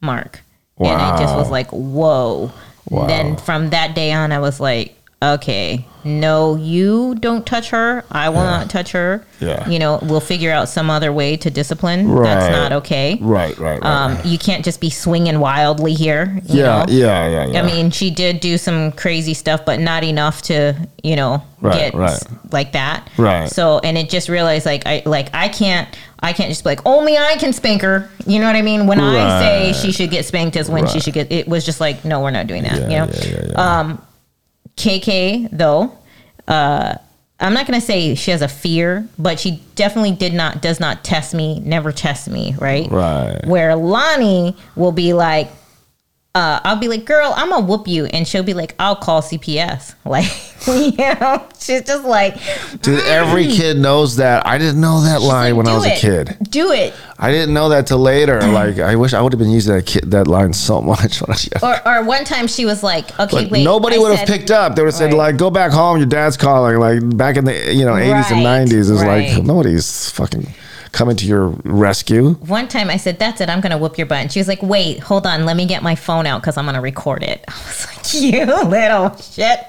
mark 0.00 0.40
and 0.78 0.88
I 0.88 1.18
just 1.18 1.34
was 1.34 1.50
like 1.50 1.68
whoa 1.70 2.52
Wow. 2.90 3.06
then 3.06 3.36
from 3.36 3.70
that 3.70 3.94
day 3.94 4.12
on 4.12 4.32
I 4.32 4.38
was 4.40 4.60
like 4.60 4.96
okay 5.32 5.84
no 6.06 6.54
you 6.56 7.14
don't 7.14 7.46
touch 7.46 7.70
her 7.70 8.04
I 8.10 8.28
will 8.28 8.44
not 8.44 8.68
touch 8.68 8.92
her 8.92 9.24
Yeah. 9.40 9.66
you 9.66 9.78
know 9.78 9.98
we'll 10.02 10.20
figure 10.20 10.50
out 10.50 10.68
some 10.68 10.90
other 10.90 11.10
way 11.12 11.36
to 11.38 11.50
discipline 11.50 12.14
that's 12.22 12.50
not 12.52 12.72
okay 12.72 13.16
Right. 13.22 13.56
Right. 13.58 13.80
Right. 13.80 13.82
um, 13.82 14.18
you 14.24 14.36
can't 14.38 14.62
just 14.64 14.80
be 14.82 14.90
swinging 14.90 15.40
wildly 15.40 15.94
here. 15.94 16.40
You 16.46 16.60
yeah, 16.60 16.84
know? 16.84 16.92
yeah. 16.92 17.28
Yeah. 17.28 17.46
Yeah. 17.46 17.62
I 17.62 17.66
mean, 17.66 17.90
she 17.90 18.10
did 18.10 18.40
do 18.40 18.58
some 18.58 18.92
crazy 18.92 19.32
stuff, 19.34 19.64
but 19.64 19.80
not 19.80 20.04
enough 20.04 20.42
to, 20.42 20.74
you 21.02 21.16
know, 21.16 21.42
Right, 21.60 21.92
get 21.92 21.94
right. 21.94 22.22
like 22.52 22.72
that. 22.72 23.08
Right. 23.16 23.48
So, 23.48 23.78
and 23.78 23.96
it 23.96 24.10
just 24.10 24.28
realized, 24.28 24.66
like, 24.66 24.86
I 24.86 25.02
like 25.06 25.30
I 25.34 25.48
can't, 25.48 25.88
I 26.20 26.32
can't 26.34 26.50
just 26.50 26.62
be 26.64 26.68
like, 26.70 26.80
only 26.84 27.16
I 27.16 27.36
can 27.38 27.52
spank 27.52 27.82
her. 27.82 28.10
You 28.26 28.38
know 28.40 28.46
what 28.46 28.56
I 28.56 28.62
mean? 28.62 28.86
When 28.86 29.00
I 29.00 29.40
say 29.40 29.72
she 29.72 29.92
should 29.92 30.10
get 30.10 30.24
spanked, 30.26 30.56
is 30.56 30.68
when 30.68 30.86
she 30.86 31.00
should 31.00 31.14
get. 31.14 31.32
It 31.32 31.48
was 31.48 31.64
just 31.64 31.80
like, 31.80 32.04
no, 32.04 32.20
we're 32.20 32.30
not 32.30 32.46
doing 32.46 32.62
that. 32.64 32.76
Yeah, 32.76 32.82
you 32.88 32.96
know. 32.98 33.08
yeah, 33.12 33.24
yeah, 33.24 33.46
yeah. 33.50 33.80
Um, 33.80 34.02
KK 34.76 35.48
though, 35.52 35.96
uh, 36.48 36.96
I'm 37.40 37.52
not 37.52 37.66
gonna 37.66 37.80
say 37.80 38.14
she 38.14 38.30
has 38.30 38.42
a 38.42 38.48
fear, 38.48 39.08
but 39.18 39.40
she 39.40 39.62
definitely 39.74 40.12
did 40.12 40.34
not 40.34 40.62
does 40.62 40.80
not 40.80 41.04
test 41.04 41.34
me, 41.34 41.60
never 41.60 41.92
test 41.92 42.28
me, 42.28 42.54
right? 42.58 42.90
Right. 42.90 43.40
Where 43.44 43.74
Lonnie 43.74 44.56
will 44.76 44.92
be 44.92 45.12
like, 45.12 45.50
uh, 46.34 46.58
I'll 46.64 46.76
be 46.76 46.88
like, 46.88 47.04
girl, 47.04 47.32
I'm 47.36 47.50
gonna 47.50 47.64
whoop 47.64 47.86
you, 47.86 48.06
and 48.06 48.26
she'll 48.26 48.42
be 48.42 48.54
like, 48.54 48.74
I'll 48.78 48.96
call 48.96 49.22
CPS. 49.22 49.94
Like, 50.04 50.26
you 50.66 50.96
know, 51.20 51.46
she's 51.58 51.82
just 51.82 52.04
like, 52.04 52.36
Dude, 52.82 53.02
every 53.04 53.46
kid 53.46 53.78
knows 53.78 54.16
that. 54.16 54.46
I 54.46 54.58
didn't 54.58 54.80
know 54.80 55.00
that 55.02 55.22
line 55.22 55.56
when 55.56 55.66
I 55.66 55.70
"Do 55.72 55.76
was 55.76 55.86
a 55.86 55.96
kid. 55.96 56.36
Do 56.50 56.72
it. 56.72 56.92
I 57.18 57.30
didn't 57.30 57.54
know 57.54 57.70
that 57.70 57.86
till 57.86 57.98
later. 57.98 58.40
Like, 58.52 58.78
I 58.78 58.96
wish 58.96 59.14
I 59.14 59.20
would 59.22 59.32
have 59.32 59.38
been 59.38 59.50
using 59.50 59.74
that 59.74 59.86
kid, 59.86 60.10
that 60.10 60.26
line 60.26 60.52
so 60.52 60.80
much 60.92 61.20
when 61.20 61.30
I 61.30 61.32
was. 61.32 61.48
Or, 61.62 61.88
or 61.88 62.04
one 62.04 62.24
time 62.24 62.46
she 62.46 62.64
was 62.66 62.82
like, 62.82 63.18
okay, 63.18 63.44
But 63.44 63.50
wait. 63.50 63.64
nobody 63.64 63.98
would 63.98 64.16
have 64.16 64.26
picked 64.28 64.50
up. 64.50 64.74
They 64.76 64.82
would 64.82 64.88
have 64.88 64.94
said 64.94 65.06
Right. 65.12 65.16
like, 65.32 65.36
"Go 65.38 65.50
back 65.50 65.72
home. 65.72 65.96
Your 65.98 66.06
dad's 66.06 66.36
calling." 66.36 66.78
Like 66.78 67.16
back 67.16 67.36
in 67.36 67.44
the 67.46 67.72
you 67.72 67.84
know 67.84 67.96
eighties 67.96 68.30
and 68.30 68.42
nineties, 68.42 68.90
is 68.90 69.02
right. 69.02 69.30
like 69.34 69.42
nobody's 69.44 70.10
fucking 70.10 70.46
coming 70.94 71.16
to 71.16 71.26
your 71.26 71.48
rescue. 71.64 72.30
One 72.34 72.68
time 72.68 72.88
I 72.88 72.96
said, 72.96 73.18
that's 73.18 73.40
it, 73.40 73.48
I'm 73.50 73.60
gonna 73.60 73.76
whoop 73.78 73.98
your 73.98 74.06
butt. 74.06 74.18
And 74.18 74.32
she 74.32 74.40
was 74.40 74.48
like, 74.48 74.62
wait, 74.62 75.00
hold 75.00 75.26
on, 75.26 75.44
let 75.44 75.56
me 75.56 75.66
get 75.66 75.82
my 75.82 75.94
phone 75.94 76.26
out 76.26 76.40
because 76.40 76.56
I'm 76.56 76.64
gonna 76.64 76.80
record 76.80 77.22
it. 77.22 77.44
I 77.48 77.52
was 77.52 77.86
like, 77.86 78.22
you 78.22 78.46
little 78.68 79.14
shit. 79.16 79.60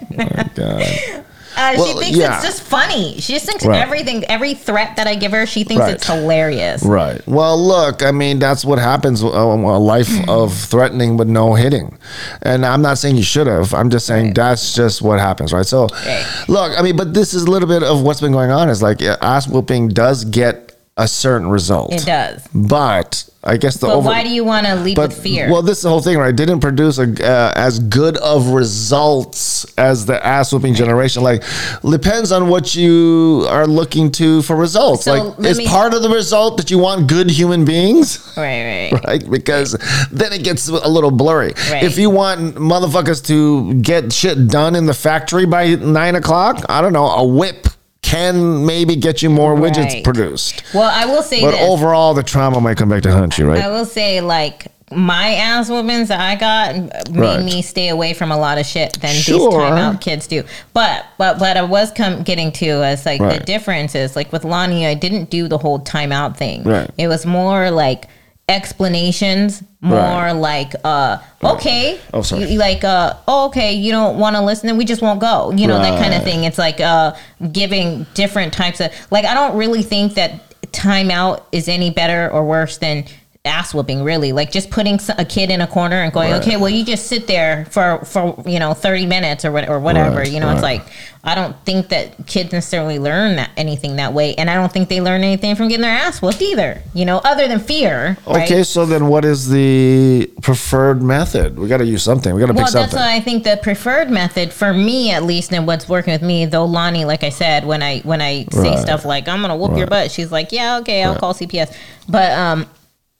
God. 0.55 1.25
Uh, 1.57 1.71
she 1.85 1.93
thinks 1.93 2.17
yeah. 2.17 2.35
it's 2.35 2.43
just 2.45 2.61
funny. 2.63 3.17
She 3.21 3.31
just 3.31 3.45
thinks 3.45 3.65
Right. 3.65 3.79
everything, 3.81 4.25
every 4.25 4.55
threat 4.55 4.97
that 4.97 5.07
I 5.07 5.15
give 5.15 5.31
her, 5.31 5.45
she 5.45 5.63
thinks 5.63 5.79
Right. 5.83 5.93
it's 5.93 6.05
hilarious. 6.05 6.83
Right. 6.83 7.25
Well, 7.25 7.57
look, 7.57 8.03
I 8.03 8.11
mean, 8.11 8.39
that's 8.39 8.65
what 8.65 8.77
happens 8.77 9.23
uh, 9.23 9.27
a 9.27 9.79
life 9.79 10.27
of 10.27 10.53
threatening 10.53 11.15
but 11.15 11.27
no 11.27 11.53
hitting. 11.53 11.97
And 12.41 12.65
I'm 12.65 12.81
not 12.81 12.97
saying 12.97 13.15
you 13.15 13.23
should 13.23 13.47
have. 13.47 13.73
I'm 13.73 13.89
just 13.89 14.05
saying 14.05 14.33
that's 14.33 14.73
just 14.75 15.01
what 15.01 15.21
happens, 15.21 15.53
right? 15.53 15.65
So, 15.65 15.87
Right. 16.05 16.25
look, 16.49 16.77
I 16.77 16.81
mean, 16.81 16.97
but 16.97 17.13
this 17.13 17.33
is 17.33 17.43
a 17.43 17.49
little 17.49 17.69
bit 17.69 17.83
of 17.83 18.01
what's 18.01 18.19
been 18.19 18.33
going 18.33 18.51
on 18.51 18.67
is 18.67 18.81
like 18.81 19.01
ass 19.01 19.47
whooping 19.47 19.87
does 19.89 20.25
get 20.25 20.64
a 20.97 21.07
certain 21.07 21.49
result. 21.49 21.93
It 21.93 22.05
does. 22.05 22.47
But 22.53 23.27
I 23.43 23.57
guess 23.57 23.75
the 23.77 23.87
But 23.87 23.95
over 23.97 24.07
why 24.07 24.23
do 24.23 24.29
you 24.29 24.45
want 24.45 24.65
to 24.65 24.93
but 24.95 25.09
with 25.09 25.21
fear? 25.21 25.51
well, 25.51 25.61
this 25.61 25.77
is 25.79 25.83
the 25.83 25.89
whole 25.89 26.01
thing, 26.01 26.17
right? 26.17 26.33
Didn't 26.33 26.61
produce 26.61 26.97
a, 26.99 27.03
uh, 27.03 27.51
as 27.55 27.79
good 27.79 28.15
of 28.17 28.47
results 28.51 29.65
as 29.77 30.05
the 30.05 30.25
ass 30.25 30.53
whooping 30.53 30.73
generation. 30.73 31.21
Like, 31.21 31.43
depends 31.87 32.31
on 32.31 32.47
what 32.47 32.75
you 32.75 33.45
are 33.49 33.67
looking 33.67 34.09
to 34.13 34.41
for 34.43 34.55
results. 34.55 35.03
So, 35.03 35.13
like, 35.35 35.45
is 35.45 35.57
me- 35.57 35.67
part 35.67 35.93
of 35.93 36.01
the 36.01 36.09
result 36.09 36.55
that 36.57 36.71
you 36.71 36.79
want 36.79 37.07
good 37.07 37.29
human 37.29 37.65
beings? 37.65 38.19
right, 38.37 38.91
right. 38.91 39.01
Right, 39.05 39.29
because 39.29 39.73
then 40.11 40.31
it 40.33 40.43
gets 40.43 40.67
a 40.67 40.87
little 40.87 41.11
blurry. 41.11 41.53
Right. 41.69 41.83
If 41.83 41.97
you 41.97 42.09
want 42.09 42.55
motherfuckers 42.55 43.23
to 43.27 43.73
get 43.81 44.11
shit 44.13 44.47
done 44.47 44.75
in 44.75 44.85
the 44.85 44.93
factory 44.93 45.45
by 45.45 45.75
nine 45.75 46.15
o'clock, 46.15 46.63
I 46.69 46.81
don't 46.81 46.93
know, 46.93 47.05
a 47.05 47.25
whip 47.25 47.67
can 48.05 48.65
maybe 48.65 48.95
get 48.95 49.23
you 49.23 49.29
more 49.31 49.55
widgets 49.55 50.03
produced. 50.03 50.63
Well, 50.75 50.89
I 50.93 51.05
will 51.05 51.23
say 51.23 51.41
But 51.41 51.51
this. 51.51 51.61
overall, 51.61 52.13
the 52.13 52.21
trauma 52.23 52.61
might 52.61 52.77
come 52.77 52.87
back 52.89 53.01
to 53.03 53.11
hunt 53.11 53.37
you, 53.39 53.47
right? 53.49 53.63
I 53.63 53.69
will 53.69 53.85
say, 53.85 54.21
like, 54.21 54.67
my 54.91 55.29
ass 55.33 55.67
whoopings 55.69 56.09
that 56.09 56.19
I 56.21 56.35
got 56.35 56.75
made 57.11 57.19
Right. 57.19 57.43
me 57.43 57.63
stay 57.63 57.89
away 57.89 58.13
from 58.13 58.31
a 58.31 58.37
lot 58.37 58.59
of 58.59 58.67
shit 58.67 58.93
than 59.01 59.15
Sure. 59.15 59.39
these 59.39 59.59
timeout 59.59 59.99
kids 60.01 60.27
do. 60.27 60.43
But 60.73 61.05
but 61.17 61.39
what 61.39 61.57
I 61.57 61.63
was 61.63 61.89
come 61.89 62.21
getting 62.21 62.51
to 62.53 62.83
is 62.83 63.03
like 63.05 63.19
the 63.19 63.25
Right. 63.25 63.45
difference 63.45 63.95
is 63.95 64.15
like 64.15 64.31
with 64.31 64.45
Lonnie, 64.45 64.85
I 64.85 64.93
didn't 64.93 65.31
do 65.31 65.47
the 65.47 65.57
whole 65.57 65.79
timeout 65.79 66.37
thing. 66.37 66.63
Right. 66.63 66.87
It 66.99 67.07
was 67.07 67.25
more 67.25 67.71
like 67.71 68.07
explanations, 68.47 69.63
more 69.81 69.97
Right. 69.99 70.31
like 70.31 70.73
uh 70.83 71.17
okay, 71.43 71.99
Oh, 72.13 72.21
sorry. 72.21 72.45
You- 72.51 72.59
like 72.59 72.83
uh 72.83 73.13
oh, 73.27 73.47
okay, 73.47 73.73
you 73.73 73.91
don't 73.91 74.17
want 74.17 74.35
to 74.35 74.41
listen, 74.41 74.67
then 74.67 74.77
we 74.77 74.85
just 74.85 75.01
won't 75.01 75.19
go. 75.19 75.51
You 75.51 75.67
know 75.67 75.77
that 75.79 75.99
kind 75.99 76.13
of 76.13 76.23
thing. 76.23 76.43
It's 76.43 76.57
like 76.57 76.79
uh 76.79 77.13
giving 77.51 78.05
different 78.13 78.53
types 78.53 78.79
of 78.79 78.91
like 79.11 79.25
I 79.25 79.33
don't 79.33 79.57
really 79.57 79.83
think 79.83 80.13
that 80.15 80.41
timeout 80.71 81.43
is 81.51 81.67
any 81.67 81.89
better 81.89 82.29
or 82.31 82.43
worse 82.45 82.77
than 82.77 83.05
ass 83.45 83.73
whooping 83.73 84.03
really 84.03 84.31
like 84.31 84.51
just 84.51 84.69
putting 84.69 84.99
a 85.17 85.25
kid 85.25 85.49
in 85.51 85.61
a 85.61 85.67
corner 85.67 86.01
and 86.01 86.11
going 86.11 86.31
Right. 86.31 86.41
okay 86.41 86.57
well 86.57 86.69
you 86.69 86.83
just 86.83 87.07
sit 87.07 87.27
there 87.27 87.65
for 87.71 88.03
for 88.05 88.41
you 88.47 88.59
know 88.59 88.73
30 88.73 89.05
minutes 89.05 89.45
or 89.45 89.51
what 89.51 89.69
or 89.69 89.79
whatever 89.79 90.17
Right, 90.17 90.31
you 90.31 90.39
know 90.39 90.49
it's 90.51 90.63
like 90.63 90.83
i 91.23 91.35
don't 91.35 91.55
think 91.65 91.89
that 91.89 92.25
kids 92.27 92.51
necessarily 92.51 92.97
learn 92.99 93.35
that 93.35 93.51
anything 93.57 93.97
that 93.97 94.13
way 94.13 94.33
and 94.35 94.49
i 94.49 94.55
don't 94.55 94.71
think 94.71 94.89
they 94.89 94.99
learn 95.01 95.23
anything 95.23 95.55
from 95.55 95.67
getting 95.67 95.83
their 95.83 95.91
ass 95.95 96.21
whooped 96.21 96.41
either 96.41 96.81
you 96.93 97.05
know 97.05 97.17
other 97.23 97.47
than 97.47 97.59
fear 97.59 98.17
right? 98.27 98.43
Okay, 98.45 98.63
so 98.63 98.85
then 98.85 99.07
what 99.07 99.23
is 99.25 99.49
the 99.49 100.29
preferred 100.41 101.01
method? 101.01 101.57
We 101.57 101.67
got 101.67 101.77
to 101.77 101.85
use 101.85 102.03
something. 102.03 102.33
We 102.33 102.39
got 102.41 102.47
to 102.47 102.53
Well, 102.53 102.65
pick 102.65 102.73
that's 102.73 102.91
something. 102.91 102.99
why 102.99 103.15
I 103.15 103.19
think 103.19 103.43
the 103.43 103.57
preferred 103.61 104.09
method 104.11 104.53
for 104.53 104.73
me, 104.73 105.11
at 105.11 105.23
least, 105.23 105.51
and 105.53 105.65
what's 105.65 105.89
working 105.89 106.13
with 106.13 106.21
me. 106.21 106.45
Though 106.45 106.65
Lonnie, 106.65 107.05
like 107.05 107.23
I 107.23 107.29
said, 107.29 107.65
when 107.65 107.81
I 107.81 107.99
when 108.01 108.21
I 108.21 108.45
say 108.51 108.71
Right. 108.75 108.79
stuff 108.79 109.05
like 109.05 109.27
"I'm 109.27 109.41
gonna 109.41 109.55
whoop 109.55 109.75
your 109.77 109.87
butt," 109.87 110.11
she's 110.11 110.31
like, 110.31 110.51
"Yeah, 110.51 110.77
okay, 110.79 111.03
I'll 111.03 111.13
Right. 111.13 111.19
call 111.19 111.33
CPS." 111.33 111.71
But 112.07 112.31
um, 112.33 112.67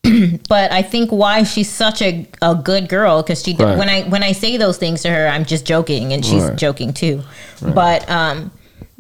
but 0.50 0.72
I 0.72 0.82
think 0.82 1.12
why 1.12 1.44
she's 1.44 1.70
such 1.70 2.02
a, 2.02 2.28
a 2.42 2.56
good 2.56 2.90
girl 2.90 3.22
because 3.22 3.44
she 3.44 3.54
Right. 3.56 3.78
when 3.78 3.90
I 3.90 4.04
when 4.04 4.24
I 4.24 4.32
say 4.34 4.58
those 4.58 4.78
things 4.78 5.02
to 5.04 5.10
her, 5.10 5.28
I'm 5.28 5.46
just 5.46 5.66
joking 5.66 6.14
and 6.14 6.26
she's 6.26 6.44
Right. 6.44 6.58
joking 6.58 6.94
too. 6.94 7.24
But 7.62 8.10
um, 8.10 8.52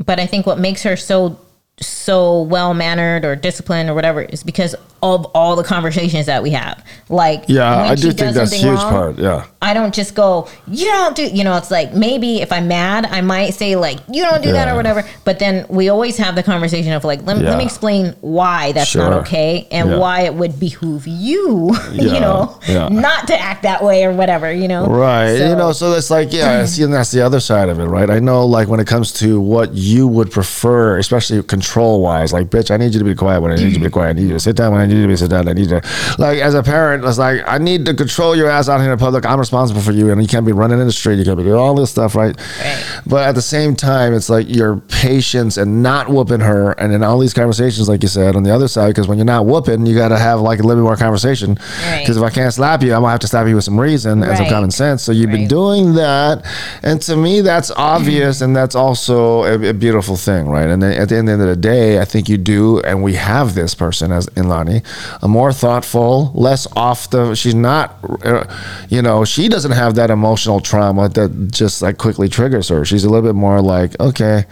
but 0.06 0.19
I 0.19 0.26
think 0.26 0.45
what 0.45 0.60
makes 0.60 0.84
her 0.84 0.95
so 0.95 1.40
so 1.80 2.41
well 2.43 2.73
mannered 2.73 3.26
or 3.26 3.35
disciplined 3.35 3.89
or 3.89 3.93
whatever 3.93 4.22
is 4.22 4.43
because 4.43 4.76
of 5.03 5.26
all 5.35 5.56
the 5.56 5.64
conversations 5.64 6.26
that 6.26 6.41
we 6.41 6.49
have. 6.52 6.84
Like 7.10 7.43
yeah, 7.47 7.76
I 7.84 7.95
do 7.95 8.11
think 8.11 8.34
that's 8.34 8.53
a 8.53 8.56
huge 8.56 8.80
wrong, 8.80 8.89
part. 8.89 9.19
Yeah. 9.19 9.45
I 9.61 9.73
don't 9.73 9.93
just 9.93 10.15
go, 10.15 10.47
you 10.68 10.85
don't 10.85 11.15
do, 11.15 11.27
you 11.27 11.43
know, 11.43 11.57
it's 11.57 11.69
like 11.69 11.93
maybe 11.93 12.41
if 12.41 12.52
I'm 12.52 12.68
mad, 12.68 13.06
I 13.06 13.22
might 13.22 13.52
say 13.56 13.76
like, 13.76 13.99
you 14.11 14.23
don't 14.23 14.41
do 14.41 14.52
that 14.53 14.68
or 14.68 14.76
whatever. 14.76 15.03
But 15.26 15.38
then 15.39 15.65
we 15.69 15.89
always 15.89 16.18
have 16.18 16.35
the 16.35 16.43
conversation 16.43 16.91
of 16.93 17.03
like, 17.03 17.23
let, 17.23 17.38
me 17.38 17.43
let 17.43 17.57
me 17.57 17.65
explain 17.65 18.15
why 18.22 18.72
that's 18.72 18.95
not 18.95 19.11
okay 19.23 19.68
and 19.69 19.89
Yeah. 19.91 19.97
why 19.97 20.22
it 20.22 20.34
would 20.34 20.60
behoove 20.60 21.06
you, 21.07 21.72
Yeah. 21.91 22.02
you 22.14 22.19
know, 22.19 22.60
Yeah. 22.68 22.88
not 22.88 23.27
to 23.27 23.38
act 23.39 23.64
that 23.64 23.84
way 23.84 24.06
or 24.06 24.14
whatever, 24.14 24.52
you 24.52 24.68
know? 24.68 24.85
Right. 24.88 25.38
So- 25.38 25.49
you 25.49 25.56
know, 25.56 25.72
so 25.73 25.93
it's 25.93 26.10
like, 26.10 26.31
yeah, 26.31 26.61
I 26.61 26.65
see, 26.65 26.84
and 26.84 26.93
that's 26.93 27.11
the 27.11 27.22
other 27.22 27.39
side 27.39 27.69
of 27.69 27.80
it, 27.80 27.85
right? 27.85 28.10
I 28.10 28.19
know, 28.19 28.45
like, 28.45 28.68
when 28.69 28.80
it 28.80 28.88
comes 28.88 29.11
to 29.14 29.39
what 29.39 29.73
you 29.73 30.07
would 30.07 30.31
prefer, 30.31 30.97
especially 30.97 31.43
control 31.43 31.64
wise, 32.01 32.33
like, 32.33 32.47
bitch, 32.47 32.71
I 32.71 32.77
need 32.77 32.93
you 32.93 32.99
to 32.99 33.05
be 33.05 33.15
quiet 33.15 33.41
when 33.41 33.51
I 33.51 33.55
need 33.55 33.67
you 33.67 33.73
to 33.73 33.79
be 33.79 33.89
quiet. 33.89 34.09
I 34.09 34.13
need 34.13 34.27
you 34.27 34.33
to 34.33 34.39
sit 34.39 34.55
down 34.55 34.71
when 34.71 34.81
I 34.81 34.85
need 34.85 34.95
you 34.95 35.01
to 35.03 35.07
be 35.07 35.15
sit 35.15 35.29
down. 35.29 35.47
I 35.47 35.53
need 35.53 35.69
you 35.69 35.79
to, 35.79 36.15
like, 36.17 36.39
as 36.39 36.53
a 36.53 36.63
parent, 36.63 37.03
it's 37.05 37.17
like, 37.17 37.41
I 37.47 37.57
need 37.57 37.85
to 37.85 37.93
control 37.93 38.35
your 38.35 38.49
ass 38.49 38.69
out 38.69 38.81
here 38.81 38.91
in 38.91 38.99
public. 38.99 39.25
I'm 39.25 39.39
responsible 39.39 39.81
for 39.81 39.91
you, 39.91 40.11
and 40.11 40.21
you 40.21 40.27
can't 40.27 40.45
be 40.45 40.51
running 40.51 40.79
in 40.79 40.85
the 40.85 40.93
street. 40.93 41.17
You 41.17 41.25
can't 41.25 41.37
be 41.37 41.43
doing 41.43 41.55
all 41.55 41.75
this 41.75 41.91
stuff, 41.91 42.15
right? 42.15 42.35
Right. 42.59 43.01
But 43.05 43.27
at 43.27 43.35
the 43.35 43.41
same 43.41 43.75
time, 43.75 44.13
it's 44.13 44.29
like 44.29 44.47
your 44.49 44.77
patience 44.77 45.57
and 45.57 45.83
not 45.83 46.09
whooping 46.09 46.41
her, 46.41 46.71
and 46.73 46.93
in 46.93 47.03
all 47.03 47.19
these 47.19 47.33
conversations, 47.33 47.89
like 47.89 48.01
you 48.03 48.09
said, 48.09 48.35
on 48.35 48.43
the 48.43 48.53
other 48.53 48.67
side, 48.67 48.89
because 48.89 49.07
when 49.07 49.17
you're 49.17 49.25
not 49.25 49.45
whooping, 49.45 49.85
you 49.85 49.95
got 49.95 50.09
to 50.09 50.17
have 50.17 50.41
like 50.41 50.59
a 50.59 50.63
little 50.63 50.83
bit 50.83 50.87
more 50.87 50.97
conversation. 50.97 51.55
Right. 51.55 51.99
Because 52.01 52.17
if 52.17 52.23
I 52.23 52.29
can't 52.29 52.53
slap 52.53 52.81
you, 52.81 52.93
I'm 52.93 53.01
gonna 53.01 53.11
have 53.11 53.19
to 53.21 53.27
slap 53.27 53.47
you 53.47 53.55
with 53.55 53.63
some 53.63 53.79
reason 53.79 54.23
and 54.23 54.37
some 54.37 54.47
common 54.47 54.71
sense. 54.71 55.03
So 55.03 55.11
you've 55.11 55.31
been 55.31 55.47
doing 55.47 55.93
that, 55.95 56.45
and 56.83 57.01
to 57.03 57.15
me, 57.15 57.41
that's 57.41 57.71
obvious, 57.71 58.41
and 58.41 58.55
that's 58.55 58.75
also 58.75 59.43
a, 59.43 59.69
a 59.69 59.73
beautiful 59.73 60.15
thing, 60.15 60.47
right? 60.47 60.69
And 60.69 60.81
then 60.81 60.93
at 60.93 61.09
the 61.09 61.17
end 61.17 61.29
of 61.29 61.39
the 61.39 61.55
day, 61.56 61.99
I 61.99 62.06
think 62.06 62.30
you 62.30 62.38
do, 62.38 62.80
and 62.82 63.03
we 63.03 63.14
have 63.15 63.56
this 63.56 63.76
person 63.76 64.11
as 64.11 64.27
in 64.36 64.48
Lonnie, 64.48 64.82
a 65.22 65.27
more 65.27 65.53
thoughtful, 65.53 66.32
less 66.34 66.68
off 66.76 67.10
the. 67.10 67.36
She's 67.36 67.56
not, 67.56 67.98
uh, 68.23 68.45
you 68.90 69.02
know, 69.02 69.26
she 69.26 69.49
doesn't 69.49 69.72
have 69.72 69.95
that 69.95 70.10
emotional 70.10 70.60
trauma 70.60 71.10
that 71.10 71.52
just 71.52 71.82
like 71.82 71.98
quickly 71.98 72.30
triggers 72.30 72.69
her. 72.69 72.86
She's 72.86 73.03
a 73.03 73.10
little 73.10 73.27
bit 73.27 73.36
more 73.36 73.61
like, 73.61 73.99
okay. 73.99 74.45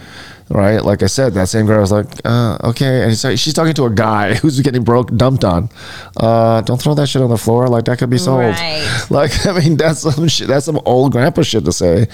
Right, 0.50 0.84
like 0.84 1.02
I 1.02 1.08
said, 1.08 1.34
that 1.34 1.48
same 1.50 1.66
girl 1.66 1.80
was 1.80 1.92
like, 1.92 2.08
uh, 2.26 2.58
"Okay," 2.64 3.04
and 3.04 3.16
so 3.18 3.36
she's 3.36 3.54
talking 3.54 3.74
to 3.76 3.86
a 3.86 3.90
guy 3.90 4.34
who's 4.42 4.60
getting 4.60 4.84
broke, 4.84 5.16
dumped 5.16 5.44
on. 5.44 5.70
Uh, 6.18 6.62
don't 6.62 6.82
throw 6.82 6.94
that 6.96 7.08
shit 7.08 7.22
on 7.22 7.30
the 7.30 7.38
floor. 7.38 7.68
Like 7.68 7.86
that 7.86 7.98
could 7.98 8.10
be 8.10 8.18
sold. 8.18 8.40
Right. 8.56 8.82
Like 9.10 9.46
I 9.46 9.60
mean, 9.60 9.78
that's 9.78 10.02
some 10.02 10.28
shit. 10.28 10.48
That's 10.48 10.66
some 10.66 10.80
old 10.86 11.12
grandpa 11.12 11.42
shit 11.44 11.66
to 11.66 11.72
say, 11.72 12.08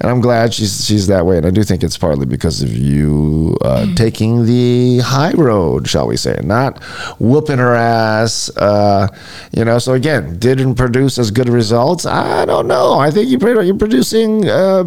and 0.00 0.10
I'm 0.10 0.20
glad 0.20 0.52
she's 0.54 0.84
she's 0.84 1.06
that 1.06 1.24
way. 1.24 1.38
And 1.38 1.46
I 1.46 1.50
do 1.50 1.62
think 1.62 1.82
it's 1.82 1.96
partly 1.96 2.26
because 2.26 2.62
of 2.62 2.72
you 2.72 3.56
uh, 3.62 3.86
taking 3.94 4.44
the 4.44 4.98
high 5.00 5.32
road, 5.32 5.88
shall 5.88 6.06
we 6.06 6.16
say, 6.16 6.38
not 6.42 6.82
whooping 7.18 7.58
her 7.58 7.74
ass. 7.74 8.50
Uh, 8.56 9.08
you 9.52 9.64
know. 9.64 9.78
So 9.78 9.94
again, 9.94 10.38
didn't 10.38 10.74
produce 10.74 11.18
as 11.18 11.30
good 11.30 11.48
results. 11.48 12.06
I 12.06 12.44
don't 12.44 12.66
know. 12.66 12.94
I 12.94 13.10
think 13.10 13.28
you 13.28 13.38
you're 13.62 13.76
producing 13.76 14.48
uh, 14.48 14.82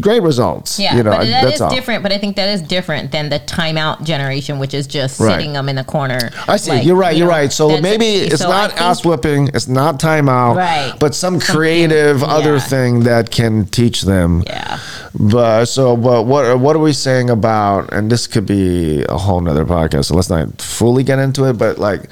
great 0.00 0.22
results. 0.22 0.78
Yeah, 0.78 0.96
you 0.96 1.02
know, 1.02 1.10
but 1.10 1.26
that 1.26 1.42
that's 1.42 1.54
is 1.56 1.60
all. 1.60 1.70
different. 1.70 2.02
But 2.02 2.12
I 2.12 2.18
think 2.18 2.35
that 2.36 2.48
is 2.48 2.62
different 2.62 3.10
than 3.12 3.28
the 3.28 3.38
timeout 3.40 4.02
generation, 4.04 4.58
which 4.58 4.72
is 4.74 4.86
just 4.86 5.18
Right. 5.20 5.36
sitting 5.36 5.52
them 5.54 5.68
in 5.68 5.76
the 5.76 5.84
corner. 5.84 6.30
I 6.48 6.56
see. 6.56 6.70
Like, 6.70 6.84
you're 6.86 6.96
right. 6.96 7.12
you 7.14 7.20
You're 7.24 7.28
know, 7.28 7.32
right. 7.36 7.52
So 7.52 7.80
maybe 7.80 8.06
it's 8.06 8.40
so 8.42 8.48
not 8.48 8.76
ass 8.80 9.04
whipping. 9.04 9.48
It's 9.54 9.68
not 9.68 9.98
timeout. 10.00 10.56
Right. 10.56 10.92
But 10.98 11.14
some 11.14 11.34
Something- 11.40 11.54
creative 11.56 12.22
other 12.22 12.58
thing 12.60 13.00
that 13.04 13.30
can 13.30 13.66
teach 13.66 14.02
them. 14.02 14.42
Yeah. 14.46 14.78
But 15.18 15.64
so, 15.66 15.96
but 15.96 16.24
what 16.24 16.58
what 16.60 16.76
are 16.76 16.80
we 16.80 16.92
saying 16.92 17.30
about? 17.30 17.92
And 17.92 18.10
this 18.12 18.26
could 18.26 18.46
be 18.46 19.04
a 19.08 19.16
whole 19.18 19.40
nother 19.40 19.64
podcast. 19.64 20.06
So 20.06 20.14
let's 20.14 20.28
not 20.30 20.60
fully 20.60 21.02
get 21.04 21.18
into 21.18 21.44
it. 21.48 21.54
But 21.58 21.78
like, 21.78 22.02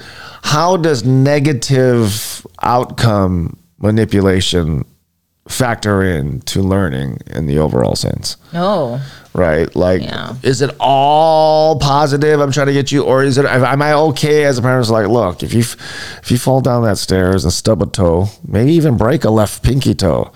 how 0.41 0.75
does 0.77 1.03
negative 1.05 2.45
outcome 2.63 3.57
manipulation 3.79 4.83
factor 5.47 6.01
in 6.01 6.41
to 6.41 6.61
learning 6.61 7.19
in 7.27 7.45
the 7.45 7.59
overall 7.59 7.95
sense 7.95 8.35
No. 8.51 8.99
right? 9.33 9.73
Like, 9.75 10.01
Yeah. 10.01 10.33
is 10.41 10.61
it 10.61 10.75
all 10.79 11.77
positive? 11.77 12.39
I'm 12.39 12.51
trying 12.51 12.67
to 12.67 12.73
get 12.73 12.91
you, 12.91 13.03
or 13.03 13.23
is 13.23 13.37
it? 13.37 13.45
Am 13.45 13.81
I 13.81 13.93
okay 13.93 14.45
as 14.45 14.57
a 14.57 14.61
parent? 14.63 14.81
Is 14.81 14.89
like, 14.89 15.07
look, 15.07 15.43
if 15.43 15.53
you 15.53 15.59
if 15.61 16.31
you 16.31 16.37
fall 16.39 16.61
down 16.61 16.83
that 16.83 16.97
stairs 16.97 17.43
and 17.43 17.53
stub 17.53 17.81
a 17.83 17.85
toe, 17.85 18.29
maybe 18.47 18.73
even 18.73 18.97
break 18.97 19.23
a 19.23 19.29
left 19.29 19.61
pinky 19.61 19.93
toe, 19.93 20.31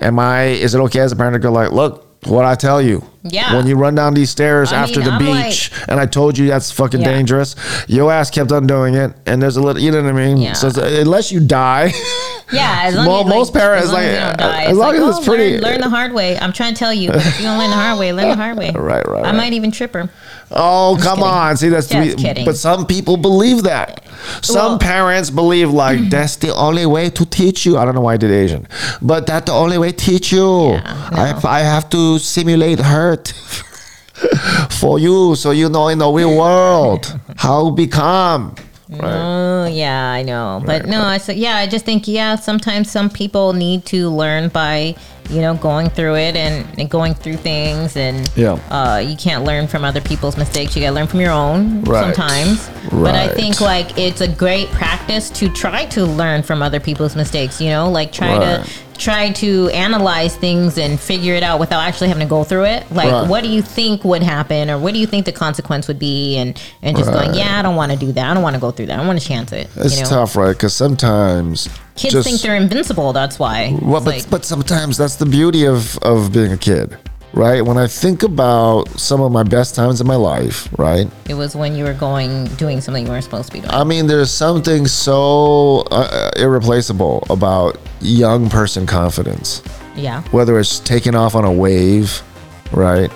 am 0.00 0.18
I? 0.20 0.44
Is 0.44 0.74
it 0.74 0.78
okay 0.82 1.00
as 1.00 1.10
a 1.12 1.16
parent 1.16 1.34
to 1.34 1.40
go 1.40 1.50
like, 1.50 1.72
look? 1.72 2.02
What 2.26 2.46
I 2.46 2.54
tell 2.54 2.80
you, 2.80 3.04
Yeah. 3.22 3.54
When 3.54 3.66
you 3.66 3.76
run 3.76 3.94
down 3.94 4.14
these 4.14 4.30
stairs 4.30 4.72
I 4.72 4.76
after 4.76 5.00
mean, 5.00 5.08
the 5.08 5.14
I'm 5.16 5.18
beach, 5.44 5.70
and 5.88 6.00
I 6.00 6.06
told 6.06 6.38
you 6.38 6.46
that's 6.48 6.70
fucking 6.70 7.02
Yeah. 7.02 7.12
dangerous, 7.12 7.54
your 7.86 8.10
ass 8.10 8.30
kept 8.30 8.50
on 8.50 8.66
doing 8.66 8.94
it, 8.94 9.12
and 9.26 9.42
there's 9.42 9.58
a 9.58 9.60
little, 9.60 9.82
you 9.82 9.90
know 9.90 10.00
what 10.02 10.08
I 10.08 10.12
mean? 10.12 10.38
Yeah. 10.38 10.54
So 10.54 10.68
unless 10.82 11.30
you 11.30 11.40
die, 11.40 11.92
Yeah, 12.52 12.80
as 12.82 12.94
long 12.94 13.06
Mo- 13.06 13.20
as, 13.22 13.26
most 13.26 13.52
parents, 13.54 13.86
as 13.86 13.92
long 13.92 14.02
as 14.02 14.18
like, 14.38 14.40
as 14.40 14.68
It's 14.70 14.78
long 14.78 14.88
like, 14.92 14.96
as 15.00 15.08
it's 15.08 15.16
oh, 15.16 15.30
learn- 15.32 15.38
pretty- 15.38 15.58
Learn, 15.58 15.80
the 15.80 15.88
hard 15.88 16.12
way. 16.12 16.38
I'm 16.38 16.52
trying 16.52 16.74
to 16.74 16.78
tell 16.78 16.92
you, 16.92 17.10
if 17.10 17.38
you 17.38 17.44
don't 17.46 17.58
learn 17.58 17.70
the 17.70 17.76
hard 17.76 17.98
way, 17.98 18.12
learn 18.12 18.28
the 18.28 18.36
hard 18.36 18.58
way. 18.58 18.70
Right, 18.74 19.06
right, 19.08 19.20
I 19.24 19.28
right. 19.28 19.34
might 19.34 19.52
even 19.54 19.70
trip 19.70 19.94
her. 19.94 20.10
Oh, 20.50 20.98
come 21.02 21.22
on. 21.22 21.56
See, 21.56 21.70
that's 21.70 21.88
Just 21.88 22.18
kidding. 22.18 22.44
but 22.44 22.56
some 22.56 22.86
people 22.86 23.16
believe 23.16 23.62
that. 23.62 24.04
Some 24.42 24.56
Well- 24.72 24.78
parents 24.78 25.30
believe 25.30 25.70
like 25.70 26.00
that's 26.10 26.36
the 26.36 26.54
only 26.54 26.84
way 26.86 27.08
to 27.10 27.24
teach 27.24 27.64
you. 27.64 27.78
I 27.78 27.84
don't 27.86 27.94
know 27.94 28.02
why 28.02 28.14
I 28.14 28.16
did 28.18 28.30
Asian, 28.30 28.68
but 29.00 29.26
that's 29.26 29.46
the 29.46 29.52
only 29.52 29.78
way 29.78 29.92
to 29.92 29.96
teach 29.96 30.30
you. 30.30 30.72
Yeah, 30.72 30.82
I, 31.12 31.40
I 31.48 31.60
have 31.60 31.88
to 31.90 32.18
simulate 32.18 32.78
hurt 32.78 33.28
for 34.70 34.98
you 34.98 35.34
so 35.34 35.50
you 35.50 35.68
know 35.68 35.88
in 35.88 35.98
the 35.98 36.08
real 36.10 36.36
world 36.36 37.18
how 37.36 37.70
become. 37.70 38.54
Right. 38.88 39.00
Oh 39.02 39.66
yeah, 39.66 40.10
I 40.10 40.22
know, 40.22 40.62
but 40.64 40.86
no, 40.86 41.00
I 41.02 41.16
said 41.18 41.36
yeah. 41.38 41.56
I 41.56 41.66
just 41.66 41.84
think 41.86 42.06
yeah. 42.06 42.36
Sometimes 42.36 42.90
some 42.90 43.08
people 43.08 43.54
need 43.54 43.86
to 43.86 44.10
learn 44.10 44.48
by 44.50 44.94
you 45.30 45.40
know 45.40 45.54
going 45.54 45.88
through 45.88 46.16
it 46.16 46.36
and, 46.36 46.66
and 46.78 46.90
going 46.90 47.14
through 47.14 47.38
things, 47.38 47.96
and 47.96 48.30
Yeah. 48.36 48.58
uh, 48.70 48.98
you 48.98 49.16
can't 49.16 49.42
learn 49.44 49.68
from 49.68 49.84
other 49.86 50.02
people's 50.02 50.36
mistakes. 50.36 50.76
You 50.76 50.82
got 50.82 50.88
to 50.90 50.94
learn 50.96 51.06
from 51.06 51.20
your 51.20 51.32
own 51.32 51.82
Right. 51.84 52.14
sometimes. 52.14 52.68
But 52.90 53.14
I 53.14 53.28
think 53.28 53.62
like 53.62 53.98
it's 53.98 54.20
a 54.20 54.28
great 54.28 54.68
practice 54.72 55.30
to 55.30 55.48
try 55.48 55.86
to 55.86 56.04
learn 56.04 56.42
from 56.42 56.60
other 56.60 56.78
people's 56.78 57.16
mistakes. 57.16 57.62
You 57.62 57.70
know, 57.70 57.90
like 57.90 58.12
try 58.12 58.36
Right. 58.36 58.64
to 58.64 58.70
try 58.96 59.30
to 59.32 59.68
analyze 59.70 60.36
things 60.36 60.78
and 60.78 60.98
figure 60.98 61.34
it 61.34 61.42
out 61.42 61.58
without 61.60 61.80
actually 61.82 62.08
having 62.08 62.22
to 62.26 62.28
go 62.28 62.44
through 62.44 62.64
it. 62.64 62.90
Like, 62.92 63.10
Right. 63.12 63.28
what 63.28 63.42
do 63.42 63.48
you 63.50 63.60
think 63.62 64.04
would 64.04 64.22
happen, 64.22 64.70
or 64.70 64.78
what 64.78 64.94
do 64.94 65.00
you 65.00 65.06
think 65.06 65.26
the 65.26 65.32
consequence 65.32 65.88
would 65.88 65.98
be, 65.98 66.36
and 66.36 66.58
and 66.82 66.96
just 66.96 67.10
going, 67.12 67.34
yeah, 67.34 67.58
I 67.58 67.62
don't 67.62 67.76
want 67.76 67.92
to 67.92 67.98
do 67.98 68.12
that. 68.12 68.30
I 68.30 68.34
don't 68.34 68.42
want 68.42 68.54
to 68.54 68.60
go 68.60 68.70
through 68.70 68.86
that. 68.86 68.94
I 68.94 68.96
don't 68.98 69.06
want 69.06 69.20
to 69.20 69.26
chance 69.26 69.52
it. 69.52 69.68
It's 69.76 69.96
you 69.96 70.04
know? 70.04 70.08
tough, 70.10 70.36
right? 70.36 70.52
Because 70.52 70.74
sometimes 70.74 71.68
Kids 71.96 72.14
just- 72.14 72.28
think 72.28 72.40
they're 72.40 72.56
invincible. 72.56 73.12
That's 73.12 73.38
why. 73.38 73.76
Well, 73.80 73.96
It's 73.96 74.04
but, 74.04 74.14
like, 74.14 74.30
but 74.30 74.44
sometimes 74.44 74.96
that's 74.96 75.16
the 75.16 75.26
beauty 75.26 75.64
of, 75.66 75.98
of 75.98 76.32
being 76.32 76.52
a 76.52 76.56
kid, 76.56 76.96
right? 77.34 77.62
When 77.62 77.76
I 77.76 77.86
think 77.86 78.22
about 78.22 78.88
some 78.98 79.20
of 79.20 79.32
my 79.32 79.42
best 79.42 79.74
times 79.74 80.00
in 80.00 80.06
my 80.06 80.16
life, 80.16 80.68
right? 80.78 81.08
it 81.28 81.34
was 81.34 81.56
when 81.56 81.74
you 81.74 81.84
were 81.84 81.94
going 81.94 82.46
doing 82.56 82.80
something 82.80 83.04
you 83.04 83.10
weren't 83.10 83.24
supposed 83.24 83.48
to 83.48 83.52
be 83.52 83.60
doing. 83.60 83.72
I 83.72 83.84
mean, 83.84 84.06
there's 84.06 84.30
something 84.30 84.86
so 84.86 85.80
uh, 85.90 86.30
irreplaceable 86.36 87.26
about 87.30 87.78
young 88.00 88.48
person 88.48 88.86
confidence, 88.86 89.62
yeah. 89.96 90.22
whether 90.30 90.58
it's 90.58 90.78
taking 90.80 91.14
off 91.14 91.34
on 91.34 91.44
a 91.44 91.52
wave, 91.52 92.22
right? 92.72 93.10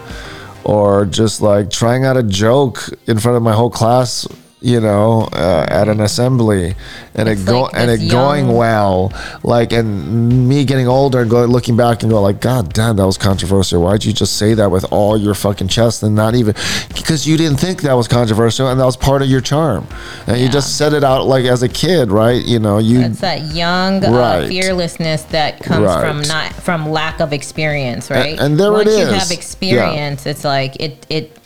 Or 0.65 1.07
just 1.07 1.41
like 1.41 1.71
trying 1.71 2.05
out 2.05 2.17
a 2.17 2.23
joke 2.23 2.91
in 3.07 3.19
front 3.19 3.37
of 3.37 3.43
my 3.43 3.53
whole 3.53 3.71
class, 3.71 4.27
you 4.61 4.81
know, 4.81 5.29
uh, 5.33 5.67
at 5.69 5.89
an 5.89 6.01
assembly, 6.01 6.75
and 7.15 7.29
It's 7.29 7.43
it 7.43 7.47
go 7.47 7.63
like 7.63 7.73
and 7.77 7.91
it 7.91 8.01
this 8.01 8.11
going 8.11 8.49
well, 8.49 9.13
like, 9.45 9.73
and 9.73 10.49
me 10.49 10.65
getting 10.65 10.89
older 10.89 11.21
and 11.21 11.31
going 11.31 11.49
looking 11.51 11.77
back 11.77 12.03
and 12.03 12.11
go 12.11 12.21
like, 12.21 12.41
God 12.41 12.73
damn, 12.73 12.97
that 12.97 13.07
was 13.07 13.17
controversial. 13.19 13.83
Why'd 13.83 14.05
you 14.05 14.13
just 14.13 14.37
say 14.37 14.55
that 14.55 14.71
with 14.71 14.85
all 14.93 15.17
your 15.17 15.35
fucking 15.35 15.69
chest 15.69 16.03
and 16.03 16.15
not 16.17 16.35
even 16.35 16.55
because 16.89 17.27
you 17.27 17.37
didn't 17.37 17.59
think 17.59 17.83
that 17.83 17.93
was 17.93 18.09
controversial 18.09 18.67
and 18.69 18.81
that 18.81 18.85
was 18.85 18.97
part 18.97 19.23
of 19.23 19.29
your 19.29 19.41
charm, 19.41 19.87
and 20.27 20.41
you 20.41 20.49
just 20.49 20.77
said 20.77 20.93
it 20.93 21.05
out 21.05 21.27
like 21.27 21.45
as 21.45 21.63
a 21.63 21.69
kid, 21.69 22.11
right? 22.11 22.45
You 22.45 22.59
know, 22.59 22.79
you 22.79 23.01
It's 23.01 23.21
that 23.21 23.55
young 23.55 24.01
Right. 24.01 24.45
uh, 24.45 24.49
fearlessness 24.49 25.23
that 25.31 25.61
comes 25.61 25.87
Right. 25.87 26.01
from 26.01 26.23
not 26.23 26.53
from 26.53 26.91
lack 26.91 27.21
of 27.21 27.33
experience, 27.33 28.11
right? 28.11 28.39
and 28.41 28.59
there 28.59 28.69
it 28.73 28.87
Once 28.87 28.99
you 28.99 29.07
have 29.07 29.31
experience, 29.31 30.27
it's 30.27 30.45
like 30.45 30.75
it 30.81 31.07
it 31.09 31.38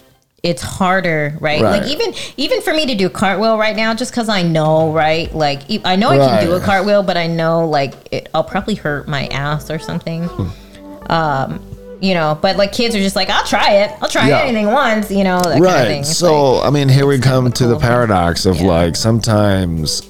it's 0.43 0.60
harder, 0.62 1.36
right? 1.40 1.60
Like 1.62 1.86
even 1.86 2.12
even 2.36 2.62
for 2.62 2.74
me 2.74 2.85
to 2.86 2.94
do 2.97 3.09
cartwheel 3.09 3.59
right 3.59 3.77
now, 3.77 3.94
just 3.94 4.10
because 4.10 4.28
I 4.28 4.43
know, 4.43 4.93
right? 4.93 5.32
Like 5.32 5.62
I 5.85 5.94
know 5.97 6.09
I 6.10 6.16
can 6.19 6.44
do 6.44 6.52
a 6.55 6.60
cartwheel, 6.60 7.02
but 7.05 7.16
I 7.16 7.28
know 7.28 7.69
like 7.69 7.94
it, 8.12 8.28
I'll 8.35 8.43
probably 8.44 8.74
hurt 8.74 9.06
my 9.06 9.27
ass 9.28 9.70
or 9.70 9.78
something. 9.78 10.28
um, 11.09 11.60
you 12.01 12.14
know, 12.14 12.36
but 12.43 12.56
like 12.56 12.73
kids 12.73 12.97
are 12.97 12.98
just 12.98 13.14
like, 13.14 13.31
I'll 13.31 13.47
try 13.47 13.74
it. 13.85 13.93
I'll 14.02 14.09
try 14.09 14.28
Yeah. 14.28 14.40
anything 14.40 14.66
once, 14.66 15.09
you 15.12 15.23
know, 15.23 15.39
that 15.40 15.52
kind 15.52 15.64
of 15.64 15.73
right 15.73 15.86
thing. 15.86 16.02
So 16.05 16.55
like- 16.55 16.66
i 16.66 16.70
mean 16.70 16.89
here 16.89 17.06
we 17.06 17.20
come 17.20 17.52
to 17.52 17.66
the 17.69 17.74
thing. 17.74 17.81
paradox 17.81 18.44
of 18.44 18.56
Yeah. 18.60 18.66
like 18.66 18.97
sometimes 18.97 20.02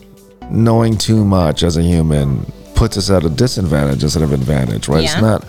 knowing 0.50 0.96
too 0.96 1.22
much 1.24 1.62
as 1.62 1.76
a 1.76 1.82
human 1.82 2.50
puts 2.74 2.96
us 2.96 3.10
at 3.10 3.24
a 3.24 3.28
disadvantage 3.30 4.02
instead 4.02 4.22
of 4.22 4.32
advantage 4.32 4.88
right 4.88 5.04
it's 5.04 5.20
not 5.20 5.44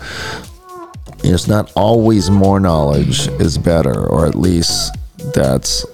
it's 1.22 1.48
not 1.48 1.72
always 1.76 2.30
more 2.30 2.60
knowledge 2.60 3.28
is 3.40 3.56
better 3.58 4.06
or 4.06 4.26
at 4.26 4.34
least 4.34 4.96
that's 5.34 5.86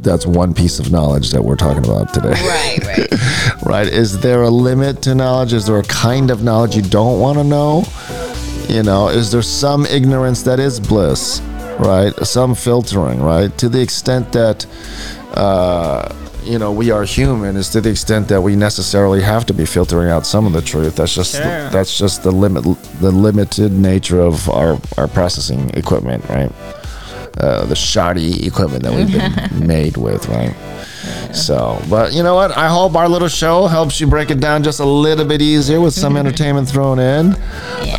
that's 0.00 0.26
one 0.26 0.52
piece 0.54 0.78
of 0.78 0.92
knowledge 0.92 1.30
that 1.30 1.42
we're 1.42 1.56
talking 1.56 1.84
about 1.84 2.12
today 2.12 2.30
right, 2.30 2.78
right. 2.86 3.62
right? 3.64 3.86
Is 3.88 4.20
there 4.20 4.42
a 4.42 4.50
limit 4.50 5.02
to 5.02 5.14
knowledge? 5.14 5.52
Is 5.52 5.66
there 5.66 5.78
a 5.78 5.84
kind 5.84 6.30
of 6.30 6.42
knowledge 6.42 6.76
you 6.76 6.82
don't 6.82 7.20
want 7.20 7.38
to 7.38 7.44
know? 7.44 7.84
You 8.68 8.82
know, 8.82 9.08
is 9.08 9.30
there 9.30 9.42
some 9.42 9.86
ignorance 9.86 10.42
that 10.42 10.60
is 10.60 10.80
bliss, 10.80 11.40
right? 11.78 12.14
Some 12.24 12.54
filtering, 12.54 13.20
right? 13.20 13.56
To 13.58 13.68
the 13.68 13.80
extent 13.80 14.32
that, 14.32 14.66
uh, 15.34 16.14
you 16.44 16.58
know, 16.58 16.72
we 16.72 16.90
are 16.90 17.04
human, 17.04 17.56
is 17.56 17.68
to 17.70 17.80
the 17.80 17.90
extent 17.90 18.28
that 18.28 18.40
we 18.40 18.54
necessarily 18.56 19.22
have 19.22 19.44
to 19.46 19.54
be 19.54 19.64
filtering 19.66 20.10
out 20.10 20.26
some 20.26 20.46
of 20.46 20.52
the 20.52 20.62
truth. 20.62 20.96
That's 20.96 21.14
just 21.14 21.32
Sure. 21.36 21.42
the, 21.42 21.70
that's 21.72 21.96
just 21.98 22.22
the 22.22 22.30
limit, 22.30 22.64
the 23.00 23.10
limited 23.10 23.72
nature 23.72 24.20
of 24.20 24.48
our 24.50 24.78
our 24.98 25.08
processing 25.08 25.70
equipment, 25.74 26.28
right? 26.28 26.52
Uh, 27.38 27.64
the 27.66 27.74
shoddy 27.74 28.46
equipment 28.46 28.82
that 28.84 28.92
we've 28.94 29.10
been 29.10 29.66
made 29.66 29.96
with, 29.96 30.28
right? 30.28 30.54
So, 31.34 31.82
but 31.90 32.12
you 32.12 32.22
know 32.22 32.34
what? 32.36 32.56
I 32.56 32.68
hope 32.68 32.94
our 32.94 33.08
little 33.08 33.26
show 33.28 33.66
helps 33.66 34.00
you 34.00 34.06
break 34.06 34.30
it 34.30 34.38
down 34.40 34.62
just 34.62 34.78
a 34.80 34.84
little 34.84 35.24
bit 35.24 35.42
easier 35.42 35.80
with 35.80 35.92
some 35.94 36.16
entertainment 36.22 36.68
thrown 36.68 36.98
in. 37.00 37.32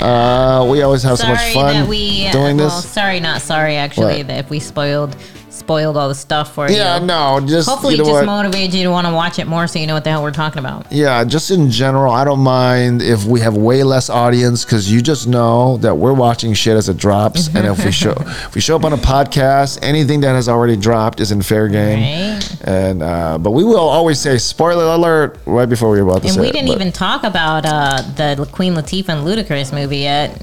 Uh, 0.01 0.65
we 0.69 0.81
always 0.83 1.03
have 1.03 1.17
so 1.17 1.27
much 1.27 1.53
fun 1.53 1.73
that 1.73 1.87
we 1.87 2.29
doing 2.31 2.57
well, 2.57 2.69
this. 2.81 2.89
sorry, 2.89 3.19
not 3.19 3.41
sorry. 3.41 3.75
Actually, 3.75 4.17
What? 4.19 4.27
that 4.27 4.39
if 4.45 4.49
we 4.49 4.59
spoiled 4.59 5.15
spoiled 5.55 5.97
all 5.97 6.07
the 6.09 6.15
stuff 6.15 6.53
for 6.53 6.69
you. 6.69 6.75
Yeah, 6.75 6.99
no, 6.99 7.39
just 7.45 7.67
Hopefully, 7.67 7.95
you 7.95 8.01
it 8.01 8.05
know 8.05 8.11
just 8.11 8.25
what? 8.27 8.43
motivated 8.43 8.73
you 8.73 8.83
to 8.83 8.91
want 8.91 9.07
to 9.07 9.13
watch 9.13 9.39
it 9.39 9.47
more, 9.47 9.67
so 9.67 9.79
you 9.79 9.87
know 9.87 9.93
what 9.93 10.03
the 10.03 10.09
hell 10.11 10.21
we're 10.23 10.31
talking 10.31 10.59
about. 10.59 10.91
Yeah, 10.91 11.23
just 11.23 11.51
in 11.51 11.71
general, 11.71 12.11
I 12.13 12.23
don't 12.25 12.39
mind 12.41 13.01
if 13.01 13.25
we 13.25 13.39
have 13.39 13.55
way 13.57 13.83
less 13.83 14.09
audience 14.09 14.63
because 14.65 14.91
you 14.91 15.01
just 15.01 15.27
know 15.27 15.77
that 15.77 15.95
we're 15.95 16.13
watching 16.13 16.53
shit 16.53 16.75
as 16.77 16.89
it 16.89 16.97
drops, 16.97 17.47
and 17.55 17.65
if 17.65 17.83
we 17.83 17.91
show 17.91 18.11
if 18.19 18.55
we 18.55 18.61
show 18.61 18.75
up 18.75 18.83
on 18.83 18.93
a 18.93 18.97
podcast, 18.97 19.79
anything 19.81 20.21
that 20.21 20.33
has 20.33 20.47
already 20.49 20.75
dropped 20.75 21.19
is 21.19 21.31
in 21.31 21.41
fair 21.41 21.67
game. 21.67 21.99
Right. 22.35 22.61
And 22.67 23.01
uh, 23.03 23.37
but 23.37 23.51
we 23.51 23.63
will 23.63 23.77
always 23.77 24.19
say 24.19 24.37
spoiler 24.37 24.83
alert 24.85 25.39
right 25.45 25.67
before 25.69 25.89
we're 25.89 26.03
about 26.03 26.21
to 26.23 26.27
And 26.29 26.37
we 26.41 26.51
didn't 26.51 26.67
but- 26.67 26.75
even 26.75 26.91
talk 26.91 27.23
about 27.23 27.65
uh, 27.65 28.01
the 28.15 28.47
Queen 28.51 28.73
Latifah 28.73 29.09
and 29.09 29.27
Ludacris 29.27 29.73
movie 29.73 29.97
yet. 29.99 30.35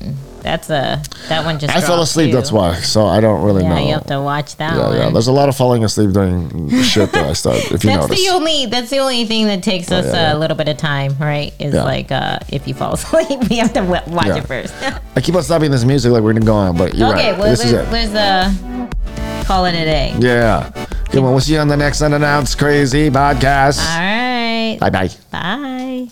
That's 0.43 0.69
a 0.70 1.01
that 1.28 1.44
one 1.44 1.59
just. 1.59 1.74
I 1.74 1.81
fell 1.81 2.02
asleep. 2.02 2.31
too. 2.31 2.36
That's 2.36 2.51
why. 2.52 2.74
So 2.81 3.06
I 3.06 3.20
don't 3.20 3.43
really 3.44 3.62
Yeah, 3.62 3.74
know. 3.74 3.81
you 3.86 3.93
have 3.94 4.06
to 4.06 4.20
watch 4.20 4.56
that 4.56 4.74
yeah, 4.74 4.86
one. 4.89 4.97
yeah. 4.97 5.10
There's 5.10 5.28
a 5.28 5.32
lot 5.32 5.48
of 5.48 5.56
falling 5.56 5.85
asleep 5.85 6.10
during 6.12 6.69
shit 6.82 7.12
that 7.12 7.27
I 7.27 7.32
start. 7.32 7.59
If 7.70 7.85
you 7.85 7.90
that's 7.90 8.09
notice. 8.09 8.24
the 8.24 8.31
only 8.32 8.66
that's 8.66 8.90
the 8.90 8.98
only 8.98 9.24
thing 9.24 9.47
that 9.47 9.62
takes 9.62 9.90
us 9.93 10.06
yeah, 10.06 10.12
yeah. 10.12 10.36
a 10.36 10.39
little 10.39 10.56
bit 10.56 10.69
of 10.69 10.77
time, 10.77 11.16
right? 11.19 11.52
Is 11.60 11.74
like 11.74 12.10
uh, 12.10 12.39
if 12.48 12.66
you 12.66 12.74
fall 12.74 12.93
asleep, 12.98 13.48
we 13.48 13.56
have 13.59 13.73
to 13.74 13.82
watch 13.82 14.36
it 14.36 14.47
first. 14.47 14.74
I 15.16 15.20
keep 15.20 15.35
on 15.35 15.43
stopping 15.43 15.70
this 15.70 15.85
music 15.85 16.10
like 16.12 16.23
we're 16.23 16.32
gonna 16.32 16.44
go 16.44 16.55
on, 16.55 16.77
but 16.77 16.94
you're 16.94 17.09
okay, 17.14 17.31
right. 17.32 17.39
well, 17.39 17.51
this 17.51 17.64
it. 17.64 17.89
let's 17.90 18.14
uh, 18.14 19.44
call 19.44 19.64
it 19.66 19.74
a 19.74 19.85
day. 19.85 20.14
Yeah. 20.19 20.70
Good 21.10 21.23
one. 21.23 21.32
We'll 21.32 21.40
see 21.40 21.52
you 21.55 21.59
on 21.60 21.69
the 21.69 21.77
next 21.77 22.01
unannounced 22.01 22.59
crazy 22.59 23.10
podcast. 23.10 23.78
All 23.78 24.01
right. 24.01 24.78
Bye 24.81 24.90
bye. 24.90 25.10
Bye. 25.31 26.09